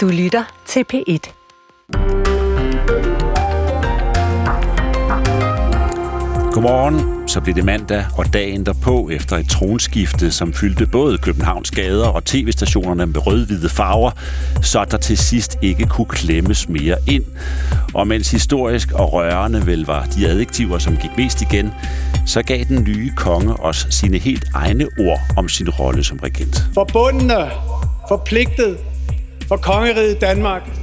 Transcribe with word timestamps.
Du 0.00 0.08
lytter 0.08 0.44
til 0.66 0.84
P1. 0.92 1.32
Godmorgen, 6.52 7.28
så 7.28 7.40
blev 7.40 7.54
det 7.54 7.64
mandag 7.64 8.04
og 8.18 8.32
dagen 8.32 8.66
derpå 8.66 9.08
efter 9.12 9.36
et 9.36 9.48
tronskifte, 9.48 10.30
som 10.30 10.52
fyldte 10.52 10.86
både 10.86 11.18
Københavns 11.18 11.70
gader 11.70 12.08
og 12.08 12.24
tv-stationerne 12.24 13.06
med 13.06 13.26
rød-hvide 13.26 13.68
farver, 13.68 14.10
så 14.62 14.84
der 14.90 14.96
til 14.96 15.18
sidst 15.18 15.58
ikke 15.62 15.86
kunne 15.86 16.08
klemmes 16.08 16.68
mere 16.68 16.96
ind. 17.08 17.24
Og 17.94 18.06
mens 18.06 18.30
historisk 18.30 18.92
og 18.92 19.12
rørende 19.12 19.66
vel 19.66 19.86
var 19.86 20.04
de 20.04 20.28
adjektiver, 20.28 20.78
som 20.78 20.96
gik 20.96 21.10
mest 21.16 21.42
igen, 21.42 21.70
så 22.26 22.42
gav 22.42 22.64
den 22.64 22.84
nye 22.84 23.12
konge 23.16 23.52
os 23.52 23.86
sine 23.90 24.18
helt 24.18 24.44
egne 24.54 24.86
ord 24.98 25.20
om 25.36 25.48
sin 25.48 25.70
rolle 25.70 26.04
som 26.04 26.18
regent. 26.22 26.64
Forbundne, 26.74 27.50
forpligtet 28.08 28.76
for 29.50 29.56
kongeriget 29.56 30.20
Danmark 30.20 30.79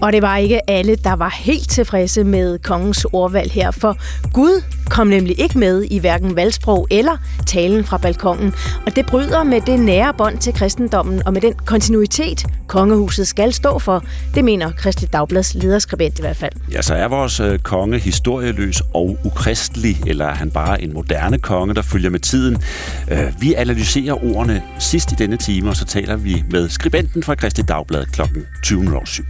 og 0.00 0.12
det 0.12 0.22
var 0.22 0.36
ikke 0.36 0.70
alle, 0.70 0.96
der 0.96 1.12
var 1.12 1.34
helt 1.40 1.70
tilfredse 1.70 2.24
med 2.24 2.58
kongens 2.58 3.06
ordvalg 3.12 3.52
her, 3.52 3.70
for 3.70 3.96
Gud 4.32 4.62
kom 4.90 5.06
nemlig 5.06 5.40
ikke 5.40 5.58
med 5.58 5.82
i 5.90 5.98
hverken 5.98 6.36
valgsprog 6.36 6.88
eller 6.90 7.16
talen 7.46 7.84
fra 7.84 7.96
balkongen. 7.96 8.52
Og 8.86 8.96
det 8.96 9.06
bryder 9.06 9.42
med 9.42 9.60
det 9.60 9.80
nære 9.80 10.14
bånd 10.18 10.38
til 10.38 10.54
kristendommen 10.54 11.26
og 11.26 11.32
med 11.32 11.40
den 11.40 11.54
kontinuitet, 11.54 12.46
kongehuset 12.66 13.28
skal 13.28 13.52
stå 13.52 13.78
for. 13.78 14.04
Det 14.34 14.44
mener 14.44 14.72
Kristelig 14.72 15.12
Dagblads 15.12 15.54
lederskribent 15.54 16.18
i 16.18 16.22
hvert 16.22 16.36
fald. 16.36 16.52
Ja, 16.72 16.82
så 16.82 16.94
er 16.94 17.08
vores 17.08 17.40
øh, 17.40 17.58
konge 17.58 17.98
historieløs 17.98 18.82
og 18.94 19.18
ukristelig, 19.24 20.00
eller 20.06 20.24
er 20.24 20.34
han 20.34 20.50
bare 20.50 20.82
en 20.82 20.92
moderne 20.92 21.38
konge, 21.38 21.74
der 21.74 21.82
følger 21.82 22.10
med 22.10 22.20
tiden? 22.20 22.62
Øh, 23.10 23.32
vi 23.40 23.54
analyserer 23.54 24.24
ordene 24.24 24.62
sidst 24.78 25.12
i 25.12 25.14
denne 25.14 25.36
time, 25.36 25.68
og 25.68 25.76
så 25.76 25.84
taler 25.84 26.16
vi 26.16 26.44
med 26.50 26.68
skribenten 26.68 27.22
fra 27.22 27.34
Kristelig 27.34 27.68
Dagblad 27.68 28.06
kl. 28.06 28.22
20.07. 28.66 29.24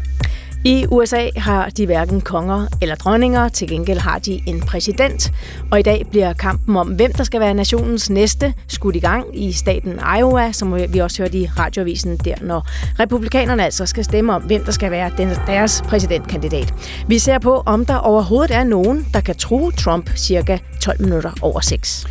I 0.65 0.87
USA 0.91 1.29
har 1.37 1.69
de 1.69 1.87
hverken 1.87 2.21
konger 2.21 2.67
eller 2.83 2.95
dronninger, 2.95 3.49
til 3.49 3.69
gengæld 3.69 3.99
har 3.99 4.19
de 4.19 4.41
en 4.47 4.61
præsident. 4.61 5.33
Og 5.71 5.79
i 5.79 5.83
dag 5.83 6.07
bliver 6.11 6.33
kampen 6.33 6.77
om, 6.77 6.89
hvem 6.89 7.13
der 7.13 7.25
skal 7.25 7.41
være 7.41 7.55
nationens 7.55 8.11
næste, 8.11 8.55
skudt 8.69 8.97
i 8.97 8.99
gang 8.99 9.45
i 9.45 9.53
staten 9.53 10.01
Iowa, 10.19 10.53
som 10.53 10.93
vi 10.93 10.99
også 10.99 11.23
hørte 11.23 11.39
i 11.39 11.47
radioavisen 11.47 12.17
der, 12.17 12.35
når 12.43 12.67
republikanerne 13.01 13.65
altså 13.65 13.87
skal 13.87 14.05
stemme 14.05 14.35
om, 14.35 14.43
hvem 14.43 14.65
der 14.65 14.73
skal 14.73 14.91
være 14.91 15.11
deres 15.47 15.83
præsidentkandidat. 15.89 16.75
Vi 17.09 17.19
ser 17.19 17.39
på, 17.39 17.63
om 17.67 17.87
der 17.87 17.97
overhovedet 17.97 18.57
er 18.57 18.65
nogen, 18.65 19.07
der 19.15 19.21
kan 19.21 19.35
true 19.37 19.73
Trump 19.73 20.11
cirka 20.17 20.59
12 20.81 21.03
minutter 21.03 21.31
over 21.43 21.61
6. 21.61 22.07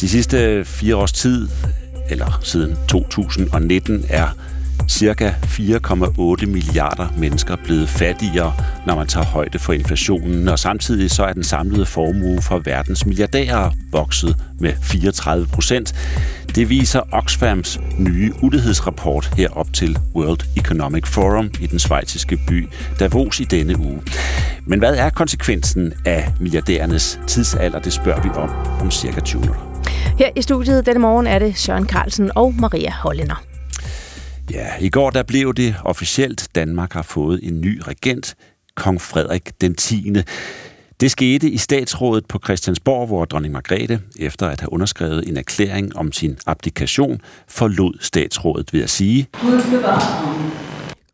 De 0.00 0.08
sidste 0.08 0.64
fire 0.64 0.96
års 0.96 1.12
tid, 1.12 1.48
eller 2.10 2.40
siden 2.42 2.76
2019, 2.88 4.04
er 4.08 4.28
Cirka 4.88 5.30
4,8 5.30 6.46
milliarder 6.46 7.08
mennesker 7.18 7.56
blevet 7.64 7.88
fattigere, 7.88 8.52
når 8.86 8.94
man 8.94 9.06
tager 9.06 9.26
højde 9.26 9.58
for 9.58 9.72
inflationen, 9.72 10.48
og 10.48 10.58
samtidig 10.58 11.10
så 11.10 11.24
er 11.24 11.32
den 11.32 11.44
samlede 11.44 11.86
formue 11.86 12.42
for 12.42 12.58
verdens 12.58 13.06
milliardærer 13.06 13.70
vokset 13.92 14.36
med 14.60 14.72
34 14.82 15.46
procent. 15.46 15.94
Det 16.54 16.68
viser 16.68 17.00
Oxfams 17.12 17.80
nye 17.98 18.32
ulighedsrapport 18.42 19.30
herop 19.36 19.72
til 19.72 19.98
World 20.14 20.40
Economic 20.56 21.06
Forum 21.06 21.50
i 21.60 21.66
den 21.66 21.78
svejtiske 21.78 22.38
by 22.48 22.68
Davos 23.00 23.40
i 23.40 23.44
denne 23.44 23.78
uge. 23.78 24.02
Men 24.66 24.78
hvad 24.78 24.96
er 24.96 25.10
konsekvensen 25.10 25.92
af 26.04 26.32
milliardærernes 26.40 27.20
tidsalder? 27.26 27.78
Det 27.78 27.92
spørger 27.92 28.22
vi 28.22 28.28
om 28.28 28.50
om 28.80 28.90
cirka 28.90 29.20
20 29.20 29.40
minutter. 29.40 29.62
Her 30.18 30.28
i 30.36 30.42
studiet 30.42 30.86
denne 30.86 31.00
morgen 31.00 31.26
er 31.26 31.38
det 31.38 31.58
Søren 31.58 31.86
Carlsen 31.86 32.30
og 32.34 32.54
Maria 32.58 32.90
Hollinger. 32.90 33.53
Ja, 34.50 34.66
i 34.80 34.88
går 34.88 35.10
der 35.10 35.22
blev 35.22 35.54
det 35.54 35.76
officielt. 35.84 36.48
Danmark 36.54 36.92
har 36.92 37.02
fået 37.02 37.40
en 37.42 37.60
ny 37.60 37.82
regent, 37.86 38.34
kong 38.76 39.00
Frederik 39.00 39.60
den 39.60 39.74
10. 39.74 40.14
Det 41.00 41.10
skete 41.10 41.50
i 41.50 41.56
statsrådet 41.56 42.26
på 42.26 42.38
Christiansborg, 42.44 43.06
hvor 43.06 43.24
dronning 43.24 43.52
Margrethe, 43.52 44.00
efter 44.18 44.48
at 44.48 44.60
have 44.60 44.72
underskrevet 44.72 45.28
en 45.28 45.36
erklæring 45.36 45.96
om 45.96 46.12
sin 46.12 46.38
abdikation, 46.46 47.20
forlod 47.48 47.94
statsrådet 48.00 48.72
ved 48.72 48.82
at 48.82 48.90
sige... 48.90 49.26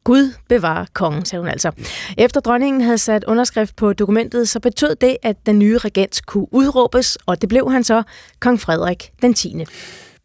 Gud 0.04 0.34
bevarer 0.48 0.86
kongen, 0.92 1.24
sagde 1.24 1.40
hun 1.40 1.48
altså. 1.48 1.70
Efter 2.18 2.40
dronningen 2.40 2.80
havde 2.80 2.98
sat 2.98 3.24
underskrift 3.24 3.76
på 3.76 3.92
dokumentet, 3.92 4.48
så 4.48 4.60
betød 4.60 4.96
det, 5.00 5.16
at 5.22 5.46
den 5.46 5.58
nye 5.58 5.78
regent 5.78 6.26
kunne 6.26 6.54
udråbes, 6.54 7.18
og 7.26 7.40
det 7.40 7.48
blev 7.48 7.70
han 7.70 7.84
så 7.84 8.02
kong 8.40 8.60
Frederik 8.60 9.10
den 9.22 9.34
10. 9.34 9.64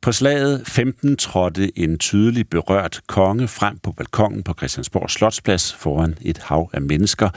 På 0.05 0.11
slaget 0.11 0.67
15 0.67 1.17
trådte 1.17 1.79
en 1.79 1.97
tydelig 1.97 2.49
berørt 2.49 3.01
konge 3.07 3.47
frem 3.47 3.79
på 3.79 3.91
balkongen 3.91 4.43
på 4.43 4.53
Christiansborg 4.57 5.09
Slotsplads 5.09 5.73
foran 5.73 6.17
et 6.21 6.37
hav 6.37 6.69
af 6.73 6.81
mennesker. 6.81 7.29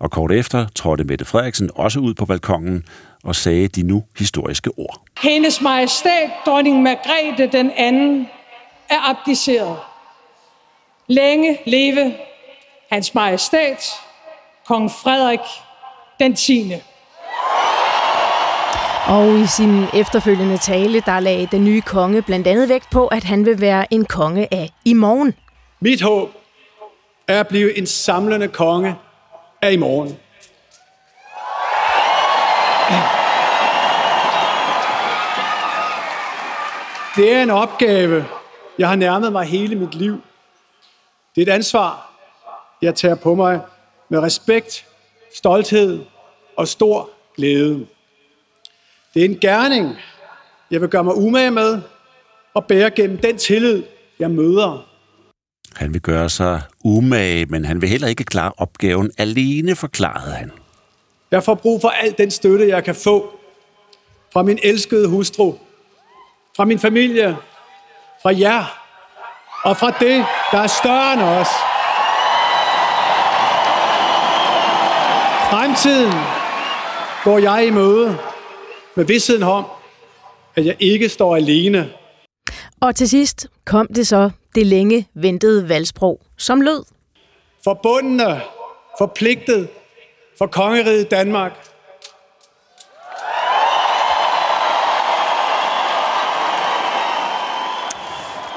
Og 0.00 0.10
kort 0.10 0.32
efter 0.32 0.66
trådte 0.74 1.04
Mette 1.04 1.24
Frederiksen 1.24 1.70
også 1.74 2.00
ud 2.00 2.14
på 2.14 2.26
balkongen 2.26 2.84
og 3.24 3.36
sagde 3.36 3.68
de 3.68 3.82
nu 3.82 4.04
historiske 4.18 4.70
ord. 4.76 5.02
Hendes 5.22 5.60
majestæt, 5.60 6.30
dronning 6.46 6.82
Margrethe 6.82 7.46
den 7.52 7.70
anden, 7.76 8.28
er 8.90 9.10
abdiceret. 9.10 9.76
Længe 11.06 11.58
leve 11.66 12.14
hans 12.90 13.14
majestæt, 13.14 13.84
kong 14.66 14.90
Frederik 14.90 15.40
den 16.20 16.36
10. 16.36 16.72
Og 19.08 19.38
i 19.38 19.46
sin 19.46 19.84
efterfølgende 19.94 20.58
tale, 20.58 21.00
der 21.00 21.20
lagde 21.20 21.48
den 21.50 21.64
nye 21.64 21.80
konge 21.80 22.22
blandt 22.22 22.46
andet 22.46 22.68
vægt 22.68 22.90
på, 22.90 23.06
at 23.06 23.24
han 23.24 23.46
vil 23.46 23.60
være 23.60 23.94
en 23.94 24.04
konge 24.04 24.54
af 24.54 24.72
i 24.84 24.92
morgen. 24.92 25.34
Mit 25.80 26.02
håb 26.02 26.30
er 27.28 27.40
at 27.40 27.48
blive 27.48 27.78
en 27.78 27.86
samlende 27.86 28.48
konge 28.48 28.96
af 29.62 29.72
i 29.72 29.76
morgen. 29.76 30.18
Det 37.16 37.32
er 37.32 37.42
en 37.42 37.50
opgave, 37.50 38.26
jeg 38.78 38.88
har 38.88 38.96
nærmet 38.96 39.32
mig 39.32 39.46
hele 39.46 39.76
mit 39.76 39.94
liv. 39.94 40.22
Det 41.34 41.42
er 41.42 41.52
et 41.52 41.54
ansvar, 41.54 42.10
jeg 42.82 42.94
tager 42.94 43.14
på 43.14 43.34
mig 43.34 43.60
med 44.08 44.18
respekt, 44.18 44.86
stolthed 45.34 46.04
og 46.56 46.68
stor 46.68 47.10
glæde. 47.36 47.86
Det 49.18 49.24
er 49.24 49.28
en 49.28 49.38
gerning, 49.40 49.96
jeg 50.70 50.80
vil 50.80 50.88
gøre 50.88 51.04
mig 51.04 51.14
umage 51.16 51.50
med 51.50 51.80
og 52.54 52.64
bære 52.64 52.90
gennem 52.90 53.18
den 53.18 53.38
tillid, 53.38 53.82
jeg 54.18 54.30
møder. 54.30 54.86
Han 55.76 55.94
vil 55.94 56.00
gøre 56.00 56.28
sig 56.28 56.62
umage, 56.84 57.46
men 57.46 57.64
han 57.64 57.80
vil 57.80 57.88
heller 57.88 58.08
ikke 58.08 58.24
klare 58.24 58.52
opgaven 58.56 59.10
alene, 59.18 59.76
forklarede 59.76 60.34
han. 60.34 60.52
Jeg 61.30 61.42
får 61.42 61.54
brug 61.54 61.80
for 61.80 61.88
al 61.88 62.14
den 62.18 62.30
støtte, 62.30 62.68
jeg 62.68 62.84
kan 62.84 62.94
få 62.94 63.30
fra 64.32 64.42
min 64.42 64.58
elskede 64.62 65.08
hustru, 65.08 65.54
fra 66.56 66.64
min 66.64 66.78
familie, 66.78 67.36
fra 68.22 68.38
jer 68.38 68.64
og 69.64 69.76
fra 69.76 69.90
det, 69.90 70.24
der 70.52 70.58
er 70.58 70.66
større 70.66 71.12
end 71.12 71.22
os. 71.22 71.48
Fremtiden 75.50 76.12
går 77.24 77.38
jeg 77.38 77.66
i 77.66 77.70
møde 77.70 78.18
med 78.98 79.06
vidstheden 79.06 79.42
om, 79.42 79.64
at 80.56 80.66
jeg 80.66 80.76
ikke 80.80 81.08
står 81.08 81.36
alene. 81.36 81.90
Og 82.80 82.96
til 82.96 83.08
sidst 83.08 83.46
kom 83.64 83.86
det 83.86 84.06
så 84.06 84.30
det 84.54 84.66
længe 84.66 85.08
ventede 85.14 85.68
valgsprog, 85.68 86.20
som 86.36 86.60
lød. 86.60 86.84
Forbundne, 87.64 88.40
forpligtet 88.98 89.68
for 90.38 90.46
kongeriget 90.46 91.10
Danmark 91.10 91.52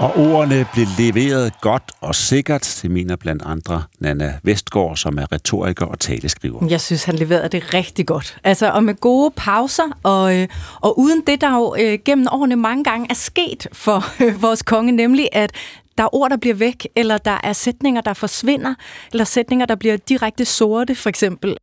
Og 0.01 0.17
ordene 0.17 0.66
blev 0.73 0.85
leveret 0.97 1.62
godt 1.62 1.84
og 2.01 2.16
sikkert, 2.16 2.80
det 2.81 2.92
mener 2.92 3.15
blandt 3.15 3.44
andre 3.45 3.83
Nana 4.00 4.33
Vestgaard, 4.44 4.98
som 4.98 5.18
er 5.18 5.31
retoriker 5.31 5.86
og 5.86 6.00
taleskriver. 6.00 6.68
Jeg 6.69 6.81
synes, 6.81 7.03
han 7.03 7.15
leverede 7.15 7.50
det 7.50 7.74
rigtig 7.74 8.07
godt. 8.07 8.38
Altså, 8.44 8.71
og 8.71 8.83
med 8.83 8.95
gode 8.95 9.31
pauser, 9.36 10.00
og, 10.03 10.38
øh, 10.38 10.48
og 10.81 11.00
uden 11.00 11.24
det, 11.27 11.42
der 11.42 11.56
jo 11.56 11.75
øh, 11.80 12.00
gennem 12.06 12.27
årene 12.31 12.56
mange 12.56 12.83
gange 12.83 13.07
er 13.09 13.13
sket 13.13 13.68
for 13.74 14.24
øh, 14.24 14.42
vores 14.42 14.62
konge, 14.62 14.92
nemlig 14.92 15.30
at 15.31 15.51
der 15.98 16.03
er 16.03 16.15
ord, 16.15 16.30
der 16.30 16.38
bliver 16.38 16.56
væk, 16.56 16.88
eller 16.95 17.18
der 17.18 17.38
er 17.44 17.53
sætninger, 17.53 18.01
der 18.01 18.13
forsvinder, 18.13 18.74
eller 19.12 19.25
sætninger, 19.25 19.65
der 19.65 19.75
bliver 19.75 19.98
direkte 19.98 20.45
sorte, 20.45 20.95
for 20.95 21.09
eksempel. 21.09 21.57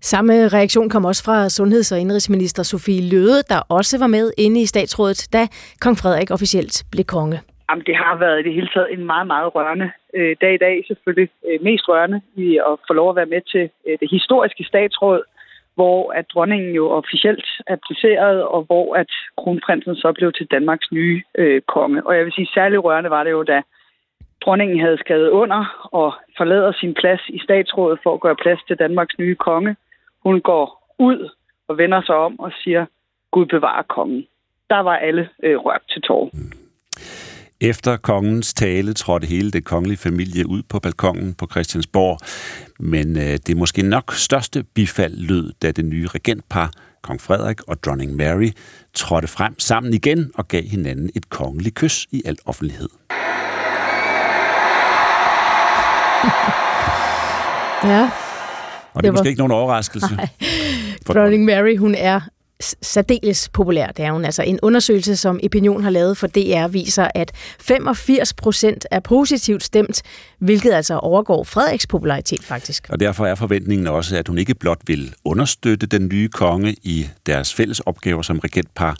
Samme 0.00 0.48
reaktion 0.48 0.90
kom 0.90 1.04
også 1.04 1.22
fra 1.22 1.48
sundheds- 1.48 1.92
og 1.92 2.00
indrigsminister 2.00 2.62
Sofie 2.62 3.08
Løde, 3.08 3.42
der 3.48 3.58
også 3.68 3.98
var 3.98 4.06
med 4.06 4.32
inde 4.38 4.62
i 4.62 4.66
statsrådet, 4.66 5.26
da 5.32 5.46
kong 5.80 5.98
Frederik 5.98 6.30
officielt 6.30 6.84
blev 6.90 7.04
konge. 7.04 7.40
Jamen, 7.70 7.84
det 7.86 7.96
har 7.96 8.16
været 8.16 8.40
i 8.40 8.42
det 8.42 8.54
hele 8.54 8.68
taget 8.74 8.92
en 8.92 9.04
meget, 9.04 9.26
meget 9.26 9.54
rørende 9.54 9.90
øh, 10.14 10.36
dag 10.40 10.54
i 10.54 10.62
dag. 10.66 10.84
Selvfølgelig 10.86 11.28
øh, 11.48 11.62
mest 11.62 11.88
rørende 11.88 12.20
i 12.34 12.56
at 12.56 12.74
få 12.86 12.92
lov 12.92 13.10
at 13.10 13.16
være 13.16 13.32
med 13.34 13.40
til 13.52 13.70
øh, 13.86 13.98
det 14.00 14.10
historiske 14.10 14.64
statsråd, 14.64 15.22
hvor 15.74 16.12
at 16.12 16.24
dronningen 16.34 16.74
jo 16.74 16.90
officielt 16.90 17.46
er 17.66 17.76
placeret, 17.86 18.42
og 18.42 18.62
hvor 18.62 18.96
at 18.96 19.10
kronprinsen 19.36 19.96
så 19.96 20.12
blev 20.12 20.32
til 20.32 20.46
Danmarks 20.46 20.92
nye 20.92 21.22
øh, 21.38 21.62
konge. 21.62 22.06
Og 22.06 22.16
jeg 22.16 22.24
vil 22.24 22.32
sige, 22.32 22.48
særlig 22.54 22.84
rørende 22.84 23.10
var 23.10 23.24
det 23.24 23.30
jo, 23.30 23.42
da 23.42 23.62
dronningen 24.44 24.80
havde 24.80 24.98
skrevet 24.98 25.28
under 25.28 25.88
og 25.92 26.14
forlader 26.36 26.72
sin 26.72 26.94
plads 26.94 27.20
i 27.28 27.38
statsrådet 27.38 27.98
for 28.02 28.14
at 28.14 28.20
gøre 28.20 28.36
plads 28.36 28.60
til 28.68 28.76
Danmarks 28.76 29.18
nye 29.18 29.34
konge. 29.34 29.76
Hun 30.22 30.40
går 30.40 30.94
ud 30.98 31.30
og 31.68 31.78
vender 31.78 32.02
sig 32.06 32.14
om 32.14 32.40
og 32.40 32.52
siger, 32.64 32.86
Gud 33.30 33.46
bevarer 33.46 33.82
kongen. 33.82 34.26
Der 34.70 34.80
var 34.80 34.96
alle 34.96 35.28
øh, 35.42 35.56
rørt 35.56 35.82
til 35.88 36.02
tårer. 36.02 36.59
Efter 37.62 37.96
kongens 37.96 38.54
tale 38.54 38.92
trådte 38.92 39.26
hele 39.26 39.50
det 39.50 39.64
kongelige 39.64 39.98
familie 39.98 40.46
ud 40.46 40.62
på 40.68 40.78
balkongen 40.78 41.34
på 41.34 41.46
Christiansborg, 41.50 42.18
men 42.78 43.16
øh, 43.16 43.38
det 43.46 43.56
måske 43.56 43.82
nok 43.82 44.14
største 44.14 44.62
bifald 44.62 45.16
lød, 45.16 45.52
da 45.62 45.70
det 45.70 45.84
nye 45.84 46.06
regentpar, 46.06 46.72
kong 47.02 47.20
Frederik 47.20 47.62
og 47.68 47.82
dronning 47.82 48.16
Mary, 48.16 48.50
trådte 48.94 49.28
frem 49.28 49.58
sammen 49.58 49.94
igen 49.94 50.30
og 50.34 50.48
gav 50.48 50.62
hinanden 50.62 51.10
et 51.14 51.30
kongeligt 51.30 51.74
kys 51.74 52.06
i 52.10 52.22
al 52.24 52.38
offentlighed. 52.46 52.88
Ja. 57.84 58.10
Og 58.92 59.02
det, 59.02 59.02
det 59.02 59.08
er 59.08 59.12
måske 59.12 59.24
var... 59.24 59.28
ikke 59.28 59.38
nogen 59.38 59.52
overraskelse. 59.52 60.14
Nej. 60.16 60.28
Dronning 61.08 61.44
Mary, 61.44 61.76
hun 61.76 61.94
er 61.94 62.20
særdeles 62.82 63.48
populær. 63.48 63.86
Det 63.86 64.04
er 64.04 64.12
hun 64.12 64.24
altså. 64.24 64.42
En 64.42 64.58
undersøgelse, 64.62 65.16
som 65.16 65.40
Opinion 65.44 65.82
har 65.82 65.90
lavet 65.90 66.16
for 66.16 66.26
DR, 66.26 66.66
viser, 66.66 67.08
at 67.14 67.32
85 67.60 68.34
procent 68.34 68.86
er 68.90 69.00
positivt 69.00 69.62
stemt, 69.62 70.02
hvilket 70.38 70.72
altså 70.72 70.98
overgår 70.98 71.44
Frederiks 71.44 71.86
popularitet 71.86 72.44
faktisk. 72.44 72.86
Og 72.88 73.00
derfor 73.00 73.26
er 73.26 73.34
forventningen 73.34 73.86
også, 73.86 74.16
at 74.16 74.28
hun 74.28 74.38
ikke 74.38 74.54
blot 74.54 74.80
vil 74.86 75.14
understøtte 75.24 75.86
den 75.86 76.08
nye 76.12 76.28
konge 76.28 76.76
i 76.82 77.08
deres 77.26 77.54
fælles 77.54 77.80
opgaver 77.80 78.22
som 78.22 78.38
regentpar, 78.38 78.96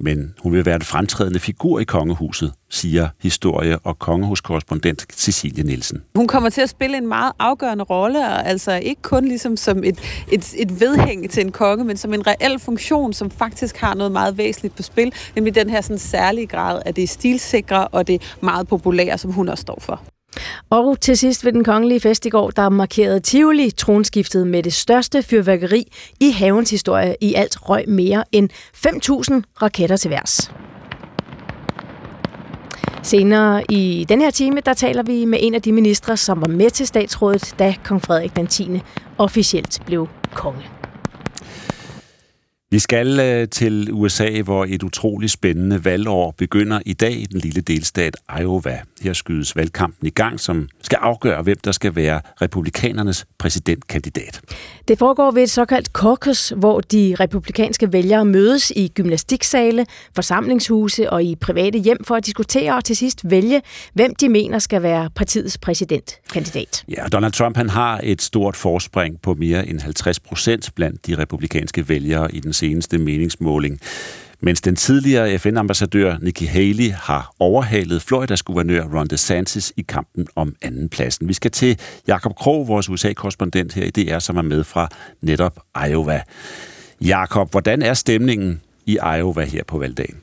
men 0.00 0.34
hun 0.42 0.52
vil 0.52 0.66
være 0.66 0.74
en 0.74 0.82
fremtrædende 0.82 1.40
figur 1.40 1.80
i 1.80 1.84
kongehuset, 1.84 2.52
siger 2.70 3.08
historie- 3.22 3.78
og 3.78 3.98
kongehuskorrespondent 3.98 5.06
Cecilie 5.12 5.64
Nielsen. 5.64 6.02
Hun 6.14 6.26
kommer 6.26 6.50
til 6.50 6.60
at 6.60 6.68
spille 6.68 6.96
en 6.96 7.06
meget 7.08 7.32
afgørende 7.38 7.84
rolle, 7.84 8.44
altså 8.46 8.72
ikke 8.72 9.02
kun 9.02 9.24
ligesom 9.24 9.56
som 9.56 9.84
et, 9.84 9.98
et, 10.32 10.54
et 10.56 10.80
vedhæng 10.80 11.30
til 11.30 11.40
en 11.40 11.52
konge, 11.52 11.84
men 11.84 11.96
som 11.96 12.14
en 12.14 12.26
reel 12.26 12.58
funktion, 12.58 13.12
som 13.12 13.30
faktisk 13.30 13.76
har 13.76 13.94
noget 13.94 14.12
meget 14.12 14.38
væsentligt 14.38 14.76
på 14.76 14.82
spil, 14.82 15.12
nemlig 15.34 15.54
den 15.54 15.70
her 15.70 15.80
sådan 15.80 15.98
særlige 15.98 16.46
grad 16.46 16.82
af 16.86 16.94
det 16.94 17.08
stilsikre 17.08 17.88
og 17.88 18.06
det 18.06 18.36
meget 18.42 18.68
populære, 18.68 19.18
som 19.18 19.32
hun 19.32 19.48
også 19.48 19.62
står 19.62 19.78
for. 19.80 20.02
Og 20.70 21.00
til 21.00 21.18
sidst 21.18 21.44
ved 21.44 21.52
den 21.52 21.64
kongelige 21.64 22.00
fest 22.00 22.26
i 22.26 22.28
går, 22.28 22.50
der 22.50 22.68
markerede 22.68 23.20
Tivoli 23.20 23.70
tronskiftet 23.70 24.46
med 24.46 24.62
det 24.62 24.72
største 24.72 25.22
fyrværkeri 25.22 25.92
i 26.20 26.30
havens 26.30 26.70
historie. 26.70 27.16
I 27.20 27.34
alt 27.34 27.68
røg 27.68 27.88
mere 27.88 28.24
end 28.32 28.50
5.000 28.76 29.62
raketter 29.62 29.96
til 29.96 30.10
værs. 30.10 30.50
Senere 33.02 33.64
i 33.70 34.06
den 34.08 34.20
her 34.20 34.30
time, 34.30 34.60
der 34.60 34.74
taler 34.74 35.02
vi 35.02 35.24
med 35.24 35.38
en 35.42 35.54
af 35.54 35.62
de 35.62 35.72
ministre, 35.72 36.16
som 36.16 36.40
var 36.40 36.48
med 36.48 36.70
til 36.70 36.86
statsrådet, 36.86 37.54
da 37.58 37.74
kong 37.84 38.02
Frederik 38.02 38.36
den 38.36 38.46
10. 38.46 38.80
officielt 39.18 39.82
blev 39.86 40.08
konge. 40.34 40.62
Vi 42.70 42.78
skal 42.78 43.20
øh, 43.20 43.48
til 43.48 43.88
USA, 43.92 44.42
hvor 44.42 44.64
et 44.64 44.82
utroligt 44.82 45.32
spændende 45.32 45.84
valgår 45.84 46.34
begynder 46.38 46.80
i 46.86 46.92
dag 46.92 47.12
i 47.12 47.24
den 47.24 47.40
lille 47.40 47.60
delstat 47.60 48.16
Iowa. 48.40 48.80
Her 49.02 49.12
skydes 49.12 49.56
valgkampen 49.56 50.06
i 50.06 50.10
gang, 50.10 50.40
som 50.40 50.68
skal 50.82 50.98
afgøre, 51.00 51.42
hvem 51.42 51.56
der 51.64 51.72
skal 51.72 51.96
være 51.96 52.20
republikanernes 52.42 53.26
præsidentkandidat. 53.38 54.40
Det 54.88 54.98
foregår 54.98 55.30
ved 55.30 55.42
et 55.42 55.50
såkaldt 55.50 55.86
caucus, 55.86 56.52
hvor 56.56 56.80
de 56.80 57.16
republikanske 57.20 57.92
vælgere 57.92 58.24
mødes 58.24 58.72
i 58.76 58.88
gymnastiksale, 58.94 59.86
forsamlingshuse 60.14 61.10
og 61.10 61.22
i 61.22 61.34
private 61.34 61.78
hjem 61.78 62.04
for 62.04 62.14
at 62.14 62.26
diskutere 62.26 62.76
og 62.76 62.84
til 62.84 62.96
sidst 62.96 63.20
vælge, 63.30 63.62
hvem 63.94 64.14
de 64.14 64.28
mener 64.28 64.58
skal 64.58 64.82
være 64.82 65.10
partiets 65.14 65.58
præsidentkandidat. 65.58 66.84
Ja, 66.88 67.06
Donald 67.12 67.32
Trump 67.32 67.56
han 67.56 67.68
har 67.68 68.00
et 68.02 68.22
stort 68.22 68.56
forspring 68.56 69.20
på 69.20 69.34
mere 69.34 69.68
end 69.68 69.80
50 69.80 70.20
procent 70.20 70.70
blandt 70.74 71.06
de 71.06 71.18
republikanske 71.18 71.88
vælgere 71.88 72.34
i 72.34 72.40
den 72.40 72.52
seneste 72.52 72.98
meningsmåling. 72.98 73.80
Mens 74.40 74.60
den 74.60 74.76
tidligere 74.76 75.38
FN-ambassadør 75.38 76.16
Nikki 76.22 76.44
Haley 76.44 76.90
har 76.92 77.34
overhalet 77.38 78.02
Floridas 78.02 78.42
guvernør 78.42 78.84
Ron 78.84 79.06
DeSantis 79.06 79.72
i 79.76 79.82
kampen 79.82 80.26
om 80.36 80.54
anden 80.62 80.88
pladsen. 80.88 81.28
Vi 81.28 81.32
skal 81.32 81.50
til 81.50 81.80
Jakob 82.06 82.36
Krog, 82.36 82.68
vores 82.68 82.88
USA-korrespondent 82.88 83.74
her 83.74 83.84
i 83.84 83.90
DR, 83.90 84.18
som 84.18 84.36
er 84.36 84.42
med 84.42 84.64
fra 84.64 84.88
netop 85.20 85.60
Iowa. 85.88 86.22
Jakob, 87.00 87.50
hvordan 87.50 87.82
er 87.82 87.94
stemningen 87.94 88.60
i 88.86 88.98
Iowa 89.18 89.44
her 89.44 89.64
på 89.64 89.78
valgdagen? 89.78 90.16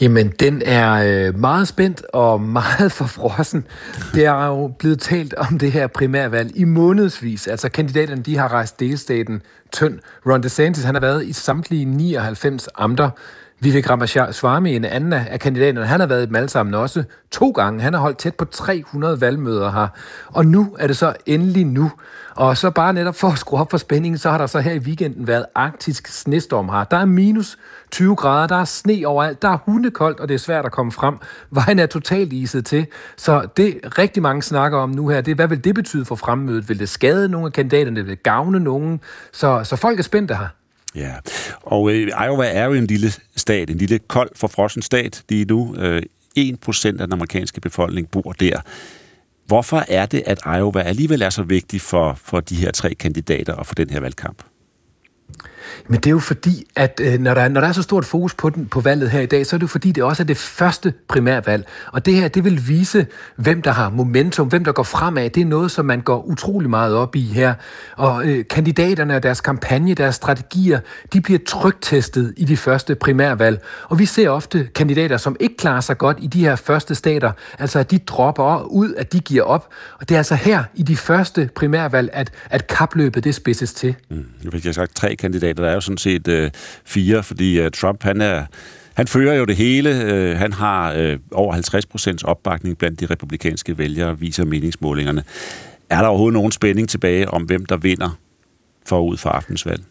Jamen, 0.00 0.32
den 0.40 0.62
er 0.64 0.92
øh, 0.92 1.38
meget 1.38 1.68
spændt 1.68 2.02
og 2.12 2.40
meget 2.60 2.92
forfrossen. 2.92 3.66
Det 4.14 4.24
er 4.24 4.46
jo 4.46 4.72
blevet 4.78 5.00
talt 5.00 5.34
om 5.34 5.58
det 5.58 5.72
her 5.72 5.86
primærvalg 5.86 6.56
i 6.56 6.64
månedsvis. 6.64 7.46
Altså, 7.46 7.68
kandidaterne 7.68 8.22
de 8.22 8.36
har 8.36 8.52
rejst 8.52 8.80
delstaten 8.80 9.42
tynd. 9.72 9.98
Ron 10.26 10.42
DeSantis 10.42 10.84
han 10.84 10.94
har 10.94 11.00
været 11.00 11.26
i 11.26 11.32
samtlige 11.32 11.84
99 11.84 12.68
amter. 12.74 13.10
Vivek 13.60 13.90
Ramaswamy, 13.90 14.68
en 14.68 14.84
anden 14.84 15.12
af 15.12 15.40
kandidaterne, 15.40 15.86
han 15.86 16.00
har 16.00 16.06
været 16.06 16.22
i 16.22 16.26
dem 16.26 16.36
alle 16.36 16.48
sammen 16.48 16.74
også 16.74 17.04
to 17.30 17.50
gange. 17.50 17.80
Han 17.80 17.92
har 17.92 18.00
holdt 18.00 18.18
tæt 18.18 18.34
på 18.34 18.44
300 18.44 19.20
valgmøder 19.20 19.70
her. 19.70 19.88
Og 20.26 20.46
nu 20.46 20.76
er 20.78 20.86
det 20.86 20.96
så 20.96 21.14
endelig 21.26 21.66
nu. 21.66 21.90
Og 22.36 22.56
så 22.56 22.70
bare 22.70 22.92
netop 22.92 23.14
for 23.14 23.28
at 23.28 23.38
skrue 23.38 23.60
op 23.60 23.70
for 23.70 23.78
spændingen, 23.78 24.18
så 24.18 24.30
har 24.30 24.38
der 24.38 24.46
så 24.46 24.60
her 24.60 24.72
i 24.72 24.78
weekenden 24.78 25.26
været 25.26 25.46
arktisk 25.54 26.08
snestorm 26.08 26.68
her. 26.68 26.84
Der 26.84 26.96
er 26.96 27.04
minus 27.04 27.58
20 27.90 28.16
grader, 28.16 28.46
der 28.46 28.56
er 28.56 28.64
sne 28.64 29.06
overalt, 29.06 29.42
der 29.42 29.48
er 29.48 29.58
hundekoldt, 29.64 30.20
og 30.20 30.28
det 30.28 30.34
er 30.34 30.38
svært 30.38 30.66
at 30.66 30.72
komme 30.72 30.92
frem. 30.92 31.14
Vejen 31.50 31.78
er 31.78 31.86
totalt 31.86 32.32
iset 32.32 32.66
til. 32.66 32.86
Så 33.16 33.48
det 33.56 33.98
rigtig 33.98 34.22
mange 34.22 34.42
snakker 34.42 34.78
om 34.78 34.90
nu 34.90 35.08
her, 35.08 35.20
det 35.20 35.30
er, 35.30 35.34
hvad 35.34 35.48
vil 35.48 35.64
det 35.64 35.74
betyde 35.74 36.04
for 36.04 36.14
fremmødet? 36.14 36.68
Vil 36.68 36.78
det 36.78 36.88
skade 36.88 37.28
nogle 37.28 37.46
af 37.46 37.52
kandidaterne? 37.52 38.00
Vil 38.00 38.10
det 38.10 38.22
gavne 38.22 38.60
nogen? 38.60 39.00
Så, 39.32 39.64
så 39.64 39.76
folk 39.76 39.98
er 39.98 40.02
spændte 40.02 40.34
her. 40.34 40.48
Ja, 40.94 41.12
og 41.62 41.90
øh, 41.90 42.08
Iowa 42.26 42.46
er 42.46 42.64
jo 42.64 42.72
en 42.72 42.86
lille 42.86 43.12
stat, 43.36 43.70
en 43.70 43.78
lille 43.78 43.98
kold, 43.98 44.30
forfrossen 44.36 44.82
stat 44.82 45.22
lige 45.28 45.44
nu. 45.44 45.74
Øh, 45.78 46.02
1% 46.38 46.86
af 46.86 46.92
den 46.92 47.12
amerikanske 47.12 47.60
befolkning 47.60 48.10
bor 48.10 48.32
der. 48.32 48.60
Hvorfor 49.46 49.84
er 49.88 50.06
det, 50.06 50.22
at 50.26 50.40
Iowa 50.58 50.82
alligevel 50.82 51.22
er 51.22 51.30
så 51.30 51.42
vigtig 51.42 51.80
for, 51.80 52.14
for 52.14 52.40
de 52.40 52.56
her 52.56 52.70
tre 52.70 52.94
kandidater 52.94 53.52
og 53.52 53.66
for 53.66 53.74
den 53.74 53.90
her 53.90 54.00
valgkamp? 54.00 54.42
Men 55.88 56.00
det 56.00 56.06
er 56.06 56.10
jo 56.10 56.18
fordi, 56.18 56.66
at 56.76 57.00
øh, 57.04 57.18
når, 57.20 57.34
der, 57.34 57.48
når 57.48 57.60
der 57.60 57.68
er 57.68 57.72
så 57.72 57.82
stort 57.82 58.04
fokus 58.04 58.34
på, 58.34 58.50
den, 58.50 58.66
på 58.66 58.80
valget 58.80 59.10
her 59.10 59.20
i 59.20 59.26
dag, 59.26 59.46
så 59.46 59.56
er 59.56 59.58
det 59.58 59.62
jo 59.62 59.68
fordi, 59.68 59.92
det 59.92 60.02
også 60.02 60.22
er 60.22 60.24
det 60.24 60.36
første 60.36 60.94
primærvalg. 61.08 61.66
Og 61.92 62.06
det 62.06 62.14
her, 62.14 62.28
det 62.28 62.44
vil 62.44 62.68
vise, 62.68 63.06
hvem 63.36 63.62
der 63.62 63.70
har 63.70 63.90
momentum, 63.90 64.48
hvem 64.48 64.64
der 64.64 64.72
går 64.72 64.82
fremad. 64.82 65.30
Det 65.30 65.40
er 65.40 65.44
noget, 65.44 65.70
som 65.70 65.84
man 65.84 66.00
går 66.00 66.22
utrolig 66.22 66.70
meget 66.70 66.94
op 66.94 67.16
i 67.16 67.20
her. 67.22 67.54
Og 67.96 68.26
øh, 68.26 68.44
kandidaterne 68.50 69.16
og 69.16 69.22
deres 69.22 69.40
kampagne, 69.40 69.94
deres 69.94 70.14
strategier, 70.14 70.80
de 71.12 71.20
bliver 71.20 71.38
trygtestet 71.46 72.34
i 72.36 72.44
de 72.44 72.56
første 72.56 72.94
primærvalg. 72.94 73.62
Og 73.88 73.98
vi 73.98 74.06
ser 74.06 74.28
ofte 74.28 74.68
kandidater, 74.74 75.16
som 75.16 75.36
ikke 75.40 75.56
klarer 75.56 75.80
sig 75.80 75.98
godt 75.98 76.16
i 76.20 76.26
de 76.26 76.40
her 76.40 76.56
første 76.56 76.94
stater. 76.94 77.32
Altså, 77.58 77.78
at 77.78 77.90
de 77.90 77.98
dropper 77.98 78.62
ud, 78.70 78.94
at 78.94 79.12
de 79.12 79.20
giver 79.20 79.42
op. 79.42 79.68
Og 80.00 80.08
det 80.08 80.14
er 80.14 80.18
altså 80.18 80.34
her 80.34 80.64
i 80.74 80.82
de 80.82 80.96
første 80.96 81.50
primærvalg, 81.54 82.10
at, 82.12 82.32
at 82.50 82.66
kapløbet 82.66 83.24
det 83.24 83.34
spidses 83.34 83.72
til. 83.72 83.94
Mm. 84.10 84.24
Nu 84.44 84.50
fik 84.50 84.66
jeg 84.66 84.74
sagt 84.74 84.96
tre 84.96 85.16
kandidater 85.16 85.55
der 85.56 85.68
er 85.68 85.74
jo 85.74 85.80
sådan 85.80 85.98
set 85.98 86.28
øh, 86.28 86.50
fire, 86.84 87.22
fordi 87.22 87.60
øh, 87.60 87.70
Trump, 87.70 88.02
han 88.02 88.20
er... 88.20 88.44
Han 88.94 89.06
fører 89.06 89.34
jo 89.34 89.44
det 89.44 89.56
hele. 89.56 90.02
Øh, 90.02 90.38
han 90.38 90.52
har 90.52 90.92
øh, 90.92 91.18
over 91.32 91.52
50 91.52 91.86
procents 91.86 92.22
opbakning 92.22 92.78
blandt 92.78 93.00
de 93.00 93.06
republikanske 93.06 93.78
vælgere, 93.78 94.18
viser 94.18 94.44
meningsmålingerne. 94.44 95.24
Er 95.90 96.00
der 96.00 96.08
overhovedet 96.08 96.34
nogen 96.34 96.52
spænding 96.52 96.88
tilbage 96.88 97.30
om, 97.30 97.42
hvem 97.42 97.66
der 97.66 97.76
vinder 97.76 98.18
forud 98.86 99.16
for 99.16 99.30
aftensvalg? 99.30 99.82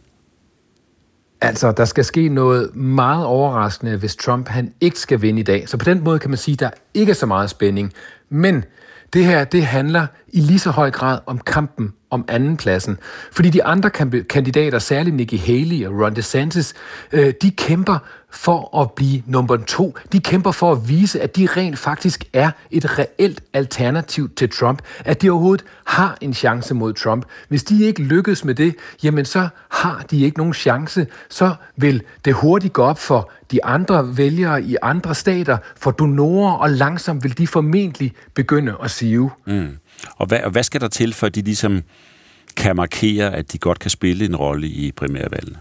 Altså, 1.41 1.71
der 1.71 1.85
skal 1.85 2.05
ske 2.05 2.29
noget 2.29 2.75
meget 2.75 3.25
overraskende, 3.25 3.97
hvis 3.97 4.15
Trump 4.15 4.47
han 4.47 4.73
ikke 4.81 4.99
skal 4.99 5.21
vinde 5.21 5.39
i 5.39 5.43
dag. 5.43 5.69
Så 5.69 5.77
på 5.77 5.85
den 5.85 6.03
måde 6.03 6.19
kan 6.19 6.29
man 6.29 6.37
sige, 6.37 6.53
at 6.53 6.59
der 6.59 6.69
ikke 6.93 7.09
er 7.09 7.13
så 7.13 7.25
meget 7.25 7.49
spænding. 7.49 7.93
Men 8.29 8.63
det 9.13 9.25
her, 9.25 9.43
det 9.43 9.65
handler 9.65 10.07
i 10.27 10.39
lige 10.39 10.59
så 10.59 10.71
høj 10.71 10.91
grad 10.91 11.19
om 11.25 11.39
kampen 11.39 11.93
om 12.09 12.25
andenpladsen. 12.27 12.97
Fordi 13.31 13.49
de 13.49 13.63
andre 13.63 13.89
kandidater, 14.29 14.79
særligt 14.79 15.15
Nikki 15.15 15.37
Haley 15.37 15.85
og 15.87 15.93
Ron 16.01 16.15
DeSantis, 16.15 16.73
øh, 17.11 17.33
de 17.41 17.51
kæmper 17.51 17.97
for 18.35 18.81
at 18.81 18.91
blive 18.91 19.23
nummer 19.25 19.57
to. 19.57 19.95
De 20.11 20.19
kæmper 20.19 20.51
for 20.51 20.71
at 20.71 20.89
vise, 20.89 21.21
at 21.21 21.35
de 21.35 21.47
rent 21.57 21.79
faktisk 21.79 22.23
er 22.33 22.51
et 22.71 22.99
reelt 22.99 23.43
alternativ 23.53 24.29
til 24.35 24.49
Trump. 24.49 24.81
At 25.05 25.21
de 25.21 25.29
overhovedet 25.29 25.65
har 25.85 26.17
en 26.21 26.33
chance 26.33 26.73
mod 26.73 26.93
Trump. 26.93 27.25
Hvis 27.47 27.63
de 27.63 27.83
ikke 27.83 28.01
lykkes 28.03 28.45
med 28.45 28.55
det, 28.55 28.75
jamen 29.03 29.25
så 29.25 29.47
har 29.71 30.05
de 30.11 30.21
ikke 30.21 30.37
nogen 30.37 30.53
chance. 30.53 31.07
Så 31.29 31.55
vil 31.75 32.03
det 32.25 32.33
hurtigt 32.33 32.73
gå 32.73 32.83
op 32.83 32.99
for 32.99 33.31
de 33.51 33.65
andre 33.65 34.17
vælgere 34.17 34.63
i 34.63 34.75
andre 34.81 35.15
stater, 35.15 35.57
for 35.75 35.91
donorer, 35.91 36.53
og 36.53 36.69
langsomt 36.69 37.23
vil 37.23 37.37
de 37.37 37.47
formentlig 37.47 38.13
begynde 38.33 38.75
at 38.83 38.91
sive. 38.91 39.31
Mm. 39.47 39.77
Og 40.15 40.27
hvad, 40.27 40.39
og 40.39 40.51
hvad 40.51 40.63
skal 40.63 40.81
der 40.81 40.87
til, 40.87 41.13
for 41.13 41.27
at 41.27 41.35
de 41.35 41.41
ligesom 41.41 41.83
kan 42.57 42.75
markere, 42.75 43.35
at 43.35 43.53
de 43.53 43.57
godt 43.57 43.79
kan 43.79 43.91
spille 43.91 44.25
en 44.25 44.35
rolle 44.35 44.67
i 44.67 44.91
primærvalgene? 44.91 45.57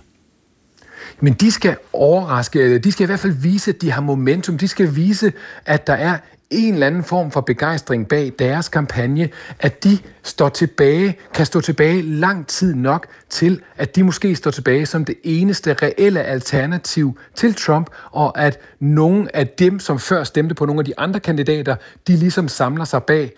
Men 1.20 1.32
de 1.32 1.50
skal 1.50 1.76
overraske, 1.92 2.78
de 2.78 2.92
skal 2.92 3.04
i 3.04 3.06
hvert 3.06 3.20
fald 3.20 3.32
vise, 3.32 3.70
at 3.70 3.82
de 3.82 3.90
har 3.90 4.00
momentum. 4.00 4.58
De 4.58 4.68
skal 4.68 4.96
vise, 4.96 5.32
at 5.66 5.86
der 5.86 5.92
er 5.92 6.18
en 6.50 6.74
eller 6.74 6.86
anden 6.86 7.04
form 7.04 7.30
for 7.30 7.40
begejstring 7.40 8.08
bag 8.08 8.32
deres 8.38 8.68
kampagne, 8.68 9.28
at 9.58 9.84
de 9.84 9.98
står 10.22 10.48
tilbage, 10.48 11.16
kan 11.34 11.46
stå 11.46 11.60
tilbage 11.60 12.02
lang 12.02 12.46
tid 12.46 12.74
nok 12.74 13.06
til, 13.30 13.60
at 13.76 13.96
de 13.96 14.02
måske 14.02 14.36
står 14.36 14.50
tilbage 14.50 14.86
som 14.86 15.04
det 15.04 15.14
eneste 15.22 15.74
reelle 15.74 16.22
alternativ 16.22 17.18
til 17.34 17.54
Trump, 17.54 17.90
og 18.10 18.38
at 18.38 18.58
nogle 18.80 19.36
af 19.36 19.48
dem, 19.48 19.80
som 19.80 19.98
før 19.98 20.24
stemte 20.24 20.54
på 20.54 20.66
nogle 20.66 20.80
af 20.80 20.84
de 20.84 20.98
andre 20.98 21.20
kandidater, 21.20 21.76
de 22.06 22.16
ligesom 22.16 22.48
samler 22.48 22.84
sig 22.84 23.02
bag 23.02 23.32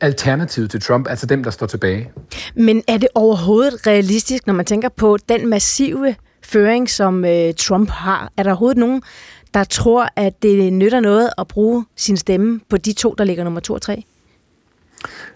alternativet 0.00 0.70
til 0.70 0.80
Trump, 0.80 1.08
altså 1.08 1.26
dem, 1.26 1.42
der 1.42 1.50
står 1.50 1.66
tilbage. 1.66 2.10
Men 2.54 2.82
er 2.88 2.98
det 2.98 3.08
overhovedet 3.14 3.86
realistisk, 3.86 4.46
når 4.46 4.54
man 4.54 4.66
tænker 4.66 4.88
på 4.88 5.18
den 5.28 5.48
massive 5.48 6.14
føring, 6.42 6.90
som 6.90 7.24
øh, 7.24 7.54
Trump 7.54 7.90
har? 7.90 8.32
Er 8.36 8.42
der 8.42 8.50
overhovedet 8.50 8.78
nogen, 8.78 9.02
der 9.54 9.64
tror, 9.64 10.08
at 10.16 10.42
det 10.42 10.72
nytter 10.72 11.00
noget 11.00 11.30
at 11.38 11.48
bruge 11.48 11.84
sin 11.96 12.16
stemme 12.16 12.60
på 12.68 12.76
de 12.76 12.92
to, 12.92 13.14
der 13.18 13.24
ligger 13.24 13.44
nummer 13.44 13.60
to 13.60 13.74
og 13.74 13.82
tre? 13.82 14.04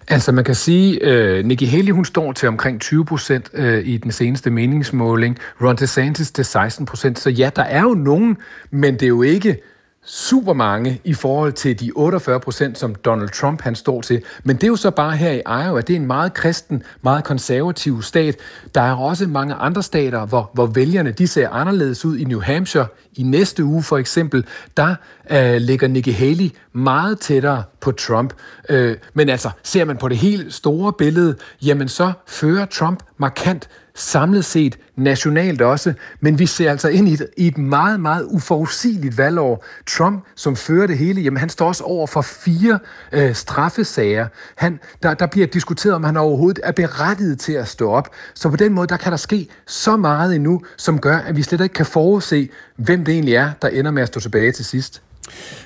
Altså 0.08 0.32
man 0.32 0.44
kan 0.44 0.54
sige, 0.54 1.00
uh, 1.38 1.46
Nikki 1.46 1.66
Haley 1.66 1.92
hun 1.92 2.04
står 2.04 2.32
til 2.32 2.48
omkring 2.48 2.80
20 2.80 3.04
procent 3.04 3.50
uh, 3.58 3.78
i 3.78 3.96
den 3.96 4.12
seneste 4.12 4.50
meningsmåling, 4.50 5.38
Ron 5.62 5.76
DeSantis 5.76 6.30
til 6.30 6.44
16 6.44 6.86
procent, 6.86 7.18
så 7.18 7.30
ja, 7.30 7.50
der 7.56 7.62
er 7.62 7.82
jo 7.82 7.94
nogen, 7.94 8.36
men 8.70 8.94
det 8.94 9.02
er 9.02 9.08
jo 9.08 9.22
ikke 9.22 9.56
super 10.04 10.52
mange 10.52 11.00
i 11.04 11.14
forhold 11.14 11.52
til 11.52 11.80
de 11.80 11.92
48 11.94 12.40
procent, 12.40 12.78
som 12.78 12.94
Donald 12.94 13.28
Trump 13.28 13.60
han 13.60 13.74
står 13.74 14.00
til. 14.00 14.22
Men 14.44 14.56
det 14.56 14.64
er 14.64 14.68
jo 14.68 14.76
så 14.76 14.90
bare 14.90 15.16
her 15.16 15.32
i 15.32 15.64
Iowa. 15.64 15.80
Det 15.80 15.90
er 15.90 15.96
en 15.96 16.06
meget 16.06 16.34
kristen, 16.34 16.82
meget 17.02 17.24
konservativ 17.24 18.02
stat. 18.02 18.36
Der 18.74 18.80
er 18.80 18.94
også 18.94 19.26
mange 19.26 19.54
andre 19.54 19.82
stater, 19.82 20.26
hvor, 20.26 20.50
hvor 20.54 20.66
vælgerne 20.66 21.10
de 21.10 21.26
ser 21.26 21.48
anderledes 21.48 22.04
ud. 22.04 22.16
I 22.16 22.24
New 22.24 22.40
Hampshire 22.40 22.86
i 23.16 23.22
næste 23.22 23.64
uge 23.64 23.82
for 23.82 23.98
eksempel, 23.98 24.44
der 24.76 24.94
øh, 25.30 25.56
ligger 25.56 25.88
Nikki 25.88 26.10
Haley 26.10 26.50
meget 26.72 27.20
tættere 27.20 27.62
på 27.80 27.92
Trump. 27.92 28.32
Øh, 28.68 28.96
men 29.14 29.28
altså, 29.28 29.50
ser 29.62 29.84
man 29.84 29.96
på 29.96 30.08
det 30.08 30.16
helt 30.16 30.54
store 30.54 30.92
billede, 30.92 31.36
jamen 31.62 31.88
så 31.88 32.12
fører 32.26 32.66
Trump 32.66 33.02
markant 33.16 33.68
samlet 33.94 34.44
set, 34.44 34.78
nationalt 34.96 35.62
også, 35.62 35.92
men 36.20 36.38
vi 36.38 36.46
ser 36.46 36.70
altså 36.70 36.88
ind 36.88 37.08
i 37.08 37.12
et, 37.12 37.26
i 37.36 37.46
et 37.46 37.58
meget, 37.58 38.00
meget 38.00 38.26
uforudsigeligt 38.30 39.18
valgår. 39.18 39.64
Trump, 39.86 40.24
som 40.36 40.56
fører 40.56 40.86
det 40.86 40.98
hele, 40.98 41.20
jamen 41.20 41.36
han 41.36 41.48
står 41.48 41.66
også 41.68 41.84
over 41.84 42.06
for 42.06 42.22
fire 42.22 42.78
øh, 43.12 43.34
straffesager. 43.34 44.28
Han, 44.56 44.80
der, 45.02 45.14
der 45.14 45.26
bliver 45.26 45.46
diskuteret, 45.46 45.94
om 45.94 46.04
han 46.04 46.16
overhovedet 46.16 46.60
er 46.62 46.72
berettiget 46.72 47.40
til 47.40 47.52
at 47.52 47.68
stå 47.68 47.90
op. 47.90 48.08
Så 48.34 48.50
på 48.50 48.56
den 48.56 48.72
måde, 48.72 48.86
der 48.86 48.96
kan 48.96 49.12
der 49.12 49.18
ske 49.18 49.48
så 49.66 49.96
meget 49.96 50.34
endnu, 50.34 50.62
som 50.76 50.98
gør, 50.98 51.16
at 51.16 51.36
vi 51.36 51.42
slet 51.42 51.60
ikke 51.60 51.72
kan 51.72 51.86
forudse, 51.86 52.48
hvem 52.76 53.04
det 53.04 53.12
egentlig 53.12 53.34
er, 53.34 53.50
der 53.62 53.68
ender 53.68 53.90
med 53.90 54.02
at 54.02 54.08
stå 54.08 54.20
tilbage 54.20 54.52
til 54.52 54.64
sidst. 54.64 55.02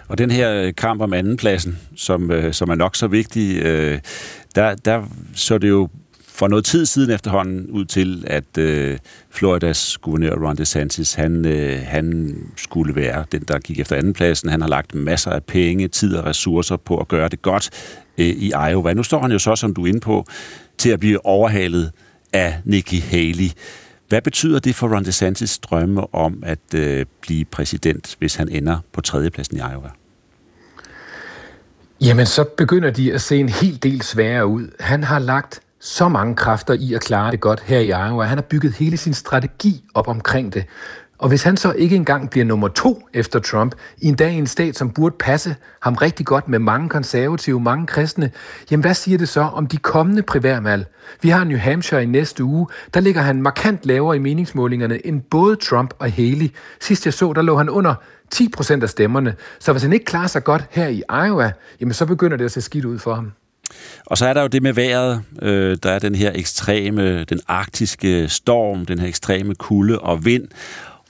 Og 0.08 0.18
den 0.18 0.30
her 0.30 0.52
øh, 0.52 0.74
kamp 0.74 1.00
om 1.00 1.12
andenpladsen, 1.12 1.78
som, 1.96 2.30
øh, 2.30 2.52
som 2.52 2.68
er 2.68 2.74
nok 2.74 2.96
så 2.96 3.06
vigtig, 3.06 3.62
øh, 3.62 3.98
der, 4.54 4.74
der 4.74 5.04
så 5.34 5.58
det 5.58 5.68
jo 5.68 5.88
for 6.36 6.48
noget 6.48 6.64
tid 6.64 6.86
siden 6.86 7.10
efterhånden 7.10 7.70
ud 7.70 7.84
til, 7.84 8.24
at 8.26 8.58
øh, 8.58 8.98
Floridas 9.30 9.98
guvernør 9.98 10.34
Ron 10.34 10.56
DeSantis, 10.56 11.14
han, 11.14 11.46
øh, 11.46 11.80
han 11.86 12.36
skulle 12.56 12.94
være 12.94 13.24
den, 13.32 13.42
der 13.42 13.58
gik 13.58 13.80
efter 13.80 13.96
andenpladsen. 13.96 14.48
Han 14.48 14.60
har 14.60 14.68
lagt 14.68 14.94
masser 14.94 15.30
af 15.30 15.44
penge, 15.44 15.88
tid 15.88 16.16
og 16.16 16.24
ressourcer 16.24 16.76
på 16.76 16.98
at 16.98 17.08
gøre 17.08 17.28
det 17.28 17.42
godt 17.42 17.70
øh, 18.18 18.26
i 18.26 18.52
Iowa. 18.70 18.92
Nu 18.92 19.02
står 19.02 19.20
han 19.20 19.32
jo 19.32 19.38
så, 19.38 19.56
som 19.56 19.74
du 19.74 19.82
er 19.84 19.88
inde 19.88 20.00
på, 20.00 20.24
til 20.78 20.90
at 20.90 21.00
blive 21.00 21.26
overhalet 21.26 21.92
af 22.32 22.60
Nikki 22.64 22.98
Haley. 22.98 23.50
Hvad 24.08 24.22
betyder 24.22 24.58
det 24.58 24.74
for 24.74 24.94
Ron 24.94 25.04
DeSantis 25.04 25.58
drømme 25.58 26.14
om 26.14 26.42
at 26.46 26.74
øh, 26.74 27.06
blive 27.20 27.44
præsident, 27.44 28.16
hvis 28.18 28.34
han 28.34 28.48
ender 28.48 28.78
på 28.92 29.00
tredjepladsen 29.00 29.56
i 29.56 29.60
Iowa? 29.60 29.90
Jamen, 32.00 32.26
så 32.26 32.44
begynder 32.44 32.90
de 32.90 33.12
at 33.12 33.20
se 33.20 33.36
en 33.36 33.48
hel 33.48 33.82
del 33.82 34.02
sværere 34.02 34.46
ud. 34.46 34.68
Han 34.80 35.04
har 35.04 35.18
lagt 35.18 35.60
så 35.80 36.08
mange 36.08 36.34
kræfter 36.34 36.74
i 36.74 36.94
at 36.94 37.00
klare 37.00 37.30
det 37.30 37.40
godt 37.40 37.60
her 37.60 37.78
i 37.78 37.88
Iowa. 37.88 38.24
Han 38.24 38.38
har 38.38 38.42
bygget 38.42 38.72
hele 38.72 38.96
sin 38.96 39.14
strategi 39.14 39.84
op 39.94 40.08
omkring 40.08 40.54
det. 40.54 40.64
Og 41.18 41.28
hvis 41.28 41.42
han 41.42 41.56
så 41.56 41.72
ikke 41.72 41.96
engang 41.96 42.30
bliver 42.30 42.44
nummer 42.44 42.68
to 42.68 43.08
efter 43.14 43.38
Trump, 43.38 43.74
i 43.98 44.06
en 44.06 44.14
dag 44.14 44.32
i 44.32 44.38
en 44.38 44.46
stat, 44.46 44.76
som 44.76 44.90
burde 44.90 45.16
passe 45.18 45.56
ham 45.82 45.94
rigtig 45.94 46.26
godt 46.26 46.48
med 46.48 46.58
mange 46.58 46.88
konservative, 46.88 47.60
mange 47.60 47.86
kristne, 47.86 48.30
jamen 48.70 48.82
hvad 48.82 48.94
siger 48.94 49.18
det 49.18 49.28
så 49.28 49.40
om 49.40 49.66
de 49.66 49.76
kommende 49.76 50.22
primærvalg? 50.22 50.86
Vi 51.22 51.28
har 51.28 51.44
New 51.44 51.58
Hampshire 51.58 52.02
i 52.02 52.06
næste 52.06 52.44
uge. 52.44 52.66
Der 52.94 53.00
ligger 53.00 53.22
han 53.22 53.42
markant 53.42 53.86
lavere 53.86 54.16
i 54.16 54.18
meningsmålingerne 54.18 55.06
end 55.06 55.22
både 55.22 55.56
Trump 55.56 55.94
og 55.98 56.12
Haley. 56.12 56.48
Sidst 56.80 57.06
jeg 57.06 57.14
så, 57.14 57.32
der 57.32 57.42
lå 57.42 57.56
han 57.56 57.68
under 57.70 57.94
10 58.30 58.48
procent 58.48 58.82
af 58.82 58.88
stemmerne. 58.88 59.34
Så 59.58 59.72
hvis 59.72 59.82
han 59.82 59.92
ikke 59.92 60.04
klarer 60.04 60.26
sig 60.26 60.44
godt 60.44 60.66
her 60.70 60.88
i 60.88 61.02
Iowa, 61.26 61.52
jamen 61.80 61.94
så 61.94 62.06
begynder 62.06 62.36
det 62.36 62.44
at 62.44 62.52
se 62.52 62.60
skidt 62.60 62.84
ud 62.84 62.98
for 62.98 63.14
ham. 63.14 63.32
Og 64.06 64.18
så 64.18 64.26
er 64.26 64.34
der 64.34 64.42
jo 64.42 64.46
det 64.46 64.62
med 64.62 64.72
vejret. 64.72 65.22
Øh, 65.42 65.76
der 65.82 65.90
er 65.90 65.98
den 65.98 66.14
her 66.14 66.32
ekstreme, 66.34 67.24
den 67.24 67.40
arktiske 67.48 68.28
storm, 68.28 68.86
den 68.86 68.98
her 68.98 69.08
ekstreme 69.08 69.54
kulde 69.54 69.98
og 69.98 70.24
vind. 70.24 70.48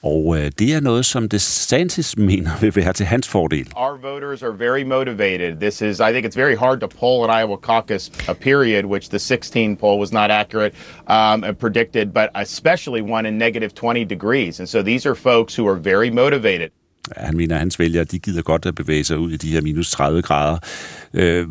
Og 0.02 0.36
øh, 0.38 0.50
det 0.58 0.74
er 0.74 0.80
noget, 0.80 1.04
som 1.04 1.28
DeSantis 1.28 2.16
mener 2.16 2.50
vil 2.60 2.76
være 2.76 2.92
til 2.92 3.06
hans 3.06 3.28
fordel. 3.28 3.72
Our 3.76 3.98
voters 4.02 4.42
are 4.42 4.58
very 4.58 4.82
motivated. 4.82 5.56
This 5.60 5.82
is, 5.82 6.00
I 6.00 6.10
think 6.12 6.26
it's 6.26 6.36
very 6.36 6.56
hard 6.56 6.80
to 6.80 6.86
poll 6.86 7.24
an 7.24 7.40
Iowa 7.40 7.56
caucus 7.56 8.10
a 8.28 8.34
period, 8.34 8.84
which 8.84 9.08
the 9.08 9.18
16 9.18 9.76
poll 9.76 9.98
was 9.98 10.12
not 10.12 10.30
accurate 10.30 10.74
um, 11.08 11.44
and 11.44 11.58
predicted, 11.58 12.12
but 12.12 12.28
especially 12.34 13.02
one 13.02 13.28
in 13.28 13.38
negative 13.38 13.74
20 13.74 14.04
degrees. 14.04 14.60
And 14.60 14.68
so 14.68 14.82
these 14.82 15.06
are 15.06 15.14
folks 15.14 15.58
who 15.58 15.68
are 15.68 15.76
very 15.76 16.10
motivated. 16.10 16.70
Han 17.16 17.36
mener, 17.36 17.54
at 17.54 17.58
hans 17.58 17.78
vælgere 17.78 18.04
de 18.04 18.18
gider 18.18 18.42
godt 18.42 18.66
at 18.66 18.74
bevæge 18.74 19.04
sig 19.04 19.18
ud 19.18 19.30
i 19.30 19.36
de 19.36 19.52
her 19.52 19.60
minus 19.60 19.90
30 19.90 20.22
grader. 20.22 20.58
Øh, 21.14 21.46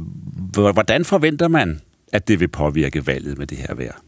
hvordan 0.53 1.05
forventer 1.05 1.47
man, 1.47 1.81
at 2.13 2.27
det 2.27 2.39
vil 2.39 2.47
påvirke 2.47 3.07
valget 3.07 3.37
med 3.37 3.47
det 3.47 3.57
her 3.57 3.75
vejr? 3.75 4.01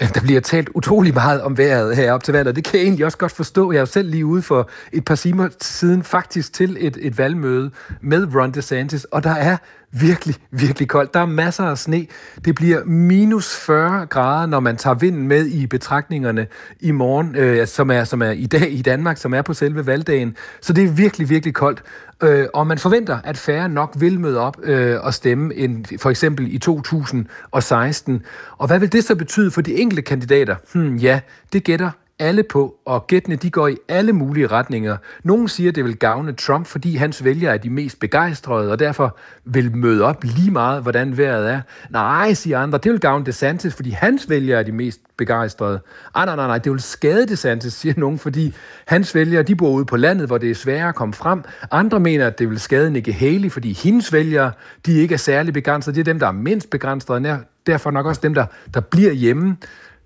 Der 0.00 0.20
bliver 0.20 0.40
talt 0.40 0.68
utrolig 0.74 1.14
meget 1.14 1.42
om 1.42 1.58
vejret 1.58 1.96
her 1.96 2.12
op 2.12 2.24
til 2.24 2.32
valget. 2.32 2.56
Det 2.56 2.64
kan 2.64 2.78
jeg 2.78 2.84
egentlig 2.84 3.04
også 3.04 3.18
godt 3.18 3.32
forstå. 3.32 3.72
Jeg 3.72 3.80
er 3.80 3.84
selv 3.84 4.10
lige 4.10 4.26
ude 4.26 4.42
for 4.42 4.70
et 4.92 5.04
par 5.04 5.14
timer 5.14 5.48
siden 5.60 6.02
faktisk 6.02 6.52
til 6.52 6.76
et, 6.80 6.98
et 7.00 7.18
valgmøde 7.18 7.70
med 8.00 8.34
Ron 8.34 8.52
DeSantis, 8.52 9.04
og 9.04 9.24
der 9.24 9.30
er 9.30 9.56
virkelig, 10.00 10.36
virkelig 10.50 10.88
koldt. 10.88 11.14
Der 11.14 11.20
er 11.20 11.26
masser 11.26 11.64
af 11.64 11.78
sne. 11.78 12.06
Det 12.44 12.54
bliver 12.54 12.84
minus 12.84 13.56
40 13.56 14.06
grader, 14.06 14.46
når 14.46 14.60
man 14.60 14.76
tager 14.76 14.94
vinden 14.94 15.28
med 15.28 15.46
i 15.46 15.66
betragtningerne 15.66 16.46
i 16.80 16.90
morgen, 16.90 17.36
øh, 17.36 17.66
som, 17.66 17.90
er, 17.90 18.04
som 18.04 18.22
er 18.22 18.30
i 18.30 18.46
dag 18.46 18.72
i 18.72 18.82
Danmark, 18.82 19.16
som 19.16 19.34
er 19.34 19.42
på 19.42 19.54
selve 19.54 19.86
valgdagen. 19.86 20.36
Så 20.60 20.72
det 20.72 20.84
er 20.84 20.88
virkelig, 20.88 21.28
virkelig 21.28 21.54
koldt. 21.54 21.82
Øh, 22.22 22.46
og 22.54 22.66
man 22.66 22.78
forventer, 22.78 23.18
at 23.24 23.36
færre 23.36 23.68
nok 23.68 23.94
vil 23.98 24.20
møde 24.20 24.40
op 24.40 24.56
øh, 24.62 25.00
og 25.00 25.14
stemme 25.14 25.54
end 25.54 25.98
for 25.98 26.10
eksempel 26.10 26.54
i 26.54 26.58
2016. 26.58 28.22
Og 28.58 28.66
hvad 28.66 28.78
vil 28.78 28.92
det 28.92 29.04
så 29.04 29.16
betyde 29.16 29.50
for 29.50 29.60
de 29.60 29.74
enkelte 29.74 30.02
kandidater? 30.02 30.56
Hmm, 30.72 30.96
ja, 30.96 31.20
det 31.52 31.64
gætter 31.64 31.90
alle 32.18 32.42
på, 32.42 32.74
og 32.84 33.06
gættene 33.06 33.36
de 33.36 33.50
går 33.50 33.68
i 33.68 33.76
alle 33.88 34.12
mulige 34.12 34.46
retninger. 34.46 34.96
Nogle 35.22 35.48
siger, 35.48 35.72
det 35.72 35.84
vil 35.84 35.96
gavne 35.96 36.32
Trump, 36.32 36.66
fordi 36.66 36.96
hans 36.96 37.24
vælgere 37.24 37.54
er 37.54 37.58
de 37.58 37.70
mest 37.70 38.00
begejstrede, 38.00 38.72
og 38.72 38.78
derfor 38.78 39.16
vil 39.44 39.76
møde 39.76 40.04
op 40.04 40.24
lige 40.24 40.50
meget, 40.50 40.82
hvordan 40.82 41.18
vejret 41.18 41.50
er. 41.50 41.60
Nej, 41.90 42.34
siger 42.34 42.58
andre, 42.58 42.78
det 42.78 42.92
vil 42.92 43.00
gavne 43.00 43.24
DeSantis, 43.24 43.74
fordi 43.74 43.90
hans 43.90 44.30
vælgere 44.30 44.58
er 44.58 44.62
de 44.62 44.72
mest 44.72 45.00
begejstrede. 45.16 45.80
Ej, 46.14 46.24
nej, 46.24 46.36
nej, 46.36 46.46
nej, 46.46 46.58
det 46.58 46.72
vil 46.72 46.80
skade 46.80 47.26
DeSantis, 47.26 47.72
siger 47.72 47.94
nogen, 47.96 48.18
fordi 48.18 48.54
hans 48.86 49.14
vælgere, 49.14 49.42
de 49.42 49.56
bor 49.56 49.70
ude 49.70 49.84
på 49.84 49.96
landet, 49.96 50.26
hvor 50.26 50.38
det 50.38 50.50
er 50.50 50.54
sværere 50.54 50.88
at 50.88 50.94
komme 50.94 51.14
frem. 51.14 51.42
Andre 51.70 52.00
mener, 52.00 52.26
at 52.26 52.38
det 52.38 52.50
vil 52.50 52.60
skade 52.60 52.90
Nikki 52.90 53.10
Haley, 53.10 53.50
fordi 53.50 53.72
hendes 53.72 54.12
vælgere, 54.12 54.52
de 54.86 54.92
ikke 54.92 55.14
er 55.14 55.18
særlig 55.18 55.54
begrænsede. 55.54 55.94
Det 55.94 56.00
er 56.00 56.04
dem, 56.04 56.18
der 56.18 56.26
er 56.26 56.32
mindst 56.32 56.70
begrænsede, 56.70 57.12
og 57.12 57.38
derfor 57.66 57.90
nok 57.90 58.06
også 58.06 58.20
dem, 58.24 58.34
der, 58.34 58.46
der 58.74 58.80
bliver 58.80 59.12
hjemme. 59.12 59.56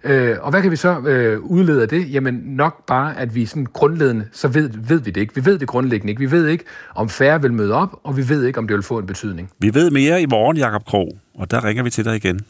Øh, 0.05 0.37
og 0.40 0.50
hvad 0.50 0.62
kan 0.62 0.71
vi 0.71 0.76
så 0.76 1.00
øh, 1.00 1.40
udlede 1.40 1.83
af 1.83 1.88
det? 1.88 2.12
Jamen 2.12 2.35
nok 2.35 2.87
bare, 2.87 3.19
at 3.19 3.35
vi 3.35 3.47
sådan 3.47 3.67
grundlæggende, 3.73 4.28
så 4.33 4.49
ved, 4.49 4.71
ved 4.75 5.00
vi 5.00 5.11
det 5.11 5.21
ikke. 5.21 5.35
Vi 5.35 5.45
ved 5.45 5.59
det 5.59 5.69
grundlæggende 5.69 6.11
ikke. 6.11 6.21
Vi 6.21 6.31
ved 6.31 6.47
ikke, 6.47 6.64
om 6.95 7.09
færre 7.09 7.43
vil 7.43 7.52
møde 7.52 7.75
op, 7.75 8.00
og 8.05 8.17
vi 8.17 8.28
ved 8.28 8.45
ikke, 8.45 8.59
om 8.59 8.69
det 8.69 8.75
vil 8.75 8.83
få 8.83 8.99
en 8.99 9.07
betydning. 9.07 9.50
Vi 9.59 9.75
ved 9.75 9.90
mere 9.90 10.23
i 10.23 10.26
morgen, 10.26 10.57
Jakob 10.57 10.85
Krog, 10.85 11.19
og 11.35 11.50
der 11.50 11.64
ringer 11.64 11.83
vi 11.83 11.90
til 11.90 12.05
dig 12.05 12.17
igen. 12.17 12.40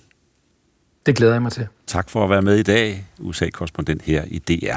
Det 1.07 1.17
glæder 1.17 1.33
jeg 1.33 1.43
mig 1.43 1.53
til. 1.53 1.67
Tak 1.87 2.11
for 2.11 2.25
at 2.25 2.31
være 2.31 2.43
med 2.43 2.57
i 2.57 2.63
dag, 2.63 3.07
USA-korrespondent 3.19 4.03
her 4.03 4.23
i 4.27 4.39
DR. 4.39 4.77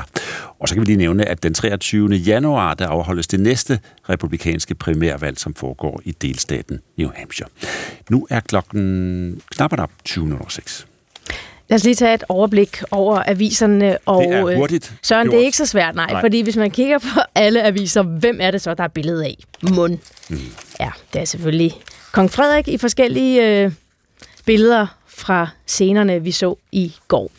Og 0.59 0.67
så 0.67 0.75
kan 0.75 0.81
vi 0.81 0.85
lige 0.85 0.97
nævne, 0.97 1.25
at 1.25 1.43
den 1.43 1.53
23. 1.53 2.09
januar, 2.09 2.73
der 2.73 2.87
afholdes 2.87 3.27
det 3.27 3.39
næste 3.39 3.79
republikanske 4.09 4.75
primærvalg, 4.75 5.39
som 5.39 5.53
foregår 5.53 6.01
i 6.05 6.11
delstaten 6.11 6.79
New 6.97 7.09
Hampshire. 7.15 7.49
Nu 8.09 8.27
er 8.29 8.39
klokken 8.39 9.41
knap 9.51 9.79
op 9.79 9.91
20.06. 10.09 10.90
Lad 11.71 11.75
os 11.75 11.83
lige 11.83 11.95
tage 11.95 12.13
et 12.13 12.23
overblik 12.29 12.83
over 12.91 13.23
aviserne. 13.27 13.97
Og, 14.05 14.23
det 14.23 14.33
er 14.33 14.55
hurtigt. 14.55 14.93
Søren, 15.01 15.25
gjort. 15.25 15.33
det 15.33 15.41
er 15.41 15.45
ikke 15.45 15.57
så 15.57 15.65
svært, 15.65 15.95
nej, 15.95 16.11
nej. 16.11 16.21
Fordi 16.21 16.41
hvis 16.41 16.55
man 16.55 16.71
kigger 16.71 16.99
på 16.99 17.19
alle 17.35 17.63
aviser, 17.63 18.01
hvem 18.01 18.37
er 18.41 18.51
det 18.51 18.61
så, 18.61 18.73
der 18.73 18.83
er 18.83 18.87
billede 18.87 19.25
af? 19.25 19.37
Mund. 19.61 19.97
Mm. 20.29 20.39
Ja, 20.79 20.89
det 21.13 21.21
er 21.21 21.25
selvfølgelig 21.25 21.73
kong 22.11 22.31
Frederik 22.31 22.67
i 22.67 22.77
forskellige 22.77 23.63
øh, 23.63 23.71
billeder 24.45 24.87
fra 25.07 25.47
scenerne, 25.67 26.23
vi 26.23 26.31
så 26.31 26.55
i 26.71 26.93
går. 27.07 27.31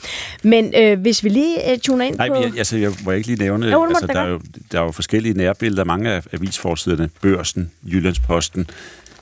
Men 0.43 0.75
øh, 0.77 1.01
hvis 1.01 1.25
vi 1.25 1.29
lige 1.29 1.73
øh, 1.73 1.79
tuner 1.79 2.05
ind 2.05 2.17
Nej, 2.17 2.29
på... 2.29 2.35
Nej, 2.35 2.51
altså, 2.59 2.77
jeg 2.77 2.93
må 3.05 3.11
ikke 3.11 3.27
lige 3.27 3.39
nævne... 3.39 3.67
Jo, 3.67 3.85
altså, 3.85 4.07
der, 4.07 4.21
er 4.21 4.29
jo, 4.29 4.41
der 4.73 4.81
er 4.81 4.85
jo 4.85 4.93
forskellige 4.93 5.35
nærbilleder. 5.35 5.85
Mange 5.85 6.11
af 6.11 6.23
avisforsiderne, 6.33 7.11
Børsen, 7.21 7.71
Jyllandsposten, 7.85 8.71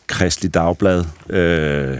Kristelig 0.06 0.54
Dagblad. 0.54 1.04
Øh, 1.30 1.98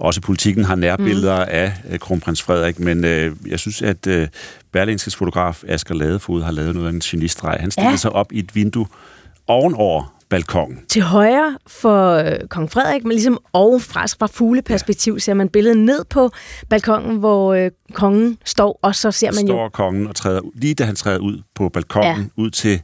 også 0.00 0.20
politikken 0.20 0.64
har 0.64 0.74
nærbilleder 0.74 1.44
mm. 1.44 1.50
af 1.50 1.72
øh, 1.90 1.98
kronprins 1.98 2.42
Frederik, 2.42 2.78
men 2.78 3.04
øh, 3.04 3.36
jeg 3.46 3.58
synes, 3.58 3.82
at 3.82 4.06
øh, 4.06 4.28
Berlingskes 4.72 5.16
fotograf 5.16 5.62
Asger 5.68 5.94
Ladefod 5.94 6.42
har 6.42 6.52
lavet 6.52 6.74
noget 6.74 6.88
af 6.88 6.92
en 6.92 7.00
genistreg. 7.00 7.56
Han 7.60 7.70
stillede 7.70 7.90
ja. 7.90 7.96
sig 7.96 8.12
op 8.12 8.32
i 8.32 8.38
et 8.38 8.54
vindue 8.54 8.86
ovenover 9.46 10.14
balkongen. 10.28 10.78
Til 10.88 11.02
højre 11.02 11.58
for 11.66 12.14
øh, 12.14 12.48
kong 12.48 12.70
Frederik, 12.70 13.02
men 13.02 13.12
ligesom 13.12 13.38
ovenfra, 13.52 14.06
fra 14.18 14.26
fugleperspektiv, 14.26 15.12
ja. 15.12 15.18
ser 15.18 15.34
man 15.34 15.48
billedet 15.48 15.78
ned 15.78 16.04
på 16.04 16.30
balkongen, 16.68 17.16
hvor 17.16 17.54
øh, 17.54 17.70
kongen 17.92 18.38
står, 18.44 18.78
og 18.82 18.94
så 18.94 19.10
ser 19.10 19.26
man 19.26 19.34
står 19.34 19.42
jo... 19.42 19.46
Står 19.46 19.68
kongen 19.68 20.06
og 20.06 20.16
træder, 20.16 20.40
lige 20.54 20.74
da 20.74 20.84
han 20.84 20.96
træder 20.96 21.18
ud 21.18 21.42
på 21.54 21.68
balkongen, 21.68 22.32
ja. 22.36 22.42
ud 22.42 22.50
til 22.50 22.82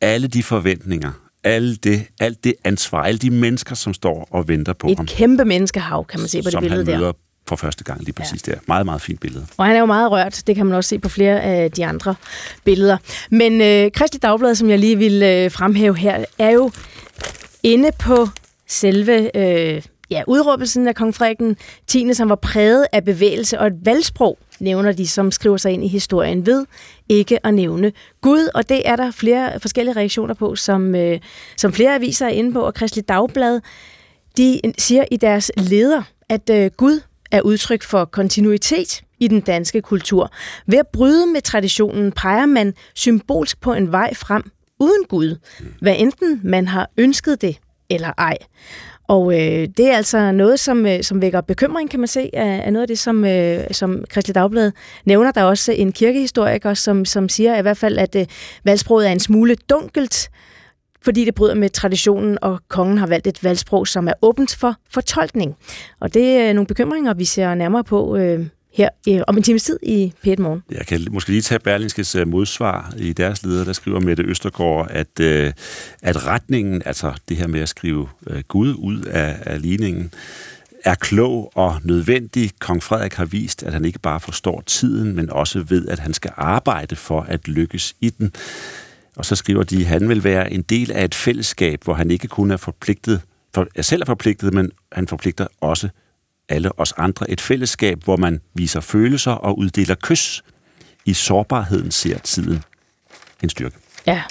alle 0.00 0.28
de 0.28 0.42
forventninger, 0.42 1.10
alle 1.48 1.76
det, 1.76 2.06
alt 2.20 2.44
det 2.44 2.54
ansvar, 2.64 3.02
alle 3.02 3.18
de 3.18 3.30
mennesker, 3.30 3.74
som 3.74 3.94
står 3.94 4.28
og 4.30 4.48
venter 4.48 4.72
på 4.72 4.88
Et 4.88 4.96
ham. 4.96 5.04
Et 5.04 5.10
kæmpe 5.10 5.44
menneskehav, 5.44 6.04
kan 6.04 6.20
man 6.20 6.28
se 6.28 6.42
på 6.42 6.50
det 6.50 6.60
billede 6.60 6.86
der. 6.86 6.98
Som 6.98 7.04
han 7.04 7.12
for 7.48 7.56
første 7.56 7.84
gang 7.84 8.00
lige 8.00 8.12
præcis 8.12 8.48
ja. 8.48 8.52
der. 8.52 8.58
Meget, 8.66 8.84
meget 8.84 9.00
fint 9.00 9.20
billede. 9.20 9.46
Og 9.56 9.66
han 9.66 9.76
er 9.76 9.80
jo 9.80 9.86
meget 9.86 10.10
rørt. 10.10 10.42
Det 10.46 10.56
kan 10.56 10.66
man 10.66 10.74
også 10.74 10.88
se 10.88 10.98
på 10.98 11.08
flere 11.08 11.42
af 11.42 11.70
de 11.70 11.86
andre 11.86 12.14
billeder. 12.64 12.96
Men 13.30 13.60
øh, 13.60 13.90
Kristi 13.94 14.18
Dagblad, 14.18 14.54
som 14.54 14.70
jeg 14.70 14.78
lige 14.78 14.98
vil 14.98 15.22
øh, 15.22 15.50
fremhæve 15.50 15.96
her, 15.96 16.24
er 16.38 16.50
jo 16.50 16.70
inde 17.62 17.90
på 17.98 18.28
selve 18.66 19.36
øh, 19.36 19.82
ja, 20.10 20.22
udråbelsen 20.26 20.88
af 20.88 20.94
kong 20.94 21.14
Frederik 21.14 21.56
10., 21.86 22.14
som 22.14 22.28
var 22.28 22.34
præget 22.34 22.86
af 22.92 23.04
bevægelse 23.04 23.58
og 23.58 23.66
et 23.66 23.76
valgsprog, 23.84 24.38
nævner 24.60 24.92
de, 24.92 25.08
som 25.08 25.30
skriver 25.30 25.56
sig 25.56 25.72
ind 25.72 25.84
i 25.84 25.88
historien 25.88 26.46
ved 26.46 26.66
ikke 27.08 27.46
at 27.46 27.54
nævne 27.54 27.92
Gud. 28.20 28.48
Og 28.54 28.68
det 28.68 28.88
er 28.88 28.96
der 28.96 29.10
flere 29.10 29.60
forskellige 29.60 29.96
reaktioner 29.96 30.34
på, 30.34 30.56
som, 30.56 30.94
øh, 30.94 31.20
som 31.56 31.72
flere 31.72 31.94
aviser 31.94 32.26
er 32.26 32.30
inde 32.30 32.52
på, 32.52 32.60
og 32.60 32.74
Kristelig 32.74 33.08
Dagblad, 33.08 33.60
de 34.36 34.60
siger 34.78 35.04
i 35.10 35.16
deres 35.16 35.52
leder, 35.56 36.02
at 36.28 36.50
øh, 36.50 36.70
Gud 36.76 37.00
er 37.30 37.40
udtryk 37.40 37.82
for 37.82 38.04
kontinuitet 38.04 39.02
i 39.20 39.28
den 39.28 39.40
danske 39.40 39.82
kultur. 39.82 40.32
Ved 40.66 40.78
at 40.78 40.86
bryde 40.92 41.26
med 41.26 41.40
traditionen 41.40 42.12
peger 42.12 42.46
man 42.46 42.74
symbolsk 42.94 43.60
på 43.60 43.72
en 43.72 43.92
vej 43.92 44.14
frem 44.14 44.50
uden 44.80 45.04
Gud, 45.08 45.36
hvad 45.80 45.94
enten 45.98 46.40
man 46.44 46.68
har 46.68 46.90
ønsket 46.96 47.42
det 47.42 47.58
eller 47.90 48.12
ej. 48.18 48.36
Og 49.08 49.32
øh, 49.32 49.68
det 49.76 49.90
er 49.90 49.96
altså 49.96 50.32
noget, 50.32 50.60
som, 50.60 50.86
øh, 50.86 51.02
som 51.02 51.22
vækker 51.22 51.40
bekymring, 51.40 51.90
kan 51.90 52.00
man 52.00 52.08
se, 52.08 52.30
af, 52.32 52.62
af 52.64 52.72
noget 52.72 52.82
af 52.82 52.88
det, 52.88 52.98
som, 52.98 53.24
øh, 53.24 53.60
som 53.70 54.04
Kristelig 54.10 54.34
Dagblad 54.34 54.72
nævner. 55.04 55.32
Der 55.32 55.40
er 55.40 55.44
også 55.44 55.72
en 55.72 55.92
kirkehistoriker, 55.92 56.74
som, 56.74 57.04
som 57.04 57.28
siger 57.28 57.58
i 57.58 57.62
hvert 57.62 57.76
fald, 57.76 57.98
at 57.98 58.16
øh, 58.16 58.26
valgsproget 58.64 59.08
er 59.08 59.12
en 59.12 59.20
smule 59.20 59.54
dunkelt, 59.70 60.30
fordi 61.02 61.24
det 61.24 61.34
bryder 61.34 61.54
med 61.54 61.70
traditionen, 61.70 62.38
og 62.42 62.58
kongen 62.68 62.98
har 62.98 63.06
valgt 63.06 63.26
et 63.26 63.44
valgsprog, 63.44 63.88
som 63.88 64.08
er 64.08 64.12
åbent 64.22 64.56
for 64.56 64.74
fortolkning. 64.90 65.56
Og 66.00 66.14
det 66.14 66.36
er 66.36 66.48
øh, 66.48 66.54
nogle 66.54 66.66
bekymringer, 66.66 67.14
vi 67.14 67.24
ser 67.24 67.54
nærmere 67.54 67.84
på 67.84 68.16
øh, 68.16 68.46
her 68.72 68.88
øh, 69.08 69.20
om 69.26 69.36
en 69.36 69.42
times 69.42 69.62
tid 69.62 69.78
i 69.82 70.12
p 70.22 70.26
Morgen. 70.38 70.62
Jeg 70.70 70.86
kan 70.86 71.06
måske 71.10 71.30
lige 71.30 71.42
tage 71.42 71.58
Berlingskes 71.58 72.14
øh, 72.14 72.28
modsvar 72.28 72.94
i 72.96 73.12
deres 73.12 73.42
leder, 73.42 73.64
der 73.64 73.72
skriver 73.72 74.00
Mette 74.00 74.22
Østergaard, 74.22 74.86
at, 74.90 75.20
øh, 75.20 75.52
at 76.02 76.26
retningen, 76.26 76.82
altså 76.84 77.12
det 77.28 77.36
her 77.36 77.46
med 77.46 77.60
at 77.60 77.68
skrive 77.68 78.08
øh, 78.26 78.42
Gud 78.48 78.74
ud 78.74 79.00
af, 79.00 79.36
af 79.40 79.62
ligningen, 79.62 80.12
er 80.84 80.94
klog 80.94 81.52
og 81.54 81.80
nødvendig. 81.84 82.50
Kong 82.58 82.82
Frederik 82.82 83.14
har 83.14 83.24
vist, 83.24 83.62
at 83.62 83.72
han 83.72 83.84
ikke 83.84 83.98
bare 83.98 84.20
forstår 84.20 84.62
tiden, 84.66 85.16
men 85.16 85.30
også 85.30 85.64
ved, 85.68 85.88
at 85.88 85.98
han 85.98 86.14
skal 86.14 86.30
arbejde 86.36 86.96
for 86.96 87.20
at 87.20 87.48
lykkes 87.48 87.96
i 88.00 88.10
den. 88.10 88.32
Og 89.16 89.24
så 89.24 89.36
skriver 89.36 89.62
de, 89.62 89.76
at 89.76 89.84
han 89.86 90.08
vil 90.08 90.24
være 90.24 90.52
en 90.52 90.62
del 90.62 90.92
af 90.92 91.04
et 91.04 91.14
fællesskab, 91.14 91.84
hvor 91.84 91.94
han 91.94 92.10
ikke 92.10 92.28
kun 92.28 92.50
er 92.50 92.56
forpligtet, 92.56 93.20
for, 93.54 93.66
er 93.74 93.82
selv 93.82 94.02
er 94.02 94.06
forpligtet, 94.06 94.54
men 94.54 94.70
han 94.92 95.08
forpligter 95.08 95.46
også 95.60 95.88
alle 96.48 96.78
os 96.78 96.92
andre. 96.96 97.30
Et 97.30 97.40
fællesskab, 97.40 98.04
hvor 98.04 98.16
man 98.16 98.40
viser 98.54 98.80
følelser 98.80 99.32
og 99.32 99.58
uddeler 99.58 99.94
kys. 100.02 100.42
I 101.04 101.14
sårbarheden 101.14 101.90
ser 101.90 102.18
tiden 102.18 102.62
en 103.42 103.48
styrke. 103.48 103.76
Ja. 104.06 104.22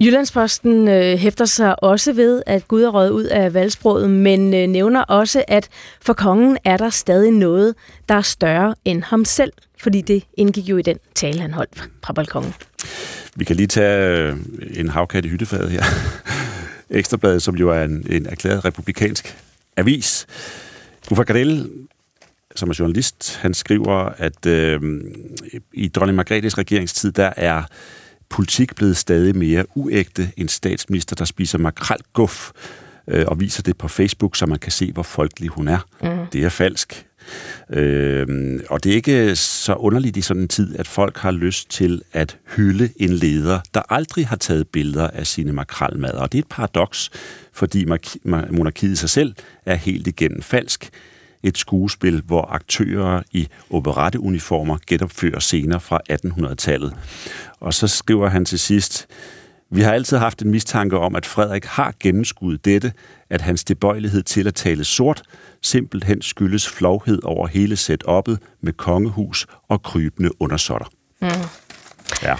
Jyllandsposten 0.00 0.88
øh, 0.88 1.18
hæfter 1.18 1.44
sig 1.44 1.82
også 1.82 2.12
ved, 2.12 2.42
at 2.46 2.68
Gud 2.68 2.82
er 2.82 2.88
røget 2.88 3.10
ud 3.10 3.24
af 3.24 3.54
valgsproget, 3.54 4.10
men 4.10 4.54
øh, 4.54 4.66
nævner 4.66 5.02
også, 5.02 5.44
at 5.48 5.68
for 6.00 6.12
kongen 6.12 6.58
er 6.64 6.76
der 6.76 6.90
stadig 6.90 7.30
noget, 7.30 7.74
der 8.08 8.14
er 8.14 8.22
større 8.22 8.74
end 8.84 9.02
ham 9.02 9.24
selv, 9.24 9.52
fordi 9.78 10.00
det 10.00 10.24
indgik 10.36 10.68
jo 10.68 10.76
i 10.76 10.82
den 10.82 10.98
tale, 11.14 11.40
han 11.40 11.52
holdt 11.52 11.88
fra 12.04 12.12
balkongen. 12.12 12.54
Vi 13.36 13.44
kan 13.44 13.56
lige 13.56 13.66
tage 13.66 14.18
øh, 14.18 14.36
en 14.74 14.88
havkat 14.88 15.24
i 15.24 15.28
hyttefadet 15.28 15.70
her. 15.70 15.82
Ekstrabladet, 16.90 17.42
som 17.42 17.54
jo 17.54 17.70
er 17.70 17.82
en, 17.82 18.06
en 18.10 18.26
erklæret 18.26 18.64
republikansk 18.64 19.36
avis. 19.76 20.26
Uffe 21.10 21.24
Gardell, 21.24 21.70
som 22.56 22.70
er 22.70 22.76
journalist, 22.78 23.36
han 23.36 23.54
skriver, 23.54 23.94
at 23.96 24.46
øh, 24.46 24.80
i 25.72 25.88
dronning 25.88 26.16
Margrethes 26.16 26.58
regeringstid, 26.58 27.12
der 27.12 27.32
er 27.36 27.62
politik 28.28 28.74
blevet 28.74 28.96
stadig 28.96 29.36
mere 29.36 29.64
uægte. 29.74 30.32
En 30.36 30.48
statsminister, 30.48 31.16
der 31.16 31.24
spiser 31.24 31.58
makrelguf 31.58 32.50
øh, 33.08 33.24
og 33.28 33.40
viser 33.40 33.62
det 33.62 33.76
på 33.76 33.88
Facebook, 33.88 34.36
så 34.36 34.46
man 34.46 34.58
kan 34.58 34.72
se, 34.72 34.92
hvor 34.92 35.02
folkelig 35.02 35.48
hun 35.48 35.68
er. 35.68 35.78
Mm. 36.02 36.26
Det 36.32 36.44
er 36.44 36.48
falsk. 36.48 37.06
Øh, 37.70 38.60
og 38.70 38.84
det 38.84 38.92
er 38.92 38.96
ikke 38.96 39.36
så 39.36 39.74
underligt 39.74 40.16
i 40.16 40.20
sådan 40.20 40.42
en 40.42 40.48
tid, 40.48 40.78
at 40.78 40.88
folk 40.88 41.16
har 41.16 41.30
lyst 41.30 41.70
til 41.70 42.02
at 42.12 42.38
hylde 42.56 42.88
en 42.96 43.10
leder, 43.10 43.60
der 43.74 43.82
aldrig 43.92 44.26
har 44.26 44.36
taget 44.36 44.68
billeder 44.68 45.08
af 45.08 45.26
sine 45.26 45.52
makralmader. 45.52 46.20
Og 46.20 46.32
det 46.32 46.38
er 46.38 46.42
et 46.42 46.48
paradoks, 46.48 47.10
fordi 47.52 47.86
monarkiet 48.24 48.98
sig 48.98 49.10
selv 49.10 49.34
er 49.66 49.74
helt 49.74 50.06
igennem 50.06 50.42
falsk. 50.42 50.90
Et 51.42 51.58
skuespil, 51.58 52.22
hvor 52.26 52.42
aktører 52.50 53.22
i 53.32 53.48
operetteuniformer 53.70 54.78
genopfører 54.86 55.38
scener 55.38 55.78
fra 55.78 56.00
1800-tallet. 56.12 56.94
Og 57.60 57.74
så 57.74 57.88
skriver 57.88 58.28
han 58.28 58.44
til 58.44 58.58
sidst, 58.58 59.06
vi 59.70 59.82
har 59.82 59.92
altid 59.92 60.16
haft 60.16 60.42
en 60.42 60.50
mistanke 60.50 60.98
om, 60.98 61.16
at 61.16 61.26
Frederik 61.26 61.64
har 61.64 61.94
gennemskuddet 62.00 62.64
dette, 62.64 62.92
at 63.30 63.40
hans 63.40 63.64
tilbøjelighed 63.64 64.22
til 64.22 64.46
at 64.46 64.54
tale 64.54 64.84
sort 64.84 65.22
simpelthen 65.62 66.22
skyldes 66.22 66.68
flovhed 66.68 67.18
over 67.24 67.46
hele 67.46 67.74
setup'et 67.74 68.56
med 68.60 68.72
kongehus 68.72 69.46
og 69.68 69.82
krybende 69.82 70.42
undersåtter. 70.42 70.86
Mm. 71.20 71.28
Ja. 72.22 72.36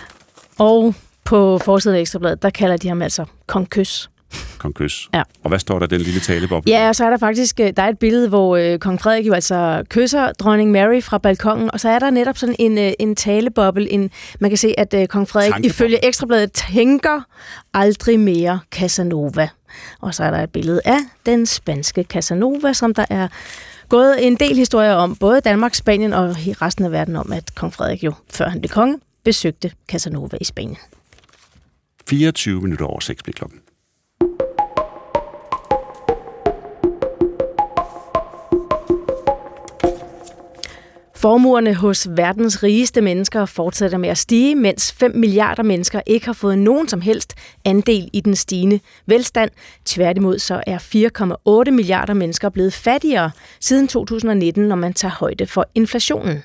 Og 0.59 0.95
på 1.25 1.59
forsiden 1.59 1.97
af 1.97 2.01
Ekstrabladet, 2.01 2.43
der 2.43 2.51
kalder 2.51 2.77
de 2.77 2.89
ham 2.89 3.03
altså 3.03 3.25
Kong 3.47 3.71
Kys. 3.71 4.11
Kong 4.59 4.75
Kys. 4.75 5.09
Ja. 5.15 5.23
Og 5.43 5.49
hvad 5.49 5.59
står 5.59 5.79
der 5.79 5.87
den 5.87 6.01
lille 6.01 6.21
taleboble? 6.21 6.71
Ja, 6.71 6.89
og 6.89 6.97
så 6.97 7.05
er 7.05 7.11
der 7.11 7.17
faktisk 7.17 7.61
øh, 7.61 7.73
der 7.77 7.83
er 7.83 7.89
et 7.89 7.99
billede, 7.99 8.29
hvor 8.29 8.57
øh, 8.57 8.79
kong 8.79 9.01
Frederik 9.01 9.27
jo 9.27 9.33
altså 9.33 9.83
kysser 9.89 10.33
dronning 10.33 10.71
Mary 10.71 11.01
fra 11.01 11.19
balkongen, 11.19 11.71
og 11.73 11.81
så 11.81 11.89
er 11.89 11.99
der 11.99 12.11
netop 12.11 12.39
sådan 12.39 12.57
en, 12.59 12.79
øh, 12.79 12.93
en 12.99 13.17
taleboble. 13.17 13.93
En, 13.93 14.11
man 14.41 14.51
kan 14.51 14.57
se, 14.59 14.75
at 14.79 14.95
øh, 14.95 15.07
kong 15.07 15.29
Frederik 15.29 15.53
Tankeboble. 15.53 15.71
ifølge 15.71 16.07
Ekstrabladet 16.07 16.53
tænker 16.53 17.21
aldrig 17.75 18.21
mere 18.21 18.61
Casanova. 18.71 19.49
Og 20.01 20.15
så 20.15 20.25
er 20.25 20.31
der 20.31 20.43
et 20.43 20.51
billede 20.51 20.81
af 20.85 20.99
den 21.27 21.47
spanske 21.47 22.03
Casanova, 22.03 22.73
som 22.73 22.95
der 22.95 23.05
er 23.11 23.29
gået 23.89 24.27
en 24.27 24.37
del 24.37 24.57
historier 24.57 24.93
om, 24.93 25.17
både 25.17 25.41
Danmark, 25.41 25.75
Spanien 25.75 26.13
og 26.13 26.37
resten 26.39 26.85
af 26.85 26.93
verden 26.93 27.17
om, 27.17 27.33
at 27.33 27.55
kong 27.55 27.73
Frederik 27.73 28.05
jo, 28.05 28.13
før 28.31 28.49
han 28.49 28.61
blev 28.61 28.71
konge, 28.71 28.99
besøgte 29.25 29.73
Casanova 29.89 30.37
i 30.41 30.45
Spanien. 30.45 30.77
24 32.09 32.61
minutter 32.61 32.87
over 32.87 33.01
6 33.01 33.23
blev 33.23 33.35
klokken. 33.35 33.61
Formuerne 41.17 41.75
hos 41.75 42.09
verdens 42.11 42.63
rigeste 42.63 43.01
mennesker 43.01 43.45
fortsætter 43.45 43.99
med 43.99 44.09
at 44.09 44.19
stige, 44.19 44.55
mens 44.55 44.93
5 44.93 45.13
milliarder 45.15 45.63
mennesker 45.63 46.01
ikke 46.07 46.27
har 46.27 46.33
fået 46.33 46.59
nogen 46.59 46.89
som 46.89 47.01
helst 47.01 47.35
andel 47.65 48.11
i 48.13 48.21
den 48.21 48.37
stigende 48.37 48.81
velstand. 49.07 49.51
Tværtimod 49.85 50.39
så 50.39 50.63
er 50.67 50.79
4,8 51.67 51.71
milliarder 51.71 52.15
mennesker 52.15 52.49
blevet 52.49 52.73
fattigere 52.73 53.31
siden 53.61 53.89
2019, 53.89 54.65
når 54.69 54.77
man 54.77 54.93
tager 54.93 55.13
højde 55.13 55.47
for 55.47 55.67
inflationen. 55.75 56.43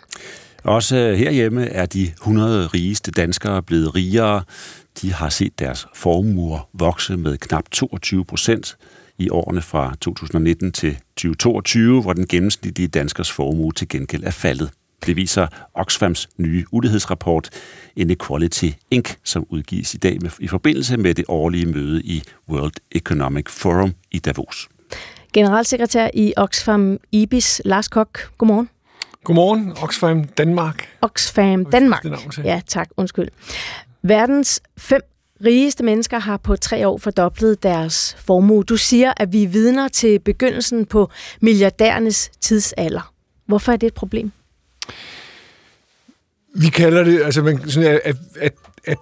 Også 0.63 0.95
herhjemme 0.95 1.65
er 1.65 1.85
de 1.85 2.03
100 2.03 2.67
rigeste 2.67 3.11
danskere 3.11 3.63
blevet 3.63 3.95
rigere. 3.95 4.43
De 5.01 5.13
har 5.13 5.29
set 5.29 5.59
deres 5.59 5.87
formuer 5.95 6.69
vokse 6.73 7.17
med 7.17 7.37
knap 7.37 7.63
22 7.71 8.25
procent 8.25 8.77
i 9.21 9.29
årene 9.29 9.61
fra 9.61 9.95
2019 10.01 10.71
til 10.71 10.97
2022, 11.15 12.01
hvor 12.01 12.13
den 12.13 12.27
gennemsnitlige 12.27 12.87
danskers 12.87 13.31
formue 13.31 13.71
til 13.71 13.87
gengæld 13.87 14.23
er 14.23 14.31
faldet. 14.31 14.71
Det 15.05 15.15
viser 15.15 15.47
Oxfams 15.73 16.29
nye 16.37 16.65
ulighedsrapport 16.71 17.49
Inequality 17.95 18.69
Inc., 18.91 19.09
som 19.23 19.45
udgives 19.49 19.93
i 19.93 19.97
dag 19.97 20.17
med, 20.21 20.29
i 20.39 20.47
forbindelse 20.47 20.97
med 20.97 21.13
det 21.13 21.25
årlige 21.27 21.65
møde 21.65 22.01
i 22.03 22.23
World 22.49 22.73
Economic 22.91 23.49
Forum 23.49 23.93
i 24.11 24.19
Davos. 24.19 24.69
Generalsekretær 25.33 26.09
i 26.13 26.33
Oxfam 26.37 26.99
IBIS, 27.11 27.61
Lars 27.65 27.87
Kok, 27.87 28.37
godmorgen. 28.37 28.69
Godmorgen, 29.23 29.73
Oxfam 29.81 30.23
Danmark. 30.23 30.87
Oxfam 31.01 31.65
Danmark. 31.65 32.05
Ja, 32.43 32.61
tak, 32.67 32.89
undskyld. 32.97 33.27
Verdens 34.03 34.61
fem 34.77 35.01
rigeste 35.45 35.83
mennesker 35.83 36.19
har 36.19 36.37
på 36.37 36.55
tre 36.55 36.87
år 36.87 36.97
fordoblet 36.97 37.63
deres 37.63 38.15
formue. 38.19 38.63
Du 38.63 38.77
siger, 38.77 39.13
at 39.17 39.33
vi 39.33 39.43
er 39.43 39.47
vidner 39.47 39.87
til 39.87 40.19
begyndelsen 40.19 40.85
på 40.85 41.09
milliardærernes 41.41 42.31
tidsalder. 42.41 43.13
Hvorfor 43.45 43.71
er 43.71 43.77
det 43.77 43.87
et 43.87 43.93
problem? 43.93 44.31
Vi 46.55 46.67
kalder 46.67 47.03
det, 47.03 47.21
altså 47.21 47.41
man, 47.41 47.69
sådan, 47.69 47.99
at, 48.03 48.15
at, 48.39 48.53
at 48.85 48.97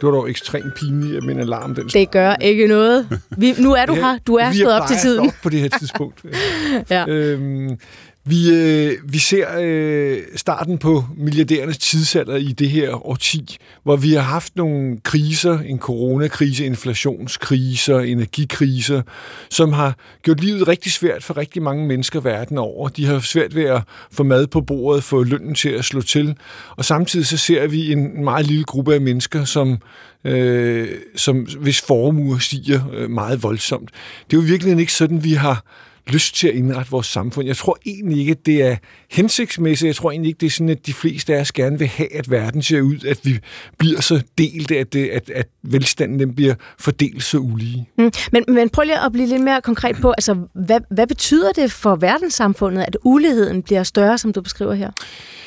det 0.00 0.02
var 0.02 0.10
dog 0.10 0.30
ekstremt 0.30 0.74
pinligt, 0.74 1.16
at 1.16 1.22
min 1.22 1.38
alarm 1.38 1.74
den 1.74 1.88
Det 1.88 2.10
gør 2.10 2.34
ikke 2.34 2.66
noget. 2.66 3.20
Vi, 3.38 3.54
nu 3.58 3.72
er 3.72 3.86
du 3.86 3.94
her. 3.94 4.18
Du 4.26 4.34
er 4.34 4.52
stået 4.52 4.80
op 4.80 4.88
til 4.88 4.96
tiden. 4.96 5.30
på 5.42 5.48
det 5.48 5.60
her 5.60 5.68
tidspunkt. 5.68 6.24
ja. 6.90 7.08
øhm, 7.08 7.78
vi, 8.26 8.50
øh, 8.52 9.12
vi 9.12 9.18
ser 9.18 9.46
øh, 9.60 10.18
starten 10.36 10.78
på 10.78 11.04
milliardærernes 11.16 11.78
tidsalder 11.78 12.36
i 12.36 12.52
det 12.52 12.70
her 12.70 13.06
årti, 13.06 13.56
hvor 13.82 13.96
vi 13.96 14.12
har 14.12 14.20
haft 14.20 14.56
nogle 14.56 14.98
kriser, 15.02 15.58
en 15.58 15.78
coronakrise, 15.78 16.66
inflationskriser, 16.66 17.98
energikriser, 17.98 19.02
som 19.50 19.72
har 19.72 19.96
gjort 20.22 20.40
livet 20.40 20.68
rigtig 20.68 20.92
svært 20.92 21.22
for 21.22 21.36
rigtig 21.36 21.62
mange 21.62 21.86
mennesker 21.86 22.20
verden 22.20 22.58
over. 22.58 22.88
De 22.88 23.06
har 23.06 23.20
svært 23.20 23.54
ved 23.54 23.64
at 23.64 23.82
få 24.12 24.22
mad 24.22 24.46
på 24.46 24.60
bordet, 24.60 25.04
få 25.04 25.22
lønnen 25.22 25.54
til 25.54 25.68
at 25.68 25.84
slå 25.84 26.02
til, 26.02 26.36
og 26.76 26.84
samtidig 26.84 27.26
så 27.26 27.36
ser 27.36 27.66
vi 27.66 27.92
en 27.92 28.24
meget 28.24 28.46
lille 28.46 28.64
gruppe 28.64 28.94
af 28.94 29.00
mennesker, 29.00 29.44
som 29.44 29.78
øh, 30.24 30.88
som 31.16 31.46
hvis 31.58 31.80
formuer 31.80 32.38
stiger 32.38 32.80
øh, 32.92 33.10
meget 33.10 33.42
voldsomt. 33.42 33.90
Det 34.30 34.36
er 34.36 34.40
jo 34.40 34.46
virkelig 34.46 34.80
ikke 34.80 34.92
sådan, 34.92 35.24
vi 35.24 35.32
har 35.32 35.64
lyst 36.06 36.34
til 36.36 36.48
at 36.48 36.54
indrette 36.54 36.90
vores 36.90 37.06
samfund. 37.06 37.46
Jeg 37.46 37.56
tror 37.56 37.78
egentlig 37.86 38.18
ikke, 38.18 38.30
at 38.30 38.46
det 38.46 38.62
er 38.62 38.76
hensigtsmæssigt. 39.10 39.86
Jeg 39.86 39.96
tror 39.96 40.10
egentlig 40.10 40.28
ikke, 40.28 40.40
det 40.40 40.46
er 40.46 40.50
sådan, 40.50 40.68
at 40.68 40.86
de 40.86 40.92
fleste 40.92 41.34
af 41.34 41.40
os 41.40 41.52
gerne 41.52 41.78
vil 41.78 41.86
have, 41.86 42.16
at 42.16 42.30
verden 42.30 42.62
ser 42.62 42.80
ud, 42.80 43.04
at 43.08 43.18
vi 43.22 43.38
bliver 43.78 44.00
så 44.00 44.22
delt, 44.38 44.70
at, 44.70 44.92
det, 44.92 45.08
at, 45.08 45.30
at 45.30 45.48
velstanden 45.62 46.18
den 46.18 46.34
bliver 46.34 46.54
fordelt 46.78 47.22
så 47.22 47.38
ulige. 47.38 47.88
Mm. 47.98 48.12
Men, 48.32 48.44
men 48.48 48.68
prøv 48.68 48.84
lige 48.84 49.04
at 49.04 49.12
blive 49.12 49.26
lidt 49.26 49.42
mere 49.42 49.60
konkret 49.62 49.96
på, 49.96 50.10
altså, 50.10 50.36
hvad, 50.54 50.80
hvad 50.90 51.06
betyder 51.06 51.52
det 51.52 51.72
for 51.72 51.96
verdenssamfundet, 51.96 52.82
at 52.82 52.96
uligheden 53.04 53.62
bliver 53.62 53.82
større, 53.82 54.18
som 54.18 54.32
du 54.32 54.40
beskriver 54.40 54.74
her? 54.74 54.90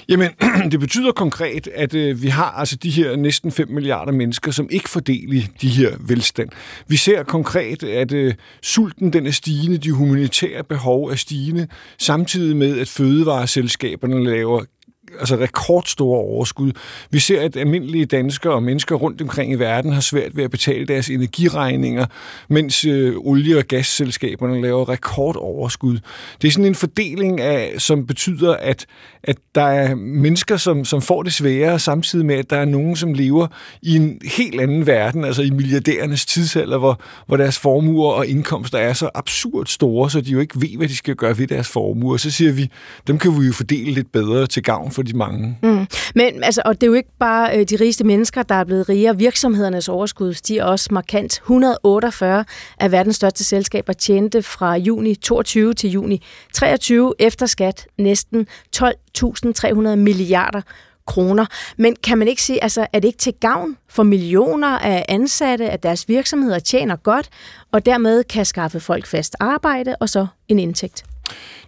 Jamen, 0.09 0.29
det 0.71 0.79
betyder 0.79 1.11
konkret, 1.11 1.67
at 1.67 1.93
øh, 1.93 2.21
vi 2.21 2.27
har 2.27 2.51
altså 2.51 2.75
de 2.75 2.89
her 2.89 3.15
næsten 3.15 3.51
5 3.51 3.69
milliarder 3.69 4.11
mennesker, 4.11 4.51
som 4.51 4.67
ikke 4.71 4.89
får 4.89 4.99
del 4.99 5.33
i 5.33 5.47
de 5.61 5.67
her 5.67 5.91
velstand. 5.99 6.49
Vi 6.87 6.95
ser 6.95 7.23
konkret, 7.23 7.83
at 7.83 8.11
øh, 8.11 8.33
sulten 8.61 9.13
den 9.13 9.27
er 9.27 9.31
stigende, 9.31 9.77
de 9.77 9.91
humanitære 9.91 10.63
behov 10.63 11.05
er 11.05 11.15
stigende, 11.15 11.67
samtidig 11.97 12.57
med, 12.57 12.79
at 12.79 12.87
fødevareselskaberne 12.87 14.23
laver 14.23 14.63
altså 15.19 15.35
rekordstore 15.35 16.19
overskud. 16.19 16.71
Vi 17.11 17.19
ser, 17.19 17.41
at 17.41 17.57
almindelige 17.57 18.05
danskere 18.05 18.53
og 18.53 18.63
mennesker 18.63 18.95
rundt 18.95 19.21
omkring 19.21 19.51
i 19.51 19.55
verden 19.55 19.93
har 19.93 20.01
svært 20.01 20.37
ved 20.37 20.43
at 20.43 20.51
betale 20.51 20.85
deres 20.85 21.09
energiregninger, 21.09 22.05
mens 22.49 22.85
øh, 22.85 23.15
olie- 23.17 23.57
og 23.57 23.63
gasselskaberne 23.63 24.61
laver 24.61 24.89
rekordoverskud. 24.89 25.99
Det 26.41 26.47
er 26.47 26.51
sådan 26.51 26.65
en 26.65 26.75
fordeling, 26.75 27.41
af, 27.41 27.73
som 27.77 28.07
betyder, 28.07 28.55
at, 28.55 28.85
at 29.23 29.37
der 29.55 29.61
er 29.61 29.95
mennesker, 29.95 30.57
som, 30.57 30.85
som 30.85 31.01
får 31.01 31.23
det 31.23 31.33
sværere, 31.33 31.79
samtidig 31.79 32.25
med, 32.25 32.35
at 32.35 32.49
der 32.49 32.57
er 32.57 32.65
nogen, 32.65 32.95
som 32.95 33.13
lever 33.13 33.47
i 33.81 33.95
en 33.95 34.21
helt 34.37 34.61
anden 34.61 34.87
verden, 34.87 35.23
altså 35.23 35.41
i 35.41 35.49
milliardærernes 35.49 36.25
tidsalder, 36.25 36.77
hvor, 36.77 37.01
hvor 37.27 37.37
deres 37.37 37.59
formuer 37.59 38.11
og 38.11 38.27
indkomster 38.27 38.77
er 38.77 38.93
så 38.93 39.09
absurd 39.15 39.65
store, 39.65 40.09
så 40.09 40.21
de 40.21 40.31
jo 40.31 40.39
ikke 40.39 40.61
ved, 40.61 40.77
hvad 40.77 40.87
de 40.87 40.95
skal 40.95 41.15
gøre 41.15 41.37
ved 41.37 41.47
deres 41.47 41.67
formuer. 41.67 42.17
Så 42.17 42.31
siger 42.31 42.51
vi, 42.51 42.69
dem 43.07 43.17
kan 43.17 43.41
vi 43.41 43.45
jo 43.45 43.53
fordele 43.53 43.91
lidt 43.91 44.11
bedre 44.11 44.47
til 44.47 44.63
gavn 44.63 44.91
for 44.97 45.03
de 45.03 45.17
mange. 45.17 45.57
Mm. 45.63 45.87
Men 46.15 46.43
altså, 46.43 46.61
og 46.65 46.81
det 46.81 46.83
er 46.83 46.87
jo 46.87 46.93
ikke 46.93 47.17
bare 47.19 47.57
øh, 47.57 47.65
de 47.65 47.75
rigeste 47.75 48.03
mennesker, 48.03 48.43
der 48.43 48.55
er 48.55 48.63
blevet 48.63 48.89
rigere. 48.89 49.17
Virksomhedernes 49.17 49.89
overskud 49.89 50.33
stiger 50.33 50.63
også 50.63 50.89
markant. 50.91 51.33
148 51.33 52.45
af 52.79 52.91
verdens 52.91 53.15
største 53.15 53.43
selskaber 53.43 53.93
tjente 53.93 54.41
fra 54.41 54.75
juni 54.75 55.15
22 55.15 55.73
til 55.73 55.89
juni 55.89 56.23
23 56.53 57.13
efter 57.19 57.45
skat 57.45 57.87
næsten 57.97 58.47
12.300 58.77 59.95
milliarder 59.95 60.61
kroner. 61.07 61.45
Men 61.77 61.95
kan 62.03 62.17
man 62.17 62.27
ikke 62.27 62.41
sige, 62.41 62.63
altså 62.63 62.87
er 62.93 62.99
det 62.99 63.07
ikke 63.07 63.17
til 63.17 63.33
gavn 63.33 63.77
for 63.89 64.03
millioner 64.03 64.79
af 64.79 65.05
ansatte, 65.09 65.69
at 65.69 65.83
deres 65.83 66.09
virksomheder 66.09 66.59
tjener 66.59 66.95
godt, 66.95 67.29
og 67.71 67.85
dermed 67.85 68.23
kan 68.23 68.45
skaffe 68.45 68.79
folk 68.79 69.05
fast 69.05 69.35
arbejde 69.39 69.95
og 69.99 70.09
så 70.09 70.27
en 70.47 70.59
indtægt? 70.59 71.03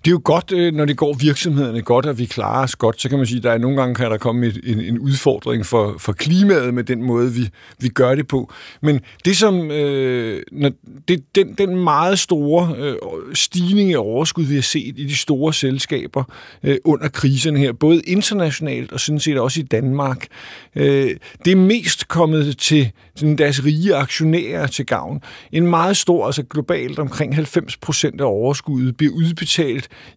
Det 0.06 0.08
er 0.08 0.12
jo 0.12 0.22
godt, 0.24 0.52
øh, 0.52 0.74
når 0.74 0.86
det 0.86 0.98
går 0.98 1.13
virksomhederne 1.13 1.82
godt, 1.82 2.06
at 2.06 2.19
vi 2.19 2.26
klarer 2.26 2.63
os 2.63 2.76
godt. 2.76 3.02
Så 3.02 3.10
kan 3.10 3.17
man 3.17 3.28
sige, 3.28 3.38
at 3.38 3.43
der 3.43 3.52
er 3.52 3.58
nogle 3.58 3.78
gange 3.78 3.95
kan 3.95 4.12
der 4.12 4.17
komme 4.17 4.48
et, 4.48 4.60
en, 4.63 4.82
en 4.82 5.00
udfordring 5.00 5.65
for, 5.65 5.95
for 5.98 6.13
klimaet 6.13 6.74
med 6.74 6.84
den 6.84 7.04
måde, 7.04 7.34
vi, 7.34 7.50
vi 7.80 7.88
gør 7.88 8.15
det 8.15 8.28
på. 8.28 8.54
Men 8.82 9.00
det 9.26 9.38
som 9.38 9.72
øh, 9.72 10.43
når 10.52 10.72
det, 11.08 11.36
den, 11.36 11.54
den 11.54 11.76
meget 11.76 12.19
store 12.19 12.76
øh, 12.78 12.95
stigning 13.34 13.89
i 13.89 13.95
overskud, 13.95 14.43
vi 14.43 14.56
har 14.56 14.62
set 14.62 14.93
i 14.98 15.06
de 15.06 15.17
store 15.17 15.54
selskaber 15.54 16.24
øh, 16.63 16.78
under 16.86 17.10
kriserne 17.10 17.60
her, 17.60 17.74
både 17.74 18.02
internationalt 18.02 18.91
og 18.91 19.00
sådan 19.00 19.19
set 19.19 19.39
også 19.39 19.60
i 19.60 19.63
Danmark, 19.63 20.28
øh, 20.76 21.15
det 21.45 21.52
er 21.52 21.56
mest 21.56 22.08
kommet 22.08 22.58
til 22.58 22.91
sådan 23.15 23.38
deres 23.38 23.65
rige 23.65 23.95
aktionærer 23.95 24.67
til 24.67 24.86
gavn. 24.86 25.22
En 25.52 25.67
meget 25.67 25.98
stor, 25.98 26.26
altså 26.26 26.43
globalt 26.43 27.00
omkring 27.00 27.36
90 27.36 27.78
procent 27.78 28.22
af 28.22 28.26
overskuddet 28.26 28.98
bliver 28.98 29.13
udbetalt 29.13 29.48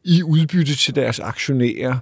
i 0.04 0.22
udbytte 0.22 0.76
til 0.76 0.94
deres 0.94 1.20
aktionærer. 1.20 1.96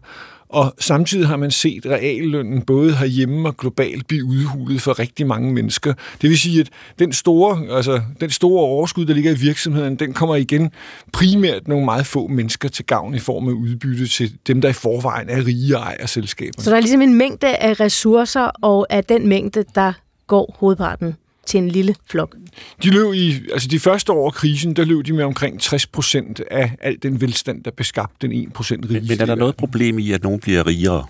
Og 0.52 0.74
samtidig 0.78 1.28
har 1.28 1.36
man 1.36 1.50
set 1.50 1.86
reallønnen 1.86 2.62
både 2.62 2.96
herhjemme 2.96 3.48
og 3.48 3.56
globalt 3.56 4.06
blive 4.06 4.24
udhulet 4.24 4.82
for 4.82 4.98
rigtig 4.98 5.26
mange 5.26 5.52
mennesker. 5.52 5.94
Det 6.22 6.30
vil 6.30 6.38
sige, 6.38 6.60
at 6.60 6.68
den 6.98 7.12
store, 7.12 7.76
altså, 7.76 8.00
den 8.20 8.30
store 8.30 8.62
overskud, 8.62 9.06
der 9.06 9.14
ligger 9.14 9.30
i 9.30 9.34
virksomheden, 9.34 9.96
den 9.96 10.12
kommer 10.12 10.36
igen 10.36 10.70
primært 11.12 11.68
nogle 11.68 11.84
meget 11.84 12.06
få 12.06 12.26
mennesker 12.26 12.68
til 12.68 12.84
gavn 12.84 13.14
i 13.14 13.18
form 13.18 13.48
af 13.48 13.52
udbytte 13.52 14.06
til 14.06 14.32
dem, 14.46 14.60
der 14.60 14.68
i 14.68 14.72
forvejen 14.72 15.28
er 15.28 15.46
rige 15.46 15.76
og 15.76 15.82
ejer 15.82 16.06
selskaber. 16.06 16.62
Så 16.62 16.70
der 16.70 16.76
er 16.76 16.80
ligesom 16.80 17.02
en 17.02 17.14
mængde 17.14 17.56
af 17.56 17.80
ressourcer, 17.80 18.50
og 18.62 18.86
af 18.90 19.04
den 19.04 19.28
mængde, 19.28 19.64
der 19.74 19.92
går 20.26 20.56
hovedparten 20.58 21.14
til 21.46 21.58
en 21.58 21.68
lille 21.68 21.94
flok. 22.06 22.36
De 22.82 22.90
løb 22.90 23.14
i, 23.14 23.34
altså 23.52 23.68
de 23.68 23.80
første 23.80 24.12
år 24.12 24.26
af 24.26 24.32
krisen, 24.32 24.76
der 24.76 24.84
løb 24.84 25.06
de 25.06 25.12
med 25.12 25.24
omkring 25.24 25.60
60 25.60 25.86
procent 25.86 26.40
af 26.50 26.72
al 26.80 26.98
den 27.02 27.20
velstand, 27.20 27.64
der 27.64 27.70
beskabte 27.70 28.26
den 28.26 28.32
1 28.32 28.52
procent 28.52 28.84
rigeste. 28.84 29.00
Men, 29.00 29.08
men 29.08 29.20
er 29.20 29.26
der 29.26 29.34
noget 29.34 29.56
problem 29.56 29.98
i, 29.98 30.12
at 30.12 30.22
nogen 30.22 30.40
bliver 30.40 30.66
rigere? 30.66 31.06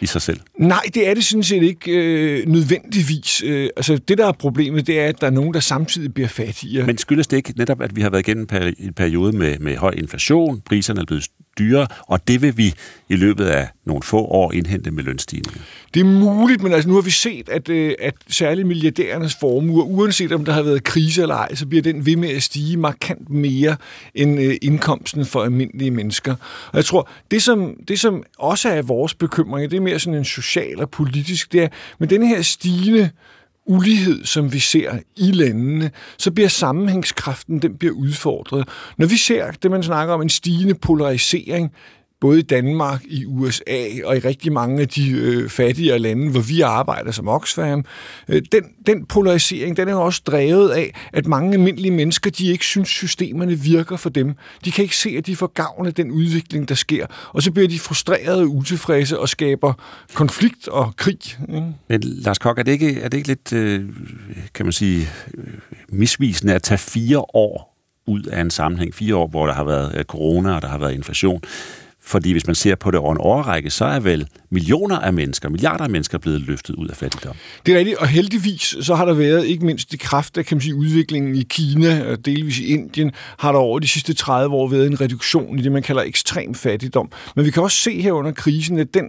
i 0.00 0.06
sig 0.06 0.22
selv? 0.22 0.40
Nej, 0.58 0.82
det 0.94 1.08
er 1.08 1.14
det 1.14 1.24
sådan 1.24 1.42
set 1.42 1.62
ikke 1.62 1.92
øh, 1.92 2.46
nødvendigvis. 2.46 3.42
Øh, 3.46 3.68
altså, 3.76 3.96
det, 3.96 4.18
der 4.18 4.26
er 4.26 4.32
problemet, 4.32 4.86
det 4.86 5.00
er, 5.00 5.06
at 5.06 5.20
der 5.20 5.26
er 5.26 5.30
nogen, 5.30 5.54
der 5.54 5.60
samtidig 5.60 6.14
bliver 6.14 6.28
fattigere. 6.28 6.86
Men 6.86 6.98
skyldes 6.98 7.26
det 7.26 7.36
ikke 7.36 7.52
netop, 7.56 7.80
at 7.80 7.96
vi 7.96 8.00
har 8.00 8.10
været 8.10 8.28
igennem 8.28 8.48
en 8.78 8.92
periode 8.92 9.32
med, 9.32 9.58
med 9.58 9.76
høj 9.76 9.94
inflation, 9.96 10.60
priserne 10.60 11.00
er 11.00 11.04
blevet 11.04 11.24
dyrere, 11.60 11.86
og 12.06 12.28
det 12.28 12.42
vil 12.42 12.56
vi 12.56 12.74
i 13.08 13.16
løbet 13.16 13.44
af 13.44 13.68
nogle 13.86 14.02
få 14.02 14.18
år 14.18 14.52
indhente 14.52 14.90
med 14.90 15.04
lønstigninger? 15.04 15.60
Det 15.94 16.00
er 16.00 16.04
muligt, 16.04 16.62
men 16.62 16.72
altså 16.72 16.88
nu 16.88 16.94
har 16.94 17.02
vi 17.02 17.10
set, 17.10 17.48
at, 17.48 17.68
øh, 17.68 17.94
at 17.98 18.14
særligt 18.28 18.68
milliardærernes 18.68 19.36
formuer, 19.40 19.84
uanset 19.84 20.32
om 20.32 20.44
der 20.44 20.52
har 20.52 20.62
været 20.62 20.84
krise 20.84 21.22
eller 21.22 21.34
ej, 21.34 21.54
så 21.54 21.66
bliver 21.66 21.82
den 21.82 22.06
ved 22.06 22.16
med 22.16 22.28
at 22.28 22.42
stige 22.42 22.76
markant 22.76 23.30
mere 23.30 23.76
end 24.14 24.40
øh, 24.40 24.56
indkomsten 24.62 25.26
for 25.26 25.42
almindelige 25.42 25.90
mennesker. 25.90 26.34
Og 26.72 26.76
jeg 26.76 26.84
tror, 26.84 27.08
det 27.30 27.42
som, 27.42 27.76
det 27.88 28.00
som 28.00 28.22
også 28.38 28.68
er 28.68 28.82
vores 28.82 29.14
bekymring, 29.14 29.70
det 29.70 29.76
er 29.76 29.80
mere 29.80 29.98
sådan 29.98 30.18
en 30.18 30.24
social 30.24 30.80
og 30.80 30.90
politisk, 30.90 31.52
det 31.52 31.62
er, 31.62 31.68
men 31.98 32.10
den 32.10 32.26
her 32.26 32.42
stigende 32.42 33.10
ulighed, 33.70 34.24
som 34.24 34.52
vi 34.52 34.58
ser 34.58 34.98
i 35.16 35.30
landene, 35.30 35.90
så 36.18 36.30
bliver 36.30 36.48
sammenhængskraften, 36.48 37.62
den 37.62 37.76
bliver 37.76 37.94
udfordret. 37.94 38.68
Når 38.98 39.06
vi 39.06 39.16
ser 39.16 39.50
det, 39.50 39.70
man 39.70 39.82
snakker 39.82 40.14
om, 40.14 40.22
en 40.22 40.28
stigende 40.28 40.74
polarisering, 40.74 41.72
både 42.20 42.38
i 42.38 42.42
Danmark, 42.42 43.02
i 43.04 43.26
USA 43.26 43.86
og 44.04 44.16
i 44.16 44.18
rigtig 44.18 44.52
mange 44.52 44.80
af 44.80 44.88
de 44.88 45.10
øh, 45.10 45.48
fattigere 45.48 45.98
lande, 45.98 46.30
hvor 46.30 46.40
vi 46.40 46.60
arbejder 46.60 47.10
som 47.10 47.28
Oxfam. 47.28 47.84
Øh, 48.28 48.42
den, 48.52 48.64
den 48.86 49.06
polarisering, 49.06 49.76
den 49.76 49.88
er 49.88 49.92
jo 49.92 50.00
også 50.00 50.22
drevet 50.26 50.70
af, 50.70 50.94
at 51.12 51.26
mange 51.26 51.52
almindelige 51.52 51.90
mennesker, 51.90 52.30
de 52.30 52.46
ikke 52.46 52.64
synes, 52.64 52.88
systemerne 52.88 53.54
virker 53.54 53.96
for 53.96 54.10
dem. 54.10 54.34
De 54.64 54.70
kan 54.70 54.82
ikke 54.82 54.96
se, 54.96 55.10
at 55.18 55.26
de 55.26 55.36
får 55.36 55.46
gavn 55.46 55.86
af 55.86 55.94
den 55.94 56.10
udvikling, 56.10 56.68
der 56.68 56.74
sker. 56.74 57.06
Og 57.32 57.42
så 57.42 57.52
bliver 57.52 57.68
de 57.68 57.78
frustrerede 57.78 58.42
og 58.42 58.48
utilfredse 58.48 59.18
og 59.18 59.28
skaber 59.28 59.72
konflikt 60.14 60.68
og 60.68 60.92
krig. 60.96 61.18
Ikke? 61.48 61.66
Men 61.88 62.00
Lars 62.02 62.38
Kok, 62.38 62.58
er 62.58 62.62
det 62.62 62.72
ikke, 62.72 63.00
er 63.00 63.08
det 63.08 63.16
ikke 63.16 63.28
lidt, 63.28 63.52
øh, 63.52 63.84
kan 64.54 64.66
man 64.66 64.72
sige, 64.72 65.08
misvisende 65.88 66.54
at 66.54 66.62
tage 66.62 66.78
fire 66.78 67.18
år 67.18 67.70
ud 68.06 68.22
af 68.22 68.40
en 68.40 68.50
sammenhæng, 68.50 68.94
fire 68.94 69.16
år, 69.16 69.26
hvor 69.26 69.46
der 69.46 69.54
har 69.54 69.64
været 69.64 69.94
øh, 69.98 70.04
corona 70.04 70.54
og 70.54 70.62
der 70.62 70.68
har 70.68 70.78
været 70.78 70.94
inflation, 70.94 71.42
fordi 72.10 72.32
hvis 72.32 72.46
man 72.46 72.54
ser 72.54 72.74
på 72.74 72.90
det 72.90 73.00
over 73.00 73.12
en 73.12 73.18
årrække, 73.20 73.70
så 73.70 73.84
er 73.84 74.00
vel 74.00 74.28
millioner 74.50 74.98
af 74.98 75.12
mennesker, 75.12 75.48
milliarder 75.48 75.84
af 75.84 75.90
mennesker 75.90 76.18
blevet 76.18 76.40
løftet 76.40 76.74
ud 76.74 76.88
af 76.88 76.96
fattigdom. 76.96 77.36
Det 77.66 77.74
er 77.74 77.78
rigtigt, 77.78 77.98
og 77.98 78.08
heldigvis 78.08 78.76
så 78.80 78.94
har 78.94 79.04
der 79.04 79.14
været, 79.14 79.46
ikke 79.46 79.66
mindst 79.66 79.94
i 79.94 79.96
kraft 79.96 80.38
af 80.38 80.44
kan 80.44 80.56
man 80.56 80.62
sige, 80.62 80.74
udviklingen 80.74 81.34
i 81.34 81.42
Kina 81.42 82.10
og 82.10 82.24
delvis 82.24 82.58
i 82.58 82.66
Indien, 82.66 83.12
har 83.38 83.52
der 83.52 83.58
over 83.58 83.78
de 83.78 83.88
sidste 83.88 84.14
30 84.14 84.54
år 84.54 84.68
været 84.68 84.86
en 84.86 85.00
reduktion 85.00 85.58
i 85.58 85.62
det, 85.62 85.72
man 85.72 85.82
kalder 85.82 86.02
ekstrem 86.02 86.54
fattigdom. 86.54 87.12
Men 87.36 87.44
vi 87.44 87.50
kan 87.50 87.62
også 87.62 87.76
se 87.76 88.00
her 88.00 88.12
under 88.12 88.32
krisen, 88.32 88.78
at 88.78 88.94
den 88.94 89.04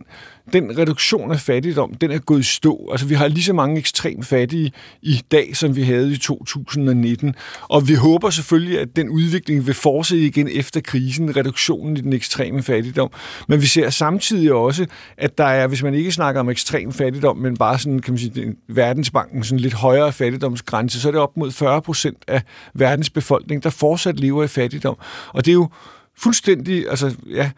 den 0.54 0.78
reduktion 0.78 1.32
af 1.32 1.40
fattigdom, 1.40 1.94
den 1.94 2.12
er 2.12 2.18
gået 2.18 2.40
i 2.40 2.44
stå. 2.44 2.90
Altså, 2.92 3.06
vi 3.06 3.16
har 3.16 3.28
lige 3.28 3.44
så 3.44 3.54
mange 3.54 3.80
ekstremt 3.80 4.26
fattige 4.26 4.72
i 5.02 5.22
dag, 5.32 5.56
som 5.56 5.76
vi 5.76 5.82
havde 5.82 6.14
i 6.14 6.18
2019. 6.18 7.36
Og 7.62 7.88
vi 7.88 7.94
håber 7.94 8.30
selvfølgelig, 8.30 8.80
at 8.80 8.96
den 8.96 9.10
udvikling 9.10 9.68
vil 9.68 9.74
fortsætte 9.74 10.26
igen 10.26 10.48
efter 10.48 10.82
krisen, 10.82 11.36
reduktionen 11.36 11.98
i 11.98 12.02
den 12.02 12.14
ekstreme 12.14 12.64
fattigdom. 12.64 13.12
Men 13.48 13.62
vi 13.62 13.66
ser 13.66 13.90
samtidig 13.90 14.54
også, 14.54 14.86
at 15.18 15.38
der 15.38 15.46
er, 15.46 15.68
hvis 15.68 15.84
man 15.84 15.94
ikke 15.94 16.12
snakker 16.12 16.42
om 16.42 16.50
ekstrem 16.50 16.92
fattigdom, 16.92 17.38
men 17.38 17.58
bare 17.58 17.80
sådan, 17.80 18.00
kan 18.00 18.14
man 18.14 18.20
sige, 18.20 18.56
verdensbanken, 18.68 19.44
sådan 19.44 19.60
lidt 19.60 19.74
højere 19.74 20.14
fattigdomsgrænse, 20.14 21.02
så 21.02 21.08
er 21.08 21.12
det 21.12 21.22
op 21.22 21.38
mod 21.38 21.52
40 21.52 21.82
procent 21.82 22.18
af 22.28 22.42
verdens 22.74 23.10
befolkning, 23.10 23.64
der 23.64 23.70
fortsat 23.70 24.20
lever 24.20 24.44
i 24.44 24.48
fattigdom. 24.48 24.98
Og 25.34 25.46
det 25.46 25.52
er 25.52 25.56
jo 25.56 25.70
fuldstændig, 26.18 26.90
altså 26.90 27.16
ja, 27.30 27.52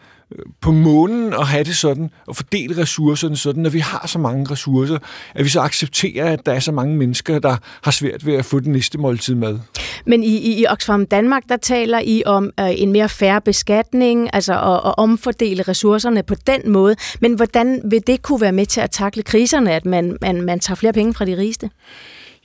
på 0.62 0.72
månen 0.72 1.34
at 1.34 1.48
have 1.48 1.64
det 1.64 1.76
sådan, 1.76 2.10
og 2.28 2.36
fordele 2.36 2.82
ressourcerne 2.82 3.38
sådan, 3.38 3.64
når 3.64 3.70
vi 3.70 3.80
har 3.80 4.08
så 4.08 4.20
mange 4.20 4.52
ressourcer, 4.52 4.98
at 5.36 5.44
vi 5.44 5.50
så 5.50 5.60
accepterer, 5.60 6.34
at 6.34 6.46
der 6.46 6.54
er 6.54 6.60
så 6.60 6.72
mange 6.72 6.98
mennesker, 6.98 7.40
der 7.40 7.56
har 7.82 7.92
svært 7.92 8.26
ved 8.26 8.34
at 8.34 8.46
få 8.46 8.60
den 8.60 8.72
næste 8.72 8.98
måltid 8.98 9.36
mad. 9.36 9.60
Men 10.06 10.24
i, 10.24 10.38
i, 10.38 10.62
i 10.62 10.66
Oxfam 10.68 11.06
Danmark, 11.06 11.44
der 11.50 11.58
taler 11.58 12.00
I 12.00 12.24
om 12.26 12.52
øh, 12.60 12.82
en 12.82 12.92
mere 12.92 13.10
færre 13.10 13.42
beskatning, 13.42 14.30
altså 14.34 14.54
at, 14.54 14.90
at 14.90 14.94
omfordele 14.98 15.64
ressourcerne 15.64 16.24
på 16.24 16.36
den 16.48 16.72
måde. 16.72 16.96
Men 17.22 17.34
hvordan 17.34 17.82
vil 17.86 18.02
det 18.08 18.22
kunne 18.22 18.42
være 18.42 18.52
med 18.52 18.66
til 18.66 18.82
at 18.82 18.92
takle 18.92 19.24
kriserne, 19.24 19.72
at 19.72 19.86
man, 19.86 20.18
man, 20.22 20.42
man 20.42 20.60
tager 20.60 20.76
flere 20.76 20.94
penge 20.94 21.14
fra 21.14 21.26
de 21.26 21.38
rigeste? 21.38 21.70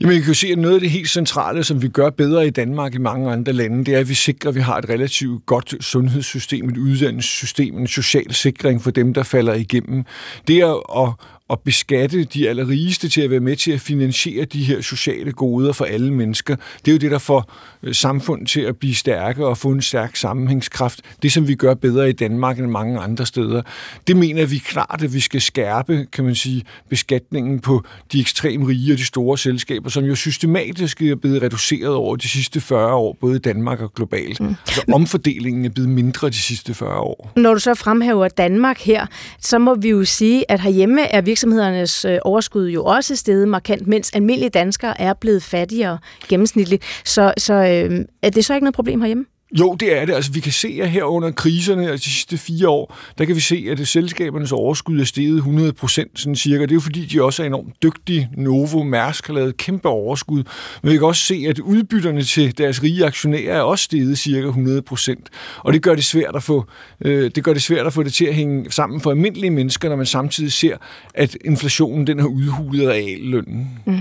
Jamen, 0.00 0.14
jeg 0.14 0.22
kan 0.22 0.30
jo 0.30 0.34
se, 0.34 0.48
at 0.48 0.58
noget 0.58 0.74
af 0.74 0.80
det 0.80 0.90
helt 0.90 1.10
centrale, 1.10 1.64
som 1.64 1.82
vi 1.82 1.88
gør 1.88 2.10
bedre 2.10 2.46
i 2.46 2.50
Danmark 2.50 2.94
i 2.94 2.98
mange 2.98 3.30
andre 3.30 3.52
lande, 3.52 3.84
det 3.84 3.94
er, 3.94 3.98
at 3.98 4.08
vi 4.08 4.14
sikrer, 4.14 4.48
at 4.48 4.54
vi 4.54 4.60
har 4.60 4.78
et 4.78 4.88
relativt 4.88 5.46
godt 5.46 5.84
sundhedssystem, 5.84 6.68
et 6.68 6.76
uddannelsessystem, 6.76 7.78
en 7.78 7.86
social 7.86 8.34
sikring 8.34 8.82
for 8.82 8.90
dem, 8.90 9.14
der 9.14 9.22
falder 9.22 9.54
igennem. 9.54 10.04
Det 10.48 10.58
er 10.58 11.02
at, 11.06 11.12
at 11.50 11.60
beskatte 11.60 12.24
de 12.24 12.48
allerrigeste 12.48 13.08
til 13.08 13.20
at 13.20 13.30
være 13.30 13.40
med 13.40 13.56
til 13.56 13.72
at 13.72 13.80
finansiere 13.80 14.44
de 14.44 14.64
her 14.64 14.80
sociale 14.80 15.32
goder 15.32 15.72
for 15.72 15.84
alle 15.84 16.12
mennesker. 16.12 16.56
Det 16.84 16.88
er 16.88 16.92
jo 16.92 16.98
det, 16.98 17.10
der 17.10 17.18
får 17.18 17.52
øh, 17.82 17.94
samfundet 17.94 18.48
til 18.48 18.60
at 18.60 18.76
blive 18.76 18.94
stærkere 18.94 19.46
og 19.46 19.58
få 19.58 19.68
en 19.70 19.82
stærk 19.82 20.16
sammenhængskraft. 20.16 21.00
Det, 21.22 21.32
som 21.32 21.48
vi 21.48 21.54
gør 21.54 21.74
bedre 21.74 22.08
i 22.08 22.12
Danmark 22.12 22.58
end 22.58 22.66
mange 22.66 22.98
andre 22.98 23.26
steder. 23.26 23.62
Det 24.06 24.16
mener 24.16 24.46
vi 24.46 24.58
klart, 24.58 25.00
at 25.04 25.14
vi 25.14 25.20
skal 25.20 25.40
skærpe, 25.40 26.06
kan 26.12 26.24
man 26.24 26.34
sige, 26.34 26.62
beskatningen 26.88 27.60
på 27.60 27.84
de 28.12 28.20
ekstremt 28.20 28.68
rige 28.68 28.92
og 28.92 28.98
de 28.98 29.04
store 29.04 29.38
selskaber, 29.38 29.90
som 29.90 30.04
jo 30.04 30.14
systematisk 30.14 31.02
er 31.02 31.16
blevet 31.16 31.42
reduceret 31.42 31.94
over 31.94 32.16
de 32.16 32.28
sidste 32.28 32.60
40 32.60 32.94
år, 32.94 33.16
både 33.20 33.36
i 33.36 33.38
Danmark 33.38 33.80
og 33.80 33.94
globalt. 33.94 34.40
Mm. 34.40 34.46
Altså 34.66 34.82
omfordelingen 34.92 35.64
er 35.64 35.70
blevet 35.70 35.90
mindre 35.90 36.28
de 36.28 36.34
sidste 36.34 36.74
40 36.74 36.98
år. 36.98 37.32
Når 37.36 37.54
du 37.54 37.60
så 37.60 37.74
fremhæver 37.74 38.28
Danmark 38.28 38.80
her, 38.80 39.06
så 39.40 39.58
må 39.58 39.74
vi 39.74 39.88
jo 39.88 40.04
sige, 40.04 40.50
at 40.50 40.60
herhjemme 40.60 41.02
er 41.02 41.20
vi 41.20 41.34
virksomhedernes 41.38 42.04
øh, 42.04 42.18
overskud 42.24 42.68
jo 42.68 42.84
også 42.84 43.16
steget 43.16 43.48
markant, 43.48 43.86
mens 43.86 44.12
almindelige 44.12 44.50
danskere 44.50 45.00
er 45.00 45.14
blevet 45.14 45.42
fattigere 45.42 45.98
gennemsnitligt. 46.28 46.84
Så, 47.04 47.34
så 47.38 47.54
øh, 47.54 48.04
er 48.22 48.30
det 48.30 48.44
så 48.44 48.54
ikke 48.54 48.64
noget 48.64 48.74
problem 48.74 49.00
herhjemme? 49.00 49.24
Jo, 49.52 49.74
det 49.74 49.98
er 49.98 50.04
det. 50.04 50.14
Altså, 50.14 50.32
vi 50.32 50.40
kan 50.40 50.52
se, 50.52 50.78
at 50.82 50.90
her 50.90 51.04
under 51.04 51.30
kriserne 51.30 51.90
altså 51.90 52.04
de 52.04 52.10
sidste 52.10 52.38
fire 52.38 52.68
år, 52.68 52.96
der 53.18 53.24
kan 53.24 53.36
vi 53.36 53.40
se, 53.40 53.66
at 53.70 53.78
det 53.78 53.88
selskabernes 53.88 54.52
overskud 54.52 55.00
er 55.00 55.04
steget 55.04 55.36
100 55.36 55.72
procent, 55.72 56.20
sådan 56.20 56.36
cirka. 56.36 56.62
Det 56.62 56.70
er 56.70 56.74
jo 56.74 56.80
fordi, 56.80 57.04
de 57.04 57.22
også 57.22 57.42
er 57.42 57.46
enormt 57.46 57.82
dygtige. 57.82 58.28
Novo 58.36 58.82
Mærsk 58.82 59.26
har 59.26 59.34
lavet 59.34 59.56
kæmpe 59.56 59.88
overskud. 59.88 60.44
Men 60.82 60.92
vi 60.92 60.96
kan 60.96 61.06
også 61.06 61.22
se, 61.22 61.44
at 61.48 61.58
udbytterne 61.58 62.22
til 62.22 62.58
deres 62.58 62.82
rige 62.82 63.06
aktionærer 63.06 63.56
er 63.56 63.60
også 63.60 63.84
steget 63.84 64.18
cirka 64.18 64.46
100 64.46 64.82
procent. 64.82 65.28
Og 65.58 65.72
det 65.72 65.82
gør 65.82 65.94
det 65.94 66.04
svært 66.04 66.36
at 66.36 66.42
få 66.42 66.64
øh, 67.00 67.30
det 67.34 67.44
gør 67.44 67.52
det 67.52 67.62
svært 67.62 67.86
at 67.86 67.92
få 67.92 68.02
det 68.02 68.12
til 68.12 68.24
at 68.24 68.34
hænge 68.34 68.70
sammen 68.70 69.00
for 69.00 69.10
almindelige 69.10 69.50
mennesker, 69.50 69.88
når 69.88 69.96
man 69.96 70.06
samtidig 70.06 70.52
ser, 70.52 70.76
at 71.14 71.36
inflationen 71.44 72.06
den 72.06 72.18
har 72.18 72.26
udhulet 72.26 72.88
reallønnen. 72.88 73.78
Mm. 73.86 74.00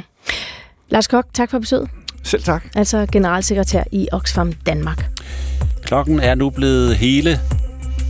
Lars 0.89 1.07
Kok, 1.07 1.25
tak 1.33 1.51
for 1.51 1.59
besøget. 1.59 1.89
Selv 2.23 2.43
tak. 2.43 2.63
Altså 2.75 3.05
generalsekretær 3.11 3.83
i 3.91 4.07
Oxfam 4.11 4.53
Danmark. 4.53 5.05
Klokken 5.83 6.19
er 6.19 6.35
nu 6.35 6.49
blevet 6.49 6.95
hele 6.95 7.39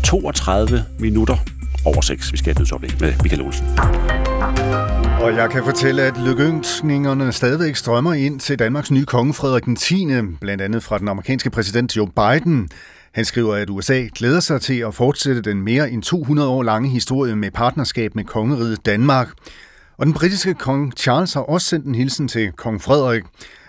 32 0.03 0.83
minutter 0.99 1.37
over 1.85 2.01
6. 2.01 2.31
Vi 2.31 2.37
skal 2.37 2.55
have 2.55 2.85
et 2.85 3.01
med 3.01 3.13
Michael 3.23 3.41
Olsen. 3.41 3.65
Og 5.21 5.35
jeg 5.35 5.49
kan 5.51 5.63
fortælle, 5.63 6.01
at 6.01 6.13
lykønskningerne 6.25 7.31
stadigvæk 7.31 7.75
strømmer 7.75 8.13
ind 8.13 8.39
til 8.39 8.59
Danmarks 8.59 8.91
nye 8.91 9.05
konge 9.05 9.33
Frederik 9.33 9.65
den 9.65 9.75
10., 9.75 10.07
blandt 10.41 10.61
andet 10.61 10.83
fra 10.83 10.97
den 10.97 11.07
amerikanske 11.07 11.49
præsident 11.49 11.97
Joe 11.97 12.07
Biden. 12.07 12.69
Han 13.11 13.25
skriver, 13.25 13.55
at 13.55 13.69
USA 13.69 14.03
glæder 14.15 14.39
sig 14.39 14.61
til 14.61 14.79
at 14.79 14.93
fortsætte 14.93 15.41
den 15.41 15.61
mere 15.61 15.91
end 15.91 16.03
200 16.03 16.49
år 16.49 16.63
lange 16.63 16.89
historie 16.89 17.35
med 17.35 17.51
partnerskab 17.51 18.15
med 18.15 18.23
kongeriget 18.23 18.85
Danmark. 18.85 19.27
Og 19.97 20.05
den 20.05 20.13
britiske 20.13 20.53
kong 20.53 20.93
Charles 20.97 21.33
har 21.33 21.41
også 21.41 21.67
sendt 21.67 21.85
en 21.85 21.95
hilsen 21.95 22.27
til 22.27 22.51
kong 22.51 22.81
Frederik. 22.81 23.23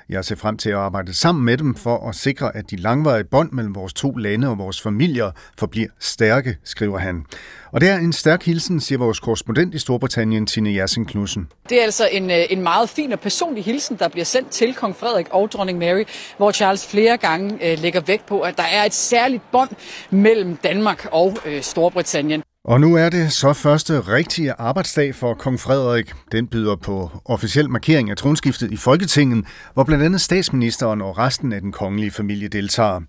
Jeg 0.09 0.25
ser 0.25 0.37
frem 0.37 0.57
til 0.57 0.71
at 0.71 0.77
arbejde 0.77 1.14
sammen 1.14 1.44
med 1.44 1.57
dem 1.57 1.75
for 1.75 2.09
at 2.09 2.14
sikre, 2.14 2.57
at 2.57 2.71
de 2.71 2.77
langvarige 2.77 3.25
bånd 3.25 3.53
mellem 3.53 3.75
vores 3.75 3.92
to 3.92 4.11
lande 4.11 4.49
og 4.49 4.59
vores 4.59 4.81
familier 4.81 5.31
forbliver 5.59 5.88
stærke, 5.99 6.57
skriver 6.64 6.99
han. 6.99 7.25
Og 7.73 7.81
det 7.81 7.88
er 7.88 7.97
en 7.97 8.12
stærk 8.12 8.42
hilsen, 8.42 8.81
siger 8.81 8.99
vores 8.99 9.21
korrespondent 9.21 9.75
i 9.75 9.79
Storbritannien, 9.79 10.47
Tine 10.47 10.75
Jersen 10.75 11.07
Knudsen. 11.07 11.49
Det 11.68 11.79
er 11.79 11.83
altså 11.83 12.09
en, 12.12 12.31
øh, 12.31 12.44
en 12.51 12.62
meget 12.62 12.88
fin 12.88 13.12
og 13.12 13.21
personlig 13.21 13.64
hilsen, 13.64 13.97
der 13.97 14.09
bliver 14.09 14.25
sendt 14.25 14.51
til 14.51 14.75
kong 14.75 14.97
Frederik 14.97 15.27
og 15.31 15.53
dronning 15.53 15.79
Mary, 15.79 16.05
hvor 16.37 16.53
Charles 16.53 16.87
flere 16.87 17.16
gange 17.16 17.73
øh, 17.73 17.79
lægger 17.79 18.01
vægt 18.01 18.27
på, 18.27 18.40
at 18.40 18.57
der 18.57 18.62
er 18.73 18.85
et 18.85 18.94
særligt 18.94 19.42
bånd 19.53 19.71
mellem 20.11 20.57
Danmark 20.57 21.09
og 21.12 21.37
øh, 21.47 21.62
Storbritannien. 21.62 22.42
Og 22.69 22.81
nu 22.81 22.95
er 22.95 23.09
det 23.09 23.33
så 23.33 23.53
første 23.53 24.01
rigtige 24.01 24.53
arbejdsdag 24.53 25.15
for 25.15 25.35
kong 25.35 25.61
Frederik. 25.61 26.13
Den 26.33 26.47
byder 26.47 26.77
på 26.77 27.11
officiel 27.25 27.71
markering 27.71 28.11
af 28.11 28.17
tronskiftet 28.17 28.73
i 28.73 28.77
Folketinget, 28.77 29.45
hvor 29.75 29.85
blandt 29.85 30.05
andet 30.05 30.21
statsministeren 30.21 31.01
og 31.01 31.19
resten 31.19 31.53
af 31.53 31.61
den 31.61 31.73
kongelige 31.73 32.11
familie 32.11 32.49
deltager. 32.49 33.01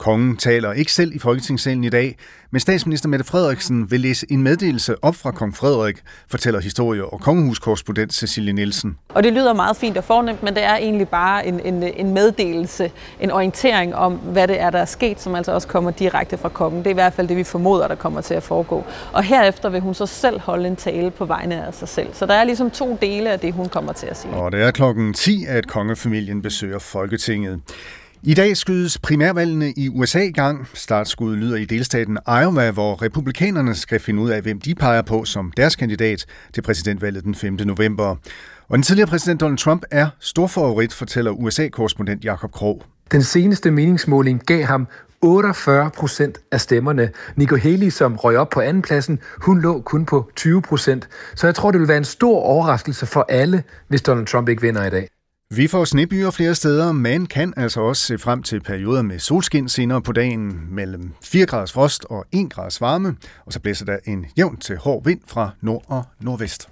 Kongen 0.00 0.36
taler 0.36 0.72
ikke 0.72 0.92
selv 0.92 1.14
i 1.14 1.18
Folketingssalen 1.18 1.84
i 1.84 1.88
dag, 1.88 2.16
men 2.50 2.60
statsminister 2.60 3.08
Mette 3.08 3.24
Frederiksen 3.24 3.90
vil 3.90 4.00
læse 4.00 4.26
en 4.30 4.42
meddelelse 4.42 5.04
op 5.04 5.14
fra 5.14 5.30
kong 5.30 5.56
Frederik, 5.56 5.96
fortæller 6.30 6.60
historie- 6.60 7.04
og 7.04 7.20
kongehuskorrespondent 7.20 8.14
Cecilie 8.14 8.52
Nielsen. 8.52 8.98
Og 9.08 9.22
det 9.22 9.32
lyder 9.32 9.54
meget 9.54 9.76
fint 9.76 9.96
og 9.96 10.04
fornemt, 10.04 10.42
men 10.42 10.54
det 10.54 10.64
er 10.64 10.76
egentlig 10.76 11.08
bare 11.08 11.46
en, 11.46 11.60
en, 11.60 11.82
en 11.82 12.14
meddelelse, 12.14 12.90
en 13.20 13.30
orientering 13.30 13.94
om, 13.94 14.12
hvad 14.12 14.48
det 14.48 14.60
er, 14.60 14.70
der 14.70 14.78
er 14.78 14.84
sket, 14.84 15.20
som 15.20 15.34
altså 15.34 15.52
også 15.52 15.68
kommer 15.68 15.90
direkte 15.90 16.38
fra 16.38 16.48
kongen. 16.48 16.78
Det 16.78 16.86
er 16.86 16.90
i 16.90 16.94
hvert 16.94 17.12
fald 17.12 17.28
det, 17.28 17.36
vi 17.36 17.44
formoder, 17.44 17.88
der 17.88 17.94
kommer 17.94 18.20
til 18.20 18.34
at 18.34 18.42
foregå. 18.42 18.84
Og 19.12 19.22
herefter 19.22 19.68
vil 19.68 19.80
hun 19.80 19.94
så 19.94 20.06
selv 20.06 20.40
holde 20.40 20.68
en 20.68 20.76
tale 20.76 21.10
på 21.10 21.24
vegne 21.24 21.66
af 21.66 21.74
sig 21.74 21.88
selv. 21.88 22.08
Så 22.12 22.26
der 22.26 22.34
er 22.34 22.44
ligesom 22.44 22.70
to 22.70 22.98
dele 23.02 23.30
af 23.30 23.40
det, 23.40 23.52
hun 23.52 23.68
kommer 23.68 23.92
til 23.92 24.06
at 24.06 24.16
sige. 24.16 24.34
Og 24.34 24.52
det 24.52 24.62
er 24.62 24.70
klokken 24.70 25.14
10, 25.14 25.44
at 25.48 25.66
kongefamilien 25.66 26.42
besøger 26.42 26.78
Folketinget. 26.78 27.60
I 28.22 28.34
dag 28.34 28.56
skydes 28.56 28.98
primærvalgene 28.98 29.72
i 29.76 29.88
USA 29.88 30.20
i 30.20 30.30
gang. 30.30 30.68
Startskuddet 30.74 31.38
lyder 31.38 31.56
i 31.56 31.64
delstaten 31.64 32.18
Iowa, 32.28 32.70
hvor 32.70 33.02
republikanerne 33.02 33.74
skal 33.74 34.00
finde 34.00 34.22
ud 34.22 34.30
af, 34.30 34.42
hvem 34.42 34.60
de 34.60 34.74
peger 34.74 35.02
på 35.02 35.24
som 35.24 35.52
deres 35.56 35.76
kandidat 35.76 36.26
til 36.54 36.62
præsidentvalget 36.62 37.24
den 37.24 37.34
5. 37.34 37.52
november. 37.52 38.04
Og 38.68 38.76
den 38.76 38.82
tidligere 38.82 39.08
præsident 39.08 39.40
Donald 39.40 39.58
Trump 39.58 39.82
er 39.90 40.08
storfavorit, 40.18 40.92
fortæller 40.92 41.30
USA-korrespondent 41.30 42.24
Jakob 42.24 42.52
Krog. 42.52 42.82
Den 43.12 43.22
seneste 43.22 43.70
meningsmåling 43.70 44.42
gav 44.46 44.64
ham 44.64 44.86
48 45.22 45.90
procent 45.90 46.38
af 46.52 46.60
stemmerne. 46.60 47.10
Nico 47.36 47.56
Haley, 47.56 47.90
som 47.90 48.16
røg 48.16 48.36
op 48.36 48.48
på 48.48 48.60
andenpladsen, 48.60 49.18
hun 49.38 49.60
lå 49.60 49.80
kun 49.80 50.06
på 50.06 50.30
20 50.36 50.62
procent. 50.62 51.08
Så 51.34 51.46
jeg 51.46 51.54
tror, 51.54 51.70
det 51.70 51.80
vil 51.80 51.88
være 51.88 51.98
en 51.98 52.04
stor 52.04 52.40
overraskelse 52.40 53.06
for 53.06 53.26
alle, 53.28 53.62
hvis 53.88 54.02
Donald 54.02 54.26
Trump 54.26 54.48
ikke 54.48 54.62
vinder 54.62 54.84
i 54.86 54.90
dag. 54.90 55.08
Vi 55.54 55.68
får 55.68 55.84
snebyer 55.84 56.30
flere 56.30 56.54
steder, 56.54 56.92
men 56.92 57.26
kan 57.26 57.54
altså 57.56 57.80
også 57.80 58.02
se 58.02 58.18
frem 58.18 58.42
til 58.42 58.60
perioder 58.60 59.02
med 59.02 59.18
solskin 59.18 59.68
senere 59.68 60.02
på 60.02 60.12
dagen 60.12 60.74
mellem 60.74 61.12
4 61.22 61.46
graders 61.46 61.72
frost 61.72 62.04
og 62.04 62.24
1 62.32 62.50
graders 62.50 62.80
varme, 62.80 63.16
og 63.46 63.52
så 63.52 63.60
blæser 63.60 63.84
der 63.84 63.98
en 64.04 64.26
jævn 64.38 64.56
til 64.56 64.76
hård 64.76 65.04
vind 65.04 65.20
fra 65.26 65.50
nord 65.60 65.84
og 65.86 66.04
nordvest. 66.20 66.68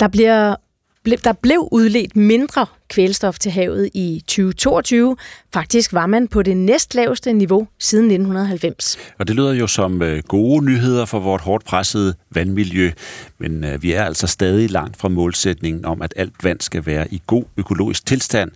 Der 0.00 0.08
bliver 0.08 0.56
der 1.04 1.32
blev 1.32 1.68
udledt 1.72 2.16
mindre 2.16 2.66
kvælstof 2.88 3.38
til 3.38 3.52
havet 3.52 3.90
i 3.94 4.22
2022. 4.26 5.16
Faktisk 5.52 5.92
var 5.92 6.06
man 6.06 6.28
på 6.28 6.42
det 6.42 6.56
næstlaveste 6.56 7.32
niveau 7.32 7.68
siden 7.78 8.04
1990. 8.04 8.98
Og 9.18 9.28
det 9.28 9.36
lyder 9.36 9.52
jo 9.52 9.66
som 9.66 10.02
øh, 10.02 10.22
gode 10.28 10.64
nyheder 10.64 11.04
for 11.04 11.18
vort 11.18 11.40
hårdt 11.40 11.64
pressede 11.64 12.14
vandmiljø, 12.30 12.90
men 13.38 13.64
øh, 13.64 13.82
vi 13.82 13.92
er 13.92 14.04
altså 14.04 14.26
stadig 14.26 14.70
langt 14.70 14.96
fra 14.96 15.08
målsætningen 15.08 15.84
om, 15.84 16.02
at 16.02 16.14
alt 16.16 16.44
vand 16.44 16.60
skal 16.60 16.86
være 16.86 17.14
i 17.14 17.22
god 17.26 17.44
økologisk 17.56 18.06
tilstand 18.06 18.50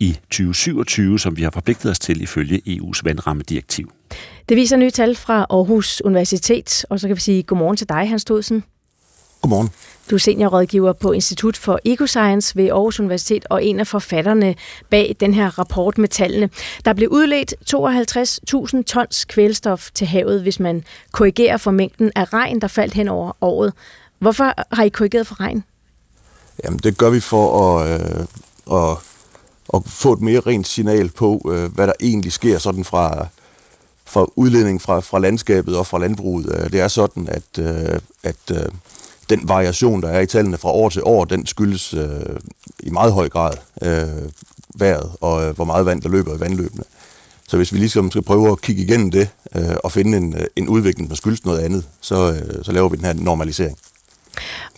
i 0.00 0.18
2027, 0.30 1.18
som 1.18 1.36
vi 1.36 1.42
har 1.42 1.50
forpligtet 1.50 1.90
os 1.90 1.98
til 1.98 2.22
ifølge 2.22 2.62
EU's 2.68 3.00
vandrammedirektiv. 3.04 3.92
Det 4.48 4.56
viser 4.56 4.76
nye 4.76 4.90
tal 4.90 5.16
fra 5.16 5.46
Aarhus 5.50 6.02
Universitet, 6.04 6.84
og 6.90 7.00
så 7.00 7.06
kan 7.06 7.16
vi 7.16 7.20
sige 7.20 7.42
godmorgen 7.42 7.76
til 7.76 7.88
dig, 7.88 8.08
Hans 8.08 8.24
Todsen. 8.24 8.64
Godmorgen. 9.40 9.70
Du 10.10 10.14
er 10.14 10.18
seniorrådgiver 10.18 10.92
på 10.92 11.12
Institut 11.12 11.56
for 11.56 11.78
Ecoscience 11.84 12.56
ved 12.56 12.68
Aarhus 12.68 13.00
Universitet 13.00 13.46
og 13.50 13.64
en 13.64 13.80
af 13.80 13.86
forfatterne 13.86 14.54
bag 14.90 15.16
den 15.20 15.34
her 15.34 15.58
rapport 15.58 15.98
med 15.98 16.08
tallene. 16.08 16.50
Der 16.84 16.92
blev 16.92 17.08
udledt 17.08 17.54
52.000 18.76 18.82
tons 18.82 19.24
kvælstof 19.24 19.90
til 19.94 20.06
havet, 20.06 20.42
hvis 20.42 20.60
man 20.60 20.84
korrigerer 21.12 21.56
for 21.56 21.70
mængden 21.70 22.12
af 22.16 22.32
regn, 22.32 22.60
der 22.60 22.68
faldt 22.68 22.94
hen 22.94 23.08
over 23.08 23.32
året. 23.40 23.72
Hvorfor 24.18 24.74
har 24.74 24.82
I 24.82 24.88
korrigeret 24.88 25.26
for 25.26 25.40
regn? 25.40 25.64
Jamen, 26.64 26.78
det 26.78 26.98
gør 26.98 27.10
vi 27.10 27.20
for 27.20 27.78
at, 27.78 28.00
øh, 28.00 28.26
at, 28.72 28.96
at 29.74 29.82
få 29.86 30.12
et 30.12 30.20
mere 30.20 30.40
rent 30.40 30.66
signal 30.66 31.08
på, 31.08 31.50
øh, 31.52 31.72
hvad 31.74 31.86
der 31.86 31.92
egentlig 32.00 32.32
sker 32.32 32.58
sådan 32.58 32.84
fra, 32.84 33.26
fra 34.04 34.26
udledning 34.36 34.82
fra, 34.82 35.00
fra 35.00 35.18
landskabet 35.18 35.76
og 35.76 35.86
fra 35.86 35.98
landbruget. 35.98 36.54
Øh, 36.54 36.72
det 36.72 36.80
er 36.80 36.88
sådan, 36.88 37.28
at, 37.28 37.58
øh, 37.58 38.00
at 38.22 38.50
øh, 38.50 38.68
den 39.30 39.48
variation, 39.48 40.02
der 40.02 40.08
er 40.08 40.20
i 40.20 40.26
tallene 40.26 40.58
fra 40.58 40.70
år 40.70 40.88
til 40.88 41.02
år, 41.04 41.24
den 41.24 41.46
skyldes 41.46 41.94
øh, 41.94 42.08
i 42.82 42.90
meget 42.90 43.12
høj 43.12 43.28
grad 43.28 43.52
øh, 43.82 44.30
vejret 44.74 45.10
og 45.20 45.44
øh, 45.44 45.54
hvor 45.56 45.64
meget 45.64 45.86
vand, 45.86 46.02
der 46.02 46.08
løber 46.08 46.36
i 46.36 46.40
vandløbene. 46.40 46.84
Så 47.48 47.56
hvis 47.56 47.72
vi 47.72 47.78
ligesom 47.78 48.10
skal 48.10 48.22
prøve 48.22 48.52
at 48.52 48.60
kigge 48.60 48.82
igennem 48.82 49.10
det 49.10 49.28
øh, 49.56 49.76
og 49.84 49.92
finde 49.92 50.18
en, 50.18 50.34
øh, 50.34 50.46
en 50.56 50.68
udvikling, 50.68 51.10
der 51.10 51.16
skyldes 51.16 51.44
noget 51.44 51.58
andet, 51.58 51.84
så, 52.00 52.32
øh, 52.32 52.64
så 52.64 52.72
laver 52.72 52.88
vi 52.88 52.96
den 52.96 53.04
her 53.04 53.12
normalisering. 53.12 53.78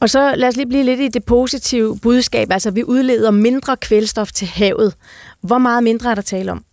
Og 0.01 0.11
så 0.11 0.35
lad 0.37 0.49
os 0.49 0.57
lige 0.57 0.67
blive 0.67 0.85
lidt 0.85 1.01
i 1.01 1.09
det 1.09 1.25
positive 1.25 1.99
budskab. 1.99 2.51
Altså, 2.51 2.71
vi 2.71 2.85
udleder 2.85 3.31
mindre 3.31 3.77
kvælstof 3.77 4.33
til 4.33 4.47
havet. 4.47 4.95
Hvor 5.41 5.59
meget 5.59 5.85
mindre 5.85 6.11
er 6.11 6.15
der 6.15 6.23
tale 6.23 6.53
om? 6.53 6.65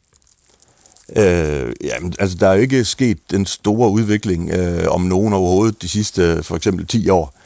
Øh, 1.15 1.73
jamen, 1.83 2.13
altså, 2.19 2.37
der 2.39 2.47
er 2.47 2.53
jo 2.53 2.61
ikke 2.61 2.85
sket 2.85 3.17
den 3.31 3.45
store 3.45 3.89
udvikling 3.89 4.51
øh, 4.51 4.87
om 4.87 5.01
nogen 5.01 5.33
overhovedet 5.33 5.81
de 5.81 5.89
sidste 5.89 6.43
for 6.43 6.55
eksempel 6.55 6.87
10 6.87 7.09
år. 7.09 7.38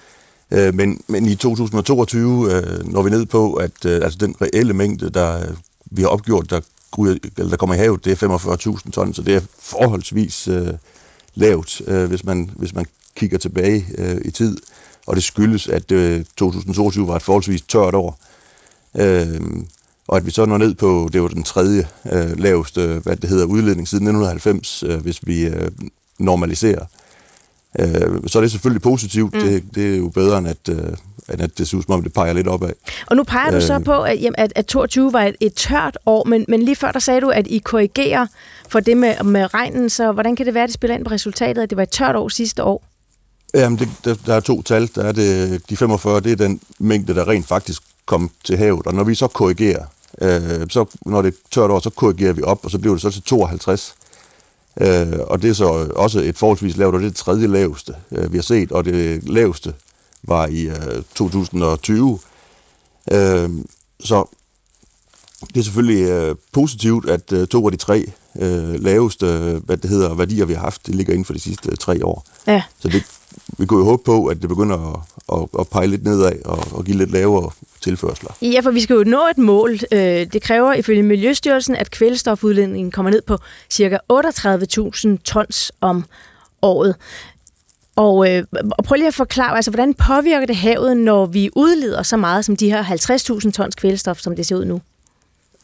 Øh, 0.54 0.76
men, 0.76 1.02
men 1.08 1.26
i 1.26 1.36
2022 1.36 2.54
øh, 2.54 2.86
når 2.86 3.02
vi 3.02 3.10
ned 3.10 3.26
på, 3.26 3.54
at 3.54 3.86
øh, 3.86 4.04
altså 4.04 4.18
den 4.22 4.36
reelle 4.42 4.74
mængde, 4.74 5.10
der 5.10 5.44
vi 5.86 6.02
har 6.02 6.10
opgjort, 6.10 6.50
der, 6.50 6.62
eller 7.38 7.50
der 7.50 7.58
kommer 7.58 7.76
i 7.76 7.78
havet, 7.78 8.06
det 8.06 8.24
er 8.24 8.28
45.000 8.86 8.92
ton, 8.92 9.14
så 9.14 9.22
det 9.22 9.36
er 9.36 9.42
forholdsvis 9.60 10.48
øh, 10.48 10.74
lavt, 11.36 11.82
øh, 11.88 12.06
hvis, 12.06 12.24
man, 12.24 12.50
hvis 12.56 12.76
man 12.76 12.86
kigger 13.16 13.38
tilbage 13.38 13.86
øh, 13.98 14.18
i 14.26 14.32
tid. 14.32 14.58
Og 15.08 15.16
det 15.16 15.24
skyldes, 15.24 15.68
at 15.68 15.92
øh, 15.92 16.26
2022 16.38 17.08
var 17.08 17.16
et 17.16 17.22
forholdsvis 17.22 17.62
tørt 17.62 17.96
år. 17.96 18.20
Øh, 18.96 19.42
og 20.08 20.18
at 20.18 20.26
vi 20.26 20.32
så 20.32 20.46
når 20.46 20.58
ned 20.58 20.74
på, 20.74 21.10
det 21.14 21.22
var 21.22 21.28
den 21.28 21.44
tredje 21.44 21.88
øh, 22.12 22.40
laveste, 22.40 23.00
hvad 23.04 23.16
det 23.16 23.30
hedder, 23.30 23.46
udledning 23.46 23.88
siden 23.88 24.08
1990, 24.08 24.84
øh, 24.84 25.00
hvis 25.00 25.28
vi 25.28 25.42
øh, 25.42 25.72
normaliserer. 26.20 26.86
Øh, 27.80 28.20
så 28.28 28.40
er 28.40 28.42
det 28.42 28.52
selvfølgelig 28.52 28.82
positivt. 28.82 29.34
Mm. 29.34 29.40
Det, 29.42 29.64
det 29.76 29.94
er 29.94 29.98
jo 29.98 30.10
bedre, 30.10 30.38
end 30.38 30.48
at, 30.48 30.70
øh, 30.70 30.78
end 31.34 31.42
at 31.42 31.58
det 31.58 31.68
ser 31.68 31.78
ud 31.78 31.84
som 31.84 31.94
om, 31.94 32.04
det 32.04 32.14
peger 32.14 32.34
lidt 32.34 32.48
opad. 32.48 32.72
Og 33.06 33.16
nu 33.16 33.24
peger 33.24 33.52
du 33.52 33.62
så 33.62 33.74
øh, 33.74 33.84
på, 33.84 34.02
at, 34.02 34.22
jamen, 34.22 34.36
at, 34.38 34.54
at 34.56 34.66
22 34.66 35.14
var 35.14 35.24
et, 35.24 35.36
et 35.40 35.54
tørt 35.54 35.98
år, 36.06 36.24
men, 36.24 36.46
men 36.48 36.64
lige 36.64 36.76
før 36.76 36.92
der 36.92 37.00
sagde 37.00 37.22
du, 37.22 37.30
at 37.30 37.48
I 37.48 37.58
korrigerer 37.58 38.28
for 38.70 38.80
det 38.80 38.98
med, 38.98 39.24
med 39.24 39.54
regnen, 39.54 39.90
så 39.90 40.12
hvordan 40.12 40.36
kan 40.36 40.46
det 40.46 40.54
være, 40.54 40.64
at 40.64 40.68
det 40.68 40.74
spiller 40.74 40.96
ind 40.96 41.06
på 41.06 41.12
resultatet, 41.12 41.62
at 41.62 41.70
det 41.70 41.76
var 41.78 41.84
et 41.84 41.90
tørt 41.90 42.16
år 42.16 42.30
sidste 42.30 42.64
år? 42.64 42.84
Jamen, 43.54 43.80
det, 43.80 43.90
der, 44.06 44.16
der 44.26 44.34
er 44.34 44.40
to 44.40 44.62
tal. 44.62 44.90
Der 44.96 45.04
er 45.04 45.12
det, 45.12 45.62
de 45.70 45.78
45, 45.78 46.20
det 46.20 46.32
er 46.32 46.36
den 46.36 46.60
mængde, 46.80 47.16
der 47.16 47.28
rent 47.28 47.48
faktisk 47.48 47.82
kom 48.06 48.32
til 48.44 48.58
havet. 48.58 48.88
Og 48.88 48.94
når 48.94 49.04
vi 49.04 49.16
så 49.16 49.28
korrigerer, 49.28 49.86
øh, 50.22 50.68
så 50.70 50.86
når 51.06 51.22
det 51.22 51.34
er 51.34 51.38
tørt 51.52 51.72
år, 51.72 51.80
så 51.80 51.90
korrigerer 51.90 52.34
vi 52.34 52.42
op, 52.42 52.66
og 52.66 52.72
så 52.72 52.80
bliver 52.80 52.94
det 52.94 53.02
så 53.02 53.10
til 53.12 53.22
52. 53.22 53.96
Øh, 54.82 55.20
og 55.20 55.42
det 55.42 55.50
er 55.50 55.54
så 55.54 55.66
også 55.96 56.20
et 56.20 56.38
forholdsvis 56.38 56.78
lavt, 56.78 56.96
og 56.96 57.02
det 57.02 57.06
er 57.06 57.10
det 57.10 57.18
tredje 57.18 57.48
laveste, 57.48 57.96
øh, 58.12 58.32
vi 58.32 58.38
har 58.38 58.44
set, 58.44 58.72
og 58.72 58.86
det 58.86 59.30
laveste 59.30 59.74
var 60.24 60.48
i 60.48 60.62
øh, 60.62 61.04
2020. 61.16 62.20
Øh, 63.12 63.50
så 64.00 64.26
det 65.54 65.60
er 65.60 65.64
selvfølgelig 65.64 66.10
øh, 66.10 66.36
positivt, 66.52 67.10
at 67.10 67.32
øh, 67.32 67.48
to 67.48 67.66
af 67.66 67.72
de 67.72 67.78
tre 67.78 68.12
øh, 68.40 68.84
laveste 68.84 69.26
hvad 69.66 69.78
det 69.78 69.90
hedder, 69.90 70.14
værdier, 70.14 70.46
vi 70.46 70.54
har 70.54 70.62
haft, 70.62 70.88
det 70.88 70.96
ligger 70.96 71.14
inden 71.14 71.26
for 71.26 71.34
de 71.34 71.40
sidste 71.40 71.70
øh, 71.72 71.78
tre 71.78 72.06
år. 72.06 72.26
Ja. 72.48 72.64
Så 72.80 72.88
det, 72.88 73.04
vi 73.58 73.66
kunne 73.66 73.80
jo 73.80 73.86
håbe 73.86 74.04
på, 74.04 74.26
at 74.26 74.42
det 74.42 74.50
begynder 74.50 74.94
at, 74.94 75.00
at, 75.34 75.60
at 75.60 75.68
pege 75.68 75.88
lidt 75.88 76.04
nedad 76.04 76.46
og, 76.46 76.64
og 76.72 76.86
give 76.86 76.98
lidt 76.98 77.12
lavere 77.12 77.52
tilførsler. 77.82 78.32
Ja, 78.42 78.60
for 78.60 78.72
vi 78.72 78.82
skal 78.82 78.94
jo 78.94 79.04
nå 79.04 79.22
et 79.32 79.38
mål. 79.38 79.80
Øh, 79.92 80.00
det 80.34 80.42
kræver 80.42 80.74
ifølge 80.74 81.04
Miljøstyrelsen, 81.04 81.76
at 81.76 81.92
kvælstofudledningen 81.92 82.92
kommer 82.92 83.12
ned 83.12 83.22
på 83.22 83.38
ca. 83.74 84.00
38.000 84.14 85.24
tons 85.24 85.72
om 85.82 86.06
året. 86.62 86.96
Og, 87.96 88.32
øh, 88.32 88.44
og 88.78 88.84
prøv 88.84 88.96
lige 88.96 89.08
at 89.08 89.14
forklare, 89.14 89.56
altså, 89.56 89.72
hvordan 89.72 89.94
påvirker 89.94 90.46
det 90.46 90.56
havet, 90.56 90.98
når 90.98 91.26
vi 91.26 91.50
udleder 91.56 92.04
så 92.04 92.18
meget 92.18 92.46
som 92.46 92.56
de 92.56 92.70
her 92.70 92.84
50.000 92.84 93.52
tons 93.52 93.76
kvælstof, 93.76 94.20
som 94.20 94.36
det 94.36 94.46
ser 94.46 94.56
ud 94.56 94.66
nu? 94.66 94.82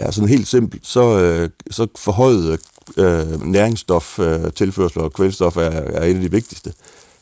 Ja, 0.02 0.12
sådan 0.12 0.30
helt 0.30 0.48
simpelt, 0.48 0.88
så, 0.88 1.20
øh, 1.20 1.50
så 1.72 1.88
forhøjet 1.96 2.60
øh, 2.98 3.46
næringsstof, 3.46 4.20
øh, 4.20 4.54
tilførsel 4.54 5.02
og 5.02 5.14
kvælstof 5.14 5.58
er, 5.58 5.62
er 5.62 6.04
et 6.04 6.16
af 6.16 6.22
de 6.22 6.32
vigtigste, 6.32 6.74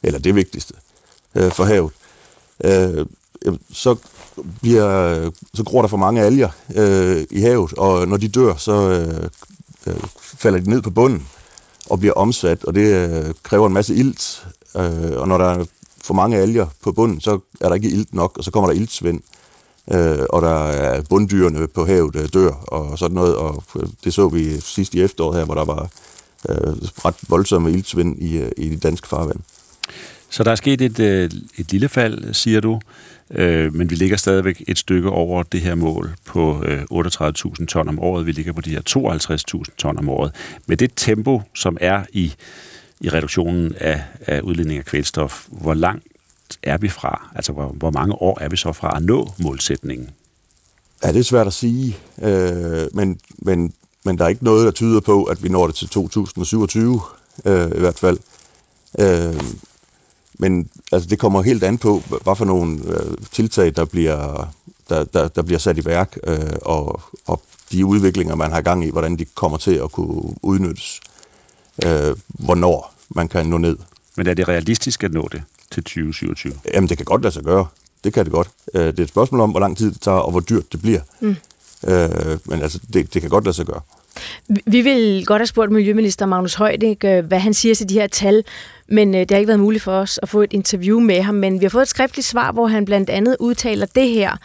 eller 0.03 0.19
det 0.19 0.35
vigtigste 0.35 0.73
øh, 1.35 1.51
for 1.51 1.63
havet. 1.63 1.91
Øh, 2.63 3.05
så, 3.71 3.95
bliver, 4.61 5.31
så 5.53 5.63
gror 5.63 5.81
der 5.81 5.87
for 5.87 5.97
mange 5.97 6.21
alger 6.21 6.49
øh, 6.75 7.25
i 7.29 7.41
havet, 7.41 7.73
og 7.73 8.07
når 8.07 8.17
de 8.17 8.27
dør, 8.27 8.55
så 8.55 8.89
øh, 8.89 9.29
øh, 9.87 10.03
falder 10.17 10.59
de 10.59 10.69
ned 10.69 10.81
på 10.81 10.89
bunden 10.89 11.27
og 11.89 11.99
bliver 11.99 12.13
omsat, 12.13 12.63
og 12.63 12.75
det 12.75 12.93
øh, 12.93 13.33
kræver 13.43 13.67
en 13.67 13.73
masse 13.73 13.95
ilt. 13.95 14.47
Øh, 14.75 15.11
og 15.17 15.27
når 15.27 15.37
der 15.37 15.45
er 15.45 15.65
for 16.01 16.13
mange 16.13 16.37
alger 16.37 16.67
på 16.83 16.91
bunden, 16.91 17.21
så 17.21 17.39
er 17.61 17.67
der 17.67 17.75
ikke 17.75 17.89
ilt 17.89 18.13
nok, 18.13 18.37
og 18.37 18.43
så 18.43 18.51
kommer 18.51 18.69
der 18.69 18.79
iltsvind. 18.79 19.21
Øh, 19.91 20.25
og 20.29 20.41
der 20.41 20.67
er 20.67 21.01
bunddyrene 21.01 21.67
på 21.67 21.85
havet 21.85 22.15
øh, 22.15 22.29
dør, 22.33 22.51
og 22.51 22.99
sådan 22.99 23.15
noget, 23.15 23.35
og 23.35 23.63
øh, 23.75 23.87
det 24.03 24.13
så 24.13 24.27
vi 24.27 24.59
sidst 24.61 24.93
i 24.93 25.01
efteråret 25.01 25.37
her, 25.37 25.45
hvor 25.45 25.55
der 25.55 25.65
var 25.65 25.89
øh, 26.49 26.73
ret 27.05 27.15
voldsomme 27.29 27.71
iltsvind 27.71 28.21
i, 28.21 28.37
øh, 28.37 28.51
i 28.57 28.69
de 28.69 28.77
danske 28.77 29.07
farvand. 29.07 29.39
Så 30.29 30.43
der 30.43 30.51
er 30.51 30.55
sket 30.55 30.81
et, 30.81 30.99
øh, 30.99 31.29
et 31.57 31.71
lille 31.71 31.89
fald, 31.89 32.33
siger 32.33 32.59
du, 32.59 32.79
øh, 33.31 33.73
men 33.73 33.89
vi 33.89 33.95
ligger 33.95 34.17
stadigvæk 34.17 34.63
et 34.67 34.77
stykke 34.77 35.09
over 35.09 35.43
det 35.43 35.61
her 35.61 35.75
mål 35.75 36.15
på 36.25 36.63
øh, 36.63 36.83
38.000 36.91 37.65
ton 37.65 37.87
om 37.87 37.99
året. 37.99 38.25
Vi 38.25 38.31
ligger 38.31 38.53
på 38.53 38.61
de 38.61 38.69
her 38.69 38.81
52.000 39.59 39.75
ton 39.77 39.97
om 39.97 40.09
året. 40.09 40.31
Med 40.65 40.77
det 40.77 40.91
tempo, 40.95 41.41
som 41.53 41.77
er 41.81 42.03
i, 42.11 42.33
i 43.01 43.09
reduktionen 43.09 43.75
af, 43.79 44.03
af 44.27 44.41
udledning 44.41 44.79
af 44.79 44.85
kvælstof, 44.85 45.45
hvor 45.51 45.73
langt 45.73 46.05
er 46.63 46.77
vi 46.77 46.89
fra? 46.89 47.29
Altså, 47.35 47.51
hvor, 47.51 47.67
hvor 47.67 47.91
mange 47.91 48.15
år 48.15 48.37
er 48.41 48.49
vi 48.49 48.57
så 48.57 48.73
fra 48.73 48.97
at 48.97 49.03
nå 49.03 49.33
målsætningen? 49.39 50.09
Ja, 51.03 51.11
det 51.11 51.19
er 51.19 51.23
svært 51.23 51.47
at 51.47 51.53
sige, 51.53 51.97
øh, 52.21 52.87
men, 52.93 53.19
men, 53.37 53.73
men 54.05 54.17
der 54.17 54.23
er 54.23 54.29
ikke 54.29 54.43
noget, 54.43 54.65
der 54.65 54.71
tyder 54.71 54.99
på, 54.99 55.23
at 55.23 55.43
vi 55.43 55.49
når 55.49 55.67
det 55.67 55.75
til 55.75 55.89
2027, 55.89 57.01
øh, 57.45 57.71
i 57.75 57.79
hvert 57.79 57.99
fald. 57.99 58.17
Øh, 58.99 59.41
men 60.37 60.69
altså, 60.91 61.09
det 61.09 61.19
kommer 61.19 61.41
helt 61.41 61.63
an 61.63 61.77
på, 61.77 62.03
hvad 62.23 62.35
for 62.35 62.45
nogle 62.45 62.79
øh, 62.85 63.17
tiltag, 63.31 63.75
der 63.75 63.85
bliver, 63.85 64.51
der, 64.89 65.03
der, 65.03 65.27
der 65.27 65.41
bliver 65.41 65.59
sat 65.59 65.77
i 65.77 65.85
værk, 65.85 66.17
øh, 66.27 66.39
og, 66.61 67.01
og 67.25 67.41
de 67.71 67.85
udviklinger, 67.85 68.35
man 68.35 68.51
har 68.51 68.61
gang 68.61 68.85
i, 68.85 68.89
hvordan 68.89 69.17
de 69.17 69.25
kommer 69.25 69.57
til 69.57 69.75
at 69.75 69.91
kunne 69.91 70.33
udnyttes. 70.41 71.01
Øh, 71.85 72.15
hvornår 72.27 72.93
man 73.09 73.27
kan 73.27 73.45
nå 73.45 73.57
ned. 73.57 73.77
Men 74.17 74.27
er 74.27 74.33
det 74.33 74.47
realistisk 74.47 75.03
at 75.03 75.13
nå 75.13 75.27
det 75.31 75.43
til 75.71 75.83
2027? 75.83 76.53
Jamen, 76.73 76.89
det 76.89 76.97
kan 76.97 77.05
godt 77.05 77.21
lade 77.21 77.33
sig 77.33 77.43
gøre. 77.43 77.67
Det 78.03 78.13
kan 78.13 78.25
det 78.25 78.33
godt. 78.33 78.49
Øh, 78.73 78.85
det 78.85 78.99
er 78.99 79.03
et 79.03 79.09
spørgsmål 79.09 79.41
om, 79.41 79.51
hvor 79.51 79.59
lang 79.59 79.77
tid 79.77 79.91
det 79.91 80.01
tager, 80.01 80.17
og 80.17 80.31
hvor 80.31 80.39
dyrt 80.39 80.71
det 80.71 80.81
bliver. 80.81 81.01
Mm. 81.19 81.35
Øh, 81.87 82.39
men 82.45 82.61
altså, 82.61 82.79
det, 82.93 83.13
det 83.13 83.21
kan 83.21 83.29
godt 83.29 83.43
lade 83.43 83.55
sig 83.55 83.65
gøre. 83.65 83.81
Vi 84.65 84.81
vil 84.81 85.25
godt 85.25 85.39
have 85.39 85.47
spurgt 85.47 85.71
Miljøminister 85.71 86.25
Magnus 86.25 86.53
Højding, 86.53 87.05
øh, 87.05 87.25
hvad 87.25 87.39
han 87.39 87.53
siger 87.53 87.75
til 87.75 87.89
de 87.89 87.93
her 87.93 88.07
tal, 88.07 88.43
men 88.87 89.15
øh, 89.15 89.19
det 89.19 89.31
har 89.31 89.37
ikke 89.37 89.47
været 89.47 89.59
muligt 89.59 89.83
for 89.83 89.91
os 89.91 90.19
at 90.23 90.29
få 90.29 90.41
et 90.41 90.53
interview 90.53 90.99
med 90.99 91.21
ham. 91.21 91.35
Men 91.35 91.59
vi 91.59 91.65
har 91.65 91.69
fået 91.69 91.81
et 91.81 91.87
skriftligt 91.87 92.27
svar, 92.27 92.51
hvor 92.51 92.67
han 92.67 92.85
blandt 92.85 93.09
andet 93.09 93.37
udtaler 93.39 93.85
det 93.85 94.09
her. 94.09 94.37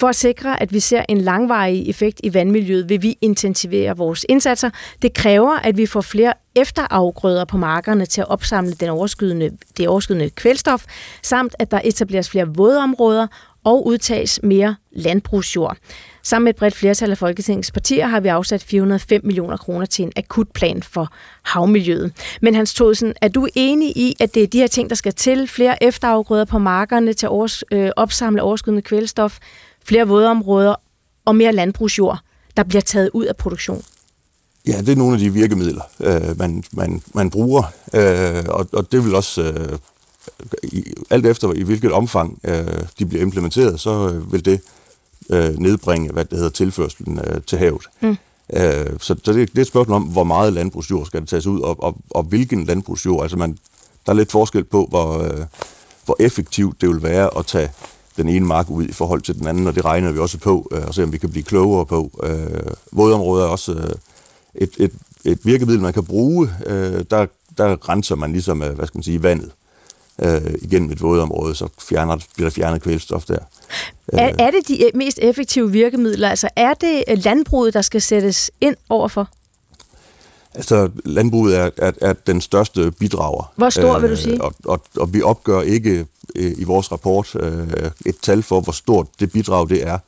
For 0.00 0.08
at 0.08 0.16
sikre, 0.16 0.62
at 0.62 0.72
vi 0.72 0.80
ser 0.80 1.04
en 1.08 1.20
langvarig 1.20 1.88
effekt 1.88 2.20
i 2.22 2.34
vandmiljøet, 2.34 2.88
vil 2.88 3.02
vi 3.02 3.18
intensivere 3.20 3.96
vores 3.96 4.26
indsatser. 4.28 4.70
Det 5.02 5.14
kræver, 5.14 5.52
at 5.52 5.76
vi 5.76 5.86
får 5.86 6.00
flere 6.00 6.32
efterafgrøder 6.54 7.44
på 7.44 7.56
markerne 7.56 8.06
til 8.06 8.20
at 8.20 8.28
opsamle 8.28 8.72
den 8.72 8.88
overskydende, 8.88 9.50
det 9.76 9.88
overskydende 9.88 10.30
kvælstof, 10.30 10.84
samt 11.22 11.56
at 11.58 11.70
der 11.70 11.80
etableres 11.84 12.30
flere 12.30 12.48
vådområder 12.48 13.26
og 13.64 13.86
udtages 13.86 14.40
mere 14.42 14.76
landbrugsjord. 14.92 15.76
Sammen 16.24 16.44
med 16.44 16.54
et 16.54 16.56
bredt 16.56 16.74
flertal 16.74 17.10
af 17.10 17.18
Folketingets 17.18 17.70
partier 17.70 18.06
har 18.06 18.20
vi 18.20 18.28
afsat 18.28 18.62
405 18.62 19.20
millioner 19.24 19.56
kroner 19.56 19.86
til 19.86 20.02
en 20.02 20.12
akut 20.16 20.48
plan 20.54 20.82
for 20.82 21.12
havmiljøet. 21.42 22.12
Men 22.42 22.54
Hans 22.54 22.74
Todsen, 22.74 23.14
er 23.20 23.28
du 23.28 23.48
enig 23.54 23.96
i, 23.96 24.16
at 24.20 24.34
det 24.34 24.42
er 24.42 24.46
de 24.46 24.58
her 24.58 24.66
ting, 24.66 24.90
der 24.90 24.96
skal 24.96 25.12
til? 25.12 25.48
Flere 25.48 25.84
efterafgrøder 25.84 26.44
på 26.44 26.58
markerne 26.58 27.12
til 27.12 27.26
at 27.26 27.64
øh, 27.72 27.90
opsamle 27.96 28.42
overskydende 28.42 28.82
kvælstof, 28.82 29.38
flere 29.84 30.08
vådområder 30.08 30.74
og 31.24 31.36
mere 31.36 31.52
landbrugsjord, 31.52 32.18
der 32.56 32.62
bliver 32.62 32.82
taget 32.82 33.10
ud 33.12 33.24
af 33.24 33.36
produktion? 33.36 33.82
Ja, 34.66 34.78
det 34.80 34.88
er 34.88 34.96
nogle 34.96 35.14
af 35.14 35.18
de 35.18 35.32
virkemidler, 35.32 35.82
øh, 36.00 36.38
man, 36.38 36.64
man, 36.72 37.02
man 37.14 37.30
bruger, 37.30 37.62
øh, 37.94 38.44
og, 38.48 38.68
og 38.72 38.92
det 38.92 39.04
vil 39.04 39.14
også, 39.14 39.42
øh, 39.42 39.78
i, 40.62 40.84
alt 41.10 41.26
efter 41.26 41.52
i 41.52 41.62
hvilket 41.62 41.92
omfang 41.92 42.38
øh, 42.44 42.66
de 42.98 43.06
bliver 43.06 43.22
implementeret, 43.22 43.80
så 43.80 44.08
øh, 44.08 44.32
vil 44.32 44.44
det 44.44 44.60
øh, 45.30 45.58
nedbringe, 45.58 46.12
hvad 46.12 46.24
det 46.24 46.38
hedder, 46.38 46.50
tilførselen 46.50 47.18
øh, 47.18 47.40
til 47.46 47.58
havet. 47.58 47.86
Mm. 48.00 48.16
Øh, 48.52 48.86
så, 48.98 49.16
så 49.24 49.32
det, 49.32 49.48
det 49.50 49.58
er 49.58 49.62
et 49.62 49.66
spørgsmål 49.66 49.96
om, 49.96 50.02
hvor 50.02 50.24
meget 50.24 50.52
landbrugsjord 50.52 51.06
skal 51.06 51.20
det 51.20 51.28
tages 51.28 51.46
ud, 51.46 51.60
og, 51.60 51.82
og, 51.82 51.96
og 52.10 52.22
hvilken 52.22 52.64
landbrugsjord. 52.64 53.22
Altså 53.22 53.36
man, 53.36 53.58
der 54.06 54.12
er 54.12 54.16
lidt 54.16 54.32
forskel 54.32 54.64
på, 54.64 54.86
hvor, 54.90 55.22
øh, 55.22 55.44
hvor 56.04 56.16
effektivt 56.20 56.80
det 56.80 56.88
vil 56.88 57.02
være 57.02 57.38
at 57.38 57.46
tage 57.46 57.70
den 58.16 58.28
ene 58.28 58.46
mark 58.46 58.70
ud 58.70 58.84
i 58.84 58.92
forhold 58.92 59.20
til 59.20 59.38
den 59.38 59.46
anden, 59.46 59.66
og 59.66 59.74
det 59.74 59.84
regner 59.84 60.12
vi 60.12 60.18
også 60.18 60.38
på, 60.38 60.68
øh, 60.72 60.86
og 60.86 60.94
se 60.94 61.02
om 61.02 61.12
vi 61.12 61.18
kan 61.18 61.30
blive 61.30 61.44
klogere 61.44 61.86
på. 61.86 62.10
Øh, 62.22 62.72
vådområder 62.92 63.44
er 63.44 63.48
også 63.48 63.72
øh, 63.72 63.94
et, 64.54 64.70
et, 64.78 64.92
et 65.24 65.38
virkemiddel, 65.44 65.82
man 65.82 65.92
kan 65.92 66.04
bruge. 66.04 66.50
Øh, 66.66 67.04
der, 67.10 67.26
der 67.58 67.88
renser 67.88 68.16
man 68.16 68.32
ligesom, 68.32 68.62
øh, 68.62 68.74
hvad 68.74 68.86
skal 68.86 68.98
man 68.98 69.02
sige, 69.02 69.22
vandet 69.22 69.50
øh, 70.22 70.54
igennem 70.62 70.90
et 70.90 71.02
vådområde, 71.02 71.54
så 71.54 71.68
fjerner, 71.88 72.16
bliver 72.34 72.50
der 72.50 72.54
fjernet 72.54 72.82
kvælstof 72.82 73.24
der. 73.24 73.38
Er, 74.08 74.32
er 74.38 74.50
det 74.50 74.68
de 74.68 74.90
mest 74.94 75.18
effektive 75.22 75.72
virkemidler? 75.72 76.28
Altså 76.28 76.48
er 76.56 76.74
det 76.74 77.04
landbruget, 77.24 77.74
der 77.74 77.82
skal 77.82 78.02
sættes 78.02 78.50
ind 78.60 78.76
overfor? 78.88 79.28
Altså, 80.54 80.90
landbruget 81.04 81.58
er, 81.58 81.70
er, 81.76 81.92
er 82.00 82.12
den 82.12 82.40
største 82.40 82.90
bidrager. 82.90 83.52
Hvor 83.56 83.70
stor 83.70 83.98
vil 83.98 84.10
du 84.10 84.16
sige? 84.16 84.34
Øh, 84.34 84.40
og, 84.40 84.54
og, 84.64 84.82
og 84.96 85.14
vi 85.14 85.22
opgør 85.22 85.60
ikke 85.60 86.06
øh, 86.36 86.52
i 86.56 86.64
vores 86.64 86.92
rapport 86.92 87.34
øh, 87.40 87.68
et 88.06 88.16
tal 88.22 88.42
for, 88.42 88.60
hvor 88.60 88.72
stort 88.72 89.06
det 89.20 89.32
bidrag 89.32 89.68
det 89.68 89.86
er. 89.86 89.98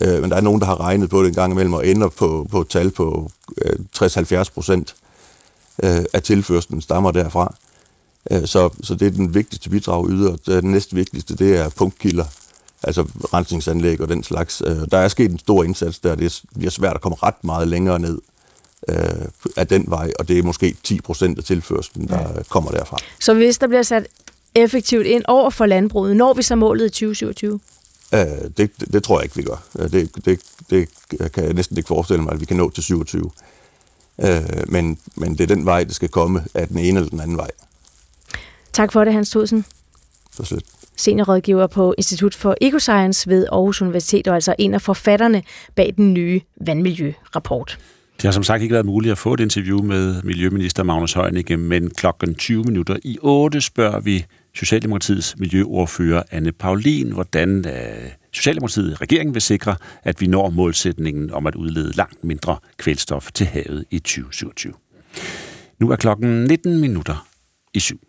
Øh, 0.00 0.20
men 0.20 0.30
der 0.30 0.36
er 0.36 0.40
nogen, 0.40 0.60
der 0.60 0.66
har 0.66 0.80
regnet 0.80 1.10
på 1.10 1.22
det 1.22 1.28
en 1.28 1.34
gang 1.34 1.52
imellem 1.52 1.74
og 1.74 1.86
ender 1.86 2.08
på, 2.08 2.46
på 2.50 2.60
et 2.60 2.68
tal 2.68 2.90
på 2.90 3.30
øh, 3.62 3.72
60-70 3.96 4.52
procent 4.54 4.94
øh, 5.82 6.04
af 6.12 6.22
tilførselen 6.22 6.80
stammer 6.80 7.10
derfra. 7.10 7.54
Øh, 8.30 8.46
så, 8.46 8.70
så 8.82 8.94
det 8.94 9.06
er 9.06 9.10
den 9.10 9.34
vigtigste 9.34 9.70
bidrag 9.70 10.10
yder. 10.10 10.36
Den 10.46 10.70
næste 10.70 10.94
vigtigste, 10.94 11.36
det 11.36 11.56
er 11.56 11.68
punktkilder, 11.68 12.24
altså 12.82 13.02
rensningsanlæg 13.34 14.00
og 14.00 14.08
den 14.08 14.22
slags. 14.22 14.62
Øh, 14.66 14.76
der 14.90 14.98
er 14.98 15.08
sket 15.08 15.30
en 15.30 15.38
stor 15.38 15.64
indsats 15.64 15.98
der, 15.98 16.14
det 16.14 16.42
bliver 16.54 16.70
svært 16.70 16.94
at 16.94 17.00
komme 17.00 17.16
ret 17.22 17.44
meget 17.44 17.68
længere 17.68 17.98
ned 17.98 18.18
øh, 18.88 18.96
af 19.56 19.66
den 19.66 19.84
vej, 19.88 20.12
og 20.18 20.28
det 20.28 20.38
er 20.38 20.42
måske 20.42 20.76
10 20.82 21.00
procent 21.00 21.38
af 21.38 21.44
tilførselen, 21.44 22.08
der 22.08 22.20
ja. 22.20 22.42
kommer 22.48 22.70
derfra. 22.70 22.96
Så 23.20 23.34
hvis 23.34 23.58
der 23.58 23.66
bliver 23.66 23.82
sat 23.82 24.06
effektivt 24.54 25.06
ind 25.06 25.24
over 25.28 25.50
for 25.50 25.66
landbruget, 25.66 26.16
når 26.16 26.34
vi 26.34 26.42
så 26.42 26.54
målet 26.54 26.86
i 26.86 26.88
2027? 26.88 27.60
Øh, 28.14 28.20
det, 28.20 28.56
det, 28.56 28.92
det 28.92 29.02
tror 29.02 29.18
jeg 29.18 29.24
ikke, 29.24 29.36
vi 29.36 29.42
gør. 29.42 29.62
Øh, 29.78 29.92
det, 29.92 30.24
det, 30.24 30.40
det 30.70 30.88
kan 31.32 31.44
jeg 31.44 31.54
næsten 31.54 31.76
ikke 31.76 31.88
forestille 31.88 32.22
mig, 32.22 32.32
at 32.32 32.40
vi 32.40 32.44
kan 32.44 32.56
nå 32.56 32.70
til 32.70 32.82
27. 32.82 33.30
Øh, 34.20 34.42
men, 34.68 34.98
men 35.16 35.32
det 35.32 35.40
er 35.40 35.54
den 35.54 35.66
vej, 35.66 35.84
det 35.84 35.94
skal 35.94 36.08
komme, 36.08 36.44
af 36.54 36.68
den 36.68 36.78
ene 36.78 36.98
eller 36.98 37.10
den 37.10 37.20
anden 37.20 37.36
vej. 37.36 37.50
Tak 38.76 38.92
for 38.92 39.04
det, 39.04 39.12
Hans 39.12 39.30
Thudsen. 39.30 39.64
Så 40.32 40.44
slet. 40.44 40.62
Seniorrådgiver 40.96 41.66
på 41.66 41.94
Institut 41.98 42.34
for 42.34 42.56
Ecoscience 42.60 43.30
ved 43.30 43.46
Aarhus 43.52 43.82
Universitet, 43.82 44.28
og 44.28 44.34
altså 44.34 44.54
en 44.58 44.74
af 44.74 44.82
forfatterne 44.82 45.42
bag 45.74 45.94
den 45.96 46.14
nye 46.14 46.40
vandmiljørapport. 46.60 47.78
Det 48.16 48.22
har 48.22 48.30
som 48.30 48.42
sagt 48.42 48.62
ikke 48.62 48.72
været 48.72 48.86
muligt 48.86 49.12
at 49.12 49.18
få 49.18 49.34
et 49.34 49.40
interview 49.40 49.82
med 49.82 50.22
Miljøminister 50.22 50.82
Magnus 50.82 51.12
Heunicke, 51.12 51.56
men 51.56 51.90
klokken 51.90 52.34
20 52.34 52.64
minutter 52.64 52.96
i 53.04 53.18
8 53.22 53.60
spørger 53.60 54.00
vi 54.00 54.24
Socialdemokratiets 54.54 55.34
miljøordfører 55.38 56.22
Anne 56.30 56.52
Paulin, 56.52 57.12
hvordan 57.12 57.66
øh, 57.66 58.10
Socialdemokratiet 58.32 59.00
regeringen 59.00 59.34
vil 59.34 59.42
sikre, 59.42 59.76
at 60.04 60.20
vi 60.20 60.26
når 60.26 60.50
målsætningen 60.50 61.30
om 61.30 61.46
at 61.46 61.54
udlede 61.54 61.92
langt 61.92 62.24
mindre 62.24 62.56
kvælstof 62.76 63.32
til 63.32 63.46
havet 63.46 63.84
i 63.90 63.98
2027. 63.98 64.72
Nu 65.78 65.90
er 65.90 65.96
klokken 65.96 66.44
19 66.44 66.80
minutter 66.80 67.26
i 67.74 67.80
syv. 67.80 68.00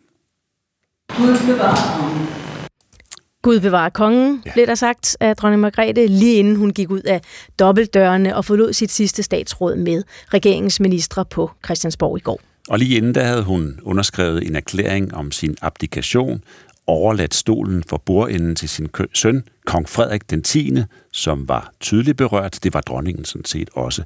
Gud 3.41 3.59
bevarer 3.59 3.89
kongen, 3.89 4.41
ja. 4.45 4.53
blev 4.53 4.67
der 4.67 4.75
sagt 4.75 5.17
af 5.19 5.35
dronning 5.35 5.61
Margrethe, 5.61 6.07
lige 6.07 6.35
inden 6.35 6.55
hun 6.55 6.73
gik 6.73 6.89
ud 6.89 7.01
af 7.01 7.21
dobbeltdørene 7.59 8.35
og 8.35 8.45
forlod 8.45 8.73
sit 8.73 8.91
sidste 8.91 9.23
statsråd 9.23 9.75
med 9.75 10.03
regeringens 10.33 10.79
ministre 10.79 11.25
på 11.25 11.51
Christiansborg 11.65 12.17
i 12.17 12.21
går. 12.21 12.41
Og 12.69 12.79
lige 12.79 12.97
inden 12.97 13.13
da 13.13 13.23
havde 13.23 13.43
hun 13.43 13.79
underskrevet 13.83 14.47
en 14.47 14.55
erklæring 14.55 15.13
om 15.13 15.31
sin 15.31 15.57
abdikation, 15.61 16.43
overladt 16.87 17.35
stolen 17.35 17.83
for 17.89 17.97
bordenden 17.97 18.55
til 18.55 18.69
sin 18.69 18.89
søn, 19.13 19.43
kong 19.65 19.89
Frederik 19.89 20.29
den 20.29 20.43
10., 20.43 20.73
som 21.11 21.47
var 21.47 21.71
tydeligt 21.79 22.17
berørt. 22.17 22.59
Det 22.63 22.73
var 22.73 22.81
dronningen 22.81 23.25
sådan 23.25 23.45
set 23.45 23.69
også. 23.73 24.03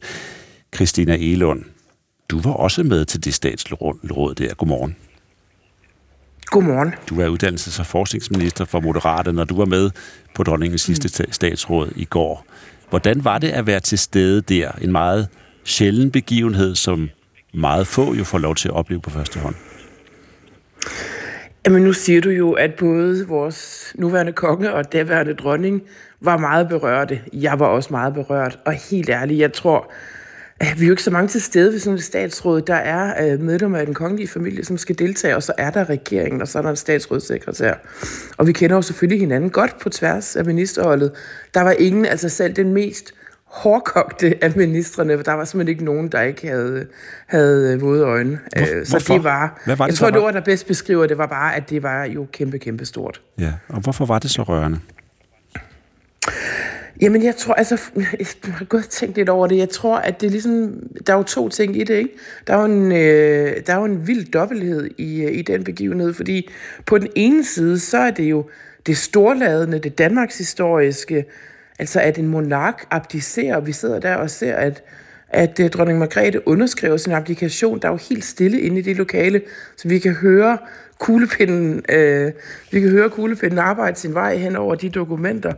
Christina 0.75 1.15
Elund, 1.15 1.63
du 2.29 2.39
var 2.39 2.53
også 2.53 2.83
med 2.83 3.05
til 3.05 3.23
det 3.23 3.33
statsråd 3.33 4.35
der. 4.35 4.53
Godmorgen. 4.53 4.95
Godmorgen. 6.51 6.93
Du 7.09 7.21
er 7.21 7.27
uddannelses- 7.27 7.79
og 7.79 7.85
forskningsminister 7.85 8.65
for 8.65 8.79
Moderaterne, 8.79 9.35
når 9.35 9.43
du 9.43 9.57
var 9.57 9.65
med 9.65 9.89
på 10.35 10.43
dronningens 10.43 10.81
sidste 10.81 11.23
mm. 11.23 11.31
statsråd 11.31 11.91
i 11.95 12.05
går. 12.05 12.45
Hvordan 12.89 13.23
var 13.23 13.37
det 13.37 13.49
at 13.49 13.67
være 13.67 13.79
til 13.79 13.97
stede 13.97 14.41
der? 14.41 14.71
En 14.81 14.91
meget 14.91 15.27
sjælden 15.63 16.11
begivenhed, 16.11 16.75
som 16.75 17.09
meget 17.53 17.87
få 17.87 18.13
jo 18.13 18.23
får 18.23 18.37
lov 18.37 18.55
til 18.55 18.67
at 18.67 18.73
opleve 18.73 19.01
på 19.01 19.09
første 19.09 19.39
hånd. 19.39 19.55
Jamen 21.65 21.83
nu 21.83 21.93
siger 21.93 22.21
du 22.21 22.29
jo, 22.29 22.51
at 22.51 22.71
både 22.79 23.27
vores 23.27 23.91
nuværende 23.95 24.31
konge 24.31 24.73
og 24.73 24.93
daværende 24.93 25.33
dronning 25.33 25.81
var 26.21 26.37
meget 26.37 26.69
berørte. 26.69 27.21
Jeg 27.33 27.59
var 27.59 27.65
også 27.65 27.89
meget 27.91 28.13
berørt, 28.13 28.59
og 28.65 28.73
helt 28.73 29.09
ærligt, 29.09 29.39
jeg 29.39 29.53
tror, 29.53 29.91
vi 30.77 30.83
er 30.83 30.87
jo 30.87 30.93
ikke 30.93 31.03
så 31.03 31.11
mange 31.11 31.27
til 31.27 31.41
stede 31.41 31.71
ved 31.71 31.79
sådan 31.79 31.97
et 31.97 32.03
statsråd. 32.03 32.61
Der 32.61 32.75
er 32.75 33.33
øh, 33.33 33.39
medlemmer 33.39 33.77
af 33.77 33.85
den 33.85 33.93
kongelige 33.95 34.27
familie, 34.27 34.65
som 34.65 34.77
skal 34.77 34.99
deltage, 34.99 35.35
og 35.35 35.43
så 35.43 35.53
er 35.57 35.69
der 35.69 35.89
regeringen, 35.89 36.41
og 36.41 36.47
så 36.47 36.57
er 36.57 36.61
der 36.61 36.69
en 36.69 36.75
statsrådssekretær. 36.75 37.73
Og 38.37 38.47
vi 38.47 38.51
kender 38.51 38.75
jo 38.75 38.81
selvfølgelig 38.81 39.19
hinanden 39.19 39.49
godt 39.49 39.79
på 39.79 39.89
tværs 39.89 40.35
af 40.35 40.45
ministerholdet. 40.45 41.11
Der 41.53 41.61
var 41.61 41.71
ingen, 41.71 42.05
altså 42.05 42.29
selv 42.29 42.53
den 42.53 42.73
mest 42.73 43.13
hårdkogte 43.51 44.43
af 44.43 44.53
ministerne. 44.55 45.23
Der 45.23 45.33
var 45.33 45.45
simpelthen 45.45 45.67
ikke 45.73 45.85
nogen, 45.85 46.07
der 46.07 46.21
ikke 46.21 46.47
havde, 46.47 46.87
havde 47.27 47.79
våde 47.79 48.03
øjne. 48.03 48.39
Hvor, 48.57 48.65
så 48.85 48.91
hvorfor? 48.91 49.13
det 49.13 49.23
var, 49.23 49.61
Hvad 49.65 49.75
var 49.75 49.85
det, 49.85 49.91
jeg 49.91 49.97
tror, 49.97 50.07
der 50.07 50.11
det 50.11 50.21
var? 50.21 50.27
ord, 50.27 50.33
der 50.33 50.41
bedst 50.41 50.67
beskriver 50.67 51.07
det, 51.07 51.17
var 51.17 51.25
bare, 51.27 51.55
at 51.55 51.69
det 51.69 51.83
var 51.83 52.03
jo 52.03 52.27
kæmpe, 52.33 52.59
kæmpe 52.59 52.85
stort. 52.85 53.21
Ja, 53.39 53.53
og 53.67 53.81
hvorfor 53.81 54.05
var 54.05 54.19
det 54.19 54.31
så 54.31 54.43
rørende? 54.43 54.79
Jamen, 57.01 57.23
jeg 57.23 57.35
tror, 57.35 57.53
altså, 57.53 57.79
jeg 58.19 58.27
har 58.43 58.65
godt 58.65 58.89
tænkt 58.89 59.15
lidt 59.15 59.29
over 59.29 59.47
det. 59.47 59.57
Jeg 59.57 59.69
tror, 59.69 59.97
at 59.97 60.21
det 60.21 60.27
er 60.27 60.31
ligesom, 60.31 60.73
der 61.07 61.13
er 61.13 61.17
jo 61.17 61.23
to 61.23 61.49
ting 61.49 61.77
i 61.77 61.83
det, 61.83 61.95
ikke? 61.95 62.09
Der 62.47 62.53
er 62.53 62.59
jo 62.59 62.65
en, 62.65 62.91
øh, 62.91 63.65
der 63.67 63.73
er 63.73 63.77
jo 63.77 63.85
en 63.85 64.07
vild 64.07 64.31
dobbelthed 64.31 64.89
i, 64.97 65.21
øh, 65.21 65.37
i 65.37 65.41
den 65.41 65.63
begivenhed, 65.63 66.13
fordi 66.13 66.49
på 66.85 66.97
den 66.97 67.07
ene 67.15 67.45
side, 67.45 67.79
så 67.79 67.97
er 67.97 68.11
det 68.11 68.23
jo 68.23 68.45
det 68.85 68.97
storladende, 68.97 69.79
det 69.79 69.97
Danmarks 69.97 70.37
historiske, 70.37 71.25
altså 71.79 71.99
at 71.99 72.17
en 72.17 72.27
monark 72.27 72.85
abdicerer, 72.91 73.55
og 73.55 73.67
vi 73.67 73.71
sidder 73.71 73.99
der 73.99 74.15
og 74.15 74.29
ser, 74.29 74.55
at, 74.55 74.83
at 75.29 75.59
øh, 75.59 75.69
dronning 75.69 75.99
Margrethe 75.99 76.47
underskriver 76.47 76.97
sin 76.97 77.13
applikation. 77.13 77.79
Der 77.79 77.87
er 77.87 77.91
jo 77.91 77.99
helt 78.09 78.25
stille 78.25 78.61
inde 78.61 78.79
i 78.79 78.81
det 78.81 78.97
lokale, 78.97 79.41
så 79.77 79.87
vi 79.87 79.99
kan 79.99 80.13
høre 80.13 80.57
kuglepinden, 81.01 81.81
øh, 81.89 82.31
vi 82.71 82.79
kan 82.79 82.89
høre 82.89 83.09
kuglepinden 83.09 83.59
arbejde 83.59 83.99
sin 83.99 84.13
vej 84.13 84.37
hen 84.37 84.55
over 84.55 84.75
de 84.75 84.89
dokumenter, 84.89 85.53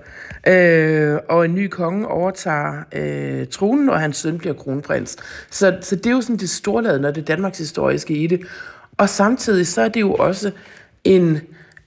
øh, 0.47 1.17
og 1.29 1.45
en 1.45 1.55
ny 1.55 1.67
konge 1.67 2.07
overtager 2.07 2.83
øh, 2.93 3.47
tronen, 3.47 3.89
og 3.89 3.99
hans 3.99 4.17
søn 4.17 4.37
bliver 4.37 4.53
kronprins. 4.53 5.17
Så, 5.49 5.77
så 5.81 5.95
det 5.95 6.05
er 6.05 6.11
jo 6.11 6.21
sådan 6.21 6.37
det 6.37 6.49
storladende 6.49 7.09
og 7.09 7.15
det 7.15 7.27
Danmarks 7.27 7.57
historiske 7.57 8.13
i 8.13 8.27
det. 8.27 8.41
Og 8.97 9.09
samtidig 9.09 9.67
så 9.67 9.81
er 9.81 9.87
det 9.87 10.01
jo 10.01 10.13
også 10.13 10.51
en 11.03 11.41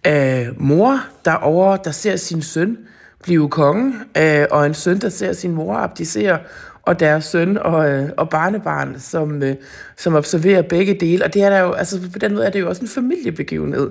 øh, 0.07 0.47
mor, 0.57 1.01
der 1.25 1.35
over, 1.35 1.77
der 1.77 1.91
ser 1.91 2.17
sin 2.17 2.43
søn 2.43 2.79
blive 3.23 3.49
konge, 3.49 3.95
øh, 4.17 4.47
og 4.51 4.67
en 4.67 4.75
søn, 4.75 4.99
der 4.99 5.09
ser 5.09 5.33
sin 5.33 5.53
mor 5.53 5.75
abdicere, 5.75 6.39
og 6.87 7.01
deres 7.01 7.25
søn 7.25 7.59
og, 7.59 7.91
øh, 7.91 8.09
og 8.17 8.29
barnebarn, 8.29 8.99
som, 8.99 9.43
øh, 9.43 9.55
som 9.97 10.15
observerer 10.15 10.63
begge 10.63 10.95
dele. 10.95 11.25
Og 11.25 11.35
det 11.35 11.43
er 11.43 11.51
der 11.51 11.59
jo, 11.59 11.73
altså 11.73 12.01
på 12.13 12.19
den 12.19 12.35
måde 12.35 12.47
er 12.47 12.51
det 12.51 12.61
jo 12.61 12.69
også 12.69 12.83
en 12.83 12.89
familiebegivenhed. 12.89 13.91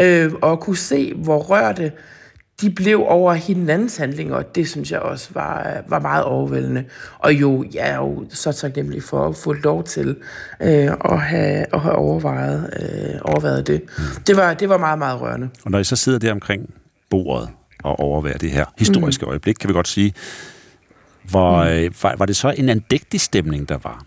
Øh, 0.00 0.32
og 0.42 0.52
at 0.52 0.60
kunne 0.60 0.76
se, 0.76 1.14
hvor 1.14 1.38
rørte 1.38 1.92
de 2.60 2.70
blev 2.70 3.04
over 3.06 3.32
hinandens 3.32 3.96
handlinger, 3.96 4.36
og 4.36 4.54
det 4.54 4.68
synes 4.68 4.92
jeg 4.92 5.00
også 5.00 5.28
var, 5.32 5.82
var 5.88 5.98
meget 5.98 6.24
overvældende. 6.24 6.84
Og 7.18 7.34
jo, 7.34 7.64
jeg 7.74 7.90
er 7.90 7.96
jo 7.96 8.24
så 8.30 8.52
taknemmelig 8.52 9.02
for 9.02 9.28
at 9.28 9.36
få 9.36 9.52
lov 9.52 9.84
til 9.84 10.16
øh, 10.62 10.90
at, 11.04 11.20
have, 11.20 11.66
at 11.74 11.80
have 11.80 11.94
overvejet, 11.94 12.70
øh, 12.80 13.20
overvejet 13.22 13.66
det. 13.66 13.82
Det 14.26 14.36
var, 14.36 14.54
det 14.54 14.68
var 14.68 14.78
meget, 14.78 14.98
meget 14.98 15.20
rørende. 15.20 15.48
Og 15.64 15.70
når 15.70 15.78
I 15.78 15.84
så 15.84 15.96
sidder 15.96 16.18
der 16.18 16.32
omkring 16.32 16.74
bordet 17.10 17.48
og 17.84 18.00
overværer 18.00 18.38
det 18.38 18.50
her 18.50 18.64
historiske 18.78 19.24
mm. 19.24 19.30
øjeblik, 19.30 19.54
kan 19.60 19.68
vi 19.68 19.74
godt 19.74 19.88
sige, 19.88 20.14
hvor, 21.30 21.64
mm. 21.64 21.94
var, 22.02 22.16
var 22.16 22.26
det 22.26 22.36
så 22.36 22.54
en 22.58 22.68
andægtig 22.68 23.20
stemning, 23.20 23.68
der 23.68 23.78
var? 23.82 24.04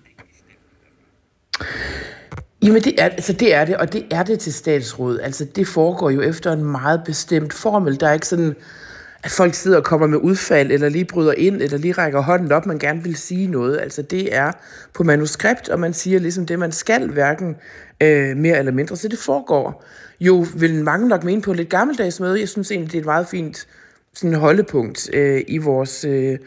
Jamen 2.63 2.81
det 2.81 3.01
er, 3.01 3.03
altså 3.03 3.33
det 3.33 3.53
er 3.53 3.65
det, 3.65 3.77
og 3.77 3.93
det 3.93 4.05
er 4.11 4.23
det 4.23 4.39
til 4.39 4.53
statsråd. 4.53 5.19
Altså 5.19 5.45
det 5.55 5.67
foregår 5.67 6.09
jo 6.09 6.21
efter 6.21 6.51
en 6.51 6.63
meget 6.63 7.01
bestemt 7.05 7.53
formel. 7.53 7.99
Der 7.99 8.07
er 8.07 8.13
ikke 8.13 8.27
sådan, 8.27 8.55
at 9.23 9.31
folk 9.31 9.53
sidder 9.53 9.77
og 9.77 9.83
kommer 9.83 10.07
med 10.07 10.17
udfald, 10.17 10.71
eller 10.71 10.89
lige 10.89 11.05
bryder 11.05 11.33
ind, 11.37 11.61
eller 11.61 11.77
lige 11.77 11.93
rækker 11.93 12.21
hånden 12.21 12.51
op, 12.51 12.65
man 12.65 12.79
gerne 12.79 13.03
vil 13.03 13.15
sige 13.15 13.47
noget. 13.47 13.79
Altså 13.81 14.01
det 14.01 14.35
er 14.35 14.51
på 14.93 15.03
manuskript, 15.03 15.69
og 15.69 15.79
man 15.79 15.93
siger 15.93 16.19
ligesom 16.19 16.45
det, 16.45 16.59
man 16.59 16.71
skal, 16.71 17.09
hverken 17.09 17.55
øh, 18.01 18.37
mere 18.37 18.59
eller 18.59 18.71
mindre. 18.71 18.95
Så 18.95 19.07
det 19.07 19.19
foregår 19.19 19.85
jo, 20.19 20.45
vil 20.55 20.83
mange 20.83 21.07
nok 21.07 21.23
mene 21.23 21.41
på 21.41 21.53
lidt 21.53 21.69
gammeldags 21.69 22.19
møde. 22.19 22.39
Jeg 22.39 22.49
synes 22.49 22.71
egentlig, 22.71 22.91
det 22.91 22.97
er 22.97 23.01
et 23.01 23.05
meget 23.05 23.27
fint 23.27 23.67
sådan 24.13 24.33
holdepunkt 24.33 25.09
øh, 25.13 25.41
i 25.47 25.57
vores, 25.57 26.05
øh, 26.05 26.37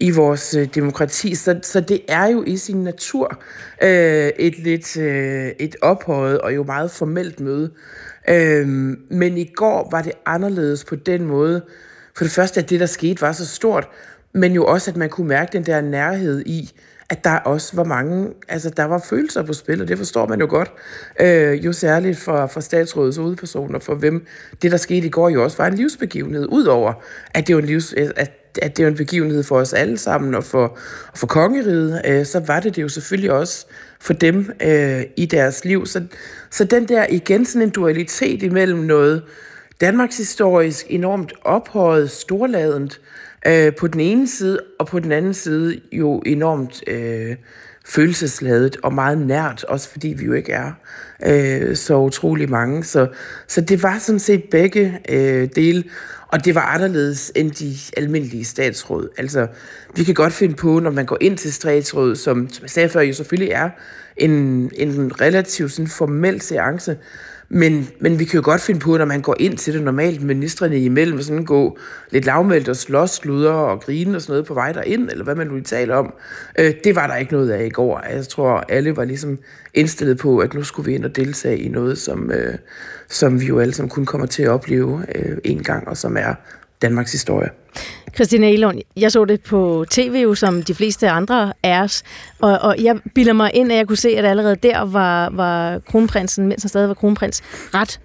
i 0.00 0.10
vores 0.10 0.54
øh, 0.54 0.68
demokrati. 0.74 1.34
Så, 1.34 1.60
så 1.62 1.80
det 1.80 2.00
er 2.08 2.26
jo 2.26 2.44
i 2.46 2.56
sin 2.56 2.84
natur 2.84 3.42
øh, 3.82 4.30
et 4.38 4.58
lidt 4.58 4.96
øh, 4.96 5.52
et 5.58 5.76
ophøjet 5.82 6.40
og 6.40 6.54
jo 6.54 6.62
meget 6.62 6.90
formelt 6.90 7.40
møde. 7.40 7.70
Øh, 8.28 8.68
men 9.10 9.38
i 9.38 9.50
går 9.54 9.88
var 9.90 10.02
det 10.02 10.12
anderledes 10.26 10.84
på 10.84 10.96
den 10.96 11.24
måde. 11.24 11.62
For 12.16 12.24
det 12.24 12.32
første, 12.32 12.60
at 12.60 12.70
det, 12.70 12.80
der 12.80 12.86
skete, 12.86 13.20
var 13.20 13.32
så 13.32 13.46
stort, 13.46 13.88
men 14.32 14.52
jo 14.52 14.66
også, 14.66 14.90
at 14.90 14.96
man 14.96 15.08
kunne 15.08 15.28
mærke 15.28 15.52
den 15.52 15.66
der 15.66 15.80
nærhed 15.80 16.42
i, 16.46 16.70
at 17.10 17.24
der 17.24 17.36
også 17.36 17.76
var 17.76 17.84
mange, 17.84 18.28
altså 18.48 18.70
der 18.70 18.84
var 18.84 18.98
følelser 18.98 19.42
på 19.42 19.52
spil, 19.52 19.82
og 19.82 19.88
det 19.88 19.98
forstår 19.98 20.26
man 20.26 20.40
jo 20.40 20.46
godt. 20.50 20.72
Øh, 21.20 21.64
jo 21.64 21.72
særligt 21.72 22.18
for, 22.18 22.46
for 22.46 22.60
statsrådets 22.60 23.16
hovedpersoner, 23.16 23.78
for 23.78 23.94
hvem 23.94 24.26
det, 24.62 24.70
der 24.70 24.76
skete 24.76 25.06
i 25.06 25.10
går, 25.10 25.28
jo 25.28 25.44
også 25.44 25.56
var 25.56 25.66
en 25.66 25.74
livsbegivenhed, 25.74 26.46
udover 26.48 26.92
at 27.34 27.46
det 27.46 27.54
var 27.54 27.62
en, 27.62 27.66
livs, 27.66 27.92
at, 27.92 28.39
at 28.62 28.76
det 28.76 28.82
er 28.82 28.88
en 28.88 28.96
begivenhed 28.96 29.42
for 29.42 29.56
os 29.56 29.72
alle 29.72 29.98
sammen, 29.98 30.34
og 30.34 30.44
for, 30.44 30.78
og 31.12 31.18
for 31.18 31.26
kongeriget, 31.26 32.02
øh, 32.04 32.26
så 32.26 32.40
var 32.46 32.60
det 32.60 32.76
det 32.76 32.82
jo 32.82 32.88
selvfølgelig 32.88 33.32
også 33.32 33.66
for 34.00 34.12
dem 34.12 34.50
øh, 34.62 35.02
i 35.16 35.26
deres 35.26 35.64
liv. 35.64 35.86
Så, 35.86 36.02
så 36.50 36.64
den 36.64 36.88
der 36.88 37.06
igen 37.10 37.46
sådan 37.46 37.62
en 37.62 37.70
dualitet 37.70 38.42
imellem 38.42 38.78
noget 38.78 39.22
Danmarks 39.80 40.16
historisk 40.16 40.86
enormt 40.88 41.32
ophøjet, 41.42 42.10
storladent, 42.10 43.00
øh, 43.46 43.72
på 43.76 43.86
den 43.86 44.00
ene 44.00 44.28
side, 44.28 44.60
og 44.78 44.86
på 44.86 44.98
den 44.98 45.12
anden 45.12 45.34
side 45.34 45.80
jo 45.92 46.22
enormt 46.26 46.82
øh, 46.86 47.36
følelsesladet 47.90 48.76
og 48.82 48.94
meget 48.94 49.18
nært, 49.18 49.64
også 49.64 49.88
fordi 49.88 50.08
vi 50.08 50.24
jo 50.24 50.32
ikke 50.32 50.52
er 50.52 50.72
øh, 51.26 51.76
så 51.76 51.96
utrolig 51.96 52.50
mange. 52.50 52.84
Så, 52.84 53.08
så 53.48 53.60
det 53.60 53.82
var 53.82 53.98
sådan 53.98 54.18
set 54.18 54.44
begge 54.50 55.00
øh, 55.08 55.48
dele, 55.56 55.84
og 56.28 56.44
det 56.44 56.54
var 56.54 56.60
anderledes 56.60 57.32
end 57.34 57.50
de 57.50 57.76
almindelige 57.96 58.44
statsråd. 58.44 59.08
Altså, 59.18 59.46
vi 59.96 60.04
kan 60.04 60.14
godt 60.14 60.32
finde 60.32 60.54
på, 60.54 60.78
når 60.78 60.90
man 60.90 61.06
går 61.06 61.18
ind 61.20 61.38
til 61.38 61.52
statsråd, 61.52 62.16
som, 62.16 62.48
som 62.52 62.62
jeg 62.62 62.70
sagde 62.70 62.88
før, 62.88 63.00
jo 63.00 63.12
selvfølgelig 63.12 63.52
er 63.52 63.70
en, 64.16 64.30
en 64.76 65.20
relativt 65.20 65.72
sådan 65.72 65.88
formel 65.88 66.40
seance, 66.40 66.96
men, 67.52 67.88
men 68.00 68.18
vi 68.18 68.24
kan 68.24 68.36
jo 68.36 68.44
godt 68.44 68.60
finde 68.60 68.80
på, 68.80 68.96
når 68.96 69.04
man 69.04 69.20
går 69.20 69.36
ind 69.38 69.56
til 69.56 69.74
det 69.74 69.82
normalt, 69.82 70.22
ministerne 70.22 70.78
imellem, 70.78 71.22
sådan 71.22 71.44
gå 71.44 71.78
lidt 72.10 72.24
lavmældt 72.24 72.68
og 72.68 72.76
slås, 72.76 73.10
sludre 73.10 73.52
og 73.52 73.80
grine 73.80 74.16
og 74.16 74.22
sådan 74.22 74.32
noget 74.32 74.46
på 74.46 74.54
vej 74.54 74.72
derind, 74.72 75.10
eller 75.10 75.24
hvad 75.24 75.34
man 75.34 75.46
nu 75.46 75.60
taler 75.60 75.96
om. 75.96 76.14
Øh, 76.58 76.74
det 76.84 76.94
var 76.94 77.06
der 77.06 77.16
ikke 77.16 77.32
noget 77.32 77.50
af 77.50 77.66
i 77.66 77.68
går. 77.68 77.98
Altså, 77.98 78.16
jeg 78.16 78.28
tror, 78.28 78.64
alle 78.68 78.96
var 78.96 79.04
ligesom 79.04 79.38
indstillet 79.74 80.18
på, 80.18 80.38
at 80.38 80.54
nu 80.54 80.62
skulle 80.62 80.86
vi 80.86 80.94
ind 80.94 81.04
og 81.04 81.16
deltage 81.16 81.58
i 81.58 81.68
noget, 81.68 81.98
som, 81.98 82.30
øh, 82.30 82.54
som 83.08 83.40
vi 83.40 83.46
jo 83.46 83.58
alle 83.58 83.74
sammen 83.74 83.90
kun 83.90 84.06
kommer 84.06 84.26
til 84.26 84.42
at 84.42 84.48
opleve 84.48 85.04
øh, 85.14 85.38
en 85.44 85.62
gang, 85.62 85.88
og 85.88 85.96
som 85.96 86.16
er 86.16 86.34
Danmarks 86.82 87.12
historie. 87.12 87.50
Christina 88.14 88.50
Elund, 88.50 88.80
jeg 88.96 89.12
så 89.12 89.24
det 89.24 89.40
på 89.40 89.84
tv, 89.90 90.20
jo, 90.22 90.34
som 90.34 90.62
de 90.62 90.74
fleste 90.74 91.08
andre 91.08 91.52
er 91.62 91.82
os, 91.82 92.02
og, 92.38 92.58
og 92.58 92.76
jeg 92.82 92.96
bilder 93.14 93.32
mig 93.32 93.50
ind, 93.54 93.72
at 93.72 93.78
jeg 93.78 93.86
kunne 93.86 93.96
se, 93.96 94.08
at 94.08 94.24
allerede 94.24 94.56
der 94.56 94.80
var, 94.80 95.30
var 95.30 95.78
kronprinsen, 95.78 96.46
mens 96.46 96.62
han 96.62 96.68
stadig 96.68 96.88
var 96.88 96.94
kronprins, 96.94 97.42
ret 97.74 98.00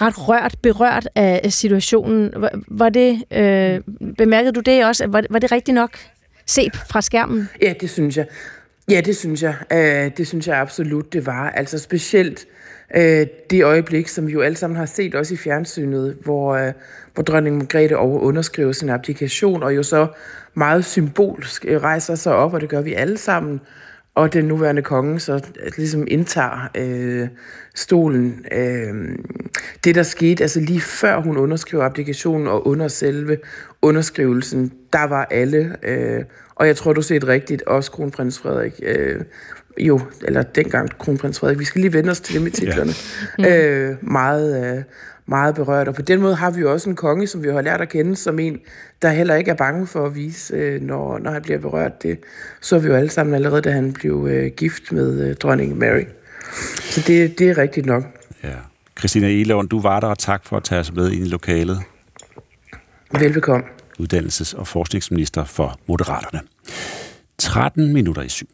ret 0.00 0.28
rørt, 0.28 0.54
berørt 0.62 1.08
af 1.14 1.52
situationen. 1.52 2.32
Var, 2.36 2.50
var 2.68 2.88
det, 2.88 3.24
øh, 3.32 3.80
bemærkede 4.18 4.52
du 4.52 4.60
det 4.60 4.84
også? 4.84 5.06
Var, 5.06 5.24
var 5.30 5.38
det 5.38 5.52
rigtigt 5.52 5.74
nok 5.74 5.98
set 6.46 6.76
fra 6.90 7.00
skærmen? 7.02 7.48
Ja, 7.62 7.74
det 7.80 7.90
synes 7.90 8.16
jeg. 8.16 8.26
Ja, 8.90 9.00
det 9.00 9.16
synes 9.16 9.42
jeg. 9.42 9.54
Øh, 9.72 10.10
det 10.16 10.28
synes 10.28 10.48
jeg 10.48 10.56
absolut, 10.56 11.12
det 11.12 11.26
var. 11.26 11.50
Altså 11.50 11.78
specielt 11.78 12.46
øh, 12.96 13.26
det 13.50 13.64
øjeblik, 13.64 14.08
som 14.08 14.26
vi 14.26 14.32
jo 14.32 14.40
alle 14.40 14.56
sammen 14.56 14.76
har 14.76 14.86
set 14.86 15.14
også 15.14 15.34
i 15.34 15.36
fjernsynet, 15.36 16.16
hvor, 16.24 16.54
øh, 16.54 16.72
hvor 17.16 17.22
dronning 17.22 17.56
Margrethe 17.56 17.96
over 17.96 18.20
underskriver 18.20 18.72
sin 18.72 18.88
applikation, 18.88 19.62
og 19.62 19.76
jo 19.76 19.82
så 19.82 20.06
meget 20.54 20.84
symbolsk 20.84 21.64
rejser 21.68 22.14
sig 22.14 22.34
op, 22.34 22.54
og 22.54 22.60
det 22.60 22.68
gør 22.68 22.80
vi 22.80 22.94
alle 22.94 23.18
sammen, 23.18 23.60
og 24.14 24.32
den 24.32 24.44
nuværende 24.44 24.82
konge 24.82 25.20
så 25.20 25.46
ligesom 25.76 26.04
indtager 26.08 26.68
øh, 26.76 27.28
stolen. 27.74 28.44
Øh, 28.52 28.94
det, 29.84 29.94
der 29.94 30.02
skete, 30.02 30.44
altså 30.44 30.60
lige 30.60 30.80
før 30.80 31.20
hun 31.20 31.36
underskriver 31.36 31.84
applikationen 31.84 32.46
og 32.46 32.66
under 32.66 32.88
selve 32.88 33.38
underskrivelsen, 33.82 34.72
der 34.92 35.04
var 35.04 35.24
alle, 35.30 35.76
øh, 35.82 36.24
og 36.54 36.66
jeg 36.66 36.76
tror, 36.76 36.92
du 36.92 37.02
set 37.02 37.28
rigtigt, 37.28 37.62
også 37.62 37.90
kronprins 37.90 38.38
Frederik, 38.38 38.80
øh, 38.82 39.20
jo, 39.78 40.00
eller 40.22 40.42
dengang 40.42 40.98
kronprins 40.98 41.38
Frederik, 41.38 41.58
vi 41.58 41.64
skal 41.64 41.80
lige 41.80 41.92
vende 41.92 42.10
os 42.10 42.20
til 42.20 42.34
det 42.34 42.42
med 42.42 42.50
titlerne, 42.50 42.92
ja. 43.38 43.66
øh, 43.66 43.96
meget, 44.00 44.76
øh, 44.76 44.82
meget 45.26 45.54
berørt. 45.54 45.88
Og 45.88 45.94
på 45.94 46.02
den 46.02 46.20
måde 46.20 46.34
har 46.34 46.50
vi 46.50 46.60
jo 46.60 46.72
også 46.72 46.90
en 46.90 46.96
konge, 46.96 47.26
som 47.26 47.42
vi 47.42 47.48
har 47.48 47.60
lært 47.60 47.80
at 47.80 47.88
kende 47.88 48.16
som 48.16 48.38
en, 48.38 48.58
der 49.02 49.08
heller 49.08 49.34
ikke 49.34 49.50
er 49.50 49.54
bange 49.54 49.86
for 49.86 50.06
at 50.06 50.14
vise, 50.14 50.54
øh, 50.54 50.82
når, 50.82 51.18
når 51.18 51.30
han 51.30 51.42
bliver 51.42 51.58
berørt. 51.58 52.02
Det 52.02 52.18
så 52.60 52.78
vi 52.78 52.88
jo 52.88 52.94
alle 52.94 53.10
sammen 53.10 53.34
allerede, 53.34 53.62
da 53.62 53.70
han 53.70 53.92
blev 53.92 54.26
øh, 54.30 54.50
gift 54.56 54.92
med 54.92 55.28
øh, 55.28 55.36
dronning 55.36 55.78
Mary. 55.78 56.04
Så 56.80 57.00
det, 57.06 57.38
det 57.38 57.50
er 57.50 57.58
rigtigt 57.58 57.86
nok. 57.86 58.04
Ja. 58.44 58.54
Christina 58.98 59.28
Elund, 59.28 59.68
du 59.68 59.80
var 59.80 60.00
der, 60.00 60.06
og 60.06 60.18
tak 60.18 60.44
for 60.44 60.56
at 60.56 60.64
tage 60.64 60.80
os 60.80 60.92
med 60.92 61.10
ind 61.10 61.26
i 61.26 61.28
lokalet. 61.28 61.78
Velbekomme. 63.20 63.64
Uddannelses- 64.00 64.58
og 64.58 64.66
forskningsminister 64.66 65.44
for 65.44 65.78
Moderaterne. 65.86 66.40
13 67.38 67.92
minutter 67.92 68.22
i 68.22 68.28
syv. 68.28 68.46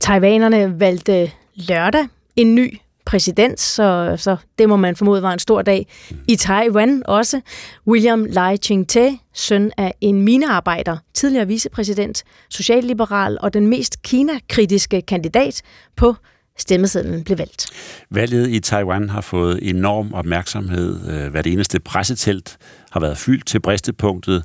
Taiwanerne 0.00 0.80
valgte 0.80 1.30
lørdag 1.58 2.06
en 2.36 2.54
ny 2.54 2.78
præsident, 3.06 3.60
så, 3.60 4.14
så 4.18 4.36
det 4.58 4.68
må 4.68 4.76
man 4.76 4.96
formode 4.96 5.22
var 5.22 5.32
en 5.32 5.38
stor 5.38 5.62
dag 5.62 5.86
i 6.28 6.36
Taiwan 6.36 7.02
også. 7.06 7.40
William 7.86 8.24
Lai 8.24 8.56
Ching-te, 8.56 9.18
søn 9.34 9.72
af 9.76 9.94
en 10.00 10.22
minearbejder, 10.22 10.96
tidligere 11.14 11.46
vicepræsident, 11.46 12.24
socialliberal 12.50 13.38
og 13.40 13.54
den 13.54 13.66
mest 13.66 14.02
Kina-kritiske 14.02 15.02
kandidat 15.02 15.62
på 15.96 16.14
stemmesedlen 16.58 17.24
blev 17.24 17.38
valgt. 17.38 17.66
Valget 18.10 18.48
i 18.48 18.60
Taiwan 18.60 19.08
har 19.08 19.20
fået 19.20 19.58
enorm 19.62 20.14
opmærksomhed. 20.14 21.10
Øh, 21.10 21.30
hvert 21.30 21.46
eneste 21.46 21.80
pressetelt 21.80 22.56
har 22.90 23.00
været 23.00 23.18
fyldt 23.18 23.46
til 23.46 23.60
bristepunktet, 23.60 24.44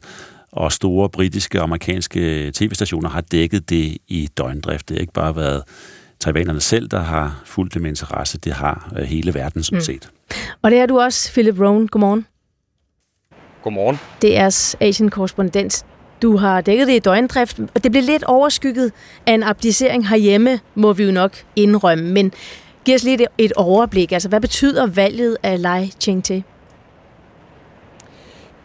og 0.51 0.71
store 0.71 1.09
britiske 1.09 1.59
og 1.59 1.63
amerikanske 1.63 2.51
tv-stationer 2.51 3.09
har 3.09 3.21
dækket 3.21 3.69
det 3.69 3.97
i 4.07 4.29
døgndrift. 4.37 4.89
Det 4.89 4.97
har 4.97 5.01
ikke 5.01 5.13
bare 5.13 5.35
været 5.35 5.63
taiwanerne 6.23 6.61
selv, 6.61 6.87
der 6.87 6.99
har 6.99 7.41
fulgt 7.45 7.73
det 7.73 7.81
med 7.81 7.89
interesse. 7.89 8.37
Det 8.37 8.53
har 8.53 8.93
øh, 8.99 9.03
hele 9.03 9.33
verden 9.33 9.63
sådan 9.63 9.81
set. 9.81 10.09
Mm. 10.11 10.35
Og 10.61 10.71
det 10.71 10.79
er 10.79 10.85
du 10.85 10.99
også, 10.99 11.31
Philip 11.31 11.59
Rohn. 11.59 11.87
Godmorgen. 11.87 12.25
Godmorgen. 13.63 13.99
Det 14.21 14.37
er 14.37 14.75
Asian-korrespondent. 14.79 15.85
Du 16.21 16.37
har 16.37 16.61
dækket 16.61 16.87
det 16.87 16.93
i 16.93 16.99
døgndrift, 16.99 17.59
og 17.75 17.83
det 17.83 17.91
blev 17.91 18.03
lidt 18.03 18.23
overskygget 18.23 18.91
af 19.25 19.33
en 19.33 19.43
abdicering 19.43 20.09
herhjemme, 20.09 20.59
må 20.75 20.93
vi 20.93 21.03
jo 21.03 21.11
nok 21.11 21.31
indrømme. 21.55 22.11
Men 22.11 22.31
giv 22.85 22.95
os 22.95 23.03
lidt 23.03 23.21
et 23.37 23.53
overblik. 23.53 24.11
Altså, 24.11 24.29
hvad 24.29 24.41
betyder 24.41 24.87
valget 24.87 25.37
af 25.43 25.61
Lai 25.61 25.91
Ching-te? 25.99 26.43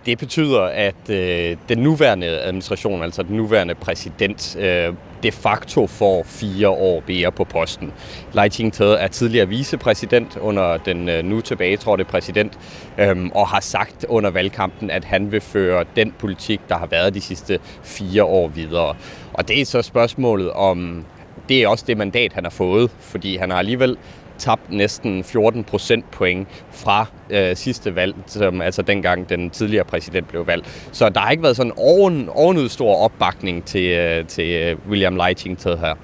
Det 0.09 0.18
betyder, 0.18 0.61
at 0.62 1.11
øh, 1.11 1.56
den 1.68 1.78
nuværende 1.78 2.26
administration, 2.26 3.02
altså 3.02 3.22
den 3.22 3.36
nuværende 3.36 3.74
præsident, 3.74 4.56
øh, 4.56 4.94
de 5.22 5.32
facto 5.32 5.86
får 5.86 6.22
fire 6.22 6.68
år 6.68 7.02
mere 7.09 7.32
på 7.32 7.44
posten. 7.44 7.92
Lai 8.32 8.50
Ching-te 8.50 8.84
er 8.84 9.09
tidligere 9.09 9.48
vicepræsident 9.48 10.36
under 10.36 10.76
den 10.76 11.09
øh, 11.09 11.24
nu 11.24 11.40
tilbagetrådte 11.40 12.04
præsident, 12.04 12.59
øh, 12.98 13.26
og 13.34 13.48
har 13.48 13.61
sagt 13.61 14.06
under 14.09 14.30
valgkampen, 14.30 14.90
at 14.90 15.04
han 15.04 15.32
vil 15.32 15.40
føre 15.40 15.84
den 15.96 16.14
politik, 16.18 16.61
der 16.68 16.78
har 16.78 16.86
været 16.86 17.14
de 17.14 17.20
sidste 17.20 17.59
fire 17.82 18.24
år 18.24 18.48
videre. 18.48 18.94
Og 19.32 19.48
det 19.48 19.61
er 19.61 19.64
så 19.64 19.82
spørgsmålet 19.82 20.50
om, 20.50 21.04
det 21.48 21.62
er 21.62 21.68
også 21.68 21.84
det 21.86 21.96
mandat, 21.96 22.32
han 22.32 22.44
har 22.44 22.50
fået, 22.50 22.90
fordi 23.00 23.36
han 23.36 23.50
har 23.50 23.59
alligevel 23.59 23.96
tabt 24.39 24.72
næsten 24.72 25.24
14 25.24 25.64
procentpoint 25.64 26.49
fra 26.70 27.07
øh, 27.30 27.57
sidste 27.57 27.95
valg, 27.95 28.14
som 28.26 28.61
altså 28.61 28.82
dengang 28.82 29.28
den 29.28 29.51
tidligere 29.51 29.84
præsident 29.84 30.28
blev 30.28 30.47
valgt. 30.47 30.89
Så 30.93 31.09
der 31.09 31.20
har 31.20 31.30
ikke 31.30 31.43
været 31.43 31.57
sådan 31.57 31.72
oven, 31.76 32.28
ovenud 32.28 32.68
stor 32.68 32.97
opbakning 32.97 33.64
til, 33.64 33.91
øh, 33.91 34.26
til 34.26 34.51
øh, 34.51 34.76
William 34.89 35.16
Lai 35.16 35.34
til 35.34 35.57
her. 35.78 35.95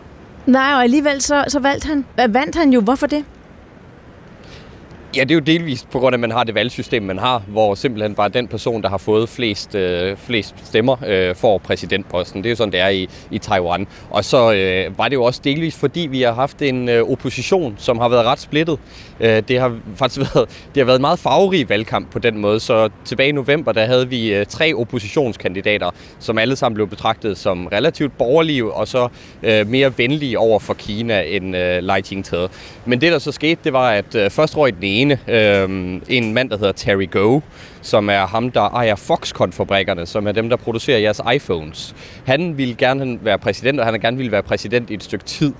Nej, 0.46 0.74
og 0.74 0.82
alligevel 0.82 1.20
så, 1.20 1.44
så 1.48 1.60
valgte 1.60 1.86
han, 1.86 2.04
øh, 2.20 2.34
vandt 2.34 2.56
han 2.56 2.72
jo. 2.72 2.80
Hvorfor 2.80 3.06
det? 3.06 3.24
Ja, 5.16 5.20
det 5.22 5.30
er 5.30 5.34
jo 5.34 5.40
delvist 5.40 5.90
på 5.90 5.98
grund 5.98 6.14
af, 6.14 6.16
at 6.16 6.20
man 6.20 6.30
har 6.30 6.44
det 6.44 6.54
valgsystem, 6.54 7.02
man 7.02 7.18
har, 7.18 7.42
hvor 7.46 7.74
simpelthen 7.74 8.14
bare 8.14 8.28
den 8.28 8.48
person, 8.48 8.82
der 8.82 8.88
har 8.88 8.98
fået 8.98 9.28
flest, 9.28 9.74
øh, 9.74 10.16
flest 10.16 10.54
stemmer, 10.64 10.96
øh, 11.06 11.34
får 11.34 11.58
præsidentposten. 11.58 12.42
Det 12.42 12.48
er 12.48 12.50
jo 12.50 12.56
sådan, 12.56 12.72
det 12.72 12.80
er 12.80 12.88
i, 12.88 13.08
i 13.30 13.38
Taiwan. 13.38 13.86
Og 14.10 14.24
så 14.24 14.52
øh, 14.52 14.98
var 14.98 15.08
det 15.08 15.16
jo 15.16 15.24
også 15.24 15.40
delvist, 15.44 15.78
fordi 15.78 16.00
vi 16.00 16.22
har 16.22 16.32
haft 16.32 16.62
en 16.62 16.88
øh, 16.88 17.10
opposition, 17.10 17.74
som 17.78 17.98
har 17.98 18.08
været 18.08 18.24
ret 18.24 18.40
splittet. 18.40 18.78
Øh, 19.20 19.42
det 19.48 19.60
har 19.60 19.76
faktisk 19.96 20.20
været, 20.34 20.48
det 20.74 20.80
har 20.80 20.84
været 20.84 20.98
en 20.98 21.02
meget 21.02 21.18
farverig 21.18 21.68
valgkamp 21.68 22.10
på 22.10 22.18
den 22.18 22.38
måde. 22.38 22.60
Så 22.60 22.88
tilbage 23.04 23.28
i 23.28 23.32
november, 23.32 23.72
der 23.72 23.84
havde 23.84 24.08
vi 24.08 24.34
øh, 24.34 24.46
tre 24.46 24.74
oppositionskandidater, 24.74 25.90
som 26.18 26.38
alle 26.38 26.56
sammen 26.56 26.74
blev 26.74 26.88
betragtet 26.88 27.38
som 27.38 27.66
relativt 27.66 28.18
borgerlige 28.18 28.72
og 28.72 28.88
så 28.88 29.08
øh, 29.42 29.68
mere 29.68 29.98
venlige 29.98 30.38
over 30.38 30.58
for 30.58 30.74
Kina 30.74 31.22
end 31.22 31.56
øh, 31.56 31.82
Lai 31.82 32.02
Ching-te. 32.02 32.48
Men 32.84 33.00
det, 33.00 33.12
der 33.12 33.18
så 33.18 33.32
skete, 33.32 33.60
det 33.64 33.72
var, 33.72 33.90
at 33.90 34.14
øh, 34.14 34.30
først 34.30 34.56
røg 34.56 34.74
den 34.74 34.84
ene, 34.84 35.03
øh, 35.12 36.00
en 36.08 36.34
mand, 36.34 36.50
der 36.50 36.56
hedder 36.56 36.72
Terry 36.72 37.10
Go, 37.10 37.40
som 37.82 38.08
er 38.08 38.26
ham, 38.26 38.50
der 38.50 38.60
ejer 38.60 38.94
Foxconn-fabrikkerne, 38.94 40.06
som 40.06 40.26
er 40.26 40.32
dem, 40.32 40.48
der 40.48 40.56
producerer 40.56 40.98
jeres 40.98 41.20
iPhones. 41.34 41.94
Han 42.26 42.58
ville 42.58 42.74
gerne 42.74 43.18
være 43.22 43.38
præsident, 43.38 43.80
og 43.80 43.86
han 43.86 44.00
gerne 44.00 44.16
ville 44.16 44.32
være 44.32 44.42
præsident 44.42 44.90
i 44.90 44.94
et 44.94 45.04
stykke 45.04 45.24
tid 45.24 45.52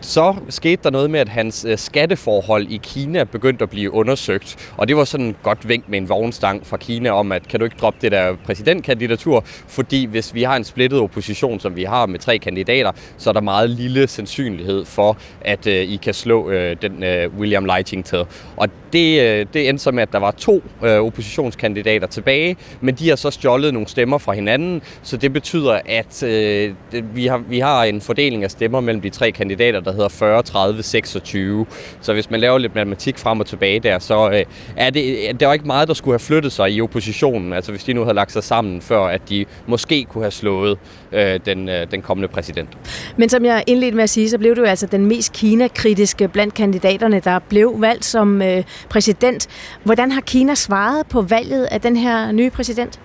så 0.00 0.36
skete 0.48 0.82
der 0.82 0.90
noget 0.90 1.10
med, 1.10 1.20
at 1.20 1.28
hans 1.28 1.64
øh, 1.68 1.78
skatteforhold 1.78 2.66
i 2.70 2.80
Kina 2.82 3.24
begyndte 3.24 3.62
at 3.62 3.70
blive 3.70 3.92
undersøgt. 3.92 4.72
Og 4.76 4.88
det 4.88 4.96
var 4.96 5.04
sådan 5.04 5.26
en 5.26 5.36
godt 5.42 5.68
vink 5.68 5.88
med 5.88 5.98
en 5.98 6.08
vognstang 6.08 6.66
fra 6.66 6.76
Kina 6.76 7.10
om, 7.10 7.32
at 7.32 7.48
kan 7.48 7.60
du 7.60 7.64
ikke 7.64 7.76
droppe 7.80 7.98
det 8.02 8.12
der 8.12 8.36
præsidentkandidatur, 8.44 9.42
fordi 9.46 10.04
hvis 10.04 10.34
vi 10.34 10.42
har 10.42 10.56
en 10.56 10.64
splittet 10.64 11.00
opposition, 11.00 11.60
som 11.60 11.76
vi 11.76 11.84
har 11.84 12.06
med 12.06 12.18
tre 12.18 12.38
kandidater, 12.38 12.92
så 13.16 13.30
er 13.30 13.34
der 13.34 13.40
meget 13.40 13.70
lille 13.70 14.06
sandsynlighed 14.06 14.84
for, 14.84 15.16
at 15.40 15.66
øh, 15.66 15.74
I 15.74 15.96
kan 15.96 16.14
slå 16.14 16.50
øh, 16.50 16.76
den 16.82 17.02
øh, 17.02 17.34
William 17.38 17.64
Lighting 17.64 18.04
til. 18.04 18.24
Og 18.56 18.68
det, 18.92 19.20
øh, 19.20 19.46
det 19.54 19.68
endte 19.68 19.84
så 19.84 19.90
med, 19.90 20.02
at 20.02 20.12
der 20.12 20.18
var 20.18 20.30
to 20.30 20.62
øh, 20.84 20.90
oppositionskandidater 20.90 22.06
tilbage, 22.06 22.56
men 22.80 22.94
de 22.94 23.08
har 23.08 23.16
så 23.16 23.30
stjålet 23.30 23.72
nogle 23.72 23.88
stemmer 23.88 24.18
fra 24.18 24.32
hinanden, 24.32 24.82
så 25.02 25.16
det 25.16 25.32
betyder, 25.32 25.80
at 25.86 26.22
øh, 26.22 26.74
vi, 27.14 27.26
har, 27.26 27.38
vi 27.38 27.58
har 27.58 27.84
en 27.84 28.00
fordeling 28.00 28.44
af 28.44 28.50
stemmer 28.50 28.80
mellem 28.80 29.00
de 29.00 29.10
tre 29.10 29.32
kandidater, 29.32 29.80
der 29.80 29.92
hedder 29.92 30.08
40, 30.08 30.42
30, 30.42 30.82
26. 30.82 31.66
Så 32.00 32.12
hvis 32.12 32.30
man 32.30 32.40
laver 32.40 32.58
lidt 32.58 32.74
matematik 32.74 33.18
frem 33.18 33.40
og 33.40 33.46
tilbage 33.46 33.80
der, 33.80 33.98
så 33.98 34.30
øh, 34.30 34.44
er 34.76 34.90
det, 34.90 35.28
øh, 35.28 35.40
der 35.40 35.46
var 35.46 35.52
ikke 35.52 35.66
meget, 35.66 35.88
der 35.88 35.94
skulle 35.94 36.12
have 36.12 36.18
flyttet 36.18 36.52
sig 36.52 36.72
i 36.72 36.80
oppositionen. 36.80 37.52
Altså 37.52 37.72
hvis 37.72 37.84
de 37.84 37.92
nu 37.92 38.02
havde 38.02 38.14
lagt 38.14 38.32
sig 38.32 38.44
sammen, 38.44 38.80
før 38.80 39.04
at 39.04 39.28
de 39.28 39.44
måske 39.66 40.04
kunne 40.04 40.24
have 40.24 40.30
slået 40.30 40.78
øh, 41.12 41.40
den, 41.46 41.68
øh, 41.68 41.90
den 41.90 42.02
kommende 42.02 42.28
præsident. 42.28 42.68
Men 43.16 43.28
som 43.28 43.44
jeg 43.44 43.64
indledte 43.66 43.96
med 43.96 44.04
at 44.04 44.10
sige, 44.10 44.30
så 44.30 44.38
blev 44.38 44.56
du 44.56 44.64
altså 44.64 44.86
den 44.86 45.06
mest 45.06 45.32
Kina-kritiske 45.32 46.28
blandt 46.28 46.54
kandidaterne, 46.54 47.20
der 47.20 47.38
blev 47.38 47.74
valgt 47.78 48.04
som 48.04 48.42
øh, 48.42 48.64
præsident. 48.88 49.48
Hvordan 49.84 50.12
har 50.12 50.20
Kina 50.20 50.54
svaret 50.54 51.06
på 51.06 51.22
valget 51.22 51.64
af 51.64 51.80
den 51.80 51.96
her 51.96 52.32
nye 52.32 52.50
præsident? 52.50 53.00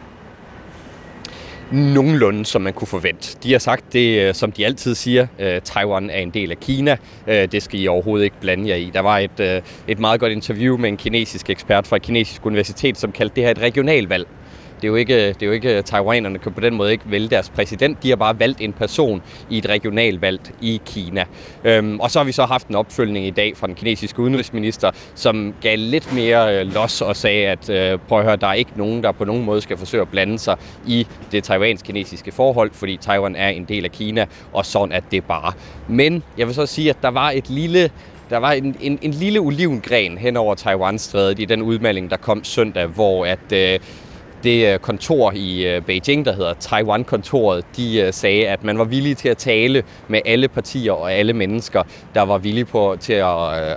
nogenlunde, 1.71 2.45
som 2.45 2.61
man 2.61 2.73
kunne 2.73 2.87
forvente. 2.87 3.37
De 3.43 3.51
har 3.51 3.59
sagt 3.59 3.93
det, 3.93 4.19
øh, 4.19 4.33
som 4.33 4.51
de 4.51 4.65
altid 4.65 4.95
siger, 4.95 5.27
øh, 5.39 5.61
Taiwan 5.61 6.09
er 6.09 6.19
en 6.19 6.29
del 6.29 6.51
af 6.51 6.59
Kina. 6.59 6.97
Øh, 7.27 7.51
det 7.51 7.63
skal 7.63 7.79
I 7.79 7.87
overhovedet 7.87 8.23
ikke 8.23 8.39
blande 8.41 8.69
jer 8.69 8.75
i. 8.75 8.91
Der 8.93 8.99
var 8.99 9.17
et, 9.17 9.63
et 9.87 9.99
meget 9.99 10.19
godt 10.19 10.31
interview 10.31 10.77
med 10.77 10.89
en 10.89 10.97
kinesisk 10.97 11.49
ekspert 11.49 11.87
fra 11.87 11.95
et 11.95 12.01
kinesisk 12.01 12.45
universitet, 12.45 12.97
som 12.97 13.11
kaldte 13.11 13.35
det 13.35 13.43
her 13.43 13.51
et 13.51 13.59
regionalvalg. 13.59 14.27
Det 14.75 14.83
er 14.83 14.87
jo 14.87 14.95
ikke, 14.95 15.27
det 15.27 15.41
er 15.41 15.45
jo 15.45 15.51
ikke 15.51 15.77
øh, 15.77 15.83
taiwanerne 15.83 16.39
kan 16.39 16.51
på 16.51 16.61
den 16.61 16.75
måde 16.75 16.91
ikke 16.91 17.03
vælge 17.11 17.29
deres 17.29 17.49
præsident. 17.49 18.03
De 18.03 18.09
har 18.09 18.15
bare 18.15 18.39
valgt 18.39 18.61
en 18.61 18.73
person 18.73 19.21
i 19.49 19.57
et 19.57 19.69
regionalvalg 19.69 20.41
i 20.61 20.81
Kina. 20.85 21.25
Øhm, 21.63 21.99
og 21.99 22.11
så 22.11 22.19
har 22.19 22.23
vi 22.23 22.31
så 22.31 22.45
haft 22.45 22.67
en 22.67 22.75
opfølgning 22.75 23.25
i 23.25 23.29
dag 23.29 23.57
fra 23.57 23.67
den 23.67 23.75
kinesiske 23.75 24.19
udenrigsminister, 24.19 24.91
som 25.15 25.53
gav 25.61 25.77
lidt 25.77 26.13
mere 26.13 26.59
øh, 26.59 26.73
los 26.73 27.01
og 27.01 27.15
sagde, 27.15 27.47
at 27.47 27.69
øh, 27.69 27.99
prøv 28.07 28.19
at 28.19 28.25
høre, 28.25 28.35
der 28.35 28.47
er 28.47 28.53
ikke 28.53 28.71
nogen, 28.75 29.03
der 29.03 29.11
på 29.11 29.25
nogen 29.25 29.45
måde 29.45 29.61
skal 29.61 29.77
forsøge 29.77 30.01
at 30.01 30.09
blande 30.09 30.39
sig 30.39 30.57
i 30.87 31.07
det 31.31 31.43
taiwansk-kinesiske 31.43 32.31
forhold, 32.31 32.71
fordi 32.73 32.97
Taiwan 32.97 33.35
er 33.35 33.49
en 33.49 33.65
del 33.65 33.85
af 33.85 33.91
Kina, 33.91 34.25
og 34.53 34.65
sådan 34.65 34.91
at 34.91 35.03
det 35.11 35.23
bare. 35.23 35.53
Men 35.87 36.23
jeg 36.37 36.47
vil 36.47 36.55
så 36.55 36.65
sige, 36.65 36.89
at 36.89 36.97
der 37.01 37.11
var 37.11 37.31
et 37.31 37.49
lille 37.49 37.91
der 38.29 38.37
var 38.37 38.51
en, 38.51 38.75
en, 38.81 38.99
en 39.01 39.11
lille 39.11 39.39
olivengren 39.39 40.17
hen 40.17 40.37
over 40.37 40.55
Taiwan-strædet 40.55 41.39
i 41.39 41.45
den 41.45 41.61
udmelding, 41.61 42.09
der 42.09 42.17
kom 42.17 42.43
søndag, 42.43 42.85
hvor 42.85 43.25
at 43.25 43.51
øh, 43.53 43.79
det 44.45 44.73
øh, 44.73 44.79
kontor 44.79 45.31
i 45.35 45.67
øh, 45.67 45.81
Beijing, 45.81 46.25
der 46.25 46.33
hedder 46.33 46.53
Taiwan-kontoret, 46.53 47.65
de 47.77 47.99
øh, 48.01 48.13
sagde, 48.13 48.47
at 48.47 48.63
man 48.63 48.77
var 48.77 48.83
villig 48.83 49.17
til 49.17 49.29
at 49.29 49.37
tale 49.37 49.83
med 50.07 50.19
alle 50.25 50.47
partier 50.47 50.91
og 50.91 51.13
alle 51.13 51.33
mennesker, 51.33 51.83
der 52.13 52.21
var 52.21 52.37
villige 52.37 52.65
på, 52.65 52.97
til 52.99 53.13
at 53.13 53.25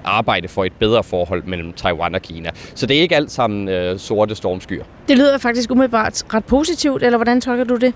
arbejde 0.04 0.48
for 0.48 0.64
et 0.64 0.72
bedre 0.78 1.04
forhold 1.04 1.42
mellem 1.44 1.72
Taiwan 1.72 2.14
og 2.14 2.22
Kina. 2.22 2.50
Så 2.74 2.86
det 2.86 2.96
er 2.96 3.00
ikke 3.00 3.16
alt 3.16 3.30
sammen 3.30 3.98
sorte 3.98 4.34
stormskyer. 4.34 4.84
Det 5.08 5.18
lyder 5.18 5.38
faktisk 5.38 5.70
umiddelbart 5.70 6.34
ret 6.34 6.44
positivt, 6.44 7.02
eller 7.02 7.18
hvordan 7.18 7.40
tolker 7.40 7.64
du 7.64 7.76
det? 7.76 7.94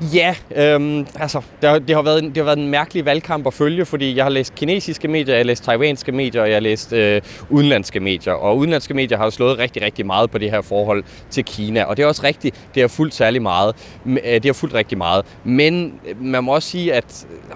Ja, 0.00 0.34
øhm, 0.56 1.06
altså, 1.14 1.40
det 1.62 1.88
det, 1.88 1.96
har 1.96 2.02
været 2.02 2.22
en, 2.22 2.28
det 2.28 2.36
har 2.36 2.44
været 2.44 2.58
en 2.58 2.68
mærkelig 2.68 3.04
valgkamp 3.04 3.46
at 3.46 3.54
følge, 3.54 3.84
fordi 3.84 4.16
jeg 4.16 4.24
har 4.24 4.30
læst 4.30 4.54
kinesiske 4.54 5.08
medier, 5.08 5.34
jeg 5.34 5.38
har 5.38 5.44
læst 5.44 5.64
taiwanske 5.64 6.12
medier, 6.12 6.42
og 6.42 6.48
jeg 6.48 6.56
har 6.56 6.60
læst 6.60 6.92
øh, 6.92 7.22
udenlandske 7.50 8.00
medier. 8.00 8.32
Og 8.32 8.56
udenlandske 8.56 8.94
medier 8.94 9.18
har 9.18 9.30
slået 9.30 9.58
rigtig, 9.58 9.82
rigtig 9.82 10.06
meget 10.06 10.30
på 10.30 10.38
det 10.38 10.50
her 10.50 10.60
forhold 10.60 11.04
til 11.30 11.44
Kina. 11.44 11.84
Og 11.84 11.96
det 11.96 12.02
er 12.02 12.06
også 12.06 12.22
rigtigt, 12.24 12.68
det 12.74 12.82
har 12.82 12.88
fulgt 12.88 13.14
særlig 13.14 13.42
meget. 13.42 13.74
Øh, 14.06 14.16
det 14.24 14.44
har 14.44 14.52
fulgt 14.52 14.74
rigtig 14.74 14.98
meget. 14.98 15.26
Men 15.44 16.00
øh, 16.08 16.22
man 16.22 16.44
må 16.44 16.54
også 16.54 16.68
sige, 16.68 16.94
at 16.94 17.26
øh, 17.30 17.54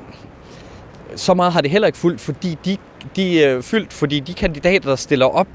så 1.16 1.34
meget 1.34 1.52
har 1.52 1.60
det 1.60 1.70
heller 1.70 1.86
ikke 1.86 1.98
fulgt, 1.98 2.20
fordi 2.20 2.58
de 2.64 2.76
de 3.16 3.44
er 3.44 3.60
fyldt, 3.60 3.92
fordi 3.92 4.20
de 4.20 4.34
kandidater, 4.34 4.88
der 4.88 4.96
stiller 4.96 5.26
op, 5.26 5.48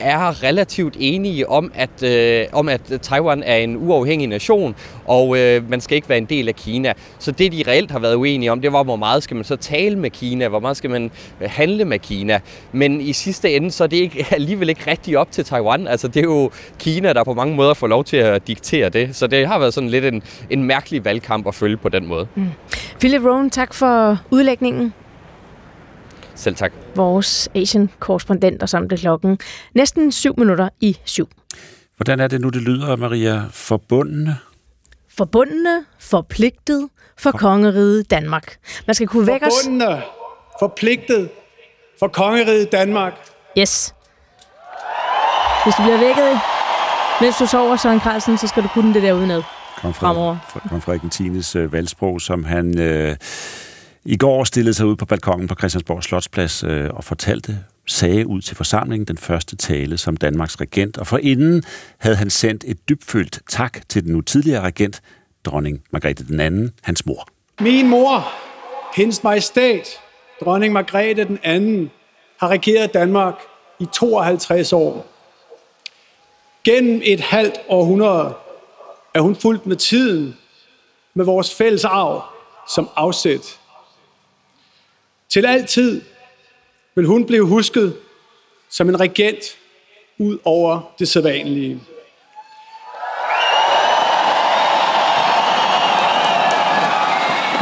er 0.00 0.42
relativt 0.42 0.96
enige 0.98 1.48
om, 1.48 1.72
at, 1.74 2.02
øh, 2.02 2.46
om, 2.52 2.68
at 2.68 2.80
Taiwan 3.02 3.42
er 3.42 3.56
en 3.56 3.76
uafhængig 3.76 4.28
nation, 4.28 4.74
og 5.04 5.38
øh, 5.38 5.70
man 5.70 5.80
skal 5.80 5.96
ikke 5.96 6.08
være 6.08 6.18
en 6.18 6.24
del 6.24 6.48
af 6.48 6.56
Kina. 6.56 6.92
Så 7.18 7.30
det, 7.30 7.52
de 7.52 7.64
reelt 7.68 7.90
har 7.90 7.98
været 7.98 8.14
uenige 8.14 8.52
om, 8.52 8.60
det 8.60 8.72
var, 8.72 8.82
hvor 8.82 8.96
meget 8.96 9.22
skal 9.22 9.34
man 9.34 9.44
så 9.44 9.56
tale 9.56 9.98
med 9.98 10.10
Kina, 10.10 10.48
hvor 10.48 10.60
meget 10.60 10.76
skal 10.76 10.90
man 10.90 11.10
øh, 11.40 11.50
handle 11.50 11.84
med 11.84 11.98
Kina. 11.98 12.40
Men 12.72 13.00
i 13.00 13.12
sidste 13.12 13.56
ende, 13.56 13.70
så 13.70 13.84
er 13.84 13.88
det 13.88 13.96
ikke, 13.96 14.26
alligevel 14.34 14.68
ikke 14.68 14.90
rigtig 14.90 15.18
op 15.18 15.30
til 15.30 15.44
Taiwan. 15.44 15.86
Altså, 15.86 16.08
det 16.08 16.16
er 16.16 16.24
jo 16.24 16.50
Kina, 16.78 17.12
der 17.12 17.24
på 17.24 17.34
mange 17.34 17.54
måder 17.56 17.74
får 17.74 17.86
lov 17.86 18.04
til 18.04 18.16
at 18.16 18.46
diktere 18.46 18.88
det. 18.88 19.16
Så 19.16 19.26
det 19.26 19.46
har 19.46 19.58
været 19.58 19.74
sådan 19.74 19.90
lidt 19.90 20.04
en, 20.04 20.22
en 20.50 20.64
mærkelig 20.64 21.04
valgkamp 21.04 21.46
at 21.46 21.54
følge 21.54 21.76
på 21.76 21.88
den 21.88 22.06
måde. 22.06 22.26
Mm. 22.34 22.48
Philip 23.00 23.22
Rohn, 23.24 23.50
tak 23.50 23.74
for 23.74 24.18
udlægningen. 24.30 24.94
Selv 26.36 26.54
tak. 26.56 26.72
Vores 26.94 27.48
Asian-korrespondent, 27.54 28.62
og 28.62 28.68
som 28.68 28.88
det 28.88 28.98
klokken 28.98 29.38
næsten 29.74 30.12
syv 30.12 30.34
minutter 30.38 30.68
i 30.80 30.96
syv. 31.04 31.28
Hvordan 31.96 32.20
er 32.20 32.28
det 32.28 32.40
nu, 32.40 32.48
det 32.48 32.62
lyder, 32.62 32.96
Maria? 32.96 33.42
Forbundne? 33.50 34.36
Forbundne, 35.18 35.84
forpligtet 35.98 36.88
for 37.18 37.30
kongeriget 37.30 38.10
Danmark. 38.10 38.56
Man 38.86 38.94
skal 38.94 39.06
kunne 39.06 39.26
vække 39.26 39.46
os... 39.46 39.52
Forbundne, 39.64 40.02
forpligtet 40.60 41.28
for 41.98 42.08
kongeriget 42.08 42.72
Danmark. 42.72 43.12
Yes. 43.58 43.94
Hvis 45.64 45.74
du 45.74 45.82
bliver 45.82 45.98
vækket, 45.98 46.40
mens 47.20 47.36
du 47.38 47.46
sover, 47.46 47.76
Søren 47.76 48.00
Carlsen, 48.00 48.38
så 48.38 48.46
skal 48.46 48.62
du 48.62 48.68
kunne 48.68 48.94
det 48.94 49.02
der 49.02 49.12
udenad. 49.12 49.42
Kong 49.76 49.94
Frederik, 49.94 50.38
Kong 50.68 50.82
Frederik 50.82 51.12
10. 51.52 51.58
Øh, 51.58 51.72
valgsprog, 51.72 52.20
som 52.20 52.44
han 52.44 52.80
øh, 52.80 53.16
i 54.08 54.16
går 54.16 54.44
stillede 54.44 54.74
sig 54.74 54.86
ud 54.86 54.96
på 54.96 55.04
balkongen 55.04 55.48
på 55.48 55.54
Christiansborg 55.54 56.02
Slotsplads 56.02 56.64
øh, 56.64 56.90
og 56.94 57.04
fortalte, 57.04 57.58
sagde 57.86 58.26
ud 58.26 58.40
til 58.40 58.56
forsamlingen 58.56 59.06
den 59.06 59.18
første 59.18 59.56
tale 59.56 59.98
som 59.98 60.16
Danmarks 60.16 60.60
regent, 60.60 60.98
og 60.98 61.06
forinden 61.06 61.62
havde 61.98 62.16
han 62.16 62.30
sendt 62.30 62.64
et 62.66 62.88
dybfølt 62.88 63.40
tak 63.48 63.88
til 63.88 64.04
den 64.04 64.12
nu 64.12 64.20
tidligere 64.20 64.60
regent, 64.62 65.02
dronning 65.44 65.82
Margrethe 65.90 66.26
den 66.26 66.40
anden, 66.40 66.72
hans 66.82 67.06
mor. 67.06 67.28
Min 67.60 67.88
mor, 67.88 68.32
hendes 68.96 69.24
majestæt, 69.24 69.88
dronning 70.40 70.72
Margrethe 70.72 71.24
den 71.24 71.38
anden, 71.42 71.90
har 72.40 72.48
regeret 72.48 72.94
Danmark 72.94 73.34
i 73.80 73.86
52 73.92 74.72
år. 74.72 75.06
Gennem 76.64 77.00
et 77.04 77.20
halvt 77.20 77.54
århundrede 77.68 78.34
er 79.14 79.20
hun 79.20 79.36
fuldt 79.36 79.66
med 79.66 79.76
tiden, 79.76 80.36
med 81.14 81.24
vores 81.24 81.54
fælles 81.54 81.84
arv 81.84 82.22
som 82.74 82.88
afsæt. 82.96 83.58
Til 85.28 85.46
altid 85.46 86.02
vil 86.94 87.06
hun 87.06 87.26
blive 87.26 87.46
husket 87.46 87.96
som 88.70 88.88
en 88.88 89.00
regent 89.00 89.58
ud 90.18 90.38
over 90.44 90.94
det 90.98 91.08
sædvanlige. 91.08 91.80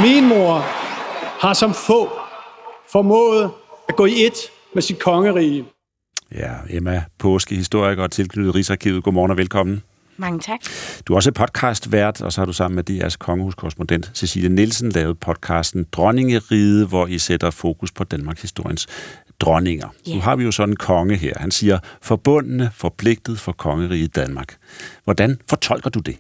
Min 0.01 0.29
mor 0.29 0.59
har 1.41 1.53
som 1.55 1.75
få 1.75 2.11
formået 2.93 3.51
at 3.89 3.97
gå 3.97 4.07
i 4.07 4.27
et 4.27 4.37
med 4.75 4.83
sit 4.83 4.99
kongerige. 4.99 5.65
Ja, 6.35 6.53
Emma 6.71 7.05
Påske, 7.19 7.55
historiker 7.55 8.03
og 8.03 8.11
tilknyttet 8.11 8.55
Rigsarkivet. 8.55 9.05
Godmorgen 9.05 9.31
og 9.31 9.37
velkommen. 9.37 9.83
Mange 10.17 10.41
tak. 10.41 10.61
Du 11.07 11.13
er 11.13 11.17
også 11.17 11.33
podcastvært, 11.33 12.21
og 12.21 12.33
så 12.33 12.41
har 12.41 12.47
du 12.47 12.53
sammen 12.53 12.77
med 12.77 12.91
DR's 12.91 13.17
kongehuskorrespondent 13.17 14.11
Cecilie 14.15 14.49
Nielsen 14.49 14.91
lavet 14.91 15.19
podcasten 15.21 15.87
Dronningeriget, 15.93 16.89
hvor 16.89 17.07
I 17.07 17.19
sætter 17.19 17.51
fokus 17.51 17.93
på 17.93 18.05
Danmarks 18.05 18.43
historiens 18.43 18.87
dronninger. 19.41 19.89
Ja. 20.07 20.15
Nu 20.15 20.21
har 20.21 20.37
vi 20.37 20.45
jo 20.45 20.51
sådan 20.51 20.73
en 20.73 20.77
konge 20.77 21.17
her. 21.17 21.39
Han 21.39 21.51
siger, 21.51 21.79
forbundne, 22.03 22.71
forpligtet 22.75 23.41
for 23.41 23.53
kongeriget 23.53 24.17
Danmark. 24.17 24.57
Hvordan 25.05 25.41
fortolker 25.51 25.91
du 25.91 26.01
det? 26.01 26.17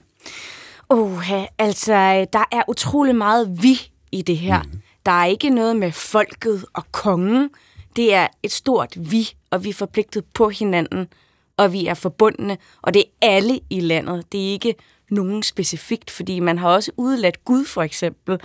Oh, 0.88 1.32
altså, 1.58 2.26
der 2.32 2.44
er 2.52 2.62
utrolig 2.68 3.16
meget 3.16 3.62
vi 3.62 3.80
i 4.12 4.22
det 4.22 4.38
her. 4.38 4.62
Mm. 4.62 4.80
Der 5.06 5.12
er 5.12 5.24
ikke 5.24 5.50
noget 5.50 5.76
med 5.76 5.92
folket 5.92 6.64
og 6.72 6.92
kongen. 6.92 7.50
Det 7.96 8.14
er 8.14 8.26
et 8.42 8.52
stort 8.52 8.94
vi, 9.10 9.28
og 9.50 9.64
vi 9.64 9.68
er 9.68 9.74
forpligtet 9.74 10.24
på 10.34 10.48
hinanden, 10.48 11.08
og 11.56 11.72
vi 11.72 11.86
er 11.86 11.94
forbundne, 11.94 12.56
og 12.82 12.94
det 12.94 13.00
er 13.00 13.26
alle 13.28 13.60
i 13.70 13.80
landet. 13.80 14.32
Det 14.32 14.48
er 14.48 14.52
ikke 14.52 14.74
nogen 15.10 15.42
specifikt, 15.42 16.10
fordi 16.10 16.40
man 16.40 16.58
har 16.58 16.68
også 16.68 16.92
udladt 16.96 17.44
Gud 17.44 17.64
for 17.64 17.82
eksempel. 17.82 18.40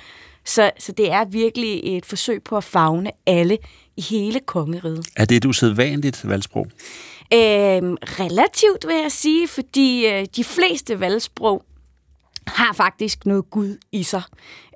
Så, 0.46 0.72
så 0.80 0.92
det 0.92 1.12
er 1.12 1.26
virkelig 1.26 1.98
et 1.98 2.06
forsøg 2.06 2.44
på 2.44 2.58
at 2.58 2.64
fagne 2.64 3.12
alle 3.26 3.58
i 3.98 4.02
hele 4.02 4.40
kongeriget. 4.40 5.08
Er 5.18 5.26
det 5.26 5.38
et 5.38 5.46
usædvanligt 5.46 6.30
valgsprog? 6.30 6.68
Øhm, 7.34 7.98
relativt 8.02 8.88
vil 8.88 8.96
jeg 8.96 9.12
sige, 9.12 9.48
fordi 9.48 10.08
øh, 10.08 10.26
de 10.36 10.44
fleste 10.44 11.00
valgsprog 11.00 11.64
har 12.48 12.74
faktisk 12.74 13.26
noget 13.26 13.50
Gud 13.50 13.78
i 13.92 14.04
sig. 14.04 14.22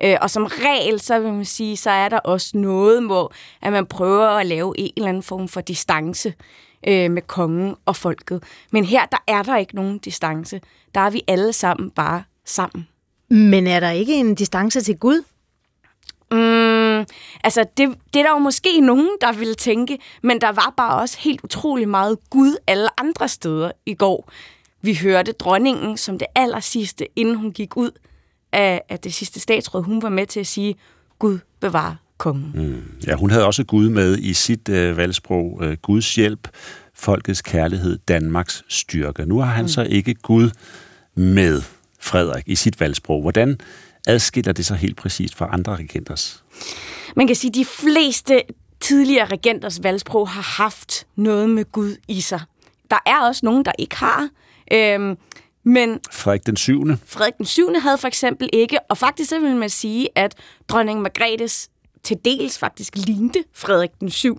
Øh, 0.04 0.16
og 0.22 0.30
som 0.30 0.44
regel, 0.44 1.00
så 1.00 1.18
vil 1.18 1.32
man 1.32 1.44
sige, 1.44 1.76
så 1.76 1.90
er 1.90 2.08
der 2.08 2.18
også 2.18 2.58
noget, 2.58 3.06
hvor 3.06 3.32
at 3.62 3.72
man 3.72 3.86
prøver 3.86 4.26
at 4.26 4.46
lave 4.46 4.74
en 4.78 4.92
eller 4.96 5.08
anden 5.08 5.22
form 5.22 5.48
for 5.48 5.60
distance 5.60 6.34
øh, 6.86 7.10
med 7.10 7.22
kongen 7.22 7.76
og 7.86 7.96
folket. 7.96 8.42
Men 8.72 8.84
her, 8.84 9.06
der 9.06 9.18
er 9.26 9.42
der 9.42 9.56
ikke 9.56 9.74
nogen 9.74 9.98
distance. 9.98 10.60
Der 10.94 11.00
er 11.00 11.10
vi 11.10 11.22
alle 11.28 11.52
sammen 11.52 11.90
bare 11.90 12.22
sammen. 12.44 12.88
Men 13.28 13.66
er 13.66 13.80
der 13.80 13.90
ikke 13.90 14.14
en 14.14 14.34
distance 14.34 14.80
til 14.80 14.96
Gud? 14.96 15.22
Mm, 16.30 17.06
altså, 17.44 17.64
det, 17.76 17.98
det 18.14 18.20
er 18.20 18.22
der 18.22 18.30
jo 18.30 18.38
måske 18.38 18.80
nogen, 18.80 19.10
der 19.20 19.32
ville 19.32 19.54
tænke, 19.54 19.98
men 20.22 20.40
der 20.40 20.52
var 20.52 20.74
bare 20.76 21.00
også 21.00 21.18
helt 21.20 21.40
utrolig 21.44 21.88
meget 21.88 22.18
Gud 22.30 22.56
alle 22.66 23.00
andre 23.00 23.28
steder 23.28 23.70
i 23.86 23.94
går. 23.94 24.30
Vi 24.82 24.94
hørte 24.94 25.32
dronningen 25.32 25.96
som 25.96 26.18
det 26.18 26.26
aller 26.34 26.60
sidste, 26.60 27.06
inden 27.16 27.34
hun 27.34 27.52
gik 27.52 27.76
ud 27.76 27.90
af, 28.52 28.82
af 28.88 28.98
det 28.98 29.14
sidste 29.14 29.40
statsråd. 29.40 29.82
Hun 29.82 30.02
var 30.02 30.08
med 30.08 30.26
til 30.26 30.40
at 30.40 30.46
sige, 30.46 30.76
Gud 31.18 31.38
bevarer 31.60 32.03
kongen. 32.18 32.50
Mm. 32.54 32.82
Ja, 33.06 33.14
hun 33.14 33.30
havde 33.30 33.46
også 33.46 33.64
Gud 33.64 33.88
med 33.88 34.18
i 34.18 34.32
sit 34.32 34.68
øh, 34.68 34.96
valgsprog. 34.96 35.58
Øh, 35.62 35.76
Guds 35.82 36.14
hjælp, 36.14 36.48
folkets 36.94 37.42
kærlighed, 37.42 37.98
Danmarks 38.08 38.64
styrke. 38.68 39.26
Nu 39.26 39.38
har 39.38 39.52
han 39.52 39.64
mm. 39.64 39.68
så 39.68 39.82
ikke 39.82 40.14
Gud 40.14 40.50
med 41.14 41.62
Frederik 42.00 42.44
i 42.46 42.54
sit 42.54 42.80
valgsprog. 42.80 43.20
Hvordan 43.20 43.58
adskiller 44.06 44.52
det 44.52 44.66
sig 44.66 44.76
helt 44.76 44.96
præcist 44.96 45.34
fra 45.34 45.48
andre 45.52 45.76
regenters? 45.76 46.44
Man 47.16 47.26
kan 47.26 47.36
sige, 47.36 47.48
at 47.48 47.54
de 47.54 47.64
fleste 47.64 48.42
tidligere 48.80 49.24
regenters 49.24 49.82
valgsprog 49.82 50.28
har 50.28 50.62
haft 50.62 51.06
noget 51.16 51.50
med 51.50 51.72
Gud 51.72 51.96
i 52.08 52.20
sig. 52.20 52.40
Der 52.90 52.98
er 53.06 53.20
også 53.20 53.40
nogen, 53.44 53.64
der 53.64 53.72
ikke 53.78 53.96
har. 53.96 54.28
Øhm, 54.72 55.16
men 55.64 56.00
Frederik 56.12 56.46
den 56.46 56.56
7. 56.56 56.86
Frederik 57.06 57.38
den 57.38 57.46
7. 57.46 57.74
havde 57.78 57.98
for 57.98 58.08
eksempel 58.08 58.48
ikke, 58.52 58.78
og 58.88 58.98
faktisk 58.98 59.30
så 59.30 59.40
vil 59.40 59.56
man 59.56 59.70
sige, 59.70 60.08
at 60.14 60.34
dronning 60.68 61.02
Margrethes 61.02 61.70
til 62.04 62.16
dels 62.24 62.58
faktisk 62.58 62.96
lignede 62.96 63.44
Frederik 63.52 63.90
den 64.00 64.10
7. 64.10 64.38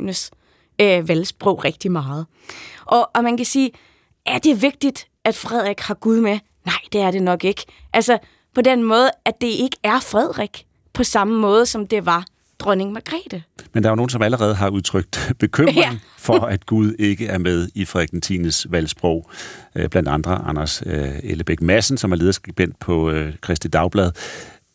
Øh, 0.81 1.07
valgsprog 1.07 1.65
rigtig 1.65 1.91
meget. 1.91 2.25
Og, 2.85 3.09
og 3.15 3.23
man 3.23 3.37
kan 3.37 3.45
sige, 3.45 3.71
er 4.25 4.37
det 4.37 4.61
vigtigt, 4.61 5.07
at 5.23 5.35
Frederik 5.35 5.79
har 5.79 5.93
Gud 5.93 6.21
med? 6.21 6.39
Nej, 6.65 6.79
det 6.93 7.01
er 7.01 7.11
det 7.11 7.23
nok 7.23 7.43
ikke. 7.43 7.65
Altså, 7.93 8.17
på 8.55 8.61
den 8.61 8.83
måde, 8.83 9.09
at 9.25 9.41
det 9.41 9.47
ikke 9.47 9.77
er 9.83 9.99
Frederik 9.99 10.65
på 10.93 11.03
samme 11.03 11.39
måde, 11.39 11.65
som 11.65 11.87
det 11.87 12.05
var 12.05 12.25
dronning 12.59 12.91
Margrethe. 12.91 13.43
Men 13.73 13.83
der 13.83 13.89
er 13.89 13.91
jo 13.91 13.95
nogen, 13.95 14.09
som 14.09 14.21
allerede 14.21 14.55
har 14.55 14.69
udtrykt 14.69 15.31
bekymring 15.39 15.77
ja. 15.77 15.97
for, 16.17 16.39
at 16.39 16.65
Gud 16.65 16.93
ikke 16.99 17.27
er 17.27 17.37
med 17.37 17.69
i 17.75 17.85
Frederik 17.85 18.11
den 18.11 18.21
10. 18.21 18.39
valgsprog. 18.69 19.29
Øh, 19.75 19.89
blandt 19.89 20.09
andre 20.09 20.35
Anders 20.35 20.83
øh, 20.85 21.09
Ellebæk 21.23 21.61
Madsen, 21.61 21.97
som 21.97 22.11
er 22.11 22.15
lederskribent 22.15 22.79
på 22.79 23.09
øh, 23.09 23.33
Kristi 23.41 23.67
Dagblad. 23.67 24.11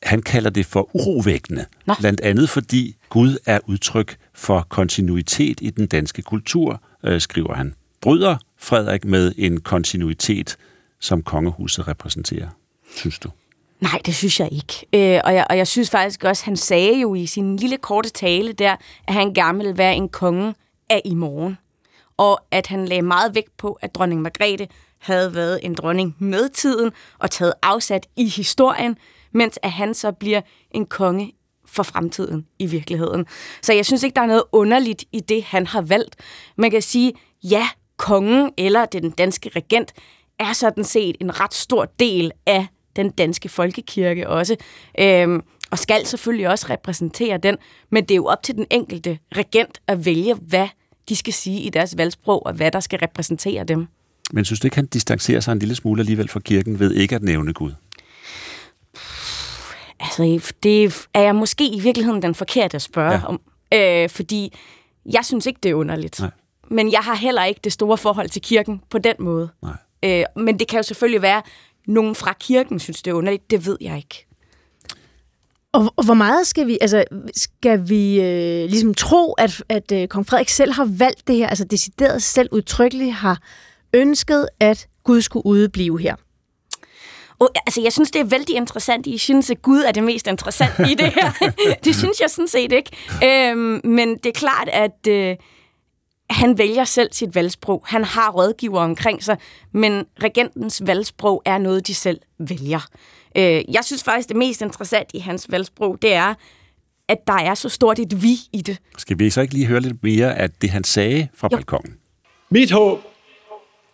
Han 0.02 0.22
kalder 0.22 0.50
det 0.50 0.66
for 0.66 0.90
urovækkende. 0.92 1.66
Nå. 1.86 1.94
Blandt 2.00 2.20
andet 2.20 2.48
fordi 2.48 2.96
Gud 3.08 3.36
er 3.46 3.58
udtryk 3.66 4.16
for 4.34 4.66
kontinuitet 4.68 5.58
i 5.60 5.70
den 5.70 5.86
danske 5.86 6.22
kultur, 6.22 6.82
skriver 7.18 7.54
han. 7.54 7.74
Bryder 8.00 8.36
Frederik 8.58 9.04
med 9.04 9.32
en 9.38 9.60
kontinuitet, 9.60 10.56
som 11.00 11.22
kongehuset 11.22 11.88
repræsenterer, 11.88 12.48
synes 12.96 13.18
du? 13.18 13.30
Nej, 13.80 14.00
det 14.06 14.14
synes 14.14 14.40
jeg 14.40 14.48
ikke. 14.52 14.86
Øh, 14.92 15.20
og, 15.24 15.34
jeg, 15.34 15.46
og 15.50 15.56
jeg 15.56 15.66
synes 15.66 15.90
faktisk 15.90 16.24
også, 16.24 16.44
han 16.44 16.56
sagde 16.56 17.00
jo 17.00 17.14
i 17.14 17.26
sin 17.26 17.56
lille 17.56 17.76
korte 17.76 18.08
tale 18.08 18.52
der, 18.52 18.76
at 19.08 19.14
han 19.14 19.34
gerne 19.34 19.58
ville 19.58 19.78
være 19.78 19.94
en 19.94 20.08
konge 20.08 20.54
af 20.90 21.02
i 21.04 21.14
morgen. 21.14 21.58
Og 22.16 22.40
at 22.50 22.66
han 22.66 22.84
lagde 22.84 23.02
meget 23.02 23.34
vægt 23.34 23.56
på, 23.56 23.78
at 23.82 23.94
dronning 23.94 24.22
Margrethe 24.22 24.68
havde 24.98 25.34
været 25.34 25.60
en 25.62 25.74
dronning 25.74 26.16
med 26.18 26.48
tiden 26.48 26.90
og 27.18 27.30
taget 27.30 27.52
afsat 27.62 28.06
i 28.16 28.28
historien, 28.28 28.96
mens 29.32 29.58
at 29.62 29.70
han 29.70 29.94
så 29.94 30.12
bliver 30.12 30.40
en 30.70 30.86
konge 30.86 31.32
for 31.66 31.82
fremtiden 31.82 32.46
i 32.58 32.66
virkeligheden. 32.66 33.26
Så 33.62 33.72
jeg 33.72 33.86
synes 33.86 34.02
ikke, 34.02 34.14
der 34.14 34.22
er 34.22 34.26
noget 34.26 34.42
underligt 34.52 35.04
i 35.12 35.20
det, 35.20 35.44
han 35.44 35.66
har 35.66 35.80
valgt. 35.80 36.16
Man 36.56 36.70
kan 36.70 36.82
sige, 36.82 37.12
ja, 37.42 37.68
kongen 37.96 38.50
eller 38.58 38.84
den 38.84 39.10
danske 39.10 39.50
regent 39.56 39.92
er 40.38 40.52
sådan 40.52 40.84
set 40.84 41.16
en 41.20 41.40
ret 41.40 41.54
stor 41.54 41.84
del 41.84 42.32
af 42.46 42.66
den 42.96 43.10
danske 43.10 43.48
folkekirke 43.48 44.28
også, 44.28 44.56
øhm, 44.98 45.42
og 45.70 45.78
skal 45.78 46.06
selvfølgelig 46.06 46.48
også 46.48 46.66
repræsentere 46.70 47.38
den, 47.38 47.56
men 47.90 48.04
det 48.04 48.10
er 48.10 48.16
jo 48.16 48.26
op 48.26 48.42
til 48.42 48.54
den 48.54 48.66
enkelte 48.70 49.18
regent 49.36 49.80
at 49.86 50.04
vælge, 50.04 50.34
hvad 50.34 50.68
de 51.08 51.16
skal 51.16 51.32
sige 51.32 51.60
i 51.60 51.68
deres 51.68 51.96
valgsprog, 51.96 52.46
og 52.46 52.52
hvad 52.52 52.70
der 52.70 52.80
skal 52.80 52.98
repræsentere 52.98 53.64
dem. 53.64 53.86
Men 54.32 54.44
synes 54.44 54.60
du 54.60 54.66
ikke, 54.66 54.76
han 54.76 54.86
distancerer 54.86 55.40
sig 55.40 55.52
en 55.52 55.58
lille 55.58 55.74
smule 55.74 56.00
alligevel 56.00 56.28
fra 56.28 56.40
kirken 56.40 56.78
ved 56.78 56.94
ikke 56.94 57.14
at 57.14 57.22
nævne 57.22 57.52
Gud? 57.52 57.72
Altså, 60.00 60.52
det 60.62 61.06
er 61.14 61.20
jeg 61.20 61.34
måske 61.34 61.68
i 61.68 61.80
virkeligheden 61.80 62.22
den 62.22 62.34
forkerte 62.34 62.74
at 62.74 62.82
spørge 62.82 63.12
ja. 63.12 63.24
om. 63.24 63.40
Øh, 63.74 64.08
fordi 64.08 64.58
jeg 65.12 65.24
synes 65.24 65.46
ikke, 65.46 65.60
det 65.62 65.70
er 65.70 65.74
underligt. 65.74 66.20
Nej. 66.20 66.30
Men 66.70 66.92
jeg 66.92 67.00
har 67.00 67.14
heller 67.14 67.44
ikke 67.44 67.60
det 67.64 67.72
store 67.72 67.98
forhold 67.98 68.28
til 68.28 68.42
kirken 68.42 68.82
på 68.90 68.98
den 68.98 69.14
måde. 69.18 69.48
Nej. 69.62 69.72
Øh, 70.04 70.24
men 70.36 70.58
det 70.58 70.68
kan 70.68 70.78
jo 70.78 70.82
selvfølgelig 70.82 71.22
være, 71.22 71.42
nogen 71.86 72.14
fra 72.14 72.32
kirken 72.40 72.78
synes, 72.78 73.02
det 73.02 73.10
er 73.10 73.14
underligt. 73.14 73.50
Det 73.50 73.66
ved 73.66 73.76
jeg 73.80 73.96
ikke. 73.96 74.26
Og, 75.72 75.94
og 75.96 76.04
hvor 76.04 76.14
meget 76.14 76.46
skal 76.46 76.66
vi, 76.66 76.78
altså, 76.80 77.04
skal 77.34 77.88
vi 77.88 78.20
øh, 78.20 78.70
ligesom 78.70 78.94
tro, 78.94 79.32
at, 79.32 79.64
at 79.68 79.92
øh, 79.92 80.08
kong 80.08 80.26
Frederik 80.26 80.48
selv 80.48 80.72
har 80.72 80.84
valgt 80.84 81.28
det 81.28 81.36
her, 81.36 81.48
altså 81.48 81.64
decideret 81.64 82.22
selv 82.22 82.48
udtrykkeligt 82.52 83.12
har 83.12 83.42
ønsket, 83.92 84.48
at 84.60 84.88
Gud 85.04 85.20
skulle 85.20 85.46
udeblive 85.46 86.00
her? 86.00 86.14
Og, 87.40 87.50
altså, 87.66 87.80
jeg 87.80 87.92
synes, 87.92 88.10
det 88.10 88.20
er 88.20 88.24
vældig 88.24 88.56
interessant. 88.56 89.06
I 89.06 89.18
synes, 89.18 89.50
at 89.50 89.62
Gud 89.62 89.80
er 89.80 89.92
det 89.92 90.02
mest 90.02 90.26
interessante 90.26 90.92
i 90.92 90.94
det 90.94 91.12
her. 91.12 91.32
det 91.84 91.96
synes 91.96 92.20
jeg 92.20 92.30
sådan 92.30 92.48
set 92.48 92.72
ikke. 92.72 92.90
Øhm, 93.24 93.80
men 93.84 94.16
det 94.16 94.26
er 94.26 94.32
klart, 94.32 94.68
at 94.68 95.06
øh, 95.08 95.36
han 96.30 96.58
vælger 96.58 96.84
selv 96.84 97.08
sit 97.12 97.34
valgsprog. 97.34 97.84
Han 97.86 98.04
har 98.04 98.30
rådgiver 98.30 98.80
omkring 98.80 99.22
sig, 99.22 99.36
men 99.72 100.04
regentens 100.22 100.82
valgsprog 100.86 101.42
er 101.44 101.58
noget, 101.58 101.86
de 101.86 101.94
selv 101.94 102.20
vælger. 102.38 102.86
Øh, 103.36 103.62
jeg 103.74 103.84
synes 103.84 104.04
faktisk, 104.04 104.28
det 104.28 104.36
mest 104.36 104.62
interessante 104.62 105.16
i 105.16 105.20
hans 105.20 105.46
valgsprog, 105.50 105.98
det 106.02 106.12
er, 106.12 106.34
at 107.08 107.18
der 107.26 107.38
er 107.38 107.54
så 107.54 107.68
stort 107.68 107.98
et 107.98 108.22
vi 108.22 108.36
i 108.52 108.62
det. 108.62 108.78
Skal 108.98 109.18
vi 109.18 109.30
så 109.30 109.40
ikke 109.40 109.54
lige 109.54 109.66
høre 109.66 109.80
lidt 109.80 110.02
mere 110.02 110.38
af 110.38 110.50
det, 110.50 110.70
han 110.70 110.84
sagde 110.84 111.28
fra 111.34 111.48
jo. 111.52 111.56
balkongen? 111.56 111.94
Mit 112.50 112.70
håb 112.70 113.00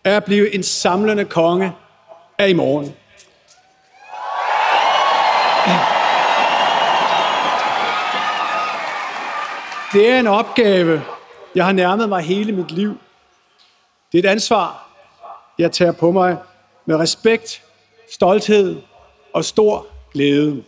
er 0.03 0.17
at 0.17 0.23
blive 0.23 0.55
en 0.55 0.63
samlende 0.63 1.25
konge 1.25 1.71
af 2.39 2.49
i 2.49 2.53
morgen. 2.53 2.93
Det 9.93 10.09
er 10.09 10.19
en 10.19 10.27
opgave, 10.27 11.03
jeg 11.55 11.65
har 11.65 11.71
nærmet 11.71 12.09
mig 12.09 12.23
hele 12.23 12.51
mit 12.51 12.71
liv. 12.71 12.97
Det 14.11 14.25
er 14.25 14.29
et 14.29 14.31
ansvar, 14.31 14.89
jeg 15.59 15.71
tager 15.71 15.91
på 15.91 16.11
mig 16.11 16.37
med 16.85 16.95
respekt, 16.95 17.61
stolthed 18.11 18.81
og 19.33 19.45
stor 19.45 19.87
glæde. 20.13 20.63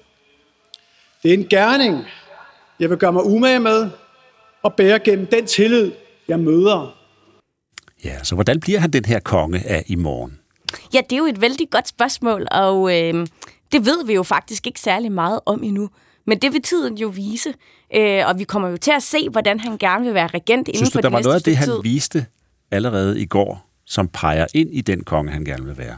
Det 1.23 1.29
er 1.29 1.33
en 1.33 1.47
gerning, 1.49 2.05
jeg 2.79 2.89
vil 2.89 2.97
gøre 2.97 3.13
mig 3.13 3.25
umage 3.25 3.59
med 3.59 3.89
og 4.63 4.73
bære 4.73 4.99
gennem 4.99 5.27
den 5.27 5.45
tillid, 5.45 5.91
jeg 6.27 6.39
møder. 6.39 6.95
Ja, 8.03 8.23
så 8.23 8.35
hvordan 8.35 8.59
bliver 8.59 8.79
han 8.79 8.91
den 8.93 9.05
her 9.05 9.19
konge 9.19 9.67
af 9.67 9.83
i 9.87 9.95
morgen? 9.95 10.39
Ja, 10.93 11.01
det 11.01 11.13
er 11.13 11.17
jo 11.17 11.25
et 11.25 11.41
vældig 11.41 11.69
godt 11.69 11.87
spørgsmål, 11.87 12.47
og 12.51 12.97
øh, 12.97 13.27
det 13.71 13.85
ved 13.85 14.05
vi 14.05 14.13
jo 14.13 14.23
faktisk 14.23 14.67
ikke 14.67 14.79
særlig 14.79 15.11
meget 15.11 15.39
om 15.45 15.63
endnu. 15.63 15.89
Men 16.27 16.39
det 16.39 16.53
vil 16.53 16.61
tiden 16.61 16.97
jo 16.97 17.07
vise, 17.07 17.53
øh, 17.95 18.23
og 18.27 18.39
vi 18.39 18.43
kommer 18.43 18.69
jo 18.69 18.77
til 18.77 18.91
at 18.91 19.03
se, 19.03 19.29
hvordan 19.29 19.59
han 19.59 19.77
gerne 19.77 20.05
vil 20.05 20.13
være 20.13 20.27
regent 20.27 20.67
inden 20.67 20.75
Synes 20.75 20.89
du, 20.89 20.97
for 20.97 21.01
der 21.01 21.09
var 21.09 21.21
noget 21.21 21.35
af 21.35 21.41
det, 21.41 21.57
han 21.57 21.69
viste 21.83 22.25
allerede 22.71 23.21
i 23.21 23.25
går, 23.25 23.69
som 23.85 24.07
peger 24.07 24.45
ind 24.53 24.69
i 24.73 24.81
den 24.81 25.03
konge, 25.03 25.31
han 25.31 25.45
gerne 25.45 25.65
vil 25.65 25.77
være? 25.77 25.97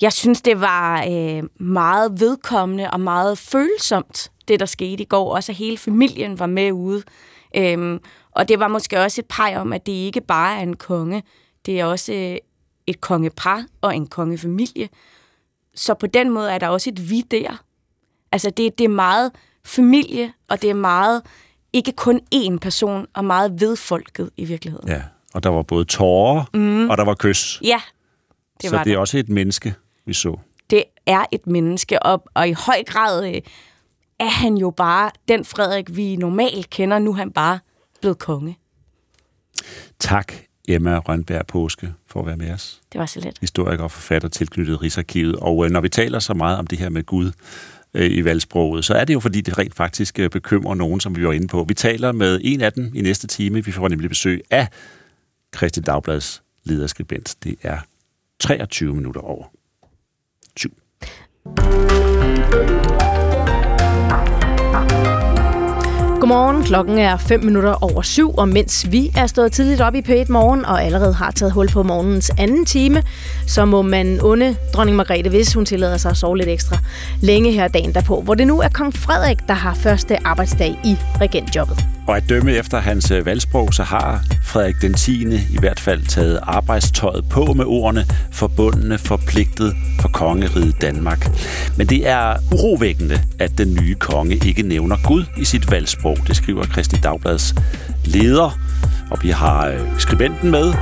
Jeg 0.00 0.12
synes, 0.12 0.42
det 0.42 0.60
var 0.60 1.04
øh, 1.10 1.42
meget 1.66 2.20
vedkommende 2.20 2.90
og 2.90 3.00
meget 3.00 3.38
følsomt, 3.38 4.30
det, 4.48 4.60
der 4.60 4.66
skete 4.66 5.02
i 5.02 5.06
går. 5.06 5.34
Også 5.34 5.52
at 5.52 5.56
hele 5.56 5.78
familien 5.78 6.38
var 6.38 6.46
med 6.46 6.72
ude. 6.72 7.02
Øhm, 7.56 7.98
og 8.30 8.48
det 8.48 8.58
var 8.58 8.68
måske 8.68 9.00
også 9.00 9.20
et 9.20 9.26
peg 9.26 9.56
om, 9.56 9.72
at 9.72 9.86
det 9.86 9.92
ikke 9.92 10.20
bare 10.20 10.58
er 10.58 10.62
en 10.62 10.76
konge. 10.76 11.22
Det 11.66 11.80
er 11.80 11.84
også 11.84 12.12
øh, 12.12 12.36
et 12.86 13.00
kongepar 13.00 13.64
og 13.80 13.96
en 13.96 14.06
kongefamilie. 14.06 14.88
Så 15.80 15.94
på 15.94 16.06
den 16.06 16.30
måde 16.30 16.52
er 16.52 16.58
der 16.58 16.68
også 16.68 16.90
et 16.90 17.10
vi 17.10 17.20
der. 17.20 17.64
Altså 18.32 18.50
det, 18.50 18.78
det 18.78 18.84
er 18.84 18.88
meget 18.88 19.32
familie, 19.64 20.32
og 20.48 20.62
det 20.62 20.70
er 20.70 20.74
meget 20.74 21.22
ikke 21.72 21.92
kun 21.92 22.20
én 22.34 22.58
person, 22.58 23.06
og 23.14 23.24
meget 23.24 23.60
vedfolket 23.60 24.30
i 24.36 24.44
virkeligheden. 24.44 24.88
Ja, 24.88 25.02
og 25.34 25.42
der 25.42 25.50
var 25.50 25.62
både 25.62 25.84
tårer, 25.84 26.44
mm. 26.54 26.90
og 26.90 26.98
der 26.98 27.04
var 27.04 27.14
kys. 27.14 27.60
Ja, 27.62 27.80
det 28.62 28.70
så 28.70 28.76
var 28.76 28.84
det 28.84 28.92
er 28.92 28.98
også 28.98 29.18
et 29.18 29.28
menneske, 29.28 29.74
vi 30.04 30.12
så. 30.12 30.38
Det 30.70 30.84
er 31.06 31.24
et 31.32 31.46
menneske, 31.46 32.02
og, 32.02 32.24
og 32.34 32.48
i 32.48 32.52
høj 32.52 32.82
grad 32.86 33.28
øh, 33.28 33.40
er 34.18 34.30
han 34.30 34.56
jo 34.56 34.70
bare 34.70 35.10
den 35.28 35.44
Frederik, 35.44 35.96
vi 35.96 36.16
normalt 36.16 36.70
kender. 36.70 36.98
Nu 36.98 37.10
er 37.10 37.16
han 37.16 37.32
bare 37.32 37.58
blevet 38.00 38.18
konge. 38.18 38.58
Tak, 39.98 40.32
Emma 40.70 40.98
Rønberg 40.98 41.46
Påske, 41.46 41.94
for 42.06 42.20
at 42.20 42.26
være 42.26 42.36
med 42.36 42.52
os. 42.52 42.80
Det 42.92 42.98
var 42.98 43.06
så 43.06 43.20
let. 43.20 43.38
Historiker 43.40 43.84
og 43.84 43.90
forfatter 43.90 44.28
tilknyttet 44.28 44.82
Rigsarkivet. 44.82 45.36
Og 45.36 45.64
øh, 45.64 45.70
når 45.70 45.80
vi 45.80 45.88
taler 45.88 46.18
så 46.18 46.34
meget 46.34 46.58
om 46.58 46.66
det 46.66 46.78
her 46.78 46.88
med 46.88 47.04
Gud 47.04 47.32
øh, 47.94 48.10
i 48.10 48.24
valgsproget, 48.24 48.84
så 48.84 48.94
er 48.94 49.04
det 49.04 49.14
jo 49.14 49.20
fordi, 49.20 49.40
det 49.40 49.58
rent 49.58 49.74
faktisk 49.74 50.18
øh, 50.18 50.30
bekymrer 50.30 50.74
nogen, 50.74 51.00
som 51.00 51.16
vi 51.16 51.24
var 51.24 51.32
inde 51.32 51.48
på. 51.48 51.64
Vi 51.68 51.74
taler 51.74 52.12
med 52.12 52.40
en 52.42 52.60
af 52.60 52.72
dem 52.72 52.92
i 52.94 53.00
næste 53.00 53.26
time. 53.26 53.64
Vi 53.64 53.72
får 53.72 53.88
nemlig 53.88 54.08
besøg 54.08 54.42
af 54.50 54.68
Christian 55.56 55.84
Dagblads 55.84 56.42
lederskribent. 56.64 57.36
Det 57.44 57.56
er 57.62 57.78
23 58.40 58.94
minutter 58.94 59.20
over 59.20 59.44
7. 60.56 60.76
Godmorgen, 66.20 66.64
klokken 66.64 66.98
er 66.98 67.16
5 67.16 67.44
minutter 67.44 67.84
over 67.84 68.02
syv, 68.02 68.34
og 68.38 68.48
mens 68.48 68.86
vi 68.90 69.10
er 69.16 69.26
stået 69.26 69.52
tidligt 69.52 69.80
op 69.80 69.94
i 69.94 70.02
p 70.02 70.28
Morgen 70.28 70.64
og 70.64 70.84
allerede 70.84 71.14
har 71.14 71.30
taget 71.30 71.52
hul 71.52 71.68
på 71.68 71.82
morgens 71.82 72.30
anden 72.38 72.66
time, 72.66 73.02
så 73.46 73.64
må 73.64 73.82
man 73.82 74.20
unde 74.20 74.56
dronning 74.74 74.96
Margrethe, 74.96 75.30
hvis 75.30 75.54
hun 75.54 75.64
tillader 75.64 75.96
sig 75.96 76.10
at 76.10 76.16
sove 76.16 76.36
lidt 76.36 76.48
ekstra 76.48 76.76
længe 77.20 77.52
her 77.52 77.68
dagen 77.68 77.94
derpå, 77.94 78.20
hvor 78.20 78.34
det 78.34 78.46
nu 78.46 78.60
er 78.60 78.68
kong 78.68 78.94
Frederik, 78.94 79.38
der 79.48 79.54
har 79.54 79.74
første 79.74 80.26
arbejdsdag 80.26 80.80
i 80.84 80.96
regentjobbet. 81.20 81.99
Og 82.10 82.16
at 82.16 82.28
dømme 82.28 82.52
efter 82.52 82.80
hans 82.80 83.10
øh, 83.10 83.26
valgsprog, 83.26 83.74
så 83.74 83.82
har 83.82 84.22
Frederik 84.44 84.74
den 84.82 84.94
10. 84.94 85.22
i 85.34 85.58
hvert 85.60 85.80
fald 85.80 86.02
taget 86.02 86.40
arbejdstøjet 86.42 87.24
på 87.28 87.44
med 87.44 87.64
ordene 87.64 88.06
forbundne 88.32 88.98
forpligtet 88.98 89.76
for 90.00 90.08
kongeriget 90.08 90.80
Danmark. 90.80 91.30
Men 91.76 91.86
det 91.86 92.08
er 92.08 92.36
urovækkende, 92.52 93.20
at 93.38 93.58
den 93.58 93.74
nye 93.74 93.94
konge 93.94 94.34
ikke 94.46 94.62
nævner 94.62 94.96
Gud 95.04 95.24
i 95.38 95.44
sit 95.44 95.70
valgsprog. 95.70 96.16
Det 96.26 96.36
skriver 96.36 96.64
Kristi 96.64 96.96
Dagblads 96.96 97.54
leder, 98.04 98.58
og 99.10 99.18
vi 99.22 99.30
har 99.30 99.66
øh, 99.68 99.80
skribenten 99.98 100.50
med 100.50 100.72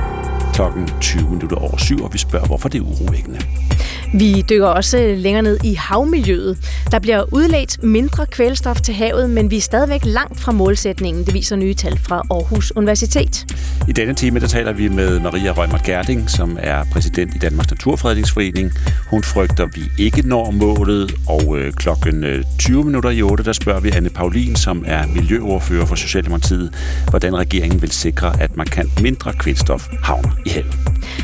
klokken 0.53 0.89
20 1.01 1.29
minutter 1.29 1.57
over 1.57 1.77
syv, 1.77 2.03
og 2.03 2.13
vi 2.13 2.17
spørger, 2.17 2.45
hvorfor 2.45 2.69
det 2.69 2.77
er 2.77 2.85
urovækkende. 2.85 3.39
Vi 4.13 4.41
dykker 4.49 4.67
også 4.67 5.15
længere 5.17 5.43
ned 5.43 5.57
i 5.63 5.73
havmiljøet. 5.73 6.57
Der 6.91 6.99
bliver 6.99 7.33
udledt 7.33 7.83
mindre 7.83 8.25
kvælstof 8.25 8.81
til 8.81 8.93
havet, 8.93 9.29
men 9.29 9.51
vi 9.51 9.57
er 9.57 9.61
stadigvæk 9.61 10.01
langt 10.05 10.39
fra 10.39 10.51
målsætningen, 10.51 11.25
det 11.25 11.33
viser 11.33 11.55
nye 11.55 11.73
tal 11.73 11.99
fra 11.99 12.15
Aarhus 12.31 12.73
Universitet. 12.75 13.45
I 13.87 13.91
denne 13.91 14.13
time 14.13 14.39
der 14.39 14.47
taler 14.47 14.73
vi 14.73 14.87
med 14.87 15.19
Maria 15.19 15.51
Rømer 15.51 15.77
Gerding, 15.85 16.29
som 16.29 16.57
er 16.61 16.83
præsident 16.91 17.35
i 17.35 17.37
Danmarks 17.37 17.69
Naturfredningsforening. 17.71 18.71
Hun 19.09 19.23
frygter, 19.23 19.63
at 19.63 19.69
vi 19.75 20.03
ikke 20.03 20.27
når 20.27 20.51
målet, 20.51 21.15
og 21.27 21.57
øh, 21.57 21.73
klokken 21.73 22.25
20 22.59 22.83
minutter 22.83 23.09
i 23.09 23.21
8, 23.21 23.43
der 23.43 23.53
spørger 23.53 23.79
vi 23.79 23.91
Anne 23.95 24.09
Paulin, 24.09 24.55
som 24.55 24.83
er 24.87 25.07
miljøordfører 25.07 25.85
for 25.85 25.95
Socialdemokratiet, 25.95 26.73
hvordan 27.09 27.37
regeringen 27.37 27.81
vil 27.81 27.91
sikre, 27.91 28.41
at 28.41 28.57
markant 28.57 29.01
mindre 29.01 29.33
kvælstof 29.33 29.87
havner 30.03 30.31
i 30.45 30.49
havet. 30.49 30.75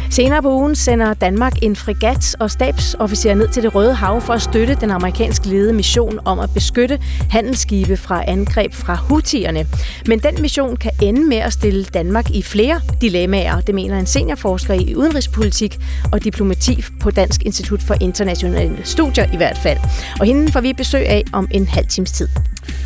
Senere 0.09 0.41
på 0.41 0.53
ugen 0.53 0.75
sender 0.75 1.13
Danmark 1.13 1.53
en 1.61 1.75
fregat 1.75 2.35
og 2.39 2.51
stabsofficer 2.75 3.35
ned 3.35 3.47
til 3.47 3.63
det 3.63 3.75
Røde 3.75 3.93
Hav 3.93 4.21
for 4.21 4.33
at 4.33 4.41
støtte 4.41 4.77
den 4.81 4.91
amerikansk 4.91 5.45
ledede 5.45 5.73
mission 5.73 6.19
om 6.25 6.39
at 6.39 6.49
beskytte 6.53 6.99
handelsskibe 7.29 7.97
fra 7.97 8.23
angreb 8.27 8.73
fra 8.73 8.95
Houthierne. 8.95 9.65
Men 10.07 10.19
den 10.19 10.41
mission 10.41 10.75
kan 10.75 10.91
ende 11.01 11.27
med 11.27 11.37
at 11.37 11.53
stille 11.53 11.83
Danmark 11.83 12.31
i 12.31 12.41
flere 12.41 12.81
dilemmaer, 13.01 13.61
det 13.61 13.75
mener 13.75 13.99
en 13.99 14.05
seniorforsker 14.05 14.73
i 14.73 14.95
udenrigspolitik 14.95 15.77
og 16.11 16.23
diplomati 16.23 16.83
på 17.01 17.11
Dansk 17.11 17.43
Institut 17.43 17.81
for 17.81 17.95
Internationale 18.01 18.77
Studier 18.83 19.33
i 19.33 19.37
hvert 19.37 19.57
fald. 19.57 19.77
Og 20.19 20.25
hende 20.25 20.51
får 20.51 20.61
vi 20.61 20.73
besøg 20.73 21.07
af 21.07 21.23
om 21.33 21.47
en 21.51 21.67
halv 21.67 21.87
times 21.87 22.11
tid. 22.11 22.27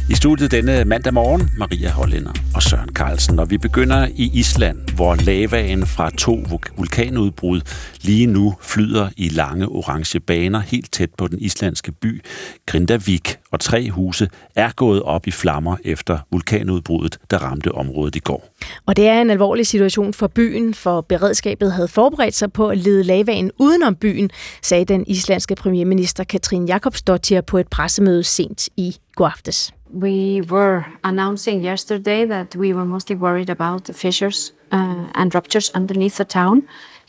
I 0.09 0.15
studiet 0.15 0.51
denne 0.51 0.85
mandag 0.85 1.13
morgen, 1.13 1.49
Maria 1.57 1.89
Hollænder 1.89 2.31
og 2.55 2.63
Søren 2.63 2.89
Carlsen. 2.93 3.39
Og 3.39 3.49
vi 3.49 3.57
begynder 3.57 4.07
i 4.15 4.31
Island, 4.33 4.77
hvor 4.95 5.15
lavaen 5.15 5.85
fra 5.85 6.09
to 6.17 6.45
vulkanudbrud 6.77 7.61
lige 8.01 8.25
nu 8.25 8.55
flyder 8.61 9.09
i 9.17 9.29
lange 9.29 9.71
orange 9.79 10.19
baner 10.19 10.59
helt 10.59 10.91
tæt 10.91 11.09
på 11.17 11.27
den 11.27 11.39
islandske 11.39 11.91
by 11.91 12.21
Grindavik. 12.65 13.37
Og 13.51 13.59
tre 13.59 13.89
huse 13.89 14.29
er 14.55 14.69
gået 14.75 15.03
op 15.03 15.27
i 15.27 15.31
flammer 15.31 15.77
efter 15.83 16.19
vulkanudbruddet, 16.31 17.17
der 17.31 17.37
ramte 17.37 17.71
området 17.71 18.15
i 18.15 18.19
går. 18.19 18.55
Og 18.85 18.95
det 18.95 19.07
er 19.07 19.21
en 19.21 19.29
alvorlig 19.29 19.67
situation 19.67 20.13
for 20.13 20.27
byen, 20.27 20.73
for 20.73 21.01
beredskabet 21.01 21.71
havde 21.71 21.87
forberedt 21.87 22.35
sig 22.35 22.53
på 22.53 22.69
at 22.69 22.77
lede 22.77 23.03
lavaen 23.03 23.51
udenom 23.59 23.95
byen, 23.95 24.29
sagde 24.61 24.85
den 24.85 25.03
islandske 25.07 25.55
premierminister 25.55 26.23
Katrin 26.23 26.65
Jakobsdottir 26.65 27.41
på 27.41 27.57
et 27.57 27.67
pressemøde 27.67 28.23
sent 28.23 28.69
i 28.77 28.97
går 29.15 29.27
aftes. 29.27 29.73
We 29.93 30.41
were 30.41 30.83
announcing 31.03 31.65
yesterday 31.65 32.25
that 32.25 32.55
we 32.55 32.75
were 32.75 32.85
mostly 32.85 33.15
worried 33.15 33.49
about 33.49 33.83
the 33.83 33.93
fissures 33.93 34.53
uh, 34.71 35.05
and 35.15 35.35
ruptures 35.35 35.71
underneath 35.75 36.15
the 36.15 36.25
town, 36.25 36.61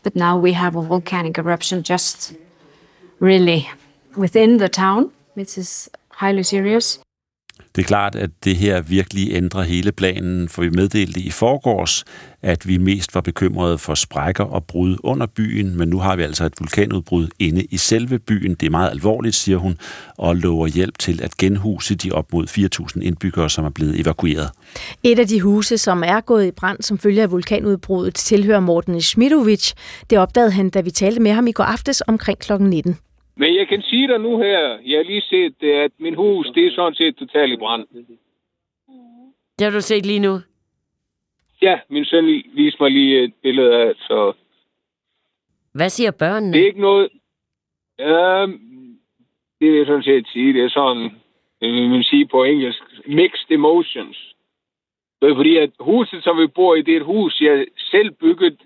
but 0.03 0.15
now 0.15 0.39
we 0.39 0.53
have 0.53 0.75
a 0.75 0.81
volcanic 0.81 1.37
eruption 1.37 1.83
just 1.89 2.33
really 3.21 3.61
within 4.17 4.59
the 4.59 4.67
town, 4.67 5.11
which 5.35 5.57
is 5.57 5.89
highly 6.19 6.41
serious. 6.41 6.99
Det 7.75 7.81
er 7.81 7.85
klart, 7.85 8.15
at 8.15 8.29
det 8.43 8.55
her 8.55 8.81
virkelig 8.81 9.33
ændrer 9.33 9.61
hele 9.61 9.91
planen, 9.91 10.49
for 10.49 10.61
vi 10.61 10.69
meddelte 10.69 11.19
i 11.19 11.29
forgårs, 11.29 12.03
at 12.41 12.67
vi 12.67 12.77
mest 12.77 13.15
var 13.15 13.21
bekymrede 13.21 13.77
for 13.77 13.95
sprækker 13.95 14.43
og 14.43 14.65
brud 14.65 14.97
under 15.03 15.25
byen, 15.25 15.77
men 15.77 15.89
nu 15.89 15.99
har 15.99 16.15
vi 16.15 16.23
altså 16.23 16.45
et 16.45 16.53
vulkanudbrud 16.59 17.27
inde 17.39 17.63
i 17.63 17.77
selve 17.77 18.19
byen. 18.19 18.55
Det 18.55 18.65
er 18.65 18.69
meget 18.69 18.89
alvorligt, 18.89 19.35
siger 19.35 19.57
hun, 19.57 19.77
og 20.17 20.35
lover 20.35 20.67
hjælp 20.67 20.97
til 20.97 21.21
at 21.23 21.37
genhuse 21.37 21.95
de 21.95 22.11
op 22.11 22.33
mod 22.33 22.47
4.000 22.97 23.01
indbyggere, 23.01 23.49
som 23.49 23.65
er 23.65 23.69
blevet 23.69 23.99
evakueret. 23.99 24.49
Et 25.03 25.19
af 25.19 25.27
de 25.27 25.41
huse, 25.41 25.77
som 25.77 26.03
er 26.05 26.21
gået 26.21 26.45
i 26.45 26.51
brand 26.51 26.81
som 26.81 26.97
følge 26.97 27.21
af 27.21 27.31
vulkanudbruddet, 27.31 28.15
tilhører 28.15 28.59
Morten 28.59 29.01
Smidovic. 29.01 29.71
Det 30.09 30.17
opdagede 30.17 30.51
han, 30.51 30.69
da 30.69 30.81
vi 30.81 30.91
talte 30.91 31.19
med 31.19 31.31
ham 31.31 31.47
i 31.47 31.51
går 31.51 31.63
aftes 31.63 32.03
omkring 32.07 32.39
kl. 32.39 32.53
19. 32.59 32.97
Men 33.41 33.55
jeg 33.55 33.67
kan 33.67 33.81
sige 33.81 34.07
dig 34.07 34.19
nu 34.19 34.37
her, 34.37 34.79
jeg 34.85 34.99
har 34.99 35.03
lige 35.03 35.21
set, 35.21 35.63
at 35.63 35.91
min 35.97 36.15
hus, 36.15 36.47
det 36.55 36.67
er 36.67 36.71
sådan 36.75 36.95
set 36.95 37.15
totalt 37.15 37.53
i 37.53 37.57
brand. 37.57 37.87
Det 39.57 39.65
har 39.65 39.71
du 39.71 39.81
set 39.81 40.05
lige 40.05 40.19
nu? 40.19 40.37
Ja, 41.61 41.79
min 41.89 42.05
søn 42.05 42.43
viste 42.53 42.83
mig 42.83 42.91
lige 42.91 43.23
et 43.23 43.33
billede 43.43 43.75
af, 43.75 43.95
så... 43.95 44.33
Hvad 45.73 45.89
siger 45.89 46.11
børnene? 46.11 46.53
Det 46.53 46.61
er 46.61 46.65
ikke 46.65 46.81
noget... 46.81 47.09
Ja, 47.99 48.45
det 49.59 49.71
vil 49.71 49.77
jeg 49.77 49.85
sådan 49.85 50.03
set 50.03 50.27
sige. 50.27 50.53
Det 50.53 50.63
er 50.63 50.69
sådan, 50.69 51.11
vil 51.61 51.89
man 51.89 52.03
sige 52.03 52.27
på 52.27 52.43
engelsk, 52.43 52.83
mixed 53.07 53.51
emotions. 53.51 54.35
Det 55.21 55.31
er 55.31 55.35
fordi, 55.35 55.57
at 55.57 55.71
huset, 55.79 56.23
som 56.23 56.37
vi 56.37 56.47
bor 56.47 56.75
i, 56.75 56.81
det 56.81 56.93
er 56.93 56.97
et 56.97 57.05
hus, 57.05 57.41
jeg 57.41 57.67
selv 57.77 58.11
bygget 58.11 58.61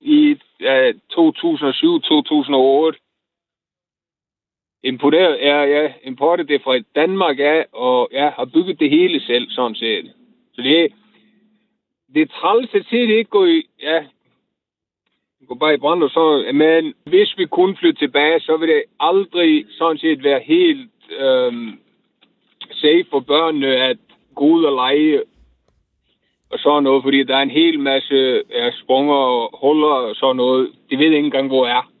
i 0.00 0.36
ja, 0.60 0.90
2007-2008 0.90 3.05
importeret 4.86 5.46
er, 5.46 5.62
ja, 5.62 5.92
importet 6.04 6.48
det 6.48 6.62
fra 6.62 6.78
Danmark 6.94 7.38
ja, 7.38 7.62
og 7.72 8.08
ja, 8.12 8.30
har 8.36 8.44
bygget 8.44 8.80
det 8.80 8.90
hele 8.90 9.20
selv, 9.20 9.50
sådan 9.50 9.74
set. 9.74 10.12
Så 10.54 10.62
det, 10.62 10.92
det 12.14 12.22
er 12.22 12.26
træls 12.40 12.74
at 12.74 12.86
se, 12.90 12.96
det 12.96 13.14
ikke 13.14 13.30
går 13.30 13.44
i, 13.44 13.62
ja, 13.82 14.04
går 15.48 15.54
bare 15.54 15.74
i 15.74 15.76
brand 15.84 16.02
og 16.02 16.10
så, 16.10 16.50
men 16.54 16.94
hvis 17.04 17.38
vi 17.38 17.46
kunne 17.46 17.76
flytte 17.76 18.00
tilbage, 18.00 18.40
så 18.40 18.56
vil 18.56 18.68
det 18.68 18.82
aldrig 19.00 19.66
sådan 19.70 19.98
set 19.98 20.24
være 20.24 20.40
helt 20.40 20.90
øhm, 21.18 21.78
safe 22.72 23.06
for 23.10 23.20
børnene 23.20 23.76
at 23.76 23.98
gå 24.34 24.44
ud 24.44 24.64
og 24.64 24.72
lege 24.72 25.22
og 26.50 26.58
sådan 26.58 26.82
noget, 26.82 27.02
fordi 27.02 27.22
der 27.22 27.36
er 27.36 27.42
en 27.42 27.50
hel 27.50 27.80
masse 27.80 28.42
ja, 28.50 28.70
spunger 28.70 29.14
og 29.14 29.58
huller 29.60 29.96
og 30.08 30.16
sådan 30.16 30.36
noget. 30.36 30.72
De 30.90 30.98
ved 30.98 31.04
ikke 31.04 31.18
engang, 31.18 31.48
hvor 31.48 31.66
er. 31.66 31.92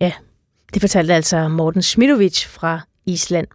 Ja, 0.00 0.12
det 0.74 0.80
fortalte 0.82 1.14
altså 1.14 1.48
Morten 1.48 1.82
Smidovic 1.82 2.46
fra 2.46 2.80
Island. 3.06 3.46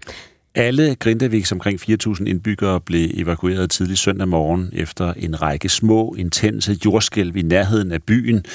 Alle 0.55 0.95
Grindaviks 0.95 1.51
omkring 1.51 1.79
4.000 1.81 2.25
indbyggere 2.25 2.81
blev 2.81 3.09
evakueret 3.13 3.69
tidlig 3.69 3.97
søndag 3.97 4.27
morgen 4.27 4.69
efter 4.73 5.13
en 5.13 5.41
række 5.41 5.69
små, 5.69 6.15
intense 6.17 6.77
jordskælv 6.85 7.35
i 7.35 7.41
nærheden 7.41 7.91
af 7.91 8.03
byen. 8.03 8.45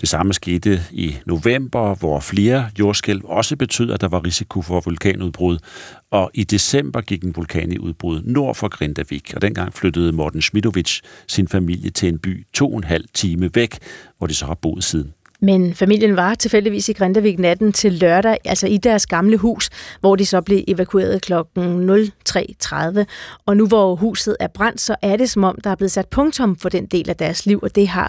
Det 0.00 0.08
samme 0.08 0.32
skete 0.32 0.82
i 0.90 1.16
november, 1.26 1.94
hvor 1.94 2.20
flere 2.20 2.70
jordskælv 2.78 3.20
også 3.24 3.56
betød, 3.56 3.90
at 3.90 4.00
der 4.00 4.08
var 4.08 4.24
risiko 4.24 4.62
for 4.62 4.80
vulkanudbrud. 4.80 5.58
Og 6.10 6.30
i 6.34 6.44
december 6.44 7.00
gik 7.00 7.24
en 7.24 7.36
vulkan 7.36 7.72
i 7.72 7.78
udbrud 7.78 8.22
nord 8.24 8.54
for 8.54 8.68
Grindavik, 8.68 9.32
og 9.36 9.42
dengang 9.42 9.74
flyttede 9.74 10.12
Morten 10.12 10.42
Smidovic 10.42 11.00
sin 11.26 11.48
familie 11.48 11.90
til 11.90 12.08
en 12.08 12.18
by 12.18 12.46
to 12.52 12.70
og 12.70 12.76
en 12.76 12.84
halv 12.84 13.04
time 13.14 13.50
væk, 13.54 13.78
hvor 14.18 14.26
de 14.26 14.34
så 14.34 14.46
har 14.46 14.54
boet 14.54 14.84
siden. 14.84 15.12
Men 15.42 15.74
familien 15.74 16.16
var 16.16 16.34
tilfældigvis 16.34 16.88
i 16.88 16.92
Grindavik 16.92 17.38
natten 17.38 17.72
til 17.72 17.92
lørdag, 17.92 18.36
altså 18.44 18.66
i 18.66 18.76
deres 18.76 19.06
gamle 19.06 19.38
hus, 19.38 19.64
hvor 20.00 20.16
de 20.16 20.26
så 20.26 20.42
blev 20.46 20.58
evakueret 20.68 21.22
kl. 21.22 21.32
03.30. 21.32 23.04
Og 23.46 23.56
nu 23.56 23.64
hvor 23.68 23.94
huset 23.94 24.36
er 24.40 24.48
brændt, 24.56 24.80
så 24.80 24.96
er 25.02 25.16
det 25.16 25.28
som 25.30 25.44
om, 25.44 25.56
der 25.64 25.70
er 25.70 25.76
blevet 25.76 25.90
sat 25.90 26.08
punktum 26.16 26.56
for 26.62 26.68
den 26.68 26.86
del 26.86 27.10
af 27.10 27.16
deres 27.16 27.46
liv, 27.46 27.58
og 27.62 27.76
det 27.76 27.88
har 27.88 28.08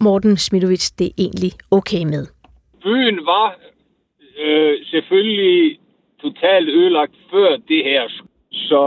Morten 0.00 0.36
Smidovic 0.36 0.90
det 0.98 1.10
egentlig 1.18 1.52
okay 1.70 2.04
med. 2.04 2.26
Byen 2.82 3.18
var 3.26 3.58
øh, 4.44 4.74
selvfølgelig 4.84 5.78
totalt 6.22 6.68
ødelagt 6.68 7.14
før 7.30 7.56
det 7.68 7.84
her, 7.84 8.02
så 8.50 8.82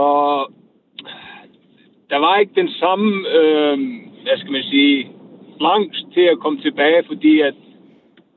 der 2.10 2.16
var 2.16 2.38
ikke 2.38 2.52
den 2.54 2.68
samme, 2.68 3.28
øh, 3.28 3.78
hvad 4.22 4.38
skal 4.38 4.52
man 4.52 4.62
sige, 4.62 5.08
angst 5.64 6.06
til 6.14 6.20
at 6.20 6.38
komme 6.38 6.60
tilbage, 6.60 7.04
fordi 7.06 7.40
at 7.40 7.54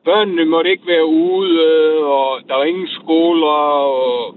børnene 0.06 0.46
måtte 0.46 0.72
ikke 0.72 0.88
være 0.88 1.06
ude, 1.06 1.60
og 2.06 2.42
der 2.48 2.56
var 2.56 2.64
ingen 2.64 2.88
skoler. 2.88 3.62
Og... 4.02 4.36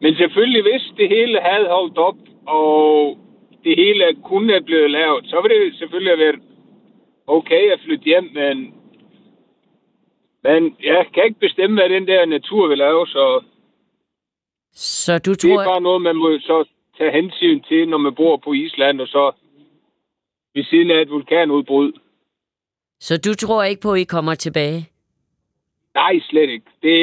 Men 0.00 0.14
selvfølgelig, 0.14 0.62
hvis 0.62 0.92
det 0.96 1.08
hele 1.08 1.40
havde 1.40 1.68
holdt 1.68 1.98
op, 1.98 2.16
og 2.46 3.18
det 3.64 3.76
hele 3.76 4.04
kunne 4.24 4.52
have 4.52 4.64
blevet 4.64 4.90
lavet, 4.90 5.24
så 5.24 5.40
ville 5.40 5.64
det 5.64 5.78
selvfølgelig 5.78 6.12
have 6.12 6.24
været 6.26 6.40
okay 7.26 7.72
at 7.72 7.80
flytte 7.84 8.04
hjem, 8.04 8.30
men, 8.34 8.74
men 10.42 10.76
jeg 10.82 11.06
kan 11.14 11.24
ikke 11.24 11.40
bestemme, 11.40 11.80
hvad 11.80 11.88
den 11.88 12.06
der 12.06 12.24
natur 12.26 12.68
vil 12.68 12.78
lave, 12.78 13.06
så, 13.06 13.42
så 14.72 15.18
du 15.18 15.34
tror... 15.34 15.48
det 15.48 15.60
er 15.60 15.72
bare 15.72 15.80
noget, 15.80 16.02
man 16.02 16.16
må 16.16 16.38
så 16.38 16.64
tage 16.98 17.12
hensyn 17.12 17.60
til, 17.62 17.88
når 17.88 17.98
man 17.98 18.14
bor 18.14 18.36
på 18.36 18.52
Island, 18.52 19.00
og 19.00 19.08
så 19.08 19.32
ved 20.56 20.64
siden 20.64 20.90
af 20.90 21.00
et 21.02 21.10
vulkanudbrud. 21.10 21.92
Så 23.00 23.14
du 23.26 23.34
tror 23.34 23.62
ikke 23.62 23.82
på, 23.82 23.92
at 23.92 24.00
I 24.00 24.04
kommer 24.04 24.34
tilbage? 24.34 24.88
Nej, 25.94 26.20
slet 26.28 26.50
ikke. 26.50 26.66
Det, 26.82 26.98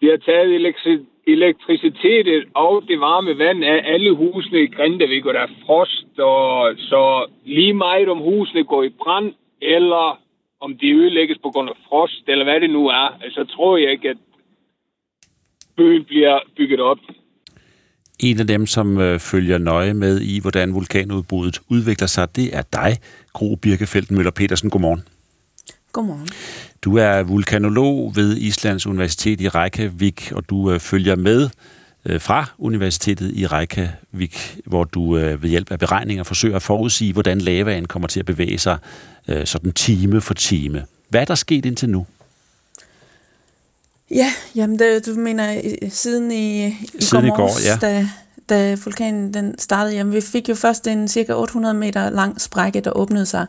det 0.00 0.10
har 0.10 0.16
taget 0.16 0.50
elektri- 0.60 1.06
elektricitet 1.26 2.44
og 2.54 2.84
det 2.88 3.00
varme 3.00 3.38
vand 3.38 3.64
af 3.64 3.82
alle 3.84 4.12
husene 4.12 4.62
i 4.62 4.66
Grindavik, 4.66 5.26
og 5.26 5.34
der 5.34 5.40
er 5.40 5.56
frost, 5.66 6.18
og 6.18 6.74
så 6.76 7.26
lige 7.44 7.74
meget 7.74 8.08
om 8.08 8.18
husene 8.18 8.64
går 8.64 8.82
i 8.82 8.88
brand, 8.88 9.34
eller 9.60 10.20
om 10.60 10.78
de 10.78 10.90
ødelægges 10.92 11.38
på 11.42 11.50
grund 11.50 11.68
af 11.70 11.76
frost, 11.88 12.22
eller 12.28 12.44
hvad 12.44 12.60
det 12.60 12.70
nu 12.70 12.88
er, 12.88 13.08
så 13.18 13.24
altså, 13.24 13.44
tror 13.44 13.76
jeg 13.76 13.90
ikke, 13.90 14.10
at 14.10 14.16
byen 15.76 16.04
bliver 16.04 16.38
bygget 16.56 16.80
op. 16.80 16.98
En 18.18 18.40
af 18.40 18.46
dem, 18.46 18.66
som 18.66 18.98
øh, 18.98 19.20
følger 19.20 19.58
nøje 19.58 19.94
med 19.94 20.20
i, 20.20 20.38
hvordan 20.38 20.74
vulkanudbruddet 20.74 21.60
udvikler 21.68 22.06
sig, 22.06 22.36
det 22.36 22.56
er 22.56 22.62
dig, 22.72 22.96
Gro 23.32 23.54
Birkefeldt 23.54 24.10
Møller 24.10 24.30
Petersen. 24.30 24.70
Godmorgen. 24.70 25.02
Godmorgen. 25.92 26.28
Du 26.82 26.96
er 26.96 27.22
vulkanolog 27.22 28.16
ved 28.16 28.36
Islands 28.36 28.86
Universitet 28.86 29.40
i 29.40 29.48
Reykjavik, 29.48 30.32
og 30.34 30.50
du 30.50 30.70
øh, 30.70 30.80
følger 30.80 31.16
med 31.16 31.50
øh, 32.04 32.20
fra 32.20 32.44
Universitetet 32.58 33.32
i 33.34 33.46
Reykjavik, 33.46 34.58
hvor 34.66 34.84
du 34.84 35.16
øh, 35.16 35.42
ved 35.42 35.50
hjælp 35.50 35.70
af 35.70 35.78
beregninger 35.78 36.24
forsøger 36.24 36.56
at 36.56 36.62
forudsige, 36.62 37.12
hvordan 37.12 37.38
lavaen 37.38 37.86
kommer 37.86 38.08
til 38.08 38.20
at 38.20 38.26
bevæge 38.26 38.58
sig 38.58 38.78
øh, 39.28 39.46
sådan 39.46 39.72
time 39.72 40.20
for 40.20 40.34
time. 40.34 40.84
Hvad 41.08 41.20
er 41.20 41.24
der 41.24 41.34
sket 41.34 41.66
indtil 41.66 41.88
nu? 41.88 42.06
Ja, 44.10 44.32
jamen 44.54 44.78
det, 44.78 45.06
du 45.06 45.14
mener 45.14 45.60
siden 45.88 46.32
i, 46.32 46.66
i 46.66 46.76
siden 47.00 47.28
går, 47.28 47.34
i 47.34 47.36
går, 47.36 47.64
ja. 47.64 47.78
da, 47.80 48.08
da 48.48 48.76
vulkanen 48.84 49.34
den 49.34 49.58
startede. 49.58 49.94
Jamen 49.94 50.12
vi 50.12 50.20
fik 50.20 50.48
jo 50.48 50.54
først 50.54 50.86
en 50.86 51.08
cirka 51.08 51.32
800 51.34 51.74
meter 51.74 52.10
lang 52.10 52.40
sprække, 52.40 52.80
der 52.80 52.90
åbnede 52.90 53.26
sig 53.26 53.46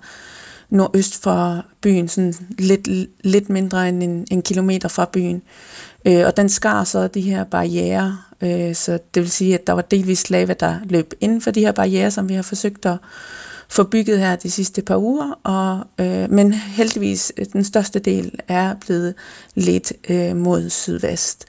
nordøst 0.70 1.22
for 1.22 1.66
byen, 1.82 2.08
sådan 2.08 2.34
lidt, 2.60 2.88
lidt 3.24 3.50
mindre 3.50 3.90
end 3.90 4.04
en, 4.04 4.28
en 4.32 4.42
kilometer 4.42 4.90
fra 4.90 5.10
byen. 5.14 5.42
Øh, 6.06 6.26
og 6.26 6.38
den 6.38 6.50
skar 6.50 6.84
så 6.84 7.08
de 7.08 7.22
her 7.22 7.44
barriere, 7.44 8.18
øh, 8.42 8.76
så 8.76 9.00
det 9.14 9.22
vil 9.22 9.32
sige, 9.32 9.54
at 9.54 9.68
der 9.68 9.74
var 9.74 9.82
delvis 9.82 10.30
lava, 10.30 10.54
der 10.54 10.76
løb 10.84 11.14
inden 11.22 11.42
for 11.42 11.52
de 11.52 11.60
her 11.60 11.72
barriere, 11.72 12.12
som 12.12 12.30
vi 12.30 12.34
har 12.34 12.42
forsøgt 12.42 12.86
at 12.86 12.98
få 13.70 13.84
bygget 13.84 14.20
her 14.20 14.36
de 14.36 14.52
sidste 14.52 14.82
par 14.82 14.98
uger, 14.98 15.40
og, 15.44 15.84
øh, 16.00 16.32
men 16.32 16.54
heldigvis 16.54 17.34
øh, 17.38 17.46
den 17.54 17.64
største 17.64 18.00
del 18.00 18.32
er 18.48 18.76
blevet 18.86 19.14
lidt 19.56 19.94
øh, 20.10 20.36
mod 20.36 20.70
sydvest. 20.70 21.46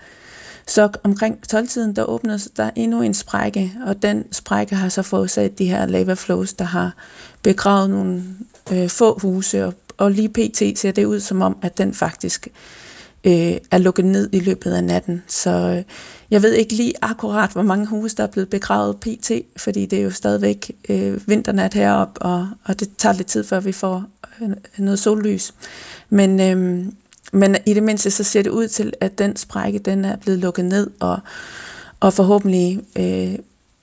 Så 0.67 0.89
omkring 1.03 1.39
12-tiden, 1.53 1.97
der 1.97 2.05
åbnede 2.05 2.39
der 2.57 2.71
endnu 2.77 3.03
en 3.03 3.15
sprække, 3.15 3.73
og 3.87 4.03
den 4.03 4.33
sprække 4.33 4.75
har 4.75 4.89
så 4.89 5.03
forårsaget 5.03 5.59
de 5.59 5.67
her 5.67 5.87
lava 5.87 6.15
flows, 6.15 6.53
der 6.53 6.65
har 6.65 6.95
begravet 7.43 7.91
nogle 7.91 8.25
øh, 8.73 8.89
få 8.89 9.19
huse, 9.19 9.65
og, 9.65 9.75
og 9.97 10.11
lige 10.11 10.29
pt. 10.29 10.79
ser 10.79 10.93
det 10.93 11.05
ud 11.05 11.21
som 11.21 11.43
om, 11.43 11.57
at 11.63 11.79
den 11.79 11.95
faktisk 11.95 12.49
øh, 13.27 13.57
er 13.71 13.79
lukket 13.79 14.05
ned 14.05 14.29
i 14.33 14.41
løbet 14.41 14.73
af 14.73 14.85
natten. 14.85 15.23
Så 15.27 15.51
øh, 15.51 15.83
jeg 16.31 16.43
ved 16.43 16.53
ikke 16.53 16.75
lige 16.75 16.93
akkurat, 17.03 17.53
hvor 17.53 17.63
mange 17.63 17.87
huse, 17.87 18.17
der 18.17 18.23
er 18.23 18.27
blevet 18.27 18.49
begravet 18.49 18.97
pt., 18.97 19.31
fordi 19.57 19.87
det 19.87 19.99
er 19.99 20.03
jo 20.03 20.11
stadigvæk 20.11 20.71
øh, 20.89 21.29
vinternat 21.29 21.75
heroppe, 21.75 22.23
og, 22.23 22.49
og 22.65 22.81
det 22.81 22.89
tager 22.99 23.13
lidt 23.13 23.27
tid, 23.27 23.45
før 23.45 23.61
vi 23.61 23.73
får 23.73 24.05
øh, 24.43 24.49
noget 24.79 24.99
sollys. 24.99 25.55
Men, 26.11 26.41
øh, 26.41 26.87
men 27.33 27.57
i 27.67 27.75
det 27.75 27.83
mindste, 27.83 28.11
så 28.11 28.25
ser 28.25 28.43
det 28.43 28.51
ud 28.51 28.69
til, 28.69 28.93
at 29.01 29.19
den 29.19 29.37
sprække, 29.37 29.79
den 29.79 30.05
er 30.05 30.17
blevet 30.17 30.41
lukket 30.41 30.65
ned, 30.65 30.91
og, 31.01 31.19
og 32.01 32.13
forhåbentlig 32.13 32.81
øh, 32.99 33.39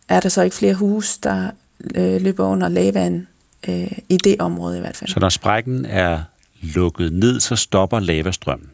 er 0.09 0.19
der 0.19 0.29
så 0.29 0.41
ikke 0.41 0.55
flere 0.55 0.73
huse, 0.73 1.19
der 1.23 1.49
øh, 1.95 2.21
løber 2.21 2.45
under 2.45 2.69
lavand 2.69 3.25
øh, 3.67 3.91
i 4.09 4.17
det 4.17 4.35
område 4.39 4.77
i 4.77 4.79
hvert 4.79 4.97
fald. 4.97 5.09
Så 5.09 5.19
når 5.19 5.29
sprækken 5.29 5.85
er 5.85 6.21
lukket 6.61 7.13
ned, 7.13 7.39
så 7.39 7.55
stopper 7.55 7.99
lavastrømmen? 7.99 8.69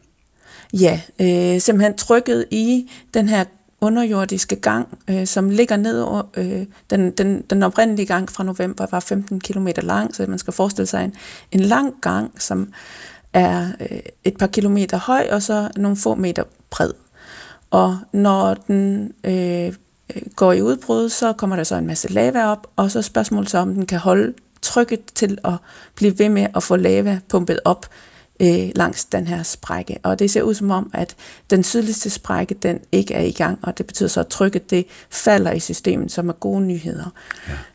Ja, 0.72 1.00
øh, 1.20 1.60
simpelthen 1.60 1.96
trykket 1.96 2.46
i 2.50 2.90
den 3.14 3.28
her 3.28 3.44
underjordiske 3.80 4.56
gang, 4.56 4.98
øh, 5.10 5.26
som 5.26 5.50
ligger 5.50 5.76
ned 5.76 6.00
over, 6.00 6.22
øh, 6.36 6.66
den, 6.90 7.10
den, 7.10 7.42
den 7.50 7.62
oprindelige 7.62 8.06
gang 8.06 8.30
fra 8.30 8.44
november 8.44 8.86
var 8.90 9.00
15 9.00 9.40
km 9.40 9.68
lang, 9.82 10.14
så 10.14 10.26
man 10.28 10.38
skal 10.38 10.52
forestille 10.52 10.86
sig 10.86 11.04
en, 11.04 11.14
en 11.52 11.60
lang 11.60 11.94
gang, 12.00 12.42
som 12.42 12.72
er 13.32 13.68
øh, 13.80 13.98
et 14.24 14.36
par 14.36 14.46
kilometer 14.46 14.98
høj, 14.98 15.28
og 15.32 15.42
så 15.42 15.68
nogle 15.76 15.96
få 15.96 16.14
meter 16.14 16.42
bred. 16.70 16.92
Og 17.70 17.98
når 18.12 18.54
den 18.54 19.12
øh, 19.24 19.66
øh 19.66 19.72
går 20.36 20.52
i 20.52 20.62
udbrud, 20.62 21.08
så 21.08 21.32
kommer 21.32 21.56
der 21.56 21.64
så 21.64 21.76
en 21.76 21.86
masse 21.86 22.12
lava 22.12 22.46
op, 22.46 22.66
og 22.76 22.90
så 22.90 23.02
spørgsmålet 23.02 23.50
så, 23.50 23.58
om 23.58 23.74
den 23.74 23.86
kan 23.86 23.98
holde 23.98 24.34
trykket 24.62 25.04
til 25.14 25.38
at 25.44 25.54
blive 25.94 26.18
ved 26.18 26.28
med 26.28 26.46
at 26.56 26.62
få 26.62 26.76
lava 26.76 27.20
pumpet 27.28 27.60
op 27.64 27.86
øh, 28.40 28.70
langs 28.74 29.04
den 29.04 29.26
her 29.26 29.42
sprække. 29.42 29.98
Og 30.02 30.18
det 30.18 30.30
ser 30.30 30.42
ud 30.42 30.54
som 30.54 30.70
om, 30.70 30.90
at 30.94 31.16
den 31.50 31.62
sydligste 31.62 32.10
sprække, 32.10 32.54
den 32.54 32.80
ikke 32.92 33.14
er 33.14 33.22
i 33.22 33.30
gang, 33.30 33.58
og 33.62 33.78
det 33.78 33.86
betyder 33.86 34.08
så, 34.08 34.20
at 34.20 34.26
trykket 34.26 34.70
det 34.70 34.86
falder 35.10 35.52
i 35.52 35.60
systemet, 35.60 36.12
som 36.12 36.28
er 36.28 36.32
gode 36.32 36.60
nyheder. 36.60 37.12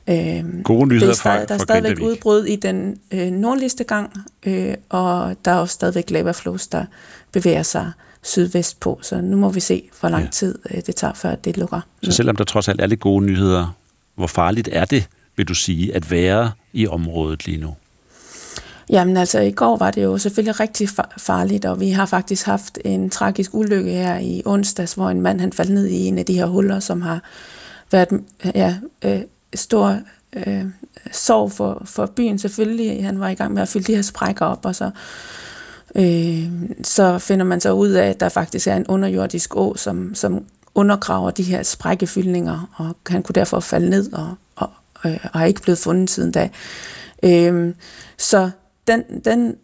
Ja. 0.07 0.39
Øhm, 0.39 0.63
gode 0.63 0.88
nyheder 0.88 1.05
det 1.05 1.11
er 1.11 1.16
stadig, 1.16 1.39
fra, 1.39 1.45
Der 1.45 1.53
er 1.53 1.57
stadigvæk 1.57 1.99
udbrud 2.01 2.45
i 2.45 2.55
den 2.55 2.97
øh, 3.11 3.32
nordligste 3.32 3.84
gang, 3.84 4.13
øh, 4.45 4.74
og 4.89 5.36
der 5.45 5.51
er 5.51 5.55
også 5.55 5.74
stadigvæk 5.74 6.09
lava 6.09 6.32
flows, 6.32 6.68
der 6.68 6.86
bevæger 7.32 7.63
sig 7.63 7.91
sydvest 8.24 8.80
på, 8.80 8.99
så 9.01 9.22
nu 9.22 9.38
må 9.38 9.49
vi 9.49 9.59
se, 9.59 9.89
hvor 9.99 10.09
lang 10.09 10.32
tid 10.32 10.59
øh, 10.72 10.82
det 10.86 10.95
tager, 10.95 11.13
før 11.13 11.36
det 11.36 11.57
lukker. 11.57 11.82
Så 12.03 12.11
selvom 12.11 12.36
der 12.36 12.43
trods 12.43 12.68
alt 12.68 12.82
er 12.82 12.86
lidt 12.86 12.99
gode 12.99 13.26
nyheder, 13.26 13.76
hvor 14.16 14.28
farligt 14.28 14.70
er 14.72 14.86
det, 14.86 15.07
vil 15.36 15.47
du 15.47 15.53
sige, 15.53 15.95
at 15.95 16.11
være 16.11 16.51
i 16.74 16.88
området 16.88 17.45
lige 17.45 17.57
nu? 17.57 17.76
Jamen 18.89 19.17
altså, 19.17 19.39
i 19.39 19.51
går 19.51 19.77
var 19.77 19.91
det 19.91 20.03
jo 20.03 20.17
selvfølgelig 20.17 20.59
rigtig 20.59 20.89
farligt, 21.17 21.65
og 21.65 21.79
vi 21.79 21.89
har 21.89 22.05
faktisk 22.05 22.45
haft 22.45 22.77
en 22.86 23.09
tragisk 23.09 23.53
ulykke 23.53 23.91
her 23.91 24.17
i 24.17 24.41
onsdags, 24.45 24.93
hvor 24.93 25.09
en 25.09 25.21
mand 25.21 25.39
han 25.39 25.53
faldt 25.53 25.71
ned 25.71 25.88
i 25.88 26.05
en 26.05 26.17
af 26.17 26.25
de 26.25 26.33
her 26.33 26.45
huller, 26.45 26.79
som 26.79 27.01
har 27.01 27.21
været 27.91 28.21
ja, 28.55 28.75
øh, 29.05 29.21
stor 29.55 29.99
øh, 30.36 30.65
sorg 31.11 31.51
for, 31.51 31.81
for 31.86 32.05
byen 32.05 32.39
selvfølgelig. 32.39 33.05
Han 33.05 33.19
var 33.19 33.29
i 33.29 33.36
gang 33.36 33.53
med 33.53 33.61
at 33.61 33.67
fylde 33.67 33.88
de 33.88 33.95
her 33.95 34.01
sprækker 34.01 34.45
op, 34.45 34.65
og 34.65 34.75
så, 34.75 34.91
øh, 35.95 36.49
så 36.83 37.17
finder 37.19 37.45
man 37.45 37.61
så 37.61 37.71
ud 37.71 37.89
af, 37.89 38.09
at 38.09 38.19
der 38.19 38.29
faktisk 38.29 38.67
er 38.67 38.75
en 38.75 38.88
underjordisk 38.88 39.55
å, 39.55 39.75
som, 39.77 40.15
som 40.15 40.45
undergraver 40.75 41.31
de 41.31 41.43
her 41.43 41.63
sprækkefyldninger, 41.63 42.69
og 42.75 42.95
han 43.07 43.23
kunne 43.23 43.33
derfor 43.33 43.59
falde 43.59 43.89
ned 43.89 44.13
og, 44.13 44.36
og, 44.55 44.69
øh, 45.05 45.19
og 45.33 45.41
er 45.41 45.45
ikke 45.45 45.61
blevet 45.61 45.79
fundet 45.79 46.09
siden 46.09 46.31
da. 46.31 46.49
Øh, 47.23 47.73
så 48.17 48.49
den, 48.88 49.03
den 49.25 49.55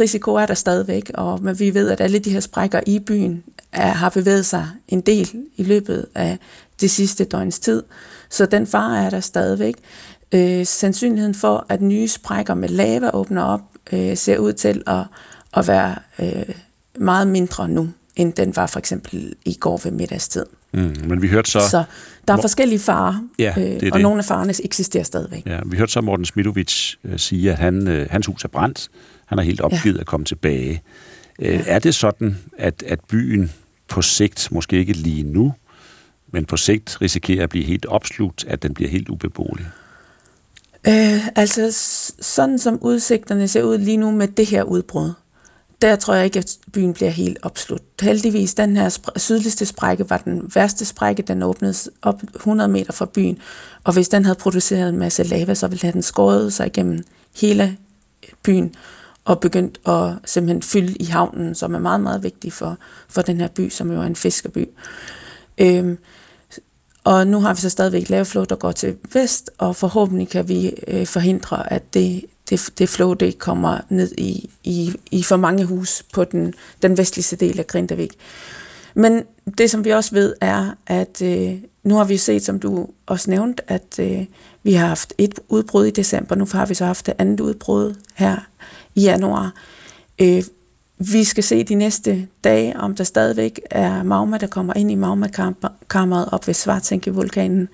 risiko 0.00 0.34
er 0.34 0.46
der 0.46 0.54
stadigvæk, 0.54 1.10
og 1.14 1.42
men 1.42 1.58
vi 1.58 1.74
ved, 1.74 1.90
at 1.90 2.00
alle 2.00 2.18
de 2.18 2.30
her 2.30 2.40
sprækker 2.40 2.80
i 2.86 2.98
byen 2.98 3.44
er, 3.72 3.86
har 3.86 4.08
bevæget 4.08 4.46
sig 4.46 4.68
en 4.88 5.00
del 5.00 5.30
i 5.56 5.62
løbet 5.62 6.06
af 6.14 6.38
det 6.80 6.90
sidste 6.90 7.24
døgns 7.24 7.58
tid. 7.58 7.82
Så 8.30 8.46
den 8.46 8.66
fare 8.66 9.04
er 9.04 9.10
der 9.10 9.20
stadigvæk. 9.20 9.74
øh, 10.32 10.66
sandsynligheden 10.66 11.34
for, 11.34 11.66
at 11.68 11.82
nye 11.82 12.08
sprækker 12.08 12.54
med 12.54 12.68
lava 12.68 13.10
åbner 13.14 13.42
op, 13.42 13.60
øh, 13.92 14.16
ser 14.16 14.38
ud 14.38 14.52
til 14.52 14.82
at, 14.86 15.04
at 15.56 15.66
være 15.66 15.94
øh, 16.18 16.54
meget 16.98 17.28
mindre 17.28 17.68
nu, 17.68 17.88
end 18.16 18.32
den 18.32 18.56
var 18.56 18.66
for 18.66 18.78
eksempel 18.78 19.34
i 19.44 19.54
går 19.54 19.80
ved 19.84 19.90
middagstid. 19.90 20.46
Mm, 20.74 20.96
men 21.08 21.22
vi 21.22 21.28
hørte 21.28 21.50
så... 21.50 21.60
Så 21.70 21.84
der 22.28 22.34
er 22.34 22.40
forskellige 22.40 22.78
farer, 22.78 23.28
ja, 23.38 23.52
det 23.56 23.68
er 23.68 23.74
øh, 23.74 23.80
det. 23.80 23.92
og 23.92 24.00
nogle 24.00 24.18
af 24.18 24.24
farerne 24.24 24.54
eksisterer 24.64 25.04
stadigvæk. 25.04 25.46
Ja, 25.46 25.60
vi 25.66 25.76
hørte 25.76 25.92
så 25.92 26.00
Morten 26.00 26.24
Smidovic 26.24 26.94
øh, 27.04 27.18
sige, 27.18 27.52
at 27.52 27.58
han, 27.58 27.88
øh, 27.88 28.06
hans 28.10 28.26
hus 28.26 28.44
er 28.44 28.48
brændt. 28.48 28.88
Han 29.26 29.38
er 29.38 29.42
helt 29.42 29.60
opgivet 29.60 29.94
ja. 29.94 30.00
at 30.00 30.06
komme 30.06 30.26
tilbage. 30.26 30.82
Øh, 31.38 31.60
er 31.66 31.78
det 31.78 31.94
sådan, 31.94 32.38
at, 32.58 32.82
at 32.86 33.00
byen 33.00 33.52
på 33.88 34.02
sigt, 34.02 34.48
måske 34.50 34.76
ikke 34.76 34.92
lige 34.92 35.22
nu, 35.22 35.54
men 36.32 36.44
på 36.44 36.56
sigt 36.56 37.02
risikerer 37.02 37.42
at 37.42 37.50
blive 37.50 37.64
helt 37.64 37.86
opslugt, 37.86 38.44
at 38.48 38.62
den 38.62 38.74
bliver 38.74 38.90
helt 38.90 39.08
ubeboelig? 39.08 39.66
Øh, 40.88 41.28
altså, 41.36 41.70
sådan 42.20 42.58
som 42.58 42.78
udsigterne 42.80 43.48
ser 43.48 43.62
ud 43.62 43.78
lige 43.78 43.96
nu 43.96 44.10
med 44.10 44.28
det 44.28 44.46
her 44.46 44.62
udbrud, 44.62 45.12
der 45.82 45.96
tror 45.96 46.14
jeg 46.14 46.24
ikke, 46.24 46.38
at 46.38 46.56
byen 46.72 46.92
bliver 46.92 47.10
helt 47.10 47.38
opslugt. 47.42 48.00
Heldigvis, 48.00 48.54
den 48.54 48.76
her 48.76 48.88
spr- 48.88 49.18
sydligste 49.18 49.66
sprække 49.66 50.10
var 50.10 50.18
den 50.18 50.50
værste 50.54 50.84
sprække, 50.84 51.22
den 51.22 51.42
åbnede 51.42 51.74
op 52.02 52.22
100 52.34 52.70
meter 52.70 52.92
fra 52.92 53.06
byen, 53.06 53.38
og 53.84 53.92
hvis 53.92 54.08
den 54.08 54.24
havde 54.24 54.38
produceret 54.38 54.88
en 54.88 54.98
masse 54.98 55.22
lava, 55.22 55.54
så 55.54 55.68
ville 55.68 55.92
den 55.92 56.02
skåret 56.02 56.52
sig 56.52 56.66
igennem 56.66 57.04
hele 57.40 57.76
byen 58.42 58.74
og 59.24 59.40
begyndt 59.40 59.80
at 59.88 60.12
simpelthen 60.24 60.62
fylde 60.62 60.94
i 60.94 61.04
havnen, 61.04 61.54
som 61.54 61.74
er 61.74 61.78
meget, 61.78 62.00
meget 62.00 62.22
vigtig 62.22 62.52
for, 62.52 62.78
for 63.08 63.22
den 63.22 63.40
her 63.40 63.48
by, 63.48 63.68
som 63.70 63.92
jo 63.92 64.00
er 64.00 64.04
en 64.04 64.16
fiskerby. 64.16 64.68
Øhm, 65.58 65.98
og 67.04 67.26
nu 67.26 67.40
har 67.40 67.54
vi 67.54 67.60
så 67.60 67.70
stadigvæk 67.70 68.08
laveflow, 68.10 68.44
der 68.44 68.56
går 68.56 68.72
til 68.72 68.96
vest, 69.12 69.50
og 69.58 69.76
forhåbentlig 69.76 70.28
kan 70.28 70.48
vi 70.48 70.72
øh, 70.88 71.06
forhindre, 71.06 71.72
at 71.72 71.94
det, 71.94 72.24
det, 72.50 72.70
det 72.78 72.88
flow 72.88 73.14
det 73.14 73.38
kommer 73.38 73.78
ned 73.88 74.12
i, 74.18 74.50
i, 74.64 74.94
i 75.10 75.22
for 75.22 75.36
mange 75.36 75.64
hus 75.64 76.02
på 76.12 76.24
den, 76.24 76.54
den 76.82 76.98
vestligste 76.98 77.36
del 77.36 77.58
af 77.58 77.66
Grindavik. 77.66 78.12
Men 78.94 79.22
det, 79.58 79.70
som 79.70 79.84
vi 79.84 79.90
også 79.90 80.14
ved, 80.14 80.34
er, 80.40 80.70
at 80.86 81.22
øh, 81.22 81.54
nu 81.82 81.94
har 81.94 82.04
vi 82.04 82.16
set, 82.16 82.44
som 82.44 82.60
du 82.60 82.88
også 83.06 83.30
nævnt, 83.30 83.60
at 83.66 83.98
øh, 84.00 84.24
vi 84.62 84.72
har 84.72 84.86
haft 84.86 85.14
et 85.18 85.40
udbrud 85.48 85.86
i 85.86 85.90
december. 85.90 86.34
Nu 86.34 86.46
har 86.52 86.66
vi 86.66 86.74
så 86.74 86.84
haft 86.84 87.06
det 87.06 87.14
andet 87.18 87.40
udbrud 87.40 87.94
her 88.14 88.36
i 88.94 89.02
januar. 89.02 89.52
Øh, 90.18 90.42
vi 90.98 91.24
skal 91.24 91.44
se 91.44 91.64
de 91.64 91.74
næste 91.74 92.28
dage, 92.44 92.80
om 92.80 92.94
der 92.94 93.04
stadigvæk 93.04 93.60
er 93.70 94.02
magma, 94.02 94.38
der 94.38 94.46
kommer 94.46 94.74
ind 94.74 94.90
i 94.90 94.94
magmakammeret 94.94 96.28
op 96.32 96.46
ved 96.46 96.54
Svartænke-vulkanen. 96.54 97.68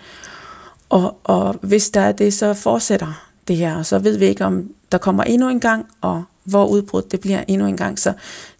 Og, 0.88 1.16
og 1.24 1.56
hvis 1.62 1.90
der 1.90 2.00
er 2.00 2.12
det, 2.12 2.34
så 2.34 2.54
fortsætter 2.54 3.29
det 3.48 3.56
her, 3.56 3.76
og 3.76 3.86
så 3.86 3.98
ved 3.98 4.16
vi 4.16 4.24
ikke, 4.24 4.44
om 4.44 4.70
der 4.92 4.98
kommer 4.98 5.22
endnu 5.22 5.48
en 5.48 5.60
gang, 5.60 5.86
og 6.00 6.24
hvor 6.44 6.66
udbruddet 6.66 7.12
det 7.12 7.20
bliver 7.20 7.44
endnu 7.48 7.66
en 7.66 7.76
gang. 7.76 7.98
Så 7.98 8.12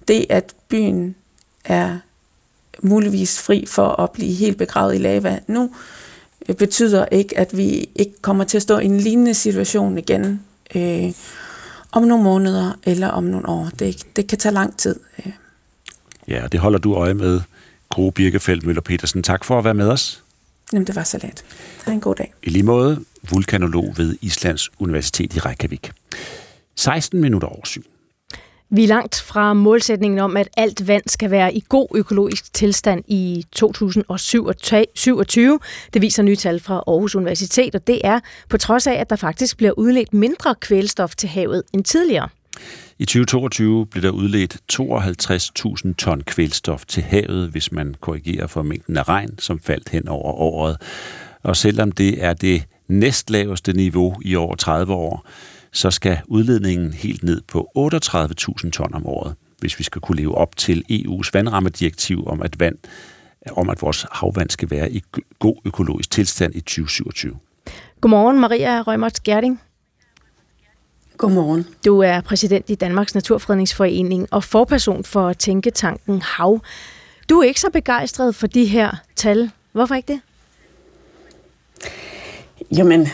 det, 0.08 0.26
at 0.28 0.54
byen 0.68 1.14
er 1.64 1.98
muligvis 2.82 3.40
fri 3.40 3.64
for 3.68 4.00
at 4.00 4.10
blive 4.10 4.32
helt 4.32 4.58
begravet 4.58 4.94
i 4.94 4.98
lava 4.98 5.38
nu, 5.46 5.70
betyder 6.58 7.06
ikke, 7.06 7.38
at 7.38 7.56
vi 7.56 7.88
ikke 7.94 8.12
kommer 8.22 8.44
til 8.44 8.58
at 8.58 8.62
stå 8.62 8.78
i 8.78 8.84
en 8.84 8.96
lignende 8.96 9.34
situation 9.34 9.98
igen 9.98 10.40
øh, 10.74 11.12
om 11.92 12.02
nogle 12.02 12.24
måneder 12.24 12.72
eller 12.82 13.08
om 13.08 13.24
nogle 13.24 13.48
år. 13.48 13.70
Det, 13.78 14.16
det 14.16 14.26
kan 14.26 14.38
tage 14.38 14.52
lang 14.52 14.76
tid. 14.76 14.96
Øh. 15.18 15.32
Ja, 16.28 16.46
det 16.52 16.60
holder 16.60 16.78
du 16.78 16.94
øje 16.94 17.14
med, 17.14 17.40
Gro 17.88 18.10
Birkefeldt 18.10 18.66
Møller 18.66 18.82
Petersen. 18.82 19.22
Tak 19.22 19.44
for 19.44 19.58
at 19.58 19.64
være 19.64 19.74
med 19.74 19.88
os. 19.88 20.22
Jamen, 20.72 20.86
det 20.86 20.96
var 20.96 21.04
så 21.04 21.18
let. 21.22 21.44
Ha' 21.84 21.92
en 21.92 22.00
god 22.00 22.14
dag. 22.14 22.34
I 22.42 22.50
lige 22.50 22.62
måde, 22.62 23.04
vulkanolog 23.30 23.94
ved 23.96 24.16
Islands 24.20 24.70
Universitet 24.78 25.36
i 25.36 25.38
Reykjavik. 25.38 25.90
16 26.76 27.20
minutter 27.20 27.48
over 27.48 27.66
syv. 27.66 27.82
Vi 28.72 28.84
er 28.84 28.88
langt 28.88 29.20
fra 29.20 29.52
målsætningen 29.52 30.18
om, 30.18 30.36
at 30.36 30.48
alt 30.56 30.88
vand 30.88 31.02
skal 31.06 31.30
være 31.30 31.54
i 31.54 31.64
god 31.68 31.88
økologisk 31.94 32.52
tilstand 32.52 33.04
i 33.08 33.44
2027. 33.52 35.58
Det 35.94 36.02
viser 36.02 36.22
nye 36.22 36.36
tal 36.36 36.60
fra 36.60 36.74
Aarhus 36.74 37.14
Universitet, 37.14 37.74
og 37.74 37.86
det 37.86 38.00
er 38.04 38.20
på 38.48 38.58
trods 38.58 38.86
af, 38.86 38.94
at 38.94 39.10
der 39.10 39.16
faktisk 39.16 39.56
bliver 39.56 39.72
udledt 39.72 40.14
mindre 40.14 40.54
kvælstof 40.54 41.14
til 41.14 41.28
havet 41.28 41.62
end 41.72 41.84
tidligere. 41.84 42.28
I 42.98 43.04
2022 43.04 43.86
blev 43.86 44.02
der 44.02 44.10
udledt 44.10 44.56
52.000 44.72 45.94
ton 45.94 46.20
kvælstof 46.20 46.84
til 46.84 47.02
havet, 47.02 47.48
hvis 47.48 47.72
man 47.72 47.94
korrigerer 48.00 48.46
for 48.46 48.62
mængden 48.62 48.96
af 48.96 49.08
regn, 49.08 49.38
som 49.38 49.60
faldt 49.60 49.88
hen 49.88 50.08
over 50.08 50.32
året. 50.32 50.76
Og 51.42 51.56
selvom 51.56 51.92
det 51.92 52.24
er 52.24 52.32
det 52.32 52.64
næstlaveste 52.90 53.72
niveau 53.72 54.16
i 54.22 54.36
over 54.36 54.54
30 54.54 54.94
år, 54.94 55.26
så 55.72 55.90
skal 55.90 56.18
udledningen 56.26 56.92
helt 56.92 57.22
ned 57.22 57.40
på 57.48 57.70
38.000 57.78 58.70
ton 58.70 58.94
om 58.94 59.06
året, 59.06 59.34
hvis 59.58 59.78
vi 59.78 59.84
skal 59.84 60.00
kunne 60.00 60.16
leve 60.16 60.34
op 60.34 60.56
til 60.56 60.84
EU's 60.90 61.30
vandrammedirektiv 61.32 62.26
om, 62.26 62.42
at, 62.42 62.60
vand, 62.60 62.76
om 63.50 63.70
at 63.70 63.82
vores 63.82 64.06
havvand 64.12 64.50
skal 64.50 64.70
være 64.70 64.92
i 64.92 65.02
god 65.38 65.56
økologisk 65.64 66.10
tilstand 66.10 66.54
i 66.54 66.60
2027. 66.60 67.36
Godmorgen, 68.00 68.40
Maria 68.40 68.82
Rømert 68.82 69.22
Gerding. 69.22 69.60
Godmorgen. 71.16 71.66
Du 71.84 71.98
er 71.98 72.20
præsident 72.20 72.70
i 72.70 72.74
Danmarks 72.74 73.14
Naturfredningsforening 73.14 74.28
og 74.30 74.44
forperson 74.44 75.04
for 75.04 75.32
Tænketanken 75.32 76.22
Hav. 76.22 76.60
Du 77.28 77.38
er 77.38 77.44
ikke 77.44 77.60
så 77.60 77.70
begejstret 77.72 78.34
for 78.34 78.46
de 78.46 78.64
her 78.64 78.90
tal. 79.16 79.50
Hvorfor 79.72 79.94
ikke 79.94 80.12
det? 80.12 80.20
Jamen, 82.70 83.06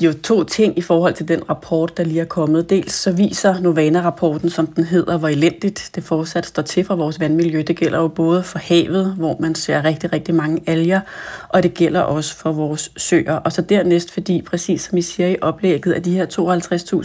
jo 0.00 0.12
to 0.12 0.44
ting 0.44 0.78
i 0.78 0.80
forhold 0.80 1.14
til 1.14 1.28
den 1.28 1.50
rapport, 1.50 1.96
der 1.96 2.04
lige 2.04 2.20
er 2.20 2.24
kommet. 2.24 2.70
Dels 2.70 2.92
så 2.92 3.12
viser 3.12 3.60
Novana-rapporten, 3.60 4.50
som 4.50 4.66
den 4.66 4.84
hedder, 4.84 5.18
hvor 5.18 5.28
elendigt 5.28 5.90
det 5.94 6.04
fortsat 6.04 6.46
står 6.46 6.62
til 6.62 6.84
for 6.84 6.96
vores 6.96 7.20
vandmiljø. 7.20 7.62
Det 7.66 7.76
gælder 7.76 7.98
jo 7.98 8.08
både 8.08 8.42
for 8.42 8.58
havet, 8.58 9.14
hvor 9.18 9.36
man 9.40 9.54
ser 9.54 9.84
rigtig, 9.84 10.12
rigtig 10.12 10.34
mange 10.34 10.62
alger, 10.66 11.00
og 11.48 11.62
det 11.62 11.74
gælder 11.74 12.00
også 12.00 12.36
for 12.36 12.52
vores 12.52 12.92
søer. 12.96 13.34
Og 13.34 13.52
så 13.52 13.62
dernæst, 13.62 14.10
fordi 14.10 14.42
præcis 14.42 14.82
som 14.82 14.98
I 14.98 15.02
siger 15.02 15.28
i 15.28 15.36
oplægget, 15.40 15.92
at 15.92 16.04
de 16.04 16.10
her 16.10 16.26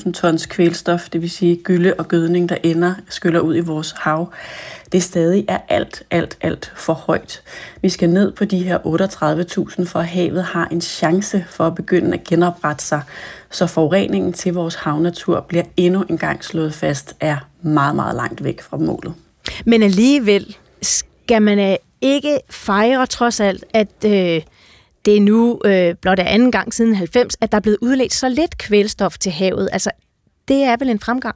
52.000 0.06 0.12
tons 0.12 0.46
kvælstof, 0.46 1.10
det 1.10 1.22
vil 1.22 1.30
sige 1.30 1.56
gylde 1.56 1.94
og 1.98 2.08
gødning, 2.08 2.50
der 2.50 2.58
ender, 2.64 2.94
skyller 3.10 3.40
ud 3.40 3.56
i 3.56 3.60
vores 3.60 3.94
hav, 3.98 4.32
det 4.92 5.04
stadig 5.04 5.46
er 5.48 5.58
alt, 5.70 6.04
alt, 6.12 6.38
alt 6.42 6.72
for 6.76 6.94
højt. 6.94 7.42
Vi 7.82 7.90
skal 7.90 8.10
ned 8.10 8.32
på 8.32 8.46
de 8.46 8.64
her 8.64 8.78
38.000, 8.78 9.86
for 9.86 10.00
at 10.00 10.08
havet 10.08 10.44
har 10.44 10.68
en 10.72 10.82
chance 10.82 11.46
for 11.50 11.68
at 11.68 11.76
begynde 11.76 12.14
at 12.14 12.24
genoprette 12.24 12.79
sig, 12.82 13.02
så 13.50 13.68
forureningen 13.68 14.34
til 14.34 14.54
vores 14.54 14.76
havnatur 14.76 15.40
bliver 15.40 15.64
endnu 15.78 16.04
en 16.10 16.18
gang 16.18 16.44
slået 16.44 16.74
fast, 16.74 17.16
er 17.20 17.38
meget, 17.62 17.96
meget 17.96 18.16
langt 18.16 18.44
væk 18.44 18.62
fra 18.62 18.78
målet. 18.78 19.14
Men 19.66 19.84
alligevel 19.84 20.58
skal 20.82 21.42
man 21.42 21.60
øh, 21.60 21.76
ikke 22.02 22.40
fejre 22.50 23.06
trods 23.06 23.40
alt, 23.40 23.64
at 23.74 24.06
øh, 24.06 24.42
det 25.06 25.18
er 25.18 25.22
nu 25.22 25.62
øh, 25.66 25.96
blot 25.96 26.20
er 26.20 26.24
anden 26.24 26.52
gang 26.52 26.74
siden 26.74 26.96
90, 26.96 27.36
at 27.42 27.52
der 27.52 27.56
er 27.56 27.62
blevet 27.62 27.78
udledt 27.82 28.14
så 28.14 28.30
lidt 28.30 28.58
kvælstof 28.58 29.18
til 29.18 29.32
havet. 29.32 29.70
Altså, 29.72 29.92
det 30.48 30.64
er 30.64 30.78
vel 30.78 30.90
en 30.90 31.00
fremgang? 31.00 31.36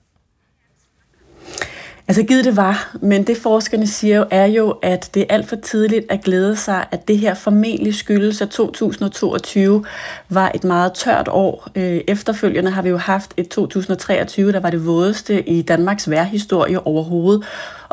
Altså 2.07 2.23
givet 2.23 2.45
det 2.45 2.57
var, 2.57 2.95
men 3.01 3.27
det 3.27 3.37
forskerne 3.37 3.87
siger 3.87 4.17
jo, 4.17 4.25
er 4.31 4.45
jo, 4.45 4.69
at 4.81 5.09
det 5.13 5.21
er 5.21 5.25
alt 5.29 5.49
for 5.49 5.55
tidligt 5.55 6.05
at 6.09 6.23
glæde 6.23 6.55
sig, 6.55 6.85
at 6.91 7.07
det 7.07 7.17
her 7.17 7.33
formentlig 7.33 7.95
skyldes, 7.95 8.41
at 8.41 8.49
2022 8.49 9.85
var 10.29 10.51
et 10.55 10.63
meget 10.63 10.93
tørt 10.93 11.27
år. 11.31 11.67
Øh, 11.75 12.01
efterfølgende 12.07 12.71
har 12.71 12.81
vi 12.81 12.89
jo 12.89 12.97
haft 12.97 13.33
et 13.37 13.49
2023, 13.49 14.51
der 14.51 14.59
var 14.59 14.69
det 14.69 14.85
vådeste 14.85 15.49
i 15.49 15.61
Danmarks 15.61 16.09
værhistorie 16.09 16.87
overhovedet. 16.87 17.43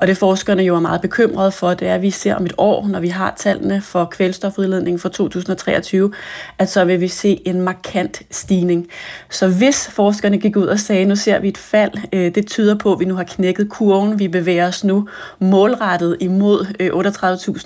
Og 0.00 0.06
det 0.06 0.16
forskerne 0.16 0.62
jo 0.62 0.76
er 0.76 0.80
meget 0.80 1.00
bekymrede 1.00 1.50
for, 1.50 1.74
det 1.74 1.88
er, 1.88 1.94
at 1.94 2.02
vi 2.02 2.10
ser 2.10 2.34
om 2.34 2.46
et 2.46 2.52
år, 2.58 2.88
når 2.88 3.00
vi 3.00 3.08
har 3.08 3.34
tallene 3.38 3.80
for 3.80 4.04
kvælstofudledningen 4.04 5.00
for 5.00 5.08
2023, 5.08 6.12
at 6.58 6.70
så 6.70 6.84
vil 6.84 7.00
vi 7.00 7.08
se 7.08 7.40
en 7.44 7.60
markant 7.60 8.22
stigning. 8.30 8.88
Så 9.30 9.48
hvis 9.48 9.88
forskerne 9.88 10.38
gik 10.38 10.56
ud 10.56 10.66
og 10.66 10.80
sagde, 10.80 11.04
nu 11.04 11.16
ser 11.16 11.38
vi 11.38 11.48
et 11.48 11.58
fald, 11.58 11.90
øh, 12.12 12.34
det 12.34 12.46
tyder 12.46 12.74
på, 12.74 12.92
at 12.92 13.00
vi 13.00 13.04
nu 13.04 13.14
har 13.14 13.24
knækket 13.24 13.68
kurven, 13.68 14.18
vi 14.18 14.28
bevæger 14.28 14.68
os 14.68 14.84
nu 14.84 15.08
målrettet 15.38 16.16
imod 16.20 16.66
øh, 16.80 16.90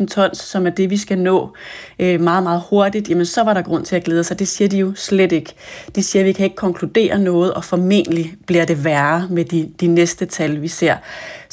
38.000 0.01 0.07
tons, 0.07 0.39
som 0.39 0.67
er 0.67 0.71
det, 0.71 0.91
vi 0.91 0.97
skal 0.97 1.19
nå 1.19 1.53
øh, 1.99 2.21
meget, 2.21 2.43
meget 2.43 2.63
hurtigt, 2.71 3.09
jamen 3.11 3.27
så 3.27 3.43
var 3.43 3.55
der 3.55 3.63
grund 3.63 3.85
til 3.85 3.97
at 3.97 4.05
glæde 4.05 4.25
sig. 4.25 4.39
Det 4.39 4.49
siger 4.49 4.69
de 4.69 4.79
jo 4.79 4.93
slet 4.95 5.33
ikke. 5.33 5.55
De 5.95 6.03
siger, 6.03 6.23
at 6.23 6.27
vi 6.27 6.33
kan 6.33 6.45
ikke 6.45 6.57
konkludere 6.57 7.19
noget, 7.19 7.55
og 7.55 7.65
formentlig 7.65 8.35
bliver 8.47 8.65
det 8.65 8.85
værre 8.85 9.27
med 9.31 9.45
de, 9.45 9.71
de 9.81 9.87
næste 9.87 10.27
tal, 10.27 10.63
vi 10.63 10.69
ser. 10.69 10.97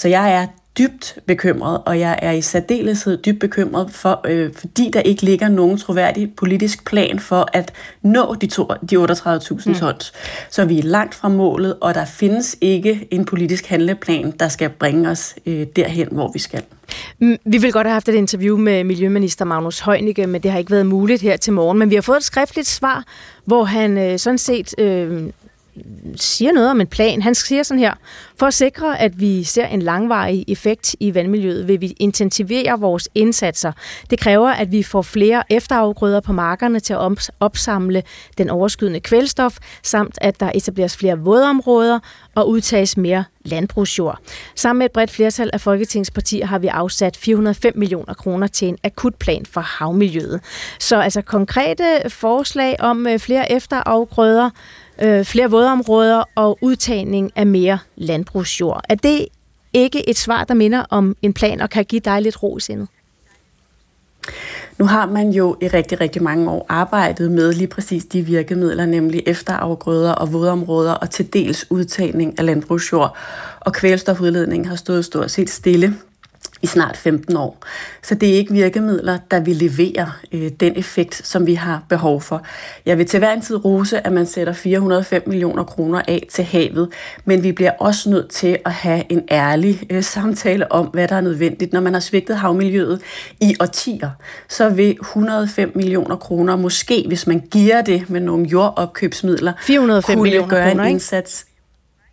Så 0.01 0.07
jeg 0.07 0.33
er 0.33 0.47
dybt 0.77 1.19
bekymret, 1.25 1.81
og 1.85 1.99
jeg 1.99 2.19
er 2.21 2.31
i 2.31 2.41
særdeleshed 2.41 3.17
dybt 3.17 3.39
bekymret, 3.39 3.91
for, 3.91 4.21
øh, 4.27 4.53
fordi 4.53 4.91
der 4.93 4.99
ikke 4.99 5.23
ligger 5.23 5.49
nogen 5.49 5.77
troværdig 5.77 6.33
politisk 6.37 6.85
plan 6.85 7.19
for 7.19 7.49
at 7.53 7.73
nå 8.01 8.35
de, 8.35 8.47
to, 8.47 8.67
de 8.89 8.97
38.000 8.97 9.69
mm. 9.69 9.75
tons. 9.75 10.13
Så 10.49 10.65
vi 10.65 10.79
er 10.79 10.83
langt 10.83 11.15
fra 11.15 11.29
målet, 11.29 11.77
og 11.81 11.93
der 11.93 12.05
findes 12.05 12.57
ikke 12.61 13.07
en 13.11 13.25
politisk 13.25 13.65
handleplan, 13.65 14.31
der 14.39 14.47
skal 14.47 14.69
bringe 14.69 15.09
os 15.09 15.35
øh, 15.45 15.67
derhen, 15.75 16.07
hvor 16.11 16.31
vi 16.31 16.39
skal. 16.39 16.63
Mm, 17.19 17.37
vi 17.45 17.57
vil 17.57 17.71
godt 17.71 17.87
have 17.87 17.93
haft 17.93 18.09
et 18.09 18.15
interview 18.15 18.57
med 18.57 18.83
Miljøminister 18.83 19.45
Magnus 19.45 19.79
Heunicke, 19.79 20.27
men 20.27 20.43
det 20.43 20.51
har 20.51 20.59
ikke 20.59 20.71
været 20.71 20.85
muligt 20.85 21.21
her 21.21 21.37
til 21.37 21.53
morgen. 21.53 21.79
Men 21.79 21.89
vi 21.89 21.95
har 21.95 22.01
fået 22.01 22.17
et 22.17 22.23
skriftligt 22.23 22.67
svar, 22.67 23.03
hvor 23.45 23.63
han 23.63 23.97
øh, 23.97 24.19
sådan 24.19 24.37
set 24.37 24.79
øh, 24.79 25.23
siger 26.15 26.51
noget 26.51 26.69
om 26.69 26.81
en 26.81 26.87
plan. 26.87 27.21
Han 27.21 27.35
siger 27.35 27.63
sådan 27.63 27.79
her, 27.79 27.93
for 28.39 28.45
at 28.45 28.53
sikre, 28.53 28.99
at 28.99 29.19
vi 29.19 29.43
ser 29.43 29.65
en 29.67 29.81
langvarig 29.81 30.45
effekt 30.47 30.95
i 30.99 31.15
vandmiljøet, 31.15 31.67
vil 31.67 31.81
vi 31.81 31.95
intensivere 31.99 32.79
vores 32.79 33.09
indsatser. 33.15 33.71
Det 34.09 34.19
kræver, 34.19 34.49
at 34.49 34.71
vi 34.71 34.83
får 34.83 35.01
flere 35.01 35.43
efterafgrøder 35.49 36.19
på 36.19 36.33
markerne 36.33 36.79
til 36.79 36.93
at 36.93 37.31
opsamle 37.39 38.03
den 38.37 38.49
overskydende 38.49 38.99
kvælstof, 38.99 39.57
samt 39.83 40.17
at 40.21 40.39
der 40.39 40.51
etableres 40.55 40.97
flere 40.97 41.19
vådområder 41.19 41.99
og 42.35 42.49
udtages 42.49 42.97
mere 42.97 43.23
landbrugsjord. 43.45 44.19
Sammen 44.55 44.79
med 44.79 44.85
et 44.85 44.91
bredt 44.91 45.11
flertal 45.11 45.49
af 45.53 45.61
Folketingspartier 45.61 46.45
har 46.45 46.59
vi 46.59 46.67
afsat 46.67 47.17
405 47.17 47.73
millioner 47.77 48.13
kroner 48.13 48.47
til 48.47 48.67
en 48.67 48.77
akutplan 48.83 49.45
for 49.45 49.61
havmiljøet. 49.61 50.41
Så 50.79 50.99
altså 50.99 51.21
konkrete 51.21 52.09
forslag 52.09 52.75
om 52.79 53.07
øh, 53.07 53.19
flere 53.19 53.51
efterafgrøder, 53.51 54.49
øh, 55.01 55.25
flere 55.25 55.51
vådområder 55.51 56.23
og 56.35 56.57
udtagning 56.61 57.31
af 57.35 57.47
mere 57.47 57.79
landbrugsjord. 57.95 58.81
Er 58.89 58.95
det 58.95 59.27
ikke 59.73 60.09
et 60.09 60.17
svar, 60.17 60.43
der 60.43 60.53
minder 60.53 60.85
om 60.89 61.15
en 61.21 61.33
plan 61.33 61.61
og 61.61 61.69
kan 61.69 61.85
give 61.85 62.01
dig 62.05 62.21
lidt 62.21 62.43
ro 62.43 62.57
i 62.57 62.61
sindet? 62.61 62.87
Nu 64.77 64.85
har 64.85 65.05
man 65.05 65.29
jo 65.29 65.57
i 65.61 65.67
rigtig, 65.67 66.01
rigtig 66.01 66.23
mange 66.23 66.51
år 66.51 66.65
arbejdet 66.69 67.31
med 67.31 67.53
lige 67.53 67.67
præcis 67.67 68.05
de 68.05 68.21
virkemidler, 68.21 68.85
nemlig 68.85 69.23
efterafgrøder 69.25 70.11
og 70.11 70.33
vådområder 70.33 70.93
og 70.93 71.09
til 71.09 71.33
dels 71.33 71.71
udtagning 71.71 72.39
af 72.39 72.45
landbrugsjord. 72.45 73.17
Og 73.59 73.73
kvælstofudledningen 73.73 74.69
har 74.69 74.75
stået 74.75 75.05
stort 75.05 75.31
set 75.31 75.49
stille 75.49 75.95
i 76.61 76.67
snart 76.67 76.97
15 76.97 77.37
år. 77.37 77.57
Så 78.03 78.15
det 78.15 78.29
er 78.29 78.33
ikke 78.33 78.53
virkemidler, 78.53 79.17
der 79.31 79.39
vil 79.39 79.55
levere 79.55 80.11
øh, 80.31 80.51
den 80.59 80.73
effekt, 80.75 81.27
som 81.27 81.47
vi 81.47 81.53
har 81.53 81.83
behov 81.89 82.21
for. 82.21 82.41
Jeg 82.85 82.97
vil 82.97 83.05
til 83.05 83.19
hver 83.19 83.33
en 83.33 83.41
tid 83.41 83.65
rose, 83.65 84.07
at 84.07 84.13
man 84.13 84.25
sætter 84.25 84.53
405 84.53 85.23
millioner 85.27 85.63
kroner 85.63 86.01
af 86.07 86.27
til 86.31 86.43
havet, 86.43 86.89
men 87.25 87.43
vi 87.43 87.51
bliver 87.51 87.71
også 87.79 88.09
nødt 88.09 88.29
til 88.29 88.57
at 88.65 88.71
have 88.71 89.03
en 89.09 89.23
ærlig 89.31 89.81
øh, 89.89 90.03
samtale 90.03 90.71
om, 90.71 90.85
hvad 90.85 91.07
der 91.07 91.15
er 91.15 91.21
nødvendigt. 91.21 91.73
Når 91.73 91.81
man 91.81 91.93
har 91.93 91.99
svigtet 91.99 92.37
havmiljøet 92.37 93.01
i 93.39 93.55
årtier, 93.59 94.09
så 94.49 94.69
vil 94.69 94.97
105 95.01 95.71
millioner 95.75 96.15
kroner 96.15 96.55
måske, 96.55 97.05
hvis 97.07 97.27
man 97.27 97.39
giver 97.51 97.81
det 97.81 98.09
med 98.09 98.19
nogle 98.19 98.47
jordopkøbsmidler, 98.47 99.53
405 99.61 100.15
kunne 100.15 100.23
millioner 100.23 100.49
gøre 100.49 100.69
kroner, 100.69 100.83
en 100.83 100.89
ikke? 100.89 101.05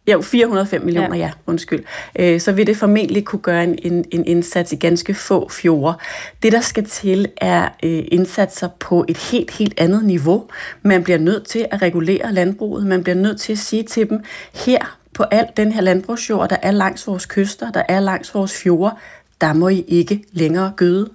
Ja, 0.08 0.20
405 0.20 0.82
millioner, 0.82 1.16
ja, 1.16 1.22
ja 1.22 1.30
undskyld. 1.46 1.84
Øh, 2.18 2.40
så 2.40 2.52
vil 2.52 2.66
det 2.66 2.76
formentlig 2.76 3.24
kunne 3.24 3.40
gøre 3.40 3.64
en, 3.64 3.78
en, 3.82 4.04
en 4.10 4.24
indsats 4.26 4.72
i 4.72 4.76
ganske 4.76 5.14
få 5.14 5.48
fjorde. 5.48 5.98
Det, 6.42 6.52
der 6.52 6.60
skal 6.60 6.84
til, 6.84 7.28
er 7.36 7.68
øh, 7.82 8.04
indsatser 8.12 8.68
på 8.80 9.04
et 9.08 9.16
helt, 9.16 9.50
helt 9.50 9.80
andet 9.80 10.04
niveau. 10.04 10.44
Man 10.82 11.04
bliver 11.04 11.18
nødt 11.18 11.46
til 11.46 11.66
at 11.70 11.82
regulere 11.82 12.32
landbruget. 12.32 12.86
Man 12.86 13.02
bliver 13.02 13.16
nødt 13.16 13.40
til 13.40 13.52
at 13.52 13.58
sige 13.58 13.82
til 13.82 14.08
dem, 14.10 14.24
her 14.54 14.98
på 15.18 15.24
al 15.30 15.46
den 15.56 15.72
her 15.72 15.80
landbrugsjord, 15.80 16.48
der 16.48 16.56
er 16.62 16.70
langs 16.70 17.06
vores 17.06 17.26
kyster, 17.26 17.72
der 17.72 17.82
er 17.88 18.00
langs 18.00 18.34
vores 18.34 18.62
fjorde, 18.62 18.94
der 19.40 19.52
må 19.52 19.68
I 19.68 19.84
ikke 19.88 20.24
længere 20.32 20.72
gøde. 20.76 21.08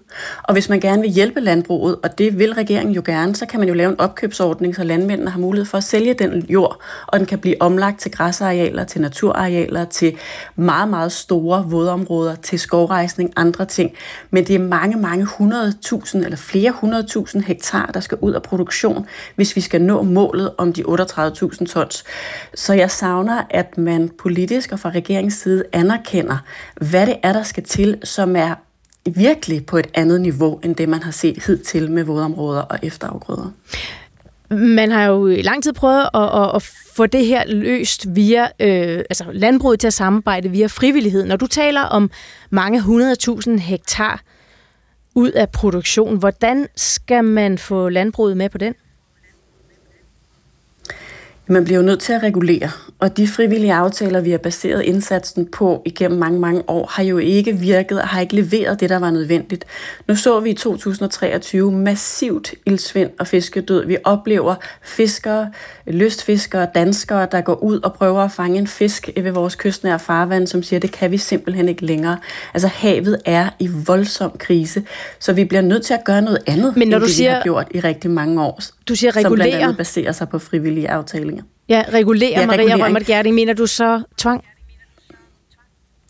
Og 0.44 0.54
hvis 0.54 0.70
man 0.70 0.80
gerne 0.80 1.02
vil 1.02 1.12
hjælpe 1.12 1.40
landbruget, 1.40 1.96
og 2.04 2.18
det 2.18 2.40
vil 2.40 2.54
regeringen 2.54 2.96
jo 2.96 3.02
gerne, 3.06 3.36
så 3.36 3.46
kan 3.46 3.60
man 3.60 3.70
jo 3.70 3.74
lave 3.74 3.92
en 3.92 4.00
opkøbsordning, 4.00 4.76
så 4.76 4.84
landmændene 4.84 5.32
har 5.32 5.40
mulighed 5.40 5.66
for 5.66 5.78
at 5.78 5.84
sælge 5.84 6.14
den 6.14 6.46
jord, 6.50 6.82
og 7.08 7.20
den 7.20 7.28
kan 7.28 7.40
blive 7.40 7.62
omlagt 7.62 8.00
til 8.00 8.12
græsarealer, 8.12 8.84
til 8.84 9.02
naturarealer, 9.02 9.86
til 9.86 10.16
meget, 10.56 10.90
meget 10.90 11.12
store 11.12 11.66
vådområder, 11.68 12.36
til 12.36 12.60
skovrejsning, 12.60 13.34
andre 13.36 13.66
ting. 13.66 13.92
Men 14.32 14.48
det 14.48 14.56
er 14.56 14.60
mange, 14.60 14.98
mange 14.98 15.26
hundredtusind 15.26 16.24
eller 16.24 16.38
flere 16.38 16.72
hundredtusind 16.72 17.44
hektar, 17.44 17.86
der 17.94 18.00
skal 18.00 18.18
ud 18.22 18.34
af 18.34 18.44
produktion, 18.44 19.06
hvis 19.36 19.56
vi 19.56 19.62
skal 19.62 19.82
nå 19.82 20.02
målet 20.02 20.52
om 20.58 20.74
de 20.74 20.84
38.000 20.84 21.66
tons. 21.66 22.04
Så 22.56 22.74
jeg 22.74 22.92
savner, 22.92 23.44
at 23.50 23.78
man 23.78 24.10
politisk 24.18 24.72
og 24.72 24.80
fra 24.80 24.90
regeringens 24.90 25.34
side 25.34 25.64
anerkender, 25.74 26.38
hvad 26.76 27.06
det 27.06 27.18
er, 27.24 27.34
der 27.34 27.44
skal 27.44 27.64
til, 27.64 27.98
som 28.14 28.36
er 28.36 28.56
virkelig 29.16 29.66
på 29.66 29.78
et 29.78 29.88
andet 29.94 30.22
niveau, 30.22 30.60
end 30.64 30.76
det 30.76 30.90
man 30.90 31.04
har 31.04 31.12
set 31.12 31.44
hidtil 31.44 31.92
med 31.92 32.04
vådområder 32.04 32.62
og 32.62 32.80
efterafgrøder. 32.84 33.52
Man 34.50 34.92
har 34.92 35.04
jo 35.04 35.28
i 35.28 35.42
lang 35.42 35.64
tid 35.64 35.74
prøvet 35.74 36.10
at, 36.14 36.42
at, 36.42 36.56
at 36.56 36.64
få 36.96 37.06
det 37.06 37.26
her 37.26 37.44
løst 37.48 38.16
via 38.16 38.44
øh, 38.44 38.98
altså 39.10 39.26
landbruget 39.32 39.80
til 39.80 39.88
at 39.88 39.94
samarbejde 39.94 40.50
via 40.50 40.68
frivillighed. 40.68 41.26
Når 41.26 41.36
du 41.36 41.48
taler 41.48 41.82
om 41.82 42.12
mange 42.50 42.82
hundredtusind 42.82 43.60
hektar 43.60 44.22
ud 45.16 45.32
af 45.32 45.50
produktion, 45.50 46.18
hvordan 46.18 46.68
skal 46.76 47.24
man 47.24 47.58
få 47.58 47.90
landbruget 47.90 48.38
med 48.38 48.50
på 48.50 48.58
den? 48.58 48.74
Man 51.48 51.64
bliver 51.64 51.80
jo 51.80 51.86
nødt 51.86 52.00
til 52.00 52.14
at 52.14 52.24
regulere, 52.24 52.70
og 53.00 53.18
de 53.18 53.28
frivillige 53.28 53.74
aftaler, 53.74 54.22
vi 54.22 54.32
har 54.32 54.38
baseret 54.38 54.82
indsatsen 54.82 55.46
på 55.46 55.82
igennem 55.86 56.20
mange, 56.20 56.40
mange 56.40 56.64
år, 56.70 56.88
har 56.92 57.04
jo 57.04 57.18
ikke 57.18 57.54
virket 57.58 58.02
og 58.02 58.08
har 58.08 58.22
ikke 58.22 58.36
leveret 58.36 58.80
det, 58.80 58.90
der 58.90 59.00
var 59.00 59.12
nødvendigt. 59.12 59.66
Nu 60.08 60.16
så 60.16 60.40
vi 60.40 60.50
i 60.50 60.54
2023 60.54 61.72
massivt 61.72 62.54
ildsvind 62.66 63.10
og 63.20 63.28
fiskedød. 63.28 63.86
Vi 63.86 63.98
oplever 64.04 64.56
fiskere, 64.84 65.52
lystfiskere, 65.88 66.68
danskere, 66.76 67.28
der 67.32 67.42
går 67.42 67.56
ud 67.64 67.80
og 67.80 67.94
prøver 67.94 68.22
at 68.22 68.32
fange 68.32 68.58
en 68.58 68.68
fisk 68.68 69.10
ved 69.22 69.32
vores 69.32 69.56
kystnære 69.56 70.00
farvand, 70.00 70.48
som 70.48 70.64
siger, 70.64 70.80
det 70.80 70.92
kan 70.92 71.12
vi 71.12 71.18
simpelthen 71.18 71.70
ikke 71.70 71.86
længere. 71.86 72.18
Altså 72.54 72.68
havet 72.68 73.22
er 73.26 73.50
i 73.60 73.70
voldsom 73.86 74.32
krise, 74.38 74.84
så 75.20 75.34
vi 75.34 75.46
bliver 75.46 75.62
nødt 75.62 75.84
til 75.84 75.94
at 75.94 76.04
gøre 76.04 76.22
noget 76.22 76.40
andet, 76.48 76.78
Men 76.78 76.88
når 76.88 76.98
end 76.98 77.02
du 77.02 77.08
det, 77.08 77.16
siger, 77.16 77.30
vi 77.30 77.34
har 77.36 77.44
gjort 77.44 77.68
i 77.72 77.80
rigtig 77.80 78.12
mange 78.12 78.42
år. 78.42 78.60
Du 78.88 78.96
siger 78.96 79.12
Som 79.12 79.20
blandt 79.20 79.42
regulere. 79.42 79.62
andet 79.62 79.78
baserer 79.78 80.12
sig 80.12 80.30
på 80.30 80.40
frivillige 80.40 80.90
aftaler. 80.90 81.34
Ja, 81.74 81.84
regulere, 81.94 82.40
Ja, 82.40 82.46
Maria. 82.46 82.86
Rømert 82.86 83.06
Gerding. 83.06 83.36
Mener 83.36 83.54
du 83.54 83.68
så 83.68 84.02
tvang? 84.18 84.44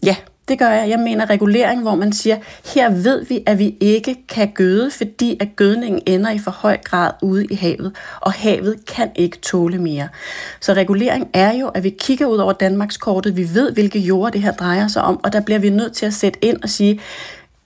Ja, 0.05 0.15
det 0.47 0.59
gør 0.59 0.69
jeg. 0.69 0.89
Jeg 0.89 0.99
mener 0.99 1.29
regulering, 1.29 1.81
hvor 1.81 1.95
man 1.95 2.13
siger, 2.13 2.37
her 2.73 2.89
ved 2.89 3.25
vi, 3.25 3.43
at 3.45 3.59
vi 3.59 3.75
ikke 3.79 4.15
kan 4.29 4.51
gøde, 4.55 4.91
fordi 4.91 5.37
at 5.39 5.47
gødningen 5.55 6.01
ender 6.05 6.31
i 6.31 6.39
for 6.39 6.51
høj 6.51 6.77
grad 6.83 7.11
ude 7.21 7.45
i 7.45 7.55
havet, 7.55 7.95
og 8.21 8.31
havet 8.31 8.85
kan 8.85 9.11
ikke 9.15 9.37
tåle 9.37 9.77
mere. 9.77 10.07
Så 10.59 10.73
regulering 10.73 11.29
er 11.33 11.53
jo, 11.53 11.67
at 11.67 11.83
vi 11.83 11.89
kigger 11.89 12.25
ud 12.25 12.37
over 12.37 12.53
Danmarks 12.53 12.97
kortet, 12.97 13.37
vi 13.37 13.49
ved, 13.53 13.71
hvilke 13.71 13.99
jorder 13.99 14.31
det 14.31 14.41
her 14.41 14.51
drejer 14.51 14.87
sig 14.87 15.01
om, 15.03 15.19
og 15.23 15.33
der 15.33 15.39
bliver 15.41 15.59
vi 15.59 15.69
nødt 15.69 15.93
til 15.93 16.05
at 16.05 16.13
sætte 16.13 16.45
ind 16.45 16.63
og 16.63 16.69
sige, 16.69 16.99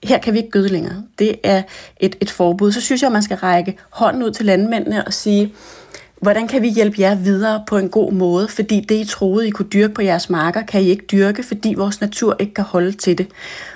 her 0.04 0.18
kan 0.18 0.32
vi 0.32 0.38
ikke 0.38 0.50
gøde 0.50 0.68
længere. 0.68 1.02
Det 1.18 1.36
er 1.42 1.62
et, 2.00 2.16
et 2.20 2.30
forbud. 2.30 2.72
Så 2.72 2.80
synes 2.80 3.02
jeg, 3.02 3.08
at 3.08 3.12
man 3.12 3.22
skal 3.22 3.36
række 3.36 3.78
hånden 3.90 4.22
ud 4.22 4.30
til 4.30 4.46
landmændene 4.46 5.06
og 5.06 5.12
sige, 5.12 5.52
hvordan 6.20 6.48
kan 6.48 6.62
vi 6.62 6.68
hjælpe 6.68 6.96
jer 7.00 7.14
videre 7.14 7.64
på 7.68 7.76
en 7.76 7.88
god 7.88 8.12
måde? 8.12 8.48
Fordi 8.48 8.80
det, 8.80 8.94
I 8.94 9.04
troede, 9.04 9.48
I 9.48 9.50
kunne 9.50 9.68
dyrke 9.68 9.94
på 9.94 10.02
jeres 10.02 10.30
marker, 10.30 10.62
kan 10.62 10.82
I 10.82 10.88
ikke 10.88 11.04
dyrke, 11.12 11.42
fordi 11.42 11.74
vores 11.76 12.00
natur 12.00 12.36
ikke 12.40 12.54
kan 12.54 12.64
holde 12.64 12.92
til 12.92 13.18
det. 13.18 13.26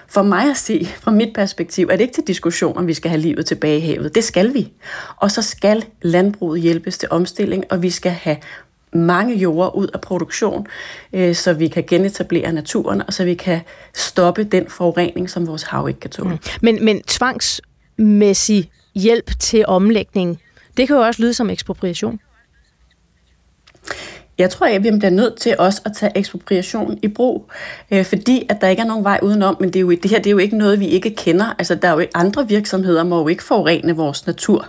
For 0.09 0.23
mig 0.23 0.51
at 0.51 0.57
se, 0.57 0.89
fra 1.01 1.11
mit 1.11 1.35
perspektiv, 1.35 1.89
er 1.91 1.97
det 1.97 2.01
ikke 2.01 2.15
til 2.15 2.27
diskussion, 2.27 2.77
om 2.79 2.87
vi 2.87 2.95
skal 2.95 3.11
have 3.11 3.21
livet 3.21 3.47
tilbage 3.47 3.79
i 3.79 3.81
havet. 3.81 4.15
Det 4.15 4.25
skal 4.25 4.55
vi. 4.55 4.73
Og 5.17 5.31
så 5.31 5.43
skal 5.43 5.85
landbruget 6.03 6.61
hjælpes 6.61 6.99
til 6.99 7.09
omstilling, 7.11 7.65
og 7.71 7.83
vi 7.83 7.91
skal 7.91 8.13
have 8.13 8.37
mange 8.93 9.37
jorder 9.37 9.77
ud 9.77 9.89
af 9.95 10.01
produktion, 10.01 10.67
øh, 11.13 11.35
så 11.35 11.53
vi 11.53 11.69
kan 11.69 11.85
genetablere 11.87 12.53
naturen, 12.53 13.03
og 13.07 13.13
så 13.13 13.25
vi 13.25 13.35
kan 13.35 13.61
stoppe 13.95 14.45
den 14.45 14.67
forurening, 14.69 15.31
som 15.31 15.47
vores 15.47 15.63
hav 15.63 15.89
ikke 15.89 16.01
kan 16.01 16.11
tåle. 16.11 16.31
Mm. 16.31 16.39
Men, 16.63 16.85
men 16.85 17.03
tvangsmæssig 17.03 18.71
hjælp 18.95 19.31
til 19.41 19.65
omlægning, 19.67 20.41
det 20.77 20.87
kan 20.87 20.97
jo 20.97 21.03
også 21.03 21.23
lyde 21.23 21.35
som 21.35 21.51
ekspropriation. 21.51 22.21
Jeg 24.39 24.51
tror, 24.51 24.67
at 24.67 24.85
vi 24.85 24.91
bliver 24.91 25.11
nødt 25.11 25.37
til 25.41 25.55
også 25.59 25.83
at 25.85 25.93
tage 25.97 26.13
ekspropriation 26.19 26.99
i 27.03 27.09
brug, 27.09 27.51
øh, 27.91 28.05
fordi 28.05 28.47
at 28.49 28.61
der 28.61 28.69
ikke 28.69 28.83
er 28.83 28.87
nogen 28.87 29.05
vej 29.05 29.19
udenom, 29.23 29.57
men 29.61 29.69
det, 29.69 29.77
er 29.77 29.81
jo, 29.81 29.91
det 29.91 30.11
her 30.11 30.19
det 30.19 30.27
er 30.27 30.31
jo 30.31 30.39
ikke 30.39 30.59
noget, 30.59 30.81
vi 30.81 30.87
ikke 30.87 31.11
kender. 31.11 31.55
Altså, 31.59 31.75
der 31.75 31.89
er 31.89 31.93
jo 31.93 32.07
andre 32.15 32.49
virksomheder, 32.49 33.05
må 33.05 33.21
jo 33.21 33.29
ikke 33.29 33.43
forurene 33.43 33.97
vores 33.97 34.27
natur. 34.27 34.69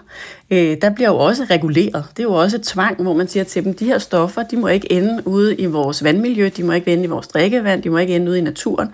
Øh, 0.53 0.77
der 0.81 0.89
bliver 0.89 1.09
jo 1.09 1.17
også 1.17 1.43
reguleret. 1.49 2.05
Det 2.17 2.19
er 2.19 2.23
jo 2.23 2.33
også 2.33 2.57
tvang, 2.57 3.01
hvor 3.01 3.13
man 3.13 3.27
siger 3.27 3.43
til 3.43 3.63
dem, 3.63 3.73
de 3.73 3.85
her 3.85 3.97
stoffer, 3.97 4.43
de 4.43 4.57
må 4.57 4.67
ikke 4.67 4.91
ende 4.91 5.27
ude 5.27 5.55
i 5.55 5.65
vores 5.65 6.03
vandmiljø, 6.03 6.49
de 6.57 6.63
må 6.63 6.71
ikke 6.71 6.93
ende 6.93 7.03
i 7.03 7.07
vores 7.07 7.27
drikkevand, 7.27 7.83
de 7.83 7.89
må 7.89 7.97
ikke 7.97 8.15
ende 8.15 8.31
ude 8.31 8.37
i 8.37 8.41
naturen. 8.41 8.89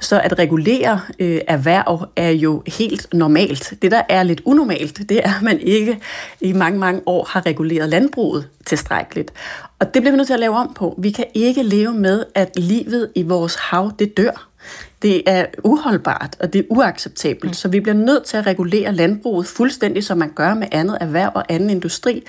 Så 0.00 0.20
at 0.20 0.38
regulere 0.38 1.00
øh, 1.18 1.40
erhverv 1.46 2.08
er 2.16 2.30
jo 2.30 2.62
helt 2.66 3.06
normalt. 3.12 3.74
Det, 3.82 3.90
der 3.90 4.02
er 4.08 4.22
lidt 4.22 4.42
unormalt, 4.44 4.98
det 5.08 5.24
er, 5.24 5.36
at 5.36 5.42
man 5.42 5.60
ikke 5.60 5.98
i 6.40 6.52
mange, 6.52 6.78
mange 6.78 7.00
år 7.06 7.28
har 7.30 7.46
reguleret 7.46 7.88
landbruget 7.88 8.48
tilstrækkeligt. 8.66 9.32
Og 9.78 9.94
det 9.94 10.02
bliver 10.02 10.10
vi 10.10 10.16
nødt 10.16 10.26
til 10.26 10.34
at 10.34 10.40
lave 10.40 10.56
om 10.56 10.74
på. 10.74 10.94
Vi 10.98 11.10
kan 11.10 11.24
ikke 11.34 11.62
leve 11.62 11.94
med, 11.94 12.24
at 12.34 12.50
livet 12.56 13.10
i 13.14 13.22
vores 13.22 13.54
hav, 13.54 13.92
det 13.98 14.16
dør. 14.16 14.47
Det 15.02 15.22
er 15.26 15.46
uholdbart, 15.64 16.36
og 16.40 16.52
det 16.52 16.58
er 16.58 16.64
uacceptabelt. 16.70 17.50
Mm. 17.50 17.54
Så 17.54 17.68
vi 17.68 17.80
bliver 17.80 17.94
nødt 17.94 18.24
til 18.24 18.36
at 18.36 18.46
regulere 18.46 18.92
landbruget 18.92 19.46
fuldstændig, 19.46 20.04
som 20.04 20.18
man 20.18 20.30
gør 20.34 20.54
med 20.54 20.66
andet 20.72 20.98
erhverv 21.00 21.32
og 21.34 21.44
anden 21.48 21.70
industri. 21.70 22.22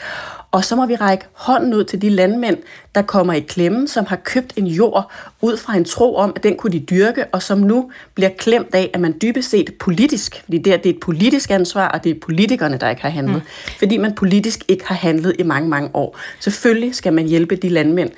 Og 0.51 0.65
så 0.65 0.75
må 0.75 0.85
vi 0.85 0.95
række 0.95 1.25
hånden 1.33 1.73
ud 1.73 1.83
til 1.83 2.01
de 2.01 2.09
landmænd, 2.09 2.57
der 2.95 3.01
kommer 3.01 3.33
i 3.33 3.39
klemme, 3.39 3.87
som 3.87 4.05
har 4.05 4.15
købt 4.15 4.53
en 4.55 4.67
jord 4.67 5.11
ud 5.41 5.57
fra 5.57 5.75
en 5.75 5.85
tro 5.85 6.15
om, 6.15 6.33
at 6.35 6.43
den 6.43 6.57
kunne 6.57 6.71
de 6.71 6.79
dyrke, 6.79 7.25
og 7.25 7.43
som 7.43 7.57
nu 7.57 7.91
bliver 8.15 8.29
klemt 8.29 8.75
af, 8.75 8.91
at 8.93 8.99
man 8.99 9.15
dybest 9.21 9.49
set 9.49 9.73
politisk, 9.79 10.41
fordi 10.43 10.57
det, 10.57 10.73
er, 10.73 10.77
det 10.77 10.89
er 10.89 10.93
et 10.93 10.99
politisk 10.99 11.51
ansvar, 11.51 11.87
og 11.87 12.03
det 12.03 12.09
er 12.09 12.19
politikerne, 12.21 12.77
der 12.77 12.89
ikke 12.89 13.01
har 13.01 13.09
handlet, 13.09 13.35
mm. 13.35 13.77
fordi 13.79 13.97
man 13.97 14.15
politisk 14.15 14.63
ikke 14.67 14.85
har 14.87 14.95
handlet 14.95 15.35
i 15.39 15.43
mange, 15.43 15.69
mange 15.69 15.89
år. 15.93 16.17
Selvfølgelig 16.39 16.95
skal 16.95 17.13
man 17.13 17.25
hjælpe 17.25 17.55
de 17.55 17.69
landmænd, 17.69 18.09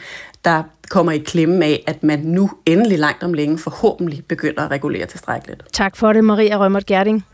der 0.45 0.63
kommer 0.91 1.11
i 1.11 1.18
klemme 1.18 1.65
af, 1.65 1.84
at 1.88 2.03
man 2.03 2.19
nu 2.19 2.49
endelig 2.65 2.99
langt 2.99 3.23
om 3.23 3.34
længe 3.34 3.57
forhåbentlig 3.57 4.23
begynder 4.30 4.61
at 4.61 4.72
regulere 4.72 5.05
tilstrækkeligt. 5.05 5.63
Tak 5.73 5.95
for 5.95 6.13
det, 6.13 6.23
Maria 6.23 6.57
Rømert 6.57 6.85
Gerding. 6.85 7.26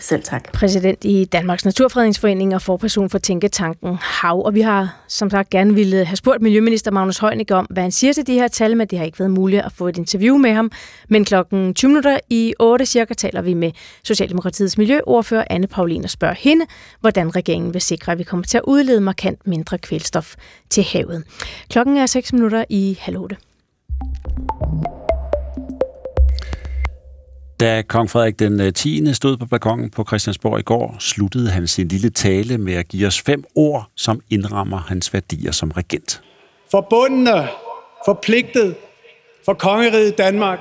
Selv 0.00 0.22
tak. 0.22 0.52
Præsident 0.52 1.04
i 1.04 1.24
Danmarks 1.24 1.64
Naturfredningsforening 1.64 2.54
og 2.54 2.62
forperson 2.62 3.10
for 3.10 3.18
Tænketanken 3.18 3.98
Hav. 4.00 4.42
Og 4.44 4.54
vi 4.54 4.60
har 4.60 4.96
som 5.08 5.30
sagt 5.30 5.50
gerne 5.50 5.74
ville 5.74 6.04
have 6.04 6.16
spurgt 6.16 6.42
Miljøminister 6.42 6.90
Magnus 6.90 7.18
Heunicke 7.18 7.54
om, 7.54 7.66
hvad 7.70 7.82
han 7.82 7.92
siger 7.92 8.12
til 8.12 8.26
de 8.26 8.34
her 8.34 8.48
tal, 8.48 8.76
men 8.76 8.86
det 8.86 8.98
har 8.98 9.06
ikke 9.06 9.18
været 9.18 9.30
muligt 9.30 9.62
at 9.62 9.72
få 9.72 9.88
et 9.88 9.98
interview 9.98 10.36
med 10.36 10.52
ham. 10.52 10.70
Men 11.08 11.24
klokken 11.24 11.74
20 11.74 11.88
minutter 11.88 12.18
i 12.30 12.54
8 12.58 12.86
cirka 12.86 13.14
taler 13.14 13.42
vi 13.42 13.54
med 13.54 13.72
Socialdemokratiets 14.04 14.78
miljøordfører 14.78 15.44
Anne 15.50 15.66
Paulin 15.66 16.04
og 16.04 16.10
spørger 16.10 16.34
hende, 16.34 16.66
hvordan 17.00 17.36
regeringen 17.36 17.74
vil 17.74 17.82
sikre, 17.82 18.12
at 18.12 18.18
vi 18.18 18.24
kommer 18.24 18.44
til 18.44 18.58
at 18.58 18.64
udlede 18.66 19.00
markant 19.00 19.46
mindre 19.46 19.78
kvælstof 19.78 20.34
til 20.70 20.84
havet. 20.92 21.24
Klokken 21.70 21.96
er 21.96 22.06
6 22.06 22.32
minutter 22.32 22.64
i 22.70 22.98
halv 23.00 23.18
8. 23.18 23.36
Da 27.60 27.82
kong 27.82 28.10
Frederik 28.10 28.38
den 28.38 28.74
10. 28.74 29.14
stod 29.14 29.36
på 29.36 29.46
balkongen 29.46 29.90
på 29.90 30.04
Christiansborg 30.04 30.58
i 30.58 30.62
går, 30.62 30.96
sluttede 30.98 31.50
han 31.50 31.66
sin 31.66 31.88
lille 31.88 32.10
tale 32.10 32.58
med 32.58 32.74
at 32.74 32.88
give 32.88 33.06
os 33.06 33.20
fem 33.20 33.44
ord, 33.54 33.90
som 33.94 34.20
indrammer 34.30 34.76
hans 34.76 35.12
værdier 35.12 35.52
som 35.52 35.70
regent. 35.70 36.22
Forbundne, 36.70 37.48
forpligtet 38.04 38.76
for 39.44 39.54
kongeriget 39.54 40.18
Danmark. 40.18 40.58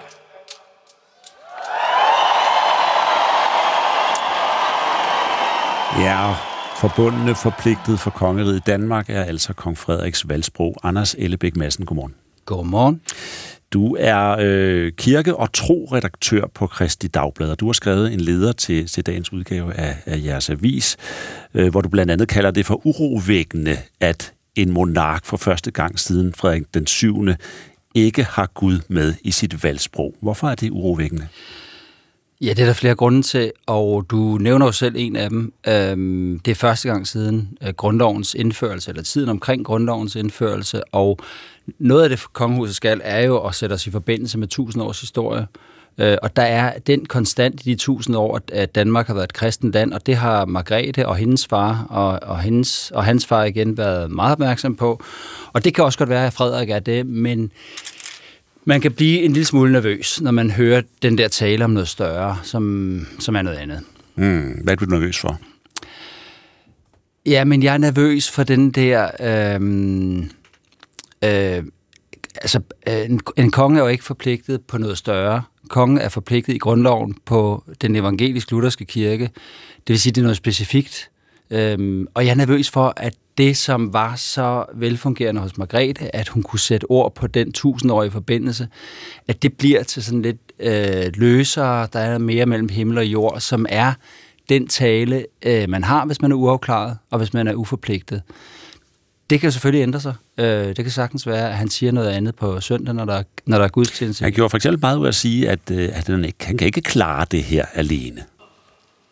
Ja, 5.99 6.35
forbundne 6.75 7.35
forpligtet 7.35 7.99
for 7.99 8.09
kongeriget 8.09 8.65
Danmark 8.67 9.09
er 9.09 9.23
altså 9.23 9.53
kong 9.53 9.77
Frederiks 9.77 10.29
valgsprog. 10.29 10.75
Anders 10.83 11.15
Ellebæk 11.17 11.55
Madsen, 11.55 11.85
godmorgen. 11.85 12.15
Godmorgen. 12.45 13.01
Du 13.73 13.95
er 13.99 14.35
øh, 14.39 14.91
kirke- 14.91 15.35
og 15.35 15.53
tro-redaktør 15.53 16.47
på 16.53 16.67
Kristi 16.67 17.07
Dagblad, 17.07 17.49
og 17.49 17.59
du 17.59 17.65
har 17.65 17.73
skrevet 17.73 18.13
en 18.13 18.19
leder 18.19 18.51
til, 18.51 18.87
til 18.87 19.05
dagens 19.05 19.33
udgave 19.33 19.73
af, 19.73 19.97
af 20.05 20.21
jeres 20.23 20.49
avis, 20.49 20.97
øh, 21.53 21.71
hvor 21.71 21.81
du 21.81 21.89
blandt 21.89 22.11
andet 22.11 22.27
kalder 22.27 22.51
det 22.51 22.65
for 22.65 22.87
urovækkende, 22.87 23.77
at 23.99 24.33
en 24.55 24.71
monark 24.71 25.25
for 25.25 25.37
første 25.37 25.71
gang 25.71 25.99
siden 25.99 26.33
Frederik 26.33 26.63
den 26.73 26.87
7. 26.87 27.27
ikke 27.95 28.23
har 28.23 28.51
Gud 28.53 28.79
med 28.87 29.13
i 29.23 29.31
sit 29.31 29.63
valgsprog. 29.63 30.15
Hvorfor 30.21 30.47
er 30.47 30.55
det 30.55 30.71
urovækkende? 30.71 31.27
Ja, 32.41 32.49
det 32.49 32.59
er 32.59 32.65
der 32.65 32.73
flere 32.73 32.95
grunde 32.95 33.21
til, 33.21 33.51
og 33.65 34.05
du 34.09 34.37
nævner 34.41 34.65
jo 34.65 34.71
selv 34.71 34.95
en 34.97 35.15
af 35.15 35.29
dem. 35.29 35.53
Øhm, 35.67 36.39
det 36.39 36.51
er 36.51 36.55
første 36.55 36.87
gang 36.87 37.07
siden 37.07 37.57
øh, 37.63 37.73
grundlovens 37.73 38.33
indførelse, 38.33 38.89
eller 38.89 39.03
tiden 39.03 39.29
omkring 39.29 39.65
grundlovens 39.65 40.15
indførelse, 40.15 40.83
og 40.83 41.19
noget 41.79 42.03
af 42.03 42.09
det 42.09 42.33
kongehuset 42.33 42.75
skal 42.75 43.01
er 43.03 43.21
jo 43.21 43.37
at 43.37 43.55
sætte 43.55 43.73
os 43.73 43.87
i 43.87 43.91
forbindelse 43.91 44.37
med 44.37 44.47
tusind 44.47 44.83
års 44.83 45.01
historie. 45.01 45.47
Øh, 45.97 46.17
og 46.21 46.35
der 46.35 46.41
er 46.41 46.79
den 46.79 47.05
konstant 47.05 47.61
i 47.65 47.69
de 47.69 47.75
tusind 47.75 48.15
år, 48.15 48.41
at 48.51 48.75
Danmark 48.75 49.07
har 49.07 49.13
været 49.13 49.23
et 49.23 49.33
kristent 49.33 49.73
land, 49.73 49.93
og 49.93 50.05
det 50.05 50.15
har 50.15 50.45
Margrethe 50.45 51.07
og 51.07 51.15
hendes 51.15 51.47
far 51.47 51.85
og, 51.89 52.19
og, 52.29 52.39
hendes, 52.39 52.91
og 52.91 53.03
hans 53.03 53.25
far 53.25 53.43
igen 53.43 53.77
været 53.77 54.11
meget 54.11 54.31
opmærksom 54.31 54.75
på. 54.75 55.03
Og 55.53 55.63
det 55.63 55.73
kan 55.73 55.83
også 55.83 55.97
godt 55.97 56.09
være, 56.09 56.27
at 56.27 56.33
Frederik 56.33 56.69
er 56.69 56.79
det, 56.79 57.05
men 57.05 57.51
man 58.65 58.81
kan 58.81 58.91
blive 58.91 59.21
en 59.21 59.33
lille 59.33 59.45
smule 59.45 59.71
nervøs, 59.71 60.21
når 60.21 60.31
man 60.31 60.51
hører 60.51 60.81
den 61.01 61.17
der 61.17 61.27
tale 61.27 61.63
om 61.63 61.69
noget 61.69 61.87
større, 61.87 62.37
som, 62.43 63.05
som 63.19 63.35
er 63.35 63.41
noget 63.41 63.57
andet. 63.57 63.79
Mm, 64.15 64.59
hvad 64.63 64.73
er 64.73 64.77
du 64.77 64.85
nervøs 64.85 65.19
for? 65.19 65.39
Ja, 67.25 67.43
men 67.43 67.63
jeg 67.63 67.73
er 67.73 67.77
nervøs 67.77 68.31
for 68.31 68.43
den 68.43 68.71
der... 68.71 69.09
Øh, 69.19 70.23
øh, 71.23 71.63
altså, 72.35 72.61
øh, 72.87 73.05
en, 73.05 73.19
en 73.37 73.51
konge 73.51 73.79
er 73.79 73.83
jo 73.83 73.89
ikke 73.89 74.03
forpligtet 74.03 74.61
på 74.61 74.77
noget 74.77 74.97
større. 74.97 75.43
Kongen 75.69 75.97
er 75.97 76.09
forpligtet 76.09 76.53
i 76.53 76.57
grundloven 76.57 77.17
på 77.25 77.63
den 77.81 77.95
evangelisk-lutherske 77.95 78.85
kirke. 78.85 79.23
Det 79.75 79.93
vil 79.93 79.99
sige, 79.99 80.13
det 80.13 80.21
er 80.21 80.25
noget 80.25 80.37
specifikt. 80.37 81.09
Øhm, 81.49 82.07
og 82.13 82.25
jeg 82.25 82.31
er 82.31 82.35
nervøs 82.35 82.69
for, 82.69 82.93
at 82.97 83.13
det, 83.37 83.57
som 83.57 83.93
var 83.93 84.15
så 84.15 84.65
velfungerende 84.73 85.41
hos 85.41 85.57
Margrethe, 85.57 86.15
at 86.15 86.27
hun 86.27 86.43
kunne 86.43 86.59
sætte 86.59 86.85
ord 86.91 87.15
på 87.15 87.27
den 87.27 87.51
tusindårige 87.51 88.11
forbindelse, 88.11 88.67
at 89.27 89.43
det 89.43 89.57
bliver 89.57 89.83
til 89.83 90.03
sådan 90.03 90.21
lidt 90.21 90.37
øh, 90.59 91.11
løsere, 91.13 91.87
der 91.93 91.99
er 91.99 92.17
mere 92.17 92.45
mellem 92.45 92.69
himmel 92.69 92.97
og 92.97 93.05
jord, 93.05 93.39
som 93.39 93.65
er 93.69 93.93
den 94.49 94.67
tale, 94.67 95.25
øh, 95.45 95.69
man 95.69 95.83
har, 95.83 96.05
hvis 96.05 96.21
man 96.21 96.31
er 96.31 96.35
uafklaret, 96.35 96.97
og 97.11 97.17
hvis 97.17 97.33
man 97.33 97.47
er 97.47 97.53
uforpligtet. 97.53 98.21
Det 99.29 99.41
kan 99.41 99.51
selvfølgelig 99.51 99.83
ændre 99.83 99.99
sig. 99.99 100.13
Øh, 100.37 100.67
det 100.67 100.75
kan 100.75 100.89
sagtens 100.89 101.27
være, 101.27 101.49
at 101.49 101.55
han 101.55 101.69
siger 101.69 101.91
noget 101.91 102.09
andet 102.09 102.35
på 102.35 102.61
søndag, 102.61 102.95
når 102.95 103.05
der, 103.05 103.23
når 103.45 103.57
der 103.57 103.65
er 103.65 103.69
gudstjeneste. 103.69 104.23
Han 104.23 104.33
gjorde 104.33 104.49
for 104.49 104.57
eksempel 104.57 104.81
meget 104.81 104.97
ud 104.97 105.07
at 105.07 105.15
sige, 105.15 105.49
at, 105.49 105.59
øh, 105.71 105.89
at 105.93 106.07
han, 106.07 106.25
ikke, 106.25 106.45
han 106.45 106.57
kan 106.57 106.67
ikke 106.67 106.81
klare 106.81 107.25
det 107.31 107.43
her 107.43 107.65
alene. 107.73 108.25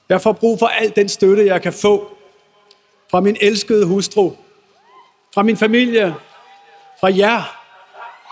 Jeg 0.09 0.21
får 0.21 0.33
brug 0.33 0.59
for 0.59 0.67
al 0.67 0.93
den 0.95 1.09
støtte, 1.09 1.45
jeg 1.45 1.61
kan 1.61 1.73
få 1.73 2.07
fra 3.11 3.19
min 3.19 3.37
elskede 3.41 3.85
hustru, 3.85 4.31
fra 5.33 5.43
min 5.43 5.57
familie, 5.57 6.13
fra 6.99 7.17
jer 7.17 7.59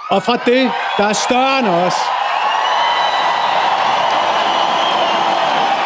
og 0.10 0.24
fra 0.24 0.38
det, 0.46 0.72
der 0.98 1.04
er 1.06 1.14
større 1.14 1.60
end 1.60 1.68
os. 1.68 1.94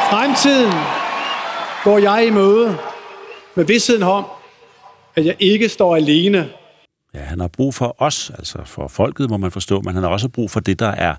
Fremtiden 0.09 0.73
går 1.83 1.97
jeg 1.97 2.27
i 2.27 2.29
møde 2.29 2.77
med 3.55 3.65
vidstheden 3.65 4.03
om, 4.03 4.25
at 5.15 5.25
jeg 5.25 5.35
ikke 5.39 5.69
står 5.69 5.95
alene. 5.95 6.49
Ja, 7.13 7.19
han 7.19 7.39
har 7.39 7.47
brug 7.47 7.73
for 7.73 7.95
os, 7.99 8.31
altså 8.37 8.57
for 8.65 8.87
folket, 8.87 9.29
må 9.29 9.37
man 9.37 9.51
forstå, 9.51 9.81
men 9.81 9.93
han 9.93 10.03
har 10.03 10.09
også 10.09 10.29
brug 10.29 10.51
for 10.51 10.59
det, 10.59 10.79
der 10.79 10.87
er 10.87 11.15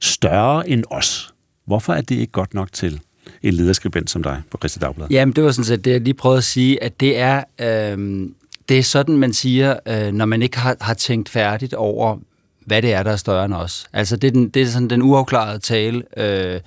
større 0.00 0.68
end 0.68 0.84
os. 0.90 1.34
Hvorfor 1.66 1.92
er 1.92 2.00
det 2.00 2.14
ikke 2.14 2.32
godt 2.32 2.54
nok 2.54 2.72
til 2.72 3.00
en 3.42 3.54
lederskribent 3.54 4.10
som 4.10 4.22
dig 4.22 4.42
på 4.50 4.58
Christi 4.58 4.78
Dagblad? 4.78 5.08
Jamen, 5.10 5.32
det 5.32 5.44
var 5.44 5.50
sådan 5.50 5.64
set 5.64 5.84
det, 5.84 5.90
jeg 5.90 6.00
lige 6.00 6.14
prøvede 6.14 6.38
at 6.38 6.44
sige, 6.44 6.82
at 6.82 7.00
det 7.00 7.18
er, 7.18 7.44
øh, 7.60 8.28
det 8.68 8.78
er 8.78 8.82
sådan, 8.82 9.16
man 9.16 9.32
siger, 9.32 9.76
øh, 9.86 10.12
når 10.12 10.24
man 10.24 10.42
ikke 10.42 10.58
har, 10.58 10.76
har 10.80 10.94
tænkt 10.94 11.28
færdigt 11.28 11.74
over, 11.74 12.18
hvad 12.66 12.82
det 12.82 12.92
er, 12.92 13.02
der 13.02 13.10
er 13.10 13.16
større 13.16 13.44
end 13.44 13.54
os. 13.54 13.86
Altså, 13.92 14.16
det 14.16 14.28
er, 14.28 14.32
den, 14.32 14.48
det 14.48 14.62
er 14.62 14.66
sådan 14.66 14.90
den 14.90 15.02
uafklarede 15.02 15.58
tale, 15.58 16.02
øh, 16.16 16.60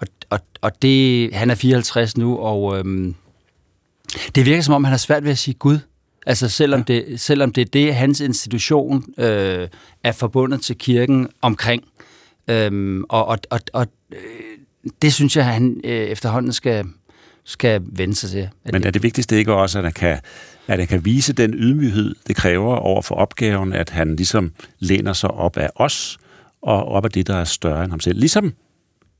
og, 0.00 0.06
og, 0.30 0.40
og 0.60 0.82
det, 0.82 1.34
han 1.34 1.50
er 1.50 1.54
54 1.54 2.16
nu, 2.16 2.38
og 2.38 2.78
øh, 2.78 3.14
det 4.34 4.46
virker 4.46 4.62
som 4.62 4.74
om, 4.74 4.84
han 4.84 4.92
har 4.92 4.98
svært 4.98 5.24
ved 5.24 5.30
at 5.30 5.38
sige 5.38 5.54
Gud. 5.54 5.78
Altså 6.26 6.48
selvom, 6.48 6.84
ja. 6.88 6.94
det, 6.94 7.20
selvom 7.20 7.52
det 7.52 7.60
er 7.60 7.70
det, 7.72 7.94
hans 7.94 8.20
institution 8.20 9.04
øh, 9.18 9.68
er 10.04 10.12
forbundet 10.12 10.60
til 10.60 10.78
kirken 10.78 11.28
omkring. 11.42 11.84
Øhm, 12.48 13.04
og 13.08 13.26
og, 13.26 13.38
og, 13.50 13.60
og 13.72 13.86
øh, 14.12 14.18
det 15.02 15.12
synes 15.12 15.36
jeg, 15.36 15.46
han 15.46 15.80
øh, 15.84 15.92
efterhånden 15.92 16.52
skal, 16.52 16.84
skal 17.44 17.82
vende 17.86 18.14
sig 18.14 18.30
til. 18.30 18.48
Men 18.72 18.84
er 18.84 18.90
det 18.90 19.02
vigtigste 19.02 19.36
ikke 19.36 19.54
også, 19.54 19.78
at 19.78 19.84
han 19.84 19.92
kan, 19.92 20.18
at 20.66 20.78
han 20.78 20.86
kan 20.86 21.04
vise 21.04 21.32
den 21.32 21.54
ydmyghed, 21.54 22.14
det 22.26 22.36
kræver 22.36 22.76
over 22.76 23.02
for 23.02 23.14
opgaven, 23.14 23.72
at 23.72 23.90
han 23.90 24.16
ligesom 24.16 24.52
læner 24.78 25.12
sig 25.12 25.30
op 25.30 25.56
af 25.56 25.70
os, 25.74 26.18
og 26.62 26.84
op 26.84 27.04
af 27.04 27.10
det, 27.10 27.26
der 27.26 27.36
er 27.36 27.44
større 27.44 27.84
end 27.84 27.90
ham 27.92 28.00
selv. 28.00 28.18
Ligesom 28.18 28.54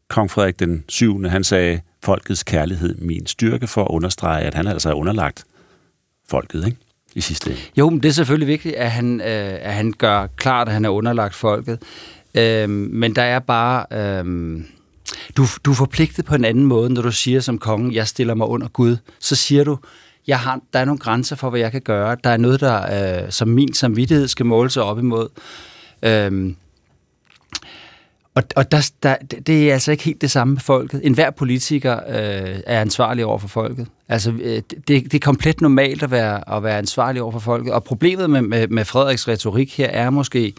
kong 0.08 0.30
Frederik 0.30 0.58
den 0.58 0.84
7. 0.88 1.24
han 1.24 1.44
sagde, 1.44 1.80
folkets 2.04 2.42
kærlighed 2.42 2.94
min 2.94 3.26
styrke, 3.26 3.66
for 3.66 3.84
at 3.84 3.88
understrege, 3.90 4.44
at 4.44 4.54
han 4.54 4.66
altså 4.66 4.90
er 4.90 4.94
underlagt 4.94 5.44
folket, 6.28 6.66
ikke? 6.66 6.78
I 7.14 7.20
sidste 7.20 7.50
ende. 7.50 7.60
Jo, 7.76 7.90
men 7.90 8.02
det 8.02 8.08
er 8.08 8.12
selvfølgelig 8.12 8.48
vigtigt, 8.48 8.74
at 8.74 8.90
han, 8.90 9.20
øh, 9.20 9.54
at 9.60 9.74
han 9.74 9.94
gør 9.98 10.26
klart, 10.36 10.68
at 10.68 10.74
han 10.74 10.84
er 10.84 10.88
underlagt 10.88 11.34
folket. 11.34 11.78
Øh, 12.34 12.68
men 12.70 13.16
der 13.16 13.22
er 13.22 13.38
bare... 13.38 13.86
Øh, 13.92 14.60
du, 15.36 15.46
du 15.64 15.70
er 15.70 15.74
forpligtet 15.74 16.24
på 16.24 16.34
en 16.34 16.44
anden 16.44 16.64
måde, 16.64 16.90
når 16.90 17.02
du 17.02 17.12
siger 17.12 17.40
som 17.40 17.58
konge, 17.58 17.94
jeg 17.94 18.08
stiller 18.08 18.34
mig 18.34 18.46
under 18.46 18.68
Gud. 18.68 18.96
Så 19.18 19.36
siger 19.36 19.64
du, 19.64 19.78
jeg 20.26 20.38
har, 20.38 20.60
der 20.72 20.78
er 20.78 20.84
nogle 20.84 20.98
grænser 20.98 21.36
for, 21.36 21.50
hvad 21.50 21.60
jeg 21.60 21.72
kan 21.72 21.82
gøre. 21.82 22.16
Der 22.24 22.30
er 22.30 22.36
noget, 22.36 22.60
der 22.60 23.22
øh, 23.24 23.30
som 23.32 23.48
min 23.48 23.74
samvittighed 23.74 24.28
skal 24.28 24.46
måle 24.46 24.70
sig 24.70 24.82
op 24.82 24.98
imod. 24.98 25.28
Øh, 26.02 26.54
og, 28.34 28.42
og 28.56 28.72
der, 28.72 28.90
der, 29.02 29.16
det 29.46 29.68
er 29.68 29.72
altså 29.72 29.90
ikke 29.90 30.04
helt 30.04 30.20
det 30.20 30.30
samme 30.30 30.54
med 30.54 30.60
folket. 30.60 31.00
En 31.04 31.14
hver 31.14 31.30
politiker 31.30 31.96
øh, 31.96 32.60
er 32.66 32.80
ansvarlig 32.80 33.24
over 33.24 33.38
for 33.38 33.48
folket. 33.48 33.86
Altså, 34.08 34.30
øh, 34.30 34.62
det, 34.70 34.88
det 34.88 35.14
er 35.14 35.18
komplet 35.18 35.60
normalt 35.60 36.02
at 36.02 36.10
være, 36.10 36.56
at 36.56 36.62
være 36.62 36.78
ansvarlig 36.78 37.22
over 37.22 37.32
for 37.32 37.38
folket. 37.38 37.72
Og 37.72 37.84
problemet 37.84 38.30
med, 38.30 38.42
med, 38.42 38.68
med 38.68 38.84
Frederiks 38.84 39.28
retorik 39.28 39.76
her 39.76 39.86
er 39.88 40.10
måske 40.10 40.52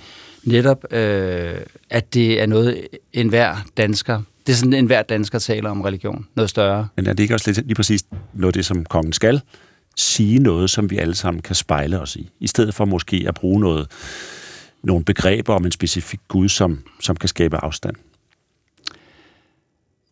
netop, 0.43 0.93
øh, 0.93 1.53
at 1.89 2.13
det 2.13 2.41
er 2.41 2.45
noget, 2.45 2.87
enhver 3.13 3.55
dansker, 3.77 4.21
det 4.47 4.53
er 4.53 4.57
sådan, 4.57 4.73
enhver 4.73 5.01
dansker 5.01 5.39
taler 5.39 5.69
om 5.69 5.81
religion, 5.81 6.27
noget 6.35 6.49
større. 6.49 6.87
Men 6.95 7.07
er 7.07 7.13
det 7.13 7.23
ikke 7.23 7.33
også 7.33 7.51
lidt, 7.51 7.67
lige 7.67 7.75
præcis 7.75 8.03
noget 8.33 8.49
af 8.49 8.53
det, 8.53 8.65
som 8.65 8.85
kongen 8.85 9.13
skal? 9.13 9.41
Sige 9.95 10.39
noget, 10.39 10.69
som 10.69 10.89
vi 10.89 10.97
alle 10.97 11.15
sammen 11.15 11.41
kan 11.41 11.55
spejle 11.55 11.99
os 11.99 12.15
i, 12.15 12.29
i 12.39 12.47
stedet 12.47 12.73
for 12.73 12.85
måske 12.85 13.25
at 13.27 13.35
bruge 13.35 13.59
noget, 13.59 13.87
nogle 14.85 15.05
begreber 15.05 15.53
om 15.53 15.65
en 15.65 15.71
specifik 15.71 16.19
Gud, 16.27 16.49
som, 16.49 16.79
som 17.01 17.15
kan 17.15 17.29
skabe 17.29 17.57
afstand. 17.57 17.95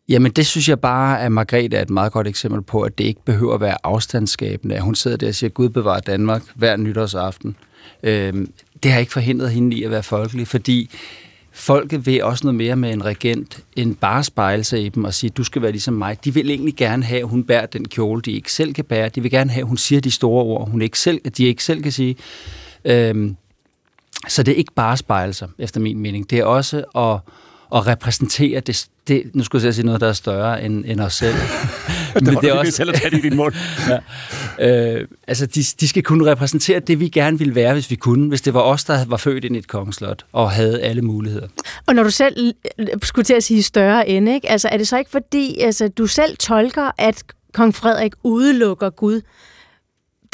Jamen, 0.09 0.31
det 0.31 0.45
synes 0.45 0.69
jeg 0.69 0.79
bare, 0.79 1.21
at 1.21 1.31
Margrethe 1.31 1.77
er 1.77 1.81
et 1.81 1.89
meget 1.89 2.11
godt 2.11 2.27
eksempel 2.27 2.61
på, 2.61 2.81
at 2.81 2.97
det 2.97 3.03
ikke 3.03 3.25
behøver 3.25 3.53
at 3.53 3.61
være 3.61 3.77
afstandsskabende. 3.83 4.79
Hun 4.79 4.95
sidder 4.95 5.17
der 5.17 5.27
og 5.27 5.35
siger, 5.35 5.49
Gud 5.49 5.69
bevarer 5.69 5.99
Danmark 5.99 6.43
hver 6.55 6.77
nytårsaften. 6.77 7.55
Øhm, 8.03 8.51
det 8.83 8.91
har 8.91 8.99
ikke 8.99 9.11
forhindret 9.11 9.51
hende 9.51 9.77
i 9.77 9.83
at 9.83 9.91
være 9.91 10.03
folkelig, 10.03 10.47
fordi 10.47 10.89
folket 11.51 12.05
vil 12.05 12.23
også 12.23 12.43
noget 12.43 12.55
mere 12.55 12.75
med 12.75 12.93
en 12.93 13.05
regent, 13.05 13.63
end 13.75 13.95
bare 13.95 14.23
spejle 14.23 14.63
sig 14.63 14.85
i 14.85 14.89
dem 14.89 15.03
og 15.03 15.13
sige, 15.13 15.29
du 15.29 15.43
skal 15.43 15.61
være 15.61 15.71
ligesom 15.71 15.93
mig. 15.93 16.25
De 16.25 16.33
vil 16.33 16.49
egentlig 16.49 16.75
gerne 16.75 17.03
have, 17.03 17.21
at 17.21 17.27
hun 17.27 17.43
bærer 17.43 17.65
den 17.65 17.87
kjole, 17.87 18.21
de 18.21 18.31
ikke 18.31 18.51
selv 18.51 18.73
kan 18.73 18.85
bære. 18.85 19.09
De 19.09 19.21
vil 19.21 19.31
gerne 19.31 19.51
have, 19.51 19.61
at 19.61 19.67
hun 19.67 19.77
siger 19.77 20.01
de 20.01 20.11
store 20.11 20.43
ord, 20.43 20.69
hun 20.69 20.81
ikke 20.81 20.99
selv, 20.99 21.21
de 21.37 21.45
ikke 21.45 21.63
selv 21.63 21.83
kan 21.83 21.91
sige. 21.91 22.15
Øhm, 22.85 23.35
så 24.27 24.43
det 24.43 24.51
er 24.51 24.55
ikke 24.55 24.73
bare 24.75 24.97
spejle 24.97 25.33
sig, 25.33 25.49
efter 25.59 25.79
min 25.79 25.99
mening. 25.99 26.29
Det 26.29 26.39
er 26.39 26.45
også 26.45 26.77
at, 26.77 27.19
at 27.75 27.87
repræsentere 27.87 28.59
det, 28.59 28.87
det, 29.07 29.35
nu 29.35 29.43
skulle 29.43 29.65
jeg 29.65 29.73
sige 29.73 29.85
noget, 29.85 30.01
der 30.01 30.07
er 30.07 30.13
større 30.13 30.63
end, 30.63 30.85
end 30.87 30.99
os 30.99 31.13
selv. 31.13 31.35
Men 32.25 32.35
det 32.35 32.43
er 32.49 32.53
også 32.53 32.71
selv 32.71 32.89
at 32.89 32.95
tage 32.95 33.11
det 33.11 33.17
i 33.17 33.21
din 33.21 33.35
mund. 33.35 33.53
ja. 34.59 34.99
øh, 34.99 35.07
altså, 35.27 35.45
de, 35.45 35.63
de 35.63 35.87
skal 35.87 36.03
kunne 36.03 36.31
repræsentere 36.31 36.79
det, 36.79 36.99
vi 36.99 37.09
gerne 37.09 37.37
ville 37.37 37.55
være, 37.55 37.73
hvis 37.73 37.89
vi 37.89 37.95
kunne. 37.95 38.29
Hvis 38.29 38.41
det 38.41 38.53
var 38.53 38.61
os, 38.61 38.83
der 38.83 39.05
var 39.05 39.17
født 39.17 39.45
ind 39.45 39.55
i 39.55 39.59
et 39.59 39.67
kongeslot 39.67 40.25
og 40.31 40.51
havde 40.51 40.81
alle 40.81 41.01
muligheder. 41.01 41.47
Og 41.85 41.95
når 41.95 42.03
du 42.03 42.11
selv 42.11 42.53
skulle 43.03 43.25
til 43.25 43.33
at 43.33 43.43
sige 43.43 43.63
større 43.63 44.09
end, 44.09 44.29
ikke? 44.29 44.49
Altså, 44.49 44.67
er 44.67 44.77
det 44.77 44.87
så 44.87 44.97
ikke 44.97 45.11
fordi, 45.11 45.59
altså, 45.59 45.87
du 45.87 46.07
selv 46.07 46.37
tolker, 46.37 46.91
at 46.97 47.23
kong 47.53 47.75
Frederik 47.75 48.13
udelukker 48.23 48.89
Gud? 48.89 49.21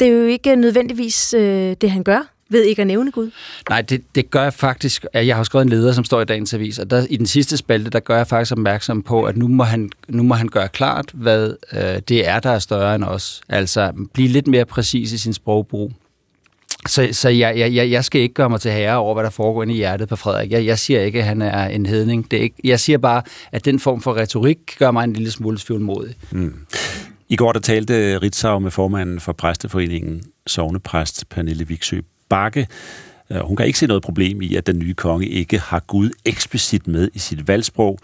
Det 0.00 0.08
er 0.08 0.12
jo 0.12 0.26
ikke 0.26 0.56
nødvendigvis 0.56 1.34
øh, 1.34 1.76
det, 1.80 1.90
han 1.90 2.02
gør 2.02 2.39
ved 2.50 2.62
ikke 2.62 2.82
at 2.82 2.86
nævne 2.86 3.12
Gud? 3.12 3.30
Nej, 3.68 3.82
det, 3.82 4.02
det 4.14 4.30
gør 4.30 4.42
jeg 4.42 4.54
faktisk. 4.54 5.06
Jeg 5.14 5.36
har 5.36 5.44
skrevet 5.44 5.64
en 5.64 5.68
leder, 5.68 5.92
som 5.92 6.04
står 6.04 6.20
i 6.20 6.24
dagens 6.24 6.54
avis, 6.54 6.78
og 6.78 6.90
der, 6.90 7.06
i 7.10 7.16
den 7.16 7.26
sidste 7.26 7.56
spalte, 7.56 7.90
der 7.90 8.00
gør 8.00 8.16
jeg 8.16 8.26
faktisk 8.26 8.52
opmærksom 8.52 9.02
på, 9.02 9.24
at 9.24 9.36
nu 9.36 9.48
må 9.48 9.62
han, 9.62 9.90
nu 10.08 10.22
må 10.22 10.34
han 10.34 10.48
gøre 10.48 10.68
klart, 10.68 11.10
hvad 11.14 11.54
øh, 11.72 12.00
det 12.08 12.28
er, 12.28 12.40
der 12.40 12.50
er 12.50 12.58
større 12.58 12.94
end 12.94 13.04
os. 13.04 13.40
Altså 13.48 13.92
blive 14.14 14.28
lidt 14.28 14.46
mere 14.46 14.64
præcis 14.64 15.12
i 15.12 15.18
sin 15.18 15.32
sprogbrug. 15.32 15.92
Så, 16.88 17.08
så 17.12 17.28
jeg, 17.28 17.58
jeg, 17.74 17.90
jeg 17.90 18.04
skal 18.04 18.20
ikke 18.20 18.34
gøre 18.34 18.50
mig 18.50 18.60
til 18.60 18.70
herre 18.70 18.96
over, 18.96 19.14
hvad 19.14 19.24
der 19.24 19.30
foregår 19.30 19.62
inde 19.62 19.74
i 19.74 19.76
hjertet 19.76 20.08
på 20.08 20.16
Frederik. 20.16 20.50
Jeg, 20.50 20.66
jeg 20.66 20.78
siger 20.78 21.00
ikke, 21.00 21.18
at 21.18 21.24
han 21.24 21.42
er 21.42 21.66
en 21.66 21.86
hedning. 21.86 22.30
Det 22.30 22.38
er 22.38 22.42
ikke, 22.42 22.56
jeg 22.64 22.80
siger 22.80 22.98
bare, 22.98 23.22
at 23.52 23.64
den 23.64 23.78
form 23.78 24.00
for 24.00 24.16
retorik 24.16 24.58
gør 24.78 24.90
mig 24.90 25.04
en 25.04 25.12
lille 25.12 25.30
smule 25.30 25.58
tvivlmodig. 25.58 26.14
Mm. 26.30 26.54
I 27.28 27.36
går 27.36 27.52
der 27.52 27.60
talte 27.60 28.18
Ritzau 28.18 28.58
med 28.58 28.70
formanden 28.70 29.20
for 29.20 29.32
Præsteforeningen, 29.32 30.22
sovnepræst 30.46 31.28
Pernille 31.28 31.68
Viksø 31.68 32.00
Bakke. 32.30 32.66
Øh, 33.30 33.38
hun 33.38 33.56
kan 33.56 33.66
ikke 33.66 33.78
se 33.78 33.86
noget 33.86 34.02
problem 34.02 34.42
i, 34.42 34.54
at 34.54 34.66
den 34.66 34.78
nye 34.78 34.94
konge 34.94 35.26
ikke 35.26 35.58
har 35.58 35.80
Gud 35.80 36.10
eksplicit 36.24 36.86
med 36.86 37.08
i 37.14 37.18
sit 37.18 37.48
valgsprog, 37.48 37.98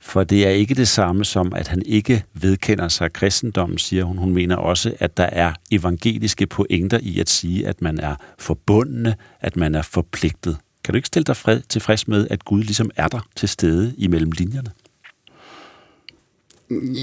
for 0.00 0.24
det 0.24 0.46
er 0.46 0.50
ikke 0.50 0.74
det 0.74 0.88
samme 0.88 1.24
som, 1.24 1.52
at 1.56 1.68
han 1.68 1.82
ikke 1.86 2.24
vedkender 2.34 2.88
sig 2.88 3.12
kristendommen, 3.12 3.78
siger 3.78 4.04
hun. 4.04 4.18
Hun 4.18 4.32
mener 4.32 4.56
også, 4.56 4.94
at 5.00 5.16
der 5.16 5.24
er 5.24 5.52
evangeliske 5.70 6.46
pointer 6.46 6.98
i 7.02 7.20
at 7.20 7.28
sige, 7.28 7.66
at 7.66 7.82
man 7.82 8.00
er 8.00 8.14
forbundne, 8.38 9.14
at 9.40 9.56
man 9.56 9.74
er 9.74 9.82
forpligtet. 9.82 10.56
Kan 10.84 10.92
du 10.92 10.96
ikke 10.96 11.06
stille 11.06 11.24
dig 11.24 11.36
fred, 11.36 11.60
tilfreds 11.68 12.08
med, 12.08 12.26
at 12.30 12.44
Gud 12.44 12.62
ligesom 12.62 12.90
er 12.96 13.08
der 13.08 13.20
til 13.36 13.48
stede 13.48 13.94
imellem 13.98 14.30
linjerne? 14.30 14.70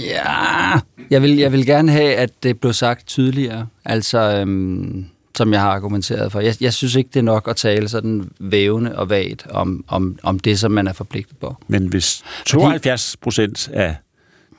Ja, 0.08 0.80
jeg 1.10 1.22
vil, 1.22 1.38
jeg 1.38 1.52
vil 1.52 1.66
gerne 1.66 1.92
have, 1.92 2.16
at 2.16 2.44
det 2.44 2.60
blev 2.60 2.74
sagt 2.74 3.08
tydeligere. 3.08 3.68
Altså, 3.86 4.20
øhm, 4.20 5.06
som 5.38 5.54
jeg 5.54 5.62
har 5.62 5.70
argumenteret 5.70 6.32
for. 6.32 6.40
Jeg, 6.40 6.56
jeg 6.62 6.74
synes 6.74 6.96
ikke, 6.96 7.10
det 7.14 7.20
er 7.20 7.24
nok 7.24 7.48
at 7.48 7.56
tale 7.56 7.90
sådan 7.90 8.32
vævende 8.40 8.96
og 8.96 9.10
vagt 9.10 9.48
om, 9.50 9.86
om, 9.88 10.20
om 10.24 10.40
det, 10.40 10.60
som 10.60 10.72
man 10.72 10.88
er 10.88 10.94
forpligtet 10.94 11.38
på. 11.38 11.56
Men 11.68 11.88
hvis 11.88 12.24
72 12.46 13.18
procent 13.22 13.70
af 13.74 13.96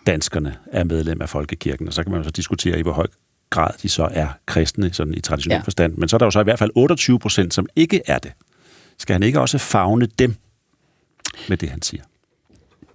danskerne 0.06 0.56
er 0.72 0.84
medlem 0.84 1.22
af 1.22 1.28
Folkekirken, 1.28 1.88
og 1.88 1.94
så 1.94 2.02
kan 2.02 2.12
man 2.12 2.20
jo 2.20 2.24
så 2.24 2.30
diskutere 2.30 2.78
i, 2.78 2.82
hvor 2.82 2.92
høj 2.92 3.06
grad 3.50 3.70
de 3.82 3.88
så 3.88 4.08
er 4.10 4.28
kristne 4.46 4.92
sådan 4.92 5.14
i 5.14 5.20
traditionel 5.20 5.56
ja. 5.56 5.62
forstand, 5.62 5.96
men 5.96 6.08
så 6.08 6.16
er 6.16 6.18
der 6.18 6.26
jo 6.26 6.30
så 6.30 6.40
i 6.40 6.44
hvert 6.44 6.58
fald 6.58 6.70
28 6.74 7.18
procent, 7.18 7.54
som 7.54 7.66
ikke 7.76 8.00
er 8.06 8.18
det. 8.18 8.32
Skal 8.98 9.12
han 9.12 9.22
ikke 9.22 9.40
også 9.40 9.58
fagne 9.58 10.06
dem 10.06 10.34
med 11.48 11.56
det, 11.56 11.68
han 11.70 11.82
siger? 11.82 12.02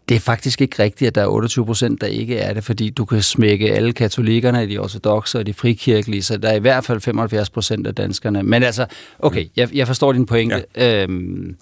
Det 0.09 0.15
er 0.15 0.19
faktisk 0.19 0.61
ikke 0.61 0.83
rigtigt, 0.83 1.07
at 1.07 1.15
der 1.15 1.21
er 1.21 1.27
28 1.27 1.65
procent, 1.65 2.01
der 2.01 2.07
ikke 2.07 2.37
er 2.37 2.53
det, 2.53 2.63
fordi 2.63 2.89
du 2.89 3.05
kan 3.05 3.21
smække 3.21 3.71
alle 3.71 3.93
katolikkerne, 3.93 4.69
de 4.69 4.77
ortodoxe 4.77 5.39
og 5.39 5.45
de 5.45 5.53
frikirkelige, 5.53 6.23
så 6.23 6.37
der 6.37 6.49
er 6.49 6.55
i 6.55 6.59
hvert 6.59 6.85
fald 6.85 7.01
75 7.01 7.49
procent 7.49 7.87
af 7.87 7.95
danskerne. 7.95 8.43
Men 8.43 8.63
altså, 8.63 8.85
okay, 9.19 9.43
mm. 9.43 9.49
jeg, 9.55 9.75
jeg 9.75 9.87
forstår 9.87 10.11
din 10.11 10.25
pointe. 10.25 10.65
Ja. 10.75 11.03
Øhm, 11.03 11.55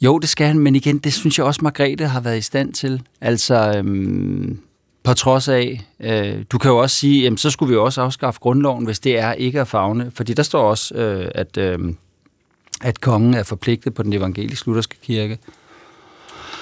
jo, 0.00 0.18
det 0.18 0.28
skal 0.28 0.46
han, 0.46 0.58
men 0.58 0.76
igen, 0.76 0.98
det 0.98 1.14
synes 1.14 1.38
jeg 1.38 1.46
også, 1.46 1.60
Margrethe 1.62 2.06
har 2.06 2.20
været 2.20 2.38
i 2.38 2.40
stand 2.40 2.72
til. 2.72 3.02
Altså, 3.20 3.74
øhm, 3.76 4.60
på 5.04 5.14
trods 5.14 5.48
af, 5.48 5.86
øh, 6.00 6.44
du 6.50 6.58
kan 6.58 6.70
jo 6.70 6.78
også 6.78 6.96
sige, 6.96 7.22
jamen, 7.22 7.38
så 7.38 7.50
skulle 7.50 7.68
vi 7.68 7.74
jo 7.74 7.84
også 7.84 8.02
afskaffe 8.02 8.40
grundloven, 8.40 8.84
hvis 8.84 9.00
det 9.00 9.18
er 9.18 9.32
ikke 9.32 9.60
at 9.60 9.68
fagne, 9.68 10.10
fordi 10.14 10.34
der 10.34 10.42
står 10.42 10.62
også, 10.70 10.94
øh, 10.94 11.30
at, 11.34 11.56
øh, 11.56 11.78
at 12.82 13.00
kongen 13.00 13.34
er 13.34 13.42
forpligtet 13.42 13.94
på 13.94 14.02
den 14.02 14.12
evangelisk-lutherske 14.12 14.96
kirke. 15.02 15.38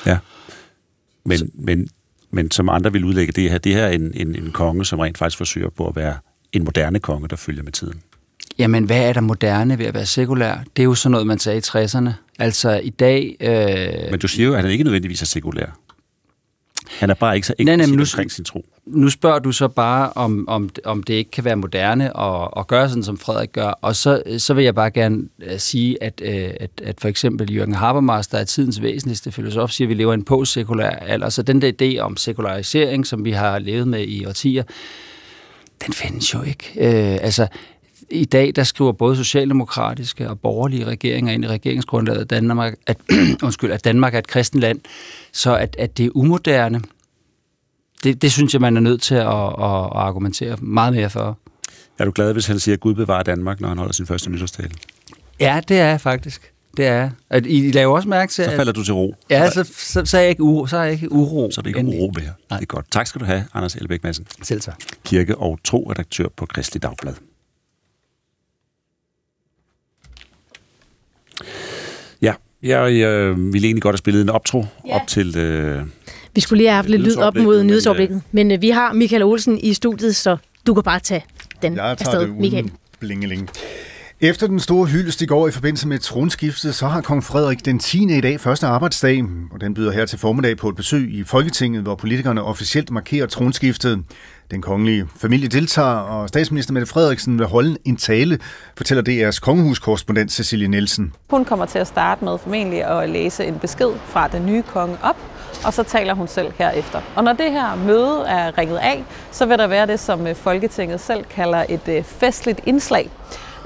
Ja. 0.06 0.18
Men, 1.24 1.50
men, 1.54 1.88
men 2.30 2.50
som 2.50 2.68
andre 2.68 2.92
vil 2.92 3.04
udlægge 3.04 3.32
det 3.32 3.50
her, 3.50 3.58
det 3.58 3.74
her 3.74 3.84
er 3.84 3.90
en, 3.90 4.12
en, 4.14 4.34
en 4.34 4.50
konge, 4.52 4.84
som 4.84 4.98
rent 4.98 5.18
faktisk 5.18 5.38
forsøger 5.38 5.70
på 5.70 5.88
at 5.88 5.96
være 5.96 6.16
en 6.52 6.64
moderne 6.64 7.00
konge, 7.00 7.28
der 7.28 7.36
følger 7.36 7.62
med 7.62 7.72
tiden. 7.72 8.00
Jamen, 8.58 8.84
hvad 8.84 9.08
er 9.08 9.12
der 9.12 9.20
moderne 9.20 9.78
ved 9.78 9.86
at 9.86 9.94
være 9.94 10.06
sekulær? 10.06 10.64
Det 10.76 10.82
er 10.82 10.84
jo 10.84 10.94
sådan 10.94 11.10
noget, 11.10 11.26
man 11.26 11.38
sagde 11.38 11.58
i 11.58 11.60
60'erne. 11.60 12.10
Altså, 12.38 12.80
i 12.84 12.90
dag... 12.90 13.36
Øh... 13.40 14.10
Men 14.10 14.20
du 14.20 14.28
siger 14.28 14.46
jo, 14.46 14.54
at 14.54 14.62
han 14.62 14.70
ikke 14.70 14.84
nødvendigvis 14.84 15.22
er 15.22 15.26
sekulær. 15.26 15.78
Han 16.90 17.10
er 17.10 17.14
bare 17.14 17.34
ikke 17.34 17.46
så 17.46 17.54
eksplicit 17.58 18.00
omkring 18.00 18.32
sin 18.32 18.44
tro. 18.44 18.66
Nu 18.86 19.10
spørger 19.10 19.38
du 19.38 19.52
så 19.52 19.68
bare, 19.68 20.12
om, 20.14 20.48
om, 20.48 20.70
om 20.84 21.02
det 21.02 21.14
ikke 21.14 21.30
kan 21.30 21.44
være 21.44 21.56
moderne 21.56 22.20
at, 22.20 22.48
at 22.56 22.66
gøre 22.66 22.88
sådan, 22.88 23.02
som 23.02 23.18
Frederik 23.18 23.52
gør. 23.52 23.66
Og 23.66 23.96
så, 23.96 24.22
så 24.38 24.54
vil 24.54 24.64
jeg 24.64 24.74
bare 24.74 24.90
gerne 24.90 25.22
øh, 25.42 25.58
sige, 25.58 26.02
at, 26.02 26.20
øh, 26.24 26.50
at, 26.60 26.70
at 26.82 27.00
for 27.00 27.08
eksempel 27.08 27.54
Jørgen 27.54 27.74
Habermas, 27.74 28.26
der 28.26 28.38
er 28.38 28.44
tidens 28.44 28.82
væsentligste 28.82 29.32
filosof, 29.32 29.70
siger, 29.70 29.86
at 29.86 29.88
vi 29.88 29.94
lever 29.94 30.12
i 30.12 30.14
en 30.14 30.24
postsekulær 30.24 30.90
alder. 30.90 31.28
Så 31.28 31.42
den 31.42 31.62
der 31.62 31.72
idé 31.82 31.98
om 32.00 32.16
sekularisering, 32.16 33.06
som 33.06 33.24
vi 33.24 33.30
har 33.30 33.58
levet 33.58 33.88
med 33.88 34.06
i 34.06 34.26
årtier, 34.26 34.62
den 35.86 35.92
findes 35.92 36.34
jo 36.34 36.42
ikke. 36.42 36.72
Øh, 36.76 37.18
altså, 37.22 37.46
i 38.10 38.24
dag, 38.24 38.52
der 38.56 38.64
skriver 38.64 38.92
både 38.92 39.16
socialdemokratiske 39.16 40.30
og 40.30 40.40
borgerlige 40.40 40.84
regeringer 40.84 41.32
ind 41.32 41.44
i 41.44 41.48
regeringsgrundlaget, 41.48 42.30
Danmark, 42.30 42.74
at, 42.86 42.96
undskyld, 43.44 43.72
at 43.72 43.84
Danmark 43.84 44.14
er 44.14 44.18
et 44.18 44.26
kristen 44.26 44.60
land, 44.60 44.80
så 45.32 45.56
at, 45.56 45.76
at 45.78 45.98
det 45.98 46.06
er 46.06 46.10
umoderne, 46.14 46.80
det, 48.04 48.22
det 48.22 48.32
synes 48.32 48.52
jeg, 48.52 48.60
man 48.60 48.76
er 48.76 48.80
nødt 48.80 49.02
til 49.02 49.14
at, 49.14 49.26
at, 49.26 49.26
at 49.28 49.90
argumentere 49.92 50.56
meget 50.56 50.94
mere 50.94 51.10
for. 51.10 51.38
Er 51.98 52.04
du 52.04 52.12
glad, 52.14 52.32
hvis 52.32 52.46
han 52.46 52.58
siger, 52.58 52.74
at 52.74 52.80
Gud 52.80 52.94
bevarer 52.94 53.22
Danmark, 53.22 53.60
når 53.60 53.68
han 53.68 53.78
holder 53.78 53.92
sin 53.92 54.06
første 54.06 54.30
nytårstale? 54.30 54.70
Ja, 55.40 55.60
det 55.68 55.78
er 55.78 55.86
jeg 55.86 56.00
faktisk. 56.00 56.52
Det 56.76 56.86
er 56.86 57.10
at 57.30 57.46
I 57.46 57.70
laver 57.70 57.94
også 57.94 58.08
mærke 58.08 58.32
til... 58.32 58.44
Så 58.44 58.50
falder 58.50 58.72
du 58.72 58.84
til 58.84 58.94
ro. 58.94 59.14
Ja, 59.30 59.50
så, 59.50 59.64
så, 59.76 60.04
så, 60.04 60.16
er 60.16 60.20
jeg 60.20 60.30
ikke 60.30 60.42
uro, 60.42 60.66
så 60.66 60.76
er 60.76 60.82
jeg 60.82 60.92
ikke 60.92 61.12
uro. 61.12 61.50
Så 61.50 61.60
er 61.60 61.62
det 61.62 61.76
ikke 61.76 61.88
uro 61.88 62.12
mere. 62.14 62.32
Nej. 62.50 62.58
Det 62.58 62.62
er 62.62 62.66
godt. 62.66 62.90
Tak 62.90 63.06
skal 63.06 63.20
du 63.20 63.24
have, 63.26 63.44
Anders 63.54 63.74
Elbæk 63.74 64.04
Madsen. 64.04 64.26
Selv 64.42 64.60
tak. 64.60 64.74
Kirke- 65.04 65.38
og 65.38 65.58
tro-redaktør 65.64 66.28
på 66.36 66.46
Kristelig 66.46 66.82
Dagblad. 66.82 67.14
Ja, 72.22 72.34
jeg, 72.62 72.98
jeg 72.98 73.36
ville 73.36 73.66
egentlig 73.66 73.82
godt 73.82 73.92
have 73.92 73.98
spillet 73.98 74.22
en 74.22 74.28
optro 74.28 74.66
ja. 74.86 74.94
op 74.94 75.06
til... 75.08 75.36
Øh, 75.36 75.82
vi 76.34 76.40
skulle 76.40 76.58
lige 76.58 76.68
have 76.68 76.76
haft 76.76 76.88
lidt 76.88 77.02
lyd 77.02 77.16
op 77.16 77.36
mod 77.36 77.62
nyhedsoverblikket, 77.62 78.22
men, 78.32 78.52
øh, 78.52 78.62
vi 78.62 78.70
har 78.70 78.92
Michael 78.92 79.22
Olsen 79.22 79.58
i 79.58 79.74
studiet, 79.74 80.16
så 80.16 80.36
du 80.66 80.74
kan 80.74 80.82
bare 80.82 81.00
tage 81.00 81.24
den 81.62 81.76
jeg 81.76 81.84
afsted, 81.84 82.20
det 82.20 82.36
Michael. 82.36 82.70
Blingeling. 83.00 83.50
Efter 84.20 84.46
den 84.46 84.60
store 84.60 84.86
hyldest 84.86 85.22
i 85.22 85.26
går 85.26 85.48
i 85.48 85.50
forbindelse 85.50 85.88
med 85.88 85.98
tronskiftet, 85.98 86.74
så 86.74 86.86
har 86.86 87.00
kong 87.00 87.24
Frederik 87.24 87.64
den 87.64 87.78
10. 87.78 88.16
i 88.16 88.20
dag 88.20 88.40
første 88.40 88.66
arbejdsdag, 88.66 89.24
og 89.52 89.60
den 89.60 89.74
byder 89.74 89.92
her 89.92 90.06
til 90.06 90.18
formiddag 90.18 90.56
på 90.56 90.68
et 90.68 90.76
besøg 90.76 91.14
i 91.14 91.24
Folketinget, 91.24 91.82
hvor 91.82 91.94
politikerne 91.94 92.42
officielt 92.42 92.90
markerer 92.90 93.26
tronskiftet. 93.26 94.04
Den 94.50 94.62
kongelige 94.62 95.06
familie 95.16 95.48
deltager, 95.48 95.88
og 95.88 96.28
statsminister 96.28 96.72
Mette 96.72 96.86
Frederiksen 96.86 97.38
vil 97.38 97.46
holde 97.46 97.76
en 97.84 97.96
tale, 97.96 98.38
fortæller 98.76 99.30
DR's 99.30 99.40
kongehuskorrespondent 99.40 100.32
Cecilie 100.32 100.68
Nielsen. 100.68 101.12
Hun 101.30 101.44
kommer 101.44 101.66
til 101.66 101.78
at 101.78 101.86
starte 101.86 102.24
med 102.24 102.38
formentlig 102.38 102.84
at 102.84 103.10
læse 103.10 103.44
en 103.44 103.58
besked 103.58 103.90
fra 104.06 104.28
den 104.28 104.46
nye 104.46 104.62
konge 104.62 104.96
op, 105.02 105.16
og 105.64 105.72
så 105.72 105.82
taler 105.82 106.14
hun 106.14 106.28
selv 106.28 106.52
herefter. 106.58 107.00
Og 107.16 107.24
når 107.24 107.32
det 107.32 107.52
her 107.52 107.74
møde 107.74 108.24
er 108.26 108.58
ringet 108.58 108.76
af, 108.76 109.04
så 109.30 109.46
vil 109.46 109.58
der 109.58 109.66
være 109.66 109.86
det, 109.86 110.00
som 110.00 110.26
øh, 110.26 110.34
Folketinget 110.34 111.00
selv 111.00 111.24
kalder 111.24 111.64
et 111.68 111.88
øh, 111.88 112.04
festligt 112.04 112.60
indslag 112.66 113.10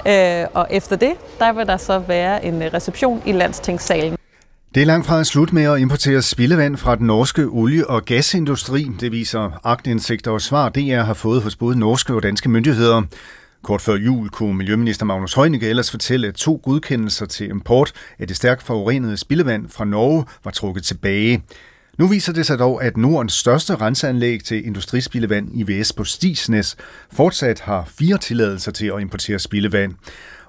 øh, 0.07 0.45
og 0.53 0.67
efter 0.69 0.95
det, 0.95 1.13
der 1.39 1.53
vil 1.53 1.67
der 1.67 1.77
så 1.77 1.99
være 1.99 2.45
en 2.45 2.73
reception 2.73 3.21
i 3.25 3.31
landstingssalen. 3.31 4.17
Det 4.75 4.81
er 4.81 4.85
langt 4.85 5.07
fra 5.07 5.23
slut 5.23 5.53
med 5.53 5.63
at 5.63 5.79
importere 5.79 6.21
spildevand 6.21 6.77
fra 6.77 6.95
den 6.95 7.07
norske 7.07 7.45
olie- 7.45 7.89
og 7.89 8.05
gasindustri. 8.05 8.87
Det 8.99 9.11
viser 9.11 9.59
agtindsigter 9.63 10.31
og 10.31 10.41
svar, 10.41 10.69
DR 10.69 11.01
har 11.01 11.13
fået 11.13 11.41
hos 11.41 11.55
både 11.55 11.79
norske 11.79 12.13
og 12.13 12.23
danske 12.23 12.49
myndigheder. 12.49 13.01
Kort 13.63 13.81
før 13.81 13.95
jul 13.95 14.29
kunne 14.29 14.53
Miljøminister 14.53 15.05
Magnus 15.05 15.33
Heunicke 15.33 15.69
ellers 15.69 15.91
fortælle, 15.91 16.27
at 16.27 16.33
to 16.33 16.61
godkendelser 16.63 17.25
til 17.25 17.49
import 17.49 17.91
af 18.19 18.27
det 18.27 18.35
stærkt 18.35 18.63
forurenede 18.63 19.17
spildevand 19.17 19.69
fra 19.69 19.85
Norge 19.85 20.25
var 20.43 20.51
trukket 20.51 20.83
tilbage. 20.83 21.43
Nu 21.99 22.07
viser 22.07 22.33
det 22.33 22.45
sig 22.45 22.59
dog, 22.59 22.83
at 22.83 22.97
Nordens 22.97 23.33
største 23.33 23.75
renseanlæg 23.75 24.43
til 24.43 24.67
industrispildevand 24.67 25.49
IVS 25.53 25.93
på 25.93 26.03
Stisnes 26.03 26.77
fortsat 27.13 27.59
har 27.59 27.85
fire 27.87 28.17
tilladelser 28.17 28.71
til 28.71 28.85
at 28.85 29.01
importere 29.01 29.39
spildevand. 29.39 29.93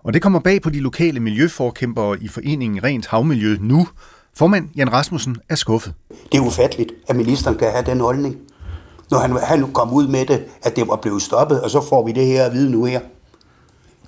Og 0.03 0.15
det 0.15 0.23
kommer 0.23 0.41
bag 0.41 0.63
på 0.63 0.71
de 0.71 0.81
lokale 0.81 1.21
miljøforkæmpere 1.21 2.23
i 2.23 2.29
foreningen 2.29 2.85
Rent 2.85 3.07
Havmiljø 3.07 3.57
nu. 3.61 3.89
Formand 4.37 4.69
Jan 4.77 4.93
Rasmussen 4.93 5.37
er 5.49 5.55
skuffet. 5.55 5.95
Det 6.33 6.39
er 6.39 6.43
ufatteligt, 6.43 6.93
at 7.09 7.17
ministeren 7.17 7.59
kan 7.59 7.71
have 7.71 7.85
den 7.87 8.01
holdning. 8.01 8.37
Når 9.11 9.19
han, 9.19 9.37
han 9.43 9.73
kom 9.73 9.93
ud 9.93 10.09
med 10.09 10.27
det, 10.27 10.45
at 10.63 10.77
det 10.77 10.89
var 10.89 10.97
blevet 10.97 11.23
stoppet, 11.23 11.63
og 11.63 11.71
så 11.71 11.87
får 11.89 12.07
vi 12.07 12.13
det 12.13 12.27
her 12.27 12.45
at 12.45 12.53
vide 12.53 12.71
nu 12.71 12.85
her. 12.85 13.01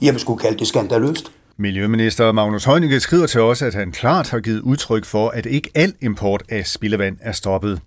Jeg 0.02 0.12
vil 0.12 0.20
skulle 0.20 0.40
kalde 0.40 0.58
det 0.58 0.66
skandaløst. 0.66 1.32
Miljøminister 1.56 2.32
Magnus 2.32 2.64
Heunicke 2.64 3.00
skriver 3.00 3.26
til 3.26 3.40
os, 3.40 3.62
at 3.62 3.74
han 3.74 3.92
klart 3.92 4.30
har 4.30 4.40
givet 4.40 4.60
udtryk 4.60 5.04
for, 5.04 5.28
at 5.28 5.46
ikke 5.46 5.70
al 5.74 5.94
import 6.00 6.42
af 6.48 6.66
spildevand 6.66 7.16
er 7.20 7.32
stoppet. 7.32 7.80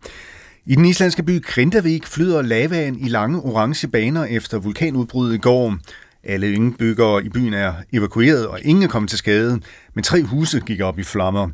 I 0.66 0.76
den 0.76 0.86
islandske 0.86 1.24
by 1.24 1.44
Grindavik 1.44 2.08
flyder 2.08 2.42
lavaen 2.42 3.00
i 3.00 3.08
lange 3.08 3.40
orange 3.40 3.88
baner 3.88 4.24
efter 4.26 4.60
vulkanudbruddet 4.60 5.36
i 5.36 5.38
går. 5.38 5.78
Alle 6.24 6.54
indbyggere 6.54 7.26
i 7.26 7.30
byen 7.30 7.54
er 7.54 7.74
evakueret, 7.94 8.48
og 8.48 8.60
ingen 8.64 8.84
er 8.84 8.88
kommet 8.88 9.10
til 9.10 9.18
skade, 9.20 9.60
men 9.94 10.04
tre 10.04 10.24
huse 10.24 10.60
gik 10.60 10.82
op 10.82 11.00
i 11.00 11.04
flammer. 11.04 11.50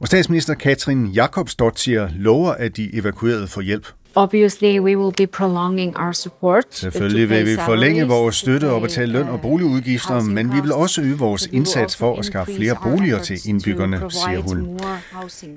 Og 0.00 0.06
statsminister 0.06 0.54
Katrin 0.54 1.06
Jakobsdottir 1.06 2.08
lover, 2.14 2.52
at 2.52 2.76
de 2.76 2.94
evakuerede 2.94 3.48
får 3.48 3.60
hjælp. 3.60 3.88
Obviously, 4.18 4.78
we 4.78 4.96
will 4.98 5.14
be 5.16 5.26
prolonging 5.26 5.96
our 5.98 6.12
support. 6.12 6.64
Selvfølgelig 6.70 7.30
vil 7.30 7.46
vi 7.46 7.56
forlænge 7.56 8.04
vores 8.04 8.36
støtte 8.36 8.70
og 8.70 8.80
betale 8.80 9.12
løn 9.12 9.28
og 9.28 9.40
boligudgifter, 9.40 10.22
men 10.22 10.52
vi 10.52 10.60
vil 10.60 10.72
også 10.72 11.02
øge 11.02 11.18
vores 11.18 11.48
indsats 11.52 11.96
for 11.96 12.18
at 12.18 12.24
skaffe 12.24 12.54
flere 12.54 12.76
boliger 12.82 13.18
til 13.18 13.38
indbyggerne, 13.48 14.10
siger 14.10 14.40
hun. 14.40 14.80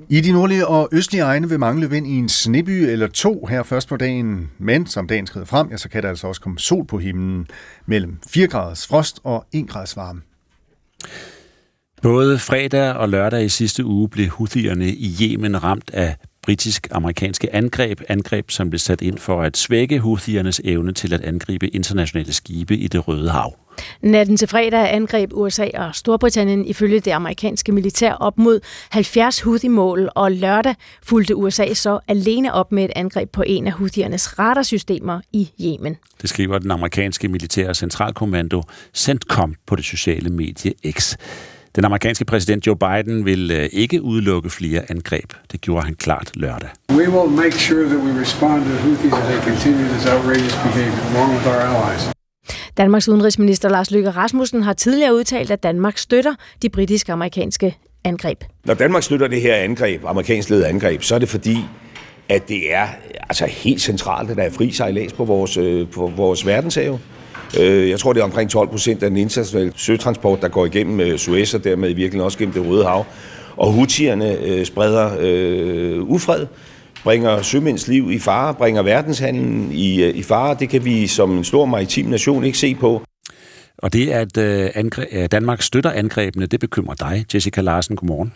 I 0.08 0.20
de 0.20 0.32
nordlige 0.32 0.66
og 0.66 0.88
østlige 0.92 1.22
egne 1.22 1.48
vil 1.48 1.60
mange 1.60 1.80
løbe 1.80 1.96
ind 1.96 2.06
i 2.06 2.18
en 2.18 2.28
sneby 2.28 2.70
eller 2.70 3.06
to 3.06 3.46
her 3.46 3.62
først 3.62 3.88
på 3.88 3.96
dagen, 3.96 4.50
men 4.58 4.86
som 4.86 5.08
dagen 5.08 5.26
skrider 5.26 5.46
frem, 5.46 5.68
ja, 5.70 5.76
så 5.76 5.88
kan 5.88 6.02
der 6.02 6.08
altså 6.08 6.26
også 6.26 6.40
komme 6.40 6.58
sol 6.58 6.86
på 6.86 6.98
himlen 6.98 7.46
mellem 7.86 8.18
4 8.28 8.46
graders 8.46 8.86
frost 8.86 9.20
og 9.24 9.44
1 9.52 9.68
graders 9.68 9.96
varme. 9.96 10.20
Både 12.02 12.38
fredag 12.38 12.92
og 12.92 13.08
lørdag 13.08 13.44
i 13.44 13.48
sidste 13.48 13.84
uge 13.84 14.08
blev 14.08 14.28
Houthierne 14.28 14.88
i 14.88 15.16
Yemen 15.22 15.64
ramt 15.64 15.90
af 15.92 16.16
britisk-amerikanske 16.50 17.54
angreb, 17.54 18.00
angreb 18.08 18.50
som 18.50 18.70
blev 18.70 18.78
sat 18.78 19.00
ind 19.00 19.18
for 19.18 19.42
at 19.42 19.56
svække 19.56 19.98
Houthiernes 19.98 20.60
evne 20.64 20.92
til 20.92 21.14
at 21.14 21.20
angribe 21.20 21.68
internationale 21.68 22.32
skibe 22.32 22.76
i 22.76 22.88
det 22.88 23.08
Røde 23.08 23.30
Hav. 23.30 23.56
Natten 24.02 24.36
til 24.36 24.48
fredag 24.48 24.94
angreb 24.94 25.32
USA 25.32 25.66
og 25.74 25.94
Storbritannien 25.94 26.66
ifølge 26.66 27.00
det 27.00 27.10
amerikanske 27.10 27.72
militær 27.72 28.12
op 28.12 28.38
mod 28.38 28.60
70 28.90 29.40
Houthi-mål, 29.40 30.10
og 30.14 30.32
lørdag 30.32 30.74
fulgte 31.02 31.36
USA 31.36 31.74
så 31.74 31.98
alene 32.08 32.54
op 32.54 32.72
med 32.72 32.84
et 32.84 32.92
angreb 32.96 33.30
på 33.32 33.42
en 33.46 33.66
af 33.66 33.72
Houthiernes 33.72 34.38
radarsystemer 34.38 35.20
i 35.32 35.50
Yemen. 35.60 35.96
Det 36.22 36.30
skriver 36.30 36.58
den 36.58 36.70
amerikanske 36.70 37.28
militære 37.28 37.74
centralkommando 37.74 38.62
CENTCOM 38.94 39.54
på 39.66 39.76
det 39.76 39.84
sociale 39.84 40.30
medie 40.30 40.72
X. 40.90 41.16
Den 41.76 41.84
amerikanske 41.84 42.24
præsident 42.24 42.66
Joe 42.66 42.76
Biden 42.76 43.24
vil 43.24 43.50
øh, 43.50 43.68
ikke 43.72 44.02
udelukke 44.02 44.50
flere 44.50 44.90
angreb. 44.90 45.32
Det 45.52 45.60
gjorde 45.60 45.84
han 45.86 45.94
klart 45.94 46.30
lørdag. 46.34 46.68
We 46.90 47.10
will 47.10 47.30
make 47.30 47.58
sure 47.58 47.84
that 47.84 47.98
we 47.98 48.20
respond 48.20 48.64
to 48.64 48.70
Houthis 48.70 49.12
as 49.12 49.24
they 49.30 49.40
continue 49.50 49.88
this 49.88 50.06
outrageous 50.06 50.54
behavior, 50.54 51.02
along 51.10 51.32
with 51.34 51.46
our 51.46 51.60
allies. 51.68 52.10
Danmarks 52.76 53.08
udenrigsminister 53.08 53.68
Lars 53.68 53.90
Løkke 53.90 54.10
Rasmussen 54.10 54.62
har 54.62 54.72
tidligere 54.72 55.14
udtalt, 55.14 55.50
at 55.50 55.62
Danmark 55.62 55.98
støtter 55.98 56.34
de 56.62 56.68
britiske-amerikanske 56.68 57.76
angreb. 58.04 58.44
Når 58.64 58.74
Danmark 58.74 59.02
støtter 59.02 59.28
det 59.28 59.40
her 59.40 59.54
angreb, 59.54 60.04
amerikansk 60.04 60.50
ledet 60.50 60.64
angreb, 60.64 61.02
så 61.02 61.14
er 61.14 61.18
det 61.18 61.28
fordi, 61.28 61.56
at 62.28 62.48
det 62.48 62.74
er 62.74 62.86
altså 63.28 63.46
helt 63.46 63.80
centralt, 63.80 64.30
at 64.30 64.36
der 64.36 64.42
er 64.42 64.50
fri 64.50 64.70
sejlads 64.72 65.12
på 65.12 65.24
vores, 65.24 65.56
øh, 65.56 65.88
på 65.88 66.12
vores 66.16 66.46
verdenshave. 66.46 66.98
Øh, 67.60 67.90
jeg 67.90 67.98
tror, 68.00 68.12
det 68.12 68.20
er 68.20 68.24
omkring 68.24 68.50
12 68.50 68.68
procent 68.68 69.02
af 69.02 69.10
den 69.10 69.16
internationale 69.16 69.72
søtransport, 69.76 70.42
der 70.42 70.48
går 70.48 70.66
igennem 70.66 71.00
øh, 71.00 71.18
Suez 71.18 71.54
og 71.54 71.64
dermed 71.64 71.90
i 71.90 71.92
virkeligheden 71.92 72.24
også 72.24 72.38
gennem 72.38 72.54
det 72.54 72.66
Røde 72.66 72.84
Hav. 72.84 73.06
Og 73.56 73.72
hutierne 73.72 74.38
øh, 74.38 74.64
spreder 74.66 75.10
øh, 75.20 76.02
ufred, 76.02 76.46
bringer 77.04 77.42
sømænds 77.42 77.88
liv 77.88 78.10
i 78.12 78.18
fare, 78.18 78.54
bringer 78.54 78.82
verdenshandlen 78.82 79.72
i, 79.72 80.02
øh, 80.02 80.14
i 80.16 80.22
fare. 80.22 80.56
Det 80.60 80.68
kan 80.68 80.84
vi 80.84 81.06
som 81.06 81.38
en 81.38 81.44
stor 81.44 81.64
maritim 81.66 82.06
nation 82.06 82.44
ikke 82.44 82.58
se 82.58 82.74
på. 82.74 83.02
Og 83.78 83.92
det, 83.92 84.08
at 84.10 84.36
øh, 84.38 84.70
angre- 84.74 85.26
Danmark 85.26 85.62
støtter 85.62 85.90
angrebene, 85.90 86.46
det 86.46 86.60
bekymrer 86.60 86.94
dig, 86.94 87.24
Jessica 87.34 87.60
Larsen. 87.60 87.96
Godmorgen. 87.96 88.32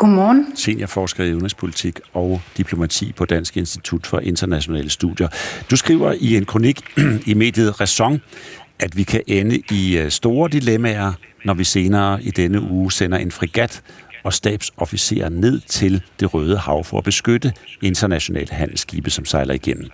Godmorgen. 0.00 0.46
Seniorforsker 0.54 1.24
i 1.24 1.32
udenrigspolitik 1.32 2.00
og 2.14 2.40
diplomati 2.56 3.12
på 3.12 3.24
Dansk 3.24 3.56
Institut 3.56 4.06
for 4.06 4.18
Internationale 4.18 4.90
Studier. 4.90 5.28
Du 5.70 5.76
skriver 5.76 6.12
i 6.20 6.36
en 6.36 6.44
kronik 6.44 6.80
i 7.30 7.34
mediet 7.34 7.80
Raison, 7.80 8.20
at 8.78 8.96
vi 8.96 9.02
kan 9.02 9.22
ende 9.26 9.62
i 9.70 10.06
store 10.08 10.48
dilemmaer, 10.48 11.12
når 11.44 11.54
vi 11.54 11.64
senere 11.64 12.22
i 12.22 12.30
denne 12.30 12.60
uge 12.60 12.92
sender 12.92 13.18
en 13.18 13.30
frigat 13.30 13.82
og 14.24 14.32
stabsofficerer 14.32 15.28
ned 15.28 15.60
til 15.60 16.02
det 16.20 16.34
Røde 16.34 16.58
Hav 16.58 16.84
for 16.84 16.98
at 16.98 17.04
beskytte 17.04 17.52
internationale 17.82 18.52
handelsskibe, 18.52 19.10
som 19.10 19.24
sejler 19.24 19.54
igennem. 19.54 19.88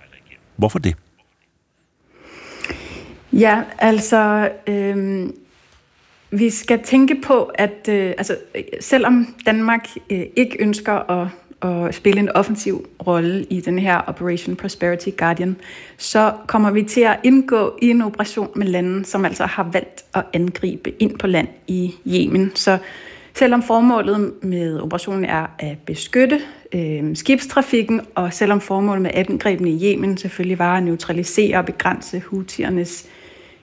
Hvorfor 0.55 0.79
det? 0.79 0.95
Ja, 3.33 3.61
altså... 3.79 4.49
Øh 4.67 5.27
vi 6.31 6.49
skal 6.49 6.83
tænke 6.83 7.15
på, 7.15 7.43
at 7.43 7.89
øh, 7.89 8.13
altså, 8.17 8.37
selvom 8.79 9.35
Danmark 9.45 9.87
øh, 10.09 10.21
ikke 10.35 10.57
ønsker 10.59 11.11
at, 11.11 11.27
at 11.61 11.95
spille 11.95 12.19
en 12.19 12.29
offensiv 12.29 12.87
rolle 13.07 13.43
i 13.43 13.61
den 13.61 13.79
her 13.79 14.01
Operation 14.07 14.55
Prosperity 14.55 15.09
Guardian, 15.17 15.55
så 15.97 16.33
kommer 16.47 16.71
vi 16.71 16.83
til 16.83 17.01
at 17.01 17.19
indgå 17.23 17.77
i 17.81 17.89
en 17.89 18.01
operation 18.01 18.49
med 18.55 18.67
lande, 18.67 19.05
som 19.05 19.25
altså 19.25 19.45
har 19.45 19.69
valgt 19.73 20.05
at 20.13 20.23
angribe 20.33 21.01
ind 21.01 21.19
på 21.19 21.27
land 21.27 21.47
i 21.67 21.95
Yemen. 22.07 22.51
Så 22.55 22.77
selvom 23.33 23.63
formålet 23.63 24.33
med 24.41 24.79
operationen 24.79 25.25
er 25.25 25.45
at 25.59 25.77
beskytte 25.85 26.41
øh, 26.73 27.15
skibstrafikken, 27.15 28.01
og 28.15 28.33
selvom 28.33 28.61
formålet 28.61 29.01
med 29.01 29.11
angrebene 29.13 29.69
i 29.69 29.85
Yemen 29.85 30.17
selvfølgelig 30.17 30.59
var 30.59 30.77
at 30.77 30.83
neutralisere 30.83 31.57
og 31.57 31.65
begrænse 31.65 32.19
hutiernes 32.19 33.05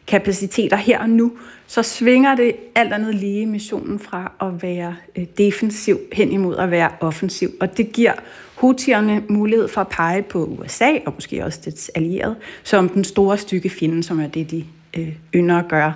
kapaciteter 0.07 0.77
her 0.77 0.99
og 0.99 1.11
nu, 1.11 1.33
så 1.75 1.83
svinger 1.83 2.35
det 2.35 2.57
alt 2.75 2.93
andet 2.93 3.15
lige 3.15 3.47
missionen 3.47 3.99
fra 3.99 4.33
at 4.41 4.63
være 4.63 4.97
øh, 5.17 5.25
defensiv 5.39 5.99
hen 6.13 6.33
imod 6.33 6.57
at 6.57 6.71
være 6.71 6.91
offensiv. 7.01 7.51
Og 7.61 7.77
det 7.77 7.93
giver 7.93 8.13
Houthierne 8.55 9.23
mulighed 9.29 9.69
for 9.69 9.81
at 9.81 9.89
pege 9.89 10.23
på 10.23 10.45
USA, 10.45 10.91
og 11.07 11.13
måske 11.15 11.45
også 11.45 11.61
dets 11.65 11.91
allierede, 11.95 12.37
som 12.63 12.89
den 12.89 13.05
store 13.05 13.39
stykke 13.39 13.69
fjende, 13.69 14.03
som 14.03 14.21
er 14.21 14.27
det, 14.27 14.51
de 14.51 14.65
øh, 14.97 15.09
ynder 15.35 15.59
at 15.59 15.69
gøre. 15.69 15.95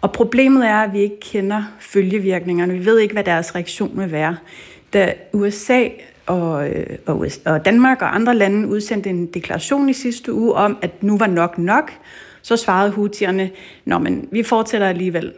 Og 0.00 0.12
problemet 0.12 0.66
er, 0.66 0.76
at 0.76 0.92
vi 0.92 0.98
ikke 0.98 1.20
kender 1.20 1.62
følgevirkningerne. 1.80 2.72
Vi 2.72 2.84
ved 2.84 2.98
ikke, 2.98 3.12
hvad 3.12 3.24
deres 3.24 3.54
reaktion 3.54 3.92
vil 3.94 4.12
være. 4.12 4.36
Da 4.92 5.14
USA 5.32 5.88
og, 6.26 6.68
øh, 6.68 6.98
og, 7.06 7.26
og 7.44 7.64
Danmark 7.64 8.02
og 8.02 8.14
andre 8.14 8.34
lande 8.34 8.68
udsendte 8.68 9.10
en 9.10 9.26
deklaration 9.26 9.88
i 9.88 9.92
sidste 9.92 10.32
uge 10.32 10.54
om, 10.54 10.78
at 10.82 11.02
nu 11.02 11.18
var 11.18 11.26
nok 11.26 11.58
nok, 11.58 11.92
så 12.46 12.56
svarede 12.56 12.90
hutierne, 12.90 13.50
Nå, 13.84 13.98
men 13.98 14.28
vi 14.32 14.42
fortsætter 14.42 14.88
alligevel. 14.88 15.32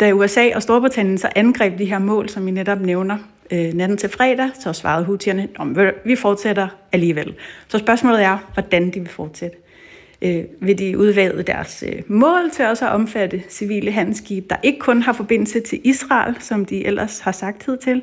Da 0.00 0.12
USA 0.12 0.50
og 0.54 0.62
Storbritannien 0.62 1.18
så 1.18 1.28
angreb 1.36 1.78
de 1.78 1.84
her 1.84 1.98
mål, 1.98 2.28
som 2.28 2.46
vi 2.46 2.50
netop 2.50 2.80
nævner, 2.80 3.18
øh, 3.50 3.74
natten 3.74 3.98
til 3.98 4.08
fredag, 4.08 4.50
så 4.60 4.72
svarede 4.72 5.04
hutierne, 5.04 5.48
Nå, 5.58 5.90
vi 6.04 6.16
fortsætter 6.16 6.68
alligevel. 6.92 7.34
Så 7.68 7.78
spørgsmålet 7.78 8.22
er, 8.22 8.38
hvordan 8.54 8.90
de 8.90 9.00
vil 9.00 9.08
fortsætte. 9.08 9.56
Øh, 10.22 10.44
vil 10.60 10.78
de 10.78 10.98
udvade 10.98 11.42
deres 11.42 11.84
øh, 11.86 12.02
mål 12.06 12.50
til 12.52 12.64
også 12.64 12.86
at 12.86 12.92
omfatte 12.92 13.42
civile 13.48 13.92
handelsskibe, 13.92 14.46
der 14.50 14.56
ikke 14.62 14.78
kun 14.78 15.02
har 15.02 15.12
forbindelse 15.12 15.60
til 15.60 15.80
Israel, 15.84 16.36
som 16.40 16.64
de 16.64 16.86
ellers 16.86 17.20
har 17.20 17.32
sagt 17.32 17.68
til. 17.82 18.02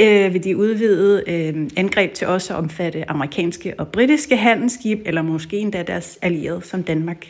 Øh, 0.00 0.34
vil 0.34 0.44
de 0.44 0.56
udvide 0.56 1.24
øh, 1.26 1.68
angreb 1.76 2.14
til 2.14 2.26
også 2.26 2.54
at 2.54 2.58
omfatte 2.58 3.10
amerikanske 3.10 3.74
og 3.78 3.88
britiske 3.88 4.36
handelsskibe, 4.36 5.02
eller 5.06 5.22
måske 5.22 5.56
endda 5.56 5.82
deres 5.82 6.18
allierede 6.22 6.62
som 6.62 6.82
Danmark 6.82 7.26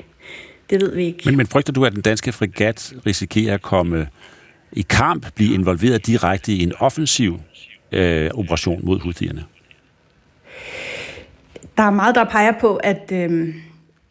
det 0.70 0.80
ved 0.80 0.94
vi 0.94 1.04
ikke. 1.04 1.22
Men, 1.24 1.36
men 1.36 1.46
frygter 1.46 1.72
du, 1.72 1.84
at 1.84 1.92
den 1.92 2.02
danske 2.02 2.32
frigat 2.32 2.94
risikerer 3.06 3.54
at 3.54 3.62
komme 3.62 4.08
i 4.72 4.86
kamp, 4.90 5.34
blive 5.34 5.54
involveret 5.54 6.06
direkte 6.06 6.52
i 6.52 6.62
en 6.62 6.72
offensiv 6.78 7.40
øh, 7.92 8.30
operation 8.34 8.80
mod 8.84 9.00
Houthierne? 9.00 9.44
Der 11.76 11.82
er 11.82 11.90
meget, 11.90 12.14
der 12.14 12.24
peger 12.24 12.52
på, 12.60 12.76
at 12.76 13.12
øh, 13.12 13.54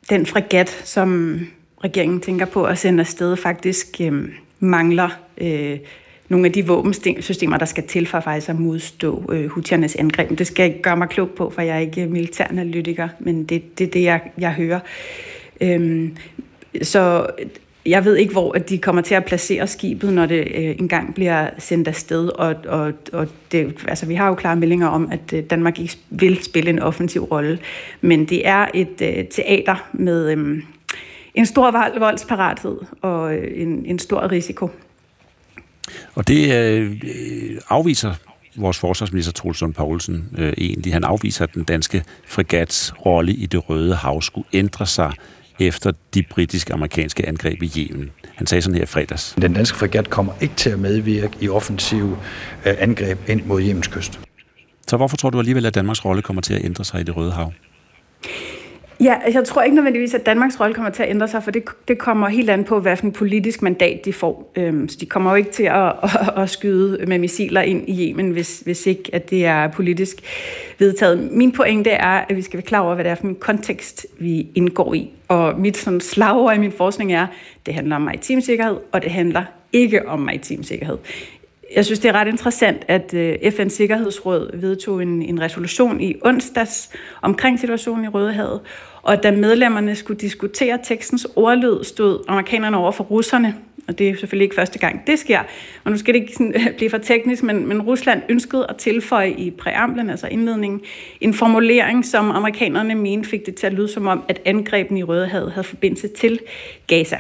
den 0.10 0.26
frigat, 0.26 0.70
som 0.84 1.40
regeringen 1.84 2.22
tænker 2.22 2.46
på 2.46 2.64
at 2.64 2.78
sende 2.78 3.00
afsted, 3.00 3.38
faktisk 3.38 3.88
øh, 4.02 4.30
mangler 4.60 5.10
øh, 5.38 5.78
nogle 6.30 6.46
af 6.46 6.52
de 6.52 6.68
våbensystemer, 6.68 7.58
der 7.58 7.66
skal 7.66 7.88
til 7.88 8.08
for 8.08 8.20
faktisk 8.20 8.50
at 8.50 8.60
modstå 8.60 9.32
øh, 9.32 9.48
hutiernes 9.48 9.96
angreb. 9.96 10.40
Det 10.40 10.48
skal 10.48 10.64
jeg 10.64 10.70
ikke 10.72 10.82
gøre 10.82 10.98
mig 10.98 11.10
klog 11.10 11.30
på, 11.30 11.50
for 11.50 11.62
jeg 11.62 11.76
er 11.76 11.80
ikke 11.80 12.06
militæranalytiker, 12.06 13.10
men 13.20 13.44
det 13.44 13.56
er 13.56 13.62
det, 13.78 13.94
det, 13.94 14.04
jeg, 14.04 14.22
jeg 14.38 14.54
hører. 14.54 14.80
Øhm, 15.62 16.18
så 16.82 17.28
jeg 17.86 18.06
ved 18.06 18.16
ikke, 18.16 18.32
hvor 18.32 18.56
at 18.56 18.70
de 18.70 18.78
kommer 18.78 19.02
til 19.02 19.16
at 19.16 19.26
placere 19.26 19.68
skibet, 19.68 20.14
når 20.14 20.26
det 20.26 20.40
øh, 20.40 20.76
engang 20.80 21.16
bliver 21.16 21.50
sendt 21.58 21.88
afsted. 21.88 22.28
Og, 22.30 22.56
og, 22.68 22.94
og 23.14 23.28
det, 23.52 23.76
altså, 23.88 24.06
vi 24.06 24.16
har 24.16 24.28
jo 24.28 24.36
klare 24.36 24.56
meldinger 24.56 24.88
om, 24.88 25.12
at 25.12 25.34
øh, 25.34 25.44
Danmark 25.44 25.80
ikke 25.80 25.98
vil 26.10 26.44
spille 26.44 26.70
en 26.70 26.80
offensiv 26.80 27.24
rolle. 27.24 27.60
Men 28.02 28.26
det 28.26 28.48
er 28.48 28.68
et 28.74 29.02
øh, 29.02 29.26
teater 29.26 29.90
med 29.94 30.32
øh, 30.32 30.64
en 31.36 31.46
stor 31.46 32.00
voldsparathed 32.00 32.78
og 33.02 33.36
øh, 33.36 33.62
en, 33.62 33.86
en 33.86 34.00
stor 34.00 34.32
risiko. 34.32 34.70
Og 36.16 36.28
det 36.28 36.54
øh, 36.54 36.92
øh 36.92 37.58
afviser 37.70 38.14
vores 38.56 38.80
forsvarsminister 38.80 39.32
Troelsund 39.32 39.74
Poulsen 39.74 40.30
øh, 40.38 40.54
egentlig. 40.58 40.94
Han 40.94 41.04
afviser, 41.04 41.44
at 41.44 41.54
den 41.54 41.64
danske 41.64 42.04
frigats 42.28 42.94
rolle 43.06 43.34
i 43.34 43.46
det 43.46 43.70
røde 43.70 43.96
hav 43.96 44.22
skulle 44.22 44.48
ændre 44.54 44.86
sig 44.86 45.14
efter 45.60 45.92
de 46.14 46.24
britiske 46.30 46.74
amerikanske 46.74 47.28
angreb 47.28 47.64
i 47.64 47.72
Yemen. 47.78 48.12
Han 48.36 48.48
sagde 48.48 48.62
sådan 48.62 48.78
her 48.78 48.86
fredags. 48.86 49.36
Den 49.42 49.54
danske 49.54 49.78
fregat 49.78 50.10
kommer 50.10 50.34
ikke 50.42 50.56
til 50.56 50.70
at 50.70 50.80
medvirke 50.80 51.38
i 51.42 51.50
offensive 51.50 52.18
øh, 52.66 52.74
angreb 52.78 53.30
ind 53.30 53.46
mod 53.46 53.62
Yemens 53.62 53.88
kyst. 53.88 54.20
Så 54.88 54.98
hvorfor 54.98 55.18
tror 55.18 55.30
du 55.30 55.40
alligevel, 55.40 55.66
at 55.66 55.76
Danmarks 55.76 56.06
rolle 56.06 56.22
kommer 56.22 56.42
til 56.42 56.54
at 56.54 56.66
ændre 56.66 56.86
sig 56.86 57.02
i 57.02 57.04
det 57.04 57.18
røde 57.18 57.32
hav? 57.32 57.54
Ja, 59.00 59.16
jeg 59.34 59.46
tror 59.46 59.62
ikke 59.62 59.76
nødvendigvis, 59.76 60.14
at 60.14 60.26
Danmarks 60.26 60.60
rolle 60.60 60.74
kommer 60.74 60.92
til 60.92 61.04
at 61.04 61.10
ændre 61.10 61.28
sig, 61.28 61.44
for 61.44 61.52
det, 61.52 61.64
det 61.88 61.98
kommer 61.98 62.28
helt 62.28 62.50
an 62.50 62.64
på, 62.64 62.80
hvad 62.80 62.98
for 62.98 63.06
en 63.06 63.12
politisk 63.12 63.62
mandat 63.62 64.06
de 64.06 64.14
får. 64.14 64.52
Øhm, 64.56 64.90
så 64.90 64.98
de 65.00 65.06
kommer 65.06 65.32
jo 65.32 65.36
ikke 65.36 65.52
til 65.52 65.64
at, 65.64 65.86
at, 66.04 66.34
at 66.38 66.50
skyde 66.50 67.06
med 67.06 67.20
missiler 67.20 67.62
ind 67.62 67.90
i 67.90 68.10
Yemen, 68.10 68.30
hvis, 68.32 68.60
hvis 68.60 68.88
ikke 68.88 69.10
at 69.14 69.30
det 69.30 69.46
er 69.46 69.68
politisk 69.68 70.16
vedtaget. 70.80 71.32
Min 71.32 71.52
pointe 71.52 71.90
er, 71.90 72.26
at 72.30 72.36
vi 72.36 72.42
skal 72.42 72.58
være 72.58 72.66
klar 72.66 72.80
over, 72.80 72.96
hvad 72.96 73.04
det 73.04 73.12
er 73.12 73.16
for 73.16 73.28
en 73.28 73.36
kontekst, 73.36 74.08
vi 74.20 74.48
indgår 74.56 74.94
i. 74.94 75.10
Og 75.28 75.60
mit 75.60 75.78
sådan, 75.78 76.02
slagord 76.02 76.56
i 76.56 76.60
min 76.60 76.72
forskning 76.72 77.14
er, 77.14 77.28
det 77.66 77.74
handler 77.74 77.96
om 77.96 78.02
maritim 78.02 78.42
sikkerhed, 78.42 78.78
og 78.92 79.02
det 79.04 79.12
handler 79.12 79.44
ikke 79.74 80.08
om 80.08 80.20
maritim 80.20 80.64
sikkerhed. 80.64 80.98
Jeg 81.76 81.86
synes, 81.86 82.00
det 82.00 82.10
er 82.10 82.14
ret 82.14 82.28
interessant, 82.28 82.86
at 82.88 83.14
øh, 83.14 83.34
FN's 83.44 83.70
Sikkerhedsråd 83.70 84.58
vedtog 84.58 85.02
en, 85.02 85.22
en 85.22 85.42
resolution 85.42 86.02
i 86.02 86.16
onsdags 86.22 86.90
omkring 87.22 87.60
situationen 87.60 88.06
i 88.06 88.08
Rødehavet, 88.08 88.60
og 89.02 89.24
da 89.24 89.32
medlemmerne 89.32 89.96
skulle 89.96 90.20
diskutere 90.20 90.80
tekstens 90.84 91.28
ordlyd, 91.36 91.84
stod 91.84 92.24
amerikanerne 92.28 92.78
over 92.78 92.92
for 92.92 93.04
russerne, 93.04 93.56
og 93.88 94.00
det 94.00 94.10
er 94.10 94.16
selvfølgelig 94.16 94.44
ikke 94.44 94.56
første 94.56 94.80
gang, 94.80 95.08
det 95.08 95.20
sker. 95.20 95.40
Og 95.84 95.92
nu 95.92 95.98
skal 95.98 96.14
det 96.14 96.20
ikke 96.20 96.34
sådan, 96.34 96.54
øh, 96.56 96.76
blive 96.78 96.90
for 96.90 96.98
teknisk, 96.98 97.44
men, 97.44 97.68
men 97.68 97.82
Rusland 97.82 98.22
ønskede 98.30 98.66
at 98.70 98.76
tilføje 98.76 99.32
i 99.32 99.52
præamblen, 99.52 100.10
altså 100.10 100.28
indledningen, 100.28 100.82
en 101.22 101.34
formulering, 101.34 102.06
som 102.06 102.32
amerikanerne 102.32 102.96
mente 102.96 103.30
fik 103.30 103.46
det 103.46 103.56
til 103.56 103.68
at 103.68 103.74
lyde 103.74 103.88
som 103.88 104.08
om, 104.08 104.24
at 104.28 104.42
angrebene 104.46 105.00
i 105.00 105.04
Rødehavet 105.04 105.52
havde 105.52 105.64
forbindelse 105.64 106.08
til 106.08 106.40
Gaza. 106.88 107.18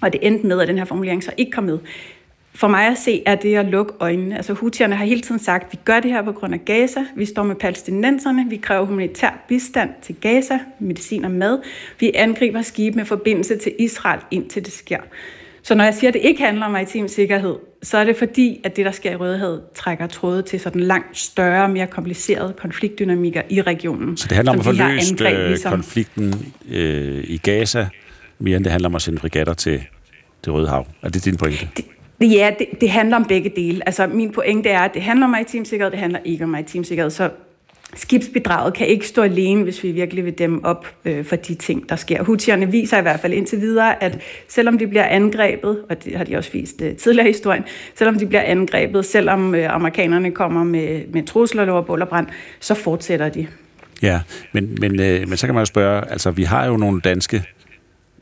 Og 0.00 0.12
det 0.12 0.26
endte 0.26 0.46
med, 0.46 0.60
at 0.60 0.68
den 0.68 0.78
her 0.78 0.84
formulering 0.84 1.24
så 1.24 1.32
ikke 1.36 1.52
kom 1.52 1.64
med 1.64 1.78
for 2.54 2.68
mig 2.68 2.86
at 2.86 2.98
se, 2.98 3.22
er 3.26 3.34
det 3.34 3.56
at 3.56 3.66
lukke 3.66 3.92
øjnene. 4.00 4.36
Altså 4.36 4.52
hutierne 4.52 4.96
har 4.96 5.04
hele 5.04 5.20
tiden 5.20 5.38
sagt, 5.38 5.64
at 5.66 5.72
vi 5.72 5.78
gør 5.84 6.00
det 6.00 6.10
her 6.10 6.22
på 6.22 6.32
grund 6.32 6.54
af 6.54 6.64
Gaza. 6.64 7.00
Vi 7.16 7.24
står 7.24 7.42
med 7.42 7.54
palæstinenserne. 7.54 8.46
Vi 8.48 8.56
kræver 8.56 8.86
humanitær 8.86 9.44
bistand 9.48 9.90
til 10.02 10.14
Gaza, 10.20 10.58
medicin 10.78 11.24
og 11.24 11.30
mad. 11.30 11.58
Vi 12.00 12.12
angriber 12.14 12.62
skibe 12.62 12.96
med 12.96 13.04
forbindelse 13.04 13.56
til 13.56 13.72
Israel, 13.78 14.20
indtil 14.30 14.64
det 14.64 14.72
sker. 14.72 14.98
Så 15.62 15.74
når 15.74 15.84
jeg 15.84 15.94
siger, 15.94 16.08
at 16.08 16.14
det 16.14 16.22
ikke 16.24 16.42
handler 16.42 16.66
om 16.66 16.72
maritim 16.72 17.08
sikkerhed, 17.08 17.54
så 17.82 17.98
er 17.98 18.04
det 18.04 18.16
fordi, 18.16 18.60
at 18.64 18.76
det, 18.76 18.84
der 18.84 18.90
sker 18.90 19.10
i 19.10 19.16
Rødehavet, 19.16 19.62
trækker 19.74 20.06
tråde 20.06 20.42
til 20.42 20.60
sådan 20.60 20.80
langt 20.80 21.18
større, 21.18 21.68
mere 21.68 21.86
komplicerede 21.86 22.54
konfliktdynamikker 22.58 23.42
i 23.50 23.62
regionen. 23.62 24.16
Så 24.16 24.26
det 24.28 24.36
handler 24.36 24.52
om 24.52 24.58
at 24.58 24.64
få 24.64 24.72
løst 24.72 25.12
angreb, 25.12 25.38
øh, 25.38 25.48
ligesom... 25.48 25.70
konflikten 25.70 26.52
øh, 26.70 27.24
i 27.24 27.36
Gaza, 27.36 27.88
mere 28.38 28.56
end 28.56 28.64
det 28.64 28.72
handler 28.72 28.88
om 28.88 28.94
at 28.94 29.02
sende 29.02 29.18
brigader 29.18 29.54
til 29.54 29.82
det 30.44 30.52
Røde 30.52 30.68
Hav. 30.68 30.86
Er 31.02 31.08
det 31.08 31.24
din 31.24 31.36
pointe? 31.36 31.68
Det, 31.76 31.84
Ja, 32.20 32.50
det, 32.58 32.66
det 32.80 32.90
handler 32.90 33.16
om 33.16 33.24
begge 33.24 33.52
dele. 33.56 33.80
Altså, 33.86 34.06
min 34.06 34.32
pointe 34.32 34.68
er, 34.68 34.80
at 34.80 34.94
det 34.94 35.02
handler 35.02 35.26
om 35.26 35.30
maritim 35.30 35.64
sikkerhed, 35.64 35.90
det 35.90 36.00
handler 36.00 36.18
ikke 36.24 36.44
om 36.44 36.50
maritim 36.50 36.84
sikkerhed. 36.84 37.10
Så 37.10 37.30
skibsbidraget 37.94 38.74
kan 38.74 38.86
ikke 38.86 39.08
stå 39.08 39.22
alene, 39.22 39.62
hvis 39.62 39.84
vi 39.84 39.92
virkelig 39.92 40.24
vil 40.24 40.38
dem 40.38 40.64
op 40.64 40.86
øh, 41.04 41.24
for 41.24 41.36
de 41.36 41.54
ting, 41.54 41.88
der 41.88 41.96
sker. 41.96 42.22
Hutierne 42.22 42.70
viser 42.70 42.98
i 42.98 43.02
hvert 43.02 43.20
fald 43.20 43.32
indtil 43.32 43.60
videre, 43.60 44.02
at 44.02 44.18
selvom 44.48 44.78
de 44.78 44.86
bliver 44.86 45.04
angrebet, 45.04 45.78
og 45.90 46.04
det 46.04 46.16
har 46.16 46.24
de 46.24 46.36
også 46.36 46.52
vist 46.52 46.82
øh, 46.82 46.96
tidligere 46.96 47.28
i 47.28 47.32
historien, 47.32 47.64
selvom 47.94 48.18
de 48.18 48.26
bliver 48.26 48.42
angrebet, 48.42 49.04
selvom 49.04 49.54
øh, 49.54 49.74
amerikanerne 49.74 50.30
kommer 50.30 50.64
med, 50.64 51.06
med 51.12 51.22
trusler 51.22 51.70
over 51.70 51.82
bullerbrand, 51.82 52.26
så 52.60 52.74
fortsætter 52.74 53.28
de. 53.28 53.46
Ja, 54.02 54.20
men, 54.52 54.76
men, 54.80 55.00
øh, 55.00 55.28
men 55.28 55.36
så 55.36 55.46
kan 55.46 55.54
man 55.54 55.60
jo 55.60 55.66
spørge, 55.66 56.10
altså 56.10 56.30
vi 56.30 56.42
har 56.42 56.66
jo 56.66 56.76
nogle 56.76 57.00
danske, 57.00 57.44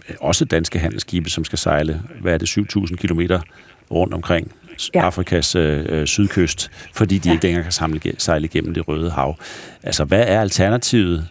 øh, 0.09 0.17
også 0.21 0.45
danske 0.45 0.79
handelsskibe, 0.79 1.31
som 1.31 1.45
skal 1.45 1.59
sejle, 1.59 2.03
hvad 2.21 2.35
er 2.35 2.39
det, 2.39 2.49
7.000 2.49 2.97
kilometer 2.97 3.41
rundt 3.91 4.15
omkring 4.15 4.53
ja. 4.95 5.01
Afrikas 5.01 5.55
øh, 5.55 6.07
sydkyst, 6.07 6.71
fordi 6.95 7.19
de 7.19 7.29
ja. 7.29 7.33
ikke 7.33 7.45
længere 7.45 7.63
kan 7.63 7.73
samle, 7.73 8.01
sejle 8.19 8.45
igennem 8.45 8.75
det 8.75 8.89
røde 8.89 9.11
hav. 9.11 9.37
Altså, 9.83 10.05
hvad 10.05 10.25
er 10.27 10.41
alternativet 10.41 11.29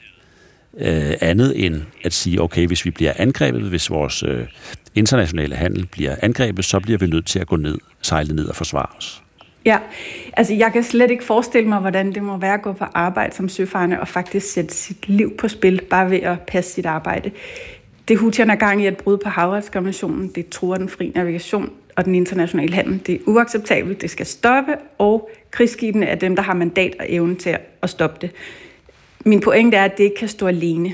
øh, 0.77 1.13
andet 1.21 1.65
end 1.65 1.81
at 2.03 2.13
sige, 2.13 2.41
okay, 2.41 2.67
hvis 2.67 2.85
vi 2.85 2.91
bliver 2.91 3.13
angrebet, 3.17 3.61
hvis 3.61 3.89
vores 3.89 4.23
øh, 4.23 4.47
internationale 4.95 5.55
handel 5.55 5.85
bliver 5.85 6.15
angrebet, 6.21 6.65
så 6.65 6.79
bliver 6.79 6.99
vi 6.99 7.07
nødt 7.07 7.25
til 7.25 7.39
at 7.39 7.47
gå 7.47 7.55
ned, 7.55 7.77
sejle 8.01 8.35
ned 8.35 8.45
og 8.45 8.55
forsvare 8.55 8.89
os? 8.97 9.23
Ja, 9.65 9.79
altså 10.33 10.53
jeg 10.53 10.73
kan 10.73 10.83
slet 10.83 11.11
ikke 11.11 11.23
forestille 11.23 11.69
mig, 11.69 11.79
hvordan 11.79 12.13
det 12.13 12.23
må 12.23 12.37
være 12.37 12.53
at 12.53 12.61
gå 12.61 12.73
på 12.73 12.85
arbejde 12.93 13.35
som 13.35 13.49
søfarende 13.49 13.99
og 13.99 14.07
faktisk 14.07 14.53
sætte 14.53 14.75
sit 14.75 15.09
liv 15.09 15.37
på 15.37 15.47
spil, 15.47 15.81
bare 15.89 16.11
ved 16.11 16.19
at 16.19 16.39
passe 16.39 16.73
sit 16.73 16.85
arbejde. 16.85 17.31
Det 18.07 18.17
hutierne 18.17 18.53
er 18.53 18.57
gang 18.57 18.83
i 18.83 18.85
at 18.85 18.97
bryde 18.97 19.17
på 19.17 19.29
havretskonventionen, 19.29 20.31
det 20.35 20.49
tror 20.49 20.75
den 20.75 20.89
fri 20.89 21.11
navigation, 21.15 21.71
og 21.97 22.05
den 22.05 22.15
internationale 22.15 22.73
handel. 22.73 23.01
Det 23.07 23.15
er 23.15 23.19
uacceptabelt, 23.25 24.01
det 24.01 24.09
skal 24.09 24.25
stoppe, 24.25 24.75
og 24.97 25.29
krigsskibene 25.51 26.05
er 26.05 26.15
dem, 26.15 26.35
der 26.35 26.43
har 26.43 26.53
mandat 26.53 26.95
og 26.99 27.05
evne 27.09 27.35
til 27.35 27.57
at 27.81 27.89
stoppe 27.89 28.17
det. 28.21 28.31
Min 29.25 29.39
pointe 29.39 29.77
er, 29.77 29.83
at 29.83 29.97
det 29.97 30.03
ikke 30.03 30.15
kan 30.15 30.27
stå 30.27 30.47
alene. 30.47 30.93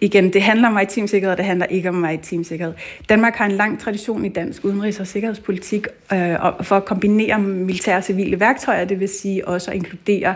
Igen, 0.00 0.32
det 0.32 0.42
handler 0.42 0.68
om 0.68 0.74
maritim 0.74 1.06
sikkerhed, 1.06 1.36
det 1.36 1.44
handler 1.44 1.66
ikke 1.66 1.88
om 1.88 1.94
maritim 1.94 2.44
sikkerhed. 2.44 2.74
Danmark 3.08 3.34
har 3.34 3.44
en 3.44 3.52
lang 3.52 3.80
tradition 3.80 4.24
i 4.24 4.28
dansk 4.28 4.64
udenrigs- 4.64 5.00
og 5.00 5.06
sikkerhedspolitik 5.06 5.86
øh, 6.12 6.36
for 6.62 6.76
at 6.76 6.84
kombinere 6.84 7.38
militære 7.38 7.96
og 7.96 8.04
civile 8.04 8.40
værktøjer, 8.40 8.84
det 8.84 9.00
vil 9.00 9.08
sige 9.08 9.48
også 9.48 9.70
at 9.70 9.76
inkludere 9.76 10.34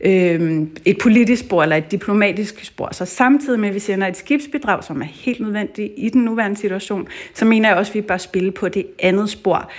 øh, 0.00 0.66
et 0.84 0.98
politisk 0.98 1.40
spor 1.40 1.62
eller 1.62 1.76
et 1.76 1.90
diplomatisk 1.90 2.64
spor. 2.64 2.88
Så 2.92 3.04
samtidig 3.04 3.60
med, 3.60 3.68
at 3.68 3.74
vi 3.74 3.80
sender 3.80 4.06
et 4.06 4.16
skibsbidrag, 4.16 4.84
som 4.84 5.00
er 5.00 5.06
helt 5.06 5.40
nødvendigt 5.40 5.92
i 5.96 6.08
den 6.08 6.24
nuværende 6.24 6.56
situation, 6.56 7.08
så 7.34 7.44
mener 7.44 7.68
jeg 7.68 7.78
også, 7.78 7.90
at 7.90 7.94
vi 7.94 8.00
bør 8.00 8.16
spille 8.16 8.52
på 8.52 8.68
det 8.68 8.86
andet 8.98 9.30
spor. 9.30 9.70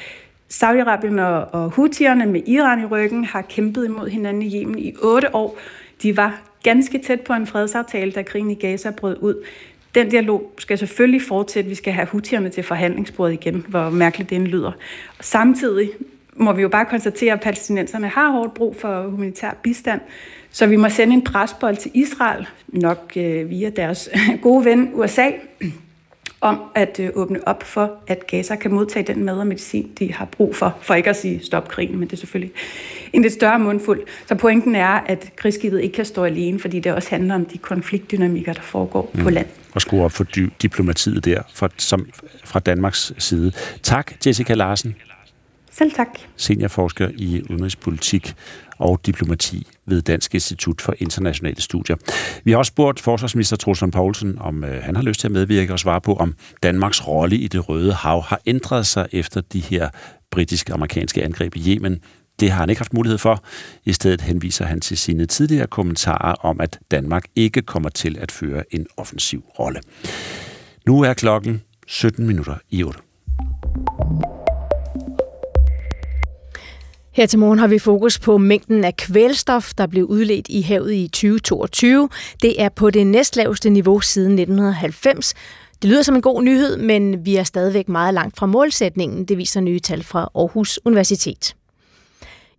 Saudi-Arabien 0.53 1.21
og, 1.21 1.47
og 1.51 1.69
Houthierne 1.69 2.25
med 2.25 2.47
Iran 2.47 2.81
i 2.81 2.85
ryggen 2.85 3.25
har 3.25 3.41
kæmpet 3.41 3.85
imod 3.85 4.09
hinanden 4.09 4.41
i 4.41 4.61
Yemen 4.61 4.79
i 4.79 4.93
otte 5.03 5.35
år. 5.35 5.57
De 6.03 6.17
var 6.17 6.41
ganske 6.63 6.97
tæt 6.97 7.21
på 7.21 7.33
en 7.33 7.47
fredsaftale, 7.47 8.11
da 8.11 8.23
krigen 8.23 8.51
i 8.51 8.55
Gaza 8.55 8.91
brød 8.91 9.17
ud. 9.21 9.45
Den 9.95 10.09
dialog 10.09 10.53
skal 10.57 10.77
selvfølgelig 10.77 11.21
fortsætte. 11.21 11.69
Vi 11.69 11.75
skal 11.75 11.93
have 11.93 12.07
Houthierne 12.07 12.49
til 12.49 12.63
forhandlingsbordet 12.63 13.33
igen, 13.33 13.65
hvor 13.67 13.89
mærkeligt 13.89 14.29
det 14.29 14.41
lyder. 14.41 14.71
Samtidig 15.19 15.89
må 16.41 16.53
vi 16.53 16.61
jo 16.61 16.69
bare 16.69 16.85
konstatere, 16.85 17.33
at 17.33 17.41
palæstinenserne 17.41 18.07
har 18.07 18.31
hårdt 18.31 18.53
brug 18.53 18.75
for 18.75 19.03
humanitær 19.03 19.51
bistand. 19.63 20.01
Så 20.51 20.67
vi 20.67 20.75
må 20.75 20.89
sende 20.89 21.13
en 21.13 21.23
presbold 21.23 21.77
til 21.77 21.91
Israel, 21.93 22.47
nok 22.67 23.11
øh, 23.15 23.49
via 23.49 23.69
deres 23.69 24.09
gode 24.43 24.65
ven 24.65 24.91
USA, 24.93 25.29
om 26.41 26.61
at 26.75 26.99
øh, 26.99 27.09
åbne 27.15 27.47
op 27.47 27.63
for, 27.63 27.91
at 28.07 28.27
Gaza 28.27 28.55
kan 28.55 28.71
modtage 28.71 29.13
den 29.13 29.23
mad 29.23 29.37
og 29.37 29.47
medicin, 29.47 29.91
de 29.99 30.13
har 30.13 30.25
brug 30.25 30.55
for. 30.55 30.77
For 30.81 30.93
ikke 30.93 31.09
at 31.09 31.15
sige 31.15 31.45
stop 31.45 31.67
krigen, 31.67 31.99
men 31.99 32.07
det 32.07 32.13
er 32.13 32.17
selvfølgelig 32.17 32.51
en 33.13 33.21
lidt 33.21 33.33
større 33.33 33.59
mundfuld. 33.59 34.01
Så 34.27 34.35
pointen 34.35 34.75
er, 34.75 34.87
at 34.87 35.31
krigsskibet 35.35 35.81
ikke 35.81 35.95
kan 35.95 36.05
stå 36.05 36.23
alene, 36.23 36.59
fordi 36.59 36.79
det 36.79 36.93
også 36.93 37.09
handler 37.09 37.35
om 37.35 37.45
de 37.45 37.57
konfliktdynamikker, 37.57 38.53
der 38.53 38.61
foregår 38.61 39.11
mm. 39.13 39.23
på 39.23 39.29
land. 39.29 39.47
Og 39.73 39.81
skrue 39.81 40.03
op 40.03 40.11
for 40.11 40.25
diplomatiet 40.61 41.25
der 41.25 41.41
fra, 41.53 41.69
som, 41.77 42.07
fra 42.43 42.59
Danmarks 42.59 43.13
side. 43.17 43.51
Tak, 43.83 44.11
Jessica 44.25 44.53
Larsen. 44.53 44.95
Selv 45.71 45.91
tak. 45.91 46.07
Seniorforsker 46.35 47.09
i 47.17 47.41
udenrigspolitik 47.49 48.35
og 48.77 49.05
diplomati 49.05 49.67
ved 49.85 50.01
Dansk 50.01 50.33
Institut 50.33 50.81
for 50.81 50.93
Internationale 50.97 51.61
Studier. 51.61 51.95
Vi 52.43 52.51
har 52.51 52.57
også 52.57 52.69
spurgt 52.69 52.99
forsvarsminister 52.99 53.57
Trulsund 53.57 53.91
Poulsen, 53.91 54.39
om 54.39 54.63
øh, 54.63 54.83
han 54.83 54.95
har 54.95 55.03
lyst 55.03 55.19
til 55.19 55.27
at 55.27 55.31
medvirke 55.31 55.73
og 55.73 55.79
svare 55.79 56.01
på, 56.01 56.15
om 56.15 56.35
Danmarks 56.63 57.07
rolle 57.07 57.35
i 57.35 57.47
det 57.47 57.69
røde 57.69 57.93
hav 57.93 58.23
har 58.23 58.41
ændret 58.45 58.87
sig 58.87 59.07
efter 59.11 59.41
de 59.41 59.59
her 59.59 59.89
britiske-amerikanske 60.31 61.23
angreb 61.23 61.55
i 61.55 61.73
Yemen. 61.75 61.99
Det 62.39 62.51
har 62.51 62.59
han 62.59 62.69
ikke 62.69 62.79
haft 62.79 62.93
mulighed 62.93 63.17
for. 63.17 63.43
I 63.85 63.93
stedet 63.93 64.21
henviser 64.21 64.65
han 64.65 64.81
til 64.81 64.97
sine 64.97 65.25
tidligere 65.25 65.67
kommentarer 65.67 66.33
om, 66.33 66.61
at 66.61 66.79
Danmark 66.91 67.25
ikke 67.35 67.61
kommer 67.61 67.89
til 67.89 68.17
at 68.17 68.31
føre 68.31 68.63
en 68.71 68.87
offensiv 68.97 69.43
rolle. 69.59 69.79
Nu 70.87 71.01
er 71.01 71.13
klokken 71.13 71.61
17 71.87 72.27
minutter 72.27 72.55
i 72.69 72.83
8. 72.83 72.99
Her 77.13 77.25
til 77.25 77.39
morgen 77.39 77.59
har 77.59 77.67
vi 77.67 77.79
fokus 77.79 78.19
på 78.19 78.37
mængden 78.37 78.83
af 78.83 78.97
kvælstof, 78.97 79.73
der 79.77 79.87
blev 79.87 80.05
udledt 80.05 80.45
i 80.49 80.61
havet 80.61 80.93
i 80.93 81.07
2022. 81.07 82.09
Det 82.41 82.61
er 82.61 82.69
på 82.69 82.89
det 82.89 83.07
næstlaveste 83.07 83.69
niveau 83.69 83.99
siden 83.99 84.31
1990. 84.31 85.33
Det 85.81 85.89
lyder 85.89 86.01
som 86.01 86.15
en 86.15 86.21
god 86.21 86.43
nyhed, 86.43 86.77
men 86.77 87.25
vi 87.25 87.35
er 87.35 87.43
stadigvæk 87.43 87.89
meget 87.89 88.13
langt 88.13 88.37
fra 88.37 88.45
målsætningen, 88.45 89.25
det 89.25 89.37
viser 89.37 89.61
nye 89.61 89.79
tal 89.79 90.03
fra 90.03 90.29
Aarhus 90.35 90.79
Universitet. 90.85 91.55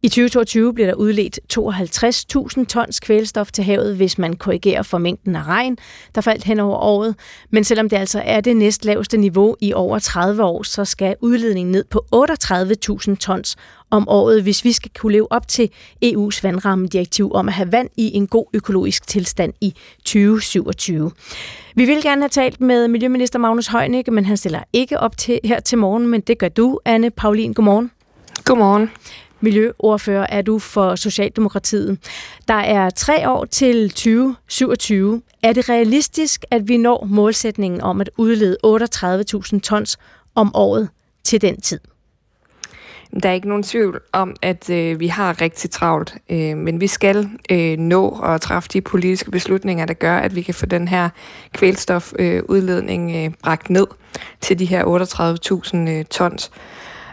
I 0.05 0.09
2022 0.09 0.75
bliver 0.75 0.87
der 0.87 0.95
udledt 0.95 1.41
52.000 2.59 2.65
tons 2.65 3.01
kvælstof 3.01 3.53
til 3.53 3.65
havet, 3.65 3.97
hvis 3.97 4.19
man 4.19 4.37
korrigerer 4.37 4.83
for 4.83 4.99
mængden 4.99 5.37
af 5.37 5.43
regn, 5.43 5.79
der 6.15 6.21
faldt 6.21 6.45
hen 6.45 6.61
over 6.61 6.77
året. 6.77 7.15
Men 7.51 7.65
selvom 7.65 7.89
det 7.89 7.97
altså 7.97 8.23
er 8.25 8.41
det 8.41 8.57
næstlaveste 8.57 9.17
niveau 9.17 9.57
i 9.61 9.73
over 9.73 9.99
30 9.99 10.45
år, 10.45 10.63
så 10.63 10.85
skal 10.85 11.17
udledningen 11.21 11.73
ned 11.73 11.85
på 11.91 12.05
38.000 12.15 13.17
tons 13.17 13.57
om 13.91 14.09
året, 14.09 14.43
hvis 14.43 14.65
vi 14.65 14.73
skal 14.73 14.91
kunne 14.99 15.13
leve 15.13 15.33
op 15.33 15.49
til 15.49 15.71
EU's 16.05 16.41
vandrammedirektiv 16.43 17.33
om 17.35 17.49
at 17.49 17.55
have 17.55 17.73
vand 17.73 17.89
i 17.97 18.17
en 18.17 18.27
god 18.27 18.47
økologisk 18.55 19.07
tilstand 19.07 19.53
i 19.61 19.75
2027. 20.05 21.11
Vi 21.75 21.85
vil 21.85 22.03
gerne 22.03 22.23
have 22.23 22.29
talt 22.29 22.61
med 22.61 22.89
Miljøminister 22.89 23.39
Magnus 23.39 23.67
Heunicke, 23.67 24.11
men 24.11 24.25
han 24.25 24.37
stiller 24.37 24.61
ikke 24.73 25.01
op 25.01 25.17
til 25.17 25.41
her 25.45 25.61
til 25.61 25.79
morgen, 25.79 26.09
men 26.09 26.21
det 26.21 26.39
gør 26.39 26.49
du, 26.49 26.79
Anne 26.85 27.11
Paulin. 27.11 27.53
Godmorgen. 27.53 27.91
Godmorgen. 28.45 28.91
Miljøordfører 29.43 30.27
er 30.29 30.43
du 30.43 30.59
for 30.59 30.95
Socialdemokratiet. 30.95 31.99
Der 32.49 32.55
er 32.55 32.91
tre 32.91 33.31
år 33.31 33.45
til 33.45 33.91
2027. 33.91 35.23
Er 35.43 35.53
det 35.53 35.69
realistisk, 35.69 36.45
at 36.51 36.69
vi 36.69 36.77
når 36.77 37.07
målsætningen 37.11 37.81
om 37.81 38.01
at 38.01 38.11
udlede 38.17 38.57
38.000 38.67 39.61
tons 39.61 39.99
om 40.35 40.51
året 40.55 40.89
til 41.25 41.41
den 41.41 41.61
tid? 41.61 41.81
Der 43.23 43.29
er 43.29 43.33
ikke 43.33 43.49
nogen 43.49 43.63
tvivl 43.63 44.01
om, 44.13 44.37
at 44.43 44.71
øh, 44.71 45.01
vi 45.01 45.07
har 45.07 45.41
rigtig 45.41 45.71
travlt, 45.71 46.15
øh, 46.31 46.57
men 46.57 46.81
vi 46.81 46.87
skal 46.87 47.29
øh, 47.51 47.79
nå 47.79 48.21
at 48.25 48.41
træffe 48.41 48.69
de 48.73 48.81
politiske 48.81 49.31
beslutninger, 49.31 49.87
der 49.87 49.95
gør, 49.95 50.17
at 50.17 50.35
vi 50.35 50.43
kan 50.43 50.55
få 50.55 50.67
den 50.67 50.89
her 50.89 51.09
kvælstofudledning 51.53 53.11
øh, 53.11 53.25
øh, 53.25 53.31
bragt 53.43 53.71
ned 53.71 53.87
til 54.41 54.59
de 54.59 54.65
her 54.65 54.85
38.000 54.85 55.91
øh, 55.91 56.05
tons. 56.05 56.51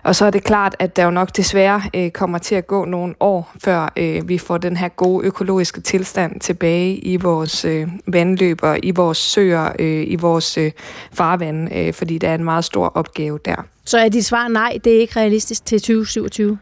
Og 0.03 0.15
så 0.15 0.25
er 0.25 0.29
det 0.29 0.43
klart, 0.43 0.75
at 0.79 0.95
der 0.95 1.03
jo 1.03 1.11
nok 1.11 1.37
desværre 1.37 1.81
øh, 1.95 2.11
kommer 2.11 2.37
til 2.37 2.55
at 2.55 2.67
gå 2.67 2.85
nogle 2.85 3.15
år, 3.19 3.53
før 3.63 3.93
øh, 3.97 4.29
vi 4.29 4.37
får 4.37 4.57
den 4.57 4.77
her 4.77 4.87
gode 4.87 5.25
økologiske 5.25 5.81
tilstand 5.81 6.39
tilbage 6.39 6.97
i 6.97 7.17
vores 7.17 7.65
øh, 7.65 7.87
vandløber, 8.07 8.77
i 8.83 8.91
vores 8.91 9.17
søer, 9.17 9.71
øh, 9.79 10.03
i 10.07 10.15
vores 10.15 10.57
øh, 10.57 10.71
farvand, 11.13 11.75
øh, 11.75 11.93
fordi 11.93 12.17
der 12.17 12.29
er 12.29 12.35
en 12.35 12.43
meget 12.43 12.65
stor 12.65 12.87
opgave 12.87 13.39
der. 13.45 13.65
Så 13.85 13.97
er 13.97 14.09
dit 14.09 14.25
svar 14.25 14.47
nej, 14.47 14.77
det 14.83 14.95
er 14.95 14.99
ikke 14.99 15.19
realistisk 15.19 15.65
til 15.65 15.79
2027? 15.79 16.57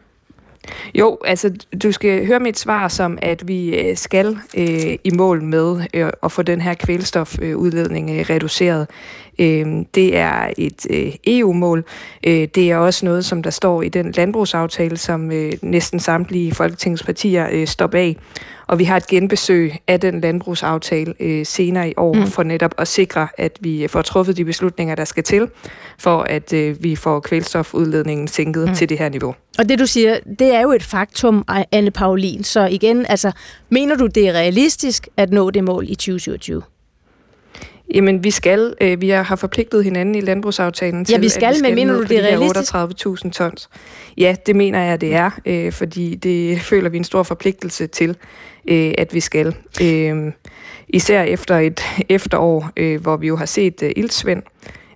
Jo, 0.95 1.17
altså 1.25 1.53
du 1.83 1.91
skal 1.91 2.27
høre 2.27 2.39
mit 2.39 2.59
svar 2.59 2.87
som, 2.87 3.17
at 3.21 3.47
vi 3.47 3.75
øh, 3.79 3.97
skal 3.97 4.37
øh, 4.57 4.95
i 5.03 5.11
mål 5.17 5.43
med 5.43 5.81
øh, 5.93 6.09
at 6.23 6.31
få 6.31 6.41
den 6.41 6.61
her 6.61 6.73
kvælstofudledning 6.73 8.09
øh, 8.09 8.25
reduceret. 8.29 8.87
Øh, 9.39 9.65
det 9.95 10.17
er 10.17 10.49
et 10.57 10.87
øh, 10.89 11.13
EU-mål. 11.27 11.85
Øh, 12.27 12.47
det 12.55 12.71
er 12.71 12.77
også 12.77 13.05
noget, 13.05 13.25
som 13.25 13.43
der 13.43 13.49
står 13.49 13.81
i 13.81 13.89
den 13.89 14.11
landbrugsaftale, 14.11 14.97
som 14.97 15.31
øh, 15.31 15.53
næsten 15.61 15.99
samtlige 15.99 16.55
Folketingets 16.55 17.03
partier 17.03 17.47
øh, 17.51 17.67
står 17.67 17.87
bag. 17.87 18.17
Og 18.67 18.79
vi 18.79 18.83
har 18.83 18.97
et 18.97 19.07
genbesøg 19.07 19.73
af 19.87 19.99
den 19.99 20.21
landbrugsaftale 20.21 21.13
øh, 21.19 21.45
senere 21.45 21.89
i 21.89 21.93
år, 21.97 22.13
mm. 22.13 22.27
for 22.27 22.43
netop 22.43 22.73
at 22.77 22.87
sikre, 22.87 23.27
at 23.37 23.57
vi 23.61 23.87
får 23.87 24.01
truffet 24.01 24.37
de 24.37 24.45
beslutninger, 24.45 24.95
der 24.95 25.05
skal 25.05 25.23
til, 25.23 25.49
for 25.99 26.21
at 26.21 26.53
øh, 26.53 26.83
vi 26.83 26.95
får 26.95 27.19
kvælstofudledningen 27.19 28.27
sænket 28.27 28.67
mm. 28.67 28.75
til 28.75 28.89
det 28.89 28.99
her 28.99 29.09
niveau. 29.09 29.35
Og 29.59 29.69
det 29.69 29.79
du 29.79 29.85
siger, 29.85 30.17
det 30.39 30.55
er 30.55 30.61
jo 30.61 30.71
et 30.71 30.83
faktum, 30.83 31.45
Anne 31.71 31.91
Paulin. 31.91 32.43
Så 32.43 32.65
igen, 32.65 33.05
altså, 33.09 33.31
mener 33.69 33.95
du, 33.95 34.07
det 34.07 34.27
er 34.27 34.33
realistisk 34.33 35.07
at 35.17 35.29
nå 35.29 35.49
det 35.49 35.63
mål 35.63 35.89
i 35.89 35.95
2027? 35.95 36.61
Jamen, 37.93 38.23
vi 38.23 38.31
skal. 38.31 38.73
Øh, 38.81 39.01
vi 39.01 39.09
har 39.09 39.35
forpligtet 39.35 39.83
hinanden 39.83 40.15
i 40.15 40.21
landbrugsaftalen 40.21 41.05
til, 41.05 41.13
ja, 41.13 41.19
vi 41.19 41.29
skal, 41.29 41.43
at 41.43 41.53
vi 41.53 41.57
skal 41.57 41.69
men 41.69 41.75
mener 41.75 41.93
du, 41.93 42.03
det 42.03 42.19
er 42.19 42.23
realistisk? 42.23 42.75
38.000 43.25 43.31
tons. 43.31 43.69
Ja, 44.17 44.35
det 44.45 44.55
mener 44.55 44.83
jeg, 44.83 45.01
det 45.01 45.15
er, 45.15 45.31
øh, 45.45 45.71
fordi 45.71 46.15
det 46.15 46.59
føler 46.71 46.89
vi 46.89 46.97
en 46.97 47.03
stor 47.03 47.23
forpligtelse 47.23 47.87
til, 47.87 48.17
øh, 48.67 48.93
at 48.97 49.13
vi 49.13 49.19
skal. 49.19 49.55
Øh, 49.81 50.31
især 50.89 51.23
efter 51.23 51.57
et 51.57 51.81
efterår, 52.09 52.69
øh, 52.77 53.01
hvor 53.01 53.17
vi 53.17 53.27
jo 53.27 53.35
har 53.35 53.45
set 53.45 53.83
øh, 53.83 53.91
ildsvind 53.95 54.43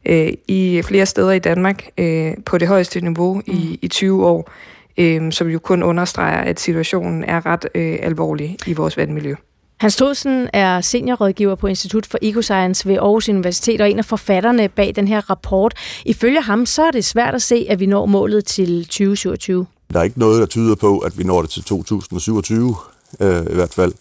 øh, 0.05 0.33
i 0.47 0.81
flere 0.85 1.05
steder 1.05 1.31
i 1.31 1.39
Danmark 1.39 1.85
øh, 1.97 2.33
på 2.45 2.57
det 2.57 2.67
højeste 2.67 3.01
niveau 3.01 3.41
i, 3.45 3.67
mm. 3.71 3.77
i 3.81 3.87
20 3.87 4.25
år, 4.25 4.51
øh, 4.97 5.31
som 5.31 5.47
jo 5.47 5.59
kun 5.59 5.83
understreger, 5.83 6.41
at 6.41 6.59
situationen 6.59 7.23
er 7.23 7.45
ret 7.45 7.65
øh, 7.75 7.99
alvorlig 8.01 8.57
i 8.67 8.73
vores 8.73 8.97
vandmiljø. 8.97 9.35
Hans 9.81 9.95
Todsen 9.95 10.49
er 10.53 10.81
seniorrådgiver 10.81 11.55
på 11.55 11.67
Institut 11.67 12.05
for 12.05 12.17
Ecoscience 12.21 12.87
ved 12.87 12.95
Aarhus 12.95 13.29
Universitet 13.29 13.81
og 13.81 13.91
en 13.91 13.99
af 13.99 14.05
forfatterne 14.05 14.69
bag 14.69 14.95
den 14.95 15.07
her 15.07 15.29
rapport. 15.29 15.73
Ifølge 16.05 16.41
ham, 16.41 16.65
så 16.65 16.83
er 16.83 16.91
det 16.91 17.05
svært 17.05 17.35
at 17.35 17.41
se, 17.41 17.65
at 17.69 17.79
vi 17.79 17.85
når 17.85 18.05
målet 18.05 18.45
til 18.45 18.85
2027. 18.85 19.65
Der 19.93 19.99
er 19.99 20.03
ikke 20.03 20.19
noget, 20.19 20.39
der 20.39 20.45
tyder 20.45 20.75
på, 20.75 20.99
at 20.99 21.17
vi 21.17 21.23
når 21.23 21.41
det 21.41 21.49
til 21.49 21.63
2027, 21.63 22.75
øh, 23.19 23.41
i 23.51 23.53
hvert 23.53 23.73
fald. 23.73 23.93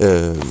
Øh, 0.00 0.42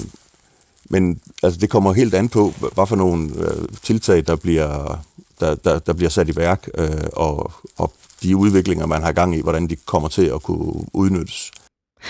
men 0.90 1.22
altså, 1.44 1.60
det 1.60 1.70
kommer 1.70 1.94
helt 1.94 2.14
an 2.14 2.30
på, 2.30 2.54
hvad 2.74 2.88
for 2.88 2.96
nogle 2.96 3.30
øh, 3.38 3.68
tiltag, 3.84 4.24
der 4.28 4.36
bliver, 4.36 5.02
der, 5.40 5.56
der, 5.56 5.80
der 5.80 5.94
bliver 5.94 6.10
sat 6.10 6.30
i 6.30 6.36
værk, 6.36 6.70
øh, 6.78 6.90
og, 7.14 7.52
og 7.78 7.94
de 8.24 8.38
udviklinger, 8.38 8.86
man 8.86 9.04
har 9.04 9.12
gang 9.12 9.36
i, 9.36 9.42
hvordan 9.42 9.68
de 9.68 9.76
kommer 9.76 10.10
til 10.10 10.26
at 10.26 10.44
kunne 10.44 10.74
udnyttes. 10.94 11.52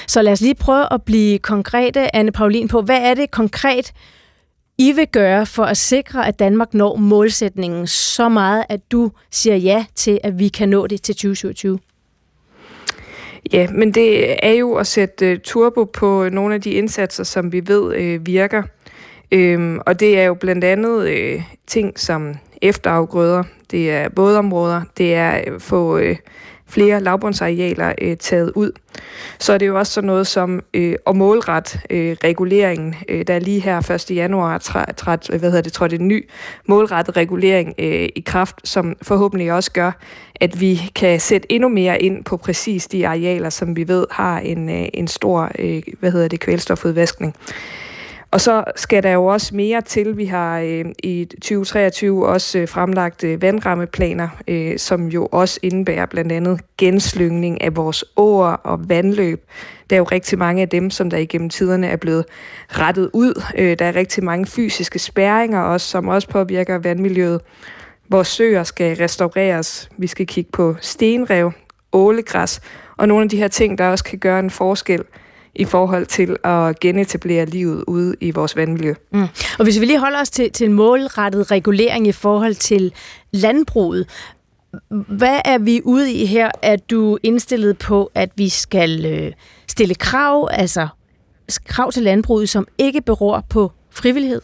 Så 0.08 0.22
lad 0.22 0.32
os 0.32 0.42
lige 0.42 0.56
prøve 0.56 0.94
at 0.94 1.04
blive 1.04 1.40
konkrete, 1.40 2.16
Anne 2.16 2.32
Paulin, 2.32 2.68
på, 2.68 2.82
hvad 2.82 3.02
er 3.02 3.14
det 3.14 3.32
konkret, 3.32 3.94
I 4.78 4.92
vil 4.92 5.08
gøre 5.08 5.46
for 5.46 5.64
at 5.64 5.78
sikre, 5.78 6.28
at 6.28 6.40
Danmark 6.40 6.74
når 6.74 6.96
målsætningen 6.96 7.88
så 7.88 8.30
meget, 8.30 8.66
at 8.70 8.92
du 8.92 9.12
siger 9.32 9.56
ja 9.56 9.86
til, 9.96 10.20
at 10.24 10.40
vi 10.40 10.48
kan 10.48 10.70
nå 10.70 10.88
det 10.88 11.02
til 11.02 11.16
2027? 11.16 11.80
Ja, 13.54 13.68
men 13.72 13.94
det 13.94 14.36
er 14.46 14.52
jo 14.52 14.74
at 14.74 14.88
sætte 14.88 15.32
øh, 15.32 15.40
turbo 15.40 15.84
på 15.84 16.30
nogle 16.30 16.56
af 16.56 16.62
de 16.62 16.72
indsatser, 16.72 17.24
som 17.24 17.52
vi 17.52 17.68
ved 17.68 17.96
øh, 17.96 18.26
virker. 18.26 18.64
Øhm, 19.32 19.80
og 19.86 20.00
det 20.00 20.20
er 20.20 20.24
jo 20.24 20.34
blandt 20.34 20.64
andet 20.64 21.08
øh, 21.08 21.44
ting 21.68 22.00
som 22.00 22.36
efterafgrøder, 22.62 23.44
det 23.72 23.92
er 23.92 24.10
vådområder, 24.16 24.82
det 24.98 25.16
er 25.16 25.32
at 25.32 25.62
få 25.62 25.98
øh, 25.98 26.16
flere 26.70 27.04
lavbundsarealer 27.04 27.94
øh, 28.02 28.18
taget 28.18 28.52
ud. 28.56 28.72
Så 29.40 29.54
er 29.54 29.58
det 29.58 29.68
jo 29.68 29.80
også 29.80 29.94
sådan 29.94 30.08
noget 30.08 30.28
som 30.28 30.62
øh, 30.74 30.96
at 31.08 31.16
målret 31.16 31.80
øh, 31.90 32.18
reguleringen. 32.24 32.96
Øh, 33.10 33.28
der 33.28 33.40
lige 33.40 33.60
her 33.60 33.92
1. 33.92 34.16
januar 34.16 34.58
træt, 34.98 35.28
hvad 35.28 35.40
hedder 35.40 35.62
det, 35.62 35.74
trådte 35.74 35.96
en 35.96 36.08
ny 36.08 36.30
målrettet 36.66 37.18
regulering 37.18 37.74
øh, 37.80 38.10
i 38.16 38.24
kraft, 38.26 38.56
som 38.64 38.96
forhåbentlig 39.02 39.54
også 39.54 39.72
gør, 39.72 39.92
at 40.36 40.62
vi 40.62 40.82
kan 40.96 41.20
sætte 41.20 41.52
endnu 41.52 41.70
mere 41.70 42.02
ind 42.02 42.24
på 42.24 42.38
præcis 42.38 42.88
de 42.88 43.08
arealer, 43.08 43.50
som 43.50 43.76
vi 43.76 43.88
ved 43.88 44.06
har 44.12 44.40
en, 44.40 44.70
øh, 44.70 44.88
en 44.94 45.08
stor 45.08 45.52
øh, 45.60 45.84
hvad 46.00 46.12
hedder 46.12 46.28
det, 46.28 46.40
kvælstofudvaskning. 46.40 47.36
Og 48.38 48.42
så 48.42 48.64
skal 48.76 49.04
der 49.04 49.12
jo 49.12 49.26
også 49.26 49.56
mere 49.56 49.82
til. 49.82 50.18
Vi 50.18 50.26
har 50.26 50.60
øh, 50.60 50.86
i 51.04 51.26
2023 51.26 52.28
også 52.28 52.60
øh, 52.60 52.68
fremlagt 52.68 53.24
øh, 53.24 53.42
vandrammeplaner, 53.42 54.30
øh, 54.48 54.80
som 54.80 55.08
jo 55.08 55.26
også 55.26 55.60
indebærer 55.64 56.06
blandt 56.06 56.32
andet 56.32 56.62
genslyngning 56.78 57.62
af 57.62 57.76
vores 57.76 58.06
åer 58.18 58.52
og 58.52 58.90
vandløb. 58.90 59.46
Der 59.90 59.96
er 59.96 59.98
jo 59.98 60.04
rigtig 60.04 60.38
mange 60.38 60.62
af 60.62 60.70
dem, 60.70 60.90
som 60.90 61.10
der 61.10 61.18
igennem 61.18 61.50
tiderne 61.50 61.88
er 61.88 61.96
blevet 61.96 62.26
rettet 62.70 63.10
ud. 63.14 63.44
Øh, 63.58 63.80
der 63.80 63.86
er 63.86 63.96
rigtig 63.96 64.24
mange 64.24 64.46
fysiske 64.46 65.00
spærringer 65.00 65.62
også, 65.62 65.88
som 65.88 66.08
også 66.08 66.30
påvirker 66.30 66.78
vandmiljøet. 66.78 67.42
Vores 68.10 68.28
søer 68.28 68.64
skal 68.64 68.98
restaureres. 68.98 69.90
Vi 69.98 70.08
skal 70.08 70.28
kigge 70.28 70.52
på 70.52 70.76
stenrev, 70.82 71.52
ålegræs 71.94 72.62
og 72.98 73.08
nogle 73.08 73.24
af 73.24 73.30
de 73.30 73.38
her 73.38 73.48
ting, 73.48 73.78
der 73.78 73.88
også 73.88 74.04
kan 74.04 74.20
gøre 74.20 74.40
en 74.40 74.50
forskel– 74.50 75.04
i 75.58 75.66
forhold 75.66 76.06
til 76.06 76.38
at 76.44 76.80
genetablere 76.80 77.46
livet 77.46 77.84
ude 77.88 78.16
i 78.22 78.32
vores 78.32 78.56
vandmiljø. 78.56 78.94
Mm. 79.12 79.22
Og 79.60 79.64
hvis 79.64 79.80
vi 79.80 79.86
lige 79.86 80.00
holder 80.00 80.22
os 80.22 80.30
til, 80.30 80.52
til 80.52 80.72
målrettet 80.72 81.52
regulering 81.52 82.08
i 82.08 82.12
forhold 82.12 82.56
til 82.56 82.94
landbruget, 83.32 84.08
hvad 84.90 85.40
er 85.46 85.58
vi 85.58 85.82
ude 85.84 86.14
i 86.14 86.26
her? 86.26 86.52
Er 86.62 86.76
du 86.76 87.18
indstillet 87.24 87.78
på, 87.78 88.12
at 88.16 88.30
vi 88.36 88.50
skal 88.50 89.06
øh, 89.06 89.32
stille 89.68 89.96
krav, 89.96 90.50
altså 90.52 90.88
krav 91.66 91.92
til 91.92 92.04
landbruget, 92.04 92.50
som 92.50 92.68
ikke 92.78 93.02
beror 93.02 93.46
på 93.50 93.72
frivillighed? 93.92 94.42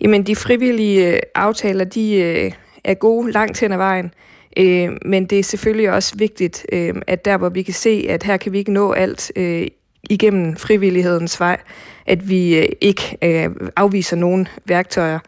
Jamen, 0.00 0.26
de 0.26 0.36
frivillige 0.36 1.08
øh, 1.08 1.18
aftaler, 1.34 1.84
de 1.84 2.14
øh, 2.14 2.52
er 2.84 2.94
gode 2.94 3.32
langt 3.32 3.60
hen 3.60 3.72
ad 3.72 3.76
vejen. 3.76 4.14
Øh, 4.56 4.90
men 5.04 5.24
det 5.24 5.38
er 5.38 5.42
selvfølgelig 5.42 5.90
også 5.90 6.14
vigtigt, 6.16 6.66
øh, 6.72 6.94
at 7.06 7.24
der 7.24 7.36
hvor 7.36 7.48
vi 7.48 7.62
kan 7.62 7.74
se, 7.74 8.06
at 8.08 8.22
her 8.22 8.36
kan 8.36 8.52
vi 8.52 8.58
ikke 8.58 8.72
nå 8.72 8.92
alt 8.92 9.32
øh, 9.36 9.66
igennem 10.10 10.56
frivillighedens 10.56 11.40
vej, 11.40 11.60
at 12.06 12.28
vi 12.28 12.58
øh, 12.58 12.68
ikke 12.80 13.18
øh, 13.22 13.50
afviser 13.76 14.16
nogen 14.16 14.48
værktøjer. 14.64 15.18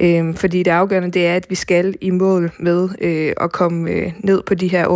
Øh, 0.00 0.36
fordi 0.36 0.62
det 0.62 0.70
afgørende 0.70 1.10
det 1.10 1.26
er, 1.26 1.36
at 1.36 1.46
vi 1.48 1.54
skal 1.54 1.94
i 2.00 2.10
mål 2.10 2.52
med 2.58 2.88
øh, 3.00 3.32
at 3.40 3.52
komme 3.52 3.90
øh, 3.90 4.12
ned 4.18 4.42
på 4.42 4.54
de 4.54 4.68
her 4.68 4.86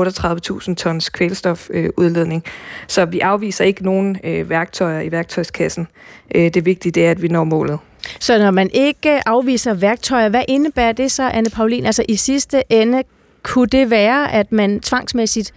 38.000 0.68 0.74
tons 0.74 1.08
kvælstofudledning. 1.08 2.42
Øh, 2.46 2.52
så 2.88 3.04
vi 3.04 3.20
afviser 3.20 3.64
ikke 3.64 3.84
nogen 3.84 4.18
øh, 4.24 4.50
værktøjer 4.50 5.00
i 5.00 5.12
værktøjskassen. 5.12 5.86
Øh, 6.34 6.54
det 6.54 6.64
vigtige 6.64 6.92
det 6.92 7.06
er, 7.06 7.10
at 7.10 7.22
vi 7.22 7.28
når 7.28 7.44
målet. 7.44 7.78
Så 8.20 8.38
når 8.38 8.50
man 8.50 8.70
ikke 8.72 9.28
afviser 9.28 9.74
værktøjer, 9.74 10.28
hvad 10.28 10.42
indebærer 10.48 10.92
det 10.92 11.10
så, 11.10 11.22
Anne 11.22 11.50
Paulin? 11.50 11.86
Altså 11.86 12.04
i 12.08 12.16
sidste 12.16 12.62
ende, 12.70 13.02
kunne 13.44 13.66
det 13.66 13.90
være, 13.90 14.32
at 14.32 14.52
man 14.52 14.80
tvangsmæssigt 14.80 15.54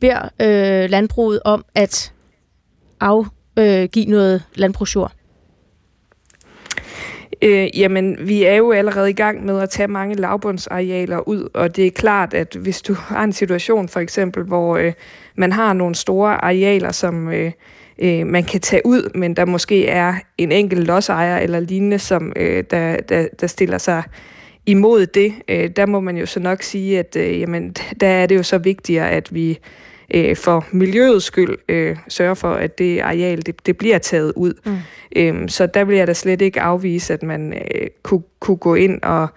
beder 0.00 0.22
øh, 0.22 0.90
landbruget 0.90 1.40
om 1.44 1.64
at 1.74 2.12
afgive 3.00 4.06
øh, 4.06 4.10
noget 4.10 4.42
landbrugsjord? 4.54 5.12
Øh, 7.42 7.78
jamen, 7.78 8.16
vi 8.20 8.44
er 8.44 8.54
jo 8.54 8.72
allerede 8.72 9.10
i 9.10 9.12
gang 9.12 9.44
med 9.44 9.60
at 9.60 9.70
tage 9.70 9.88
mange 9.88 10.14
lavbundsarealer 10.14 11.28
ud, 11.28 11.48
og 11.54 11.76
det 11.76 11.86
er 11.86 11.90
klart, 11.90 12.34
at 12.34 12.56
hvis 12.60 12.82
du 12.82 12.94
har 13.08 13.24
en 13.24 13.32
situation 13.32 13.88
for 13.88 14.00
eksempel, 14.00 14.44
hvor 14.44 14.76
øh, 14.76 14.92
man 15.36 15.52
har 15.52 15.72
nogle 15.72 15.94
store 15.94 16.44
arealer, 16.44 16.92
som 16.92 17.28
øh, 17.28 17.52
øh, 17.98 18.26
man 18.26 18.44
kan 18.44 18.60
tage 18.60 18.82
ud, 18.84 19.10
men 19.14 19.36
der 19.36 19.44
måske 19.44 19.86
er 19.88 20.14
en 20.38 20.52
enkelt 20.52 20.86
lodsejer 20.86 21.38
eller 21.38 21.60
lignende, 21.60 21.98
som 21.98 22.32
øh, 22.36 22.64
der, 22.70 22.96
der, 22.96 23.26
der 23.40 23.46
stiller 23.46 23.78
sig 23.78 24.02
imod 24.66 25.06
det, 25.06 25.34
øh, 25.48 25.70
der 25.76 25.86
må 25.86 26.00
man 26.00 26.16
jo 26.16 26.26
så 26.26 26.40
nok 26.40 26.62
sige, 26.62 26.98
at 26.98 27.16
øh, 27.16 27.40
jamen, 27.40 27.74
der 28.00 28.06
er 28.06 28.26
det 28.26 28.36
jo 28.36 28.42
så 28.42 28.58
vigtigere, 28.58 29.10
at 29.10 29.34
vi 29.34 29.58
øh, 30.14 30.36
for 30.36 30.66
miljøets 30.70 31.24
skyld 31.24 31.58
øh, 31.68 31.96
sørger 32.08 32.34
for, 32.34 32.52
at 32.52 32.78
det 32.78 33.00
areal 33.00 33.46
det, 33.46 33.66
det 33.66 33.78
bliver 33.78 33.98
taget 33.98 34.32
ud. 34.36 34.54
Mm. 34.64 34.76
Øhm, 35.16 35.48
så 35.48 35.66
der 35.66 35.84
vil 35.84 35.96
jeg 35.96 36.06
da 36.06 36.14
slet 36.14 36.42
ikke 36.42 36.60
afvise, 36.60 37.12
at 37.12 37.22
man 37.22 37.52
øh, 37.52 37.88
kunne, 38.02 38.22
kunne 38.40 38.56
gå 38.56 38.74
ind 38.74 39.02
og, 39.02 39.28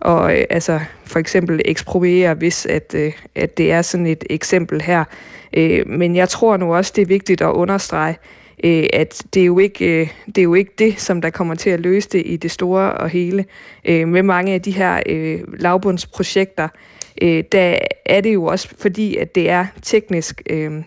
og 0.00 0.38
øh, 0.38 0.44
altså 0.50 0.80
for 1.04 1.18
eksempel 1.18 1.60
ekspropriere, 1.64 2.34
hvis 2.34 2.66
at, 2.66 2.94
øh, 2.94 3.12
at 3.34 3.58
det 3.58 3.72
er 3.72 3.82
sådan 3.82 4.06
et 4.06 4.24
eksempel 4.30 4.80
her. 4.80 5.04
Øh, 5.56 5.88
men 5.88 6.16
jeg 6.16 6.28
tror 6.28 6.56
nu 6.56 6.74
også, 6.74 6.92
det 6.96 7.02
er 7.02 7.06
vigtigt 7.06 7.42
at 7.42 7.50
understrege, 7.50 8.16
øh, 8.64 8.84
at 8.92 9.22
det 9.34 9.42
er, 9.42 9.46
jo 9.46 9.58
ikke, 9.58 10.00
øh, 10.00 10.08
det 10.26 10.38
er 10.38 10.42
jo 10.42 10.54
ikke 10.54 10.72
det, 10.78 11.00
som 11.00 11.20
der 11.20 11.30
kommer 11.30 11.54
til 11.54 11.70
at 11.70 11.80
løse 11.80 12.08
det 12.08 12.22
i 12.26 12.36
det 12.36 12.50
store 12.50 12.92
og 12.92 13.08
hele. 13.08 13.44
Øh, 13.84 14.08
med 14.08 14.22
mange 14.22 14.52
af 14.52 14.62
de 14.62 14.70
her 14.70 15.02
øh, 15.06 15.40
lavbundsprojekter, 15.58 16.68
øh, 17.22 17.44
der 17.52 17.78
er 18.06 18.20
det 18.20 18.34
jo 18.34 18.44
også 18.44 18.68
fordi, 18.78 19.16
at 19.16 19.34
det 19.34 19.50
er 19.50 19.66
teknisk 19.82 20.42
øh, 20.50 20.82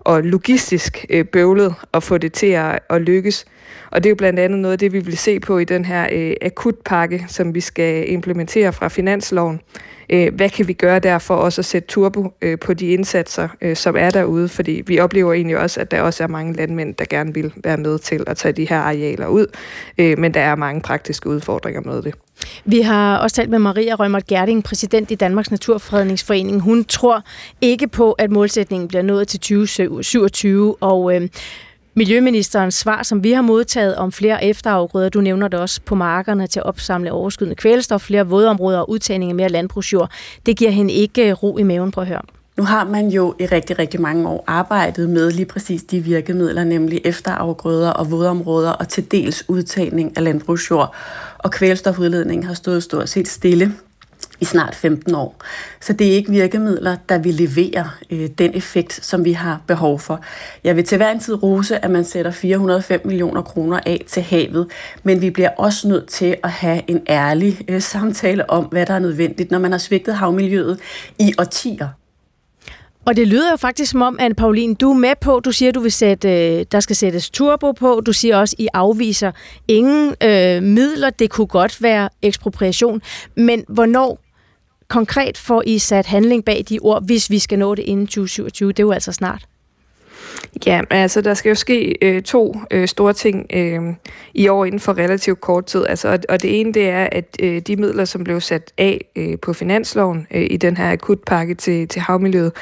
og 0.00 0.22
logistisk 0.22 1.06
øh, 1.10 1.24
bøvlet 1.24 1.74
at 1.94 2.02
få 2.02 2.18
det 2.18 2.32
til 2.32 2.46
at, 2.46 2.78
at 2.90 3.02
lykkes. 3.02 3.44
Og 3.90 4.02
det 4.02 4.08
er 4.08 4.10
jo 4.10 4.16
blandt 4.16 4.38
andet 4.38 4.58
noget 4.58 4.72
af 4.72 4.78
det, 4.78 4.92
vi 4.92 4.98
vil 4.98 5.18
se 5.18 5.40
på 5.40 5.58
i 5.58 5.64
den 5.64 5.84
her 5.84 6.08
øh, 6.12 6.36
akutpakke, 6.42 7.24
som 7.28 7.54
vi 7.54 7.60
skal 7.60 8.12
implementere 8.12 8.72
fra 8.72 8.88
finansloven. 8.88 9.60
Øh, 10.12 10.34
hvad 10.34 10.50
kan 10.50 10.68
vi 10.68 10.72
gøre 10.72 10.98
der 10.98 11.18
for 11.18 11.34
også 11.34 11.60
at 11.60 11.64
sætte 11.64 11.88
turbo 11.88 12.34
øh, 12.42 12.58
på 12.58 12.74
de 12.74 12.86
indsatser, 12.86 13.48
øh, 13.60 13.76
som 13.76 13.96
er 13.96 14.10
derude? 14.10 14.48
Fordi 14.48 14.82
vi 14.86 14.98
oplever 14.98 15.32
egentlig 15.32 15.58
også, 15.58 15.80
at 15.80 15.90
der 15.90 16.00
også 16.00 16.22
er 16.22 16.28
mange 16.28 16.52
landmænd, 16.52 16.94
der 16.94 17.04
gerne 17.10 17.34
vil 17.34 17.52
være 17.56 17.76
med 17.76 17.98
til 17.98 18.24
at 18.26 18.36
tage 18.36 18.52
de 18.52 18.68
her 18.68 18.78
arealer 18.78 19.26
ud. 19.26 19.46
Øh, 19.98 20.18
men 20.18 20.34
der 20.34 20.40
er 20.40 20.54
mange 20.54 20.80
praktiske 20.80 21.28
udfordringer 21.28 21.80
med 21.80 22.02
det. 22.02 22.14
Vi 22.64 22.80
har 22.80 23.16
også 23.16 23.36
talt 23.36 23.50
med 23.50 23.58
Maria 23.58 23.94
Rømert 23.94 24.26
Gerding, 24.26 24.64
præsident 24.64 25.10
i 25.10 25.14
Danmarks 25.14 25.50
Naturfredningsforening. 25.50 26.60
Hun 26.60 26.84
tror 26.84 27.24
ikke 27.60 27.88
på, 27.88 28.12
at 28.12 28.30
målsætningen 28.30 28.88
bliver 28.88 29.02
nået 29.02 29.28
til 29.28 29.40
2027, 29.40 30.76
og 30.80 31.14
øh, 31.14 31.28
Miljøministerens 31.94 32.74
svar, 32.74 33.02
som 33.02 33.24
vi 33.24 33.32
har 33.32 33.42
modtaget 33.42 33.96
om 33.96 34.12
flere 34.12 34.44
efterafgrøder, 34.44 35.08
du 35.08 35.20
nævner 35.20 35.48
det 35.48 35.60
også 35.60 35.80
på 35.84 35.94
markerne 35.94 36.46
til 36.46 36.60
at 36.60 36.66
opsamle 36.66 37.12
overskydende 37.12 37.56
kvælstof, 37.56 38.00
flere 38.00 38.26
vådområder 38.26 38.78
og 38.78 38.90
udtagning 38.90 39.30
af 39.30 39.34
mere 39.34 39.48
landbrugsjord, 39.48 40.10
det 40.46 40.56
giver 40.56 40.70
hende 40.70 40.92
ikke 40.92 41.28
øh, 41.28 41.32
ro 41.42 41.58
i 41.58 41.62
maven 41.62 41.90
på 41.90 42.00
at 42.00 42.06
høre. 42.06 42.22
Nu 42.56 42.64
har 42.64 42.84
man 42.84 43.08
jo 43.08 43.34
i 43.40 43.46
rigtig, 43.46 43.78
rigtig 43.78 44.00
mange 44.00 44.28
år 44.28 44.44
arbejdet 44.46 45.10
med 45.10 45.30
lige 45.30 45.46
præcis 45.46 45.82
de 45.82 46.00
virkemidler, 46.00 46.64
nemlig 46.64 47.00
efterafgrøder 47.04 47.90
og 47.90 48.10
vådområder 48.10 48.70
og 48.70 48.88
til 48.88 49.10
dels 49.10 49.44
udtagning 49.48 50.16
af 50.16 50.24
landbrugsjord. 50.24 50.94
Og 51.38 51.50
kvælstofudledningen 51.50 52.46
har 52.46 52.54
stået 52.54 52.82
stort 52.82 53.08
set 53.08 53.28
stille 53.28 53.72
i 54.42 54.44
snart 54.44 54.74
15 54.74 55.14
år. 55.14 55.36
Så 55.80 55.92
det 55.92 56.06
er 56.08 56.12
ikke 56.12 56.30
virkemidler, 56.30 56.96
der 57.08 57.18
vil 57.18 57.34
levere 57.34 57.90
øh, 58.10 58.28
den 58.38 58.54
effekt, 58.54 59.04
som 59.04 59.24
vi 59.24 59.32
har 59.32 59.60
behov 59.66 60.00
for. 60.00 60.20
Jeg 60.64 60.76
vil 60.76 60.84
til 60.84 60.96
hver 60.96 61.10
en 61.10 61.20
tid 61.20 61.42
rose, 61.42 61.84
at 61.84 61.90
man 61.90 62.04
sætter 62.04 62.30
405 62.30 63.00
millioner 63.04 63.42
kroner 63.42 63.80
af 63.86 64.04
til 64.08 64.22
havet, 64.22 64.66
men 65.02 65.20
vi 65.20 65.30
bliver 65.30 65.50
også 65.58 65.88
nødt 65.88 66.08
til 66.08 66.36
at 66.44 66.50
have 66.50 66.82
en 66.88 67.00
ærlig 67.08 67.60
øh, 67.68 67.80
samtale 67.80 68.50
om, 68.50 68.64
hvad 68.64 68.86
der 68.86 68.94
er 68.94 68.98
nødvendigt, 68.98 69.50
når 69.50 69.58
man 69.58 69.72
har 69.72 69.78
svigtet 69.78 70.14
havmiljøet 70.14 70.78
i 71.18 71.34
årtier. 71.38 71.88
Og 73.04 73.16
det 73.16 73.28
lyder 73.28 73.50
jo 73.50 73.56
faktisk 73.56 73.90
som 73.90 74.02
om, 74.02 74.16
Anne 74.20 74.34
Paulin, 74.34 74.74
du 74.74 74.90
er 74.90 74.94
med 74.94 75.14
på, 75.20 75.40
du 75.44 75.52
siger, 75.52 75.72
du 75.72 75.80
vil 75.80 75.92
sætte, 75.92 76.28
øh, 76.28 76.66
der 76.72 76.80
skal 76.80 76.96
sættes 76.96 77.30
turbo 77.30 77.72
på, 77.72 78.02
du 78.06 78.12
siger 78.12 78.36
også, 78.36 78.56
I 78.58 78.68
afviser 78.74 79.32
ingen 79.68 80.14
øh, 80.22 80.62
midler, 80.62 81.10
det 81.10 81.30
kunne 81.30 81.46
godt 81.46 81.82
være 81.82 82.08
ekspropriation, 82.22 83.02
men 83.36 83.64
hvornår 83.68 84.18
konkret 84.92 85.38
får 85.38 85.62
I 85.66 85.78
sat 85.78 86.06
handling 86.06 86.44
bag 86.44 86.64
de 86.68 86.78
ord, 86.78 87.06
hvis 87.06 87.30
vi 87.30 87.38
skal 87.38 87.58
nå 87.58 87.74
det 87.74 87.82
inden 87.82 88.06
2027? 88.06 88.68
Det 88.68 88.78
er 88.78 88.82
jo 88.82 88.92
altså 88.92 89.12
snart. 89.12 89.46
Ja, 90.66 90.80
altså 90.90 91.20
der 91.20 91.34
skal 91.34 91.48
jo 91.48 91.54
ske 91.54 91.98
øh, 92.02 92.22
to 92.22 92.56
øh, 92.70 92.88
store 92.88 93.12
ting 93.12 93.46
øh, 93.52 93.80
i 94.34 94.48
år 94.48 94.64
inden 94.64 94.80
for 94.80 94.98
relativt 94.98 95.40
kort 95.40 95.66
tid. 95.66 95.86
Altså, 95.88 96.08
og, 96.08 96.18
og 96.28 96.42
det 96.42 96.60
ene 96.60 96.72
det 96.72 96.88
er, 96.88 97.08
at 97.12 97.36
øh, 97.42 97.60
de 97.60 97.76
midler, 97.76 98.04
som 98.04 98.24
blev 98.24 98.40
sat 98.40 98.72
af 98.78 99.04
øh, 99.16 99.38
på 99.38 99.52
finansloven 99.52 100.26
øh, 100.30 100.46
i 100.50 100.56
den 100.56 100.76
her 100.76 100.92
akutpakke 100.92 101.54
til, 101.54 101.88
til 101.88 102.02
havmiljøet, 102.02 102.52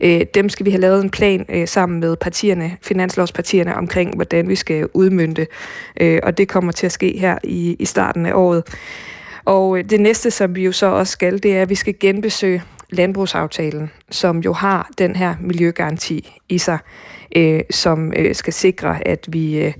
øh, 0.00 0.20
dem 0.34 0.48
skal 0.48 0.66
vi 0.66 0.70
have 0.70 0.80
lavet 0.80 1.04
en 1.04 1.10
plan 1.10 1.46
øh, 1.48 1.68
sammen 1.68 2.00
med 2.00 2.16
partierne, 2.16 2.76
finanslovspartierne 2.82 3.76
omkring, 3.76 4.14
hvordan 4.14 4.48
vi 4.48 4.56
skal 4.56 4.88
udmynde. 4.94 5.46
Øh, 6.00 6.20
og 6.22 6.38
det 6.38 6.48
kommer 6.48 6.72
til 6.72 6.86
at 6.86 6.92
ske 6.92 7.18
her 7.18 7.38
i, 7.44 7.76
i 7.78 7.84
starten 7.84 8.26
af 8.26 8.32
året. 8.34 8.62
Og 9.44 9.78
øh, 9.78 9.84
det 9.84 10.00
næste, 10.00 10.30
som 10.30 10.56
vi 10.56 10.64
jo 10.64 10.72
så 10.72 10.86
også 10.86 11.10
skal, 11.10 11.42
det 11.42 11.56
er, 11.56 11.62
at 11.62 11.68
vi 11.68 11.74
skal 11.74 11.94
genbesøge 12.00 12.62
landbrugsaftalen, 12.90 13.90
som 14.10 14.38
jo 14.38 14.52
har 14.52 14.90
den 14.98 15.16
her 15.16 15.34
miljøgaranti 15.40 16.40
i 16.48 16.58
sig, 16.58 16.78
øh, 17.36 17.60
som 17.70 18.12
øh, 18.16 18.34
skal 18.34 18.52
sikre, 18.52 19.08
at 19.08 19.26
vi 19.28 19.58
øh, 19.58 19.72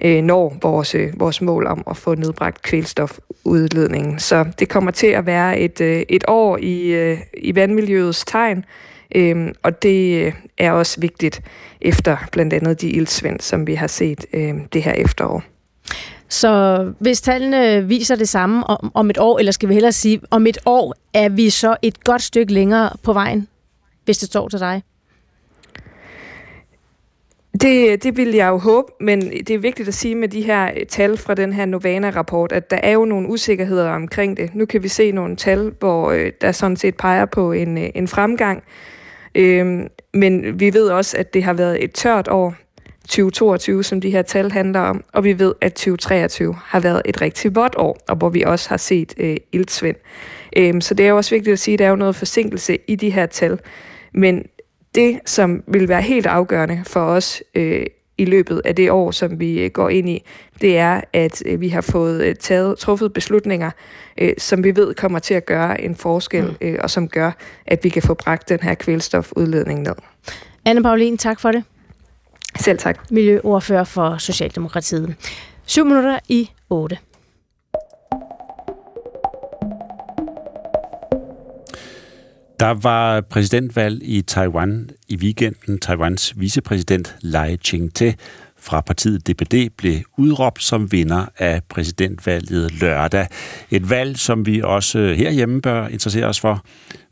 øh 0.00 0.22
når 0.22 0.56
vores, 0.62 0.94
øh, 0.94 1.20
vores 1.20 1.40
mål 1.40 1.66
om 1.66 1.82
at 1.90 1.96
få 1.96 2.14
nedbragt 2.14 2.62
kvælstofudledningen. 2.62 4.18
Så 4.18 4.46
det 4.58 4.68
kommer 4.68 4.90
til 4.90 5.06
at 5.06 5.26
være 5.26 5.58
et, 5.58 5.80
øh, 5.80 6.02
et 6.08 6.24
år 6.28 6.58
i, 6.62 6.86
øh, 6.86 7.18
i 7.34 7.54
vandmiljøets 7.54 8.24
tegn, 8.24 8.64
øh, 9.14 9.48
og 9.62 9.82
det 9.82 10.26
øh, 10.26 10.32
er 10.58 10.72
også 10.72 11.00
vigtigt 11.00 11.42
efter 11.80 12.16
blandt 12.32 12.52
andet 12.52 12.80
de 12.80 12.90
ildsvind, 12.90 13.40
som 13.40 13.66
vi 13.66 13.74
har 13.74 13.86
set 13.86 14.26
øh, 14.32 14.54
det 14.72 14.82
her 14.82 14.92
efterår. 14.92 15.42
Så 16.30 16.84
hvis 16.98 17.20
tallene 17.20 17.88
viser 17.88 18.16
det 18.16 18.28
samme 18.28 18.66
om, 18.66 18.90
om 18.94 19.10
et 19.10 19.18
år, 19.18 19.38
eller 19.38 19.52
skal 19.52 19.68
vi 19.68 19.74
hellere 19.74 19.92
sige, 19.92 20.20
om 20.30 20.46
et 20.46 20.58
år 20.66 20.94
er 21.14 21.28
vi 21.28 21.50
så 21.50 21.76
et 21.82 22.04
godt 22.04 22.22
stykke 22.22 22.52
længere 22.52 22.90
på 23.02 23.12
vejen, 23.12 23.48
hvis 24.04 24.18
det 24.18 24.28
står 24.28 24.48
til 24.48 24.60
dig? 24.60 24.82
Det, 27.60 28.02
det 28.02 28.16
vil 28.16 28.34
jeg 28.34 28.48
jo 28.48 28.58
håbe, 28.58 28.92
men 29.00 29.30
det 29.30 29.50
er 29.50 29.58
vigtigt 29.58 29.88
at 29.88 29.94
sige 29.94 30.14
med 30.14 30.28
de 30.28 30.42
her 30.42 30.70
øh, 30.76 30.86
tal 30.86 31.16
fra 31.16 31.34
den 31.34 31.52
her 31.52 31.66
Novana-rapport, 31.66 32.52
at 32.52 32.70
der 32.70 32.76
er 32.76 32.92
jo 32.92 33.04
nogle 33.04 33.28
usikkerheder 33.28 33.90
omkring 33.90 34.36
det. 34.36 34.54
Nu 34.54 34.66
kan 34.66 34.82
vi 34.82 34.88
se 34.88 35.12
nogle 35.12 35.36
tal, 35.36 35.72
hvor 35.78 36.10
øh, 36.10 36.32
der 36.40 36.52
sådan 36.52 36.76
set 36.76 36.96
peger 36.96 37.26
på 37.26 37.52
en, 37.52 37.78
øh, 37.78 37.90
en 37.94 38.08
fremgang, 38.08 38.62
øhm, 39.34 39.88
men 40.14 40.60
vi 40.60 40.74
ved 40.74 40.88
også, 40.88 41.16
at 41.16 41.34
det 41.34 41.44
har 41.44 41.52
været 41.52 41.84
et 41.84 41.92
tørt 41.92 42.28
år. 42.28 42.54
2022, 43.10 43.84
som 43.84 44.00
de 44.00 44.10
her 44.10 44.22
tal 44.22 44.52
handler 44.52 44.80
om, 44.80 45.04
og 45.12 45.24
vi 45.24 45.38
ved, 45.38 45.54
at 45.60 45.72
2023 45.72 46.54
har 46.64 46.80
været 46.80 47.02
et 47.04 47.20
rigtig 47.20 47.54
vådt 47.54 47.74
år, 47.76 47.98
og 48.08 48.16
hvor 48.16 48.28
vi 48.28 48.42
også 48.42 48.68
har 48.68 48.76
set 48.76 49.14
øh, 49.16 49.36
ildsvind. 49.52 49.96
Øhm, 50.56 50.80
så 50.80 50.94
det 50.94 51.06
er 51.06 51.10
jo 51.10 51.16
også 51.16 51.34
vigtigt 51.34 51.52
at 51.52 51.58
sige, 51.58 51.72
at 51.72 51.78
der 51.78 51.84
er 51.84 51.90
jo 51.90 51.96
noget 51.96 52.16
forsinkelse 52.16 52.78
i 52.88 52.96
de 52.96 53.10
her 53.10 53.26
tal, 53.26 53.58
men 54.14 54.42
det, 54.94 55.20
som 55.26 55.62
vil 55.66 55.88
være 55.88 56.02
helt 56.02 56.26
afgørende 56.26 56.82
for 56.86 57.00
os 57.00 57.42
øh, 57.54 57.86
i 58.18 58.24
løbet 58.24 58.62
af 58.64 58.76
det 58.76 58.90
år, 58.90 59.10
som 59.10 59.40
vi 59.40 59.60
øh, 59.60 59.70
går 59.70 59.88
ind 59.88 60.08
i, 60.08 60.24
det 60.60 60.78
er, 60.78 61.00
at 61.12 61.42
øh, 61.46 61.60
vi 61.60 61.68
har 61.68 61.80
fået 61.80 62.22
øh, 62.22 62.34
taget, 62.34 62.78
truffet 62.78 63.12
beslutninger, 63.12 63.70
øh, 64.18 64.32
som 64.38 64.64
vi 64.64 64.76
ved 64.76 64.94
kommer 64.94 65.18
til 65.18 65.34
at 65.34 65.46
gøre 65.46 65.80
en 65.80 65.94
forskel, 65.94 66.44
mm. 66.44 66.56
øh, 66.60 66.78
og 66.82 66.90
som 66.90 67.08
gør, 67.08 67.32
at 67.66 67.84
vi 67.84 67.88
kan 67.88 68.02
få 68.02 68.14
bragt 68.14 68.48
den 68.48 68.58
her 68.62 68.74
kvælstofudledning 68.74 69.82
ned. 69.82 69.94
Anne 70.64 70.82
Paulin, 70.82 71.18
tak 71.18 71.40
for 71.40 71.52
det. 71.52 71.64
Selv 72.60 72.78
tak. 72.78 73.10
Miljøordfører 73.10 73.84
for 73.84 74.18
Socialdemokratiet. 74.18 75.14
7 75.66 75.84
minutter 75.84 76.18
i 76.28 76.50
8. 76.70 76.98
Der 82.60 82.82
var 82.82 83.20
præsidentvalg 83.20 84.02
i 84.02 84.22
Taiwan 84.22 84.90
i 85.08 85.16
weekenden. 85.16 85.78
Taiwans 85.78 86.40
vicepræsident 86.40 87.16
Lai 87.20 87.56
Ching-te 87.56 88.14
fra 88.60 88.80
partiet 88.80 89.28
DPD 89.28 89.54
blev 89.76 90.00
udråbt 90.16 90.62
som 90.62 90.92
vinder 90.92 91.26
af 91.38 91.60
præsidentvalget 91.68 92.80
lørdag. 92.80 93.26
Et 93.70 93.90
valg, 93.90 94.18
som 94.18 94.46
vi 94.46 94.60
også 94.64 94.98
øh, 94.98 95.16
herhjemme 95.16 95.62
bør 95.62 95.88
interessere 95.88 96.26
os 96.26 96.40
for, 96.40 96.64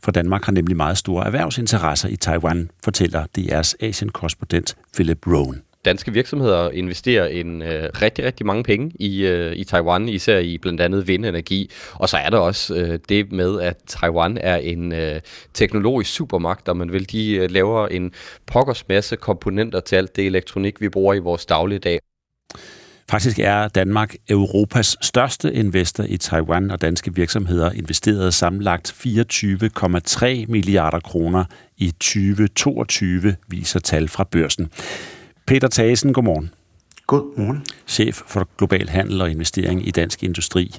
for 0.03 0.11
Danmark 0.13 0.45
har 0.45 0.53
nemlig 0.53 0.77
meget 0.77 0.99
store 0.99 1.27
erhvervsinteresser 1.27 2.09
i 2.09 2.17
Taiwan, 2.17 2.71
fortæller 2.85 3.27
DR's 3.39 3.73
Asien-korrespondent 3.81 4.77
Philip 4.95 5.27
Rohn 5.27 5.63
danske 5.89 6.13
virksomheder 6.13 6.71
investerer 6.71 7.27
en 7.27 7.63
øh, 7.63 7.91
rigtig, 8.03 8.25
rigtig 8.25 8.47
mange 8.47 8.63
penge 8.63 8.93
i, 9.01 9.27
øh, 9.27 9.57
i 9.57 9.65
Taiwan, 9.65 10.09
især 10.09 10.39
i 10.39 10.59
blandt 10.59 10.81
andet 10.81 11.09
vindenergi. 11.09 11.71
Og 11.95 12.09
så 12.09 12.17
er 12.17 12.31
der 12.31 12.39
også 12.39 12.75
øh, 12.75 12.99
det 13.09 13.33
med, 13.33 13.61
at 13.61 13.77
Taiwan 13.87 14.39
er 14.41 14.57
en 14.57 14.93
øh, 14.93 15.21
teknologisk 15.55 16.15
supermagt, 16.15 16.69
og 16.69 16.77
man 16.77 16.93
vil 16.93 17.11
de 17.13 17.35
øh, 17.35 17.51
laver 17.51 17.87
en 17.87 18.13
pokkers 18.47 18.89
masse 18.89 19.17
komponenter 19.17 19.81
til 19.81 19.97
alt 19.97 20.17
det 20.17 20.27
elektronik, 20.27 20.81
vi 20.81 20.89
bruger 20.89 21.15
i 21.15 21.19
vores 21.19 21.47
dagligdag. 21.47 21.99
Faktisk 23.11 23.39
er 23.39 23.69
Danmark 23.69 24.15
Europas 24.29 24.97
største 25.01 25.53
investor 25.53 26.05
i 26.09 26.17
Taiwan, 26.17 26.71
og 26.71 26.81
danske 26.81 27.15
virksomheder 27.15 27.71
investerede 27.71 28.33
sammenlagt 28.33 28.95
24,3 29.07 30.27
milliarder 30.49 31.01
kroner 31.01 31.45
i 31.77 31.91
2022, 31.91 33.37
viser 33.49 33.81
tal 33.81 34.09
fra 34.09 34.25
børsen. 34.25 34.69
Peter 35.49 35.69
Thasen, 35.69 36.13
godmorgen. 36.13 36.51
Godmorgen. 37.07 37.65
Chef 37.87 38.23
for 38.27 38.49
Global 38.59 38.89
Handel 38.89 39.21
og 39.21 39.31
Investering 39.31 39.89
i 39.89 39.91
Dansk 39.91 40.23
Industri. 40.23 40.75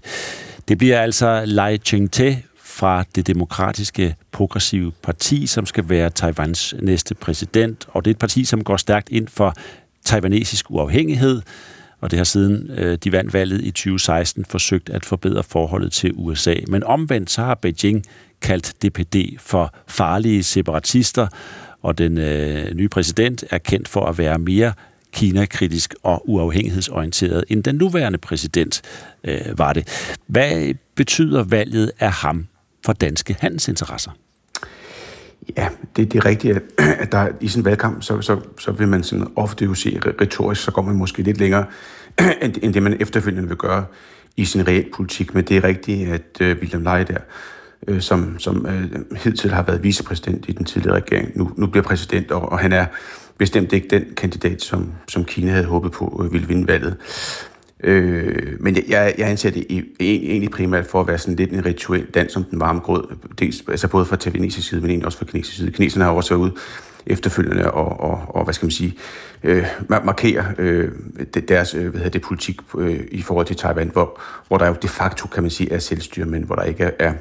Det 0.67 0.77
bliver 0.77 1.01
altså 1.01 1.43
Lai 1.45 1.77
Ching-te 1.77 2.37
fra 2.63 3.03
det 3.15 3.27
demokratiske 3.27 4.15
progressive 4.31 4.91
parti, 5.03 5.47
som 5.47 5.65
skal 5.65 5.89
være 5.89 6.09
Taiwans 6.09 6.75
næste 6.81 7.15
præsident. 7.15 7.87
Og 7.87 8.05
det 8.05 8.11
er 8.11 8.13
et 8.13 8.19
parti, 8.19 8.45
som 8.45 8.63
går 8.63 8.77
stærkt 8.77 9.09
ind 9.09 9.27
for 9.27 9.53
taiwanesisk 10.05 10.71
uafhængighed, 10.71 11.41
og 12.01 12.11
det 12.11 12.19
har 12.19 12.23
siden 12.23 12.71
øh, 12.71 12.97
de 13.03 13.11
vandt 13.11 13.33
valget 13.33 13.61
i 13.61 13.71
2016 13.71 14.45
forsøgt 14.45 14.89
at 14.89 15.05
forbedre 15.05 15.43
forholdet 15.43 15.91
til 15.91 16.11
USA. 16.15 16.55
Men 16.67 16.83
omvendt 16.83 17.31
så 17.31 17.41
har 17.41 17.55
Beijing 17.55 18.05
kaldt 18.41 18.73
DPD 18.83 19.15
for 19.39 19.73
farlige 19.87 20.43
separatister, 20.43 21.27
og 21.81 21.97
den 21.97 22.17
øh, 22.17 22.75
nye 22.75 22.89
præsident 22.89 23.43
er 23.49 23.57
kendt 23.57 23.87
for 23.87 24.05
at 24.05 24.17
være 24.17 24.39
mere 24.39 24.73
Kina-kritisk 25.13 25.95
og 26.03 26.29
uafhængighedsorienteret, 26.29 27.43
end 27.47 27.63
den 27.63 27.75
nuværende 27.75 28.17
præsident 28.17 28.81
øh, 29.23 29.41
var 29.57 29.73
det. 29.73 30.15
Hvad 30.27 30.73
betyder 30.95 31.43
valget 31.43 31.91
af 31.99 32.11
ham 32.11 32.47
for 32.85 32.93
danske 32.93 33.35
handelsinteresser? 33.39 34.11
Ja, 35.57 35.69
det, 35.95 36.13
det 36.13 36.19
er 36.19 36.25
rigtigt, 36.25 36.55
at, 36.55 36.63
at 37.03 37.11
der 37.11 37.27
i 37.41 37.47
sådan 37.47 37.61
en 37.61 37.65
valgkamp, 37.65 38.03
så, 38.03 38.21
så, 38.21 38.39
så 38.59 38.71
vil 38.71 38.87
man 38.87 39.03
sådan 39.03 39.27
ofte 39.35 39.65
jo 39.65 39.73
se 39.73 39.99
retorisk, 40.21 40.63
så 40.63 40.71
går 40.71 40.81
man 40.81 40.95
måske 40.95 41.23
lidt 41.23 41.37
længere, 41.37 41.65
end, 42.43 42.55
end 42.61 42.73
det 42.73 42.83
man 42.83 42.97
efterfølgende 42.99 43.47
vil 43.47 43.57
gøre 43.57 43.85
i 44.37 44.45
sin 44.45 44.67
reelle 44.67 44.89
politik. 44.93 45.33
Men 45.33 45.43
det 45.43 45.57
er 45.57 45.63
rigtigt, 45.63 46.09
at 46.09 46.41
øh, 46.41 46.57
William 46.61 46.83
Leje 46.83 47.03
der, 47.03 47.17
øh, 47.87 48.01
som, 48.01 48.39
som 48.39 48.65
øh, 48.65 49.17
hidtil 49.23 49.51
har 49.51 49.63
været 49.63 49.83
vicepræsident 49.83 50.45
i 50.49 50.51
den 50.51 50.65
tidligere 50.65 50.95
regering, 50.95 51.31
nu, 51.35 51.51
nu 51.57 51.67
bliver 51.67 51.83
præsident, 51.83 52.31
og, 52.31 52.51
og 52.51 52.59
han 52.59 52.73
er 52.73 52.85
bestemt 53.37 53.73
ikke 53.73 53.87
den 53.87 54.05
kandidat, 54.17 54.61
som, 54.61 54.91
som 55.07 55.25
Kina 55.25 55.51
havde 55.51 55.65
håbet 55.65 55.91
på 55.91 56.21
øh, 56.25 56.33
ville 56.33 56.47
vinde 56.47 56.67
valget. 56.67 56.97
Øh, 57.83 58.57
men 58.59 58.75
jeg, 58.75 59.13
jeg 59.17 59.29
anser 59.29 59.49
det 59.49 59.65
egentlig 59.99 60.51
primært 60.51 60.87
for 60.87 61.01
at 61.01 61.07
være 61.07 61.17
sådan 61.17 61.35
lidt 61.35 61.51
en 61.51 61.65
rituel 61.65 62.05
dans 62.05 62.35
om 62.35 62.43
den 62.43 62.59
varme 62.59 62.79
grød, 62.79 63.03
dels, 63.39 63.63
altså 63.67 63.87
både 63.87 64.05
fra 64.05 64.15
taiwanesisk 64.15 64.69
side, 64.69 64.81
men 64.81 64.89
egentlig 64.89 65.05
også 65.05 65.17
fra 65.17 65.25
kinesisk 65.25 65.57
side. 65.57 65.71
Kineserne 65.71 66.05
har 66.05 66.11
også 66.11 66.29
været 66.29 66.41
ude 66.41 66.55
efterfølgende 67.05 67.71
og, 67.71 67.99
og, 67.99 68.35
og 68.35 68.43
hvad 68.43 68.53
skal 68.53 68.65
man 68.65 68.71
sige, 68.71 68.95
øh, 69.43 69.65
markere 69.89 70.45
øh, 70.57 70.91
deres 71.47 71.73
øh, 71.73 71.81
hvad 71.81 71.91
hedder 71.91 72.09
det, 72.09 72.21
politik 72.21 72.59
øh, 72.77 72.99
i 73.11 73.21
forhold 73.21 73.45
til 73.45 73.55
Taiwan, 73.55 73.89
hvor, 73.93 74.19
hvor 74.47 74.57
der 74.57 74.67
jo 74.67 74.75
de 74.81 74.87
facto, 74.87 75.27
kan 75.27 75.43
man 75.43 75.49
sige, 75.49 75.71
er 75.71 75.79
selvstyre, 75.79 76.25
men 76.25 76.43
hvor 76.43 76.55
der 76.55 76.63
ikke 76.63 76.83
er, 76.83 76.91
er 76.99 77.13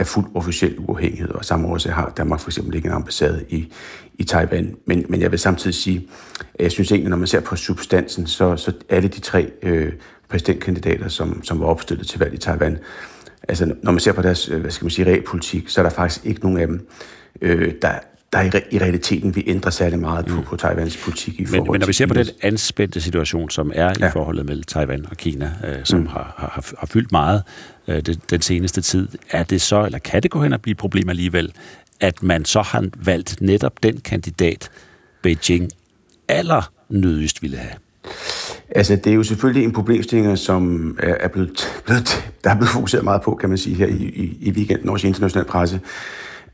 er 0.00 0.04
fuldt 0.04 0.28
officiel 0.34 0.74
uafhængighed, 0.78 1.30
og 1.30 1.44
samme 1.44 1.68
årsag 1.68 1.94
har 1.94 2.12
Danmark 2.16 2.40
for 2.40 2.48
eksempel 2.48 2.74
ikke 2.74 2.86
en 2.86 2.94
ambassade 2.94 3.44
i, 3.48 3.72
i 4.18 4.24
Taiwan. 4.24 4.76
Men, 4.86 5.06
men 5.08 5.20
jeg 5.20 5.30
vil 5.30 5.38
samtidig 5.38 5.74
sige, 5.74 6.08
at 6.54 6.62
jeg 6.62 6.72
synes 6.72 6.92
egentlig, 6.92 7.10
når 7.10 7.16
man 7.16 7.26
ser 7.26 7.40
på 7.40 7.56
substansen, 7.56 8.26
så, 8.26 8.56
så 8.56 8.72
alle 8.88 9.08
de 9.08 9.20
tre 9.20 9.50
øh, 9.62 9.92
præsidentkandidater, 10.28 11.08
som, 11.08 11.44
som 11.44 11.60
var 11.60 11.66
opstillet 11.66 12.06
til 12.06 12.18
valg 12.18 12.34
i 12.34 12.38
Taiwan, 12.38 12.78
altså 13.48 13.74
når 13.82 13.92
man 13.92 14.00
ser 14.00 14.12
på 14.12 14.22
deres, 14.22 14.48
øh, 14.48 14.60
hvad 14.60 14.70
skal 14.70 14.84
man 14.84 14.90
sige, 14.90 15.06
realpolitik, 15.06 15.68
så 15.68 15.80
er 15.80 15.82
der 15.82 15.90
faktisk 15.90 16.26
ikke 16.26 16.40
nogen 16.40 16.58
af 16.58 16.66
dem, 16.66 16.88
øh, 17.40 17.74
der, 17.82 17.92
der 18.32 18.40
i, 18.40 18.50
i 18.70 18.78
realiteten 18.78 19.36
vil 19.36 19.44
ændre 19.46 19.72
særlig 19.72 19.98
meget 19.98 20.26
på, 20.26 20.36
mm. 20.36 20.42
på 20.42 20.56
Taiwans 20.56 20.96
politik 20.96 21.40
i 21.40 21.44
forhold 21.44 21.62
men, 21.62 21.72
men 21.72 21.80
når 21.80 21.86
vi 21.86 21.92
ser 21.92 22.06
på 22.06 22.14
den 22.14 22.26
anspændte 22.42 23.00
situation, 23.00 23.50
som 23.50 23.72
er 23.74 23.92
ja. 24.00 24.08
i 24.08 24.10
forholdet 24.12 24.46
mellem 24.46 24.62
Taiwan 24.62 25.06
og 25.10 25.16
Kina, 25.16 25.52
øh, 25.64 25.76
som 25.84 26.00
mm. 26.00 26.06
har, 26.06 26.34
har, 26.36 26.74
har 26.78 26.86
fyldt 26.86 27.12
meget 27.12 27.42
øh, 27.90 28.00
det, 28.06 28.30
den 28.30 28.42
seneste 28.42 28.80
tid, 28.80 29.08
er 29.30 29.42
det 29.42 29.60
så, 29.60 29.84
eller 29.84 29.98
kan 29.98 30.22
det 30.22 30.30
gå 30.30 30.42
hen 30.42 30.52
og 30.52 30.62
blive 30.62 30.72
et 30.72 30.78
problem 30.78 31.08
alligevel, 31.08 31.52
at 32.00 32.22
man 32.22 32.44
så 32.44 32.62
har 32.62 32.88
valgt 32.96 33.40
netop 33.40 33.82
den 33.82 34.00
kandidat, 34.00 34.70
Beijing 35.22 35.70
aller 36.28 36.72
nødigst 36.88 37.42
ville 37.42 37.56
have? 37.56 37.74
Altså, 38.70 38.96
det 38.96 39.06
er 39.06 39.14
jo 39.14 39.22
selvfølgelig 39.22 39.64
en 39.64 39.72
problemstilling, 39.72 40.38
som 40.38 40.96
er 41.02 41.28
blevet, 41.28 41.82
blevet, 41.84 42.32
der 42.44 42.50
er 42.50 42.54
blevet 42.54 42.70
fokuseret 42.70 43.04
meget 43.04 43.22
på, 43.22 43.34
kan 43.34 43.48
man 43.48 43.58
sige, 43.58 43.76
her 43.76 43.86
i, 43.86 44.02
i, 44.02 44.36
i 44.40 44.50
weekenden, 44.50 44.88
også 44.88 45.06
i 45.06 45.08
international 45.08 45.44
presse. 45.44 45.80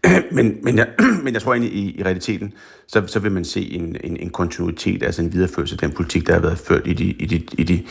men, 0.36 0.56
men, 0.62 0.78
jeg, 0.78 0.88
men 1.24 1.34
jeg 1.34 1.42
tror 1.42 1.54
egentlig, 1.54 1.72
i, 1.72 2.00
i 2.00 2.02
realiteten, 2.02 2.52
så, 2.86 3.02
så 3.06 3.18
vil 3.18 3.32
man 3.32 3.44
se 3.44 3.72
en, 3.72 3.96
en, 4.04 4.16
en 4.16 4.30
kontinuitet, 4.30 5.02
altså 5.02 5.22
en 5.22 5.32
videreførelse 5.32 5.74
af 5.74 5.78
den 5.78 5.90
politik, 5.90 6.26
der 6.26 6.32
har 6.32 6.40
været 6.40 6.58
ført 6.58 6.82
i 6.84 6.92
de, 6.92 7.04
i 7.04 7.26
de, 7.26 7.42
i 7.58 7.64
de, 7.64 7.82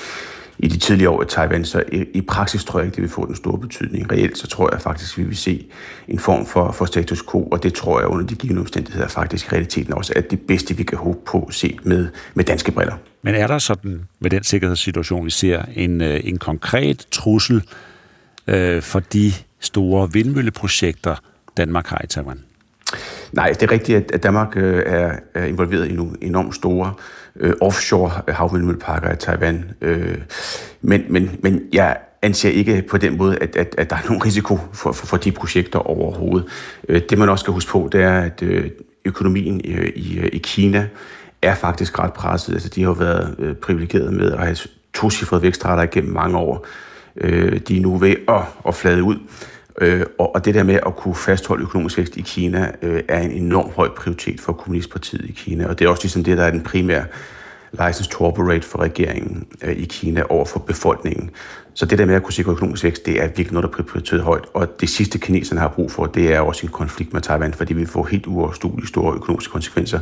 i 0.59 0.67
de 0.67 0.77
tidlige 0.77 1.09
år 1.09 1.23
i 1.23 1.25
Taiwan. 1.25 1.65
Så 1.65 1.83
i, 1.91 2.05
i 2.13 2.21
praksis 2.21 2.63
tror 2.63 2.79
jeg 2.79 2.85
ikke, 2.85 2.95
det 2.95 3.01
vil 3.01 3.09
få 3.09 3.25
den 3.25 3.35
store 3.35 3.59
betydning. 3.59 4.11
Reelt 4.11 4.37
så 4.37 4.47
tror 4.47 4.69
jeg 4.73 4.81
faktisk, 4.81 5.13
at 5.13 5.23
vi 5.23 5.27
vil 5.27 5.37
se 5.37 5.65
en 6.07 6.19
form 6.19 6.45
for, 6.45 6.71
for 6.71 6.85
status 6.85 7.23
quo, 7.31 7.43
og 7.43 7.63
det 7.63 7.73
tror 7.73 7.99
jeg 7.99 8.07
under 8.07 8.25
de 8.25 8.35
givende 8.35 8.59
omstændigheder 8.59 9.07
faktisk 9.07 9.53
realiteten 9.53 9.93
også 9.93 10.13
er 10.15 10.21
det 10.21 10.41
bedste, 10.41 10.77
vi 10.77 10.83
kan 10.83 10.97
håbe 10.97 11.19
på 11.25 11.47
set 11.51 11.85
med, 11.85 12.07
med 12.33 12.43
danske 12.43 12.71
briller. 12.71 12.95
Men 13.21 13.35
er 13.35 13.47
der 13.47 13.59
sådan, 13.59 14.01
med 14.19 14.29
den 14.29 14.43
sikkerhedssituation, 14.43 15.25
vi 15.25 15.29
ser, 15.29 15.61
en, 15.75 16.01
øh, 16.01 16.21
en 16.23 16.37
konkret 16.37 17.07
trussel 17.11 17.63
øh, 18.47 18.81
for 18.81 18.99
de 18.99 19.31
store 19.59 20.13
vindmølleprojekter, 20.13 21.15
Danmark 21.57 21.87
har 21.87 22.01
i 22.03 22.07
Taiwan? 22.07 22.39
Nej, 23.31 23.49
det 23.49 23.63
er 23.63 23.71
rigtigt, 23.71 24.11
at 24.11 24.23
Danmark 24.23 24.57
øh, 24.57 24.83
er, 24.85 25.15
er 25.33 25.45
involveret 25.45 25.87
i 25.87 25.93
nogle 25.93 26.11
enormt 26.21 26.55
store 26.55 26.93
øh, 27.39 27.53
offshore 27.61 28.11
havvindmølleparker 28.27 29.13
i 29.13 29.15
Taiwan. 29.15 29.71
Øh, 29.81 30.17
men, 30.81 31.05
men, 31.09 31.39
men 31.43 31.61
jeg 31.73 31.97
anser 32.21 32.49
ikke 32.49 32.81
på 32.89 32.97
den 32.97 33.17
måde, 33.17 33.37
at, 33.41 33.55
at, 33.55 33.75
at 33.77 33.89
der 33.89 33.95
er 33.95 34.05
nogen 34.05 34.25
risiko 34.25 34.59
for, 34.73 34.91
for, 34.91 35.05
for 35.05 35.17
de 35.17 35.31
projekter 35.31 35.79
overhovedet. 35.79 36.47
Øh, 36.89 37.01
det 37.09 37.17
man 37.17 37.29
også 37.29 37.43
skal 37.43 37.53
huske 37.53 37.71
på, 37.71 37.89
det 37.91 38.01
er, 38.01 38.19
at 38.19 38.41
øh, 38.41 38.71
økonomien 39.05 39.61
øh, 39.65 39.91
i, 39.95 40.19
i, 40.19 40.27
i 40.27 40.37
Kina 40.37 40.87
er 41.41 41.55
faktisk 41.55 41.99
ret 41.99 42.13
presset. 42.13 42.53
Altså, 42.53 42.69
de 42.69 42.81
har 42.81 42.89
jo 42.89 42.93
været 42.93 43.35
øh, 43.39 43.55
privilegeret 43.55 44.13
med 44.13 44.31
at 44.31 44.39
have 44.39 44.57
to 44.93 45.37
vækstrater 45.37 45.83
igennem 45.83 46.13
mange 46.13 46.37
år. 46.37 46.65
Øh, 47.17 47.59
de 47.67 47.77
er 47.77 47.81
nu 47.81 47.97
ved 47.97 48.15
at, 48.27 48.41
at 48.67 48.75
flade 48.75 49.03
ud. 49.03 49.17
Øh, 49.81 50.05
og, 50.17 50.35
og 50.35 50.45
det 50.45 50.55
der 50.55 50.63
med 50.63 50.79
at 50.85 50.95
kunne 50.95 51.15
fastholde 51.15 51.63
økonomisk 51.63 51.97
vækst 51.97 52.17
i 52.17 52.21
Kina 52.21 52.71
øh, 52.81 53.03
er 53.07 53.19
en 53.19 53.31
enorm 53.31 53.69
høj 53.75 53.89
prioritet 53.89 54.41
for 54.41 54.53
Kommunistpartiet 54.53 55.25
i 55.29 55.31
Kina. 55.31 55.67
Og 55.67 55.79
det 55.79 55.85
er 55.85 55.89
også 55.89 56.03
ligesom 56.03 56.23
det, 56.23 56.37
der 56.37 56.43
er 56.43 56.51
den 56.51 56.63
primære 56.63 57.05
license 57.71 58.09
to 58.09 58.25
operate 58.25 58.67
for 58.67 58.79
regeringen 58.79 59.47
øh, 59.61 59.77
i 59.77 59.85
Kina 59.85 60.23
over 60.29 60.45
for 60.45 60.59
befolkningen. 60.59 61.31
Så 61.75 61.85
det 61.85 61.97
der 61.97 62.05
med 62.05 62.15
at 62.15 62.23
kunne 62.23 62.33
sikre 62.33 62.51
økonomisk 62.51 62.83
vækst, 62.83 63.05
det 63.05 63.21
er 63.21 63.27
virkelig 63.27 63.51
noget, 63.51 63.63
der 63.63 63.71
bliver 63.71 63.87
prioriteret 63.87 64.21
højt. 64.21 64.43
Og 64.53 64.81
det 64.81 64.89
sidste, 64.89 65.19
kineserne 65.19 65.61
har 65.61 65.67
brug 65.67 65.91
for, 65.91 66.05
det 66.05 66.33
er 66.33 66.39
også 66.39 66.65
en 66.65 66.71
konflikt 66.71 67.13
med 67.13 67.21
Taiwan, 67.21 67.53
fordi 67.53 67.73
vi 67.73 67.85
får 67.85 68.05
helt 68.05 68.27
uoverstuelige 68.27 68.87
store 68.87 69.15
økonomiske 69.15 69.51
konsekvenser 69.51 69.99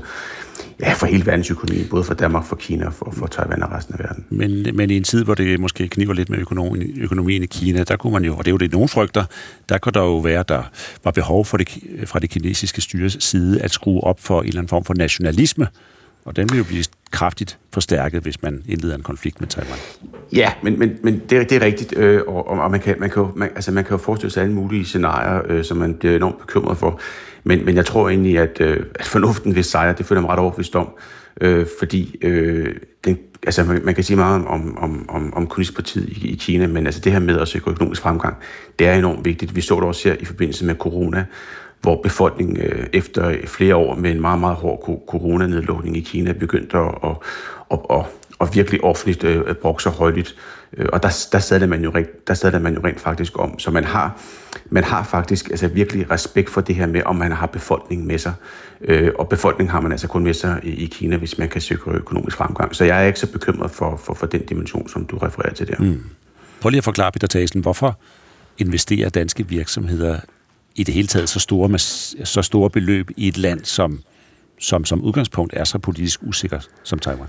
ja, 0.80 0.94
for 0.94 1.06
hele 1.06 1.26
verdensøkonomien, 1.26 1.88
både 1.90 2.04
for 2.04 2.14
Danmark, 2.14 2.45
for 2.45 2.56
Kina, 2.56 2.90
for, 2.90 3.12
for 3.12 3.28
Taiwan 3.28 3.64
og 3.64 3.72
resten 3.72 3.94
af 3.94 4.00
verden. 4.00 4.26
Men, 4.30 4.76
men 4.76 4.90
i 4.90 4.98
en 4.98 5.04
tid, 5.04 5.24
hvor 5.24 5.36
det 5.36 5.60
måske 5.60 5.88
kniver 5.88 6.14
lidt 6.14 6.30
med 6.30 6.40
økonomien, 6.40 7.02
økonomien 7.02 7.44
i 7.44 7.45
Kina, 7.45 7.84
der 7.84 7.95
kunne 7.95 8.14
man 8.14 8.26
jo, 8.26 8.36
og 8.36 8.45
det 8.45 8.48
er 8.48 8.54
jo 8.54 8.58
det, 8.58 8.72
nogen 8.72 8.90
frygter, 8.90 9.26
der 9.70 9.78
kunne 9.78 9.94
der 9.94 10.02
jo 10.02 10.18
være, 10.18 10.44
der 10.48 10.64
var 11.04 11.12
behov 11.12 11.45
for 11.45 11.58
det, 11.58 11.68
fra 12.06 12.20
det 12.20 12.30
kinesiske 12.30 12.82
styres 12.82 13.18
side 13.20 13.62
at 13.62 13.72
skrue 13.72 14.04
op 14.04 14.20
for 14.20 14.41
en 14.41 14.48
eller 14.48 14.60
anden 14.60 14.70
form 14.70 14.86
for 14.86 14.94
nationalisme, 14.94 15.68
og 16.26 16.36
den 16.36 16.50
vil 16.52 16.58
jo 16.58 16.64
blive 16.64 16.84
kraftigt 17.12 17.60
forstærket, 17.74 18.22
hvis 18.22 18.41
man 18.41 18.64
indleder 18.68 18.95
en 18.95 19.04
konflikt 19.04 19.40
med 19.40 19.48
Taiwan. 19.48 19.78
Ja, 20.34 20.54
men, 20.64 20.80
men, 20.80 20.98
men 21.04 21.22
det, 21.30 21.38
er, 21.38 21.44
det 21.44 21.56
er 21.56 21.62
rigtigt, 21.62 21.98
øh, 21.98 22.22
og, 22.28 22.48
og 22.48 22.72
man, 22.72 22.80
kan, 22.80 22.95
man, 23.00 23.10
kan 23.10 23.24
jo, 23.24 23.32
man, 23.36 23.50
altså 23.56 23.72
man 23.72 23.84
kan 23.84 23.91
jo 23.91 23.98
forestille 23.98 24.32
sig 24.32 24.44
alle 24.44 24.56
mulige 24.56 24.86
scenarier, 24.86 25.41
øh, 25.50 25.64
som 25.64 25.78
man 25.78 25.94
bliver 25.94 26.16
enormt 26.16 26.40
bekymret 26.40 26.78
for. 26.78 27.00
Men, 27.44 27.66
men 27.66 27.76
jeg 27.76 27.86
tror 27.86 28.10
egentlig, 28.10 28.40
at, 28.40 28.62
øh, 28.62 28.86
at 28.95 29.06
fornuften 29.06 29.56
vil 29.56 29.64
sejre, 29.64 29.95
det 29.98 30.06
føler 30.06 30.22
jeg 30.22 30.24
mig 30.24 30.32
ret 30.32 30.40
overbevist 30.40 30.76
om, 30.76 30.90
øh, 31.41 31.66
fordi 31.80 32.16
øh, 32.22 32.76
den, 33.06 33.18
altså 33.44 33.64
man, 33.64 33.82
man 33.84 33.95
kan 33.95 34.04
sige 34.04 34.18
meget 34.18 34.45
om, 34.48 34.78
om, 34.78 35.10
om, 35.10 35.34
om 35.34 35.48
kommunistpartiet 35.48 36.10
i, 36.10 36.28
i 36.28 36.36
Kina, 36.36 36.68
men 36.68 36.86
altså 36.86 37.02
det 37.02 37.12
her 37.12 37.20
med 37.20 37.40
at 37.40 37.48
sikre 37.48 37.72
økonomisk 37.72 38.02
fremgang, 38.02 38.36
det 38.80 38.88
er 38.88 38.94
enormt 38.94 39.26
vigtigt. 39.26 39.56
Vi 39.56 39.62
så 39.62 39.76
det 39.76 39.84
også 39.84 40.10
her 40.10 40.16
i 40.20 40.26
forbindelse 40.26 40.66
med 40.66 40.76
corona, 40.76 41.26
hvor 41.84 42.01
befolkningen 42.01 42.57
øh, 42.57 42.88
efter 42.93 43.35
flere 43.47 43.76
år 43.76 43.95
med 43.95 44.11
en 44.11 44.22
meget, 44.22 44.39
meget 44.39 44.55
hård 44.55 45.03
coronanedlukning 45.07 45.97
i 45.97 46.01
Kina 46.01 46.31
begyndte 46.31 46.77
at, 46.77 46.95
at, 47.03 47.15
at, 47.72 47.80
at, 47.89 48.05
og 48.39 48.55
virkelig 48.55 48.84
offentligt 48.84 49.23
øh, 49.23 49.55
brugte 49.55 49.89
højligt. 49.89 50.35
Øh, 50.77 50.85
og 50.93 51.03
der, 51.03 51.27
der, 51.31 51.39
sad 51.39 51.60
det 51.60 51.69
man 51.69 51.84
jo 51.84 51.91
rent, 51.95 52.27
der 52.27 52.34
sad 52.34 52.51
det 52.51 52.61
man 52.61 52.73
jo 52.73 52.81
rent 52.84 52.99
faktisk 52.99 53.39
om. 53.39 53.60
Så 53.60 53.72
man 53.72 53.84
har, 53.84 54.22
man 54.69 54.84
har 54.84 55.03
faktisk 55.03 55.49
altså 55.49 55.68
virkelig 55.68 56.11
respekt 56.11 56.49
for 56.49 56.61
det 56.61 56.76
her 56.76 56.88
med, 56.88 57.01
om 57.05 57.15
man 57.15 57.31
har 57.31 57.47
befolkningen 57.47 58.07
med 58.07 58.18
sig. 58.18 58.34
Øh, 58.81 59.11
og 59.19 59.30
befolkningen 59.30 59.72
har 59.72 59.81
man 59.81 59.91
altså 59.91 60.07
kun 60.07 60.23
med 60.23 60.34
sig 60.34 60.60
i, 60.64 60.69
i 60.69 60.85
Kina, 60.85 61.18
hvis 61.18 61.38
man 61.38 61.49
kan 61.49 61.61
søge 61.61 61.80
økonomisk 61.88 62.38
fremgang. 62.38 62.76
Så 62.76 62.85
jeg 62.85 63.03
er 63.03 63.07
ikke 63.07 63.19
så 63.19 63.31
bekymret 63.31 63.72
for, 63.72 63.97
for, 63.97 64.14
for 64.14 64.26
den 64.26 64.45
dimension, 64.45 64.89
som 64.89 65.05
du 65.05 65.18
refererer 65.18 65.53
til 65.53 65.68
der. 65.68 65.80
Mm. 65.80 66.03
Prøv 66.61 66.69
lige 66.69 66.77
at 66.77 66.84
forklare, 66.84 67.11
Peter 67.11 67.27
Thaisen, 67.27 67.61
hvorfor 67.61 67.99
investerer 68.57 69.10
danske 69.10 69.47
virksomheder 69.47 70.19
i 70.76 70.84
det 70.84 70.94
hele 70.94 71.08
taget 71.08 71.30
så 71.30 71.40
store, 71.40 71.80
så 72.26 72.41
store 72.41 72.70
beløb 72.70 73.10
i 73.18 73.28
et 73.28 73.38
land, 73.38 73.60
som, 73.64 74.00
som 74.60 74.86
som 74.86 75.02
udgangspunkt 75.02 75.54
er 75.56 75.64
så 75.64 75.78
politisk 75.78 76.20
usikker 76.24 76.60
som 76.84 77.00
Taiwan? 77.00 77.28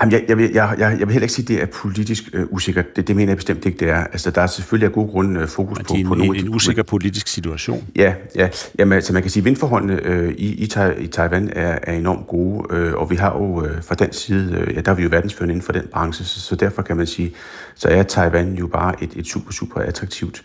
Jamen, 0.00 0.12
jeg, 0.12 0.24
jeg, 0.28 0.38
vil, 0.38 0.50
jeg, 0.54 0.74
jeg, 0.78 0.96
jeg 0.98 1.06
vil 1.06 1.12
heller 1.12 1.24
ikke 1.24 1.34
sige, 1.34 1.44
at 1.44 1.48
det 1.48 1.62
er 1.62 1.66
politisk 1.66 2.30
øh, 2.32 2.46
usikkert. 2.50 2.96
Det, 2.96 3.08
det 3.08 3.16
mener 3.16 3.30
jeg 3.30 3.36
bestemt 3.36 3.64
ikke, 3.66 3.78
det 3.78 3.90
er. 3.90 4.04
Altså, 4.04 4.30
der 4.30 4.42
er 4.42 4.46
selvfølgelig 4.46 4.86
af 4.86 4.92
gode 4.92 5.08
grunde 5.08 5.40
øh, 5.40 5.48
fokus 5.48 5.78
på, 5.78 5.94
en, 5.94 6.06
på 6.06 6.14
nogle 6.14 6.38
en, 6.38 6.44
en 6.44 6.54
usikker 6.54 6.82
politisk 6.82 7.28
situation. 7.28 7.88
Ja, 7.96 8.14
ja. 8.36 8.48
Jamen, 8.78 8.92
altså, 8.92 9.12
man 9.12 9.22
kan 9.22 9.30
sige, 9.30 9.40
at 9.40 9.44
vindforholdene 9.44 10.00
øh, 10.02 10.32
i, 10.32 10.46
i, 10.46 10.68
i 10.98 11.06
Taiwan 11.06 11.50
er, 11.52 11.78
er 11.82 11.92
enormt 11.92 12.26
gode, 12.26 12.74
øh, 12.74 12.94
og 12.94 13.10
vi 13.10 13.16
har 13.16 13.38
jo 13.38 13.64
øh, 13.64 13.82
fra 13.82 13.94
den 13.94 14.12
side, 14.12 14.54
øh, 14.54 14.76
ja, 14.76 14.80
der 14.80 14.90
er 14.90 14.96
vi 14.96 15.02
jo 15.02 15.08
verdensførende 15.12 15.52
inden 15.52 15.64
for 15.64 15.72
den 15.72 15.86
branche, 15.92 16.24
så, 16.24 16.40
så 16.40 16.56
derfor 16.56 16.82
kan 16.82 16.96
man 16.96 17.06
sige, 17.06 17.34
så 17.74 17.88
er 17.88 18.02
Taiwan 18.02 18.54
jo 18.54 18.66
bare 18.66 19.02
et, 19.02 19.10
et 19.16 19.26
super, 19.26 19.52
super 19.52 19.80
attraktivt 19.80 20.42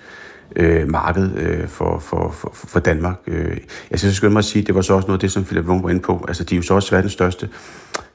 øh, 0.55 0.89
marked 0.89 1.37
øh, 1.37 1.67
for, 1.67 1.99
for, 1.99 2.31
for, 2.31 2.51
for 2.53 2.79
Danmark. 2.79 3.15
Øh, 3.27 3.57
jeg 3.91 3.99
synes, 3.99 4.11
jeg 4.11 4.13
skulle 4.15 4.33
mig 4.33 4.39
at 4.39 4.45
sige, 4.45 4.65
det 4.65 4.75
var 4.75 4.81
så 4.81 4.93
også 4.93 5.07
noget 5.07 5.17
af 5.17 5.21
det, 5.21 5.31
som 5.31 5.43
Philip 5.43 5.65
Wong 5.65 5.83
var 5.83 5.89
inde 5.89 6.01
på. 6.01 6.25
Altså, 6.27 6.43
de 6.43 6.55
er 6.55 6.57
jo 6.57 6.61
så 6.61 6.73
også 6.73 6.95
verdens 6.95 7.13
største 7.13 7.49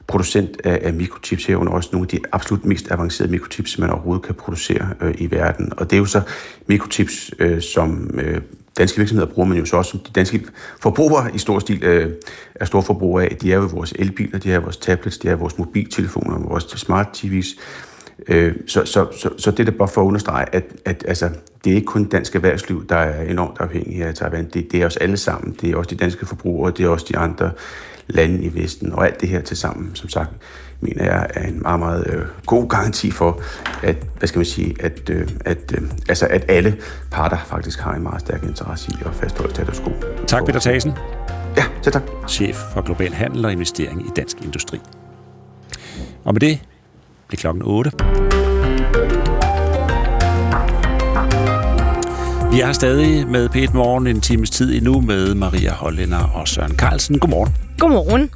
producent 0.09 0.61
af, 0.63 0.79
af 0.83 0.93
mikrochips 0.93 1.45
herunder 1.45 1.73
også 1.73 1.89
nogle 1.91 2.05
af 2.05 2.09
de 2.09 2.19
absolut 2.31 2.65
mest 2.65 2.91
avancerede 2.91 3.31
mikrochips, 3.31 3.77
man 3.77 3.89
overhovedet 3.89 4.25
kan 4.25 4.35
producere 4.35 4.89
øh, 5.01 5.15
i 5.17 5.31
verden. 5.31 5.73
Og 5.77 5.89
det 5.89 5.95
er 5.95 5.99
jo 5.99 6.05
så 6.05 6.21
mikrochips, 6.67 7.31
øh, 7.39 7.61
som 7.61 8.09
øh, 8.13 8.41
danske 8.77 8.97
virksomheder 8.97 9.31
bruger 9.31 9.49
men 9.49 9.57
jo 9.57 9.65
så 9.65 9.77
også, 9.77 9.91
som 9.91 9.99
de 9.99 10.11
danske 10.15 10.41
forbrugere 10.81 11.35
i 11.35 11.37
stor 11.37 11.59
stil 11.59 11.83
øh, 11.83 12.11
er 12.55 12.65
store 12.65 12.83
forbrugere 12.83 13.25
af. 13.25 13.37
De 13.41 13.53
er 13.53 13.55
jo 13.55 13.69
vores 13.73 13.93
elbiler, 13.99 14.39
de 14.39 14.51
er 14.51 14.59
vores 14.59 14.77
tablets, 14.77 15.17
de 15.17 15.29
er 15.29 15.35
vores 15.35 15.57
mobiltelefoner, 15.57 16.39
vores 16.39 16.63
smart 16.63 17.07
TV's. 17.17 17.59
Øh, 18.27 18.55
så, 18.67 18.85
så, 18.85 19.07
så, 19.11 19.29
så 19.37 19.51
det 19.51 19.67
er 19.67 19.71
bare 19.71 19.87
for 19.87 20.01
at 20.01 20.05
understrege, 20.05 20.55
at, 20.55 20.63
at 20.85 21.05
altså, 21.07 21.29
det 21.63 21.71
er 21.71 21.75
ikke 21.75 21.85
kun 21.85 22.05
dansk 22.05 22.35
erhvervsliv, 22.35 22.87
der 22.87 22.95
er 22.95 23.23
enormt 23.23 23.57
afhængig 23.59 24.03
af 24.03 24.15
Taiwan. 24.15 24.49
Det, 24.53 24.71
det 24.71 24.81
er 24.81 24.85
os 24.85 24.97
alle 24.97 25.17
sammen. 25.17 25.55
Det 25.61 25.71
er 25.71 25.75
også 25.75 25.89
de 25.89 25.95
danske 25.95 26.25
forbrugere, 26.25 26.73
det 26.77 26.85
er 26.85 26.89
også 26.89 27.05
de 27.09 27.17
andre 27.17 27.51
lande 28.07 28.43
i 28.43 28.51
Vesten, 28.53 28.93
og 28.93 29.05
alt 29.05 29.21
det 29.21 29.29
her 29.29 29.41
til 29.41 29.57
sammen, 29.57 29.91
som 29.93 30.09
sagt, 30.09 30.29
mener 30.81 31.03
jeg 31.03 31.27
er 31.33 31.47
en 31.47 31.61
meget, 31.61 31.79
meget 31.79 32.07
øh, 32.13 32.25
god 32.45 32.69
garanti 32.69 33.11
for, 33.11 33.41
at, 33.83 33.95
hvad 34.17 34.27
skal 34.27 34.39
man 34.39 34.45
sige, 34.45 34.75
at, 34.79 35.09
øh, 35.09 35.27
at, 35.45 35.73
øh, 35.77 35.81
altså, 36.09 36.27
at 36.27 36.45
alle 36.47 36.77
parter 37.11 37.37
faktisk 37.37 37.79
har 37.79 37.93
en 37.93 38.03
meget 38.03 38.21
stærk 38.21 38.43
interesse 38.43 38.91
i 38.91 38.95
at 39.05 39.15
fastholde 39.15 39.53
status 39.53 39.79
quo. 39.79 39.91
Tak, 40.27 40.45
Peter 40.45 40.59
Thasen. 40.59 40.91
Ja, 41.57 41.63
så 41.81 41.91
tak. 41.91 42.03
Chef 42.27 42.55
for 42.73 42.81
Global 42.81 43.13
Handel 43.13 43.45
og 43.45 43.51
Investering 43.51 44.01
i 44.01 44.09
Dansk 44.15 44.41
Industri. 44.41 44.79
Og 46.23 46.33
med 46.33 46.39
det 46.39 46.59
blev 47.29 47.37
klokken 47.37 47.63
8. 47.65 47.91
Vi 52.51 52.61
er 52.61 52.71
stadig 52.71 53.27
med 53.27 53.49
p 53.49 53.73
Morgen 53.73 54.07
en 54.07 54.21
times 54.21 54.49
tid 54.49 54.77
endnu 54.77 55.01
med 55.01 55.35
Maria 55.35 55.71
Hollænder 55.71 56.23
og 56.35 56.47
Søren 56.47 56.77
Carlsen. 56.77 57.19
Godmorgen. 57.19 57.55
Godmorgen. 57.79 58.29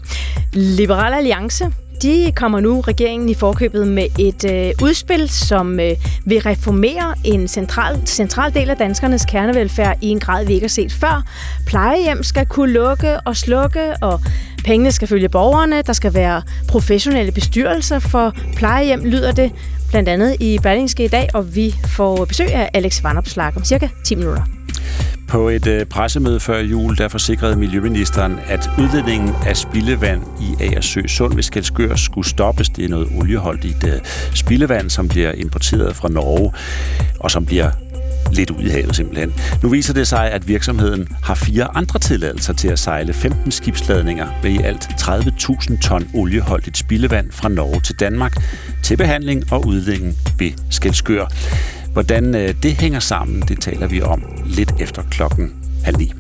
Liberal 0.54 1.14
Alliance 1.14 1.74
de 2.04 2.32
kommer 2.36 2.60
nu 2.60 2.82
regeringen 2.82 3.30
i 3.30 3.34
forkøbet 3.34 3.88
med 3.88 4.06
et 4.20 4.52
øh, 4.52 4.74
udspil, 4.84 5.30
som 5.30 5.80
øh, 5.80 5.92
vil 6.26 6.42
reformere 6.42 7.16
en 7.24 7.48
central, 7.48 8.08
central 8.08 8.54
del 8.54 8.70
af 8.70 8.78
danskernes 8.78 9.26
kernevelfærd 9.26 9.98
i 10.02 10.08
en 10.08 10.20
grad, 10.20 10.46
vi 10.46 10.54
ikke 10.54 10.64
har 10.64 10.70
set 10.70 10.92
før. 10.92 11.24
Plejehjem 11.66 12.24
skal 12.24 12.46
kunne 12.46 12.74
lukke 12.74 13.20
og 13.20 13.38
slukke, 13.38 13.94
og 14.02 14.22
pengene 14.66 14.92
skal 14.92 15.08
følge 15.08 15.30
borgerne. 15.30 15.82
Der 15.82 15.94
skal 15.94 16.14
være 16.14 16.42
professionelle 16.68 17.32
bestyrelser 17.32 18.00
for 18.00 18.34
plejehjem, 18.56 19.06
lyder 19.06 19.32
det 19.32 19.52
blandt 19.90 20.10
andet 20.10 20.38
i 20.40 20.60
Berlingske 20.64 21.04
i 21.04 21.08
dag, 21.08 21.30
og 21.34 21.56
vi 21.56 21.76
får 21.88 22.26
besøg 22.26 22.54
af 22.54 22.70
Alex 22.74 23.04
Vanopslag 23.04 23.58
om 23.58 23.64
cirka 23.64 23.88
10 24.06 24.16
minutter. 24.16 24.63
På 25.34 25.50
et 25.50 25.68
øh, 25.68 25.86
pressemøde 25.86 26.40
før 26.40 26.60
jul, 26.60 26.98
der 26.98 27.08
forsikrede 27.08 27.56
Miljøministeren, 27.56 28.40
at 28.48 28.70
udledningen 28.80 29.36
af 29.46 29.58
spildevand 29.58 30.22
i 30.42 30.64
Agersø 30.64 31.02
Sund 31.08 31.34
ved 31.34 31.44
Skelskør 31.44 31.96
skulle 31.96 32.28
stoppes. 32.28 32.70
Det 32.70 32.86
er 32.86 32.90
noget 32.90 33.08
olieholdigt 33.16 33.88
øh, 33.88 34.00
spildevand, 34.36 34.90
som 34.90 35.08
bliver 35.08 35.32
importeret 35.32 35.96
fra 35.96 36.10
Norge, 36.10 36.54
og 37.20 37.32
som 37.32 37.46
bliver 37.46 37.72
lidt 38.32 38.52
ud 38.52 38.64
i 38.64 38.70
havet 38.70 38.96
simpelthen. 38.96 39.34
Nu 39.64 39.70
viser 39.70 39.94
det 39.94 40.08
sig, 40.08 40.32
at 40.32 40.48
virksomheden 40.48 41.08
har 41.24 41.36
fire 41.36 41.78
andre 41.78 42.00
tilladelser 42.00 42.54
til 42.54 42.68
at 42.68 42.80
sejle 42.80 43.14
15 43.14 43.52
skibsladninger 43.52 44.28
med 44.44 44.52
i 44.52 44.58
alt 44.58 44.84
30.000 44.84 45.80
ton 45.80 46.08
olieholdigt 46.14 46.78
spildevand 46.78 47.32
fra 47.32 47.50
Norge 47.50 47.82
til 47.82 47.96
Danmark 48.00 48.34
til 48.84 48.98
behandling 48.98 49.54
og 49.54 49.68
udledning 49.68 50.16
ved 50.40 50.52
Skelskør. 50.70 51.26
Hvordan 51.94 52.36
øh, 52.36 52.56
det 52.64 52.74
hænger 52.74 53.00
sammen, 53.00 53.42
det 53.42 53.62
taler 53.62 53.88
vi 53.88 54.02
om 54.02 54.24
lidt 54.46 54.74
efter 54.80 55.04
klokken 55.12 55.54
halv 55.84 55.98
ni. 55.98 56.12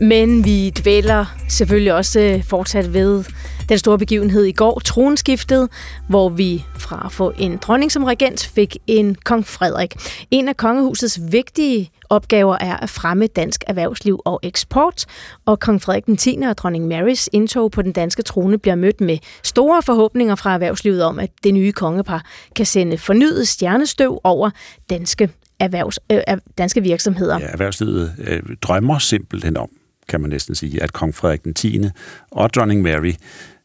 Men 0.00 0.44
vi 0.44 0.70
dvæler 0.70 1.36
selvfølgelig 1.48 1.94
også 1.94 2.20
øh, 2.20 2.44
fortsat 2.44 2.94
ved 2.94 3.24
den 3.68 3.78
store 3.78 3.98
begivenhed 3.98 4.44
i 4.44 4.52
går, 4.52 4.80
tronskiftet, 4.84 5.68
hvor 6.08 6.28
vi 6.28 6.64
fra 6.78 7.02
at 7.06 7.12
få 7.12 7.32
en 7.38 7.56
dronning 7.56 7.92
som 7.92 8.04
regent 8.04 8.50
fik 8.54 8.76
en 8.86 9.14
kong 9.24 9.46
Frederik. 9.46 9.94
En 10.30 10.48
af 10.48 10.56
kongehusets 10.56 11.20
vigtige 11.30 11.90
opgaver 12.10 12.56
er 12.60 12.76
at 12.76 12.90
fremme 12.90 13.26
dansk 13.26 13.64
erhvervsliv 13.66 14.20
og 14.24 14.40
eksport, 14.42 15.04
og 15.44 15.60
kong 15.60 15.82
Frederik 15.82 16.06
den 16.06 16.16
10. 16.16 16.38
og 16.48 16.58
dronning 16.58 16.88
Marys 16.88 17.28
indtog 17.32 17.70
på 17.70 17.82
den 17.82 17.92
danske 17.92 18.22
trone 18.22 18.58
bliver 18.58 18.74
mødt 18.74 19.00
med 19.00 19.18
store 19.42 19.82
forhåbninger 19.82 20.34
fra 20.34 20.54
erhvervslivet 20.54 21.04
om, 21.04 21.18
at 21.18 21.30
det 21.44 21.54
nye 21.54 21.72
kongepar 21.72 22.24
kan 22.56 22.66
sende 22.66 22.98
fornyet 22.98 23.48
stjernestøv 23.48 24.20
over 24.24 24.50
danske 24.90 25.30
erhvervs, 25.60 25.98
øh, 26.12 26.20
danske 26.58 26.82
virksomheder. 26.82 27.38
Ja, 27.38 27.46
erhvervslivet 27.46 28.14
øh, 28.18 28.42
drømmer 28.62 28.98
simpelthen 28.98 29.56
om, 29.56 29.68
kan 30.08 30.20
man 30.20 30.30
næsten 30.30 30.54
sige, 30.54 30.82
at 30.82 30.92
kong 30.92 31.14
Frederik 31.14 31.44
den 31.44 31.54
10. 31.54 31.80
og 32.30 32.54
dronning 32.54 32.82
Mary 32.82 33.12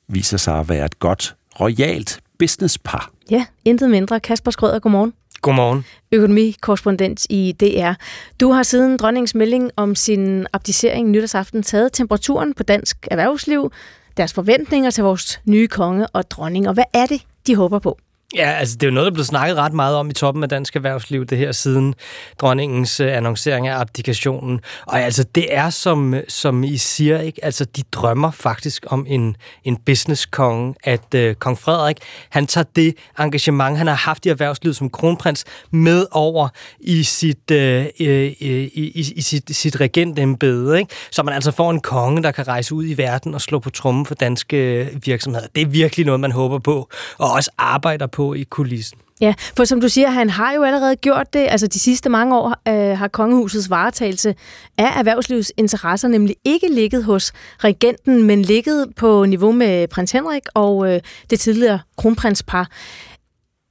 viser 0.08 0.38
sig 0.38 0.60
at 0.60 0.70
være 0.70 0.86
et 0.86 1.00
godt, 1.00 1.36
royalt 1.60 2.20
businesspar. 2.40 3.12
Ja, 3.30 3.46
intet 3.66 3.90
mindre. 3.90 4.20
Kasper 4.20 4.52
Skrøder, 4.52 4.80
godmorgen. 4.80 5.14
Godmorgen. 5.42 5.86
Økonomikorrespondent 6.12 7.26
i 7.30 7.56
DR. 7.60 7.94
Du 8.40 8.52
har 8.52 8.64
siden 8.64 8.98
dronningens 8.98 9.36
melding 9.36 9.72
om 9.76 9.96
sin 9.96 10.48
abdicering 10.54 11.10
nytårsaften 11.10 11.64
taget 11.64 11.94
temperaturen 11.94 12.54
på 12.54 12.64
dansk 12.64 13.08
erhvervsliv, 13.12 13.72
deres 14.18 14.34
forventninger 14.34 14.90
til 14.90 15.04
vores 15.04 15.42
nye 15.46 15.68
konge 15.68 16.08
og 16.08 16.32
dronning, 16.32 16.68
og 16.68 16.74
hvad 16.74 16.84
er 16.94 17.06
det, 17.06 17.22
de 17.48 17.56
håber 17.56 17.80
på? 17.80 17.98
Ja, 18.36 18.52
altså 18.52 18.76
det 18.76 18.84
er 18.84 18.88
jo 18.88 18.94
noget, 18.94 19.06
der 19.06 19.12
er 19.12 19.14
blevet 19.14 19.28
snakket 19.28 19.58
ret 19.58 19.74
meget 19.74 19.95
om 19.95 20.10
i 20.10 20.14
toppen 20.14 20.44
af 20.44 20.49
dansk 20.49 20.76
erhvervsliv, 20.76 21.26
det 21.26 21.38
her 21.38 21.52
siden 21.52 21.95
dronningens 22.40 22.99
øh, 22.99 23.18
annoncering 23.18 23.68
af 23.68 23.80
abdikationen. 23.80 24.60
Og 24.88 25.02
altså 25.02 25.24
det 25.36 25.56
er, 25.56 25.70
som, 25.70 26.14
øh, 26.14 26.24
som 26.28 26.64
I 26.64 26.78
siger, 26.78 27.20
ikke? 27.20 27.45
Altså 27.45 27.66
de 27.66 27.84
drømmer 27.91 28.32
faktisk 28.32 28.86
om 28.88 29.06
en, 29.08 29.36
en 29.64 29.78
business-konge, 29.86 30.76
at 30.84 31.16
øh, 31.16 31.36
kong 31.36 31.60
Frederik, 31.60 31.98
han 32.30 32.48
tager 32.48 32.66
det 32.76 32.95
engagement, 33.20 33.78
han 33.78 33.88
har 33.88 33.95
haft 33.95 34.26
i 34.26 34.30
erhvervslivet 34.30 34.76
som 34.76 34.90
kronprins, 34.90 35.45
med 35.72 36.06
over 36.12 36.48
i 36.80 37.03
sit, 37.03 37.52
uh, 37.52 37.58
i, 37.58 38.32
i, 38.74 39.14
i 39.16 39.22
sit, 39.22 39.56
sit 39.56 39.80
regentembede, 39.80 40.80
ikke? 40.80 40.94
Så 41.12 41.24
man 41.24 41.34
altså 41.34 41.52
får 41.52 41.72
en 41.72 41.80
konge, 41.80 42.24
der 42.24 42.32
kan 42.32 42.48
rejse 42.48 42.76
ud 42.76 42.86
i 42.88 42.98
verden 42.98 43.34
og 43.34 43.41
slå 43.41 43.60
på 43.60 43.70
trummen 43.70 44.06
for 44.06 44.16
danske 44.16 44.90
virksomheder. 45.06 45.48
Det 45.56 45.62
er 45.62 45.68
virkelig 45.68 46.06
noget, 46.06 46.20
man 46.20 46.32
håber 46.32 46.60
på, 46.60 46.90
og 47.18 47.32
også 47.32 47.52
arbejder 47.58 48.08
på 48.08 48.20
på 48.22 48.34
i 48.34 48.43
kulissen. 48.43 48.98
Ja, 49.22 49.34
for 49.57 49.65
som 49.65 49.81
du 49.81 49.89
siger, 49.89 50.10
han 50.10 50.30
har 50.30 50.53
jo 50.53 50.64
allerede 50.64 50.95
gjort 50.95 51.34
det. 51.34 51.48
Altså 51.49 51.68
de 51.68 51.80
sidste 51.80 52.10
mange 52.10 52.38
år 52.38 52.56
øh, 52.68 52.98
har 52.98 53.07
kongehusets 53.07 53.69
varetagelse 53.69 54.35
af 54.77 54.99
erhvervslivets 54.99 55.53
interesser 55.57 56.07
nemlig 56.07 56.35
ikke 56.45 56.68
ligget 56.72 57.03
hos 57.03 57.34
regenten, 57.60 58.23
men 58.23 58.41
ligget 58.41 58.88
på 58.95 59.26
niveau 59.26 59.52
med 59.52 59.88
prins 59.88 60.11
Henrik 60.11 60.41
og 60.53 60.93
øh, 60.93 60.99
det 61.30 61.39
tidligere 61.39 61.80
kronprinspar. 61.98 62.68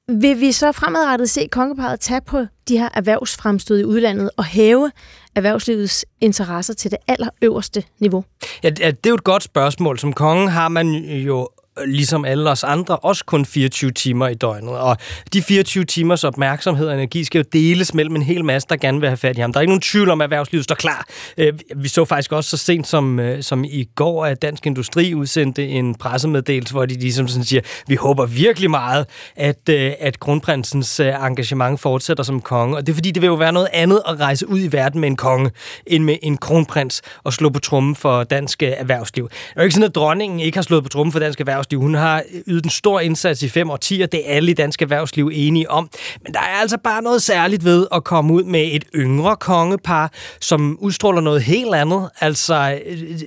Vil 0.09 0.41
vi 0.41 0.53
så 0.53 0.73
fremadrettet 0.73 1.31
se 1.31 1.49
kongeparet 1.53 2.01
tage 2.01 2.21
på 2.21 2.47
de 2.69 2.79
her 2.79 2.89
erhvervsfremstød 2.95 3.79
i 3.79 3.85
udlandet 3.85 4.31
og 4.37 4.45
hæve 4.45 4.91
erhvervslivets 5.37 6.05
interesser 6.21 6.75
til 6.75 6.91
det 6.91 6.99
allerøverste 7.09 7.85
niveau? 8.01 8.25
Ja, 8.63 8.71
det 8.71 9.07
er 9.07 9.09
jo 9.09 9.15
et 9.15 9.25
godt 9.25 9.43
spørgsmål. 9.43 9.99
Som 9.99 10.13
konge 10.13 10.51
har 10.51 10.69
man 10.69 10.87
jo 11.29 11.49
Øh, 11.81 11.89
ligesom 11.89 12.25
alle 12.25 12.51
os 12.51 12.65
andre, 12.65 12.97
også 12.97 13.25
kun 13.25 13.45
24 13.45 13.91
timer 13.91 14.29
i 14.29 14.35
døgnet. 14.35 14.79
Og 14.79 14.97
de 15.33 15.43
24 15.43 15.85
timers 15.85 16.25
opmærksomhed 16.25 16.89
og 16.89 16.95
energi 16.95 17.25
skal 17.25 17.39
jo 17.39 17.45
deles 17.53 17.95
mellem 17.95 18.17
en 18.17 18.23
hel 18.23 18.45
masse, 18.45 18.69
der 18.69 18.77
gerne 18.77 19.01
vil 19.01 19.09
have 19.09 19.17
fat 19.17 19.39
i 19.39 19.41
ham. 19.41 19.53
Der 19.53 19.59
er 19.59 19.63
ikke 19.63 19.71
nogen 19.71 19.81
tvivl 19.81 20.11
om, 20.11 20.21
at 20.21 20.25
erhvervslivet 20.25 20.65
står 20.65 20.75
klar. 20.75 21.07
Øh, 21.39 21.53
vi 21.77 21.89
så 21.89 22.05
faktisk 22.05 22.33
også 22.33 22.51
så 22.51 22.57
sent 22.57 22.87
som, 22.87 23.21
øh, 23.21 23.43
som 23.43 23.65
i 23.65 23.89
går, 23.95 24.27
at 24.27 24.43
Dansk 24.43 24.67
Industri 24.67 25.15
udsendte 25.15 25.69
en 25.69 25.95
pressemeddelelse, 25.95 26.75
hvor 26.75 26.87
de 26.87 26.95
ligesom 26.95 27.29
sådan 27.29 27.45
siger, 27.45 27.63
vi 27.89 27.95
håber 27.95 28.27
virkelig 28.27 28.71
meget, 28.71 29.07
at, 29.37 29.69
at 30.01 30.21
kronprinsens 30.21 31.01
engagement 31.01 31.81
fortsætter 31.81 32.25
som 32.25 32.41
konge. 32.41 32.77
Og 32.77 32.87
det 32.87 32.93
er 32.93 32.95
fordi, 32.95 33.11
det 33.11 33.23
vil 33.23 33.29
jo 33.29 33.35
være 33.35 33.53
noget 33.53 33.69
andet 33.73 34.03
at 34.09 34.21
rejse 34.21 34.49
ud 34.49 34.61
i 34.61 34.73
verden 34.73 35.01
med 35.01 35.09
en 35.09 35.17
konge, 35.17 35.51
end 35.87 36.05
med 36.05 36.17
en 36.23 36.37
kronprins 36.37 37.03
og 37.25 37.33
slå 37.33 37.51
på 37.51 37.61
trummen 37.61 37.97
for 37.97 38.25
dansk 38.25 38.63
erhvervsliv. 38.63 39.29
Det 39.29 39.37
er 39.57 39.61
jo 39.61 39.63
ikke 39.63 39.75
sådan, 39.75 39.89
at 39.89 39.95
dronningen 39.95 40.41
ikke 40.41 40.57
har 40.57 40.63
slået 40.63 40.83
på 40.83 40.89
trummen 40.89 41.13
for 41.13 41.19
dansk 41.19 41.41
erhvervsliv. 41.41 41.70
Hun 41.77 41.95
har 41.95 42.23
ydet 42.47 42.65
en 42.65 42.71
stor 42.71 43.01
indsats 43.01 43.43
i 43.43 43.49
fem 43.49 43.71
årtier. 43.71 44.07
Det 44.07 44.31
er 44.31 44.35
alle 44.35 44.51
i 44.51 44.55
dansk 44.55 44.83
erhvervsliv 44.83 45.31
enige 45.33 45.71
om. 45.71 45.89
Men 46.25 46.35
der 46.35 46.41
er 46.41 46.61
altså 46.61 46.79
bare 46.85 47.03
noget 47.03 47.23
særligt 47.23 47.65
ved 47.65 47.87
at 47.93 48.05
komme 48.05 48.33
ud 48.33 48.45
med 48.45 48.69
et 48.73 48.85
yngre 48.95 49.37
kongepar, 49.37 50.13
som 50.41 50.79
udstråler 50.81 51.21
noget 51.21 51.43
helt 51.43 51.75
andet. 51.75 52.11
Altså 52.21 52.79
øh, 52.87 53.21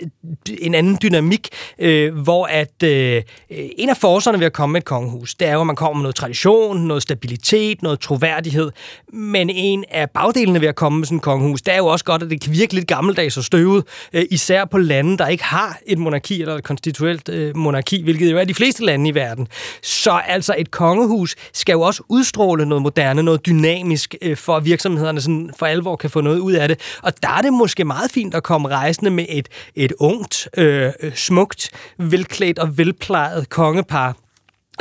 en 0.61 0.75
anden 0.75 0.97
dynamik, 1.01 1.47
øh, 1.79 2.15
hvor 2.15 2.45
at 2.45 2.83
øh, 2.83 3.21
en 3.49 3.89
af 3.89 3.97
forserne 3.97 4.39
ved 4.39 4.45
at 4.45 4.53
komme 4.53 4.73
med 4.73 4.81
et 4.81 4.85
kongehus, 4.85 5.35
det 5.35 5.47
er 5.47 5.53
jo, 5.53 5.61
at 5.61 5.67
man 5.67 5.75
kommer 5.75 5.93
med 5.93 6.01
noget 6.03 6.15
tradition, 6.15 6.87
noget 6.87 7.03
stabilitet, 7.03 7.81
noget 7.81 7.99
troværdighed. 7.99 8.71
Men 9.13 9.49
en 9.49 9.83
af 9.91 10.09
bagdelene 10.09 10.61
ved 10.61 10.67
at 10.67 10.75
komme 10.75 10.97
med 10.99 11.05
sådan 11.05 11.17
et 11.17 11.21
kongehus, 11.21 11.61
det 11.61 11.73
er 11.73 11.77
jo 11.77 11.85
også 11.85 12.05
godt, 12.05 12.23
at 12.23 12.29
det 12.29 12.41
kan 12.41 12.53
virke 12.53 12.73
lidt 12.73 12.87
gammeldags 12.87 13.37
og 13.37 13.43
støvet, 13.43 13.83
øh, 14.13 14.23
især 14.31 14.65
på 14.65 14.77
lande, 14.77 15.17
der 15.17 15.27
ikke 15.27 15.43
har 15.43 15.79
et 15.85 15.97
monarki 15.97 16.41
eller 16.41 16.55
et 16.55 16.63
konstituelt 16.63 17.29
øh, 17.29 17.57
monarki, 17.57 18.03
hvilket 18.03 18.22
jo 18.31 18.37
er 18.37 18.43
de 18.43 18.53
fleste 18.53 18.85
lande 18.85 19.09
i 19.09 19.15
verden. 19.15 19.47
Så 19.81 20.11
altså 20.11 20.55
et 20.57 20.71
kongehus 20.71 21.35
skal 21.53 21.73
jo 21.73 21.81
også 21.81 22.03
udstråle 22.09 22.65
noget 22.65 22.81
moderne, 22.81 23.23
noget 23.23 23.45
dynamisk, 23.45 24.15
øh, 24.21 24.37
for 24.37 24.57
at 24.57 24.65
virksomhederne 24.65 25.21
sådan 25.21 25.49
for 25.57 25.65
alvor 25.65 25.95
kan 25.95 26.09
få 26.09 26.21
noget 26.21 26.39
ud 26.39 26.53
af 26.53 26.67
det. 26.67 26.79
Og 27.01 27.13
der 27.23 27.29
er 27.29 27.41
det 27.41 27.53
måske 27.53 27.85
meget 27.85 28.11
fint 28.11 28.35
at 28.35 28.43
komme 28.43 28.67
rejsende 28.67 29.11
med 29.11 29.25
et, 29.29 29.49
et 29.75 29.93
ungt, 29.99 30.47
øh, 30.57 30.91
smukt, 31.15 31.69
velklædt 31.97 32.59
og 32.59 32.77
velplejet 32.77 33.49
kongepar, 33.49 34.15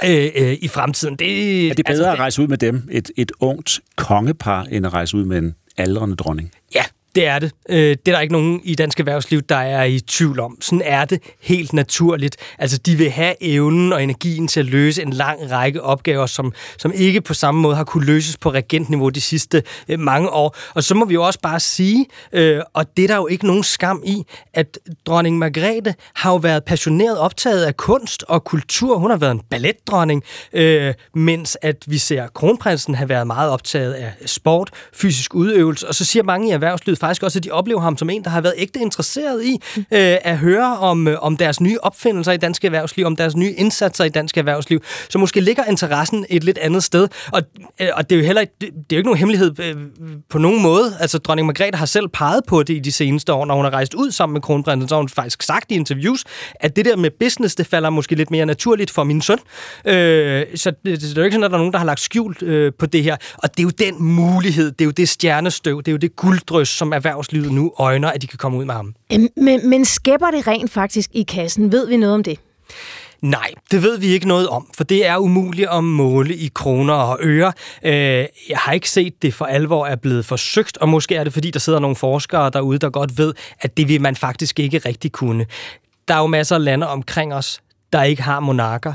øh, 0.04 0.30
øh, 0.34 0.56
i 0.60 0.68
fremtiden. 0.68 1.16
Det, 1.16 1.70
er 1.70 1.74
det 1.74 1.86
bedre 1.86 1.98
altså, 1.98 2.12
at 2.12 2.18
rejse 2.18 2.42
ud 2.42 2.46
med 2.46 2.58
dem, 2.58 2.88
et, 2.90 3.10
et 3.16 3.32
ungt 3.40 3.80
kongepar, 3.96 4.62
end 4.62 4.86
at 4.86 4.92
rejse 4.92 5.16
ud 5.16 5.24
med 5.24 5.38
en 5.38 5.54
aldrende 5.76 6.16
dronning? 6.16 6.52
Ja, 6.74 6.84
det 7.14 7.26
er 7.26 7.38
det. 7.38 7.52
Øh, 7.68 7.76
det 7.76 8.08
er 8.08 8.12
der 8.12 8.20
ikke 8.20 8.32
nogen 8.32 8.60
i 8.64 8.74
dansk 8.74 9.00
erhvervsliv, 9.00 9.42
der 9.42 9.56
er 9.56 9.84
i 9.84 10.00
tvivl 10.00 10.40
om. 10.40 10.58
Sådan 10.60 10.82
er 10.84 11.04
det 11.04 11.22
helt 11.40 11.72
naturligt. 11.72 12.36
Altså, 12.58 12.78
de 12.78 12.96
vil 12.96 13.10
have 13.10 13.34
evnen 13.40 13.92
og 13.92 14.02
energien 14.02 14.48
til 14.48 14.60
at 14.60 14.66
løse 14.66 15.02
en 15.02 15.12
lang 15.12 15.50
række 15.50 15.82
opgaver, 15.82 16.26
som, 16.26 16.52
som 16.78 16.92
ikke 16.94 17.20
på 17.20 17.34
samme 17.34 17.60
måde 17.60 17.76
har 17.76 17.84
kunne 17.84 18.06
løses 18.06 18.36
på 18.36 18.50
regentniveau 18.50 19.08
de 19.08 19.20
sidste 19.20 19.62
øh, 19.88 19.98
mange 19.98 20.30
år. 20.30 20.56
Og 20.74 20.84
så 20.84 20.94
må 20.94 21.04
vi 21.04 21.14
jo 21.14 21.26
også 21.26 21.40
bare 21.40 21.60
sige, 21.60 22.06
øh, 22.32 22.60
og 22.74 22.96
det 22.96 23.02
er 23.02 23.08
der 23.08 23.16
jo 23.16 23.26
ikke 23.26 23.46
nogen 23.46 23.62
skam 23.62 24.02
i, 24.06 24.22
at 24.54 24.78
dronning 25.06 25.38
Margrethe 25.38 25.94
har 26.14 26.30
jo 26.30 26.36
været 26.36 26.64
passioneret 26.64 27.18
optaget 27.18 27.64
af 27.64 27.76
kunst 27.76 28.24
og 28.28 28.44
kultur. 28.44 28.98
Hun 28.98 29.10
har 29.10 29.18
været 29.18 29.32
en 29.32 29.42
balletdronning, 29.50 30.22
øh, 30.52 30.94
mens 31.14 31.58
at 31.62 31.76
vi 31.86 31.98
ser 31.98 32.26
kronprinsen 32.26 32.94
have 32.94 33.08
været 33.08 33.26
meget 33.26 33.50
optaget 33.50 33.92
af 33.92 34.12
sport, 34.26 34.70
fysisk 34.94 35.34
udøvelse. 35.34 35.88
Og 35.88 35.94
så 35.94 36.04
siger 36.04 36.22
mange 36.22 36.48
i 36.48 36.50
erhvervslivet 36.50 37.01
faktisk 37.02 37.22
også, 37.22 37.38
at 37.38 37.44
de 37.44 37.50
oplever 37.50 37.80
ham 37.80 37.98
som 37.98 38.10
en, 38.10 38.24
der 38.24 38.30
har 38.30 38.40
været 38.40 38.54
ægte 38.56 38.80
interesseret 38.80 39.44
i 39.44 39.52
øh, 39.76 40.16
at 40.22 40.38
høre 40.38 40.78
om, 40.78 41.08
øh, 41.08 41.16
om 41.20 41.36
deres 41.36 41.60
nye 41.60 41.78
opfindelser 41.82 42.32
i 42.32 42.36
dansk 42.36 42.64
erhvervsliv, 42.64 43.06
om 43.06 43.16
deres 43.16 43.36
nye 43.36 43.52
indsatser 43.52 44.04
i 44.04 44.08
dansk 44.08 44.38
erhvervsliv. 44.38 44.82
Så 45.08 45.18
måske 45.18 45.40
ligger 45.40 45.64
interessen 45.64 46.26
et 46.30 46.44
lidt 46.44 46.58
andet 46.58 46.84
sted. 46.84 47.08
Og, 47.32 47.42
øh, 47.80 47.88
og 47.94 48.10
det 48.10 48.16
er 48.16 48.20
jo 48.20 48.26
heller 48.26 48.44
det, 48.44 48.60
det 48.60 48.68
er 48.68 48.70
jo 48.92 48.96
ikke 48.96 49.08
nogen 49.08 49.18
hemmelighed 49.18 49.58
øh, 49.60 49.76
på 50.30 50.38
nogen 50.38 50.62
måde. 50.62 50.96
Altså, 51.00 51.18
dronning 51.18 51.46
Margrethe 51.46 51.78
har 51.78 51.86
selv 51.86 52.08
peget 52.08 52.44
på 52.46 52.62
det 52.62 52.74
i 52.74 52.78
de 52.78 52.92
seneste 52.92 53.32
år, 53.32 53.44
når 53.46 53.54
hun 53.54 53.64
har 53.64 53.72
rejst 53.72 53.94
ud 53.94 54.10
sammen 54.10 54.32
med 54.32 54.40
kronprinsen, 54.40 54.88
så 54.88 54.94
har 54.94 55.00
hun 55.00 55.08
faktisk 55.08 55.42
sagt 55.42 55.70
i 55.70 55.74
interviews, 55.74 56.24
at 56.54 56.76
det 56.76 56.84
der 56.84 56.96
med 56.96 57.10
business, 57.20 57.54
det 57.54 57.66
falder 57.66 57.90
måske 57.90 58.14
lidt 58.14 58.30
mere 58.30 58.46
naturligt 58.46 58.90
for 58.90 59.04
min 59.04 59.22
søn. 59.22 59.38
Øh, 59.84 60.46
så 60.54 60.70
det, 60.70 61.00
det 61.00 61.10
er 61.10 61.14
jo 61.16 61.22
ikke 61.22 61.34
sådan, 61.34 61.44
at 61.44 61.50
der 61.50 61.56
er 61.56 61.60
nogen, 61.60 61.72
der 61.72 61.78
har 61.78 61.86
lagt 61.86 62.00
skjult 62.00 62.42
øh, 62.42 62.72
på 62.78 62.86
det 62.86 63.02
her. 63.02 63.16
Og 63.38 63.50
det 63.50 63.58
er 63.58 63.62
jo 63.62 63.70
den 63.70 64.02
mulighed, 64.02 64.70
det 64.70 64.80
er 64.80 64.84
jo 64.84 64.90
det 64.90 65.08
stjernestøv, 65.08 65.78
det 65.78 65.88
er 65.88 65.92
jo 65.92 65.98
det 65.98 66.16
gulddrys, 66.16 66.68
som 66.68 66.91
erhvervslivet 66.92 67.52
nu 67.52 67.72
øjner, 67.78 68.10
at 68.10 68.22
de 68.22 68.26
kan 68.26 68.38
komme 68.38 68.58
ud 68.58 68.64
med 68.64 68.74
ham. 68.74 68.94
Men, 69.36 69.68
men 69.70 69.84
skæpper 69.84 70.30
det 70.30 70.46
rent 70.46 70.70
faktisk 70.70 71.10
i 71.12 71.22
kassen? 71.22 71.72
Ved 71.72 71.86
vi 71.86 71.96
noget 71.96 72.14
om 72.14 72.22
det? 72.22 72.38
Nej, 73.22 73.50
det 73.70 73.82
ved 73.82 73.98
vi 73.98 74.06
ikke 74.06 74.28
noget 74.28 74.48
om, 74.48 74.70
for 74.76 74.84
det 74.84 75.06
er 75.06 75.16
umuligt 75.16 75.68
at 75.68 75.84
måle 75.84 76.36
i 76.36 76.50
kroner 76.54 76.94
og 76.94 77.18
øre. 77.22 77.52
Øh, 77.84 78.26
jeg 78.48 78.58
har 78.58 78.72
ikke 78.72 78.90
set 78.90 79.22
det 79.22 79.34
for 79.34 79.44
alvor 79.44 79.86
er 79.86 79.96
blevet 79.96 80.26
forsøgt, 80.26 80.76
og 80.78 80.88
måske 80.88 81.14
er 81.16 81.24
det, 81.24 81.32
fordi 81.32 81.50
der 81.50 81.58
sidder 81.58 81.78
nogle 81.78 81.96
forskere 81.96 82.50
derude, 82.50 82.78
der 82.78 82.90
godt 82.90 83.18
ved, 83.18 83.34
at 83.60 83.76
det 83.76 83.88
vil 83.88 84.00
man 84.00 84.16
faktisk 84.16 84.60
ikke 84.60 84.78
rigtig 84.78 85.12
kunne. 85.12 85.46
Der 86.08 86.14
er 86.14 86.18
jo 86.18 86.26
masser 86.26 86.56
af 86.56 86.64
lande 86.64 86.88
omkring 86.88 87.34
os, 87.34 87.60
der 87.92 88.02
ikke 88.02 88.22
har 88.22 88.40
monarker, 88.40 88.94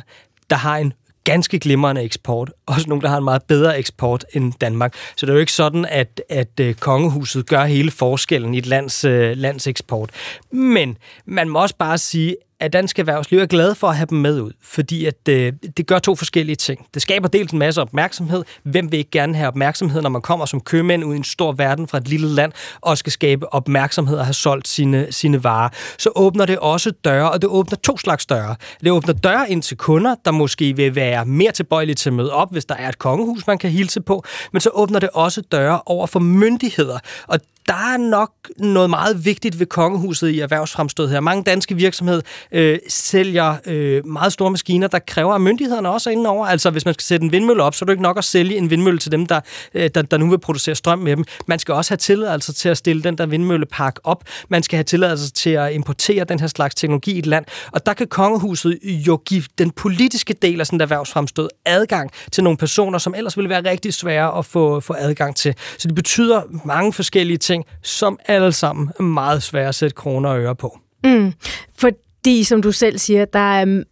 der 0.49 0.55
har 0.55 0.77
en 0.77 0.93
ganske 1.27 1.59
glimrende 1.59 2.01
eksport. 2.01 2.51
Også 2.65 2.89
nogle, 2.89 3.01
der 3.01 3.09
har 3.09 3.17
en 3.17 3.23
meget 3.23 3.43
bedre 3.43 3.79
eksport 3.79 4.25
end 4.33 4.53
Danmark. 4.61 4.93
Så 5.15 5.25
det 5.25 5.29
er 5.29 5.33
jo 5.33 5.39
ikke 5.39 5.51
sådan, 5.51 5.85
at, 5.85 6.21
at 6.29 6.59
øh, 6.61 6.73
kongehuset 6.75 7.47
gør 7.47 7.65
hele 7.65 7.91
forskellen 7.91 8.53
i 8.53 8.57
et 8.57 8.65
lands, 8.65 9.05
øh, 9.05 9.37
lands 9.37 9.67
eksport. 9.67 10.09
Men 10.51 10.97
man 11.25 11.49
må 11.49 11.61
også 11.61 11.75
bare 11.75 11.97
sige, 11.97 12.35
at 12.59 12.73
dansk 12.73 12.99
erhvervsliv 12.99 13.39
er 13.39 13.45
glad 13.45 13.75
for 13.75 13.87
at 13.87 13.95
have 13.95 14.07
dem 14.09 14.17
med 14.17 14.41
ud, 14.41 14.51
fordi 14.61 15.05
at, 15.05 15.27
øh, 15.29 15.53
det 15.77 15.87
gør 15.87 15.99
to 15.99 16.15
forskellige 16.15 16.55
ting. 16.55 16.85
Det 16.93 17.01
skaber 17.01 17.27
dels 17.27 17.51
en 17.51 17.59
masse 17.59 17.81
opmærksomhed. 17.81 18.43
Hvem 18.63 18.91
vil 18.91 18.97
ikke 18.97 19.11
gerne 19.11 19.35
have 19.35 19.47
opmærksomhed, 19.47 20.01
når 20.01 20.09
man 20.09 20.21
kommer 20.21 20.45
som 20.45 20.61
købmænd 20.61 21.03
ud 21.03 21.13
i 21.13 21.17
en 21.17 21.23
stor 21.23 21.51
verden 21.51 21.87
fra 21.87 21.97
et 21.97 22.07
lille 22.07 22.27
land, 22.27 22.51
og 22.81 22.97
skal 22.97 23.11
skabe 23.11 23.53
opmærksomhed 23.53 24.17
og 24.17 24.25
have 24.25 24.33
solgt 24.33 24.67
sine, 24.67 25.07
sine 25.09 25.43
varer. 25.43 25.69
Så 25.97 26.11
åbner 26.15 26.45
det 26.45 26.59
også 26.59 26.91
døre, 26.91 27.31
og 27.31 27.41
det 27.41 27.49
åbner 27.49 27.77
to 27.77 27.97
slags 27.97 28.25
døre. 28.25 28.55
Det 28.83 28.91
åbner 28.91 29.13
døre 29.13 29.51
ind 29.51 29.63
til 29.63 29.77
kunder, 29.77 30.15
der 30.25 30.31
måske 30.31 30.75
vil 30.75 30.95
være 30.95 31.25
mere 31.25 31.51
tilbøjelige 31.51 31.95
til 31.95 32.09
at 32.09 32.13
møde 32.13 32.33
op, 32.33 32.51
hvis 32.51 32.65
der 32.65 32.75
er 32.75 32.89
et 32.89 32.97
kongehus, 32.97 33.47
man 33.47 33.57
kan 33.57 33.69
hilse 33.69 34.01
på, 34.01 34.23
men 34.53 34.61
så 34.61 34.69
åbner 34.73 34.99
det 34.99 35.09
også 35.13 35.41
døre 35.41 35.81
over 35.85 36.07
for 36.07 36.19
myndigheder. 36.19 36.99
Og 37.27 37.39
der 37.67 37.93
er 37.93 37.97
nok 37.97 38.31
noget 38.57 38.89
meget 38.89 39.25
vigtigt 39.25 39.59
ved 39.59 39.65
kongehuset 39.65 40.29
i 40.29 40.39
erhvervsfremstød 40.39 41.09
her. 41.09 41.19
Mange 41.19 41.43
danske 41.43 41.75
virksomheder 41.75 42.21
øh, 42.51 42.79
sælger 42.87 43.55
øh, 43.65 44.05
meget 44.05 44.33
store 44.33 44.51
maskiner, 44.51 44.87
der 44.87 44.99
kræver, 44.99 45.33
at 45.33 45.41
myndighederne 45.41 45.89
også 45.89 46.09
er 46.09 46.11
inde 46.11 46.29
over. 46.29 46.47
Altså, 46.47 46.69
hvis 46.69 46.85
man 46.85 46.93
skal 46.93 47.03
sætte 47.03 47.23
en 47.23 47.31
vindmølle 47.31 47.63
op, 47.63 47.75
så 47.75 47.85
er 47.85 47.87
det 47.87 47.93
ikke 47.93 48.03
nok 48.03 48.17
at 48.17 48.23
sælge 48.23 48.57
en 48.57 48.69
vindmølle 48.69 48.99
til 48.99 49.11
dem, 49.11 49.25
der, 49.25 49.39
øh, 49.73 49.89
der, 49.95 50.01
der 50.01 50.17
nu 50.17 50.29
vil 50.29 50.39
producere 50.39 50.75
strøm 50.75 50.99
med 50.99 51.15
dem. 51.15 51.25
Man 51.47 51.59
skal 51.59 51.73
også 51.73 51.91
have 51.91 51.97
tilladelse 51.97 52.53
til 52.53 52.69
at 52.69 52.77
stille 52.77 53.03
den 53.03 53.17
der 53.17 53.25
vindmøllepark 53.25 53.99
op. 54.03 54.23
Man 54.49 54.63
skal 54.63 54.77
have 54.77 54.83
tilladelse 54.83 55.31
til 55.31 55.49
at 55.49 55.73
importere 55.73 56.23
den 56.23 56.39
her 56.39 56.47
slags 56.47 56.75
teknologi 56.75 57.11
i 57.11 57.19
et 57.19 57.25
land. 57.25 57.45
Og 57.71 57.85
der 57.85 57.93
kan 57.93 58.07
kongehuset 58.07 58.79
jo 58.83 59.21
give 59.25 59.43
den 59.57 59.71
politiske 59.71 60.33
del 60.33 60.59
af 60.59 60.65
sådan 60.65 60.77
et 60.77 60.81
erhvervsfremstød 60.81 61.49
adgang 61.65 62.11
til 62.31 62.43
nogle 62.43 62.57
personer, 62.57 62.99
som 62.99 63.13
ellers 63.17 63.37
ville 63.37 63.49
være 63.49 63.69
rigtig 63.69 63.93
svære 63.93 64.37
at 64.37 64.45
få, 64.45 64.79
få 64.79 64.95
adgang 64.97 65.35
til. 65.35 65.55
Så 65.77 65.87
det 65.87 65.95
betyder 65.95 66.41
mange 66.65 66.93
forskellige 66.93 67.37
ting, 67.37 67.56
som 67.83 68.19
alle 68.25 68.51
sammen 68.51 68.89
er 68.99 69.03
meget 69.03 69.43
svære 69.43 69.67
at 69.67 69.75
sætte 69.75 69.95
kroner 69.95 70.29
og 70.29 70.39
øre 70.39 70.55
på. 70.55 70.79
Mm. 71.03 71.33
Fordi, 71.77 72.43
som 72.43 72.61
du 72.61 72.71
selv 72.71 72.97
siger, 72.97 73.25
der 73.25 73.39
er 73.39 73.83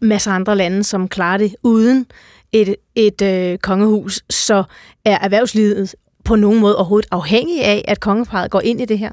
masser 0.00 0.30
af 0.30 0.34
andre 0.34 0.56
lande, 0.56 0.84
som 0.84 1.08
klarer 1.08 1.38
det 1.38 1.54
uden 1.62 2.06
et, 2.52 2.76
et 2.94 3.22
øh, 3.22 3.58
kongehus, 3.58 4.20
så 4.30 4.64
er 5.04 5.18
erhvervslivet 5.18 5.94
på 6.24 6.36
nogen 6.36 6.60
måde 6.60 6.76
overhovedet 6.76 7.08
afhængig 7.10 7.64
af, 7.64 7.84
at 7.88 8.00
kongeparet 8.00 8.50
går 8.50 8.60
ind 8.60 8.80
i 8.80 8.84
det 8.84 8.98
her? 8.98 9.12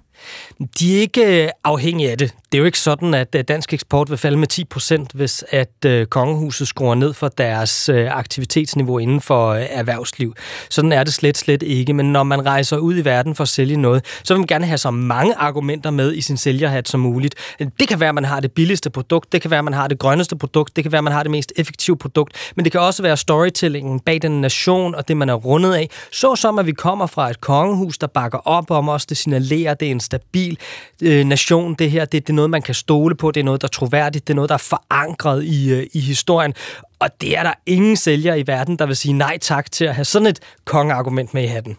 De 0.79 0.95
er 0.95 1.01
ikke 1.01 1.43
øh, 1.43 1.49
afhængige 1.63 2.11
af 2.11 2.17
det. 2.17 2.33
Det 2.51 2.57
er 2.57 2.59
jo 2.59 2.65
ikke 2.65 2.79
sådan, 2.79 3.13
at 3.13 3.35
øh, 3.35 3.43
dansk 3.47 3.73
eksport 3.73 4.09
vil 4.09 4.17
falde 4.17 4.37
med 4.37 4.47
10 4.47 4.63
procent, 4.65 5.11
hvis 5.13 5.43
at 5.49 5.85
øh, 5.85 6.05
kongehuset 6.05 6.67
skruer 6.67 6.95
ned 6.95 7.13
for 7.13 7.27
deres 7.27 7.89
aktivitetsniveau 7.89 8.97
inden 8.97 9.21
for 9.21 9.53
erhvervsliv. 9.53 10.33
Sådan 10.69 10.91
er 10.91 11.03
det 11.03 11.13
slet, 11.13 11.37
slet 11.37 11.63
ikke. 11.63 11.93
Men 11.93 12.11
når 12.11 12.23
man 12.23 12.45
rejser 12.45 12.77
ud 12.77 12.97
i 12.97 13.05
verden 13.05 13.35
for 13.35 13.41
at 13.41 13.47
sælge 13.47 13.77
noget, 13.77 14.05
så 14.23 14.33
vil 14.33 14.39
man 14.39 14.47
gerne 14.47 14.65
have 14.65 14.77
så 14.77 14.91
mange 14.91 15.35
argumenter 15.35 15.91
med 15.91 16.13
i 16.13 16.21
sin 16.21 16.37
sælgerhat 16.37 16.89
som 16.89 16.99
muligt. 16.99 17.35
Det 17.79 17.87
kan 17.87 17.99
være, 17.99 18.09
at 18.09 18.15
man 18.15 18.25
har 18.25 18.39
det 18.39 18.51
billigste 18.51 18.89
produkt, 18.89 19.31
det 19.31 19.41
kan 19.41 19.51
være, 19.51 19.57
at 19.57 19.63
man 19.63 19.73
har 19.73 19.87
det 19.87 19.99
grønneste 19.99 20.35
produkt, 20.35 20.75
det 20.75 20.83
kan 20.83 20.91
være, 20.91 20.99
at 20.99 21.03
man 21.03 21.13
har 21.13 21.23
det 21.23 21.31
mest 21.31 21.53
effektive 21.55 21.97
produkt, 21.97 22.51
men 22.55 22.65
det 22.65 22.71
kan 22.71 22.81
også 22.81 23.03
være 23.03 23.17
storytellingen 23.17 23.99
bag 23.99 24.21
den 24.21 24.41
nation 24.41 24.95
og 24.95 25.07
det, 25.07 25.17
man 25.17 25.29
er 25.29 25.33
rundet 25.33 25.73
af. 25.73 25.89
Så 26.11 26.35
som, 26.35 26.59
at 26.59 26.65
vi 26.65 26.71
kommer 26.71 27.05
fra 27.05 27.29
et 27.29 27.41
kongehus, 27.41 27.97
der 27.97 28.07
bakker 28.07 28.37
op 28.37 28.71
om 28.71 28.89
os, 28.89 29.05
det 29.05 29.17
signalerer, 29.17 29.73
det 29.73 29.87
er 29.87 29.91
en 29.91 29.99
stabil 30.09 30.57
øh, 31.03 31.25
nation, 31.25 31.73
det 31.73 31.91
her. 31.91 32.05
Det, 32.05 32.27
det 32.27 32.29
er 32.29 32.35
noget, 32.35 32.49
man 32.49 32.61
kan 32.61 32.75
stole 32.75 33.15
på. 33.15 33.31
Det 33.31 33.39
er 33.39 33.43
noget, 33.43 33.61
der 33.61 33.67
er 33.67 33.69
troværdigt. 33.69 34.27
Det 34.27 34.33
er 34.33 34.35
noget, 34.35 34.49
der 34.49 34.55
er 34.55 34.57
forankret 34.73 35.43
i, 35.43 35.73
øh, 35.73 35.87
i 35.93 35.99
historien. 35.99 36.53
Og 36.99 37.09
det 37.21 37.37
er 37.37 37.43
der 37.43 37.53
ingen 37.65 37.95
sælger 37.95 38.35
i 38.35 38.43
verden, 38.47 38.79
der 38.79 38.85
vil 38.85 38.95
sige 38.95 39.13
nej 39.13 39.37
tak 39.41 39.71
til 39.71 39.85
at 39.85 39.95
have 39.95 40.05
sådan 40.05 40.25
et 40.27 40.39
kongeargument 40.65 41.33
med 41.33 41.43
i 41.43 41.47
hatten. 41.47 41.77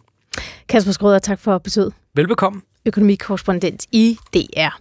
Kasper 0.68 0.92
Skrøder, 0.92 1.18
tak 1.18 1.40
for 1.40 1.58
besøget. 1.58 1.92
Velbekomme. 2.14 2.60
Økonomikorrespondent 2.86 3.86
i 3.92 4.18
DR. 4.34 4.80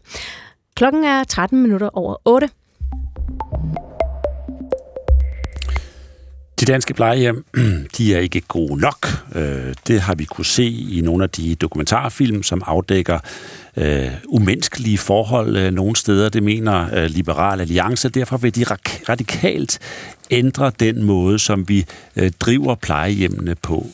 Klokken 0.75 1.03
er 1.03 1.23
13 1.23 1.61
minutter 1.61 1.89
over 1.93 2.15
8. 2.25 2.49
De 6.59 6.65
danske 6.65 6.93
plejehjem, 6.93 7.45
de 7.97 8.15
er 8.15 8.19
ikke 8.19 8.41
gode 8.41 8.81
nok. 8.81 9.07
Øh, 9.35 9.73
det 9.87 10.01
har 10.01 10.15
vi 10.15 10.25
kunne 10.25 10.45
se 10.45 10.65
i 10.65 11.01
nogle 11.03 11.23
af 11.23 11.29
de 11.29 11.55
dokumentarfilm, 11.55 12.43
som 12.43 12.63
afdækker 12.65 13.19
øh, 13.77 14.11
umenneskelige 14.27 14.97
forhold 14.97 15.57
øh, 15.57 15.71
nogle 15.71 15.95
steder. 15.95 16.29
Det 16.29 16.43
mener 16.43 16.89
øh, 16.93 17.05
Liberal 17.05 17.61
Alliance. 17.61 18.09
Derfor 18.09 18.37
vil 18.37 18.55
de 18.55 18.63
radikalt 19.09 19.79
ændre 20.31 20.71
den 20.79 21.03
måde, 21.03 21.39
som 21.39 21.69
vi 21.69 21.85
øh, 22.15 22.31
driver 22.39 22.75
plejehjemmene 22.75 23.55
på 23.55 23.87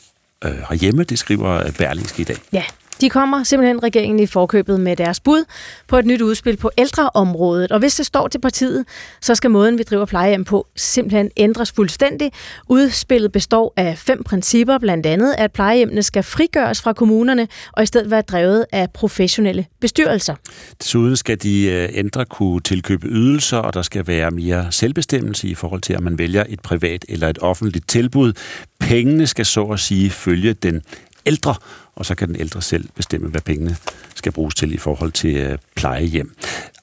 øh, 0.44 0.58
herhjemme. 0.68 1.04
Det 1.04 1.18
skriver 1.18 1.66
øh, 1.66 1.72
Berlingske 1.72 2.20
i 2.20 2.24
dag. 2.24 2.36
Ja, 2.52 2.62
de 3.00 3.10
kommer 3.10 3.42
simpelthen 3.42 3.82
regeringen 3.82 4.20
i 4.20 4.26
forkøbet 4.26 4.80
med 4.80 4.96
deres 4.96 5.20
bud 5.20 5.44
på 5.88 5.98
et 5.98 6.06
nyt 6.06 6.20
udspil 6.20 6.56
på 6.56 6.70
ældreområdet. 6.78 7.72
Og 7.72 7.78
hvis 7.78 7.94
det 7.94 8.06
står 8.06 8.28
til 8.28 8.38
partiet, 8.38 8.84
så 9.20 9.34
skal 9.34 9.50
måden, 9.50 9.78
vi 9.78 9.82
driver 9.82 10.04
plejehjem 10.04 10.44
på, 10.44 10.66
simpelthen 10.76 11.30
ændres 11.36 11.72
fuldstændig. 11.72 12.32
Udspillet 12.68 13.32
består 13.32 13.72
af 13.76 13.98
fem 13.98 14.24
principper, 14.24 14.78
blandt 14.78 15.06
andet 15.06 15.34
at 15.38 15.52
plejehjemmene 15.52 16.02
skal 16.02 16.22
frigøres 16.22 16.82
fra 16.82 16.92
kommunerne 16.92 17.48
og 17.72 17.82
i 17.82 17.86
stedet 17.86 18.10
være 18.10 18.22
drevet 18.22 18.66
af 18.72 18.90
professionelle 18.90 19.66
bestyrelser. 19.80 20.34
Desuden 20.82 21.16
skal 21.16 21.42
de 21.42 21.66
øh, 21.66 21.88
ændre 21.92 22.24
kunne 22.24 22.60
tilkøbe 22.60 23.06
ydelser, 23.06 23.58
og 23.58 23.74
der 23.74 23.82
skal 23.82 24.06
være 24.06 24.30
mere 24.30 24.72
selvbestemmelse 24.72 25.48
i 25.48 25.54
forhold 25.54 25.80
til, 25.80 25.96
om 25.96 26.02
man 26.02 26.18
vælger 26.18 26.44
et 26.48 26.60
privat 26.60 27.04
eller 27.08 27.28
et 27.28 27.38
offentligt 27.40 27.88
tilbud. 27.88 28.32
Pengene 28.80 29.26
skal 29.26 29.46
så 29.46 29.64
at 29.64 29.80
sige 29.80 30.10
følge 30.10 30.52
den 30.52 30.82
ældre, 31.26 31.54
og 31.94 32.06
så 32.06 32.14
kan 32.14 32.28
den 32.28 32.36
ældre 32.40 32.62
selv 32.62 32.88
bestemme, 32.94 33.28
hvad 33.28 33.40
pengene 33.40 33.76
skal 34.14 34.32
bruges 34.32 34.54
til 34.54 34.72
i 34.72 34.76
forhold 34.76 35.12
til 35.12 35.36
øh, 35.36 35.58
plejehjem. 35.74 36.34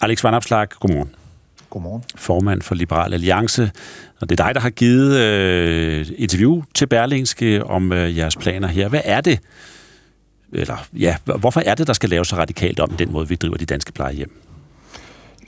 Alex 0.01 0.23
Van 0.23 0.33
Opslag, 0.33 0.67
godmorgen. 0.69 1.09
Godmorgen. 1.69 2.03
Formand 2.15 2.61
for 2.61 2.75
Liberal 2.75 3.13
Alliance. 3.13 3.71
Og 4.21 4.29
det 4.29 4.39
er 4.39 4.45
dig, 4.45 4.55
der 4.55 4.61
har 4.61 4.69
givet 4.69 5.19
øh, 5.19 6.07
interview 6.17 6.63
til 6.75 6.87
Berlingske 6.87 7.63
om 7.63 7.93
øh, 7.93 8.17
jeres 8.17 8.35
planer 8.35 8.67
her. 8.67 8.87
Hvad 8.89 9.01
er 9.03 9.21
det, 9.21 9.39
eller 10.53 10.87
ja, 10.93 11.15
hvorfor 11.23 11.61
er 11.65 11.75
det, 11.75 11.87
der 11.87 11.93
skal 11.93 12.09
laves 12.09 12.27
så 12.27 12.35
radikalt 12.35 12.79
om 12.79 12.89
den 12.89 13.11
måde, 13.11 13.29
vi 13.29 13.35
driver 13.35 13.57
de 13.57 13.65
danske 13.65 13.91
plejehjem? 13.91 14.42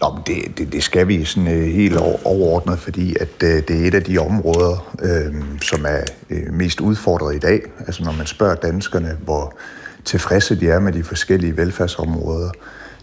Nå, 0.01 0.13
men 0.13 0.23
det, 0.27 0.57
det, 0.57 0.73
det 0.73 0.83
skal 0.83 1.07
vi 1.07 1.25
sådan 1.25 1.47
øh, 1.47 1.63
helt 1.63 1.97
overordnet, 2.25 2.79
fordi 2.79 3.15
at 3.19 3.43
øh, 3.43 3.63
det 3.67 3.69
er 3.69 3.87
et 3.87 3.93
af 3.93 4.03
de 4.03 4.17
områder, 4.17 4.95
øh, 5.01 5.33
som 5.61 5.85
er 5.87 6.01
øh, 6.29 6.53
mest 6.53 6.81
udfordret 6.81 7.35
i 7.35 7.39
dag. 7.39 7.61
Altså 7.79 8.03
når 8.03 8.11
man 8.11 8.25
spørger 8.25 8.55
danskerne, 8.55 9.17
hvor 9.23 9.53
tilfredse 10.05 10.59
de 10.59 10.69
er 10.69 10.79
med 10.79 10.93
de 10.93 11.03
forskellige 11.03 11.57
velfærdsområder, 11.57 12.49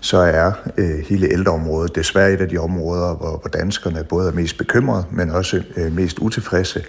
så 0.01 0.17
er 0.17 0.53
øh, 0.77 0.99
hele 1.09 1.33
ældreområdet 1.33 1.95
desværre 1.95 2.33
et 2.33 2.41
af 2.41 2.49
de 2.49 2.59
områder, 2.59 3.15
hvor, 3.15 3.37
hvor 3.37 3.51
danskerne 3.53 4.05
både 4.05 4.29
er 4.29 4.33
mest 4.33 4.59
bekymrede, 4.59 5.05
men 5.11 5.31
også 5.31 5.63
øh, 5.77 5.93
mest 5.93 6.19
utilfredse. 6.19 6.85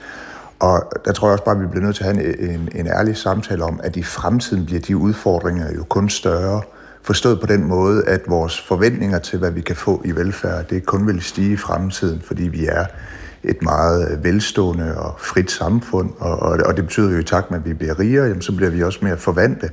Og 0.59 0.91
der 1.05 1.11
tror 1.11 1.27
jeg 1.27 1.31
også 1.31 1.43
bare, 1.43 1.55
at 1.55 1.61
vi 1.61 1.67
bliver 1.67 1.85
nødt 1.85 1.95
til 1.95 2.03
at 2.03 2.15
have 2.15 2.39
en, 2.39 2.49
en, 2.49 2.69
en 2.75 2.87
ærlig 2.87 3.17
samtale 3.17 3.63
om, 3.63 3.79
at 3.83 3.95
i 3.95 4.03
fremtiden 4.03 4.65
bliver 4.65 4.81
de 4.81 4.97
udfordringer 4.97 5.73
jo 5.75 5.83
kun 5.83 6.09
større, 6.09 6.61
Forstået 7.05 7.39
på 7.39 7.45
den 7.45 7.67
måde, 7.67 8.03
at 8.07 8.21
vores 8.27 8.61
forventninger 8.61 9.19
til, 9.19 9.39
hvad 9.39 9.51
vi 9.51 9.61
kan 9.61 9.75
få 9.75 10.01
i 10.05 10.11
velfærd, 10.11 10.67
det 10.67 10.85
kun 10.85 11.07
vil 11.07 11.21
stige 11.21 11.53
i 11.53 11.57
fremtiden, 11.57 12.21
fordi 12.21 12.43
vi 12.43 12.65
er 12.65 12.85
et 13.43 13.61
meget 13.61 14.11
øh, 14.11 14.23
velstående 14.23 14.97
og 14.97 15.15
frit 15.19 15.51
samfund, 15.51 16.09
og, 16.19 16.39
og 16.39 16.59
og 16.65 16.77
det 16.77 16.85
betyder 16.85 17.11
jo 17.11 17.17
i 17.17 17.23
takt 17.23 17.51
med, 17.51 17.59
at 17.59 17.65
vi 17.65 17.73
bliver 17.73 17.99
rigere, 17.99 18.25
jamen, 18.27 18.41
så 18.41 18.51
bliver 18.51 18.71
vi 18.71 18.83
også 18.83 18.99
mere 19.01 19.17
forvandte, 19.17 19.69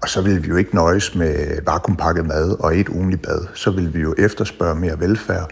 og 0.00 0.08
så 0.08 0.22
vil 0.22 0.42
vi 0.42 0.48
jo 0.48 0.56
ikke 0.56 0.74
nøjes 0.74 1.14
med 1.14 1.58
vakuumpakket 1.66 2.26
mad 2.26 2.56
og 2.60 2.78
et 2.78 2.88
ugenligt 2.88 3.22
bad. 3.22 3.46
Så 3.54 3.70
vil 3.70 3.94
vi 3.94 4.00
jo 4.00 4.14
efterspørge 4.18 4.74
mere 4.74 5.00
velfærd, 5.00 5.50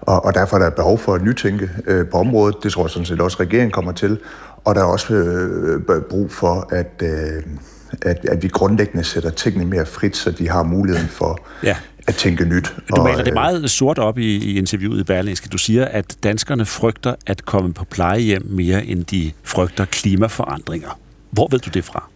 og, 0.00 0.24
og 0.24 0.34
derfor 0.34 0.56
er 0.56 0.60
der 0.60 0.70
behov 0.70 0.98
for 0.98 1.14
at 1.14 1.22
nytænke 1.22 1.70
øh, 1.86 2.08
på 2.08 2.16
området. 2.16 2.56
Det 2.62 2.72
tror 2.72 2.84
jeg 2.84 2.90
sådan 2.90 3.06
set 3.06 3.20
også, 3.20 3.36
regeringen 3.40 3.72
kommer 3.72 3.92
til, 3.92 4.18
og 4.64 4.74
der 4.74 4.80
er 4.80 4.86
også 4.86 5.14
øh, 5.14 6.02
brug 6.10 6.30
for, 6.32 6.68
at... 6.70 7.02
Øh, 7.02 7.42
at, 8.02 8.24
at 8.28 8.42
vi 8.42 8.48
grundlæggende 8.48 9.04
sætter 9.04 9.30
tingene 9.30 9.64
mere 9.64 9.86
frit, 9.86 10.16
så 10.16 10.30
de 10.30 10.48
har 10.48 10.62
muligheden 10.62 11.08
for 11.08 11.46
ja. 11.62 11.76
at 12.06 12.14
tænke 12.14 12.44
nyt. 12.44 12.74
Du 12.96 13.02
maler 13.02 13.18
og, 13.18 13.24
det 13.24 13.30
øh, 13.30 13.34
meget 13.34 13.70
sort 13.70 13.98
op 13.98 14.18
i, 14.18 14.36
i 14.36 14.58
interviewet 14.58 15.00
i 15.00 15.04
Berlingske. 15.04 15.48
Du 15.48 15.58
siger, 15.58 15.84
at 15.84 16.16
danskerne 16.22 16.64
frygter 16.64 17.14
at 17.26 17.44
komme 17.44 17.74
på 17.74 17.84
plejehjem 17.84 18.46
mere, 18.46 18.86
end 18.86 19.04
de 19.04 19.32
frygter 19.42 19.84
klimaforandringer. 19.84 20.98
Hvor 21.30 21.48
ved 21.50 21.58
du 21.58 21.70
det 21.70 21.84
fra? 21.84 22.08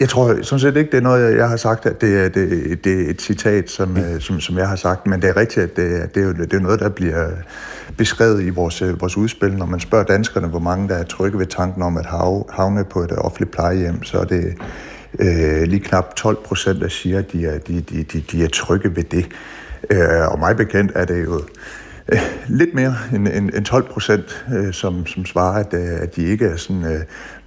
Jeg 0.00 0.08
tror 0.08 0.42
sådan 0.42 0.60
set 0.60 0.76
ikke, 0.76 0.90
det 0.90 0.96
er 0.96 1.02
noget, 1.02 1.36
jeg 1.36 1.48
har 1.48 1.56
sagt, 1.56 1.86
at 1.86 2.00
det 2.00 2.24
er, 2.24 2.28
det, 2.28 2.84
det 2.84 3.06
er 3.06 3.10
et 3.10 3.22
citat, 3.22 3.70
som, 3.70 3.88
mm. 3.88 4.20
som, 4.20 4.40
som 4.40 4.58
jeg 4.58 4.68
har 4.68 4.76
sagt, 4.76 5.06
men 5.06 5.22
det 5.22 5.30
er 5.30 5.36
rigtigt, 5.36 5.64
at 5.64 5.76
det, 5.76 6.14
det, 6.14 6.22
er, 6.22 6.32
det 6.32 6.52
er 6.52 6.60
noget, 6.60 6.80
der 6.80 6.88
bliver 6.88 7.28
beskrevet 7.96 8.42
i 8.42 8.50
vores, 8.50 8.82
vores 9.00 9.16
udspil. 9.16 9.56
Når 9.56 9.66
man 9.66 9.80
spørger 9.80 10.04
danskerne, 10.04 10.46
hvor 10.46 10.58
mange 10.58 10.88
der 10.88 10.94
er 10.94 11.04
trygge 11.04 11.38
ved 11.38 11.46
tanken 11.46 11.82
om 11.82 11.96
at 11.96 12.06
havne 12.50 12.84
på 12.84 13.00
et 13.00 13.12
offentligt 13.12 13.50
plejehjem, 13.50 14.02
så 14.02 14.18
er 14.18 14.24
det 14.24 14.54
øh, 15.18 15.62
lige 15.62 15.80
knap 15.80 16.14
12 16.16 16.36
procent, 16.44 16.80
der 16.80 16.88
siger, 16.88 17.18
at 17.18 17.32
de 17.32 17.46
er, 17.46 17.58
de, 17.58 17.80
de, 17.80 18.02
de, 18.02 18.20
de 18.20 18.44
er 18.44 18.48
trygge 18.48 18.96
ved 18.96 19.04
det. 19.04 19.26
Øh, 19.90 20.28
og 20.32 20.38
mig 20.38 20.56
bekendt 20.56 20.92
er 20.94 21.04
det 21.04 21.24
jo 21.24 21.40
øh, 22.12 22.18
lidt 22.48 22.74
mere 22.74 22.94
end, 23.14 23.28
end, 23.28 23.50
end 23.54 23.64
12 23.64 23.88
procent, 23.88 24.46
øh, 24.56 24.72
som, 24.72 25.06
som 25.06 25.24
svarer, 25.24 25.64
at, 25.64 25.74
øh, 25.74 26.02
at 26.02 26.16
de 26.16 26.24
ikke 26.24 26.46
er 26.46 26.56
sådan 26.56 26.84
øh, 26.84 27.00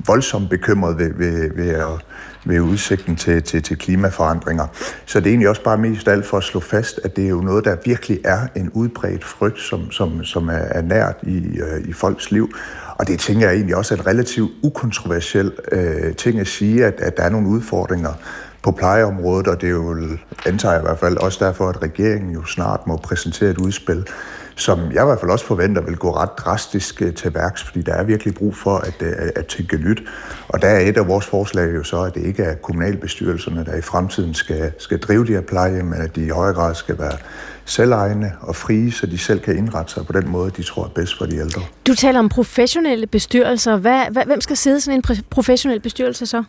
voldsomt 0.08 0.50
bekymrede 0.50 0.98
ved, 0.98 1.14
ved, 1.14 1.56
ved, 1.56 1.70
at, 1.70 2.06
ved 2.46 2.60
udsigten 2.60 3.16
til, 3.16 3.44
til, 3.44 3.64
til 3.64 3.78
klimaforandringer. 3.78 4.68
Så 5.06 5.20
det 5.20 5.26
er 5.26 5.30
egentlig 5.30 5.50
også 5.50 5.64
bare 5.64 5.78
mest 5.78 6.08
alt 6.08 6.26
for 6.26 6.38
at 6.38 6.44
slå 6.44 6.60
fast, 6.60 7.00
at 7.04 7.16
det 7.16 7.26
er 7.26 7.30
jo 7.30 7.42
noget, 7.42 7.66
der 7.66 7.76
virkelig 7.86 8.20
er 8.26 8.40
en 8.56 8.70
udbredt 8.70 9.24
frygt, 9.24 9.60
som, 9.60 9.92
som, 9.92 10.24
som 10.24 10.50
er, 10.50 10.54
er 10.54 10.82
nært 10.82 11.16
i, 11.24 11.38
øh, 11.38 11.90
i 11.90 11.94
folks 11.94 12.32
liv. 12.32 12.50
Og 12.98 13.08
det 13.08 13.20
tænker 13.20 13.48
jeg 13.48 13.56
egentlig 13.56 13.76
også 13.76 13.94
er 13.94 13.98
en 13.98 14.08
relativt 14.08 14.52
ukontroversiel 14.64 15.52
øh, 15.72 16.16
ting 16.16 16.40
at 16.40 16.48
sige, 16.48 16.86
at, 16.86 16.94
at 17.00 17.18
der 17.18 17.24
er 17.24 17.30
nogle 17.30 17.48
udfordringer 17.48 18.14
på 18.62 18.72
plejeområdet, 18.72 19.48
og 19.48 19.62
det 19.62 19.68
er 19.68 19.72
jo, 19.72 19.98
antager 20.46 20.74
jeg 20.74 20.82
i 20.82 20.86
hvert 20.86 21.00
fald, 21.00 21.18
også 21.18 21.46
derfor, 21.46 21.70
at 21.70 21.82
regeringen 21.82 22.34
jo 22.34 22.46
snart 22.46 22.88
må 22.88 22.98
præsentere 22.98 23.50
et 23.50 23.58
udspil, 23.58 24.06
som 24.60 24.80
jeg 24.80 25.04
i 25.04 25.06
hvert 25.06 25.20
fald 25.20 25.32
også 25.32 25.46
forventer 25.46 25.82
vil 25.82 25.96
gå 25.98 26.12
ret 26.12 26.30
drastisk 26.38 27.02
øh, 27.02 27.14
til 27.14 27.34
værks, 27.34 27.64
fordi 27.64 27.82
der 27.82 27.94
er 27.94 28.04
virkelig 28.04 28.34
brug 28.34 28.56
for 28.56 28.76
øh, 28.76 29.08
at, 29.18 29.32
at, 29.36 29.46
tænke 29.46 29.78
nyt. 29.78 30.04
Og 30.48 30.62
der 30.62 30.68
er 30.68 30.80
et 30.80 30.98
af 30.98 31.08
vores 31.08 31.26
forslag 31.26 31.76
jo 31.76 31.84
så, 31.84 32.02
at 32.02 32.16
det 32.16 32.24
ikke 32.26 32.44
er 32.44 32.56
kommunalbestyrelserne, 32.56 33.66
der 33.66 33.76
i 33.76 33.82
fremtiden 33.82 34.34
skal, 34.34 34.72
skal 34.78 35.00
drive 35.00 35.26
de 35.26 35.32
her 35.32 35.42
plejehjem, 35.42 35.86
men 35.86 36.02
at 36.02 36.16
de 36.16 36.26
i 36.26 36.30
højere 36.30 36.54
grad 36.54 36.76
skal 36.76 37.00
være 37.00 37.18
selvejende 37.66 38.32
og 38.42 38.56
frie, 38.56 38.92
så 38.92 39.06
de 39.06 39.18
selv 39.18 39.40
kan 39.40 39.58
indrette 39.58 39.94
sig 39.94 40.06
på 40.06 40.14
den 40.14 40.30
måde, 40.30 40.52
de 40.52 40.64
tror 40.64 40.84
er 40.84 40.90
bedst 40.90 41.18
for 41.18 41.26
de 41.26 41.38
ældre. 41.38 41.62
Du 41.88 41.96
taler 41.96 42.20
om 42.20 42.30
professionelle 42.30 43.08
bestyrelser. 43.08 43.78
Hvad, 43.78 44.06
hvad, 44.12 44.26
hvem 44.26 44.42
skal 44.42 44.58
sidde 44.58 44.78
i 44.78 44.80
sådan 44.80 45.04
en 45.10 45.24
professionel 45.30 45.80
bestyrelse 45.80 46.26
så? 46.26 46.44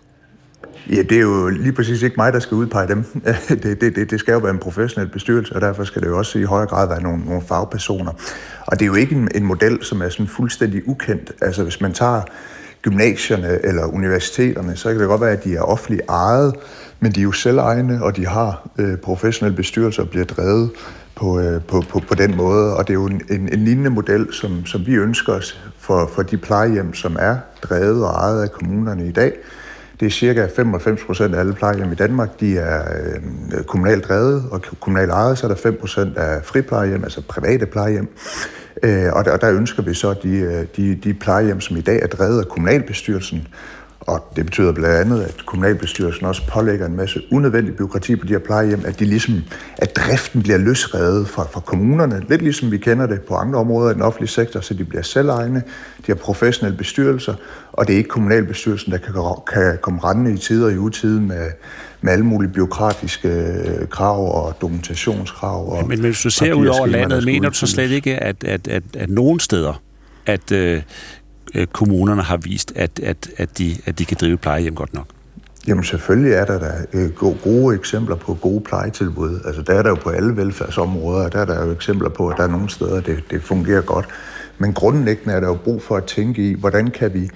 Ja, 0.91 1.03
det 1.03 1.13
er 1.13 1.21
jo 1.21 1.49
lige 1.49 1.73
præcis 1.73 2.03
ikke 2.03 2.17
mig, 2.17 2.33
der 2.33 2.39
skal 2.39 2.55
udpege 2.55 2.89
dem. 2.89 3.05
Det, 3.49 3.81
det, 3.81 3.97
det, 3.97 4.11
det 4.11 4.21
skal 4.21 4.33
jo 4.33 4.39
være 4.39 4.51
en 4.51 4.59
professionel 4.59 5.09
bestyrelse, 5.09 5.55
og 5.55 5.61
derfor 5.61 5.85
skal 5.85 6.03
det 6.03 6.09
jo 6.09 6.19
også 6.19 6.39
i 6.39 6.43
højere 6.43 6.67
grad 6.67 6.89
være 6.89 7.03
nogle, 7.03 7.25
nogle 7.25 7.43
fagpersoner. 7.49 8.13
Og 8.67 8.79
det 8.79 8.83
er 8.83 8.87
jo 8.87 8.95
ikke 8.95 9.15
en, 9.15 9.29
en 9.35 9.45
model, 9.45 9.79
som 9.83 10.03
er 10.03 10.09
sådan 10.09 10.27
fuldstændig 10.27 10.89
ukendt. 10.89 11.33
Altså 11.43 11.63
hvis 11.63 11.81
man 11.81 11.93
tager 11.93 12.23
gymnasierne 12.83 13.59
eller 13.65 13.85
universiteterne, 13.85 14.77
så 14.77 14.89
kan 14.89 15.01
det 15.01 15.09
godt 15.09 15.21
være, 15.21 15.33
at 15.33 15.45
de 15.45 15.57
er 15.57 15.63
offentligt 15.63 16.03
ejet, 16.09 16.55
men 17.01 17.13
de 17.13 17.21
er 17.21 17.25
jo 17.25 17.33
selvejende, 17.33 18.03
og 18.03 18.17
de 18.17 18.27
har 18.27 18.69
øh, 18.79 18.97
professionelle 18.97 19.57
bestyrelser 19.57 20.03
og 20.03 20.09
bliver 20.09 20.25
drevet 20.25 20.71
på, 21.15 21.41
øh, 21.41 21.63
på, 21.63 21.85
på, 21.89 21.99
på 22.09 22.15
den 22.15 22.37
måde. 22.37 22.77
Og 22.77 22.89
det 22.89 22.93
er 22.93 22.99
jo 23.01 23.07
en, 23.07 23.21
en, 23.31 23.49
en 23.53 23.65
lignende 23.65 23.91
model, 23.91 24.33
som, 24.33 24.67
som 24.67 24.87
vi 24.87 24.95
ønsker 24.95 25.33
os 25.33 25.61
for, 25.79 26.11
for 26.15 26.23
de 26.23 26.37
plejehjem, 26.37 26.95
som 26.95 27.17
er 27.19 27.37
drevet 27.63 28.05
og 28.05 28.11
ejet 28.11 28.43
af 28.43 28.53
kommunerne 28.53 29.09
i 29.09 29.13
dag. 29.13 29.33
Det 30.01 30.07
er 30.07 30.11
cirka 30.11 30.47
95 30.57 31.05
procent 31.05 31.35
af 31.35 31.41
alle 31.41 31.53
plejehjem 31.53 31.93
i 31.93 31.95
Danmark, 31.95 32.41
de 32.41 32.59
er 32.59 32.83
øh, 33.55 33.65
kommunalt 33.65 34.09
drevet, 34.09 34.45
og 34.51 34.63
kommunalt 34.81 35.11
ejet, 35.11 35.39
så 35.39 35.47
er 35.47 35.49
der 35.49 35.57
5 35.57 35.77
procent 35.81 36.17
af 36.17 36.45
friplejehjem, 36.45 37.05
altså 37.05 37.23
private 37.23 37.67
plejehjem. 37.67 38.09
Øh, 38.83 39.13
og, 39.13 39.25
der, 39.25 39.33
og 39.33 39.41
der 39.41 39.53
ønsker 39.53 39.83
vi 39.83 39.95
så, 39.95 40.11
at 40.11 40.23
de, 40.23 40.37
øh, 40.37 40.67
de, 40.77 40.95
de 40.95 41.15
plejehjem, 41.15 41.61
som 41.61 41.77
i 41.77 41.81
dag 41.81 42.03
er 42.03 42.07
drevet 42.07 42.41
af 42.41 42.49
kommunalbestyrelsen, 42.49 43.49
og 44.01 44.33
det 44.37 44.45
betyder 44.45 44.73
blandt 44.73 44.97
andet, 44.97 45.23
at 45.23 45.47
kommunalbestyrelsen 45.47 46.27
også 46.27 46.47
pålægger 46.47 46.87
en 46.87 46.97
masse 46.97 47.23
unødvendig 47.33 47.77
byråkrati 47.77 48.17
på 48.17 48.27
de 48.27 48.33
her 48.33 48.39
plejehjem, 48.39 48.83
at, 48.87 48.99
de 48.99 49.05
ligesom, 49.05 49.35
at 49.77 49.97
driften 49.97 50.43
bliver 50.43 50.59
løsredet 50.59 51.29
fra, 51.29 51.47
fra 51.53 51.61
kommunerne, 51.61 52.23
lidt 52.29 52.43
ligesom 52.43 52.71
vi 52.71 52.79
kender 52.79 53.07
det 53.07 53.21
på 53.21 53.35
andre 53.35 53.59
områder 53.59 53.91
i 53.91 53.95
den 53.95 54.03
offentlige 54.03 54.29
sektor, 54.29 54.61
så 54.61 54.75
de 54.75 54.85
bliver 54.85 55.03
selvegne, 55.03 55.63
de 55.99 56.07
har 56.07 56.15
professionelle 56.15 56.79
bestyrelser, 56.79 57.35
og 57.73 57.87
det 57.87 57.93
er 57.93 57.97
ikke 57.97 58.09
kommunalbestyrelsen, 58.09 58.93
der 58.93 58.99
kan, 58.99 59.15
kan 59.53 59.79
komme 59.81 60.01
rendende 60.05 60.35
i 60.35 60.39
tider 60.39 60.67
og 60.67 60.73
i 60.73 60.77
utide 60.77 61.21
med, 61.21 61.47
med 62.01 62.13
alle 62.13 62.25
mulige 62.25 62.53
byråkratiske 62.53 63.29
øh, 63.29 63.89
krav 63.89 64.45
og 64.45 64.57
dokumentationskrav. 64.61 65.73
Og 65.73 65.79
men, 65.79 65.89
men 65.89 66.01
hvis 66.01 66.21
du 66.21 66.31
ser 66.31 66.53
ud 66.53 66.67
over 66.67 66.87
landet, 66.87 67.25
mener 67.25 67.49
du 67.49 67.55
så 67.55 67.67
slet 67.67 67.91
ikke, 67.91 68.17
at, 68.17 68.45
at, 68.45 68.69
at, 68.69 68.83
at 68.99 69.11
nogle 69.11 69.41
steder, 69.41 69.83
at, 70.27 70.53
øh, 70.53 70.83
øh, 71.55 71.67
kommunerne 71.67 72.23
har 72.23 72.37
vist, 72.37 72.73
at, 72.77 73.01
at, 73.03 73.29
at, 73.37 73.59
de, 73.59 73.77
at 73.87 73.99
de 73.99 74.05
kan 74.05 74.17
drive 74.21 74.37
plejehjem 74.37 74.75
godt 74.75 74.95
nok? 74.95 75.07
Jamen 75.67 75.85
selvfølgelig 75.85 76.33
er 76.33 76.45
der 76.45 76.59
da 76.59 76.73
øh, 76.93 77.11
gode 77.43 77.75
eksempler 77.75 78.17
på 78.17 78.35
gode 78.35 78.61
plejetilbud. 78.61 79.41
Altså 79.45 79.63
der 79.63 79.75
er 79.75 79.83
der 79.83 79.91
jo 79.91 79.95
på 79.95 80.11
alle 80.11 80.37
velfærdsområder, 80.37 81.29
der 81.29 81.39
er 81.39 81.45
der 81.45 81.67
jo 81.67 81.73
eksempler 81.73 82.09
på, 82.09 82.29
at 82.29 82.37
der 82.37 82.43
er 82.43 82.49
nogle 82.49 82.71
steder, 82.71 83.01
det, 83.01 83.25
det 83.31 83.43
fungerer 83.43 83.81
godt. 83.81 84.09
Men 84.59 84.73
grundlæggende 84.73 85.35
er 85.35 85.41
der 85.41 85.47
jo 85.47 85.59
brug 85.65 85.83
for 85.83 85.97
at 85.97 86.05
tænke 86.05 86.51
i, 86.51 86.55
hvordan 86.55 86.91
kan 86.91 87.15
vi 87.15 87.31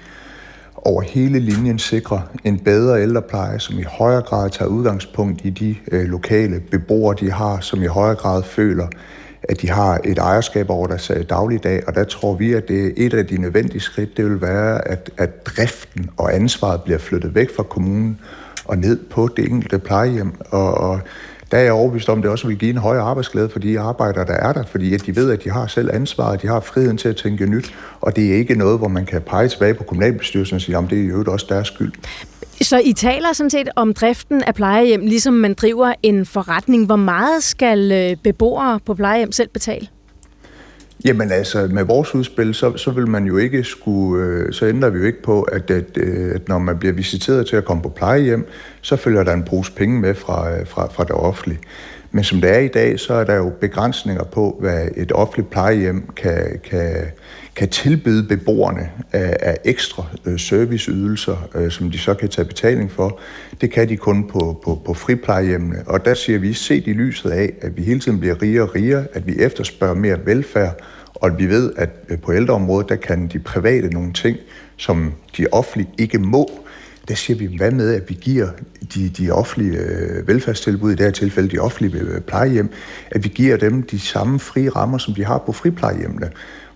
over 0.76 1.02
hele 1.02 1.38
linjen 1.38 1.78
sikre 1.78 2.22
en 2.44 2.58
bedre 2.58 3.02
ældrepleje, 3.02 3.60
som 3.60 3.78
i 3.78 3.82
højere 3.82 4.22
grad 4.22 4.50
tager 4.50 4.68
udgangspunkt 4.68 5.40
i 5.44 5.50
de 5.50 5.76
øh, 5.92 6.04
lokale 6.04 6.60
beboere, 6.60 7.16
de 7.20 7.30
har, 7.30 7.60
som 7.60 7.82
i 7.82 7.86
højere 7.86 8.14
grad 8.14 8.42
føler, 8.42 8.86
at 9.48 9.62
de 9.62 9.70
har 9.70 10.00
et 10.04 10.18
ejerskab 10.18 10.70
over 10.70 10.86
deres 10.86 11.10
øh, 11.10 11.24
dagligdag, 11.28 11.82
og 11.86 11.94
der 11.94 12.04
tror 12.04 12.34
vi, 12.34 12.52
at 12.52 12.68
det 12.68 12.86
er 12.86 12.90
et 12.96 13.14
af 13.14 13.26
de 13.26 13.40
nødvendige 13.40 13.80
skridt, 13.80 14.16
det 14.16 14.24
vil 14.24 14.40
være, 14.40 14.88
at, 14.88 15.10
at 15.16 15.46
driften 15.46 16.10
og 16.16 16.34
ansvaret 16.34 16.82
bliver 16.82 16.98
flyttet 16.98 17.34
væk 17.34 17.56
fra 17.56 17.62
kommunen 17.62 18.20
og 18.64 18.78
ned 18.78 18.98
på 19.10 19.28
det 19.36 19.44
enkelte 19.48 19.78
plejehjem, 19.78 20.32
og, 20.50 20.74
og 20.74 21.00
der 21.50 21.58
er 21.58 21.62
jeg 21.62 21.72
overbevist 21.72 22.08
om, 22.08 22.18
at 22.18 22.22
det 22.22 22.30
også 22.30 22.46
vil 22.46 22.58
give 22.58 22.70
en 22.70 22.76
højere 22.76 23.02
arbejdsglæde 23.02 23.48
for 23.48 23.58
de 23.58 23.80
arbejdere, 23.80 24.26
der 24.26 24.32
er 24.32 24.52
der, 24.52 24.64
fordi 24.64 24.94
at 24.94 25.06
de 25.06 25.16
ved, 25.16 25.30
at 25.30 25.44
de 25.44 25.50
har 25.50 25.66
selv 25.66 25.90
ansvaret, 25.92 26.42
de 26.42 26.46
har 26.46 26.60
friheden 26.60 26.96
til 26.96 27.08
at 27.08 27.16
tænke 27.16 27.46
nyt, 27.46 27.74
og 28.00 28.16
det 28.16 28.32
er 28.32 28.36
ikke 28.36 28.54
noget, 28.54 28.78
hvor 28.78 28.88
man 28.88 29.06
kan 29.06 29.22
pege 29.22 29.48
tilbage 29.48 29.74
på 29.74 29.84
kommunalbestyrelsen 29.84 30.54
og 30.54 30.60
sige, 30.60 30.78
at 30.78 30.84
det 30.90 31.04
er 31.04 31.08
jo 31.08 31.24
også 31.28 31.46
deres 31.48 31.66
skyld. 31.66 31.92
Så 32.62 32.80
I 32.84 32.92
taler 32.92 33.32
sådan 33.32 33.50
set 33.50 33.68
om 33.76 33.94
driften 33.94 34.42
af 34.42 34.54
plejehjem, 34.54 35.00
ligesom 35.00 35.34
man 35.34 35.54
driver 35.54 35.92
en 36.02 36.26
forretning. 36.26 36.86
Hvor 36.86 36.96
meget 36.96 37.42
skal 37.42 37.92
øh, 37.92 38.16
beboere 38.16 38.80
på 38.86 38.94
plejehjem 38.94 39.32
selv 39.32 39.48
betale? 39.48 39.88
Jamen 41.04 41.32
altså, 41.32 41.68
med 41.72 41.84
vores 41.84 42.14
udspil, 42.14 42.54
så, 42.54 42.76
så 42.76 42.90
vil 42.90 43.08
man 43.08 43.24
jo 43.24 43.36
ikke 43.36 43.64
skulle, 43.64 44.24
øh, 44.24 44.52
så 44.52 44.66
ændrer 44.66 44.90
vi 44.90 44.98
jo 44.98 45.04
ikke 45.04 45.22
på, 45.22 45.42
at, 45.42 45.70
at, 45.70 45.96
øh, 45.96 46.34
at 46.34 46.48
når 46.48 46.58
man 46.58 46.78
bliver 46.78 46.92
visiteret 46.92 47.46
til 47.46 47.56
at 47.56 47.64
komme 47.64 47.82
på 47.82 47.88
plejehjem, 47.88 48.46
så 48.80 48.96
følger 48.96 49.24
der 49.24 49.32
en 49.32 49.44
pose 49.44 49.72
penge 49.72 50.00
med 50.00 50.14
fra, 50.14 50.50
øh, 50.50 50.66
fra, 50.66 50.88
fra 50.92 51.04
det 51.04 51.12
offentlige. 51.12 51.60
Men 52.14 52.24
som 52.24 52.40
det 52.40 52.50
er 52.50 52.58
i 52.58 52.68
dag, 52.68 53.00
så 53.00 53.14
er 53.14 53.24
der 53.24 53.34
jo 53.34 53.52
begrænsninger 53.60 54.24
på, 54.24 54.56
hvad 54.60 54.88
et 54.96 55.12
offentligt 55.12 55.50
plejehjem 55.50 56.08
kan, 56.16 56.60
kan, 56.64 56.96
kan 57.56 57.68
tilbyde 57.68 58.28
beboerne 58.28 58.90
af, 59.12 59.36
af 59.40 59.56
ekstra 59.64 60.04
øh, 60.24 60.38
serviceydelser, 60.38 61.48
øh, 61.54 61.70
som 61.70 61.90
de 61.90 61.98
så 61.98 62.14
kan 62.14 62.28
tage 62.28 62.44
betaling 62.44 62.92
for. 62.92 63.20
Det 63.60 63.70
kan 63.70 63.88
de 63.88 63.96
kun 63.96 64.28
på, 64.28 64.60
på, 64.64 64.80
på 64.86 64.94
friplejehjemmene. 64.94 65.82
Og 65.86 66.04
der 66.04 66.14
siger 66.14 66.38
vi, 66.38 66.52
set 66.52 66.86
i 66.86 66.92
lyset 66.92 67.30
af, 67.30 67.52
at 67.60 67.76
vi 67.76 67.82
hele 67.82 68.00
tiden 68.00 68.20
bliver 68.20 68.42
rigere 68.42 68.62
og 68.62 68.74
rigere, 68.74 69.04
at 69.12 69.26
vi 69.26 69.34
efterspørger 69.38 69.94
mere 69.94 70.26
velfærd, 70.26 70.80
og 71.14 71.38
vi 71.38 71.46
ved, 71.46 71.72
at 71.76 71.90
øh, 72.08 72.18
på 72.18 72.32
ældreområdet, 72.32 72.88
der 72.88 72.96
kan 72.96 73.26
de 73.26 73.38
private 73.38 73.88
nogle 73.88 74.12
ting, 74.12 74.36
som 74.76 75.12
de 75.36 75.46
offentlige 75.52 75.90
ikke 75.98 76.18
må. 76.18 76.50
Der 77.08 77.14
siger 77.14 77.38
vi, 77.38 77.56
hvad 77.56 77.70
med, 77.70 77.94
at 77.94 78.10
vi 78.10 78.14
giver 78.14 78.48
de, 78.94 79.08
de 79.08 79.30
offentlige 79.30 79.78
øh, 79.78 80.28
velfærdstilbud, 80.28 80.92
i 80.92 80.94
det 80.94 81.04
her 81.04 81.10
tilfælde 81.10 81.48
de 81.48 81.58
offentlige 81.58 82.02
øh, 82.02 82.20
plejehjem, 82.20 82.70
at 83.10 83.24
vi 83.24 83.28
giver 83.28 83.56
dem 83.56 83.82
de 83.82 84.00
samme 84.00 84.38
frie 84.40 84.70
rammer, 84.70 84.98
som 84.98 85.14
de 85.14 85.24
har 85.24 85.38
på 85.38 85.52
friplejehjemmene 85.52 86.30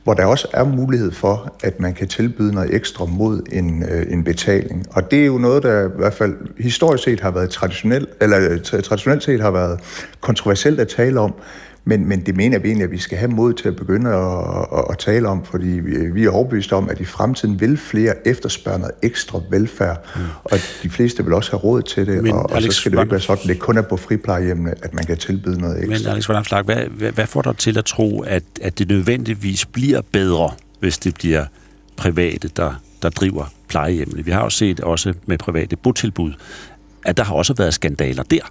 hvor 0.09 0.15
der 0.15 0.27
også 0.27 0.49
er 0.53 0.65
mulighed 0.65 1.13
for, 1.13 1.55
at 1.63 1.81
man 1.81 1.95
kan 1.95 2.09
tilbyde 2.09 2.55
noget 2.55 2.75
ekstra 2.75 3.05
mod 3.05 3.43
en, 3.53 3.83
øh, 3.83 4.13
en 4.13 4.25
betaling. 4.25 4.87
Og 4.91 5.11
det 5.11 5.23
er 5.23 5.27
jo 5.27 5.39
noget, 5.39 5.63
der 5.63 5.85
i 5.85 5.91
hvert 5.97 6.15
fald 6.15 6.37
historisk 6.59 7.05
set 7.05 7.21
har 7.21 7.31
været 7.31 7.51
traditionelt, 7.51 8.09
eller 8.21 8.59
traditionelt 8.59 9.23
set 9.23 9.41
har 9.41 9.51
været 9.51 9.81
kontroversielt 10.21 10.81
at 10.81 10.89
tale 10.89 11.21
om, 11.21 11.35
men, 11.89 12.09
men 12.09 12.21
det 12.21 12.37
mener 12.37 12.59
vi 12.59 12.69
egentlig, 12.69 12.85
at 12.85 12.91
vi 12.91 12.99
skal 12.99 13.19
have 13.19 13.31
mod 13.31 13.53
til 13.53 13.69
at 13.69 13.77
begynde 13.77 14.11
at, 14.11 14.79
at, 14.79 14.85
at 14.91 14.99
tale 14.99 15.29
om, 15.29 15.45
fordi 15.45 15.69
vi, 15.69 16.11
vi 16.11 16.25
er 16.25 16.31
overbevist 16.31 16.73
om, 16.73 16.89
at 16.89 17.01
i 17.01 17.05
fremtiden 17.05 17.61
vil 17.61 17.77
flere 17.77 18.29
efterspørge 18.29 18.79
noget 18.79 18.95
ekstra 19.03 19.41
velfærd, 19.51 20.07
mm. 20.17 20.23
og 20.45 20.59
de 20.83 20.91
fleste 20.91 21.25
vil 21.25 21.33
også 21.33 21.51
have 21.51 21.61
råd 21.61 21.83
til 21.83 22.07
det, 22.07 22.23
men, 22.23 22.33
og, 22.33 22.51
og 22.51 22.63
så 22.63 22.71
skal 22.71 22.93
det 22.93 23.01
ikke 23.01 23.11
være 23.11 23.21
sådan, 23.21 23.43
at 23.43 23.49
det 23.49 23.59
kun 23.59 23.79
er 23.79 23.83
på 23.83 23.97
friplejehjemmene, 23.97 24.75
at 24.83 24.95
man 24.95 25.05
kan 25.05 25.17
tilbyde 25.17 25.61
noget 25.61 25.79
ekstra. 25.79 26.09
Men 26.09 26.15
Alex 26.15 26.29
Vanderslag, 26.29 26.63
hvad, 26.63 26.77
hvad, 26.77 27.13
hvad 27.13 27.27
får 27.27 27.43
dig 27.43 27.57
til 27.57 27.79
at 27.79 27.85
tro, 27.85 28.21
at, 28.21 28.43
at 28.63 28.79
det 28.79 28.89
nødvendigvis 28.89 29.67
bliver 29.67 30.01
bedre, 30.13 30.51
hvis 30.81 30.99
det 30.99 31.15
bliver 31.15 31.45
private, 31.97 32.49
der, 32.57 32.83
der 33.03 33.11
driver 33.11 33.53
plejehjemmene? 33.69 34.25
Vi 34.25 34.31
har 34.31 34.43
jo 34.43 34.51
set 34.51 34.81
også 34.81 35.15
med 35.27 35.39
private 35.39 35.77
botilbud, 35.77 36.33
at 37.05 37.17
der 37.17 37.25
har 37.25 37.35
også 37.35 37.55
været 37.55 37.75
skandaler 37.75 38.23
der. 38.23 38.51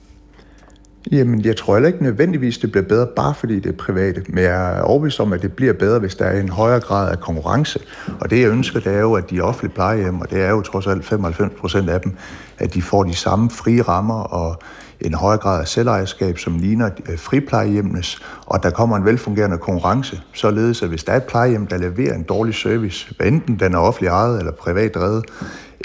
Jamen, 1.12 1.46
jeg 1.46 1.58
tror 1.58 1.76
heller 1.76 1.88
ikke 1.88 2.04
nødvendigvis, 2.04 2.58
det 2.58 2.72
bliver 2.72 2.86
bedre, 2.86 3.08
bare 3.16 3.36
fordi 3.36 3.60
det 3.60 3.70
er 3.70 3.78
private. 3.78 4.24
Men 4.30 4.44
jeg 4.44 4.78
er 4.78 4.82
overbevist 4.82 5.20
om, 5.20 5.34
at 5.34 5.42
det 5.42 5.54
bliver 5.54 5.74
bedre, 5.74 6.00
hvis 6.00 6.16
der 6.16 6.26
er 6.26 6.40
en 6.40 6.50
højere 6.50 6.80
grad 6.80 7.12
af 7.12 7.20
konkurrence. 7.20 7.80
Og 8.20 8.30
det, 8.30 8.42
jeg 8.42 8.50
ønsker, 8.50 8.80
det 8.80 8.94
er 8.94 9.00
jo, 9.00 9.14
at 9.14 9.30
de 9.30 9.42
offentlige 9.42 9.74
plejehjem, 9.74 10.22
og 10.22 10.30
det 10.30 10.42
er 10.42 10.50
jo 10.50 10.62
trods 10.62 10.88
alt 10.88 11.06
95 11.06 11.54
procent 11.60 11.90
af 11.90 12.02
dem, 12.02 12.14
at 12.58 12.74
de 12.74 12.82
får 12.82 13.04
de 13.04 13.16
samme 13.16 13.50
frie 13.50 13.82
rammer 13.82 14.20
og 14.20 14.62
en 15.02 15.14
højere 15.14 15.40
grad 15.40 15.62
af 15.62 15.68
selvejerskab, 15.68 16.38
som 16.38 16.60
ligner 16.60 16.90
øh, 17.10 17.20
friplejehjemmenes, 17.20 18.22
og 18.46 18.64
der 18.64 18.70
kommer 18.70 18.98
en 18.98 19.06
velfungerende 19.06 19.58
konkurrence, 19.58 20.22
således 20.34 20.84
at 20.84 20.90
hvis 20.90 21.04
der 21.04 21.12
er 21.12 21.18
et 21.18 21.24
plejehjem, 21.24 21.68
der 21.68 21.78
leverer 21.78 22.16
en 22.16 22.24
dårlig 22.24 22.56
service, 22.56 23.16
enten 23.24 23.60
den 23.60 23.74
er 23.74 23.78
offentlig 23.78 24.10
ejet 24.10 24.40
eller 24.40 24.52
privat 24.52 24.96
drevet, 24.96 25.26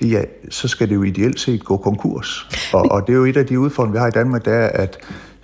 ja, 0.02 0.22
så 0.50 0.68
skal 0.68 0.88
det 0.88 0.94
jo 0.94 1.02
ideelt 1.02 1.40
set 1.40 1.64
gå 1.64 1.76
konkurs. 1.76 2.48
Og, 2.72 2.90
og 2.90 3.06
det 3.06 3.12
er 3.12 3.16
jo 3.16 3.24
et 3.24 3.36
af 3.36 3.46
de 3.46 3.58
udfordringer, 3.58 3.92
vi 3.92 3.98
har 3.98 4.08
i 4.08 4.10
Danmark, 4.10 4.44
det 4.44 4.52
er, 4.52 4.66
at 4.66 4.98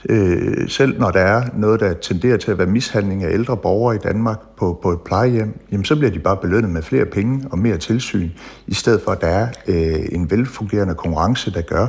øh, 0.08 0.68
selv 0.68 0.98
når 0.98 1.10
der 1.10 1.20
er 1.20 1.42
noget, 1.56 1.80
der 1.80 1.92
tenderer 1.94 2.36
til 2.36 2.50
at 2.50 2.58
være 2.58 2.66
mishandling 2.66 3.24
af 3.24 3.32
ældre 3.32 3.56
borgere 3.56 3.94
i 3.94 3.98
Danmark 3.98 4.38
på, 4.56 4.78
på 4.82 4.90
et 4.90 5.00
plejehjem, 5.00 5.60
jamen 5.72 5.84
så 5.84 5.96
bliver 5.96 6.10
de 6.10 6.18
bare 6.18 6.36
belønnet 6.36 6.70
med 6.70 6.82
flere 6.82 7.04
penge 7.04 7.44
og 7.50 7.58
mere 7.58 7.76
tilsyn, 7.76 8.30
i 8.66 8.74
stedet 8.74 9.00
for 9.04 9.12
at 9.12 9.20
der 9.20 9.26
er 9.26 9.48
øh, 9.66 10.06
en 10.12 10.30
velfungerende 10.30 10.94
konkurrence, 10.94 11.52
der 11.52 11.60
gør, 11.60 11.86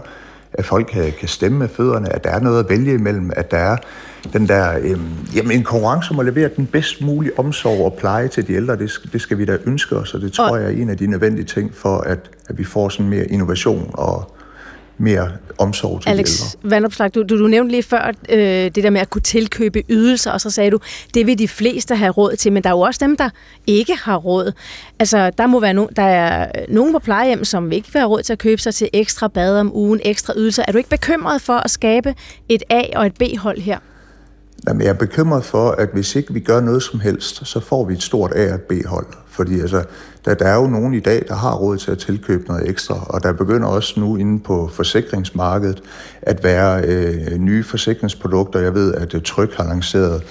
at 0.54 0.66
folk 0.66 0.88
kan, 0.88 1.14
kan 1.20 1.28
stemme 1.28 1.58
med 1.58 1.68
fødderne, 1.68 2.16
at 2.16 2.24
der 2.24 2.30
er 2.30 2.40
noget 2.40 2.60
at 2.64 2.70
vælge 2.70 2.94
imellem, 2.94 3.32
at 3.36 3.52
der 3.52 3.58
er 3.58 3.78
den 4.34 4.48
der, 4.48 4.78
øh, 4.82 5.00
jamen 5.36 5.52
en 5.52 5.64
konkurrence 5.64 6.12
om 6.12 6.20
at 6.20 6.26
levere 6.26 6.50
den 6.56 6.66
bedst 6.66 7.02
mulige 7.02 7.40
omsorg 7.40 7.86
og 7.86 7.94
pleje 7.94 8.28
til 8.28 8.48
de 8.48 8.54
ældre, 8.54 8.76
det, 8.76 8.92
det 9.14 9.22
skal 9.22 9.38
vi 9.38 9.46
da 9.46 9.58
ønske 9.66 9.96
os, 9.96 10.14
og 10.14 10.22
det 10.22 10.34
tror 10.34 10.50
og... 10.50 10.62
jeg 10.62 10.66
er 10.66 10.82
en 10.82 10.90
af 10.90 10.98
de 10.98 11.08
nødvendige 11.08 11.46
ting 11.46 11.74
for, 11.74 11.98
at, 11.98 12.20
at 12.50 12.58
vi 12.58 12.64
får 12.64 12.90
sådan 12.90 13.10
mere 13.10 13.26
innovation 13.26 13.92
og 13.94 14.36
mere 15.00 15.32
omsorg 15.58 16.02
til 16.02 16.10
Alex 16.10 16.28
de 16.28 16.32
ældre. 16.32 16.70
Vandopslag, 16.70 17.16
du, 17.16 17.24
du, 17.24 17.40
du 17.40 17.48
nævnte 17.48 17.72
lige 17.72 17.84
før 17.84 18.12
øh, 18.30 18.40
det 18.40 18.76
der 18.76 18.90
med 18.90 19.02
at 19.02 19.10
kunne 19.10 19.22
tilkøbe 19.22 19.84
ydelser, 19.90 20.32
og 20.32 20.42
så 20.42 20.50
sagde 20.50 20.72
du, 20.72 20.80
det 21.14 21.28
vil 21.28 21.40
de 21.40 21.48
fleste 21.48 21.96
have 21.96 22.12
råd 22.12 22.36
til, 22.36 22.54
men 22.54 22.64
der 22.64 22.70
er 22.70 22.74
jo 22.74 22.80
også 22.80 23.06
dem, 23.06 23.18
der 23.18 23.30
ikke 23.68 23.96
har 23.96 24.16
råd. 24.16 24.52
Altså, 25.00 25.32
der 25.38 25.48
må 25.48 25.60
være 25.60 25.74
no, 25.74 25.88
der 25.96 26.04
er 26.04 26.52
nogen 26.70 26.94
på 26.94 27.00
plejehjem, 27.00 27.46
som 27.46 27.72
ikke 27.72 27.94
vil 27.94 28.00
have 28.00 28.10
råd 28.10 28.24
til 28.24 28.34
at 28.34 28.40
købe 28.40 28.62
sig 28.62 28.74
til 28.76 28.90
ekstra 28.94 29.28
bad 29.28 29.60
om 29.60 29.76
ugen, 29.76 30.00
ekstra 30.06 30.34
ydelser. 30.38 30.64
Er 30.68 30.72
du 30.72 30.78
ikke 30.78 30.90
bekymret 30.90 31.42
for 31.42 31.54
at 31.54 31.72
skabe 31.72 32.16
et 32.50 32.64
A- 32.70 32.98
og 33.00 33.06
et 33.06 33.14
B-hold 33.14 33.60
her? 33.62 33.78
Jamen, 34.68 34.82
jeg 34.82 34.90
er 34.90 34.94
bekymret 34.94 35.46
for, 35.46 35.72
at 35.72 35.90
hvis 35.94 36.16
ikke 36.16 36.34
vi 36.34 36.40
gør 36.40 36.62
noget 36.62 36.84
som 36.84 37.00
helst, 37.00 37.48
så 37.48 37.60
får 37.60 37.86
vi 37.86 37.94
et 37.94 38.04
stort 38.04 38.32
A- 38.36 38.54
og 38.54 38.60
B-hold. 38.62 39.06
Fordi 39.28 39.60
altså, 39.60 39.84
der, 40.26 40.34
der 40.34 40.46
er 40.46 40.56
jo 40.56 40.68
nogen 40.68 40.94
i 40.94 41.00
dag, 41.00 41.26
der 41.28 41.36
har 41.36 41.56
råd 41.56 41.78
til 41.78 41.92
at 41.92 41.98
tilkøbe 41.98 42.48
noget 42.48 42.70
ekstra, 42.70 43.06
og 43.10 43.24
der 43.24 43.34
begynder 43.34 43.68
også 43.68 44.00
nu 44.00 44.16
inde 44.16 44.40
på 44.40 44.70
forsikringsmarkedet 44.74 45.84
at 46.22 46.44
være 46.44 46.84
øh, 46.86 47.38
nye 47.38 47.64
forsikringsprodukter. 47.64 48.60
Jeg 48.60 48.74
ved, 48.74 48.94
at 48.94 49.14
øh, 49.14 49.22
Tryk 49.22 49.54
har 49.54 49.64
lanceret 49.64 50.24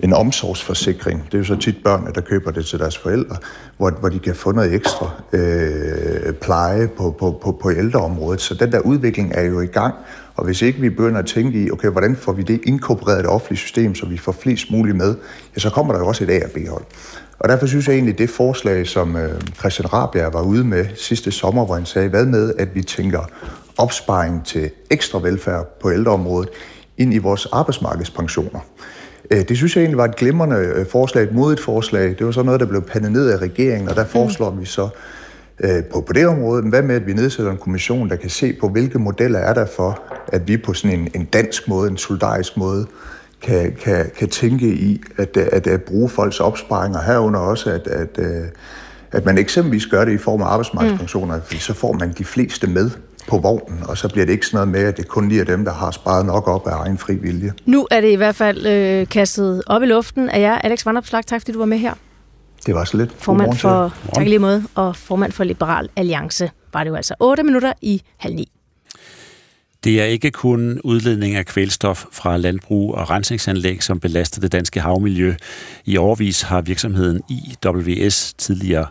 en 0.00 0.12
omsorgsforsikring. 0.12 1.24
Det 1.26 1.34
er 1.34 1.38
jo 1.38 1.44
så 1.44 1.56
tit 1.56 1.76
børnene, 1.84 2.12
der 2.14 2.20
køber 2.20 2.50
det 2.50 2.66
til 2.66 2.78
deres 2.78 2.98
forældre, 2.98 3.36
hvor, 3.76 3.90
hvor 3.90 4.08
de 4.08 4.18
kan 4.18 4.34
få 4.34 4.52
noget 4.52 4.74
ekstra 4.74 5.10
øh, 5.32 6.32
pleje 6.32 6.88
på, 6.88 7.16
på, 7.18 7.38
på, 7.42 7.58
på 7.62 7.70
ældreområdet. 7.70 8.40
Så 8.40 8.54
den 8.54 8.72
der 8.72 8.80
udvikling 8.80 9.32
er 9.34 9.42
jo 9.42 9.60
i 9.60 9.66
gang, 9.66 9.94
og 10.36 10.44
hvis 10.44 10.62
ikke 10.62 10.80
vi 10.80 10.88
begynder 10.90 11.18
at 11.18 11.26
tænke 11.26 11.64
i, 11.64 11.70
okay, 11.70 11.88
hvordan 11.88 12.16
får 12.16 12.32
vi 12.32 12.42
det 12.42 12.60
inkorporeret 12.64 13.18
i 13.18 13.22
det 13.22 13.30
offentlige 13.30 13.58
system, 13.58 13.94
så 13.94 14.06
vi 14.06 14.18
får 14.18 14.32
flest 14.32 14.70
muligt 14.70 14.96
med, 14.96 15.14
ja, 15.56 15.60
så 15.60 15.70
kommer 15.70 15.92
der 15.92 16.00
jo 16.00 16.06
også 16.06 16.24
et 16.24 16.30
A 16.30 16.44
og 16.44 16.50
B-hold. 16.50 16.84
Og 17.40 17.48
derfor 17.48 17.66
synes 17.66 17.88
jeg 17.88 17.94
egentlig, 17.94 18.18
det 18.18 18.30
forslag, 18.30 18.86
som 18.86 19.16
øh, 19.16 19.40
Christian 19.58 19.92
Rabia 19.92 20.28
var 20.28 20.42
ude 20.42 20.64
med 20.64 20.86
sidste 20.94 21.30
sommer, 21.30 21.64
hvor 21.64 21.74
han 21.74 21.86
sagde, 21.86 22.08
hvad 22.08 22.26
med, 22.26 22.54
at 22.58 22.74
vi 22.74 22.82
tænker 22.82 23.20
opsparing 23.78 24.46
til 24.46 24.70
ekstra 24.90 25.18
velfærd 25.18 25.78
på 25.82 25.92
ældreområdet 25.92 26.48
ind 26.98 27.14
i 27.14 27.18
vores 27.18 27.46
arbejdsmarkedspensioner. 27.46 28.60
Øh, 29.30 29.48
det 29.48 29.56
synes 29.56 29.76
jeg 29.76 29.82
egentlig 29.82 29.98
var 29.98 30.04
et 30.04 30.16
glimrende 30.16 30.56
øh, 30.56 30.86
forslag, 30.86 31.24
et 31.24 31.32
modigt 31.32 31.60
forslag. 31.60 32.08
Det 32.08 32.26
var 32.26 32.32
så 32.32 32.42
noget, 32.42 32.60
der 32.60 32.66
blev 32.66 32.82
pandet 32.82 33.12
ned 33.12 33.30
af 33.30 33.36
regeringen, 33.36 33.88
og 33.88 33.96
der 33.96 34.04
foreslår 34.04 34.50
vi 34.50 34.64
så 34.64 34.88
på, 35.92 36.00
på 36.00 36.12
det 36.12 36.26
område, 36.26 36.62
hvad 36.62 36.82
med, 36.82 36.94
at 36.94 37.06
vi 37.06 37.12
nedsætter 37.12 37.52
en 37.52 37.58
kommission, 37.58 38.08
der 38.08 38.16
kan 38.16 38.30
se 38.30 38.52
på, 38.60 38.68
hvilke 38.68 38.98
modeller 38.98 39.38
er 39.38 39.54
der 39.54 39.66
for, 39.76 40.02
at 40.28 40.48
vi 40.48 40.56
på 40.56 40.74
sådan 40.74 40.98
en, 40.98 41.08
en 41.14 41.24
dansk 41.24 41.68
måde, 41.68 41.90
en 41.90 41.96
solidarisk 41.96 42.56
måde, 42.56 42.86
kan, 43.42 43.76
kan, 43.82 44.10
kan 44.16 44.28
tænke 44.28 44.66
i 44.66 45.00
at, 45.16 45.36
at, 45.36 45.66
at 45.66 45.82
bruge 45.82 46.08
folks 46.08 46.40
opsparinger 46.40 47.02
herunder 47.02 47.40
også, 47.40 47.70
at, 47.70 47.86
at, 47.86 48.18
at 49.12 49.24
man 49.24 49.38
eksempelvis 49.38 49.86
gør 49.86 50.04
det 50.04 50.12
i 50.12 50.18
form 50.18 50.42
af 50.42 50.46
arbejdsmarkedspensioner, 50.46 51.36
mm. 51.36 51.42
fordi 51.42 51.58
så 51.58 51.74
får 51.74 51.92
man 51.92 52.12
de 52.18 52.24
fleste 52.24 52.66
med 52.66 52.90
på 53.28 53.38
vognen, 53.38 53.78
og 53.88 53.98
så 53.98 54.08
bliver 54.08 54.26
det 54.26 54.32
ikke 54.32 54.46
sådan 54.46 54.56
noget 54.56 54.68
med, 54.68 54.80
at 54.80 54.96
det 54.96 55.08
kun 55.08 55.28
lige 55.28 55.40
er 55.40 55.44
dem, 55.44 55.64
der 55.64 55.72
har 55.72 55.90
sparet 55.90 56.26
nok 56.26 56.48
op 56.48 56.66
af 56.66 56.76
egen 56.84 56.98
fri 56.98 57.14
vilje. 57.14 57.52
Nu 57.66 57.86
er 57.90 58.00
det 58.00 58.10
i 58.10 58.14
hvert 58.14 58.34
fald 58.34 58.66
øh, 58.66 59.08
kastet 59.08 59.62
op 59.66 59.82
i 59.82 59.86
luften 59.86 60.28
af 60.28 60.40
jer. 60.40 60.58
Alex 60.58 60.86
Vandopslag, 60.86 61.26
tak 61.26 61.40
fordi 61.40 61.52
du 61.52 61.58
var 61.58 61.66
med 61.66 61.78
her. 61.78 61.94
Det 62.66 62.74
var 62.74 62.84
så 62.84 62.96
lidt. 62.96 63.12
Formand 63.18 63.56
for, 63.56 63.94
tak 64.14 64.26
lige 64.26 64.38
måde, 64.38 64.64
og 64.74 64.96
formand 64.96 65.32
for 65.32 65.44
Liberal 65.44 65.88
Alliance 65.96 66.50
var 66.72 66.84
det 66.84 66.90
jo 66.90 66.94
altså 66.94 67.14
8 67.20 67.42
minutter 67.42 67.72
i 67.82 68.02
halv 68.16 68.34
ni. 68.34 68.52
Det 69.84 70.00
er 70.00 70.04
ikke 70.04 70.30
kun 70.30 70.80
udledning 70.84 71.34
af 71.34 71.46
kvælstof 71.46 72.04
fra 72.12 72.36
landbrug 72.36 72.94
og 72.94 73.10
rensningsanlæg, 73.10 73.82
som 73.82 74.00
belaster 74.00 74.40
det 74.40 74.52
danske 74.52 74.80
havmiljø. 74.80 75.34
I 75.84 75.96
overvis 75.96 76.42
har 76.42 76.60
virksomheden 76.60 77.22
IWS 77.28 78.34
tidligere 78.38 78.86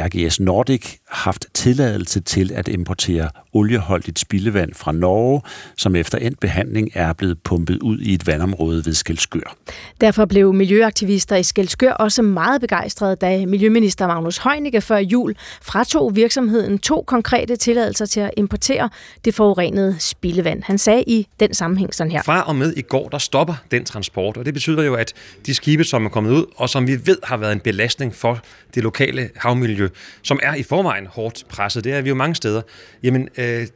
RGS 0.00 0.40
Nordic 0.40 0.96
haft 1.12 1.46
tilladelse 1.54 2.20
til 2.20 2.52
at 2.54 2.68
importere 2.68 3.30
olieholdigt 3.52 4.18
spildevand 4.18 4.74
fra 4.74 4.92
Norge, 4.92 5.42
som 5.76 5.96
efter 5.96 6.18
endt 6.18 6.40
behandling 6.40 6.90
er 6.94 7.12
blevet 7.12 7.38
pumpet 7.38 7.78
ud 7.78 7.98
i 7.98 8.14
et 8.14 8.26
vandområde 8.26 8.86
ved 8.86 8.94
Skelskør. 8.94 9.56
Derfor 10.00 10.24
blev 10.24 10.52
miljøaktivister 10.52 11.36
i 11.36 11.42
Skelskør 11.42 11.92
også 11.92 12.22
meget 12.22 12.60
begejstrede, 12.60 13.16
da 13.16 13.46
Miljøminister 13.46 14.06
Magnus 14.06 14.38
Heunicke 14.38 14.80
før 14.80 14.96
jul 14.96 15.34
fratog 15.62 16.16
virksomheden 16.16 16.78
to 16.78 17.04
konkrete 17.06 17.56
tilladelser 17.56 18.06
til 18.06 18.20
at 18.20 18.30
importere 18.36 18.88
det 19.24 19.34
forurenede 19.34 19.96
spildevand. 19.98 20.62
Han 20.62 20.78
sagde 20.78 21.04
i 21.06 21.26
den 21.40 21.54
sammenhæng 21.54 21.94
sådan 21.94 22.10
her. 22.10 22.22
Fra 22.22 22.42
og 22.42 22.56
med 22.56 22.72
i 22.76 22.82
går, 22.82 23.08
der 23.08 23.18
stopper 23.18 23.54
den 23.70 23.84
transport, 23.84 24.36
og 24.36 24.44
det 24.44 24.54
betyder 24.54 24.82
jo, 24.82 24.94
at 24.94 25.12
de 25.46 25.54
skibe, 25.54 25.84
som 25.84 26.04
er 26.04 26.08
kommet 26.08 26.30
ud, 26.30 26.44
og 26.56 26.68
som 26.68 26.86
vi 26.86 27.06
ved 27.06 27.18
har 27.24 27.36
været 27.36 27.52
en 27.52 27.60
belastning 27.60 28.14
for 28.14 28.40
det 28.74 28.82
lokale 28.82 29.30
havmiljø, 29.36 29.88
som 30.22 30.40
er 30.42 30.54
i 30.54 30.62
forvejen 30.62 31.01
hårdt 31.06 31.44
presset, 31.48 31.84
det 31.84 31.92
er 31.92 32.00
vi 32.00 32.08
jo 32.08 32.14
mange 32.14 32.34
steder, 32.34 32.62
jamen 33.02 33.28
øh, 33.38 33.66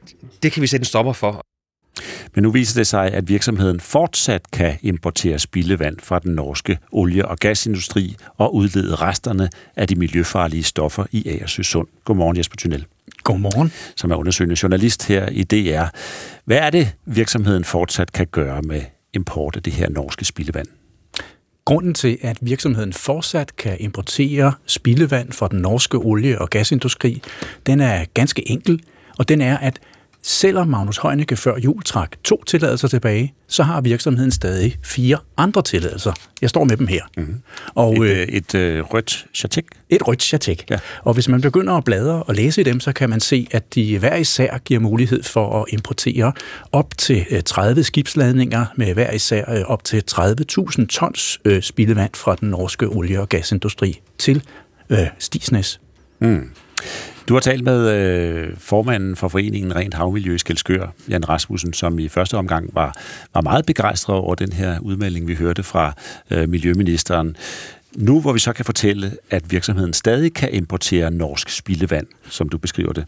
det 0.42 0.52
kan 0.52 0.62
vi 0.62 0.66
sætte 0.66 0.82
en 0.82 0.84
stopper 0.84 1.12
for. 1.12 1.46
Men 2.34 2.42
nu 2.42 2.50
viser 2.50 2.80
det 2.80 2.86
sig, 2.86 3.12
at 3.12 3.28
virksomheden 3.28 3.80
fortsat 3.80 4.50
kan 4.50 4.78
importere 4.82 5.38
spildevand 5.38 5.96
fra 6.00 6.18
den 6.18 6.34
norske 6.34 6.78
olie- 6.92 7.28
og 7.28 7.36
gasindustri 7.36 8.16
og 8.36 8.54
udlede 8.54 8.94
resterne 8.94 9.50
af 9.76 9.88
de 9.88 9.94
miljøfarlige 9.94 10.62
stoffer 10.62 11.06
i 11.12 11.28
Agersøsund. 11.28 11.88
Godmorgen 12.04 12.36
Jesper 12.36 12.56
Thunel. 12.56 12.86
Godmorgen. 13.22 13.72
Som 13.96 14.10
er 14.10 14.16
undersøgende 14.16 14.56
journalist 14.62 15.08
her 15.08 15.28
i 15.28 15.42
DR. 15.42 15.84
Hvad 16.44 16.58
er 16.58 16.70
det, 16.70 16.94
virksomheden 17.06 17.64
fortsat 17.64 18.12
kan 18.12 18.26
gøre 18.26 18.62
med 18.62 18.82
import 19.14 19.56
af 19.56 19.62
det 19.62 19.72
her 19.72 19.88
norske 19.88 20.24
spildevand? 20.24 20.66
Grunden 21.66 21.94
til, 21.94 22.18
at 22.22 22.38
virksomheden 22.40 22.92
fortsat 22.92 23.56
kan 23.56 23.76
importere 23.80 24.52
spildevand 24.66 25.32
fra 25.32 25.48
den 25.48 25.58
norske 25.58 25.96
olie- 25.96 26.40
og 26.40 26.50
gasindustri, 26.50 27.22
den 27.66 27.80
er 27.80 28.04
ganske 28.14 28.50
enkel, 28.50 28.82
og 29.18 29.28
den 29.28 29.40
er, 29.40 29.58
at 29.58 29.80
Selvom 30.28 30.68
Magnus 30.68 30.98
Heunicke 30.98 31.36
før 31.36 31.58
jul 31.58 31.82
trak 31.82 32.10
to 32.24 32.44
tilladelser 32.44 32.88
tilbage, 32.88 33.34
så 33.48 33.62
har 33.62 33.80
virksomheden 33.80 34.30
stadig 34.30 34.76
fire 34.82 35.18
andre 35.36 35.62
tilladelser. 35.62 36.12
Jeg 36.42 36.50
står 36.50 36.64
med 36.64 36.76
dem 36.76 36.86
her. 36.86 37.02
Mm. 37.16 37.34
Og, 37.74 38.06
et, 38.06 38.10
øh, 38.10 38.26
et 38.28 38.54
øh, 38.54 38.82
rødt 38.84 39.26
chatek? 39.34 39.64
Et 39.88 40.08
rødt 40.08 40.22
chatek. 40.22 40.66
Ja. 40.70 40.78
Og 41.02 41.14
hvis 41.14 41.28
man 41.28 41.40
begynder 41.40 41.74
at 41.74 41.84
bladre 41.84 42.22
og 42.22 42.34
læse 42.34 42.60
i 42.60 42.64
dem, 42.64 42.80
så 42.80 42.92
kan 42.92 43.10
man 43.10 43.20
se, 43.20 43.46
at 43.50 43.74
de 43.74 43.98
hver 43.98 44.16
især 44.16 44.58
giver 44.58 44.80
mulighed 44.80 45.22
for 45.22 45.62
at 45.62 45.64
importere 45.68 46.32
op 46.72 46.98
til 46.98 47.44
30 47.44 47.84
skibsladninger 47.84 48.66
med 48.76 48.94
hver 48.94 49.12
især 49.12 49.50
øh, 49.50 49.62
op 49.66 49.84
til 49.84 50.02
30.000 50.10 50.86
tons 50.86 51.40
øh, 51.44 51.62
spildevand 51.62 52.10
fra 52.14 52.36
den 52.40 52.50
norske 52.50 52.86
olie- 52.86 53.20
og 53.20 53.28
gasindustri 53.28 54.00
til 54.18 54.42
øh, 54.90 54.98
Stisnes. 55.18 55.80
Mm. 56.18 56.50
Du 57.28 57.34
har 57.34 57.40
talt 57.40 57.64
med 57.64 57.90
øh, 57.90 58.48
formanden 58.58 59.16
for 59.16 59.28
foreningen 59.28 59.76
Rent 59.76 59.94
Havmiljø 59.94 60.34
i 60.34 60.38
Skelskør, 60.38 60.86
Jan 61.08 61.28
Rasmussen, 61.28 61.72
som 61.72 61.98
i 61.98 62.08
første 62.08 62.36
omgang 62.36 62.70
var, 62.72 62.94
var 63.34 63.40
meget 63.40 63.66
begejstret 63.66 64.16
over 64.16 64.34
den 64.34 64.52
her 64.52 64.78
udmelding, 64.80 65.28
vi 65.28 65.34
hørte 65.34 65.62
fra 65.62 65.92
øh, 66.30 66.48
Miljøministeren. 66.48 67.36
Nu 67.96 68.20
hvor 68.20 68.32
vi 68.32 68.38
så 68.38 68.52
kan 68.52 68.64
fortælle, 68.64 69.16
at 69.30 69.50
virksomheden 69.50 69.92
stadig 69.92 70.34
kan 70.34 70.52
importere 70.52 71.10
norsk 71.10 71.48
spildevand, 71.48 72.06
som 72.28 72.48
du 72.48 72.58
beskriver 72.58 72.92
det, 72.92 73.04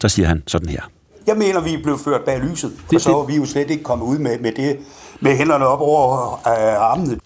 så 0.00 0.08
siger 0.08 0.28
han 0.28 0.42
sådan 0.46 0.68
her. 0.68 0.82
Jeg 1.26 1.36
mener, 1.36 1.60
vi 1.60 1.74
er 1.74 1.82
blevet 1.82 2.00
ført 2.00 2.24
bag 2.24 2.40
lyset, 2.40 2.72
det, 2.90 2.94
og 2.94 3.00
så 3.00 3.18
er 3.18 3.26
vi 3.26 3.36
jo 3.36 3.44
slet 3.44 3.70
ikke 3.70 3.82
kommet 3.82 4.06
ud 4.06 4.18
med, 4.18 4.38
med 4.38 4.52
det 4.52 4.78
med 5.20 5.36
hænderne 5.36 5.66
op 5.66 5.80
over 5.80 6.32
øh, 6.32 6.90
armene. 6.90 7.18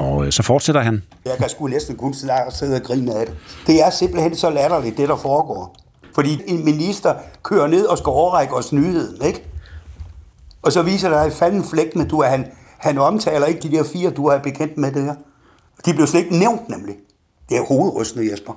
Og 0.00 0.26
øh, 0.26 0.32
så 0.32 0.42
fortsætter 0.42 0.80
han. 0.80 1.02
Jeg 1.24 1.36
kan 1.38 1.48
sgu 1.48 1.66
næsten 1.66 1.96
kun 1.96 2.14
sidde 2.14 2.76
og 2.76 2.82
grine 2.82 3.14
af 3.14 3.26
det. 3.26 3.34
Det 3.66 3.82
er 3.86 3.90
simpelthen 3.90 4.36
så 4.36 4.50
latterligt, 4.50 4.96
det 4.96 5.08
der 5.08 5.16
foregår. 5.16 5.76
Fordi 6.14 6.42
en 6.46 6.64
minister 6.64 7.14
kører 7.42 7.66
ned 7.66 7.86
og 7.86 7.98
skal 7.98 8.10
overrække 8.10 8.54
os 8.54 8.72
nyheden, 8.72 9.24
ikke? 9.26 9.44
Og 10.62 10.72
så 10.72 10.82
viser 10.82 11.08
der 11.08 11.16
et 11.16 11.32
fanden 11.32 11.64
flæk 11.64 11.96
med, 11.96 12.06
du 12.06 12.22
han, 12.22 12.46
han 12.78 12.98
omtaler 12.98 13.46
ikke 13.46 13.60
de 13.60 13.70
der 13.70 13.84
fire, 13.92 14.10
du 14.10 14.26
er 14.26 14.38
bekendt 14.38 14.78
med 14.78 14.92
det 14.92 15.02
her. 15.02 15.14
De 15.86 15.94
blev 15.94 16.06
slet 16.06 16.20
ikke 16.20 16.38
nævnt, 16.38 16.68
nemlig. 16.68 16.94
Det 17.48 17.56
er 17.56 17.64
hovedrystende, 17.64 18.32
Jesper. 18.32 18.52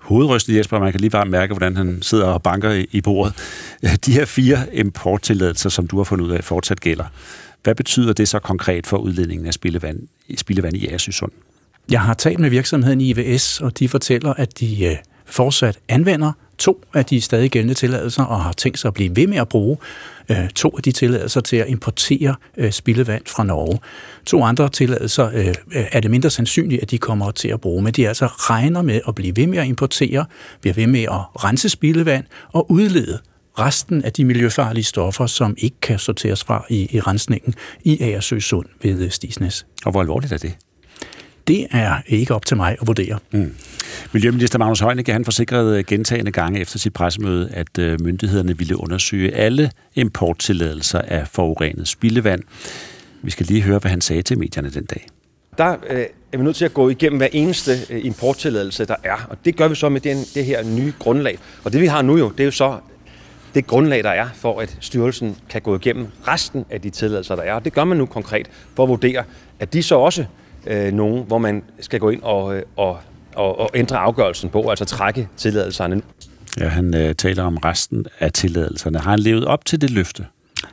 Hovedrystende 0.00 0.58
Jesper, 0.58 0.78
man 0.78 0.92
kan 0.92 1.00
lige 1.00 1.10
bare 1.10 1.26
mærke, 1.26 1.54
hvordan 1.54 1.76
han 1.76 1.98
sidder 2.02 2.26
og 2.26 2.42
banker 2.42 2.84
i 2.90 3.00
bordet. 3.00 3.34
De 4.06 4.12
her 4.12 4.24
fire 4.24 4.58
importtilladelser, 4.72 5.70
som 5.70 5.86
du 5.86 5.96
har 5.96 6.04
fundet 6.04 6.24
ud 6.24 6.30
af, 6.30 6.44
fortsat 6.44 6.80
gælder. 6.80 7.04
Hvad 7.64 7.74
betyder 7.74 8.12
det 8.12 8.28
så 8.28 8.38
konkret 8.38 8.86
for 8.86 8.96
udledningen 8.96 9.46
af 9.46 9.54
spildevand, 9.54 10.00
spildevand 10.36 10.76
i 10.76 10.86
Agersøsund? 10.86 11.32
Jeg 11.90 12.00
har 12.00 12.14
talt 12.14 12.38
med 12.38 12.50
virksomheden 12.50 13.00
IVS, 13.00 13.60
og 13.60 13.78
de 13.78 13.88
fortæller, 13.88 14.34
at 14.34 14.60
de 14.60 14.84
øh, 14.84 14.96
fortsat 15.26 15.78
anvender 15.88 16.32
to 16.58 16.84
af 16.94 17.04
de 17.04 17.20
stadig 17.20 17.50
gældende 17.50 17.74
tilladelser 17.74 18.22
og 18.22 18.40
har 18.40 18.52
tænkt 18.52 18.78
sig 18.78 18.88
at 18.88 18.94
blive 18.94 19.16
ved 19.16 19.26
med 19.26 19.38
at 19.38 19.48
bruge 19.48 19.76
øh, 20.30 20.48
to 20.48 20.68
af 20.76 20.82
de 20.82 20.92
tilladelser 20.92 21.40
til 21.40 21.56
at 21.56 21.68
importere 21.68 22.34
øh, 22.56 22.72
spildevand 22.72 23.22
fra 23.26 23.44
Norge. 23.44 23.78
To 24.26 24.42
andre 24.42 24.68
tilladelser 24.68 25.30
øh, 25.34 25.46
øh 25.46 25.84
er 25.92 26.00
det 26.00 26.10
mindre 26.10 26.30
sandsynligt, 26.30 26.82
at 26.82 26.90
de 26.90 26.98
kommer 26.98 27.30
til 27.30 27.48
at 27.48 27.60
bruge, 27.60 27.82
men 27.82 27.92
de 27.92 28.08
altså 28.08 28.26
regner 28.26 28.82
med 28.82 29.00
at 29.08 29.14
blive 29.14 29.36
ved 29.36 29.46
med 29.46 29.58
at 29.58 29.66
importere, 29.66 30.24
bliver 30.60 30.74
ved 30.74 30.86
med 30.86 31.02
at 31.02 31.44
rense 31.44 31.68
spildevand 31.68 32.24
og 32.52 32.70
udlede 32.70 33.18
resten 33.58 34.04
af 34.04 34.12
de 34.12 34.24
miljøfarlige 34.24 34.84
stoffer, 34.84 35.26
som 35.26 35.54
ikke 35.58 35.76
kan 35.82 35.98
sorteres 35.98 36.44
fra 36.44 36.66
i, 36.70 36.96
i 36.96 37.00
rensningen 37.00 37.54
i 37.84 38.02
Agersø 38.02 38.38
Sund 38.38 38.66
ved 38.82 39.10
Stisnes. 39.10 39.66
Og 39.84 39.90
hvor 39.90 40.00
alvorligt 40.00 40.32
er 40.32 40.38
det? 40.38 40.56
Det 41.46 41.66
er 41.70 41.96
ikke 42.06 42.34
op 42.34 42.46
til 42.46 42.56
mig 42.56 42.76
at 42.80 42.86
vurdere. 42.86 43.18
Mm. 43.32 43.54
Miljøminister 44.12 44.58
Magnus 44.58 44.80
Heunicke, 44.80 45.12
han 45.12 45.24
forsikrede 45.24 45.82
gentagende 45.82 46.32
gange 46.32 46.60
efter 46.60 46.78
sit 46.78 46.92
pressemøde, 46.92 47.50
at 47.52 47.78
øh, 47.78 48.00
myndighederne 48.00 48.58
ville 48.58 48.80
undersøge 48.80 49.34
alle 49.34 49.70
importtilladelser 49.94 50.98
af 50.98 51.28
forurenet 51.28 51.88
spildevand. 51.88 52.42
Vi 53.22 53.30
skal 53.30 53.46
lige 53.46 53.62
høre, 53.62 53.78
hvad 53.78 53.90
han 53.90 54.00
sagde 54.00 54.22
til 54.22 54.38
medierne 54.38 54.70
den 54.70 54.84
dag. 54.84 55.06
Der 55.58 55.76
øh, 55.90 56.04
er 56.32 56.38
vi 56.38 56.44
nødt 56.44 56.56
til 56.56 56.64
at 56.64 56.74
gå 56.74 56.88
igennem 56.88 57.18
hver 57.18 57.28
eneste 57.32 57.72
øh, 57.90 58.04
importtilladelse, 58.04 58.84
der 58.84 58.96
er. 59.04 59.26
Og 59.30 59.36
det 59.44 59.56
gør 59.56 59.68
vi 59.68 59.74
så 59.74 59.88
med 59.88 60.00
den, 60.00 60.16
det 60.34 60.44
her 60.44 60.64
nye 60.64 60.92
grundlag. 60.98 61.38
Og 61.64 61.72
det 61.72 61.80
vi 61.80 61.86
har 61.86 62.02
nu 62.02 62.18
jo, 62.18 62.28
det 62.28 62.40
er 62.40 62.44
jo 62.44 62.50
så 62.50 62.78
det 63.54 63.66
grundlag, 63.66 64.04
der 64.04 64.10
er 64.10 64.26
for, 64.34 64.60
at 64.60 64.76
styrelsen 64.80 65.36
kan 65.48 65.62
gå 65.62 65.76
igennem 65.76 66.06
resten 66.28 66.64
af 66.70 66.80
de 66.80 66.90
tilladelser, 66.90 67.36
der 67.36 67.42
er. 67.42 67.54
Og 67.54 67.64
det 67.64 67.72
gør 67.72 67.84
man 67.84 67.98
nu 67.98 68.06
konkret 68.06 68.50
for 68.76 68.82
at 68.82 68.88
vurdere, 68.88 69.24
at 69.60 69.72
de 69.72 69.82
så 69.82 69.94
også 69.94 70.24
øh, 70.66 70.92
nogen, 70.92 71.24
hvor 71.26 71.38
man 71.38 71.62
skal 71.80 72.00
gå 72.00 72.10
ind 72.10 72.22
og, 72.22 72.62
og, 72.76 72.98
og, 73.34 73.60
og 73.60 73.70
ændre 73.74 73.96
afgørelsen 73.98 74.50
på, 74.50 74.70
altså 74.70 74.84
trække 74.84 75.28
tilladelserne. 75.36 76.02
Ja, 76.60 76.68
han 76.68 76.94
øh, 76.94 77.14
taler 77.14 77.42
om 77.42 77.56
resten 77.56 78.06
af 78.20 78.32
tilladelserne. 78.32 78.98
Har 78.98 79.10
han 79.10 79.18
levet 79.18 79.44
op 79.44 79.64
til 79.64 79.80
det 79.80 79.90
løfte? 79.90 80.26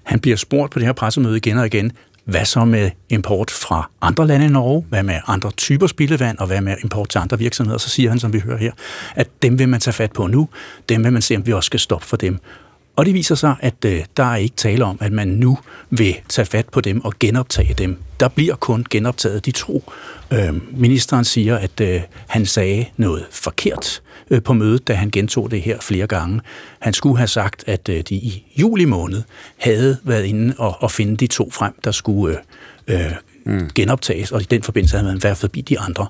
Han 0.03 0.19
bliver 0.19 0.37
spurgt 0.37 0.71
på 0.71 0.79
det 0.79 0.85
her 0.85 0.93
pressemøde 0.93 1.37
igen 1.37 1.57
og 1.57 1.65
igen, 1.65 1.91
hvad 2.25 2.45
så 2.45 2.65
med 2.65 2.91
import 3.09 3.51
fra 3.51 3.89
andre 4.01 4.27
lande 4.27 4.45
i 4.45 4.49
Norge? 4.49 4.85
Hvad 4.89 5.03
med 5.03 5.15
andre 5.27 5.51
typer 5.51 5.87
spildevand? 5.87 6.37
Og 6.37 6.47
hvad 6.47 6.61
med 6.61 6.75
import 6.83 7.09
til 7.09 7.19
andre 7.19 7.39
virksomheder? 7.39 7.77
Så 7.77 7.89
siger 7.89 8.09
han, 8.09 8.19
som 8.19 8.33
vi 8.33 8.39
hører 8.39 8.57
her, 8.57 8.71
at 9.15 9.27
dem 9.41 9.59
vil 9.59 9.69
man 9.69 9.79
tage 9.79 9.93
fat 9.93 10.11
på 10.11 10.27
nu. 10.27 10.49
Dem 10.89 11.03
vil 11.03 11.13
man 11.13 11.21
se, 11.21 11.35
om 11.35 11.45
vi 11.45 11.53
også 11.53 11.67
skal 11.67 11.79
stoppe 11.79 12.05
for 12.05 12.17
dem. 12.17 12.39
Og 13.01 13.05
det 13.05 13.13
viser 13.13 13.35
sig, 13.35 13.55
at 13.59 13.85
øh, 13.85 14.05
der 14.17 14.23
er 14.23 14.35
ikke 14.35 14.55
tale 14.55 14.85
om, 14.85 14.97
at 15.01 15.11
man 15.11 15.27
nu 15.27 15.57
vil 15.89 16.15
tage 16.29 16.45
fat 16.45 16.69
på 16.69 16.81
dem 16.81 17.05
og 17.05 17.13
genoptage 17.19 17.73
dem. 17.73 17.97
Der 18.19 18.27
bliver 18.27 18.55
kun 18.55 18.85
genoptaget 18.89 19.45
de 19.45 19.51
to. 19.51 19.91
Øh, 20.33 20.79
ministeren 20.79 21.25
siger, 21.25 21.57
at 21.57 21.81
øh, 21.81 22.01
han 22.27 22.45
sagde 22.45 22.85
noget 22.97 23.25
forkert 23.31 24.01
øh, 24.29 24.41
på 24.41 24.53
mødet, 24.53 24.87
da 24.87 24.93
han 24.93 25.09
gentog 25.09 25.51
det 25.51 25.61
her 25.61 25.79
flere 25.79 26.07
gange. 26.07 26.41
Han 26.79 26.93
skulle 26.93 27.17
have 27.17 27.27
sagt, 27.27 27.63
at 27.67 27.89
øh, 27.89 28.03
de 28.09 28.15
i 28.15 28.45
juli 28.57 28.85
måned 28.85 29.23
havde 29.57 29.97
været 30.03 30.25
inde 30.25 30.55
og, 30.57 30.75
og 30.79 30.91
finde 30.91 31.17
de 31.17 31.27
to 31.27 31.51
frem, 31.51 31.73
der 31.83 31.91
skulle 31.91 32.37
øh, 32.87 33.05
øh, 33.05 33.11
mm. 33.45 33.69
genoptages, 33.75 34.31
og 34.31 34.41
i 34.41 34.45
den 34.45 34.63
forbindelse 34.63 34.97
havde 34.97 35.11
man 35.11 35.23
været 35.23 35.37
forbi 35.37 35.61
de 35.61 35.79
andre. 35.79 36.07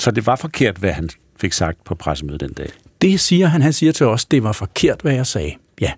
Så 0.00 0.10
det 0.10 0.26
var 0.26 0.36
forkert, 0.36 0.76
hvad 0.76 0.92
han 0.92 1.08
fik 1.40 1.52
sagt 1.52 1.84
på 1.84 1.94
pressemødet 1.94 2.40
den 2.40 2.52
dag? 2.52 2.68
Det 3.02 3.20
siger 3.20 3.46
han. 3.46 3.62
Han 3.62 3.72
siger 3.72 3.92
til 3.92 4.06
os, 4.06 4.24
det 4.24 4.42
var 4.42 4.52
forkert, 4.52 5.00
hvad 5.02 5.14
jeg 5.14 5.26
sagde. 5.26 5.54
Ja, 5.80 5.92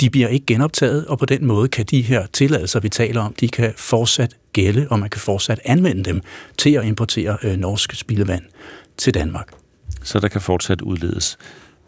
de 0.00 0.10
bliver 0.10 0.28
ikke 0.28 0.46
genoptaget, 0.46 1.06
og 1.06 1.18
på 1.18 1.26
den 1.26 1.44
måde 1.44 1.68
kan 1.68 1.84
de 1.84 2.02
her 2.02 2.26
tilladelser, 2.26 2.80
vi 2.80 2.88
taler 2.88 3.20
om, 3.20 3.34
de 3.40 3.48
kan 3.48 3.72
fortsat 3.76 4.36
gælde, 4.52 4.86
og 4.90 4.98
man 4.98 5.10
kan 5.10 5.20
fortsat 5.20 5.60
anvende 5.64 6.04
dem 6.04 6.20
til 6.58 6.70
at 6.70 6.84
importere 6.84 7.36
øh, 7.42 7.56
norsk 7.56 7.94
spildevand 7.94 8.42
til 8.96 9.14
Danmark. 9.14 9.48
Så 10.02 10.20
der 10.20 10.28
kan 10.28 10.40
fortsat 10.40 10.80
udledes 10.80 11.38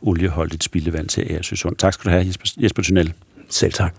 olieholdigt 0.02 0.64
spildevand 0.64 1.08
til 1.08 1.20
Agersøsund. 1.20 1.76
Tak 1.76 1.94
skal 1.94 2.04
du 2.04 2.10
have, 2.10 2.26
Jesper, 2.26 2.46
Jesper 2.58 2.82
Tunnel. 2.82 3.12
Selv 3.50 3.72
tak. 3.72 3.94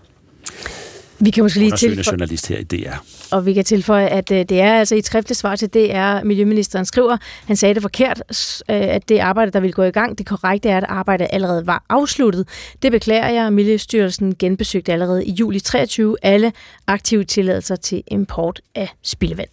Vi 1.20 1.30
kan 1.30 1.44
måske 1.44 1.58
lige 1.58 1.72
tilføje- 1.76 2.10
journalist 2.12 2.48
her 2.48 2.58
i 2.58 2.62
DR. 2.64 2.94
Og 3.32 3.46
vi 3.46 3.52
kan 3.52 3.64
tilføje, 3.64 4.06
at 4.06 4.30
øh, 4.30 4.38
det 4.38 4.60
er 4.60 4.78
altså 4.78 4.94
i 4.94 4.98
et 4.98 5.06
skriftligt 5.06 5.38
svar 5.38 5.56
til 5.56 5.68
DR, 5.68 6.24
Miljøministeren 6.24 6.84
skriver, 6.84 7.16
han 7.46 7.56
sagde 7.56 7.74
det 7.74 7.82
forkert, 7.82 8.22
øh, 8.70 8.76
at 8.76 9.08
det 9.08 9.18
arbejde, 9.18 9.50
der 9.50 9.60
ville 9.60 9.72
gå 9.72 9.82
i 9.82 9.90
gang, 9.90 10.18
det 10.18 10.26
korrekte 10.26 10.68
er, 10.68 10.76
at 10.76 10.84
arbejdet 10.88 11.26
allerede 11.30 11.66
var 11.66 11.84
afsluttet. 11.88 12.48
Det 12.82 12.92
beklager 12.92 13.28
jeg. 13.28 13.52
Miljøstyrelsen 13.52 14.34
genbesøgte 14.38 14.92
allerede 14.92 15.24
i 15.26 15.32
juli 15.32 15.60
23 15.60 16.16
alle 16.22 16.52
aktive 16.86 17.24
tilladelser 17.24 17.76
til 17.76 18.02
import 18.06 18.60
af 18.74 18.88
spildevand. 19.02 19.48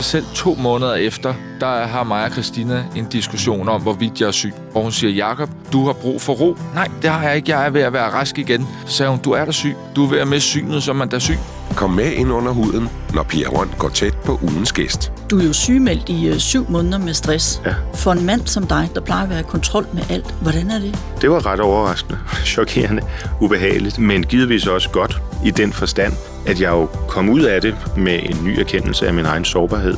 Selv 0.00 0.24
to 0.34 0.54
måneder 0.54 0.94
efter, 0.94 1.34
der 1.60 1.86
har 1.86 2.04
mig 2.04 2.24
og 2.24 2.30
Christina 2.30 2.84
en 2.96 3.04
diskussion 3.04 3.68
om, 3.68 3.82
hvorvidt 3.82 4.20
jeg 4.20 4.26
er 4.26 4.32
syg. 4.32 4.52
Og 4.74 4.82
hun 4.82 4.92
siger, 4.92 5.12
Jakob, 5.12 5.50
du 5.72 5.86
har 5.86 5.92
brug 5.92 6.22
for 6.22 6.32
ro. 6.32 6.56
Nej, 6.74 6.88
det 7.02 7.10
har 7.10 7.22
jeg 7.22 7.36
ikke. 7.36 7.50
Jeg 7.50 7.66
er 7.66 7.70
ved 7.70 7.80
at 7.80 7.92
være 7.92 8.10
rask 8.10 8.38
igen. 8.38 8.68
Så 8.86 8.96
sagde 8.96 9.10
hun, 9.10 9.20
du 9.20 9.30
er 9.30 9.44
da 9.44 9.52
syg. 9.52 9.76
Du 9.96 10.04
er 10.04 10.10
ved 10.10 10.18
at 10.18 10.28
miste 10.28 10.48
synet, 10.48 10.82
som 10.82 10.96
man 10.96 11.08
er 11.12 11.18
syg. 11.18 11.38
Kom 11.76 11.90
med 11.90 12.12
ind 12.12 12.32
under 12.32 12.52
huden, 12.52 12.88
når 13.14 13.22
Pia 13.22 13.48
Røn 13.48 13.68
går 13.78 13.88
tæt 13.88 14.15
på 14.26 14.38
ugens 14.42 14.72
gæst. 14.72 15.12
Du 15.30 15.38
er 15.38 15.44
jo 15.44 15.52
sygemeldt 15.52 16.08
i 16.08 16.28
øh, 16.28 16.38
syv 16.38 16.70
måneder 16.70 16.98
med 16.98 17.14
stress. 17.14 17.62
Ja. 17.66 17.74
For 17.94 18.12
en 18.12 18.26
mand 18.26 18.46
som 18.46 18.66
dig, 18.66 18.90
der 18.94 19.00
plejer 19.00 19.22
at 19.22 19.30
være 19.30 19.40
i 19.40 19.42
kontrol 19.42 19.86
med 19.92 20.02
alt, 20.10 20.34
hvordan 20.42 20.70
er 20.70 20.78
det? 20.78 20.98
Det 21.20 21.30
var 21.30 21.46
ret 21.46 21.60
overraskende, 21.60 22.18
chokerende, 22.54 23.02
ubehageligt, 23.40 23.98
men 23.98 24.24
givetvis 24.24 24.66
også 24.66 24.90
godt 24.90 25.22
i 25.44 25.50
den 25.50 25.72
forstand, 25.72 26.12
at 26.46 26.60
jeg 26.60 26.70
jo 26.70 26.86
kom 27.08 27.28
ud 27.28 27.40
af 27.40 27.60
det 27.60 27.76
med 27.96 28.20
en 28.22 28.44
ny 28.44 28.60
erkendelse 28.60 29.06
af 29.06 29.14
min 29.14 29.24
egen 29.24 29.44
sårbarhed. 29.44 29.94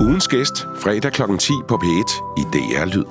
Ugens 0.00 0.28
gæst, 0.28 0.66
fredag 0.80 1.12
kl. 1.12 1.22
10 1.38 1.52
på 1.68 1.80
P1 1.84 2.40
i 2.40 2.42
DR 2.52 2.84
Lyd. 2.84 3.04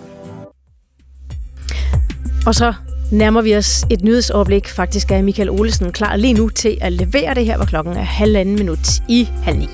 Og 2.45 2.55
så 2.55 2.73
nærmer 3.11 3.41
vi 3.41 3.55
os 3.55 3.85
et 3.89 4.03
nyhedsoverblik. 4.03 4.69
Faktisk 4.69 5.11
er 5.11 5.21
Michael 5.21 5.49
Olesen 5.49 5.91
klar 5.91 6.15
lige 6.15 6.33
nu 6.33 6.49
til 6.49 6.77
at 6.81 6.93
levere 6.93 7.33
det 7.33 7.45
her, 7.45 7.55
hvor 7.57 7.65
klokken 7.65 7.93
er 7.93 8.01
halvanden 8.03 8.55
minut 8.55 8.87
i 9.07 9.29
halv 9.43 9.57
ni. 9.57 9.69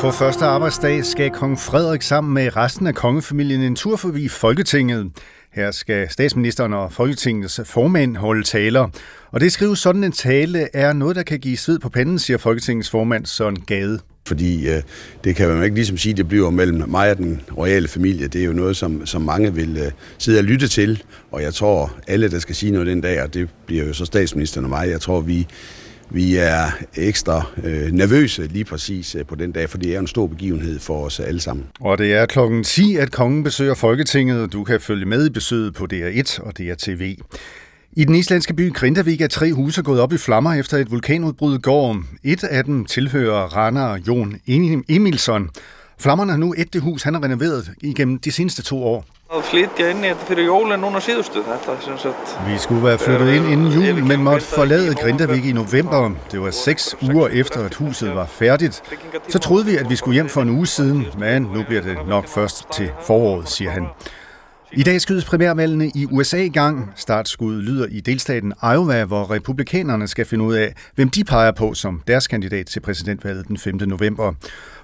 På 0.00 0.10
første 0.10 0.44
arbejdsdag 0.44 1.04
skal 1.04 1.30
kong 1.30 1.58
Frederik 1.58 2.02
sammen 2.02 2.34
med 2.34 2.56
resten 2.56 2.86
af 2.86 2.94
kongefamilien 2.94 3.60
en 3.60 3.76
tur 3.76 3.96
forbi 3.96 4.28
Folketinget. 4.28 5.10
Her 5.52 5.70
skal 5.70 6.10
statsministeren 6.10 6.72
og 6.72 6.92
Folketingets 6.92 7.60
formand 7.64 8.16
holde 8.16 8.42
taler. 8.42 8.88
Og 9.30 9.40
det 9.40 9.52
skrives 9.52 9.78
sådan 9.78 10.04
en 10.04 10.12
tale 10.12 10.76
er 10.76 10.92
noget, 10.92 11.16
der 11.16 11.22
kan 11.22 11.38
give 11.38 11.56
sved 11.56 11.78
på 11.78 11.88
panden, 11.88 12.18
siger 12.18 12.38
Folketingets 12.38 12.90
formand 12.90 13.26
Søren 13.26 13.60
Gade. 13.60 14.00
Fordi 14.28 14.68
øh, 14.68 14.82
det 15.24 15.36
kan 15.36 15.48
man 15.48 15.64
ikke 15.64 15.74
ligesom 15.74 15.96
sige, 15.96 16.14
det 16.14 16.28
bliver 16.28 16.50
mellem 16.50 16.88
mig 16.88 17.10
og 17.10 17.16
den 17.16 17.40
royale 17.56 17.88
familie. 17.88 18.26
Det 18.26 18.40
er 18.40 18.46
jo 18.46 18.52
noget, 18.52 18.76
som, 18.76 19.06
som 19.06 19.22
mange 19.22 19.54
vil 19.54 19.76
øh, 19.76 19.92
sidde 20.18 20.38
og 20.38 20.44
lytte 20.44 20.68
til. 20.68 21.02
Og 21.30 21.42
jeg 21.42 21.54
tror, 21.54 21.92
alle, 22.06 22.30
der 22.30 22.38
skal 22.38 22.54
sige 22.54 22.72
noget 22.72 22.86
den 22.86 23.00
dag, 23.00 23.22
og 23.22 23.34
det 23.34 23.48
bliver 23.66 23.84
jo 23.84 23.92
så 23.92 24.04
statsministeren 24.04 24.64
og 24.64 24.70
mig, 24.70 24.88
jeg 24.88 25.00
tror, 25.00 25.20
vi, 25.20 25.46
vi 26.10 26.36
er 26.36 26.70
ekstra 26.94 27.42
øh, 27.64 27.92
nervøse 27.92 28.46
lige 28.46 28.64
præcis 28.64 29.14
øh, 29.14 29.26
på 29.26 29.34
den 29.34 29.52
dag, 29.52 29.70
for 29.70 29.78
det 29.78 29.94
er 29.94 29.98
en 29.98 30.06
stor 30.06 30.26
begivenhed 30.26 30.80
for 30.80 31.04
os 31.04 31.20
alle 31.20 31.40
sammen. 31.40 31.66
Og 31.80 31.98
det 31.98 32.12
er 32.12 32.26
klokken 32.26 32.64
10, 32.64 32.96
at 32.96 33.12
kongen 33.12 33.44
besøger 33.44 33.74
Folketinget. 33.74 34.42
og 34.42 34.52
Du 34.52 34.64
kan 34.64 34.80
følge 34.80 35.06
med 35.06 35.26
i 35.26 35.30
besøget 35.30 35.74
på 35.74 35.86
DR1 35.92 36.42
og 36.42 36.58
DR 36.58 36.74
TV. 36.78 37.16
I 37.92 38.04
den 38.04 38.14
islandske 38.14 38.54
by 38.54 38.72
Grindavik 38.72 39.20
er 39.20 39.26
tre 39.26 39.52
huse 39.52 39.82
gået 39.82 40.00
op 40.00 40.12
i 40.12 40.18
flammer 40.18 40.54
efter 40.54 40.76
et 40.76 40.90
vulkanudbrud 40.90 41.58
i 41.58 41.60
går. 41.60 42.02
Et 42.24 42.44
af 42.44 42.64
dem 42.64 42.84
tilhører 42.84 43.56
Rana 43.56 43.94
Jon 43.94 44.36
Emilsson. 44.88 45.50
Flammerne 46.00 46.32
har 46.32 46.38
nu 46.38 46.54
et 46.58 46.72
det 46.72 46.82
hus, 46.82 47.02
han 47.02 47.14
har 47.14 47.22
renoveret 47.22 47.70
igennem 47.82 48.18
de 48.18 48.32
seneste 48.32 48.62
to 48.62 48.84
år. 48.84 49.04
Að 49.28 49.42
flytja 49.44 49.90
inn 49.92 50.06
í 50.06 50.08
þetta 50.08 50.24
fyrir 50.24 50.46
jólinn 50.48 50.80
núna 50.80 51.02
síðustu. 51.04 51.42
Er. 51.44 51.58
Vi 52.46 52.54
skulle 52.58 52.80
være 52.86 52.98
flyttet 52.98 53.34
ind 53.34 53.50
inden 53.52 53.74
jul, 53.74 53.98
men 54.08 54.22
måtte 54.24 54.46
forlade 54.48 54.94
Grindavik 54.96 55.44
i 55.44 55.52
november. 55.52 56.14
Det 56.32 56.40
var 56.40 56.50
seks 56.50 56.94
uger 57.02 57.28
efter, 57.28 57.64
at 57.64 57.74
huset 57.74 58.14
var 58.14 58.26
færdigt. 58.26 58.82
Så 59.28 59.38
troede 59.38 59.66
vi, 59.66 59.76
at 59.76 59.90
vi 59.90 59.96
skulle 59.96 60.14
hjem 60.14 60.28
for 60.28 60.42
en 60.42 60.50
uge 60.50 60.66
siden, 60.66 61.06
men 61.18 61.42
nu 61.42 61.62
bliver 61.62 61.82
det 61.82 61.98
nok 62.06 62.28
først 62.28 62.72
til 62.72 62.90
foråret, 63.06 63.48
siger 63.48 63.70
han. 63.70 63.86
I 64.72 64.82
dag 64.82 65.00
skydes 65.00 65.24
primærvalgene 65.24 65.90
i 65.94 66.06
USA 66.10 66.36
i 66.36 66.48
gang. 66.48 66.92
Startskuddet 66.96 67.64
lyder 67.64 67.86
i 67.90 68.00
delstaten 68.00 68.52
Iowa, 68.62 69.04
hvor 69.04 69.30
republikanerne 69.30 70.08
skal 70.08 70.26
finde 70.26 70.44
ud 70.44 70.54
af, 70.54 70.74
hvem 70.94 71.08
de 71.08 71.24
peger 71.24 71.52
på 71.52 71.74
som 71.74 72.02
deres 72.08 72.26
kandidat 72.26 72.66
til 72.66 72.80
præsidentvalget 72.80 73.48
den 73.48 73.58
5. 73.58 73.74
november. 73.74 74.32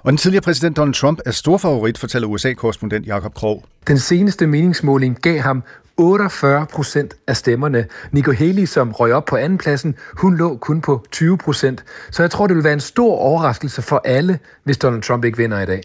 Og 0.02 0.12
den 0.12 0.16
tidligere 0.16 0.43
præsident 0.43 0.77
Donald 0.77 0.94
Trump 0.94 1.20
er 1.27 1.31
stor 1.31 1.59
favorit, 1.59 1.98
fortæller 1.98 2.28
USA-korrespondent 2.28 3.06
Jakob 3.06 3.35
Krog. 3.35 3.65
Den 3.89 3.98
seneste 3.98 4.47
meningsmåling 4.47 5.20
gav 5.20 5.39
ham 5.39 5.62
48 5.97 6.66
procent 6.73 7.15
af 7.27 7.36
stemmerne. 7.36 7.86
Nico 8.12 8.32
Haley, 8.32 8.65
som 8.65 8.93
røg 8.93 9.12
op 9.12 9.24
på 9.24 9.36
andenpladsen, 9.36 9.94
hun 10.16 10.36
lå 10.36 10.56
kun 10.56 10.81
på 10.81 11.05
20 11.12 11.39
procent. 11.39 11.85
Så 12.11 12.23
jeg 12.23 12.31
tror, 12.31 12.47
det 12.47 12.56
vil 12.56 12.65
være 12.65 12.73
en 12.73 12.81
stor 12.81 13.16
overraskelse 13.16 13.82
for 13.82 14.02
alle, 14.05 14.39
hvis 14.65 14.78
Donald 14.78 15.02
Trump 15.02 15.24
ikke 15.24 15.39
vinder 15.39 15.61
i 15.61 15.66
dag. 15.66 15.82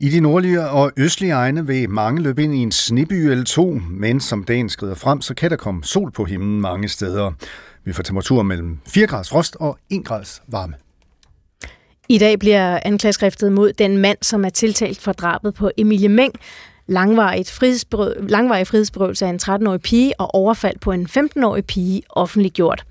I 0.00 0.08
de 0.08 0.20
nordlige 0.20 0.68
og 0.68 0.92
østlige 0.96 1.32
egne 1.32 1.66
vil 1.66 1.90
mange 1.90 2.22
løbe 2.22 2.44
ind 2.44 2.54
i 2.54 2.58
en 2.58 2.72
sneby 2.72 3.12
eller 3.12 3.44
to, 3.44 3.80
men 3.90 4.20
som 4.20 4.44
dagen 4.44 4.68
skrider 4.68 4.94
frem, 4.94 5.20
så 5.20 5.34
kan 5.34 5.50
der 5.50 5.56
komme 5.56 5.84
sol 5.84 6.10
på 6.10 6.24
himlen 6.24 6.60
mange 6.60 6.88
steder. 6.88 7.32
Vi 7.84 7.92
får 7.92 8.02
temperatur 8.02 8.42
mellem 8.42 8.78
4 8.86 9.06
grads 9.06 9.28
frost 9.28 9.56
og 9.60 9.78
1 9.90 10.04
grads 10.04 10.42
varme. 10.48 10.74
I 12.08 12.18
dag 12.18 12.38
bliver 12.38 12.80
anklageskriftet 12.84 13.52
mod 13.52 13.72
den 13.72 13.96
mand, 13.96 14.18
som 14.22 14.44
er 14.44 14.48
tiltalt 14.48 15.00
for 15.00 15.12
drabet 15.12 15.54
på 15.54 15.70
Emilie 15.76 16.08
Meng, 16.08 16.34
langvarigt 16.88 17.50
frihedsberøv, 17.50 18.14
langvarig 18.28 18.66
frihedsberøvelse 18.66 19.26
af 19.26 19.30
en 19.30 19.40
13-årig 19.42 19.80
pige 19.80 20.20
og 20.20 20.34
overfald 20.34 20.78
på 20.80 20.92
en 20.92 21.08
15-årig 21.18 21.64
pige 21.64 22.02
offentliggjort. 22.10 22.84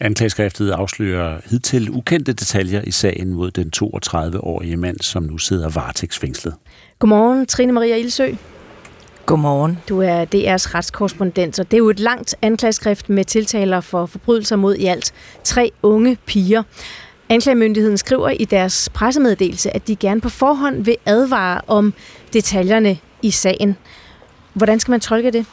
Anklageskriftet 0.00 0.70
afslører 0.70 1.40
hidtil 1.44 1.90
ukendte 1.90 2.32
detaljer 2.32 2.82
i 2.82 2.90
sagen 2.90 3.32
mod 3.32 3.50
den 3.50 3.72
32-årige 3.76 4.76
mand, 4.76 5.00
som 5.00 5.22
nu 5.22 5.38
sidder 5.38 5.68
varetægtsfængslet. 5.68 6.54
Godmorgen, 6.98 7.46
Trine 7.46 7.72
Maria 7.72 7.96
Ilsø. 7.96 8.28
Godmorgen. 9.26 9.78
Du 9.88 10.00
er 10.00 10.24
DR's 10.24 10.74
retskorrespondent, 10.74 11.58
og 11.58 11.70
det 11.70 11.76
er 11.76 11.78
jo 11.78 11.90
et 11.90 12.00
langt 12.00 12.34
anklageskrift 12.42 13.08
med 13.08 13.24
tiltaler 13.24 13.80
for 13.80 14.06
forbrydelser 14.06 14.56
mod 14.56 14.74
i 14.74 14.86
alt 14.86 15.12
tre 15.44 15.70
unge 15.82 16.18
piger. 16.26 16.62
Anklagemyndigheden 17.28 17.98
skriver 17.98 18.28
i 18.28 18.44
deres 18.44 18.88
pressemeddelelse, 18.94 19.76
at 19.76 19.88
de 19.88 19.96
gerne 19.96 20.20
på 20.20 20.28
forhånd 20.28 20.84
vil 20.84 20.96
advare 21.06 21.60
om 21.66 21.94
detaljerne 22.32 22.98
i 23.22 23.30
sagen. 23.30 23.76
Hvordan 24.52 24.80
skal 24.80 24.92
man 24.92 25.00
tolke 25.00 25.30
det? 25.30 25.46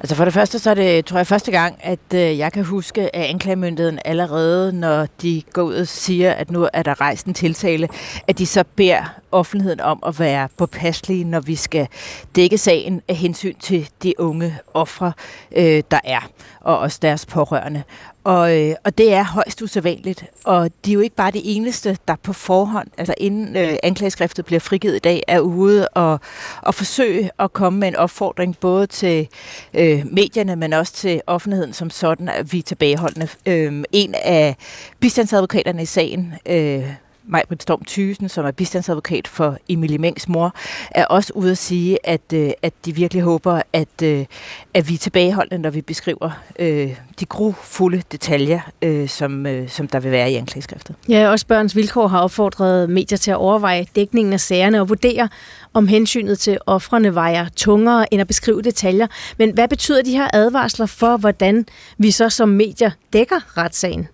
Altså 0.00 0.16
for 0.16 0.24
det 0.24 0.34
første, 0.34 0.58
så 0.58 0.70
er 0.70 0.74
det, 0.74 1.04
tror 1.04 1.16
jeg, 1.16 1.26
første 1.26 1.50
gang, 1.50 1.76
at 1.80 1.98
øh, 2.14 2.38
jeg 2.38 2.52
kan 2.52 2.64
huske, 2.64 3.16
at 3.16 3.22
anklagemyndigheden 3.22 3.98
allerede, 4.04 4.72
når 4.72 5.06
de 5.22 5.42
går 5.52 5.62
ud 5.62 5.74
og 5.74 5.88
siger, 5.88 6.32
at 6.32 6.50
nu 6.50 6.68
er 6.72 6.82
der 6.82 7.00
rejst 7.00 7.26
en 7.26 7.34
tiltale, 7.34 7.88
at 8.28 8.38
de 8.38 8.46
så 8.46 8.64
beder 8.76 9.04
offentligheden 9.32 9.80
om 9.80 10.02
at 10.06 10.20
være 10.20 10.48
påpasselige, 10.58 11.24
når 11.24 11.40
vi 11.40 11.54
skal 11.54 11.88
dække 12.36 12.58
sagen 12.58 13.02
af 13.08 13.16
hensyn 13.16 13.54
til 13.60 13.88
de 14.02 14.20
unge 14.20 14.58
ofre, 14.74 15.12
øh, 15.56 15.82
der 15.90 16.00
er, 16.04 16.28
og 16.64 16.78
også 16.78 16.98
deres 17.02 17.26
pårørende. 17.26 17.82
Og, 18.24 18.60
øh, 18.60 18.74
og 18.84 18.98
det 18.98 19.12
er 19.12 19.24
højst 19.24 19.62
usædvanligt, 19.62 20.24
og 20.44 20.70
de 20.84 20.90
er 20.90 20.94
jo 20.94 21.00
ikke 21.00 21.16
bare 21.16 21.30
de 21.30 21.44
eneste, 21.44 21.98
der 22.08 22.16
på 22.22 22.32
forhånd, 22.32 22.88
altså 22.98 23.14
inden 23.18 23.56
øh, 23.56 23.76
anklageskriftet 23.82 24.44
bliver 24.44 24.60
frigivet 24.60 24.96
i 24.96 24.98
dag, 24.98 25.22
er 25.28 25.40
ude 25.40 25.88
og, 25.88 26.20
og 26.62 26.74
forsøge 26.74 27.30
at 27.38 27.52
komme 27.52 27.78
med 27.78 27.88
en 27.88 27.96
opfordring 27.96 28.58
både 28.60 28.86
til 28.86 29.28
øh, 29.74 30.06
medierne, 30.06 30.56
men 30.56 30.72
også 30.72 30.92
til 30.92 31.20
offentligheden 31.26 31.72
som 31.72 31.90
sådan, 31.90 32.28
at 32.28 32.52
vi 32.52 32.58
er 32.58 32.62
tilbageholdende. 32.62 33.28
Øh, 33.46 33.84
en 33.92 34.14
af 34.14 34.56
bistandsadvokaterne 35.00 35.82
i 35.82 35.86
sagen, 35.86 36.34
øh, 36.46 37.03
Majbrit 37.26 37.62
Storm 37.62 37.84
Thysen, 37.84 38.28
som 38.28 38.46
er 38.46 38.50
bistandsadvokat 38.50 39.28
for 39.28 39.56
Emilie 39.68 39.98
Mengs 39.98 40.28
mor, 40.28 40.54
er 40.90 41.04
også 41.04 41.32
ude 41.34 41.50
at 41.50 41.58
sige, 41.58 41.98
at, 42.04 42.20
øh, 42.34 42.50
at 42.62 42.72
de 42.84 42.94
virkelig 42.94 43.22
håber, 43.22 43.62
at, 43.72 44.02
øh, 44.02 44.26
at 44.74 44.88
vi 44.88 44.94
er 44.94 44.98
tilbageholdende, 44.98 45.62
når 45.62 45.70
vi 45.70 45.80
beskriver 45.80 46.30
øh, 46.58 46.96
de 47.20 47.24
grufulde 47.24 48.02
detaljer, 48.12 48.60
øh, 48.82 49.08
som, 49.08 49.46
øh, 49.46 49.68
som 49.68 49.88
der 49.88 50.00
vil 50.00 50.10
være 50.10 50.32
i 50.32 50.34
anklageskriftet. 50.34 50.96
Ja, 51.08 51.30
også 51.30 51.46
Børns 51.46 51.76
Vilkår 51.76 52.06
har 52.06 52.20
opfordret 52.20 52.90
medier 52.90 53.18
til 53.18 53.30
at 53.30 53.36
overveje 53.36 53.86
dækningen 53.96 54.32
af 54.32 54.40
sagerne 54.40 54.80
og 54.80 54.88
vurdere, 54.88 55.28
om 55.74 55.88
hensynet 55.88 56.38
til 56.38 56.58
offrene 56.66 57.14
vejer 57.14 57.46
tungere 57.56 58.14
end 58.14 58.20
at 58.20 58.26
beskrive 58.26 58.62
detaljer. 58.62 59.06
Men 59.38 59.50
hvad 59.50 59.68
betyder 59.68 60.02
de 60.02 60.10
her 60.10 60.28
advarsler 60.32 60.86
for, 60.86 61.16
hvordan 61.16 61.66
vi 61.98 62.10
så 62.10 62.30
som 62.30 62.48
medier 62.48 62.90
dækker 63.12 63.58
retssagen? 63.58 64.08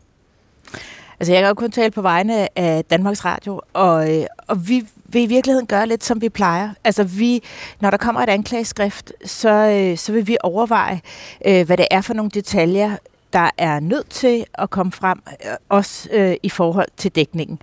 Altså, 1.21 1.33
jeg 1.33 1.43
kan 1.43 1.49
jo 1.49 1.55
kun 1.55 1.71
tale 1.71 1.91
på 1.91 2.03
vegne 2.03 2.59
af 2.59 2.85
Danmarks 2.85 3.25
Radio, 3.25 3.61
og, 3.73 4.19
øh, 4.19 4.27
og 4.47 4.69
vi 4.69 4.87
vil 5.07 5.23
i 5.23 5.27
virkeligheden 5.27 5.67
gøre 5.67 5.87
lidt, 5.87 6.05
som 6.05 6.21
vi 6.21 6.29
plejer. 6.29 6.71
Altså, 6.85 7.05
vi, 7.05 7.43
når 7.81 7.91
der 7.91 7.97
kommer 7.97 8.21
et 8.21 8.29
anklageskrift, 8.29 9.13
så, 9.25 9.51
øh, 9.51 9.99
så 9.99 10.13
vil 10.13 10.27
vi 10.27 10.37
overveje, 10.43 11.01
øh, 11.47 11.67
hvad 11.67 11.77
det 11.77 11.87
er 11.91 12.01
for 12.01 12.15
nogle 12.15 12.31
detaljer, 12.31 12.97
der 13.33 13.51
er 13.59 13.81
nødt 13.81 14.09
til 14.09 14.45
at 14.55 14.71
komme 14.71 14.93
frem, 14.93 15.19
øh, 15.29 15.53
også 15.69 16.09
øh, 16.13 16.35
i 16.43 16.49
forhold 16.49 16.89
til 16.97 17.11
dækningen. 17.11 17.59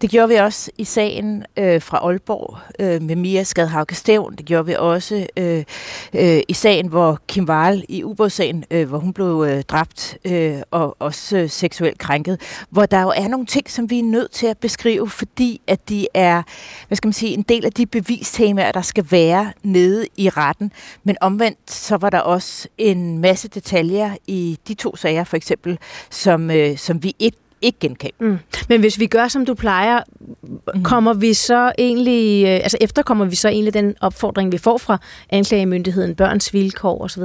Det 0.00 0.10
gjorde 0.10 0.28
vi 0.28 0.34
også 0.34 0.70
i 0.78 0.84
sagen 0.84 1.44
øh, 1.56 1.82
fra 1.82 1.98
Aalborg 1.98 2.58
øh, 2.78 3.02
med 3.02 3.16
Mia 3.16 3.42
Skadhauke 3.42 3.94
Stævn. 3.94 4.36
Det 4.36 4.46
gjorde 4.46 4.66
vi 4.66 4.74
også 4.78 5.26
øh, 5.36 5.64
øh, 6.14 6.40
i 6.48 6.52
sagen, 6.52 6.86
hvor 6.86 7.18
Kim 7.28 7.48
Wahl 7.48 7.84
i 7.88 8.04
ubådssagen, 8.04 8.64
øh, 8.70 8.88
hvor 8.88 8.98
hun 8.98 9.12
blev 9.12 9.46
øh, 9.48 9.62
dræbt 9.62 10.18
øh, 10.24 10.56
og 10.70 10.96
også 10.98 11.36
øh, 11.36 11.50
seksuelt 11.50 11.98
krænket, 11.98 12.40
hvor 12.70 12.86
der 12.86 13.02
jo 13.02 13.12
er 13.16 13.28
nogle 13.28 13.46
ting, 13.46 13.70
som 13.70 13.90
vi 13.90 13.98
er 13.98 14.02
nødt 14.02 14.30
til 14.30 14.46
at 14.46 14.58
beskrive, 14.58 15.08
fordi 15.08 15.60
at 15.66 15.88
de 15.88 16.06
er, 16.14 16.42
hvad 16.88 16.96
skal 16.96 17.08
man 17.08 17.12
sige, 17.12 17.32
en 17.34 17.42
del 17.42 17.64
af 17.64 17.72
de 17.72 17.86
bevistemaer, 17.86 18.72
der 18.72 18.82
skal 18.82 19.06
være 19.10 19.52
nede 19.62 20.06
i 20.16 20.28
retten. 20.28 20.72
Men 21.04 21.16
omvendt, 21.20 21.70
så 21.70 21.96
var 21.96 22.10
der 22.10 22.20
også 22.20 22.68
en 22.78 23.18
masse 23.18 23.48
detaljer 23.48 24.16
i 24.26 24.58
de 24.68 24.74
to 24.74 24.96
sager, 24.96 25.11
for 25.24 25.36
eksempel, 25.36 25.78
som, 26.10 26.50
øh, 26.50 26.78
som 26.78 27.02
vi 27.02 27.14
ikke 27.18 27.38
ikke 27.62 27.78
genkend. 27.78 28.12
Mm. 28.20 28.38
Men 28.68 28.80
hvis 28.80 28.98
vi 28.98 29.06
gør, 29.06 29.28
som 29.28 29.46
du 29.46 29.54
plejer, 29.54 30.00
mm. 30.74 30.82
kommer 30.82 31.14
vi 31.14 31.34
så 31.34 31.72
egentlig, 31.78 32.44
øh, 32.44 32.50
altså 32.50 32.78
efterkommer 32.80 33.24
vi 33.24 33.36
så 33.36 33.48
egentlig 33.48 33.74
den 33.74 33.94
opfordring, 34.00 34.52
vi 34.52 34.58
får 34.58 34.78
fra 34.78 34.98
anklagemyndigheden, 35.30 36.14
børns 36.14 36.54
vilkår 36.54 37.02
osv.? 37.04 37.22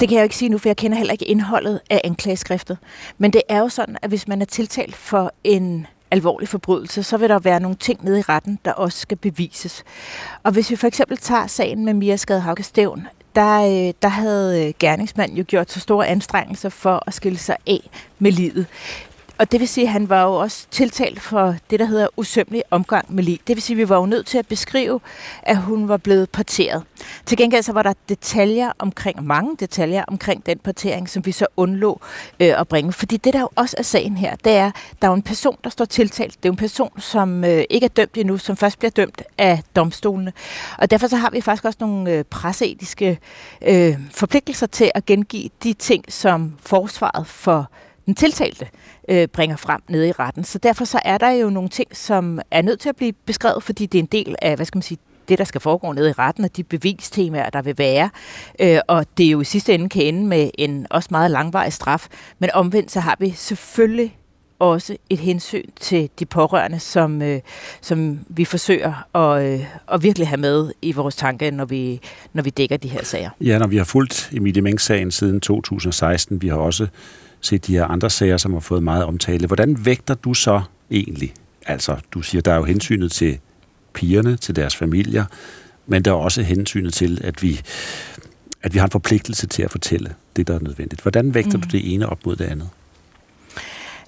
Det 0.00 0.08
kan 0.08 0.10
jeg 0.10 0.18
jo 0.18 0.22
ikke 0.22 0.36
sige 0.36 0.48
nu, 0.48 0.58
for 0.58 0.68
jeg 0.68 0.76
kender 0.76 0.96
heller 0.98 1.12
ikke 1.12 1.24
indholdet 1.24 1.80
af 1.90 2.00
anklageskriftet. 2.04 2.78
Men 3.18 3.32
det 3.32 3.42
er 3.48 3.58
jo 3.58 3.68
sådan, 3.68 3.96
at 4.02 4.08
hvis 4.08 4.28
man 4.28 4.42
er 4.42 4.46
tiltalt 4.46 4.96
for 4.96 5.32
en 5.44 5.86
alvorlig 6.10 6.48
forbrydelse, 6.48 7.02
så 7.02 7.16
vil 7.16 7.28
der 7.28 7.38
være 7.38 7.60
nogle 7.60 7.76
ting 7.76 8.04
nede 8.04 8.18
i 8.18 8.22
retten, 8.22 8.58
der 8.64 8.72
også 8.72 8.98
skal 8.98 9.16
bevises. 9.16 9.84
Og 10.42 10.52
hvis 10.52 10.70
vi 10.70 10.76
for 10.76 10.86
eksempel 10.86 11.16
tager 11.16 11.46
sagen 11.46 11.84
med 11.84 11.94
Mia 11.94 12.16
Skadhauke 12.16 12.62
Stævn, 12.62 13.06
der, 13.34 13.62
øh, 13.62 13.94
der 14.02 14.08
havde 14.08 14.66
øh, 14.66 14.74
gerningsmanden 14.78 15.38
jo 15.38 15.44
gjort 15.46 15.70
så 15.70 15.80
store 15.80 16.06
anstrengelser 16.06 16.68
for 16.68 17.02
at 17.06 17.14
skille 17.14 17.38
sig 17.38 17.56
af 17.66 17.90
med 18.18 18.32
livet. 18.32 18.66
Og 19.38 19.52
det 19.52 19.60
vil 19.60 19.68
sige, 19.68 19.84
at 19.84 19.92
han 19.92 20.08
var 20.08 20.22
jo 20.22 20.34
også 20.34 20.66
tiltalt 20.70 21.20
for 21.20 21.54
det, 21.70 21.80
der 21.80 21.86
hedder 21.86 22.06
usømmelig 22.16 22.62
omgang 22.70 23.14
med 23.14 23.24
lig. 23.24 23.40
Det 23.46 23.56
vil 23.56 23.62
sige, 23.62 23.74
at 23.74 23.78
vi 23.78 23.88
var 23.88 23.96
jo 23.96 24.06
nødt 24.06 24.26
til 24.26 24.38
at 24.38 24.46
beskrive, 24.46 25.00
at 25.42 25.56
hun 25.56 25.88
var 25.88 25.96
blevet 25.96 26.30
parteret. 26.30 26.82
Til 27.26 27.38
gengæld 27.38 27.62
så 27.62 27.72
var 27.72 27.82
der 27.82 27.92
detaljer 28.08 28.72
omkring, 28.78 29.26
mange 29.26 29.56
detaljer 29.60 30.04
omkring 30.08 30.46
den 30.46 30.58
partering, 30.58 31.08
som 31.08 31.26
vi 31.26 31.32
så 31.32 31.46
undlå 31.56 32.00
øh, 32.40 32.60
at 32.60 32.68
bringe. 32.68 32.92
Fordi 32.92 33.16
det, 33.16 33.32
der 33.32 33.40
jo 33.40 33.48
også 33.54 33.76
er 33.78 33.82
sagen 33.82 34.16
her, 34.16 34.36
det 34.36 34.52
er, 34.52 34.70
der 35.02 35.08
er 35.08 35.12
en 35.12 35.22
person, 35.22 35.56
der 35.64 35.70
står 35.70 35.84
tiltalt. 35.84 36.36
Det 36.36 36.44
er 36.44 36.48
jo 36.48 36.52
en 36.52 36.56
person, 36.56 37.00
som 37.00 37.44
øh, 37.44 37.64
ikke 37.70 37.84
er 37.84 37.88
dømt 37.88 38.16
endnu, 38.16 38.38
som 38.38 38.56
først 38.56 38.78
bliver 38.78 38.90
dømt 38.90 39.22
af 39.38 39.62
domstolene. 39.76 40.32
Og 40.78 40.90
derfor 40.90 41.06
så 41.06 41.16
har 41.16 41.30
vi 41.30 41.40
faktisk 41.40 41.64
også 41.64 41.78
nogle 41.80 42.10
øh, 42.10 42.24
presseetiske 42.24 43.18
øh, 43.62 43.94
forpligtelser 44.10 44.66
til 44.66 44.90
at 44.94 45.06
gengive 45.06 45.50
de 45.62 45.72
ting, 45.72 46.04
som 46.12 46.52
forsvaret 46.60 47.26
for 47.26 47.70
den 48.06 48.14
tiltalte 48.14 48.64
øh, 48.64 48.85
Øh, 49.08 49.28
bringer 49.28 49.56
frem 49.56 49.80
nede 49.88 50.08
i 50.08 50.12
retten. 50.12 50.44
Så 50.44 50.58
derfor 50.58 50.84
så 50.84 51.00
er 51.04 51.18
der 51.18 51.30
jo 51.30 51.50
nogle 51.50 51.68
ting, 51.68 51.96
som 51.96 52.40
er 52.50 52.62
nødt 52.62 52.80
til 52.80 52.88
at 52.88 52.96
blive 52.96 53.12
beskrevet, 53.12 53.62
fordi 53.62 53.86
det 53.86 53.98
er 53.98 54.02
en 54.02 54.08
del 54.12 54.36
af, 54.42 54.56
hvad 54.56 54.66
skal 54.66 54.76
man 54.76 54.82
sige, 54.82 54.98
det, 55.28 55.38
der 55.38 55.44
skal 55.44 55.60
foregå 55.60 55.92
nede 55.92 56.10
i 56.10 56.12
retten, 56.12 56.44
og 56.44 56.56
de 56.56 56.64
bevistemaer, 56.64 57.50
der 57.50 57.62
vil 57.62 57.78
være. 57.78 58.10
Øh, 58.60 58.78
og 58.88 59.06
det 59.18 59.26
er 59.26 59.30
jo 59.30 59.40
i 59.40 59.44
sidste 59.44 59.74
ende 59.74 59.88
kan 59.88 60.02
ende 60.02 60.26
med 60.26 60.50
en 60.58 60.86
også 60.90 61.08
meget 61.10 61.30
langvarig 61.30 61.72
straf. 61.72 62.06
Men 62.38 62.50
omvendt 62.54 62.90
så 62.90 63.00
har 63.00 63.16
vi 63.20 63.30
selvfølgelig 63.30 64.16
også 64.58 64.96
et 65.10 65.18
hensyn 65.18 65.70
til 65.80 66.10
de 66.18 66.26
pårørende, 66.26 66.78
som, 66.78 67.22
øh, 67.22 67.40
som 67.80 68.18
vi 68.28 68.44
forsøger 68.44 69.16
at, 69.16 69.44
øh, 69.44 69.66
at 69.92 70.02
virkelig 70.02 70.28
have 70.28 70.40
med 70.40 70.72
i 70.82 70.92
vores 70.92 71.16
tanke, 71.16 71.50
når 71.50 71.64
vi, 71.64 72.00
når 72.32 72.42
vi 72.42 72.50
dækker 72.50 72.76
de 72.76 72.88
her 72.88 73.04
sager. 73.04 73.30
Ja, 73.40 73.58
når 73.58 73.66
vi 73.66 73.76
har 73.76 73.84
fulgt 73.84 74.30
Emilie 74.32 74.62
Meng-sagen 74.62 75.10
siden 75.10 75.40
2016, 75.40 76.42
vi 76.42 76.48
har 76.48 76.56
også 76.56 76.86
set 77.46 77.66
de 77.66 77.72
her 77.72 77.84
andre 77.84 78.10
sager, 78.10 78.36
som 78.36 78.52
har 78.52 78.60
fået 78.60 78.82
meget 78.82 79.04
omtale. 79.04 79.46
Hvordan 79.46 79.84
vægter 79.84 80.14
du 80.14 80.34
så 80.34 80.62
egentlig? 80.90 81.34
Altså, 81.66 81.96
du 82.12 82.22
siger, 82.22 82.42
der 82.42 82.52
er 82.52 82.56
jo 82.56 82.64
hensynet 82.64 83.12
til 83.12 83.38
pigerne, 83.92 84.36
til 84.36 84.56
deres 84.56 84.76
familier, 84.76 85.24
men 85.86 86.02
der 86.02 86.10
er 86.10 86.14
også 86.14 86.42
hensynet 86.42 86.94
til, 86.94 87.20
at 87.24 87.42
vi, 87.42 87.60
at 88.62 88.74
vi 88.74 88.78
har 88.78 88.86
en 88.86 88.90
forpligtelse 88.90 89.46
til 89.46 89.62
at 89.62 89.70
fortælle 89.70 90.14
det, 90.36 90.46
der 90.46 90.54
er 90.54 90.60
nødvendigt. 90.60 91.02
Hvordan 91.02 91.34
vægter 91.34 91.56
mm. 91.56 91.62
du 91.62 91.68
det 91.68 91.94
ene 91.94 92.08
op 92.08 92.26
mod 92.26 92.36
det 92.36 92.44
andet? 92.44 92.68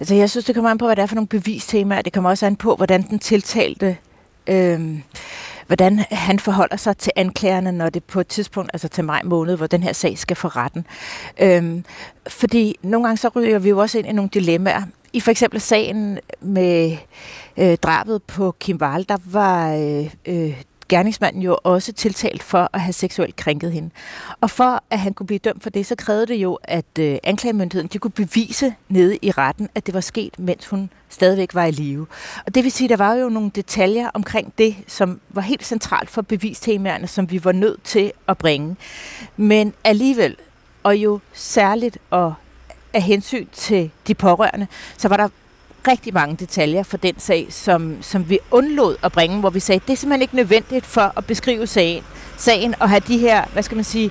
Altså, 0.00 0.14
jeg 0.14 0.30
synes, 0.30 0.44
det 0.44 0.54
kommer 0.54 0.70
an 0.70 0.78
på, 0.78 0.86
hvad 0.86 0.96
det 0.96 1.02
er 1.02 1.06
for 1.06 1.14
nogle 1.14 1.28
bevistemaer. 1.28 2.02
Det 2.02 2.12
kommer 2.12 2.30
også 2.30 2.46
an 2.46 2.56
på, 2.56 2.76
hvordan 2.76 3.02
den 3.02 3.18
tiltalte 3.18 3.96
øh, 4.46 4.98
hvordan 5.68 5.98
han 6.10 6.38
forholder 6.38 6.76
sig 6.76 6.96
til 6.96 7.12
anklagerne, 7.16 7.72
når 7.72 7.90
det 7.90 8.04
på 8.04 8.20
et 8.20 8.26
tidspunkt, 8.28 8.70
altså 8.72 8.88
til 8.88 9.04
maj 9.04 9.22
måned, 9.24 9.56
hvor 9.56 9.66
den 9.66 9.82
her 9.82 9.92
sag 9.92 10.18
skal 10.18 10.36
for 10.36 10.56
retten. 10.56 10.86
Øhm, 11.40 11.84
fordi 12.28 12.78
nogle 12.82 13.06
gange 13.06 13.16
så 13.16 13.28
ryger 13.28 13.58
vi 13.58 13.68
jo 13.68 13.78
også 13.78 13.98
ind 13.98 14.06
i 14.06 14.12
nogle 14.12 14.30
dilemmaer. 14.34 14.82
I 15.12 15.20
for 15.20 15.30
eksempel 15.30 15.60
sagen 15.60 16.18
med 16.40 16.96
øh, 17.56 17.76
drabet 17.76 18.22
på 18.22 18.54
Kim 18.60 18.76
Wahl, 18.76 19.08
der 19.08 19.16
var 19.24 19.74
øh, 19.74 20.10
øh, 20.26 20.62
gerningsmanden 20.88 21.42
jo 21.42 21.58
også 21.64 21.92
tiltalt 21.92 22.42
for 22.42 22.70
at 22.72 22.80
have 22.80 22.92
seksuelt 22.92 23.36
krænket 23.36 23.72
hende. 23.72 23.90
Og 24.40 24.50
for 24.50 24.82
at 24.90 24.98
han 24.98 25.14
kunne 25.14 25.26
blive 25.26 25.38
dømt 25.38 25.62
for 25.62 25.70
det, 25.70 25.86
så 25.86 25.94
krævede 25.94 26.26
det 26.26 26.34
jo, 26.34 26.58
at 26.64 26.98
øh, 27.00 27.18
anklagemyndigheden 27.24 27.90
de 27.92 27.98
kunne 27.98 28.10
bevise 28.10 28.74
nede 28.88 29.18
i 29.22 29.30
retten, 29.30 29.68
at 29.74 29.86
det 29.86 29.94
var 29.94 30.00
sket, 30.00 30.38
mens 30.38 30.66
hun 30.66 30.90
stadigvæk 31.08 31.54
var 31.54 31.64
i 31.64 31.70
live. 31.70 32.06
Og 32.46 32.54
det 32.54 32.64
vil 32.64 32.72
sige, 32.72 32.88
der 32.88 32.96
var 32.96 33.14
jo 33.14 33.28
nogle 33.28 33.50
detaljer 33.54 34.10
omkring 34.14 34.52
det, 34.58 34.76
som 34.86 35.20
var 35.30 35.42
helt 35.42 35.64
centralt 35.66 36.10
for 36.10 36.22
bevistemaerne, 36.22 37.06
som 37.06 37.30
vi 37.30 37.44
var 37.44 37.52
nødt 37.52 37.82
til 37.84 38.12
at 38.28 38.38
bringe. 38.38 38.76
Men 39.36 39.74
alligevel, 39.84 40.36
og 40.82 40.96
jo 40.96 41.20
særligt 41.32 41.98
og 42.10 42.34
af 42.94 43.02
hensyn 43.02 43.46
til 43.52 43.90
de 44.06 44.14
pårørende, 44.14 44.66
så 44.96 45.08
var 45.08 45.16
der 45.16 45.28
rigtig 45.88 46.14
mange 46.14 46.36
detaljer 46.36 46.82
for 46.82 46.96
den 46.96 47.18
sag, 47.18 47.46
som, 47.50 48.02
som 48.02 48.30
vi 48.30 48.38
undlod 48.50 48.96
at 49.02 49.12
bringe, 49.12 49.40
hvor 49.40 49.50
vi 49.50 49.60
sagde, 49.60 49.80
det 49.86 49.92
er 49.92 49.96
simpelthen 49.96 50.22
ikke 50.22 50.36
nødvendigt 50.36 50.86
for 50.86 51.12
at 51.16 51.26
beskrive 51.26 51.66
sagen, 51.66 52.04
sagen 52.36 52.74
og 52.80 52.88
have 52.88 53.00
de 53.00 53.18
her, 53.18 53.44
hvad 53.52 53.62
skal 53.62 53.74
man 53.74 53.84
sige, 53.84 54.10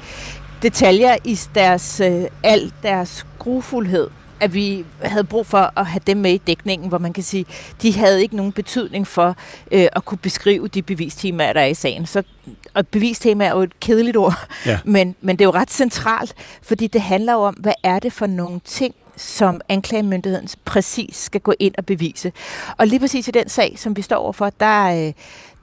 detaljer 0.61 1.15
i 1.23 1.39
deres, 1.55 1.99
øh, 1.99 2.23
al 2.43 2.73
deres 2.83 3.25
grufuldhed 3.39 4.09
at 4.39 4.53
vi 4.53 4.85
havde 5.01 5.23
brug 5.23 5.45
for 5.45 5.79
at 5.79 5.85
have 5.85 6.01
dem 6.07 6.17
med 6.17 6.33
i 6.33 6.37
dækningen, 6.37 6.89
hvor 6.89 6.97
man 6.97 7.13
kan 7.13 7.23
sige, 7.23 7.45
de 7.81 7.93
havde 7.93 8.21
ikke 8.21 8.35
nogen 8.35 8.51
betydning 8.51 9.07
for 9.07 9.35
øh, 9.71 9.87
at 9.91 10.05
kunne 10.05 10.17
beskrive 10.17 10.67
de 10.67 10.81
bevistemaer, 10.81 11.53
der 11.53 11.61
er 11.61 11.65
i 11.65 11.73
sagen. 11.73 12.05
Så, 12.05 12.23
og 12.73 12.87
bevistema 12.87 13.45
er 13.45 13.51
jo 13.51 13.61
et 13.61 13.79
kedeligt 13.79 14.17
ord, 14.17 14.47
ja. 14.65 14.79
men, 14.95 15.15
men 15.21 15.35
det 15.35 15.43
er 15.43 15.47
jo 15.47 15.51
ret 15.51 15.71
centralt, 15.71 16.33
fordi 16.61 16.87
det 16.87 17.01
handler 17.01 17.33
jo 17.33 17.39
om, 17.39 17.53
hvad 17.53 17.73
er 17.83 17.99
det 17.99 18.13
for 18.13 18.27
nogle 18.27 18.59
ting, 18.65 18.95
som 19.15 19.61
anklagemyndigheden 19.69 20.47
præcis 20.65 21.15
skal 21.15 21.41
gå 21.41 21.53
ind 21.59 21.73
og 21.77 21.85
bevise. 21.85 22.31
Og 22.77 22.87
lige 22.87 22.99
præcis 22.99 23.27
i 23.27 23.31
den 23.31 23.49
sag, 23.49 23.73
som 23.77 23.97
vi 23.97 24.01
står 24.01 24.15
overfor, 24.15 24.49
der, 24.59 25.07
øh, 25.07 25.13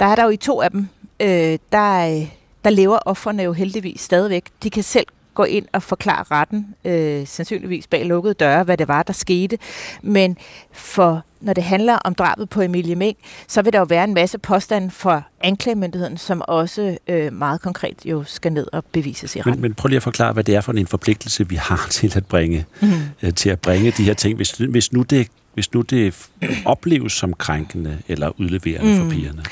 der 0.00 0.06
er 0.06 0.14
der 0.14 0.24
jo 0.24 0.28
i 0.28 0.36
to 0.36 0.60
af 0.60 0.70
dem, 0.70 0.88
øh, 1.20 1.58
der, 1.72 2.16
øh, 2.16 2.28
der 2.64 2.70
lever 2.70 2.98
offerne 3.06 3.42
jo 3.42 3.52
heldigvis 3.52 4.00
stadigvæk. 4.00 4.44
De 4.62 4.70
kan 4.70 4.82
selv 4.82 5.06
gå 5.34 5.44
ind 5.44 5.66
og 5.72 5.82
forklare 5.82 6.24
retten, 6.30 6.74
øh, 6.84 7.26
sandsynligvis 7.26 7.86
bag 7.86 8.06
lukkede 8.06 8.34
døre, 8.34 8.64
hvad 8.64 8.76
det 8.76 8.88
var, 8.88 9.02
der 9.02 9.12
skete. 9.12 9.58
Men 10.02 10.36
for 10.72 11.24
når 11.40 11.52
det 11.52 11.64
handler 11.64 11.94
om 11.94 12.14
drabet 12.14 12.48
på 12.48 12.62
Emilie 12.62 12.94
Meng, 12.94 13.16
så 13.48 13.62
vil 13.62 13.72
der 13.72 13.78
jo 13.78 13.86
være 13.88 14.04
en 14.04 14.14
masse 14.14 14.38
påstande 14.38 14.90
for 14.90 15.24
anklagemyndigheden, 15.40 16.16
som 16.16 16.42
også 16.48 16.98
øh, 17.08 17.32
meget 17.32 17.60
konkret 17.60 17.96
jo 18.04 18.24
skal 18.26 18.52
ned 18.52 18.66
og 18.72 18.84
bevises 18.84 19.36
i 19.36 19.38
retten. 19.38 19.52
Men, 19.52 19.60
men 19.62 19.74
prøv 19.74 19.88
lige 19.88 19.96
at 19.96 20.02
forklare, 20.02 20.32
hvad 20.32 20.44
det 20.44 20.54
er 20.56 20.60
for 20.60 20.72
en 20.72 20.86
forpligtelse, 20.86 21.48
vi 21.48 21.56
har 21.56 21.86
til 21.90 22.16
at 22.16 22.26
bringe, 22.26 22.66
mm. 22.80 22.88
øh, 23.22 23.34
til 23.34 23.50
at 23.50 23.60
bringe 23.60 23.90
de 23.90 24.04
her 24.04 24.14
ting. 24.14 24.36
Hvis, 24.36 24.50
hvis, 24.50 24.92
nu 24.92 25.02
det, 25.02 25.28
hvis 25.54 25.74
nu 25.74 25.80
det 25.80 26.28
opleves 26.64 27.12
som 27.12 27.34
krænkende 27.34 27.98
eller 28.08 28.40
udleverende 28.40 28.92
mm. 28.92 29.04
for 29.04 29.10
pigerne. 29.10 29.42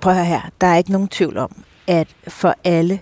Prøv 0.00 0.14
her. 0.14 0.40
Der 0.60 0.66
er 0.66 0.76
ikke 0.76 0.92
nogen 0.92 1.08
tvivl 1.08 1.36
om, 1.36 1.64
at 1.86 2.08
for 2.28 2.54
alle 2.64 3.00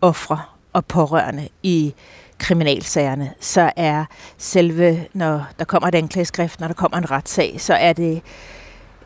ofre 0.00 0.38
og 0.72 0.86
pårørende 0.86 1.48
i 1.62 1.94
kriminalsagerne, 2.38 3.32
så 3.40 3.72
er 3.76 4.04
selve, 4.38 5.06
når 5.12 5.46
der 5.58 5.64
kommer 5.64 5.88
et 5.88 5.94
anklageskrift, 5.94 6.60
når 6.60 6.66
der 6.66 6.74
kommer 6.74 6.98
en 6.98 7.10
retssag, 7.10 7.60
så 7.60 7.74
er 7.74 7.92
det 7.92 8.22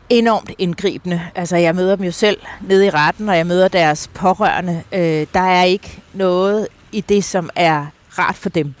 enormt 0.09 0.51
indgribende. 0.57 1.21
Altså, 1.35 1.57
jeg 1.57 1.75
møder 1.75 1.95
dem 1.95 2.05
jo 2.05 2.11
selv 2.11 2.39
nede 2.61 2.85
i 2.85 2.89
retten, 2.89 3.29
og 3.29 3.37
jeg 3.37 3.47
møder 3.47 3.67
deres 3.67 4.07
pårørende. 4.13 4.83
Øh, 4.91 5.27
der 5.33 5.39
er 5.39 5.63
ikke 5.63 6.01
noget 6.13 6.67
i 6.91 7.01
det, 7.01 7.23
som 7.23 7.49
er 7.55 7.85
rart 8.19 8.35
for 8.35 8.49
dem. 8.49 8.73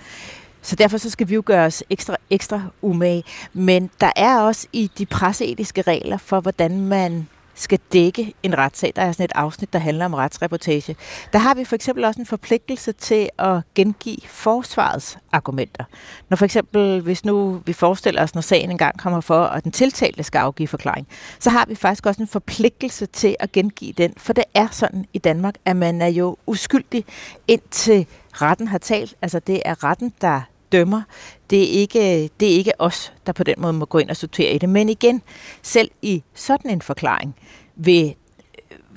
Så 0.61 0.75
derfor 0.75 0.97
så 0.97 1.09
skal 1.09 1.29
vi 1.29 1.35
jo 1.35 1.43
gøre 1.45 1.65
os 1.65 1.83
ekstra, 1.89 2.15
ekstra 2.29 2.61
umage. 2.81 3.23
Men 3.53 3.89
der 4.01 4.11
er 4.15 4.39
også 4.39 4.67
i 4.73 4.91
de 4.97 5.05
presseetiske 5.05 5.81
regler 5.81 6.17
for, 6.17 6.39
hvordan 6.39 6.81
man 6.81 7.27
skal 7.57 7.79
dække 7.93 8.33
en 8.43 8.57
retssag. 8.57 8.93
Der 8.95 9.01
er 9.01 9.11
sådan 9.11 9.25
et 9.25 9.31
afsnit, 9.35 9.73
der 9.73 9.79
handler 9.79 10.05
om 10.05 10.13
retsreportage. 10.13 10.95
Der 11.33 11.39
har 11.39 11.53
vi 11.53 11.63
for 11.63 11.75
eksempel 11.75 12.05
også 12.05 12.19
en 12.19 12.25
forpligtelse 12.25 12.91
til 12.91 13.29
at 13.39 13.61
gengive 13.75 14.17
forsvarets 14.25 15.17
argumenter. 15.31 15.83
Når 16.29 16.37
for 16.37 16.45
eksempel, 16.45 17.01
hvis 17.01 17.25
nu 17.25 17.61
vi 17.65 17.73
forestiller 17.73 18.23
os, 18.23 18.35
når 18.35 18.41
sagen 18.41 18.71
engang 18.71 18.99
kommer 18.99 19.21
for, 19.21 19.39
og 19.39 19.63
den 19.63 19.71
tiltalte 19.71 20.23
skal 20.23 20.39
afgive 20.39 20.67
forklaring, 20.67 21.07
så 21.39 21.49
har 21.49 21.65
vi 21.67 21.75
faktisk 21.75 22.05
også 22.05 22.21
en 22.21 22.27
forpligtelse 22.27 23.05
til 23.05 23.35
at 23.39 23.51
gengive 23.51 23.93
den. 23.93 24.13
For 24.17 24.33
det 24.33 24.43
er 24.53 24.67
sådan 24.71 25.05
i 25.13 25.17
Danmark, 25.17 25.55
at 25.65 25.75
man 25.75 26.01
er 26.01 26.07
jo 26.07 26.37
uskyldig 26.45 27.05
indtil 27.47 28.07
Retten 28.41 28.67
har 28.67 28.77
talt, 28.77 29.15
altså 29.21 29.39
det 29.39 29.61
er 29.65 29.83
retten, 29.83 30.13
der 30.21 30.41
dømmer. 30.71 31.01
Det 31.49 31.63
er, 31.63 31.79
ikke, 31.79 32.29
det 32.39 32.51
er 32.51 32.55
ikke 32.55 32.81
os, 32.81 33.13
der 33.25 33.33
på 33.33 33.43
den 33.43 33.55
måde 33.57 33.73
må 33.73 33.85
gå 33.85 33.97
ind 33.97 34.09
og 34.09 34.17
sortere 34.17 34.53
i 34.53 34.57
det. 34.57 34.69
Men 34.69 34.89
igen, 34.89 35.21
selv 35.61 35.91
i 36.01 36.23
sådan 36.33 36.71
en 36.71 36.81
forklaring 36.81 37.35
vil 37.75 38.15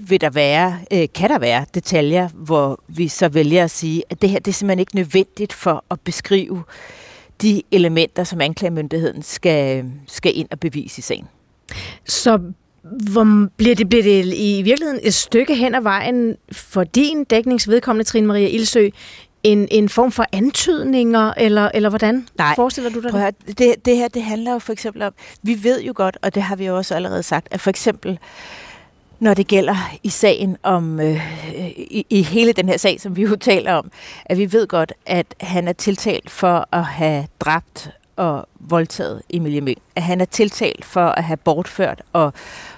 vil 0.09 0.21
der 0.21 0.31
være, 0.31 0.79
øh, 0.93 1.09
kan 1.15 1.31
der 1.31 1.39
være 1.39 1.65
detaljer, 1.75 2.29
hvor 2.29 2.81
vi 2.89 3.09
så 3.09 3.29
vælger 3.29 3.65
at 3.65 3.71
sige, 3.71 4.03
at 4.11 4.23
det 4.23 4.31
her 4.31 4.39
det 4.39 4.49
er 4.49 4.53
simpelthen 4.53 4.79
ikke 4.79 4.97
nødvendigt 4.97 5.53
for 5.53 5.85
at 5.91 6.01
beskrive 6.01 6.63
de 7.43 7.63
elementer, 7.71 8.25
som 8.25 8.41
anklagemyndigheden 8.41 9.23
skal, 9.23 9.85
skal 10.07 10.39
ind 10.39 10.49
og 10.51 10.61
bevise 10.61 10.99
i 10.99 11.03
sagen. 11.03 11.27
Så 12.05 12.39
hvor 13.13 13.49
bliver 13.57 13.75
det, 13.75 13.89
bliver 13.89 14.03
det 14.03 14.35
i 14.37 14.63
virkeligheden 14.63 15.01
et 15.03 15.15
stykke 15.15 15.55
hen 15.55 15.75
ad 15.75 15.81
vejen 15.81 16.37
for 16.53 16.85
din 16.85 17.25
dækningsvedkommende, 17.25 18.05
Trine 18.05 18.27
Maria 18.27 18.49
Ilsø, 18.49 18.89
en, 19.43 19.69
en 19.71 19.89
form 19.89 20.13
for 20.13 20.27
antydninger, 20.33 21.33
eller, 21.37 21.71
eller 21.75 21.89
hvordan 21.89 22.29
Nej, 22.39 22.55
forestiller 22.57 22.91
du 22.91 23.01
dig 23.01 23.13
det? 23.13 23.35
det? 23.47 23.59
det? 23.59 23.85
Det 23.85 23.97
her, 23.97 24.09
det 24.09 24.23
handler 24.23 24.53
jo 24.53 24.59
for 24.59 24.73
eksempel 24.73 25.03
om, 25.03 25.13
vi 25.43 25.65
ved 25.65 25.83
jo 25.83 25.93
godt, 25.97 26.19
og 26.23 26.35
det 26.35 26.43
har 26.43 26.57
vi 26.57 26.67
jo 26.67 26.77
også 26.77 26.95
allerede 26.95 27.23
sagt, 27.23 27.49
at 27.51 27.61
for 27.61 27.71
eksempel, 27.71 28.19
når 29.19 29.35
det 29.35 29.47
gælder 29.47 29.77
i 30.03 30.09
sagen 30.09 30.57
om, 30.63 31.01
øh, 31.01 31.33
i, 31.77 32.07
i 32.11 32.23
hele 32.23 32.53
den 32.53 32.69
her 32.69 32.77
sag, 32.77 33.01
som 33.01 33.17
vi 33.17 33.23
jo 33.23 33.37
taler 33.51 33.73
om, 33.73 33.91
at 34.25 34.39
vi 34.39 34.53
ved 34.53 34.67
godt, 34.67 34.93
at 35.07 35.27
han 35.41 35.69
er 35.69 35.73
tiltalt 35.73 36.31
for 36.31 36.69
at 36.73 36.85
have 36.85 37.27
dræbt 37.41 37.91
og 38.17 38.47
voldtaget 38.61 39.23
Emilie 39.31 39.61
Møng. 39.61 39.79
At 39.97 40.03
han 40.03 40.21
er 40.21 40.25
tiltalt 40.25 40.85
for 40.85 41.07
at 41.07 41.25
have 41.25 41.37
bortført 41.37 42.03
og 42.13 42.33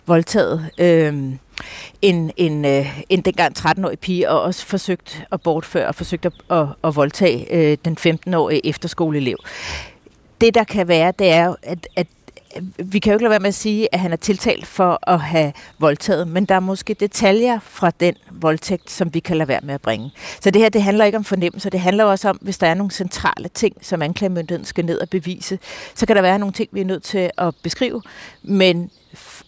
voldtaget 0.07 0.71
øh, 0.79 1.33
en, 2.03 2.31
en, 2.37 2.65
øh, 2.65 3.03
en 3.09 3.21
dengang 3.21 3.59
13-årig 3.59 3.99
pige, 3.99 4.31
og 4.31 4.43
også 4.43 4.67
forsøgt 4.67 5.25
at 5.33 5.41
bortføre 5.41 5.89
og 5.89 5.95
forsøgt 5.95 6.27
at, 6.27 6.33
at, 6.51 6.67
at 6.85 6.97
voldtage 6.97 7.55
øh, 7.55 7.79
den 7.85 7.97
15-årige 8.01 8.67
efterskoleelev. 8.67 9.37
Det, 10.41 10.55
der 10.55 10.65
kan 10.65 10.89
være, 10.89 11.13
det 11.19 11.33
er 11.33 11.55
at, 11.63 11.89
at 11.97 12.07
øh, 12.57 12.93
vi 12.93 12.99
kan 12.99 13.11
jo 13.13 13.17
ikke 13.17 13.23
lade 13.23 13.31
være 13.31 13.41
med 13.41 13.49
at 13.49 13.55
sige, 13.55 13.95
at 13.95 14.01
han 14.01 14.13
er 14.13 14.17
tiltalt 14.17 14.67
for 14.67 15.11
at 15.11 15.21
have 15.21 15.53
voldtaget, 15.79 16.29
men 16.29 16.45
der 16.45 16.55
er 16.55 16.61
måske 16.61 16.95
detaljer 16.95 17.59
fra 17.63 17.91
den 17.91 18.15
voldtægt, 18.31 18.91
som 18.91 19.15
vi 19.15 19.21
kan 19.21 19.37
lade 19.37 19.49
være 19.49 19.61
med 19.63 19.75
at 19.75 19.83
bringe. 19.83 20.11
Så 20.41 20.51
det 20.51 20.63
her, 20.63 20.69
det 20.69 20.83
handler 20.83 21.05
ikke 21.05 21.19
om 21.19 21.25
fornemmelser, 21.25 21.71
det 21.71 21.81
handler 21.81 22.05
også 22.05 22.29
om, 22.29 22.39
hvis 22.41 22.59
der 22.59 22.67
er 22.67 22.75
nogle 22.75 22.91
centrale 22.91 23.49
ting, 23.49 23.77
som 23.81 24.03
anklagemyndigheden 24.03 24.65
skal 24.65 24.85
ned 24.85 24.99
og 24.99 25.09
bevise, 25.09 25.59
så 25.95 26.07
kan 26.07 26.17
der 26.17 26.23
være 26.23 26.39
nogle 26.39 26.53
ting, 26.53 26.69
vi 26.73 26.81
er 26.81 26.85
nødt 26.85 27.03
til 27.03 27.31
at 27.39 27.55
beskrive, 27.63 28.03
men 28.43 28.91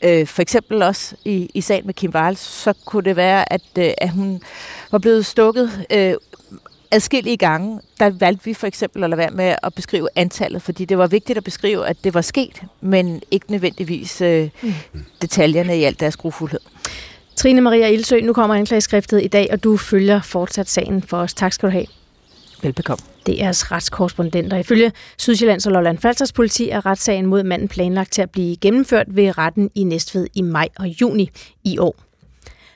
øh, 0.03 0.27
for 0.27 0.43
eksempel 0.43 0.83
også 0.83 1.15
i, 1.25 1.51
i 1.55 1.61
sagen 1.61 1.87
med 1.87 1.95
Kim 1.95 2.11
Wiles, 2.15 2.39
så 2.39 2.73
kunne 2.85 3.05
det 3.05 3.17
være, 3.17 3.53
at, 3.53 3.63
øh, 3.79 3.91
at 3.99 4.11
hun 4.11 4.43
var 4.93 4.99
blevet 4.99 5.27
stukket 5.27 5.87
øh, 5.91 6.15
adskillige 6.91 7.37
gange, 7.37 7.81
der 8.01 8.11
valgte 8.11 8.45
vi 8.45 8.55
for 8.55 8.67
eksempel 8.67 9.05
at 9.05 9.11
lade 9.11 9.19
være 9.19 9.31
med 9.31 9.55
at 9.63 9.75
beskrive 9.75 10.09
antallet, 10.15 10.63
fordi 10.63 10.85
det 10.85 10.99
var 10.99 11.07
vigtigt 11.07 11.37
at 11.37 11.45
beskrive, 11.45 11.87
at 11.87 11.97
det 12.05 12.15
var 12.15 12.21
sket, 12.21 12.63
men 12.81 13.23
ikke 13.31 13.53
nødvendigvis 13.53 14.21
øh, 14.21 14.51
mm. 14.63 14.75
detaljerne 15.23 15.79
i 15.79 15.85
alt 15.85 16.01
deres 16.01 16.17
grufuldhed. 16.17 16.61
Trine 17.37 17.61
Maria 17.61 17.89
Ilsø, 17.89 18.21
nu 18.21 18.33
kommer 18.33 18.57
anklageskriftet 18.57 19.25
i 19.25 19.29
dag, 19.29 19.49
og 19.53 19.65
du 19.65 19.77
følger 19.77 20.23
fortsat 20.23 20.69
sagen 20.69 21.03
for 21.03 21.17
os. 21.17 21.35
Tak 21.35 21.53
skal 21.53 21.69
du 21.69 21.73
have. 21.73 21.87
Velbekomme. 22.65 23.05
DR's 23.29 23.73
retskorrespondenter. 23.73 24.57
Ifølge 24.57 24.93
Sydsjællands 25.19 25.67
og 25.67 25.73
Lolland 25.73 25.99
Falsters 25.99 26.33
politi 26.33 26.69
er 26.69 26.87
retssagen 26.87 27.27
mod 27.27 27.43
manden 27.43 27.69
planlagt 27.69 28.13
til 28.13 28.23
at 28.23 28.31
blive 28.31 28.57
gennemført 28.57 29.17
ved 29.17 29.39
retten 29.39 29.71
i 29.75 29.85
Næstved 29.85 30.27
i 30.35 30.43
maj 30.43 30.69
og 30.79 30.87
juni 30.87 31.31
i 31.65 31.79
år. 31.79 31.97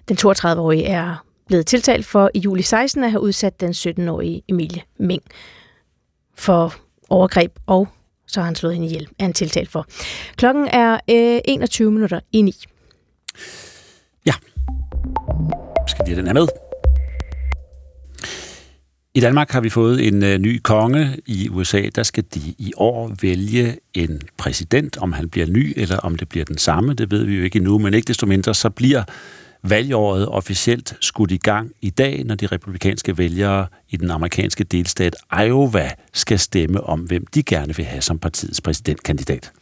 Den 0.08 0.17
32-årige 0.20 0.84
er 0.84 1.25
blevet 1.47 1.67
tiltalt 1.67 2.07
for 2.07 2.31
i 2.34 2.39
juli 2.39 2.62
16 2.62 3.05
at 3.05 3.10
have 3.10 3.20
udsat 3.20 3.60
den 3.60 3.70
17-årige 3.70 4.42
Emilie 4.49 4.83
Ming 4.99 5.23
for 6.34 6.75
overgreb, 7.08 7.52
og 7.67 7.89
så 8.26 8.41
har 8.41 8.44
han 8.44 8.55
slået 8.55 8.75
hende 8.75 8.86
ihjel, 8.86 9.08
er 9.18 9.25
han 9.25 9.33
tiltalt 9.33 9.70
for. 9.70 9.86
Klokken 10.36 10.68
er 10.68 10.94
øh, 11.10 11.41
21 11.44 11.91
minutter 11.91 12.20
i 12.33 12.42
9. 12.42 12.55
Ja. 14.26 14.33
Skal 15.89 16.07
vi 16.07 16.10
have 16.10 16.17
den 16.17 16.26
her 16.26 16.34
med? 16.34 16.67
I 19.18 19.20
Danmark 19.20 19.50
har 19.50 19.60
vi 19.60 19.68
fået 19.68 20.06
en 20.06 20.22
øh, 20.22 20.38
ny 20.38 20.60
konge. 20.62 21.16
I 21.26 21.48
USA, 21.48 21.82
der 21.94 22.02
skal 22.02 22.24
de 22.34 22.40
i 22.58 22.72
år 22.76 23.16
vælge 23.22 23.76
en 23.94 24.20
præsident. 24.36 24.97
Om 24.98 25.12
han 25.12 25.28
bliver 25.28 25.47
ny, 25.47 25.72
eller 25.76 25.97
om 25.97 26.16
det 26.16 26.28
bliver 26.28 26.44
den 26.44 26.58
samme, 26.58 26.94
det 26.94 27.10
ved 27.10 27.24
vi 27.24 27.36
jo 27.36 27.44
ikke 27.44 27.56
endnu. 27.56 27.78
Men 27.78 27.94
ikke 27.94 28.08
desto 28.08 28.26
mindre, 28.26 28.55
så 28.55 28.70
bliver 28.70 29.02
valgåret 29.70 30.28
officielt 30.28 30.97
skudt 31.00 31.30
i 31.30 31.36
gang 31.36 31.72
i 31.82 31.90
dag, 31.90 32.24
når 32.24 32.34
de 32.34 32.47
republikanske 32.47 33.18
vælgere 33.18 33.66
i 33.88 33.97
den 33.97 34.10
amerikanske 34.10 34.64
delstat 34.64 35.16
Iowa 35.47 35.90
skal 36.12 36.38
stemme 36.38 36.84
om, 36.84 37.00
hvem 37.00 37.26
de 37.26 37.42
gerne 37.42 37.76
vil 37.76 37.84
have 37.84 38.02
som 38.02 38.18
partiets 38.18 38.60
præsidentkandidat. 38.60 39.52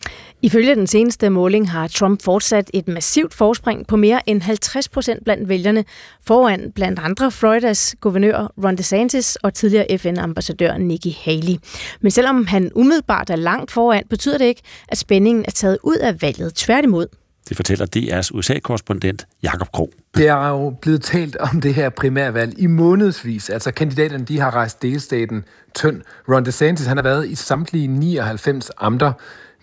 Ifølge 0.42 0.74
den 0.74 0.86
seneste 0.86 1.30
måling 1.30 1.70
har 1.70 1.88
Trump 1.88 2.22
fortsat 2.22 2.70
et 2.74 2.88
massivt 2.88 3.34
forspring 3.34 3.86
på 3.86 3.96
mere 3.96 4.28
end 4.28 4.42
50 4.42 4.88
procent 4.88 5.24
blandt 5.24 5.48
vælgerne, 5.48 5.84
foran 6.26 6.72
blandt 6.74 6.98
andre 6.98 7.30
Floridas 7.30 7.96
guvernør 8.00 8.52
Ron 8.64 8.76
DeSantis 8.76 9.36
og 9.36 9.54
tidligere 9.54 9.98
FN-ambassadør 9.98 10.78
Nikki 10.78 11.18
Haley. 11.24 11.56
Men 12.00 12.10
selvom 12.10 12.46
han 12.46 12.70
umiddelbart 12.74 13.30
er 13.30 13.36
langt 13.36 13.70
foran, 13.70 14.02
betyder 14.10 14.38
det 14.38 14.44
ikke, 14.44 14.62
at 14.88 14.98
spændingen 14.98 15.44
er 15.48 15.50
taget 15.50 15.78
ud 15.82 15.96
af 15.96 16.22
valget. 16.22 16.54
Tværtimod. 16.54 17.06
Det 17.48 17.56
fortæller 17.56 17.86
DR's 17.96 18.30
USA-korrespondent 18.34 19.26
Jakob 19.42 19.72
Krog. 19.72 19.90
Det 20.16 20.28
er 20.28 20.48
jo 20.48 20.70
blevet 20.70 21.02
talt 21.02 21.36
om 21.36 21.60
det 21.60 21.74
her 21.74 21.88
primærvalg 21.88 22.58
i 22.58 22.66
månedsvis. 22.66 23.50
Altså 23.50 23.70
kandidaterne 23.70 24.24
de 24.24 24.40
har 24.40 24.54
rejst 24.54 24.82
delstaten 24.82 25.44
tynd. 25.74 26.02
Ron 26.28 26.44
DeSantis 26.44 26.86
han 26.86 26.96
har 26.96 27.02
været 27.02 27.28
i 27.28 27.34
samtlige 27.34 27.86
99 27.86 28.70
amter. 28.78 29.12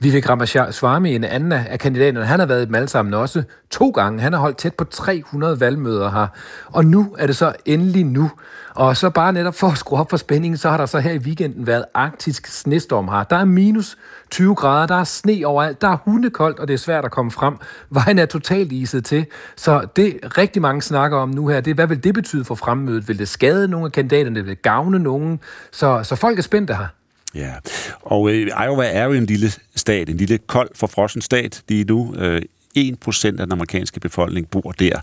Vivek 0.03 0.30
Ramaswamy, 0.30 1.07
en 1.07 1.23
anden 1.23 1.51
af 1.51 1.80
kandidaterne, 1.80 2.25
han 2.25 2.40
har 2.40 2.45
været 2.45 2.61
i 2.61 2.65
dem 2.65 2.75
alle 2.75 2.88
sammen 2.88 3.14
også 3.14 3.43
to 3.69 3.90
gange. 3.90 4.22
Han 4.22 4.33
har 4.33 4.40
holdt 4.40 4.57
tæt 4.57 4.73
på 4.73 4.83
300 4.83 5.59
valgmøder 5.59 6.11
her. 6.11 6.27
Og 6.65 6.85
nu 6.85 7.15
er 7.19 7.27
det 7.27 7.35
så 7.35 7.53
endelig 7.65 8.06
nu. 8.06 8.32
Og 8.75 8.98
så 8.98 9.09
bare 9.09 9.33
netop 9.33 9.56
for 9.56 9.67
at 9.67 9.77
skrue 9.77 9.99
op 9.99 10.09
for 10.09 10.17
spændingen, 10.17 10.57
så 10.57 10.69
har 10.69 10.77
der 10.77 10.85
så 10.85 10.99
her 10.99 11.11
i 11.11 11.17
weekenden 11.17 11.67
været 11.67 11.85
arktisk 11.93 12.48
snestorm 12.48 13.07
her. 13.07 13.23
Der 13.23 13.35
er 13.35 13.45
minus 13.45 13.98
20 14.32 14.56
grader, 14.56 14.88
der 14.88 14.95
er 14.95 15.03
sne 15.03 15.41
overalt, 15.45 15.82
der 15.82 15.88
er 15.88 15.98
hundekoldt, 16.06 16.59
og 16.59 16.67
det 16.67 16.73
er 16.73 16.77
svært 16.77 17.06
at 17.06 17.11
komme 17.11 17.32
frem. 17.32 17.57
Vejen 17.90 18.19
er 18.19 18.25
totalt 18.25 18.72
iset 18.72 19.06
til. 19.06 19.25
Så 19.56 19.88
det 19.95 20.38
rigtig 20.38 20.61
mange 20.61 20.82
snakker 20.82 21.17
om 21.17 21.30
nu 21.30 21.48
her, 21.48 21.61
det 21.61 21.72
er, 21.72 21.75
hvad 21.75 21.88
vil 21.88 22.03
det 22.03 22.14
betyde 22.14 22.45
for 22.45 22.56
fremmødet? 22.56 23.07
Vil 23.07 23.19
det 23.19 23.27
skade 23.27 23.67
nogle 23.67 23.85
af 23.85 23.91
kandidaterne? 23.91 24.40
Vil 24.40 24.49
det 24.49 24.61
gavne 24.61 24.99
nogen? 24.99 25.40
Så, 25.72 26.03
så 26.03 26.15
folk 26.15 26.38
er 26.38 26.43
spændte 26.43 26.75
her. 26.75 26.88
Ja, 27.35 27.53
og 28.01 28.31
øh, 28.31 28.47
Iowa 28.47 28.85
er 28.85 29.03
jo 29.03 29.11
en 29.11 29.25
lille 29.25 29.51
stat, 29.75 30.09
en 30.09 30.17
lille 30.17 30.37
kold, 30.37 30.69
forfrossen 30.75 31.21
stat 31.21 31.63
lige 31.67 31.83
nu. 31.83 32.15
Øh, 32.15 32.41
1% 32.77 33.25
af 33.25 33.31
den 33.31 33.51
amerikanske 33.51 33.99
befolkning 33.99 34.49
bor 34.49 34.71
der. 34.71 34.99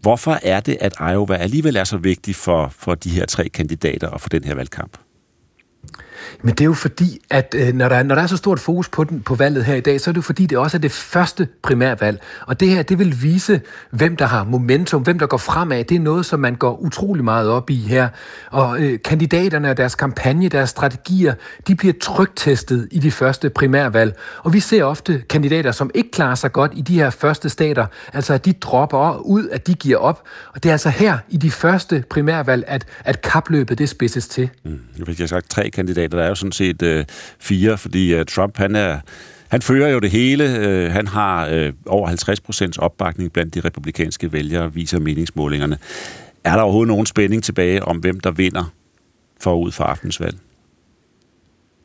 Hvorfor 0.00 0.38
er 0.42 0.60
det, 0.60 0.76
at 0.80 0.94
Iowa 1.00 1.36
alligevel 1.36 1.76
er 1.76 1.84
så 1.84 1.96
vigtig 1.96 2.34
for, 2.34 2.72
for 2.78 2.94
de 2.94 3.10
her 3.10 3.26
tre 3.26 3.48
kandidater 3.48 4.08
og 4.08 4.20
for 4.20 4.28
den 4.28 4.44
her 4.44 4.54
valgkamp? 4.54 4.98
Men 6.42 6.54
det 6.54 6.60
er 6.60 6.64
jo 6.64 6.72
fordi, 6.72 7.20
at 7.30 7.54
øh, 7.58 7.74
når, 7.74 7.88
der 7.88 8.02
når 8.02 8.14
der 8.14 8.22
er 8.22 8.26
så 8.26 8.36
stort 8.36 8.60
fokus 8.60 8.88
på, 8.88 9.04
den, 9.04 9.20
på 9.20 9.34
valget 9.34 9.64
her 9.64 9.74
i 9.74 9.80
dag, 9.80 10.00
så 10.00 10.10
er 10.10 10.12
det 10.12 10.16
jo 10.16 10.22
fordi, 10.22 10.46
det 10.46 10.58
også 10.58 10.76
er 10.76 10.80
det 10.80 10.92
første 10.92 11.48
primærvalg. 11.62 12.20
Og 12.46 12.60
det 12.60 12.68
her, 12.68 12.82
det 12.82 12.98
vil 12.98 13.22
vise, 13.22 13.60
hvem 13.90 14.16
der 14.16 14.26
har 14.26 14.44
momentum, 14.44 15.02
hvem 15.02 15.18
der 15.18 15.26
går 15.26 15.36
fremad. 15.36 15.84
Det 15.84 15.94
er 15.94 16.00
noget, 16.00 16.26
som 16.26 16.40
man 16.40 16.54
går 16.54 16.76
utrolig 16.76 17.24
meget 17.24 17.48
op 17.48 17.70
i 17.70 17.76
her. 17.76 18.08
Og 18.50 18.80
øh, 18.80 18.98
kandidaterne 19.04 19.70
og 19.70 19.76
deres 19.76 19.94
kampagne, 19.94 20.48
deres 20.48 20.70
strategier, 20.70 21.34
de 21.66 21.74
bliver 21.74 21.94
trygtestet 22.00 22.88
i 22.90 22.98
de 22.98 23.10
første 23.10 23.50
primærvalg. 23.50 24.18
Og 24.42 24.52
vi 24.52 24.60
ser 24.60 24.84
ofte 24.84 25.22
kandidater, 25.30 25.72
som 25.72 25.90
ikke 25.94 26.10
klarer 26.10 26.34
sig 26.34 26.52
godt 26.52 26.72
i 26.74 26.80
de 26.80 26.94
her 26.94 27.10
første 27.10 27.48
stater, 27.48 27.86
altså 28.12 28.34
at 28.34 28.44
de 28.44 28.52
dropper 28.52 29.22
ud, 29.24 29.48
at 29.48 29.66
de 29.66 29.74
giver 29.74 29.98
op. 29.98 30.22
Og 30.54 30.62
det 30.62 30.68
er 30.68 30.72
altså 30.72 30.88
her 30.88 31.18
i 31.28 31.36
de 31.36 31.50
første 31.50 32.04
primærvalg, 32.10 32.64
at, 32.66 32.86
at 33.04 33.22
kapløbet 33.22 33.78
det 33.78 33.88
spidses 33.88 34.28
til. 34.28 34.50
Mm. 34.64 34.80
Nu 34.96 35.04
fik 35.04 35.20
jeg 35.20 35.28
sagt 35.28 35.50
tre 35.50 35.70
kandidater 35.70 36.07
der 36.16 36.22
er 36.22 36.28
jo 36.28 36.34
sådan 36.34 36.52
set 36.52 36.82
øh, 36.82 37.04
fire, 37.38 37.78
fordi 37.78 38.14
øh, 38.14 38.26
Trump, 38.26 38.56
han 38.56 38.76
er... 38.76 38.98
Han 39.48 39.62
fører 39.62 39.88
jo 39.88 39.98
det 39.98 40.10
hele. 40.10 40.56
Øh, 40.58 40.92
han 40.92 41.06
har 41.06 41.46
øh, 41.46 41.72
over 41.86 42.08
50 42.08 42.40
procents 42.40 42.78
opbakning 42.78 43.32
blandt 43.32 43.54
de 43.54 43.60
republikanske 43.60 44.32
vælgere, 44.32 44.74
viser 44.74 44.98
meningsmålingerne. 44.98 45.78
Er 46.44 46.52
der 46.54 46.62
overhovedet 46.62 46.88
nogen 46.88 47.06
spænding 47.06 47.44
tilbage 47.44 47.84
om, 47.84 47.96
hvem 47.96 48.20
der 48.20 48.30
vinder 48.30 48.72
forud 49.40 49.72
for 49.72 49.84
aftensvalg? 49.84 50.36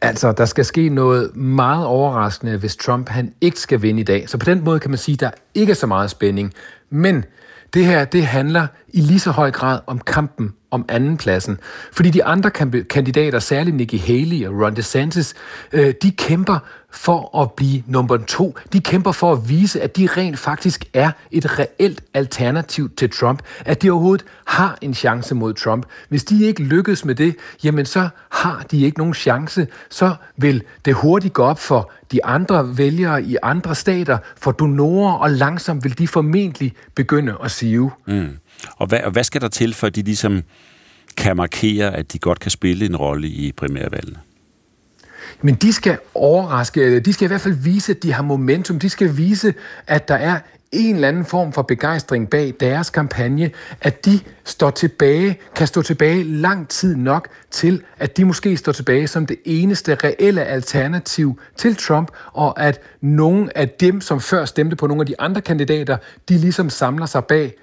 Altså, 0.01 0.31
der 0.31 0.45
skal 0.45 0.65
ske 0.65 0.89
noget 0.89 1.35
meget 1.35 1.85
overraskende, 1.85 2.57
hvis 2.57 2.75
Trump 2.75 3.09
han 3.09 3.33
ikke 3.41 3.59
skal 3.59 3.81
vinde 3.81 3.99
i 3.99 4.03
dag. 4.03 4.29
Så 4.29 4.37
på 4.37 4.45
den 4.45 4.63
måde 4.63 4.79
kan 4.79 4.91
man 4.91 4.97
sige, 4.97 5.13
at 5.13 5.19
der 5.19 5.31
ikke 5.53 5.71
er 5.71 5.75
så 5.75 5.87
meget 5.87 6.09
spænding. 6.09 6.53
Men 6.89 7.25
det 7.73 7.85
her, 7.85 8.05
det 8.05 8.25
handler 8.25 8.67
i 8.93 9.01
lige 9.01 9.19
så 9.19 9.31
høj 9.31 9.51
grad 9.51 9.79
om 9.87 9.99
kampen 9.99 10.53
om 10.71 10.85
andenpladsen. 10.89 11.59
Fordi 11.91 12.09
de 12.09 12.23
andre 12.23 12.51
kandidater, 12.89 13.39
særligt 13.39 13.75
Nikki 13.75 13.97
Haley 13.97 14.47
og 14.47 14.61
Ron 14.61 14.75
DeSantis, 14.75 15.33
øh, 15.71 15.93
de 16.01 16.11
kæmper 16.11 16.59
for 16.91 17.41
at 17.41 17.51
blive 17.51 17.83
nummer 17.87 18.17
to. 18.17 18.57
De 18.73 18.79
kæmper 18.79 19.11
for 19.11 19.31
at 19.31 19.49
vise, 19.49 19.81
at 19.81 19.97
de 19.97 20.07
rent 20.17 20.39
faktisk 20.39 20.85
er 20.93 21.11
et 21.31 21.59
reelt 21.59 22.03
alternativ 22.13 22.89
til 22.95 23.09
Trump. 23.09 23.41
At 23.65 23.81
de 23.81 23.89
overhovedet 23.89 24.25
har 24.45 24.77
en 24.81 24.93
chance 24.93 25.35
mod 25.35 25.53
Trump. 25.53 25.85
Hvis 26.09 26.23
de 26.23 26.45
ikke 26.45 26.63
lykkes 26.63 27.05
med 27.05 27.15
det, 27.15 27.35
jamen 27.63 27.85
så 27.85 28.09
har 28.29 28.65
de 28.71 28.81
ikke 28.81 28.97
nogen 28.97 29.13
chance. 29.13 29.67
Så 29.89 30.15
vil 30.37 30.63
det 30.85 30.93
hurtigt 30.93 31.33
gå 31.33 31.43
op 31.43 31.59
for 31.59 31.91
de 32.11 32.25
andre 32.25 32.77
vælgere 32.77 33.23
i 33.23 33.37
andre 33.43 33.75
stater, 33.75 34.17
for 34.37 34.51
donorer, 34.51 35.13
og 35.13 35.31
langsomt 35.31 35.83
vil 35.83 35.97
de 35.97 36.07
formentlig 36.07 36.73
begynde 36.95 37.35
at 37.43 37.51
sive. 37.51 37.91
Mm. 38.07 38.37
Og 38.77 38.87
hvad, 38.87 38.99
og 38.99 39.11
hvad 39.11 39.23
skal 39.23 39.41
der 39.41 39.47
til, 39.47 39.73
for 39.73 39.87
at 39.87 39.95
de 39.95 40.01
ligesom 40.01 40.41
kan 41.17 41.37
markere, 41.37 41.95
at 41.95 42.13
de 42.13 42.19
godt 42.19 42.39
kan 42.39 42.51
spille 42.51 42.85
en 42.85 42.95
rolle 42.95 43.27
i 43.27 43.51
primærvalgene? 43.51 44.19
Men 45.41 45.55
de 45.55 45.73
skal 45.73 45.97
overraske, 46.13 46.99
de 46.99 47.13
skal 47.13 47.25
i 47.25 47.27
hvert 47.27 47.41
fald 47.41 47.63
vise, 47.63 47.91
at 47.91 48.03
de 48.03 48.13
har 48.13 48.23
momentum. 48.23 48.79
De 48.79 48.89
skal 48.89 49.17
vise, 49.17 49.53
at 49.87 50.07
der 50.07 50.15
er 50.15 50.39
en 50.71 50.95
eller 50.95 51.07
anden 51.07 51.25
form 51.25 51.53
for 51.53 51.61
begejstring 51.61 52.29
bag 52.29 52.53
deres 52.59 52.89
kampagne, 52.89 53.51
at 53.81 54.05
de 54.05 54.19
står 54.43 54.69
tilbage, 54.69 55.39
kan 55.55 55.67
stå 55.67 55.81
tilbage 55.81 56.23
lang 56.23 56.69
tid 56.69 56.95
nok 56.95 57.27
til, 57.51 57.83
at 57.99 58.17
de 58.17 58.25
måske 58.25 58.57
står 58.57 58.71
tilbage 58.71 59.07
som 59.07 59.25
det 59.25 59.37
eneste 59.45 59.95
reelle 59.95 60.43
alternativ 60.43 61.39
til 61.57 61.75
Trump, 61.75 62.11
og 62.33 62.61
at 62.61 62.81
nogle 63.01 63.57
af 63.57 63.69
dem, 63.69 64.01
som 64.01 64.21
før 64.21 64.45
stemte 64.45 64.75
på 64.75 64.87
nogle 64.87 65.01
af 65.01 65.07
de 65.07 65.21
andre 65.21 65.41
kandidater, 65.41 65.97
de 66.29 66.37
ligesom 66.37 66.69
samler 66.69 67.05
sig 67.05 67.25
bag 67.25 67.53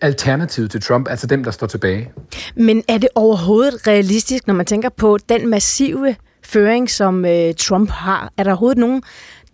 alternativet 0.00 0.70
til 0.70 0.82
Trump, 0.82 1.08
altså 1.08 1.26
dem, 1.26 1.44
der 1.44 1.50
står 1.50 1.66
tilbage. 1.66 2.10
Men 2.56 2.82
er 2.88 2.98
det 2.98 3.08
overhovedet 3.14 3.86
realistisk, 3.86 4.46
når 4.46 4.54
man 4.54 4.66
tænker 4.66 4.88
på 4.88 5.18
den 5.28 5.48
massive 5.48 6.16
føring, 6.44 6.90
som 6.90 7.24
øh, 7.24 7.54
Trump 7.54 7.90
har? 7.90 8.32
Er 8.36 8.42
der 8.42 8.50
overhovedet 8.50 8.78
nogen, 8.78 9.02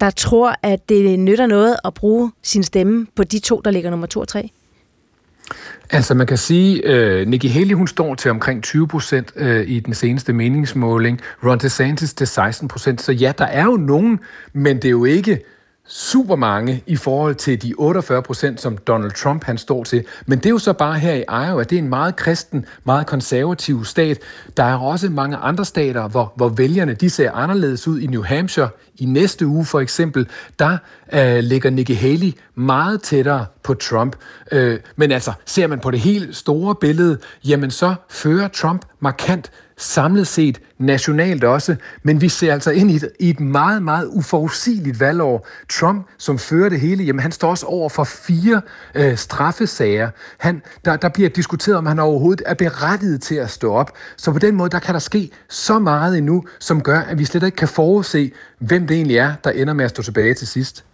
der 0.00 0.10
tror, 0.10 0.54
at 0.62 0.88
det 0.88 1.18
nytter 1.18 1.46
noget 1.46 1.76
at 1.84 1.94
bruge 1.94 2.32
sin 2.42 2.62
stemme 2.62 3.06
på 3.16 3.24
de 3.24 3.38
to, 3.38 3.60
der 3.64 3.70
ligger 3.70 3.90
nummer 3.90 4.06
to 4.06 4.20
og 4.20 4.28
tre? 4.28 4.50
Altså 5.90 6.14
man 6.14 6.26
kan 6.26 6.36
sige, 6.36 6.82
uh, 7.20 7.28
Nikki 7.28 7.48
Haley 7.48 7.74
hun 7.74 7.88
står 7.88 8.14
til 8.14 8.30
omkring 8.30 8.62
20 8.62 8.88
procent 8.88 9.32
uh, 9.40 9.60
i 9.60 9.80
den 9.80 9.94
seneste 9.94 10.32
meningsmåling, 10.32 11.20
Ron 11.44 11.58
DeSantis 11.58 12.14
til 12.14 12.26
16 12.26 12.68
procent. 12.68 13.02
Så 13.02 13.12
ja, 13.12 13.32
der 13.38 13.44
er 13.44 13.64
jo 13.64 13.76
nogen, 13.76 14.20
men 14.52 14.76
det 14.76 14.84
er 14.84 14.90
jo 14.90 15.04
ikke 15.04 15.40
super 15.88 16.36
mange 16.36 16.82
i 16.86 16.96
forhold 16.96 17.34
til 17.34 17.62
de 17.62 17.74
48 17.78 18.22
procent, 18.22 18.60
som 18.60 18.76
Donald 18.76 19.12
Trump 19.12 19.44
han 19.44 19.58
står 19.58 19.84
til. 19.84 20.04
Men 20.26 20.38
det 20.38 20.46
er 20.46 20.50
jo 20.50 20.58
så 20.58 20.72
bare 20.72 20.98
her 20.98 21.14
i 21.14 21.46
Iowa. 21.46 21.62
Det 21.62 21.72
er 21.72 21.82
en 21.82 21.88
meget 21.88 22.16
kristen, 22.16 22.66
meget 22.84 23.06
konservativ 23.06 23.84
stat. 23.84 24.18
Der 24.56 24.64
er 24.64 24.76
også 24.76 25.08
mange 25.08 25.36
andre 25.36 25.64
stater, 25.64 26.08
hvor, 26.08 26.32
hvor 26.36 26.48
vælgerne 26.48 26.94
de 26.94 27.10
ser 27.10 27.32
anderledes 27.32 27.88
ud. 27.88 28.00
I 28.00 28.06
New 28.06 28.22
Hampshire 28.22 28.68
i 28.98 29.04
næste 29.04 29.46
uge 29.46 29.64
for 29.64 29.80
eksempel, 29.80 30.28
der 30.58 30.78
øh, 31.12 31.38
ligger 31.38 31.70
Nikki 31.70 31.94
Haley 31.94 32.32
meget 32.54 33.02
tættere 33.02 33.46
på 33.62 33.74
Trump. 33.74 34.16
Øh, 34.52 34.78
men 34.96 35.12
altså, 35.12 35.32
ser 35.46 35.66
man 35.66 35.80
på 35.80 35.90
det 35.90 36.00
helt 36.00 36.36
store 36.36 36.74
billede, 36.74 37.18
jamen 37.44 37.70
så 37.70 37.94
fører 38.10 38.48
Trump 38.48 38.84
markant 39.00 39.50
samlet 39.82 40.26
set 40.26 40.60
nationalt 40.78 41.44
også, 41.44 41.76
men 42.02 42.20
vi 42.20 42.28
ser 42.28 42.52
altså 42.52 42.70
ind 42.70 42.90
i 42.90 42.96
et, 42.96 43.08
i 43.20 43.30
et 43.30 43.40
meget, 43.40 43.82
meget 43.82 44.06
uforudsigeligt 44.06 45.00
valgår. 45.00 45.48
Trump, 45.70 46.06
som 46.18 46.38
fører 46.38 46.68
det 46.68 46.80
hele, 46.80 47.04
jamen 47.04 47.20
han 47.20 47.32
står 47.32 47.50
også 47.50 47.66
over 47.66 47.88
for 47.88 48.04
fire 48.04 48.60
øh, 48.94 49.16
straffesager. 49.16 50.10
Han, 50.38 50.62
der, 50.84 50.96
der 50.96 51.08
bliver 51.08 51.28
diskuteret, 51.28 51.78
om 51.78 51.86
han 51.86 51.98
overhovedet 51.98 52.42
er 52.46 52.54
berettiget 52.54 53.22
til 53.22 53.34
at 53.34 53.50
stå 53.50 53.72
op. 53.72 53.90
Så 54.16 54.32
på 54.32 54.38
den 54.38 54.56
måde, 54.56 54.70
der 54.70 54.78
kan 54.78 54.94
der 54.94 55.00
ske 55.00 55.30
så 55.48 55.78
meget 55.78 56.18
endnu, 56.18 56.44
som 56.60 56.82
gør, 56.82 57.00
at 57.00 57.18
vi 57.18 57.24
slet 57.24 57.42
ikke 57.42 57.56
kan 57.56 57.68
forudse, 57.68 58.32
hvem 58.58 58.86
det 58.86 58.94
egentlig 58.94 59.16
er, 59.16 59.34
der 59.44 59.50
ender 59.50 59.74
med 59.74 59.84
at 59.84 59.90
stå 59.90 60.02
tilbage 60.02 60.34
til 60.34 60.46
sidst. 60.46 60.84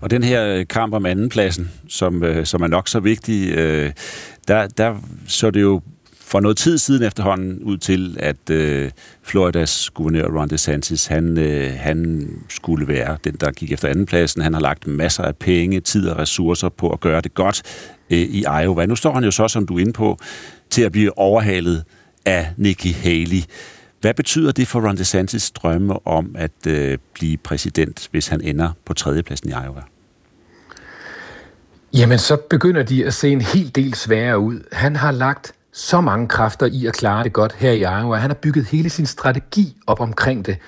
Og 0.00 0.10
den 0.10 0.22
her 0.22 0.46
øh, 0.46 0.66
kamp 0.70 0.94
om 0.94 1.06
andenpladsen, 1.06 1.70
som, 1.88 2.22
øh, 2.22 2.46
som 2.46 2.62
er 2.62 2.66
nok 2.66 2.88
så 2.88 3.00
vigtig, 3.00 3.52
øh, 3.52 3.92
der, 4.48 4.66
der 4.66 4.96
så 5.26 5.50
det 5.50 5.62
jo 5.62 5.80
for 6.26 6.40
noget 6.40 6.56
tid 6.56 6.78
siden 6.78 7.02
efterhånden 7.02 7.62
ud 7.62 7.78
til, 7.78 8.16
at 8.18 8.50
øh, 8.50 8.90
Floridas 9.22 9.90
guvernør 9.90 10.26
Ron 10.26 10.48
DeSantis, 10.48 11.06
han, 11.06 11.38
øh, 11.38 11.72
han 11.78 12.28
skulle 12.48 12.88
være 12.88 13.16
den, 13.24 13.34
der 13.34 13.50
gik 13.50 13.72
efter 13.72 13.88
andenpladsen. 13.88 14.42
Han 14.42 14.54
har 14.54 14.60
lagt 14.60 14.86
masser 14.86 15.22
af 15.22 15.36
penge, 15.36 15.80
tid 15.80 16.08
og 16.08 16.18
ressourcer 16.18 16.68
på 16.68 16.90
at 16.90 17.00
gøre 17.00 17.20
det 17.20 17.34
godt 17.34 17.62
øh, 18.10 18.18
i 18.18 18.44
Iowa. 18.62 18.86
Nu 18.86 18.96
står 18.96 19.14
han 19.14 19.24
jo 19.24 19.30
så, 19.30 19.48
som 19.48 19.66
du 19.66 19.76
er 19.76 19.80
inde 19.80 19.92
på, 19.92 20.18
til 20.70 20.82
at 20.82 20.92
blive 20.92 21.18
overhalet 21.18 21.84
af 22.24 22.48
Nikki 22.56 22.92
Haley. 22.92 23.42
Hvad 24.00 24.14
betyder 24.14 24.52
det 24.52 24.68
for 24.68 24.88
Ron 24.88 24.96
DeSantis 24.96 25.50
drømme 25.50 26.06
om 26.06 26.34
at 26.38 26.66
øh, 26.66 26.98
blive 27.14 27.36
præsident, 27.36 28.08
hvis 28.10 28.28
han 28.28 28.40
ender 28.40 28.70
på 28.84 28.94
tredjepladsen 28.94 29.48
i 29.48 29.52
Iowa? 29.52 29.82
Jamen, 31.92 32.18
så 32.18 32.36
begynder 32.50 32.82
de 32.82 33.06
at 33.06 33.14
se 33.14 33.28
en 33.28 33.40
hel 33.40 33.74
del 33.74 33.94
sværere 33.94 34.38
ud. 34.38 34.60
Han 34.72 34.96
har 34.96 35.12
lagt 35.12 35.52
så 35.76 36.00
mange 36.00 36.28
kræfter 36.28 36.66
i 36.66 36.86
at 36.86 36.94
klare 36.94 37.24
det 37.24 37.32
godt 37.32 37.52
her 37.52 37.70
i 37.70 37.80
Iowa. 37.80 38.16
Han 38.16 38.30
har 38.30 38.34
bygget 38.34 38.66
hele 38.66 38.90
sin 38.90 39.06
strategi 39.06 39.76
op 39.86 40.00
omkring 40.00 40.46
det. 40.46 40.58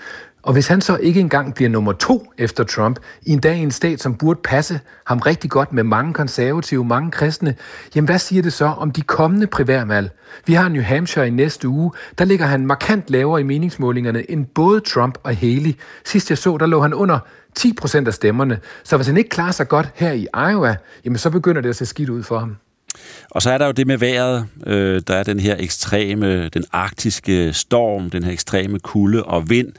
Og 0.43 0.53
hvis 0.53 0.69
han 0.69 0.81
så 0.81 0.97
ikke 0.97 1.21
engang 1.21 1.55
bliver 1.55 1.71
nummer 1.71 1.93
to 1.93 2.33
efter 2.39 2.65
Trump, 2.65 2.99
i 3.23 3.33
en 3.33 3.39
dag 3.39 3.57
i 3.57 3.61
en 3.61 3.71
stat, 3.71 4.01
som 4.01 4.15
burde 4.15 4.41
passe 4.45 4.81
ham 5.07 5.19
rigtig 5.19 5.51
godt 5.51 5.73
med 5.73 5.83
mange 5.83 6.15
konservative, 6.15 6.85
mange 6.85 7.11
kristne, 7.11 7.55
jamen 7.95 8.09
hvad 8.09 8.19
siger 8.19 8.43
det 8.43 8.53
så 8.53 8.65
om 8.65 8.91
de 8.91 9.03
kommende 9.03 9.47
primærvalg? 9.47 10.11
Vi 10.47 10.55
har 10.55 10.69
New 10.69 10.83
Hampshire 10.83 11.27
i 11.27 11.31
næste 11.31 11.69
uge. 11.69 11.93
Der 12.19 12.25
ligger 12.25 12.47
han 12.47 12.67
markant 12.67 13.11
lavere 13.11 13.41
i 13.41 13.45
meningsmålingerne 13.45 14.31
end 14.31 14.47
både 14.47 14.81
Trump 14.81 15.19
og 15.23 15.37
Haley. 15.37 15.73
Sidst 16.05 16.31
jeg 16.31 16.39
så, 16.39 16.57
der 16.57 16.67
lå 16.67 16.81
han 16.81 16.95
under 16.95 17.19
10 17.55 17.73
procent 17.73 18.09
af 18.09 18.15
stemmerne. 18.15 18.59
Så 18.85 18.97
hvis 18.97 19.07
han 19.07 19.17
ikke 19.17 19.31
klarer 19.31 19.53
sig 19.53 19.69
godt 19.69 19.89
her 19.95 20.13
i 20.13 20.27
Iowa, 20.51 20.77
jamen 21.05 21.19
så 21.19 21.31
begynder 21.31 21.61
det 21.61 21.69
at 21.69 21.77
se 21.77 21.87
skidt 21.87 22.09
ud 22.09 22.23
for 22.23 22.39
ham. 22.39 22.57
Og 23.31 23.43
så 23.43 23.51
er 23.51 23.59
der 23.59 23.67
jo 23.67 23.73
det 23.73 23.87
med 23.87 23.99
vejret. 23.99 24.47
Øh, 24.67 25.03
der 25.07 25.15
er 25.17 25.23
den 25.23 25.41
her 25.41 25.57
ekstreme, 25.59 26.49
den 26.49 26.65
arktiske 26.73 27.53
storm, 27.53 28.11
den 28.11 28.25
her 28.25 28.33
ekstreme 28.33 28.79
kulde 28.79 29.25
og 29.25 29.51
vind. 29.51 29.73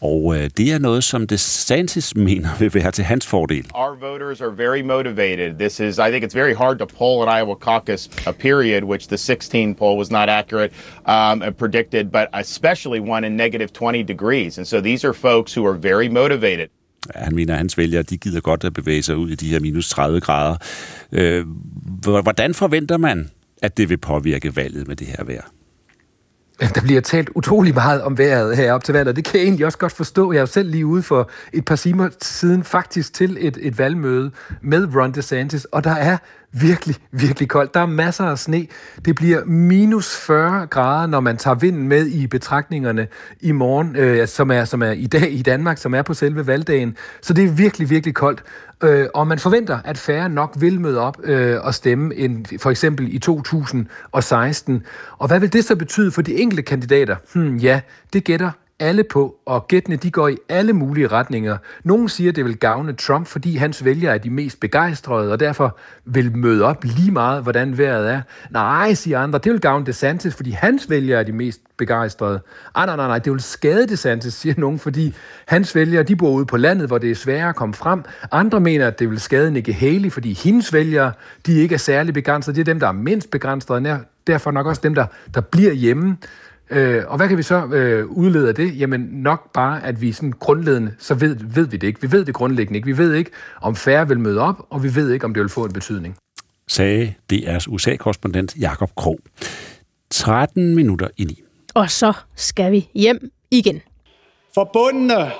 Og 0.00 0.36
øh, 0.36 0.50
det 0.56 0.72
er 0.72 0.78
noget, 0.78 1.04
som 1.04 1.26
DeSantis 1.26 2.16
mener 2.16 2.48
vil 2.58 2.74
være 2.74 2.90
til 2.90 3.04
hans 3.04 3.26
fordel. 3.26 3.66
Our 3.74 3.96
voters 4.00 4.40
are 4.40 4.56
very 4.56 4.80
motivated. 4.80 5.54
This 5.58 5.80
is, 5.80 5.98
I 5.98 6.10
think 6.10 6.24
it's 6.24 6.34
very 6.34 6.54
hard 6.54 6.78
to 6.78 6.86
poll 6.86 7.22
an 7.22 7.38
Iowa 7.38 7.54
caucus 7.54 8.10
a 8.26 8.32
period, 8.32 8.82
which 8.82 9.08
the 9.08 9.18
16 9.18 9.74
poll 9.74 9.98
was 9.98 10.10
not 10.10 10.28
accurate 10.28 10.72
um, 11.06 11.54
predicted, 11.58 12.10
but 12.10 12.26
especially 12.32 13.00
one 13.00 13.26
in 13.26 13.36
negative 13.36 13.72
20 13.72 14.02
degrees. 14.02 14.58
And 14.58 14.66
so 14.66 14.80
these 14.80 15.08
are 15.08 15.14
folks 15.14 15.54
who 15.54 15.66
are 15.66 15.78
very 15.78 16.08
motivated. 16.08 16.70
Han 17.14 17.34
mener, 17.34 17.52
at 17.52 17.58
hans 17.58 17.78
vælgere 17.78 18.02
de 18.02 18.18
gider 18.18 18.40
godt 18.40 18.64
at 18.64 18.72
bevæge 18.72 19.02
sig 19.02 19.16
ud 19.16 19.30
i 19.30 19.34
de 19.34 19.48
her 19.48 19.60
minus 19.60 19.88
30 19.88 20.20
grader. 20.20 20.56
Øh, 21.12 21.46
hvordan 22.22 22.54
forventer 22.54 22.96
man, 22.96 23.30
at 23.62 23.76
det 23.76 23.88
vil 23.88 23.98
påvirke 23.98 24.56
valget 24.56 24.88
med 24.88 24.96
det 24.96 25.06
her 25.06 25.24
vejr? 25.24 25.42
Der 26.74 26.80
bliver 26.80 27.00
talt 27.00 27.30
utrolig 27.34 27.74
meget 27.74 28.02
om 28.02 28.18
vejret 28.18 28.56
her 28.56 28.72
op 28.72 28.84
til 28.84 28.92
valget, 28.92 29.16
det 29.16 29.24
kan 29.24 29.40
jeg 29.40 29.44
egentlig 29.44 29.66
også 29.66 29.78
godt 29.78 29.92
forstå. 29.92 30.32
Jeg 30.32 30.38
er 30.38 30.42
jo 30.42 30.46
selv 30.46 30.70
lige 30.70 30.86
ude 30.86 31.02
for 31.02 31.30
et 31.52 31.64
par 31.64 31.76
timer 31.76 32.08
siden 32.20 32.64
faktisk 32.64 33.14
til 33.14 33.36
et, 33.40 33.58
et 33.60 33.78
valgmøde 33.78 34.30
med 34.60 34.96
Ron 34.96 35.12
DeSantis, 35.12 35.64
og 35.64 35.84
der 35.84 35.90
er 35.90 36.18
virkelig, 36.52 36.96
virkelig 37.12 37.48
koldt. 37.48 37.74
Der 37.74 37.80
er 37.80 37.86
masser 37.86 38.24
af 38.24 38.38
sne. 38.38 38.66
Det 39.04 39.14
bliver 39.14 39.44
minus 39.44 40.16
40 40.16 40.66
grader, 40.66 41.06
når 41.06 41.20
man 41.20 41.36
tager 41.36 41.54
vinden 41.54 41.88
med 41.88 42.06
i 42.06 42.26
betragtningerne 42.26 43.08
i 43.40 43.52
morgen, 43.52 43.96
øh, 43.96 44.28
som, 44.28 44.50
er, 44.50 44.64
som 44.64 44.82
er 44.82 44.90
i 44.90 45.06
dag 45.06 45.32
i 45.32 45.42
Danmark, 45.42 45.78
som 45.78 45.94
er 45.94 46.02
på 46.02 46.14
selve 46.14 46.46
valgdagen. 46.46 46.96
Så 47.22 47.32
det 47.32 47.44
er 47.44 47.48
virkelig, 47.48 47.90
virkelig 47.90 48.14
koldt. 48.14 48.42
Øh, 48.82 49.06
og 49.14 49.26
man 49.26 49.38
forventer, 49.38 49.78
at 49.84 49.98
færre 49.98 50.28
nok 50.28 50.54
vil 50.56 50.80
møde 50.80 51.00
op 51.00 51.16
øh, 51.24 51.64
og 51.64 51.74
stemme 51.74 52.14
end 52.14 52.58
for 52.58 52.70
eksempel 52.70 53.14
i 53.14 53.18
2016. 53.18 54.82
Og 55.18 55.28
hvad 55.28 55.40
vil 55.40 55.52
det 55.52 55.64
så 55.64 55.76
betyde 55.76 56.10
for 56.12 56.22
de 56.22 56.34
enkelte 56.34 56.62
kandidater? 56.62 57.16
Hmm, 57.34 57.56
ja, 57.56 57.80
det 58.12 58.24
gætter 58.24 58.50
alle 58.82 59.04
på, 59.04 59.36
og 59.46 59.68
gættene 59.68 59.96
de 59.96 60.10
går 60.10 60.28
i 60.28 60.36
alle 60.48 60.72
mulige 60.72 61.08
retninger. 61.08 61.56
Nogle 61.84 62.08
siger, 62.08 62.32
det 62.32 62.44
vil 62.44 62.58
gavne 62.58 62.92
Trump, 62.92 63.26
fordi 63.26 63.56
hans 63.56 63.84
vælgere 63.84 64.14
er 64.14 64.18
de 64.18 64.30
mest 64.30 64.60
begejstrede, 64.60 65.32
og 65.32 65.40
derfor 65.40 65.78
vil 66.04 66.36
møde 66.36 66.64
op 66.64 66.84
lige 66.84 67.10
meget, 67.10 67.42
hvordan 67.42 67.78
vejret 67.78 68.10
er. 68.10 68.20
Nej, 68.50 68.94
siger 68.94 69.20
andre, 69.20 69.38
det 69.38 69.52
vil 69.52 69.60
gavne 69.60 69.86
DeSantis, 69.86 70.34
fordi 70.34 70.50
hans 70.50 70.90
vælgere 70.90 71.20
er 71.20 71.24
de 71.24 71.32
mest 71.32 71.60
begejstrede. 71.76 72.40
Ej, 72.76 72.86
nej, 72.86 72.96
nej, 72.96 73.06
nej, 73.06 73.18
det 73.18 73.32
vil 73.32 73.40
skade 73.40 73.86
DeSantis, 73.86 74.34
siger 74.42 74.54
nogen, 74.58 74.78
fordi 74.78 75.14
hans 75.46 75.74
vælgere, 75.74 76.02
de 76.02 76.16
bor 76.16 76.30
ude 76.30 76.46
på 76.46 76.56
landet, 76.56 76.86
hvor 76.86 76.98
det 76.98 77.10
er 77.10 77.14
sværere 77.14 77.48
at 77.48 77.56
komme 77.56 77.74
frem. 77.74 78.02
Andre 78.32 78.60
mener, 78.60 78.86
at 78.86 78.98
det 78.98 79.10
vil 79.10 79.20
skade 79.20 79.50
Nikki 79.50 79.72
Haley, 79.72 80.12
fordi 80.12 80.32
hendes 80.32 80.72
vælgere, 80.72 81.12
de 81.46 81.54
ikke 81.54 81.74
er 81.74 81.78
særlig 81.78 82.14
begrænsede. 82.14 82.56
Det 82.56 82.60
er 82.60 82.64
dem, 82.64 82.80
der 82.80 82.88
er 82.88 82.92
mindst 82.92 83.30
begrænsede, 83.30 84.00
derfor 84.26 84.50
nok 84.50 84.66
også 84.66 84.80
dem, 84.84 84.94
der, 84.94 85.06
der 85.34 85.40
bliver 85.40 85.72
hjemme. 85.72 86.16
Øh, 86.72 87.04
og 87.08 87.16
hvad 87.16 87.28
kan 87.28 87.38
vi 87.38 87.42
så 87.42 87.66
øh, 87.66 88.06
udlede 88.06 88.48
af 88.48 88.54
det? 88.54 88.78
Jamen 88.80 89.00
nok 89.00 89.52
bare, 89.52 89.84
at 89.84 90.00
vi 90.00 90.12
sådan 90.12 90.32
grundlæggende, 90.32 90.94
så 90.98 91.14
ved, 91.14 91.36
ved 91.40 91.66
vi 91.66 91.76
det 91.76 91.86
ikke. 91.86 92.00
Vi 92.00 92.12
ved 92.12 92.24
det 92.24 92.34
grundlæggende 92.34 92.76
ikke. 92.76 92.86
Vi 92.86 92.98
ved 92.98 93.14
ikke, 93.14 93.30
om 93.60 93.76
færre 93.76 94.08
vil 94.08 94.20
møde 94.20 94.40
op, 94.40 94.66
og 94.70 94.82
vi 94.82 94.94
ved 94.94 95.10
ikke, 95.10 95.24
om 95.24 95.34
det 95.34 95.40
vil 95.40 95.48
få 95.50 95.64
en 95.64 95.72
betydning. 95.72 96.16
Sagde 96.68 97.14
DR's 97.32 97.66
USA-korrespondent 97.68 98.56
Jakob 98.60 98.90
Krog. 98.96 99.18
13 100.10 100.74
minutter 100.74 101.08
i 101.16 101.24
9. 101.24 101.42
Og 101.74 101.90
så 101.90 102.12
skal 102.36 102.72
vi 102.72 102.88
hjem 102.94 103.30
igen. 103.50 103.82
Forbundne, 104.54 105.30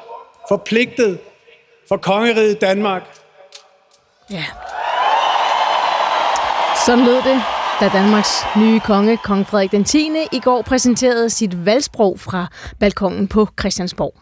forpligtet 0.48 1.18
for 1.88 1.96
kongeriget 1.96 2.60
Danmark. 2.60 3.02
Ja. 4.30 4.44
Sådan 6.86 7.04
lød 7.04 7.16
det, 7.16 7.42
da 7.82 7.88
Danmarks 7.88 8.42
nye 8.56 8.80
konge, 8.80 9.16
kong 9.16 9.46
Frederik 9.46 9.72
den 9.72 9.84
10. 9.84 10.08
i 10.32 10.40
går 10.40 10.62
præsenterede 10.62 11.30
sit 11.30 11.66
valgsprog 11.66 12.20
fra 12.20 12.46
balkongen 12.80 13.28
på 13.28 13.48
Christiansborg. 13.60 14.14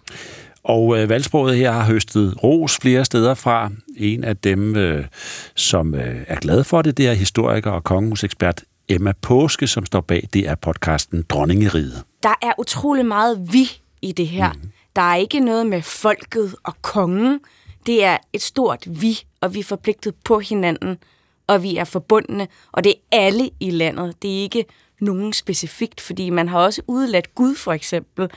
Og 0.64 0.98
øh, 0.98 1.08
valgsproget 1.08 1.56
her 1.56 1.72
har 1.72 1.84
høstet 1.84 2.44
ros 2.44 2.78
flere 2.82 3.04
steder 3.04 3.34
fra. 3.34 3.70
En 3.96 4.24
af 4.24 4.36
dem, 4.36 4.76
øh, 4.76 5.04
som 5.56 5.94
øh, 5.94 6.24
er 6.26 6.36
glad 6.36 6.64
for 6.64 6.82
det, 6.82 6.96
det 6.96 7.08
er 7.08 7.12
historiker 7.12 7.70
og 7.70 7.84
kongehusekspert 7.84 8.64
Emma 8.88 9.12
Påske, 9.22 9.66
som 9.66 9.86
står 9.86 10.00
bag 10.00 10.28
det 10.32 10.48
er 10.48 10.54
podcasten 10.54 11.24
Dronningeriget. 11.28 12.02
Der 12.22 12.34
er 12.42 12.52
utrolig 12.58 13.06
meget 13.06 13.52
vi 13.52 13.70
i 14.02 14.12
det 14.12 14.28
her. 14.28 14.52
Mm. 14.52 14.70
Der 14.96 15.02
er 15.02 15.16
ikke 15.16 15.40
noget 15.40 15.66
med 15.66 15.82
folket 15.82 16.54
og 16.64 16.74
kongen. 16.82 17.40
Det 17.86 18.04
er 18.04 18.16
et 18.32 18.42
stort 18.42 18.86
vi, 18.86 19.20
og 19.40 19.54
vi 19.54 19.60
er 19.60 19.64
forpligtet 19.64 20.14
på 20.24 20.38
hinanden, 20.38 20.98
og 21.50 21.62
vi 21.62 21.76
er 21.76 21.84
forbundne, 21.84 22.48
og 22.72 22.84
det 22.84 22.90
er 22.90 23.18
alle 23.18 23.50
i 23.60 23.70
landet. 23.70 24.22
Det 24.22 24.38
er 24.38 24.42
ikke 24.42 24.64
nogen 25.00 25.32
specifikt, 25.32 26.00
fordi 26.00 26.30
man 26.30 26.48
har 26.48 26.58
også 26.58 26.82
udladt 26.86 27.34
Gud 27.34 27.54
for 27.54 27.72
eksempel. 27.72 28.28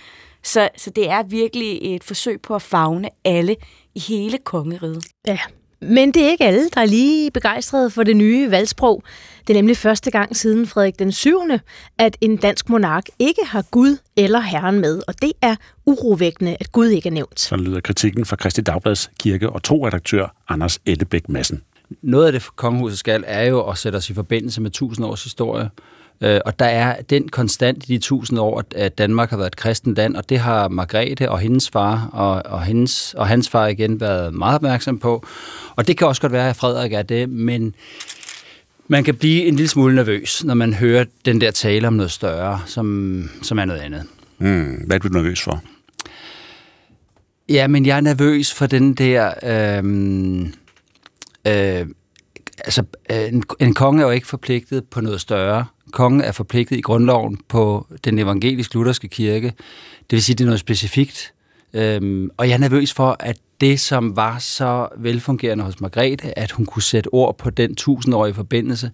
Så, 0.43 0.69
så 0.77 0.89
det 0.89 1.09
er 1.09 1.23
virkelig 1.23 1.95
et 1.95 2.03
forsøg 2.03 2.41
på 2.41 2.55
at 2.55 2.61
fagne 2.61 3.09
alle 3.25 3.55
i 3.95 3.99
hele 3.99 4.37
kongeriget. 4.37 5.05
Ja, 5.27 5.37
men 5.81 6.13
det 6.13 6.23
er 6.23 6.29
ikke 6.29 6.43
alle, 6.43 6.69
der 6.69 6.81
er 6.81 6.85
lige 6.85 7.31
begejstrede 7.31 7.89
for 7.89 8.03
det 8.03 8.17
nye 8.17 8.51
valgsprog. 8.51 9.03
Det 9.47 9.53
er 9.53 9.57
nemlig 9.57 9.77
første 9.77 10.11
gang 10.11 10.35
siden 10.35 10.67
Frederik 10.67 10.99
den 10.99 11.11
7., 11.11 11.41
at 11.97 12.17
en 12.21 12.37
dansk 12.37 12.69
monark 12.69 13.05
ikke 13.19 13.41
har 13.45 13.61
Gud 13.71 13.97
eller 14.17 14.39
Herren 14.39 14.79
med, 14.79 15.01
og 15.07 15.21
det 15.21 15.31
er 15.41 15.55
urovækkende, 15.85 16.57
at 16.59 16.71
Gud 16.71 16.87
ikke 16.87 17.09
er 17.09 17.13
nævnt. 17.13 17.39
Så 17.39 17.55
lyder 17.55 17.79
kritikken 17.79 18.25
fra 18.25 18.35
Kristi 18.35 18.61
Dagblads 18.61 19.11
kirke- 19.19 19.49
og 19.49 19.63
tro-redaktør 19.63 20.35
Anders 20.49 20.79
Ellebæk 20.85 21.29
Madsen. 21.29 21.61
Noget 22.01 22.25
af 22.25 22.31
det, 22.31 22.55
kongehuset 22.55 22.99
skal, 22.99 23.23
er 23.27 23.43
jo 23.43 23.61
at 23.61 23.77
sætte 23.77 23.95
os 23.95 24.09
i 24.09 24.13
forbindelse 24.13 24.61
med 24.61 24.71
tusind 24.71 25.05
års 25.05 25.23
historie. 25.23 25.69
Øh, 26.21 26.39
og 26.45 26.59
der 26.59 26.65
er 26.65 27.01
den 27.01 27.29
konstant 27.29 27.83
i 27.83 27.93
de 27.93 27.97
tusind 27.97 28.39
år, 28.39 28.63
at 28.75 28.97
Danmark 28.97 29.29
har 29.29 29.37
været 29.37 29.47
et 29.47 29.55
kristent 29.55 29.95
land, 29.95 30.15
og 30.15 30.29
det 30.29 30.39
har 30.39 30.67
Margrethe 30.67 31.31
og 31.31 31.39
hendes 31.39 31.69
far 31.69 32.09
og, 32.13 32.51
og, 32.51 32.63
hendes, 32.63 33.13
og 33.13 33.27
hans 33.27 33.49
far 33.49 33.67
igen 33.67 34.01
været 34.01 34.33
meget 34.33 34.55
opmærksom 34.55 34.99
på. 34.99 35.25
Og 35.75 35.87
det 35.87 35.97
kan 35.97 36.07
også 36.07 36.21
godt 36.21 36.31
være, 36.31 36.49
at 36.49 36.55
Frederik 36.55 36.93
er 36.93 37.01
det, 37.01 37.29
men 37.29 37.75
man 38.87 39.03
kan 39.03 39.15
blive 39.15 39.45
en 39.45 39.55
lille 39.55 39.69
smule 39.69 39.95
nervøs, 39.95 40.43
når 40.43 40.53
man 40.53 40.73
hører 40.73 41.05
den 41.25 41.41
der 41.41 41.51
tale 41.51 41.87
om 41.87 41.93
noget 41.93 42.11
større, 42.11 42.61
som, 42.65 43.29
som 43.41 43.59
er 43.59 43.65
noget 43.65 43.79
andet. 43.79 44.03
Mm, 44.37 44.83
hvad 44.87 44.95
er 44.95 44.99
du 44.99 45.07
nervøs 45.07 45.41
for? 45.41 45.63
Ja, 47.49 47.67
men 47.67 47.85
jeg 47.85 47.97
er 47.97 48.01
nervøs 48.01 48.53
for 48.53 48.65
den 48.65 48.93
der... 48.93 49.33
Øh, 49.43 49.83
øh, 51.47 51.85
altså, 52.57 52.83
øh, 53.11 53.27
en, 53.27 53.43
en 53.59 53.73
konge 53.73 54.01
er 54.01 54.05
jo 54.05 54.11
ikke 54.11 54.27
forpligtet 54.27 54.83
på 54.85 55.01
noget 55.01 55.21
større. 55.21 55.65
Kongen 55.91 56.21
er 56.21 56.31
forpligtet 56.31 56.77
i 56.77 56.81
grundloven 56.81 57.37
på 57.47 57.87
den 58.03 58.19
evangelisk-lutherske 58.19 59.07
kirke. 59.07 59.47
Det 59.99 60.11
vil 60.11 60.23
sige, 60.23 60.35
det 60.35 60.43
er 60.43 60.45
noget 60.45 60.59
specifikt. 60.59 61.33
Øhm, 61.73 62.29
og 62.37 62.47
jeg 62.47 62.53
er 62.53 62.59
nervøs 62.59 62.93
for, 62.93 63.17
at 63.19 63.37
det, 63.61 63.79
som 63.79 64.15
var 64.15 64.39
så 64.39 64.87
velfungerende 64.97 65.63
hos 65.63 65.81
Margrethe, 65.81 66.39
at 66.39 66.51
hun 66.51 66.65
kunne 66.65 66.81
sætte 66.81 67.07
ord 67.07 67.37
på 67.37 67.49
den 67.49 67.75
tusindårige 67.75 68.33
forbindelse, 68.33 68.91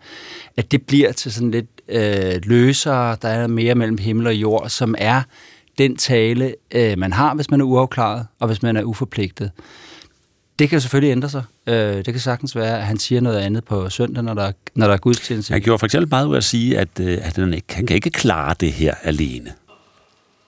at 0.57 0.71
det 0.71 0.81
bliver 0.81 1.11
til 1.11 1.33
sådan 1.33 1.51
lidt 1.51 1.67
øh, 1.87 2.41
løsere, 2.43 3.17
der 3.21 3.27
er 3.27 3.47
mere 3.47 3.75
mellem 3.75 3.97
himmel 3.97 4.27
og 4.27 4.35
jord, 4.35 4.69
som 4.69 4.95
er 4.97 5.21
den 5.77 5.95
tale, 5.95 6.55
øh, 6.71 6.97
man 6.97 7.13
har, 7.13 7.35
hvis 7.35 7.51
man 7.51 7.61
er 7.61 7.65
uafklaret, 7.65 8.27
og 8.39 8.47
hvis 8.47 8.61
man 8.61 8.77
er 8.77 8.83
uforpligtet. 8.83 9.51
Det 10.59 10.69
kan 10.69 10.81
selvfølgelig 10.81 11.11
ændre 11.11 11.29
sig. 11.29 11.43
Øh, 11.67 11.75
det 11.75 12.05
kan 12.05 12.19
sagtens 12.19 12.55
være, 12.55 12.77
at 12.77 12.85
han 12.85 12.97
siger 12.97 13.21
noget 13.21 13.39
andet 13.39 13.65
på 13.65 13.89
søndag, 13.89 14.23
når 14.23 14.33
der, 14.33 14.43
er, 14.43 14.51
når 14.75 14.87
der 14.87 14.93
er 14.93 14.97
gudstjeneste. 14.97 15.51
Han 15.51 15.61
gjorde 15.61 15.79
for 15.79 15.85
eksempel 15.85 16.09
meget 16.09 16.25
ud 16.25 16.37
at 16.37 16.43
sige, 16.43 16.77
at, 16.77 16.87
øh, 17.01 17.17
at 17.21 17.35
han, 17.35 17.53
ikke, 17.53 17.75
han 17.75 17.85
kan 17.85 17.95
ikke 17.95 18.09
klare 18.09 18.55
det 18.59 18.71
her 18.71 18.95
alene. 19.03 19.53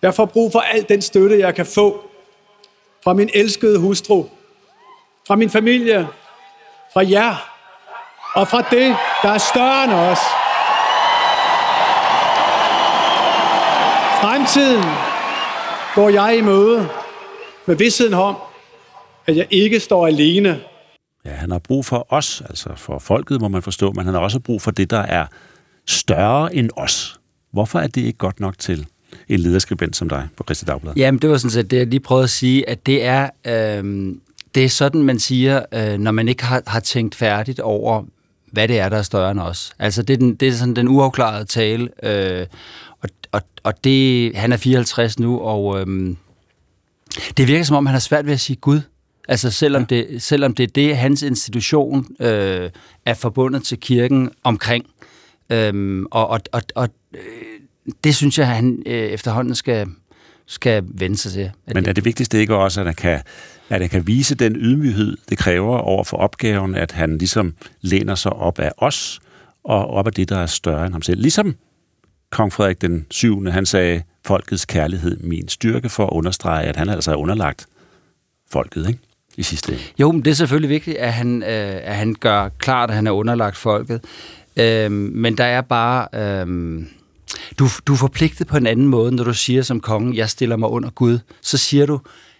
Jeg 0.01 0.14
får 0.14 0.25
brug 0.25 0.51
for 0.51 0.59
al 0.59 0.85
den 0.90 1.01
støtte, 1.01 1.40
jeg 1.40 1.56
kan 1.56 1.65
få 1.65 2.01
fra 3.03 3.14
min 3.14 3.30
elskede 3.33 3.80
hustru, 3.80 4.25
fra 5.27 5.35
min 5.35 5.49
familie, 5.49 6.07
fra 6.93 7.09
jer 7.09 7.35
og 8.33 8.48
fra 8.48 8.61
det, 8.61 8.95
der 9.23 9.30
er 9.30 9.38
større 9.38 9.83
end 9.83 9.93
os. 9.93 10.19
Fremtiden 14.22 14.83
går 15.95 16.09
jeg 16.09 16.38
i 16.38 16.41
møde 16.41 16.90
med 17.65 17.75
vidstheden 17.75 18.14
om, 18.14 18.35
at 19.32 19.38
jeg 19.38 19.48
ikke 19.51 19.80
står 19.80 20.08
alene. 20.08 20.60
Ja, 21.26 21.30
han 21.30 21.51
har 21.51 21.60
brug 21.60 21.85
for 21.85 22.08
os, 22.10 22.43
altså 22.50 22.69
for 22.76 23.00
folket, 23.00 23.42
må 23.42 23.48
man 23.48 23.61
forstå, 23.61 23.92
men 23.92 24.06
han 24.06 24.14
har 24.14 24.22
også 24.22 24.40
brug 24.40 24.61
for 24.61 24.72
det, 24.72 24.90
der 24.90 25.00
er 25.00 25.26
større 25.88 26.56
end 26.56 26.69
os. 26.76 27.19
Hvorfor 27.53 27.80
er 27.80 27.88
det 27.88 28.01
ikke 28.01 28.18
godt 28.18 28.40
nok 28.40 28.60
til 28.60 28.85
en 29.27 29.40
lederskribent 29.40 29.95
som 29.95 30.10
dig 30.10 30.27
på 30.38 30.43
Christi 30.43 30.66
Dagblad? 30.66 30.93
Jamen, 30.95 31.22
det 31.22 31.30
var 31.30 31.38
sådan 31.38 31.51
set 31.51 31.72
det, 31.72 31.77
jeg 31.77 31.88
lige 31.88 32.00
prøvede 32.00 32.24
at 32.24 32.30
sige, 32.30 32.69
at 32.69 32.85
det 32.85 33.06
er, 33.06 33.30
øh, 33.48 34.16
det 34.56 34.66
er 34.66 34.69
sådan, 34.69 35.03
man 35.03 35.19
siger, 35.19 35.61
øh, 35.74 36.00
når 36.00 36.11
man 36.11 36.27
ikke 36.27 36.43
har, 36.43 36.64
har 36.68 36.80
tænkt 36.80 37.16
færdigt 37.16 37.60
over, 37.60 38.03
hvad 38.51 38.68
det 38.68 38.80
er, 38.80 38.90
der 38.90 38.98
er 38.98 39.01
større 39.01 39.32
end 39.32 39.40
os. 39.40 39.74
Altså, 39.80 40.03
det 40.03 40.14
er, 40.14 40.18
den, 40.18 40.35
det 40.35 40.48
er 40.48 40.51
sådan 40.51 40.76
den 40.76 40.88
uafklarede 40.88 41.45
tale, 41.45 41.90
øh, 42.03 42.45
og, 43.01 43.10
og, 43.32 43.42
og 43.64 43.84
det, 43.84 44.32
han 44.35 44.51
er 44.51 44.58
54 44.58 45.19
nu, 45.19 45.40
og 45.40 45.80
øh, 45.80 46.16
det 47.38 47.48
virker 47.48 47.64
som 47.64 47.76
om, 47.76 47.85
han 47.85 47.93
har 47.93 48.00
svært 48.00 48.26
ved 48.26 48.34
at 48.34 48.40
sige 48.40 48.56
Gud. 48.56 48.82
Altså 49.27 49.51
selvom, 49.51 49.85
ja. 49.91 49.95
det, 49.95 50.22
selvom 50.22 50.56
det 50.56 50.64
er 50.64 50.67
det, 50.67 50.98
hans 50.98 51.22
institution 51.22 52.08
øh, 52.19 52.69
er 53.06 53.14
forbundet 53.14 53.64
til 53.64 53.80
kirken 53.80 54.32
omkring. 54.43 54.85
Øhm, 55.50 56.06
og 56.11 56.27
og, 56.30 56.40
og, 56.51 56.61
og 56.75 56.90
øh, 57.14 57.22
det 58.03 58.16
synes 58.16 58.38
jeg, 58.38 58.48
han 58.48 58.83
øh, 58.85 58.93
efterhånden 58.93 59.56
skal, 59.56 59.88
skal 60.45 60.83
vende 60.88 61.17
sig 61.17 61.32
til. 61.32 61.51
Men 61.74 61.85
er 61.85 61.93
det 61.93 62.06
vigtigste 62.06 62.40
ikke 62.40 62.56
også, 62.56 62.80
at 62.80 62.85
han 62.85 62.95
kan, 62.95 63.22
at 63.69 63.82
han 63.82 63.90
kan 63.90 64.08
vise 64.08 64.35
den 64.35 64.56
ydmyghed, 64.56 65.17
det 65.30 65.38
kræver 65.38 65.77
over 65.77 66.03
for 66.03 66.17
opgaven, 66.17 66.75
at 66.75 66.91
han 66.91 67.17
ligesom 67.17 67.53
læner 67.82 68.16
sig 68.16 68.33
op 68.33 68.59
af 68.59 68.72
os, 68.77 69.19
og 69.64 69.88
op 69.88 70.08
af 70.08 70.14
det, 70.14 70.30
der 70.30 70.38
er 70.38 70.45
større 70.45 70.85
end 70.85 70.93
ham 70.93 71.01
selv. 71.01 71.22
Ligesom 71.22 71.56
kong 72.32 72.53
Frederik 72.53 72.82
den 72.82 73.06
7. 73.09 73.45
han 73.45 73.66
sagde, 73.66 74.03
folkets 74.25 74.66
kærlighed 74.66 75.17
min 75.17 75.48
styrke, 75.48 75.90
for 75.90 76.06
at 76.06 76.11
understrege, 76.11 76.66
at 76.66 76.75
han 76.75 76.90
altså 76.90 77.11
er 77.11 77.16
underlagt 77.16 77.66
folket, 78.51 78.88
ikke? 78.88 79.00
I 79.42 79.44
sidste 79.44 79.72
ende. 79.72 79.84
Jo, 80.00 80.11
men 80.11 80.26
det 80.26 80.32
er 80.32 80.36
selvfølgelig 80.36 80.70
vigtigt, 80.70 80.98
at 80.98 81.14
han, 81.14 81.44
øh, 81.44 81.80
at 81.84 81.95
han 81.95 82.16
gør 82.20 82.50
klart, 82.58 82.90
at 82.90 82.95
han 82.95 83.08
er 83.08 83.11
underlagt 83.11 83.58
folket. 83.58 84.03
Øh, 84.58 84.92
men 84.92 85.38
der 85.38 85.44
er 85.44 85.61
bare... 85.61 86.08
Øh, 86.14 86.84
du, 87.60 87.68
du 87.88 87.94
er 87.94 87.98
forpligtet 87.98 88.48
på 88.48 88.58
en 88.58 88.68
anden 88.68 88.88
måde, 88.88 89.16
når 89.16 89.24
du 89.24 89.34
siger 89.34 89.61
som 89.61 89.80
konge, 89.80 90.18
jeg 90.18 90.30
stiller 90.30 90.56
mig 90.56 90.70
under 90.70 90.90
Gud. 90.90 91.20
Så 91.42 91.58
siger 91.58 91.86
du, 91.86 92.00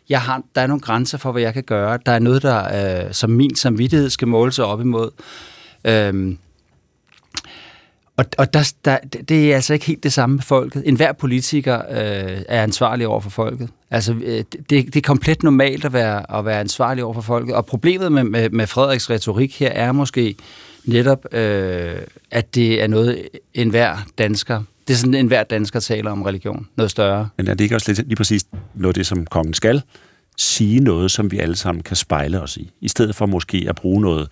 jeg 0.10 0.22
har, 0.22 0.42
der 0.56 0.62
er 0.62 0.68
nogle 0.68 0.82
grænser 0.82 1.18
for, 1.18 1.32
hvad 1.32 1.42
jeg 1.42 1.54
kan 1.54 1.64
gøre. 1.64 2.00
Der 2.06 2.12
er 2.12 2.20
noget, 2.20 2.42
der 2.42 3.06
øh, 3.06 3.14
som 3.14 3.30
min 3.30 3.56
samvittighed 3.56 4.10
skal 4.10 4.28
måle 4.28 4.52
sig 4.52 4.66
op 4.66 4.82
imod. 4.82 5.10
Øh, 5.86 6.36
og, 8.18 8.26
og 8.38 8.54
der, 8.54 8.74
der, 8.86 8.98
det 9.30 9.52
er 9.52 9.56
altså 9.56 9.74
ikke 9.74 9.86
helt 9.86 10.04
det 10.04 10.14
samme 10.14 10.36
med 10.36 10.44
folket. 10.44 10.84
En 10.86 10.96
hver 10.96 11.12
politiker 11.12 11.78
øh, 11.78 12.42
er 12.48 12.64
ansvarlig 12.64 13.08
over 13.08 13.22
for 13.22 13.30
folket. 13.30 13.70
Altså, 13.92 14.14
øh, 14.14 14.44
det, 14.54 14.70
det 14.70 14.96
er 14.96 15.02
komplet 15.02 15.44
normalt 15.44 15.86
at 15.86 15.94
være, 15.94 16.38
at 16.38 16.46
være 16.46 16.60
ansvarlig 16.60 17.04
over 17.04 17.14
for 17.14 17.22
folket. 17.22 17.56
Og 17.56 17.66
problemet 17.66 18.12
med, 18.12 18.24
med, 18.24 18.50
med 18.50 18.68
Frederiks 18.68 19.10
retorik 19.10 19.60
her 19.60 19.70
er 19.70 19.92
måske 19.92 20.36
netop, 20.86 21.34
øh, 21.34 21.96
at 22.32 22.56
det 22.56 22.84
er 22.84 22.88
noget, 22.88 23.28
enhver 23.54 23.98
dansker 24.18 24.64
det 24.88 24.94
er 24.94 24.98
sådan, 24.98 25.14
en 25.14 25.28
hver 25.28 25.44
dansker 25.44 25.80
taler 25.80 26.12
om 26.12 26.22
religion. 26.22 26.68
Noget 26.78 26.92
større. 26.92 27.30
Men 27.38 27.48
er 27.48 27.54
det 27.54 27.64
ikke 27.64 27.76
også 27.76 27.92
lidt, 27.92 28.08
lige 28.08 28.16
præcis 28.16 28.46
noget 28.76 28.96
det, 28.96 29.08
som 29.08 29.26
kongen 29.26 29.54
skal? 29.54 29.82
Sige 30.38 30.80
noget, 30.80 31.12
som 31.12 31.32
vi 31.32 31.40
alle 31.40 31.56
sammen 31.56 31.84
kan 31.84 31.96
spejle 31.96 32.42
os 32.42 32.58
i. 32.58 32.72
I 32.82 32.88
stedet 32.88 33.16
for 33.16 33.26
måske 33.26 33.66
at 33.70 33.76
bruge 33.76 34.02
noget, 34.02 34.28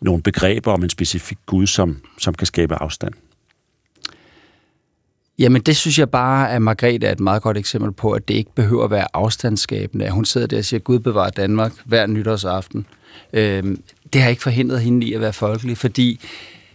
nogle 0.00 0.22
begreber 0.22 0.72
om 0.72 0.82
en 0.82 0.90
specifik 0.90 1.38
Gud, 1.46 1.66
som, 1.66 1.96
som 2.18 2.34
kan 2.34 2.46
skabe 2.46 2.82
afstand. 2.82 3.14
Jamen, 5.38 5.62
det 5.62 5.76
synes 5.76 5.98
jeg 5.98 6.10
bare, 6.10 6.52
at 6.52 6.62
Margrethe 6.62 7.06
er 7.06 7.12
et 7.12 7.20
meget 7.20 7.42
godt 7.42 7.56
eksempel 7.56 7.92
på, 7.92 8.12
at 8.12 8.28
det 8.28 8.34
ikke 8.34 8.54
behøver 8.54 8.84
at 8.84 8.90
være 8.90 9.06
afstandsskabende. 9.14 10.04
At 10.04 10.12
hun 10.12 10.24
sidder 10.24 10.46
der 10.46 10.58
og 10.58 10.64
siger, 10.64 10.80
Gud 10.80 10.98
bevarer 10.98 11.30
Danmark 11.30 11.72
hver 11.84 12.06
nytårsaften. 12.06 12.86
Øhm, 13.32 13.82
det 14.12 14.22
har 14.22 14.30
ikke 14.30 14.42
forhindret 14.42 14.80
hende 14.80 15.06
i 15.06 15.12
at 15.12 15.20
være 15.20 15.32
folkelig, 15.32 15.78
fordi 15.78 16.20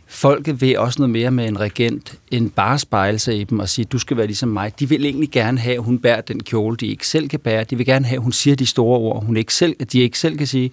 folket 0.07 0.61
vil 0.61 0.79
også 0.79 0.99
noget 0.99 1.09
mere 1.09 1.31
med 1.31 1.47
en 1.47 1.59
regent, 1.59 2.19
end 2.31 2.51
bare 2.51 2.79
spejle 2.79 3.19
sig 3.19 3.39
i 3.39 3.43
dem 3.43 3.59
og 3.59 3.69
sige, 3.69 3.85
du 3.85 3.99
skal 3.99 4.17
være 4.17 4.25
ligesom 4.27 4.49
mig. 4.49 4.79
De 4.79 4.89
vil 4.89 5.05
egentlig 5.05 5.31
gerne 5.31 5.59
have, 5.59 5.75
at 5.75 5.83
hun 5.83 5.99
bærer 5.99 6.21
den 6.21 6.43
kjole, 6.43 6.77
de 6.77 6.87
ikke 6.87 7.07
selv 7.07 7.29
kan 7.29 7.39
bære. 7.39 7.63
De 7.63 7.75
vil 7.75 7.85
gerne 7.85 8.05
have, 8.05 8.17
at 8.17 8.23
hun 8.23 8.31
siger 8.31 8.55
de 8.55 8.65
store 8.65 8.97
ord, 8.97 9.25
hun 9.25 9.37
ikke 9.37 9.53
selv, 9.53 9.75
de 9.75 9.99
ikke 9.99 10.19
selv 10.19 10.37
kan 10.37 10.47
sige. 10.47 10.71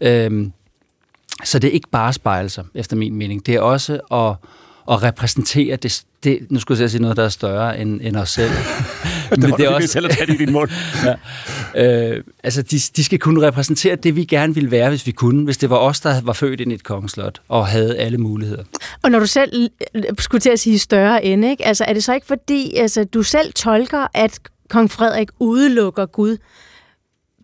Øhm, 0.00 0.52
så 1.44 1.58
det 1.58 1.68
er 1.68 1.72
ikke 1.72 1.90
bare 1.90 2.12
spejle 2.12 2.48
sig, 2.48 2.64
efter 2.74 2.96
min 2.96 3.14
mening. 3.14 3.46
Det 3.46 3.54
er 3.54 3.60
også 3.60 3.92
at, 3.92 4.50
at 4.94 5.02
repræsentere 5.02 5.76
det, 5.76 6.04
det, 6.24 6.46
nu 6.50 6.60
skulle 6.60 6.80
jeg 6.80 6.90
sige 6.90 7.02
noget, 7.02 7.16
der 7.16 7.24
er 7.24 7.28
større 7.28 7.80
end, 7.80 8.00
end 8.02 8.16
os 8.16 8.30
selv. 8.30 8.50
Men 9.30 9.52
det 9.52 9.60
er 9.60 9.68
også 9.68 9.88
selv 9.88 10.06
at 10.06 10.12
tage 10.12 10.26
det 10.26 10.34
i 10.34 10.36
din 10.36 10.52
mund. 10.52 10.70
ja. 11.74 12.14
øh, 12.16 12.24
altså, 12.42 12.62
de, 12.62 12.78
de 12.96 13.04
skal 13.04 13.18
kunne 13.18 13.46
repræsentere 13.46 13.96
det, 13.96 14.16
vi 14.16 14.24
gerne 14.24 14.54
ville 14.54 14.70
være, 14.70 14.88
hvis 14.88 15.06
vi 15.06 15.12
kunne. 15.12 15.44
Hvis 15.44 15.56
det 15.56 15.70
var 15.70 15.76
os, 15.76 16.00
der 16.00 16.20
var 16.20 16.32
født 16.32 16.60
ind 16.60 16.72
i 16.72 16.74
et 16.74 16.84
kongeslot 16.84 17.40
og 17.48 17.66
havde 17.66 17.96
alle 17.96 18.18
muligheder. 18.18 18.64
Og 19.02 19.10
når 19.10 19.18
du 19.18 19.26
selv 19.26 19.70
skulle 20.18 20.40
til 20.40 20.50
at 20.50 20.60
sige 20.60 20.78
større 20.78 21.24
end, 21.24 21.44
ikke? 21.44 21.66
Altså, 21.66 21.84
er 21.84 21.92
det 21.92 22.04
så 22.04 22.14
ikke 22.14 22.26
fordi, 22.26 22.76
altså, 22.76 23.04
du 23.04 23.22
selv 23.22 23.52
tolker, 23.52 24.06
at 24.14 24.38
kong 24.70 24.90
Frederik 24.90 25.28
udelukker 25.38 26.06
Gud? 26.06 26.36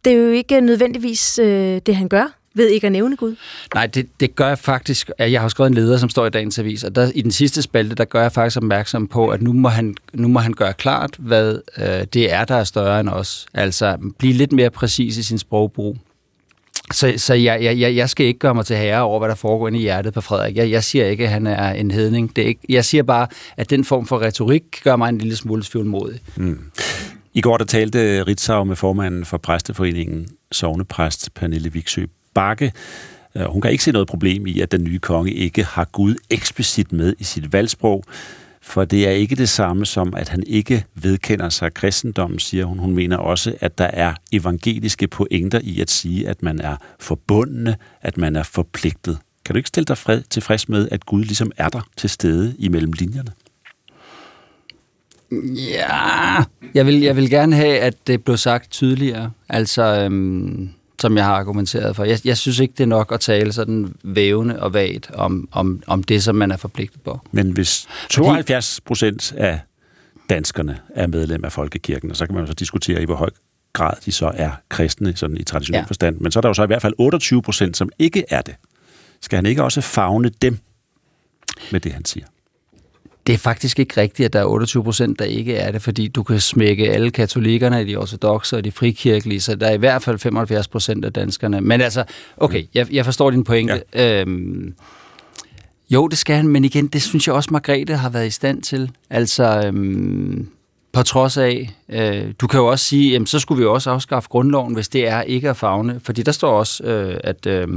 Det 0.04 0.12
er 0.12 0.16
jo 0.16 0.30
ikke 0.30 0.60
nødvendigvis 0.60 1.38
øh, 1.38 1.80
det, 1.86 1.96
han 1.96 2.08
gør 2.08 2.39
ved 2.54 2.68
ikke 2.68 2.86
at 2.86 2.92
nævne 2.92 3.16
Gud? 3.16 3.36
Nej, 3.74 3.86
det, 3.86 4.08
det 4.20 4.36
gør 4.36 4.48
jeg 4.48 4.58
faktisk. 4.58 5.10
Jeg 5.18 5.40
har 5.40 5.48
skrevet 5.48 5.68
en 5.68 5.74
leder, 5.74 5.96
som 5.96 6.08
står 6.08 6.26
i 6.26 6.30
dagens 6.30 6.58
avis, 6.58 6.84
og 6.84 6.94
der, 6.94 7.10
i 7.14 7.22
den 7.22 7.30
sidste 7.30 7.62
spalte, 7.62 7.94
der 7.94 8.04
gør 8.04 8.22
jeg 8.22 8.32
faktisk 8.32 8.56
opmærksom 8.56 9.06
på, 9.06 9.28
at 9.28 9.42
nu 9.42 9.52
må 9.52 9.68
han, 9.68 9.94
nu 10.12 10.28
må 10.28 10.38
han 10.38 10.52
gøre 10.52 10.72
klart, 10.72 11.16
hvad 11.18 11.60
øh, 11.78 12.06
det 12.12 12.32
er, 12.32 12.44
der 12.44 12.54
er 12.54 12.64
større 12.64 13.00
end 13.00 13.08
os. 13.08 13.46
Altså, 13.54 13.98
blive 14.18 14.32
lidt 14.32 14.52
mere 14.52 14.70
præcis 14.70 15.16
i 15.16 15.22
sin 15.22 15.38
sprogbrug. 15.38 15.96
Så, 16.92 17.14
så 17.16 17.34
jeg, 17.34 17.78
jeg, 17.78 17.96
jeg 17.96 18.10
skal 18.10 18.26
ikke 18.26 18.38
gøre 18.38 18.54
mig 18.54 18.66
til 18.66 18.76
herre 18.76 19.02
over, 19.02 19.18
hvad 19.18 19.28
der 19.28 19.34
foregår 19.34 19.68
inde 19.68 19.78
i 19.78 19.82
hjertet 19.82 20.14
på 20.14 20.20
Frederik. 20.20 20.56
Jeg, 20.56 20.70
jeg 20.70 20.84
siger 20.84 21.06
ikke, 21.06 21.24
at 21.24 21.30
han 21.30 21.46
er 21.46 21.72
en 21.72 21.90
hedning. 21.90 22.36
Det 22.36 22.44
er 22.44 22.48
ikke, 22.48 22.60
jeg 22.68 22.84
siger 22.84 23.02
bare, 23.02 23.26
at 23.56 23.70
den 23.70 23.84
form 23.84 24.06
for 24.06 24.22
retorik 24.22 24.62
gør 24.84 24.96
mig 24.96 25.08
en 25.08 25.18
lille 25.18 25.36
smule 25.36 25.62
tvivlmodig. 25.62 26.20
Mm. 26.36 26.58
I 27.34 27.40
går 27.40 27.56
der 27.56 27.64
talte 27.64 28.22
Ritzau 28.22 28.64
med 28.64 28.76
formanden 28.76 29.24
for 29.24 29.38
præsteforeningen, 29.38 30.28
sovnepræst 30.52 31.34
Pernille 31.34 31.72
Viksø 31.72 32.04
Bakke. 32.34 32.72
Øh, 33.34 33.44
hun 33.44 33.60
kan 33.60 33.70
ikke 33.70 33.84
se 33.84 33.92
noget 33.92 34.08
problem 34.08 34.46
i, 34.46 34.60
at 34.60 34.72
den 34.72 34.84
nye 34.84 34.98
konge 34.98 35.32
ikke 35.32 35.64
har 35.64 35.84
Gud 35.84 36.14
eksplicit 36.30 36.92
med 36.92 37.14
i 37.18 37.24
sit 37.24 37.52
valgsprog, 37.52 38.04
for 38.62 38.84
det 38.84 39.06
er 39.06 39.10
ikke 39.10 39.36
det 39.36 39.48
samme 39.48 39.86
som, 39.86 40.14
at 40.16 40.28
han 40.28 40.42
ikke 40.46 40.84
vedkender 40.94 41.48
sig 41.48 41.74
kristendommen, 41.74 42.38
siger 42.38 42.64
hun. 42.64 42.78
Hun 42.78 42.94
mener 42.94 43.16
også, 43.16 43.54
at 43.60 43.78
der 43.78 43.84
er 43.84 44.14
evangeliske 44.32 45.08
pointer 45.08 45.60
i 45.62 45.80
at 45.80 45.90
sige, 45.90 46.28
at 46.28 46.42
man 46.42 46.60
er 46.60 46.76
forbundne, 47.00 47.76
at 48.02 48.16
man 48.16 48.36
er 48.36 48.42
forpligtet. 48.42 49.18
Kan 49.44 49.54
du 49.54 49.56
ikke 49.56 49.68
stille 49.68 49.84
dig 49.84 49.98
fred, 49.98 50.22
tilfreds 50.30 50.68
med, 50.68 50.88
at 50.90 51.06
Gud 51.06 51.24
ligesom 51.24 51.52
er 51.56 51.68
der 51.68 51.80
til 51.96 52.10
stede 52.10 52.54
imellem 52.58 52.92
linjerne? 52.92 53.32
Ja, 55.56 56.44
jeg 56.74 56.86
vil, 56.86 57.00
jeg 57.00 57.16
vil 57.16 57.30
gerne 57.30 57.56
have, 57.56 57.78
at 57.78 58.06
det 58.06 58.24
blev 58.24 58.36
sagt 58.36 58.70
tydeligere. 58.70 59.30
Altså, 59.48 59.82
øhm, 59.82 60.70
som 61.00 61.16
jeg 61.16 61.24
har 61.24 61.34
argumenteret 61.34 61.96
for. 61.96 62.04
Jeg, 62.04 62.18
jeg 62.24 62.36
synes 62.36 62.58
ikke, 62.58 62.74
det 62.78 62.82
er 62.82 62.88
nok 62.88 63.12
at 63.12 63.20
tale 63.20 63.52
sådan 63.52 63.94
vævende 64.02 64.62
og 64.62 64.74
vagt 64.74 65.10
om, 65.14 65.48
om, 65.52 65.82
om 65.86 66.02
det, 66.02 66.22
som 66.22 66.34
man 66.34 66.50
er 66.50 66.56
forpligtet 66.56 67.02
på. 67.02 67.20
Men 67.32 67.50
hvis 67.50 67.88
72 68.10 68.80
procent 68.80 69.32
af 69.36 69.60
danskerne 70.30 70.78
er 70.94 71.06
medlem 71.06 71.44
af 71.44 71.52
Folkekirken, 71.52 72.10
og 72.10 72.16
så 72.16 72.26
kan 72.26 72.34
man 72.34 72.44
jo 72.44 72.46
så 72.46 72.54
diskutere, 72.54 73.02
i 73.02 73.04
hvor 73.04 73.14
høj 73.14 73.30
grad 73.72 73.94
de 74.04 74.12
så 74.12 74.30
er 74.34 74.50
kristne 74.68 75.16
sådan 75.16 75.36
i 75.36 75.42
traditionel 75.42 75.78
ja. 75.78 75.84
forstand. 75.84 76.16
Men 76.20 76.32
så 76.32 76.38
er 76.38 76.40
der 76.40 76.48
jo 76.48 76.54
så 76.54 76.62
i 76.62 76.66
hvert 76.66 76.82
fald 76.82 76.94
28 76.98 77.42
procent, 77.42 77.76
som 77.76 77.90
ikke 77.98 78.24
er 78.30 78.40
det. 78.40 78.54
Skal 79.20 79.36
han 79.36 79.46
ikke 79.46 79.64
også 79.64 79.80
fagne 79.80 80.30
dem 80.42 80.58
med 81.72 81.80
det, 81.80 81.92
han 81.92 82.04
siger? 82.04 82.26
Det 83.30 83.34
er 83.34 83.38
faktisk 83.38 83.78
ikke 83.78 84.00
rigtigt, 84.00 84.26
at 84.26 84.32
der 84.32 84.40
er 84.40 84.44
28 84.44 84.84
procent, 84.84 85.18
der 85.18 85.24
ikke 85.24 85.56
er 85.56 85.72
det, 85.72 85.82
fordi 85.82 86.08
du 86.08 86.22
kan 86.22 86.40
smække 86.40 86.90
alle 86.90 87.10
katolikkerne, 87.10 87.86
de 87.86 87.96
ortodoxe 87.96 88.56
og 88.56 88.64
de 88.64 88.72
frikirkelige, 88.72 89.40
så 89.40 89.54
der 89.54 89.66
er 89.66 89.72
i 89.72 89.76
hvert 89.76 90.02
fald 90.02 90.18
75 90.18 90.68
procent 90.68 91.04
af 91.04 91.12
danskerne. 91.12 91.60
Men 91.60 91.80
altså, 91.80 92.04
okay, 92.36 92.64
jeg, 92.74 92.92
jeg 92.92 93.04
forstår 93.04 93.30
din 93.30 93.44
pointe. 93.44 93.82
Ja. 93.94 94.20
Øhm, 94.20 94.74
jo, 95.90 96.08
det 96.08 96.18
skal 96.18 96.36
han, 96.36 96.48
men 96.48 96.64
igen, 96.64 96.86
det 96.86 97.02
synes 97.02 97.26
jeg 97.26 97.34
også, 97.34 97.48
Margrethe 97.52 97.96
har 97.96 98.08
været 98.08 98.26
i 98.26 98.30
stand 98.30 98.62
til. 98.62 98.90
Altså, 99.10 99.62
øhm, 99.66 100.48
på 100.92 101.02
trods 101.02 101.36
af, 101.36 101.70
øh, 101.88 102.34
du 102.40 102.46
kan 102.46 102.60
jo 102.60 102.66
også 102.66 102.84
sige, 102.84 103.12
jamen, 103.12 103.26
så 103.26 103.38
skulle 103.38 103.58
vi 103.58 103.64
jo 103.64 103.72
også 103.72 103.90
afskaffe 103.90 104.28
grundloven, 104.28 104.74
hvis 104.74 104.88
det 104.88 105.08
er 105.08 105.22
ikke 105.22 105.50
at 105.50 105.56
fagne, 105.56 106.00
fordi 106.04 106.22
der 106.22 106.32
står 106.32 106.58
også, 106.58 106.84
øh, 106.84 107.20
at, 107.24 107.46
øh, 107.46 107.68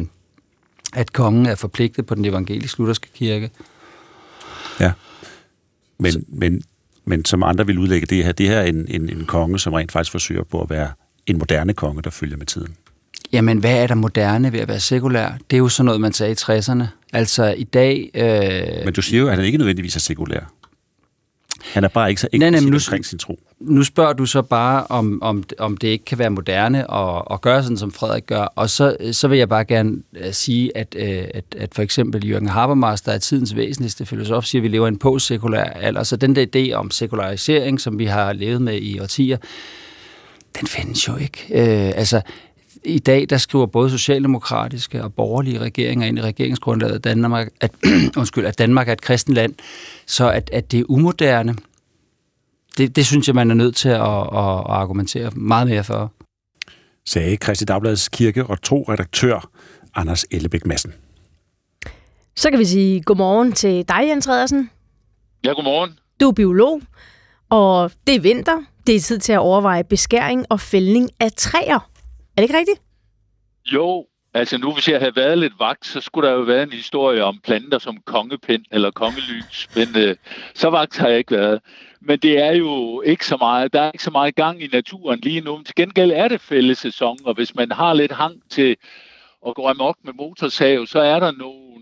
at 0.94 1.14
kongen 1.14 1.46
er 1.46 1.56
forpligtet 1.56 2.06
på 2.06 2.16
den 2.16 2.26
evangelisk-lutherske 2.26 3.08
kirke. 3.16 3.50
Ja. 4.80 4.92
Men, 6.04 6.26
men, 6.28 6.62
men 7.06 7.26
som 7.26 7.44
andre 7.44 7.66
vil 7.66 7.78
udlægge 7.78 8.08
det 8.08 8.24
her, 8.24 8.32
det 8.32 8.50
her 8.50 8.58
er 8.58 8.66
en, 8.66 8.86
en, 8.88 9.10
en 9.10 9.26
konge, 9.26 9.60
som 9.60 9.74
rent 9.74 9.92
faktisk 9.92 10.12
forsøger 10.12 10.44
på 10.44 10.62
at 10.62 10.70
være 10.70 10.92
en 11.28 11.38
moderne 11.38 11.74
konge, 11.74 12.02
der 12.02 12.10
følger 12.10 12.38
med 12.38 12.46
tiden. 12.46 12.76
Jamen, 13.32 13.58
hvad 13.58 13.84
er 13.84 13.88
der 13.88 13.96
moderne 13.96 14.54
ved 14.54 14.60
at 14.60 14.68
være 14.68 14.80
sekulær? 14.80 15.38
Det 15.50 15.56
er 15.56 15.60
jo 15.60 15.70
sådan 15.70 15.86
noget, 15.86 16.02
man 16.02 16.14
sagde 16.14 16.32
i 16.32 16.36
60'erne. 16.36 16.84
Altså, 17.14 17.54
i 17.58 17.64
dag... 17.64 18.10
Øh... 18.16 18.86
Men 18.86 18.94
du 18.94 19.02
siger 19.02 19.22
jo, 19.22 19.28
at 19.28 19.36
han 19.36 19.46
ikke 19.46 19.58
nødvendigvis 19.58 19.96
er 19.96 20.00
sekulær. 20.00 20.54
Han 21.64 21.84
er 21.84 21.88
bare 21.88 22.10
ikke 22.10 22.22
så 22.22 22.28
ikke 22.32 22.40
nej, 22.40 22.50
nej, 22.50 22.70
nu, 22.70 22.76
omkring 22.76 23.06
sin 23.06 23.20
tro. 23.20 23.40
Nu 23.60 23.84
spørger 23.84 24.14
du 24.14 24.26
så 24.26 24.42
bare, 24.42 24.86
om, 24.90 25.22
om, 25.22 25.44
om 25.60 25.78
det 25.78 25.88
ikke 25.88 26.06
kan 26.06 26.20
være 26.20 26.30
moderne 26.30 26.94
at, 26.94 27.22
at 27.32 27.42
gøre 27.42 27.64
sådan, 27.64 27.78
som 27.78 27.92
Frederik 27.92 28.26
gør. 28.26 28.44
Og 28.44 28.70
så, 28.70 28.98
så 29.12 29.28
vil 29.28 29.38
jeg 29.38 29.50
bare 29.50 29.66
gerne 29.66 29.92
uh, 29.92 30.32
sige, 30.32 30.78
at, 30.78 30.96
uh, 31.00 31.08
at, 31.34 31.44
at 31.58 31.76
for 31.76 31.82
eksempel 31.82 32.28
Jørgen 32.30 32.48
Habermas, 32.48 33.02
der 33.02 33.12
er 33.12 33.18
tidens 33.18 33.56
væsentligste 33.56 34.06
filosof, 34.06 34.46
siger, 34.46 34.60
at 34.60 34.64
vi 34.64 34.68
lever 34.68 34.88
i 34.88 34.90
en 34.90 34.98
postsekulær 34.98 35.64
alder. 35.64 36.04
Så 36.04 36.16
den 36.16 36.36
der 36.36 36.46
idé 36.56 36.74
om 36.74 36.92
sekularisering, 36.92 37.82
som 37.82 38.00
vi 38.00 38.06
har 38.06 38.34
levet 38.34 38.62
med 38.62 38.82
i 38.82 39.00
årtier, 39.00 39.38
den 40.60 40.68
findes 40.68 41.08
jo 41.08 41.16
ikke. 41.16 41.46
Uh, 41.50 42.00
altså, 42.00 42.22
i 42.86 43.00
dag, 43.00 43.30
der 43.30 43.38
skriver 43.38 43.66
både 43.66 43.90
socialdemokratiske 43.90 45.04
og 45.04 45.14
borgerlige 45.14 45.60
regeringer 45.60 46.08
ind 46.08 46.18
i 46.18 46.22
regeringsgrundlaget, 46.22 46.96
at 46.96 47.04
Danmark, 47.04 47.50
at, 47.62 47.72
undskyld, 48.18 48.46
at 48.46 48.58
Danmark 48.58 48.88
er 48.88 48.94
et 48.94 49.02
kristen 49.02 49.34
land, 49.34 49.54
så 50.08 50.30
at, 50.30 50.50
at 50.54 50.72
det 50.72 50.80
er 50.80 50.84
umoderne, 50.90 51.56
det, 52.78 52.96
det 52.96 53.06
synes 53.06 53.28
jeg, 53.28 53.36
man 53.36 53.52
er 53.52 53.56
nødt 53.56 53.76
til 53.76 53.90
at, 53.90 54.02
at, 54.02 54.60
at 54.60 54.66
argumentere 54.68 55.32
meget 55.36 55.68
mere 55.68 55.84
for. 55.84 56.14
Sagde 57.06 57.38
Christi 57.44 57.66
Dagbladets 57.66 58.10
kirke- 58.10 58.46
og 58.46 58.62
tro-redaktør 58.62 59.50
Anders 59.96 60.26
Ellebæk 60.32 60.66
Madsen. 60.66 60.94
Så 62.36 62.50
kan 62.50 62.60
vi 62.60 62.66
sige 62.66 63.02
godmorgen 63.02 63.52
til 63.52 63.88
dig, 63.88 64.08
Jens 64.08 64.30
Redersen. 64.30 64.70
Ja, 65.46 65.52
godmorgen. 65.52 66.00
Du 66.20 66.28
er 66.28 66.32
biolog, 66.32 66.82
og 67.50 67.92
det 68.08 68.16
er 68.16 68.20
vinter. 68.20 68.64
Det 68.88 68.96
er 68.96 69.00
tid 69.00 69.20
til 69.20 69.34
at 69.34 69.40
overveje 69.40 69.84
beskæring 69.84 70.46
og 70.50 70.60
fældning 70.60 71.10
af 71.20 71.32
træer. 71.32 71.90
Er 72.38 72.42
det 72.42 72.44
ikke 72.44 72.58
rigtigt? 72.58 72.82
Jo, 73.66 74.08
altså 74.34 74.58
nu 74.58 74.74
hvis 74.74 74.88
jeg 74.88 75.00
havde 75.00 75.16
været 75.16 75.38
lidt 75.38 75.54
vagt, 75.60 75.86
så 75.86 76.02
skulle 76.02 76.28
der 76.28 76.34
jo 76.34 76.42
være 76.42 76.64
en 76.64 76.72
historie 76.72 77.24
om 77.24 77.40
planter 77.44 77.80
som 77.80 77.98
kongepind 78.06 78.66
eller 78.72 78.92
kongelys, 78.92 79.70
men 79.76 79.88
øh, 79.98 80.16
så 80.54 80.70
vagt 80.70 80.98
har 80.98 81.08
jeg 81.08 81.18
ikke 81.18 81.36
været. 81.36 81.62
Men 82.02 82.20
det 82.20 82.40
er 82.40 82.52
jo 82.52 83.02
ikke 83.02 83.26
så 83.26 83.38
meget, 83.38 83.74
der 83.74 83.82
er 83.82 83.92
ikke 83.92 84.04
så 84.04 84.12
meget 84.12 84.36
gang 84.36 84.64
i 84.64 84.68
naturen 84.68 85.20
lige 85.20 85.42
nu. 85.42 85.56
Men 85.56 85.66
til 85.66 85.76
gengæld 85.76 86.12
er 86.12 86.28
det 86.28 86.42
fællesæson, 86.42 87.18
og 87.26 87.34
hvis 87.34 87.56
man 87.56 87.72
har 87.72 87.94
lidt 87.94 88.12
hang 88.12 88.42
til 88.50 88.78
at 89.48 89.56
gå 89.56 89.68
amok 89.68 89.98
med 90.04 90.14
motorsav, 90.14 90.86
så 90.86 91.00
er 91.00 91.20
der 91.20 91.32
nogle 91.32 91.82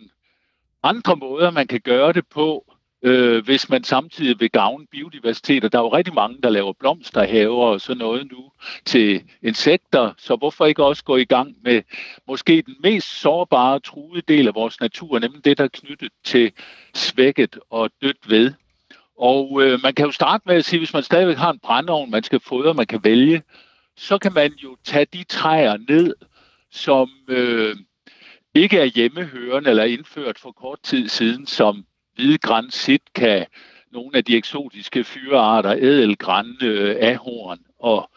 andre 0.84 1.16
måder, 1.16 1.52
man 1.52 1.68
kan 1.68 1.82
gøre 1.82 2.14
det 2.14 2.28
på 2.28 2.71
øh, 3.04 3.46
hvis 3.46 3.70
man 3.70 3.84
samtidig 3.84 4.40
vil 4.40 4.52
gavne 4.52 4.88
biodiversitet. 4.92 5.64
Og 5.64 5.72
der 5.72 5.78
er 5.80 5.84
jo 5.84 5.94
rigtig 5.94 6.14
mange, 6.14 6.38
der 6.44 6.50
laver 6.50 6.74
blomsterhaver 6.74 7.66
og 7.66 7.82
sådan 7.82 7.98
noget 7.98 8.32
nu 8.32 8.52
til 8.86 9.24
insekter, 9.42 10.14
så 10.18 10.36
hvorfor 10.36 10.66
ikke 10.66 10.86
også 10.86 11.04
gå 11.04 11.18
i 11.18 11.26
gang 11.26 11.56
med 11.64 11.82
måske 12.28 12.64
den 12.66 12.76
mest 12.84 13.22
sårbare 13.22 13.80
truede 13.80 14.22
del 14.28 14.48
af 14.48 14.56
vores 14.56 14.80
natur, 14.80 15.20
nemlig 15.20 15.46
det, 15.46 15.58
der 15.58 15.64
er 15.64 15.68
knyttet 15.74 16.12
til 16.24 16.52
svækket 16.96 17.60
og 17.70 17.90
dødt 18.02 18.30
ved. 18.30 18.54
Og 19.18 19.62
øh, 19.64 19.80
man 19.84 19.94
kan 19.94 20.06
jo 20.06 20.12
starte 20.12 20.44
med 20.46 20.56
at 20.56 20.66
sige, 20.66 20.80
hvis 20.80 20.94
man 20.94 21.04
stadigvæk 21.04 21.38
har 21.38 21.52
en 21.52 21.60
brændeovn, 21.60 22.12
man 22.12 22.24
skal 22.24 22.40
fodre, 22.40 22.74
man 22.74 22.88
kan 22.88 23.04
vælge, 23.04 23.44
så 23.98 24.18
kan 24.18 24.34
man 24.34 24.54
jo 24.54 24.78
tage 24.84 25.06
de 25.14 25.24
træer 25.24 25.78
ned, 25.90 26.16
som 26.72 27.10
øh, 27.28 27.76
ikke 28.56 28.80
er 28.80 28.86
hjemmehørende 28.86 29.70
eller 29.70 29.84
indført 29.84 30.40
for 30.40 30.52
kort 30.52 30.80
tid 30.84 31.08
siden, 31.08 31.48
som 31.48 31.86
hvidgræn, 32.16 32.72
sitka, 32.72 33.46
nogle 33.92 34.18
af 34.18 34.26
de 34.26 34.38
eksotiske 34.38 35.04
fyrearter, 35.04 35.72
ædelgræn, 35.72 36.58
øh, 36.62 36.96
ahorn 37.00 37.60
og 37.80 38.10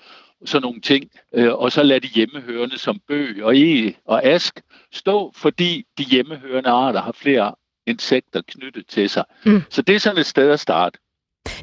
sådan 0.45 0.63
nogle 0.63 0.81
ting. 0.81 1.11
Øh, 1.35 1.53
og 1.53 1.73
så 1.73 1.83
lade 1.83 2.01
de 2.01 2.07
hjemmehørende 2.07 2.79
som 2.79 3.01
bøg 3.09 3.45
og 3.45 3.57
e 3.59 3.95
og 4.07 4.25
ask 4.25 4.61
stå, 4.93 5.33
fordi 5.37 5.85
de 5.99 6.05
hjemmehørende 6.05 6.71
arter 6.71 7.03
har 7.03 7.13
flere 7.13 7.55
insekter 7.87 8.43
knyttet 8.49 8.87
til 8.87 9.11
sig. 9.11 9.25
Mm. 9.45 9.63
Så 9.71 9.83
det 9.83 9.95
er 9.95 10.01
sådan 10.01 10.19
et 10.19 10.27
sted 10.27 10.51
at 10.51 10.61
starte. 10.61 10.99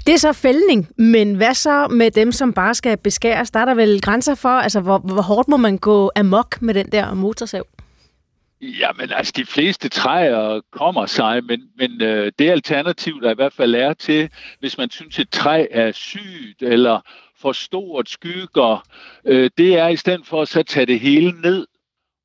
Det 0.05 0.13
er 0.13 0.17
så 0.17 0.33
fældning, 0.33 0.87
men 0.97 1.35
hvad 1.35 1.53
så 1.53 1.87
med 1.87 2.11
dem, 2.11 2.31
som 2.31 2.53
bare 2.53 2.75
skal 2.75 2.97
beskæres? 2.97 3.51
Der 3.51 3.59
er 3.59 3.65
der 3.65 3.73
vel 3.73 4.01
grænser 4.01 4.35
for, 4.35 4.49
altså 4.49 4.79
hvor, 4.79 4.97
hvor 4.97 5.21
hårdt 5.21 5.47
må 5.47 5.57
man 5.57 5.77
gå 5.77 6.11
amok 6.15 6.61
med 6.61 6.73
den 6.73 6.91
der 6.91 7.13
motorsav? 7.13 7.67
Jamen 8.61 9.11
altså, 9.11 9.33
de 9.35 9.45
fleste 9.45 9.89
træer 9.89 10.61
kommer 10.71 11.05
sig, 11.05 11.43
men, 11.43 11.61
men 11.75 12.01
øh, 12.01 12.31
det 12.39 12.49
alternativ, 12.49 13.21
der 13.21 13.31
i 13.31 13.35
hvert 13.35 13.53
fald 13.53 13.75
er 13.75 13.93
til, 13.93 14.29
hvis 14.59 14.77
man 14.77 14.89
synes, 14.89 15.19
et 15.19 15.29
træ 15.29 15.67
er 15.71 15.91
sygt 15.91 16.61
eller 16.61 16.99
for 17.37 17.51
stort 17.51 18.09
skygger, 18.09 18.87
øh, 19.25 19.49
det 19.57 19.77
er 19.77 19.87
i 19.87 19.95
stedet 19.95 20.27
for 20.27 20.41
at 20.41 20.47
så 20.47 20.63
tage 20.63 20.85
det 20.85 20.99
hele 20.99 21.41
ned, 21.41 21.67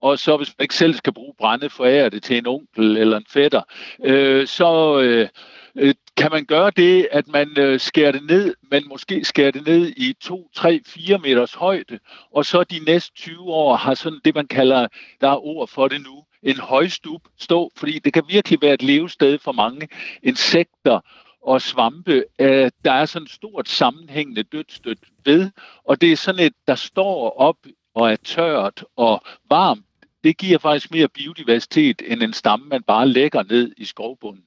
og 0.03 0.19
så 0.19 0.37
hvis 0.37 0.55
man 0.59 0.65
ikke 0.65 0.75
selv 0.75 0.95
skal 0.95 1.13
bruge 1.13 1.35
brænde, 1.39 1.71
forære 1.71 2.11
det 2.11 2.23
til 2.23 2.39
en 2.39 2.47
onkel 2.47 2.97
eller 2.97 3.17
en 3.17 3.27
fætter, 3.29 3.63
øh, 4.05 4.47
så 4.47 5.01
øh, 5.01 5.29
Øh, 5.77 5.95
kan 6.17 6.31
man 6.33 6.45
gøre 6.45 6.71
det, 6.77 7.09
at 7.13 7.29
man 7.29 7.59
øh, 7.59 7.81
skærer 7.81 8.13
det 8.13 8.27
ned, 8.27 8.55
men 8.71 8.89
måske 8.89 9.25
skærer 9.25 9.51
det 9.51 9.67
ned 9.67 9.93
i 9.97 10.13
2, 10.21 10.49
3, 10.55 10.81
4 10.87 11.19
meters 11.19 11.55
højde, 11.55 11.99
og 12.35 12.47
så 12.47 12.65
de 12.65 12.79
næste 12.79 13.15
20 13.15 13.41
år 13.41 13.77
har 13.77 13.95
sådan 13.95 14.21
det, 14.25 14.35
man 14.35 14.47
kalder, 14.47 14.89
der 15.21 15.29
er 15.29 15.47
ord 15.47 15.69
for 15.69 15.89
det 15.89 16.01
nu, 16.01 16.25
en 16.43 16.57
højstub 16.57 17.21
stå, 17.39 17.71
fordi 17.77 17.99
det 17.99 18.13
kan 18.13 18.23
virkelig 18.29 18.59
være 18.63 18.75
et 18.75 18.83
levested 18.83 19.39
for 19.39 19.53
mange 19.53 19.89
insekter 20.23 21.01
og 21.43 21.63
svampe. 21.63 22.25
Øh, 22.39 22.71
der 22.85 22.93
er 22.93 23.05
sådan 23.05 23.25
et 23.25 23.33
stort 23.33 23.69
sammenhængende 23.69 24.43
dødstødt 24.43 24.99
ved, 25.25 25.51
og 25.85 26.01
det 26.01 26.13
er 26.13 26.17
sådan 26.17 26.47
et, 26.47 26.53
der 26.67 26.75
står 26.75 27.31
op 27.39 27.57
og 27.95 28.13
er 28.13 28.17
tørt 28.17 28.85
og 28.97 29.23
varmt. 29.51 29.83
Det 30.25 30.39
giver 30.39 30.59
faktisk 30.59 30.91
mere 30.91 31.09
biodiversitet 31.09 32.03
end 32.07 32.23
en 32.23 32.33
stamme, 32.33 32.67
man 32.67 32.83
bare 32.83 33.09
lægger 33.09 33.43
ned 33.43 33.73
i 33.77 33.85
skovbunden. 33.85 34.46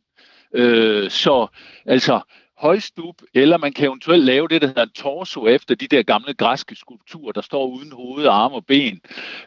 Øh, 0.54 1.10
så 1.10 1.48
altså 1.86 2.22
højstup, 2.60 3.16
eller 3.34 3.58
man 3.58 3.74
kan 3.74 3.88
eventuelt 3.88 4.24
lave 4.24 4.48
det, 4.48 4.62
der 4.62 4.68
hedder 4.68 4.84
en 4.84 4.90
torso 4.90 5.48
efter 5.48 5.76
de 5.76 5.88
der 5.88 6.04
gamle 6.04 6.34
græske 6.34 6.76
skulpturer, 6.76 7.32
der 7.32 7.42
står 7.42 7.68
uden 7.68 7.92
hoved, 7.92 8.26
arme 8.26 8.56
og 8.56 8.66
ben. 8.66 9.02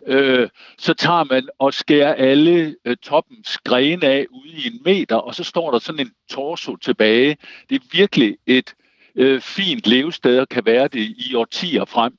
Øh, 0.07 0.49
så 0.79 0.95
tager 0.95 1.25
man 1.25 1.49
og 1.59 1.75
skærer 1.75 2.15
alle 2.15 2.77
øh, 2.85 2.97
toppens 2.97 3.59
grene 3.59 4.07
af 4.07 4.27
ude 4.31 4.53
i 4.53 4.67
en 4.67 4.81
meter, 4.85 5.17
og 5.17 5.35
så 5.35 5.45
står 5.45 5.71
der 5.71 5.79
sådan 5.79 6.01
en 6.01 6.13
torso 6.31 6.77
tilbage. 6.77 7.37
Det 7.71 7.75
er 7.75 7.87
virkelig 7.93 8.37
et 8.47 8.75
øh, 9.15 9.41
fint 9.41 9.87
levested, 9.87 10.39
og 10.39 10.49
kan 10.49 10.67
være 10.67 10.89
det 10.89 11.15
i 11.19 11.35
årtier 11.35 11.85
frem. 11.85 12.13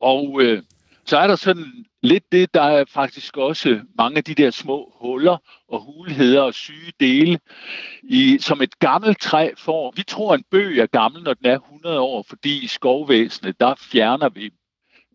Og 0.00 0.42
øh, 0.42 0.62
så 1.04 1.18
er 1.18 1.26
der 1.26 1.36
sådan 1.36 1.84
lidt 2.02 2.32
det, 2.32 2.54
der 2.54 2.62
er 2.62 2.84
faktisk 2.88 3.36
også 3.36 3.80
mange 3.98 4.16
af 4.16 4.24
de 4.24 4.34
der 4.34 4.50
små 4.50 4.92
huller 5.00 5.36
og 5.68 5.80
hulheder 5.80 6.42
og 6.42 6.54
syge 6.54 6.92
dele, 7.00 7.38
i, 8.02 8.38
som 8.40 8.62
et 8.62 8.78
gammelt 8.78 9.20
træ 9.20 9.50
får. 9.56 9.92
Vi 9.96 10.02
tror, 10.02 10.34
en 10.34 10.44
bøg 10.50 10.78
er 10.78 10.86
gammel, 10.86 11.22
når 11.22 11.34
den 11.34 11.46
er 11.46 11.58
100 11.58 12.00
år, 12.00 12.24
fordi 12.28 12.64
i 12.64 12.66
skovvæsenet, 12.66 13.60
der 13.60 13.74
fjerner 13.74 14.28
vi 14.28 14.50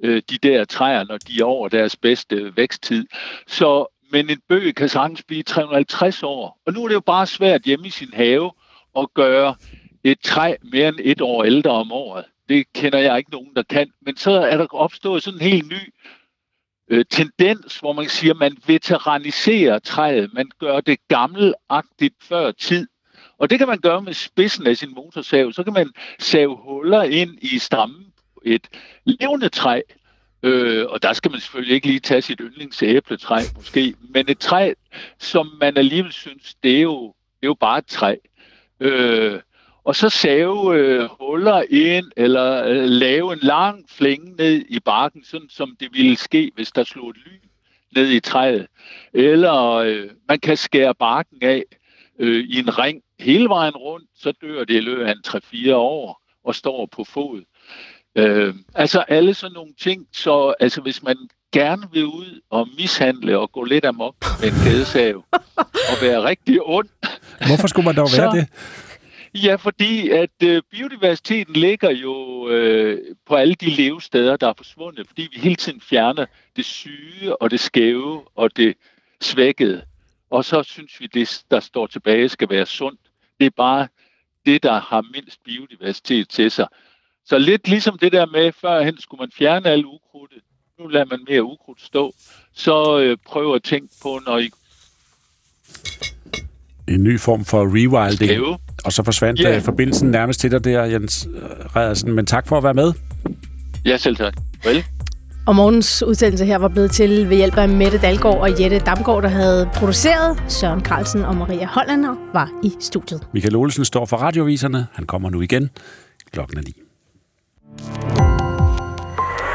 øh, 0.04 0.22
de 0.30 0.38
der 0.38 0.66
træer, 0.66 1.04
når 1.04 1.18
de 1.18 1.40
er 1.40 1.46
over 1.46 1.70
deres 1.70 1.96
bedste 1.96 2.58
væksttid. 2.58 3.06
Så, 3.48 3.86
men 4.12 4.30
en 4.30 4.42
bøg 4.50 4.76
kan 4.76 4.90
sagtens 4.90 5.24
blive 5.24 5.44
350 5.44 6.24
år. 6.24 6.60
Og 6.66 6.74
nu 6.74 6.84
er 6.84 6.88
det 6.88 6.96
jo 6.96 7.00
bare 7.00 7.28
svært 7.28 7.62
hjemme 7.62 7.88
i 7.88 7.90
sin 7.90 8.14
have 8.14 8.52
at 8.98 9.08
gøre 9.14 9.56
et 10.04 10.20
træ 10.20 10.56
mere 10.64 10.88
end 10.88 11.00
et 11.02 11.22
år 11.22 11.44
ældre 11.44 11.72
om 11.72 11.92
året. 11.92 12.26
Det 12.50 12.74
kender 12.74 13.00
jeg 13.00 13.18
ikke 13.18 13.32
nogen, 13.32 13.56
der 13.56 13.64
kan. 13.64 13.92
Men 14.02 14.18
så 14.18 14.32
er 14.32 14.58
der 14.58 14.68
opstået 14.74 15.24
sådan 15.24 15.40
en 15.40 15.46
helt 15.46 15.70
ny 15.70 15.94
øh, 16.90 17.06
tendens, 17.10 17.80
hvor 17.80 17.94
man 17.94 18.10
siger, 18.10 18.34
at 18.34 18.40
man 18.40 18.58
veteraniserer 18.68 19.80
træet. 19.80 20.34
Man 20.34 20.50
gør 20.60 20.80
det 20.80 20.98
gammelagtigt 21.08 22.16
før 22.22 22.52
tid. 22.52 22.88
Og 23.38 23.50
det 23.50 23.58
kan 23.58 23.68
man 23.68 23.80
gøre 23.80 24.02
med 24.02 24.14
spidsen 24.14 24.68
af 24.68 24.78
sin 24.78 24.94
motorsav. 24.94 25.52
Så 25.52 25.64
kan 25.64 25.74
man 25.74 25.92
save 26.20 26.56
huller 26.56 27.04
ind 27.04 27.38
i 27.42 27.60
stammen 27.60 28.06
på 28.34 28.42
et 28.46 28.68
levende 29.06 29.50
træ. 29.50 29.82
Øh, 30.44 30.86
og 30.90 31.04
der 31.04 31.14
skal 31.14 31.32
man 31.32 31.40
selvfølgelig 31.40 31.76
ikke 31.76 31.88
lige 31.88 32.00
tage 32.00 32.22
sit 32.22 32.40
yndlingsæbletræ 32.42 33.40
måske, 33.56 33.94
men 34.10 34.30
et 34.30 34.40
træ, 34.40 34.74
som 35.20 35.58
man 35.60 35.78
alligevel 35.78 36.12
synes, 36.12 36.56
det 36.64 36.78
er 36.78 36.82
jo, 36.82 37.08
det 37.08 37.44
er 37.44 37.48
jo 37.48 37.54
bare 37.54 37.78
et 37.78 37.88
træ. 37.88 38.16
Øh, 38.80 39.40
og 39.86 39.96
så 39.96 40.10
save 40.10 40.78
øh, 40.78 41.10
huller 41.20 41.64
ind, 41.70 42.12
eller 42.18 42.66
øh, 42.66 42.84
lave 42.84 43.34
en 43.34 43.40
lang 43.42 43.86
flænge 43.90 44.36
ned 44.36 44.66
i 44.70 44.80
barken, 44.80 45.24
sådan 45.24 45.50
som 45.50 45.76
det 45.80 45.90
ville 45.94 46.16
ske, 46.16 46.52
hvis 46.56 46.72
der 46.72 46.84
slog 46.84 47.10
et 47.10 47.18
lyn 47.26 47.40
ned 47.96 48.10
i 48.10 48.20
træet. 48.20 48.68
Eller 49.14 49.74
øh, 49.74 50.10
man 50.30 50.40
kan 50.40 50.58
skære 50.58 50.96
barken 50.96 51.38
af 51.42 51.64
øh, 52.20 52.44
i 52.44 52.60
en 52.60 52.80
ring 52.80 53.02
hele 53.20 53.50
vejen 53.50 53.76
rundt, 53.76 54.10
så 54.16 54.32
dør 54.42 54.64
det 54.64 54.76
i 54.76 54.80
løbet 54.80 55.06
af 55.06 55.12
en 55.12 55.24
3-4 55.72 55.74
år 55.74 56.22
og 56.46 56.56
står 56.56 56.86
på 56.86 57.04
fod. 57.04 57.42
Øh, 58.16 58.56
altså 58.76 59.00
alle 59.00 59.34
sådan 59.34 59.54
nogle 59.54 59.74
ting, 59.80 60.08
så 60.14 60.54
altså 60.60 60.82
hvis 60.82 61.04
man 61.04 61.18
gerne 61.52 61.84
vil 61.92 62.06
ud 62.06 62.42
og 62.50 62.68
mishandle 62.78 63.40
og 63.40 63.52
gå 63.52 63.64
lidt 63.64 63.86
amok 63.86 64.16
med 64.42 64.50
en 64.50 64.56
kædesav 64.64 65.16
og 65.92 65.98
være 66.02 66.24
rigtig 66.24 66.62
ond. 66.62 66.90
Hvorfor 67.48 67.68
skulle 67.68 67.86
man 67.86 67.96
dog 67.96 68.10
være 68.18 68.32
så, 68.32 68.38
det? 68.38 68.48
Ja, 69.36 69.56
fordi 69.56 70.10
at 70.10 70.44
øh, 70.44 70.62
biodiversiteten 70.72 71.54
ligger 71.54 71.92
jo 71.92 72.50
øh, 72.50 73.16
på 73.26 73.36
alle 73.36 73.56
de 73.56 73.70
levesteder, 73.70 74.38
der 74.38 74.48
er 74.48 74.54
forsvundet, 74.58 75.08
fordi 75.08 75.30
vi 75.34 75.40
hele 75.40 75.56
tiden 75.56 75.82
fjerner 75.82 76.26
det 76.56 76.66
syge 76.66 77.42
og 77.42 77.52
det 77.52 77.60
skæve 77.60 78.22
og 78.36 78.58
det 78.58 78.76
svækkede. 79.22 79.82
Og 80.30 80.46
så 80.46 80.64
synes 80.64 81.00
vi, 81.00 81.08
det 81.08 81.44
der 81.52 81.60
står 81.60 81.88
tilbage 81.88 82.30
skal 82.30 82.50
være 82.50 82.66
sundt. 82.66 83.00
Det 83.40 83.46
er 83.46 83.50
bare 83.58 83.88
det, 84.46 84.64
der 84.64 84.80
har 84.80 85.06
mindst 85.14 85.44
biodiversitet 85.44 86.30
til 86.30 86.52
sig. 86.52 86.68
Så 87.26 87.38
lidt 87.38 87.68
ligesom 87.68 87.98
det 87.98 88.12
der 88.12 88.26
med, 88.26 88.52
førhen 88.52 89.00
skulle 89.00 89.20
man 89.20 89.32
fjerne 89.32 89.70
alle 89.70 89.88
ukrudtet. 89.88 90.42
Nu 90.80 90.88
lader 90.88 91.06
man 91.06 91.20
mere 91.30 91.44
ukrudt 91.44 91.82
stå. 91.82 92.14
Så 92.54 93.00
øh, 93.00 93.18
prøv 93.26 93.56
at 93.56 93.64
tænke 93.64 93.94
på, 94.02 94.20
når 94.26 94.38
I 94.38 94.50
En 96.88 97.04
ny 97.04 97.20
form 97.20 97.46
for 97.46 97.64
rewilding. 97.66 98.30
Skæve. 98.30 98.58
Og 98.84 98.94
så 98.94 99.04
forsvandt 99.04 99.40
yeah. 99.44 99.62
forbindelsen 99.62 100.12
nærmest 100.12 100.40
til 100.40 100.52
dig 100.52 100.64
der, 100.64 100.84
Jens 100.84 101.28
Redersen. 101.76 102.12
Men 102.12 102.26
tak 102.26 102.48
for 102.48 102.58
at 102.58 102.64
være 102.64 102.74
med. 102.74 102.94
Ja, 103.86 103.98
selv 103.98 104.16
tak. 104.16 104.34
Vel? 104.64 104.84
Og 105.46 105.56
morgens 105.56 106.04
udsendelse 106.04 106.46
her 106.46 106.58
var 106.58 106.68
blevet 106.68 106.92
til 106.92 107.30
ved 107.30 107.38
hjælp 107.38 107.58
af 107.58 107.70
Mette 107.70 107.98
Dalgaard 107.98 108.38
og 108.38 108.62
Jette 108.62 108.80
Damgaard, 108.80 109.24
der 109.24 109.30
havde 109.30 109.70
produceret. 109.74 110.44
Søren 110.48 110.82
Carlsen 110.82 111.26
og 111.26 111.36
Maria 111.36 111.66
Hollander 111.66 112.16
var 112.34 112.50
i 112.64 112.72
studiet. 112.80 113.28
Michael 113.34 113.56
Olsen 113.56 113.86
står 113.86 114.06
for 114.06 114.18
radioviserne. 114.18 114.88
Han 114.94 115.06
kommer 115.06 115.30
nu 115.30 115.42
igen. 115.42 115.70
Klokken 116.32 116.58
er 116.58 116.62
9. 116.62 116.74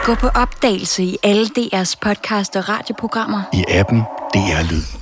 Gå 0.05 0.15
på 0.15 0.29
opdagelse 0.29 1.03
i 1.03 1.17
alle 1.23 1.47
DR's 1.59 1.95
podcast 2.03 2.57
og 2.57 2.69
radioprogrammer. 2.69 3.43
I 3.53 3.65
appen 3.69 3.99
DR 4.35 4.73
Lyd. 4.73 4.98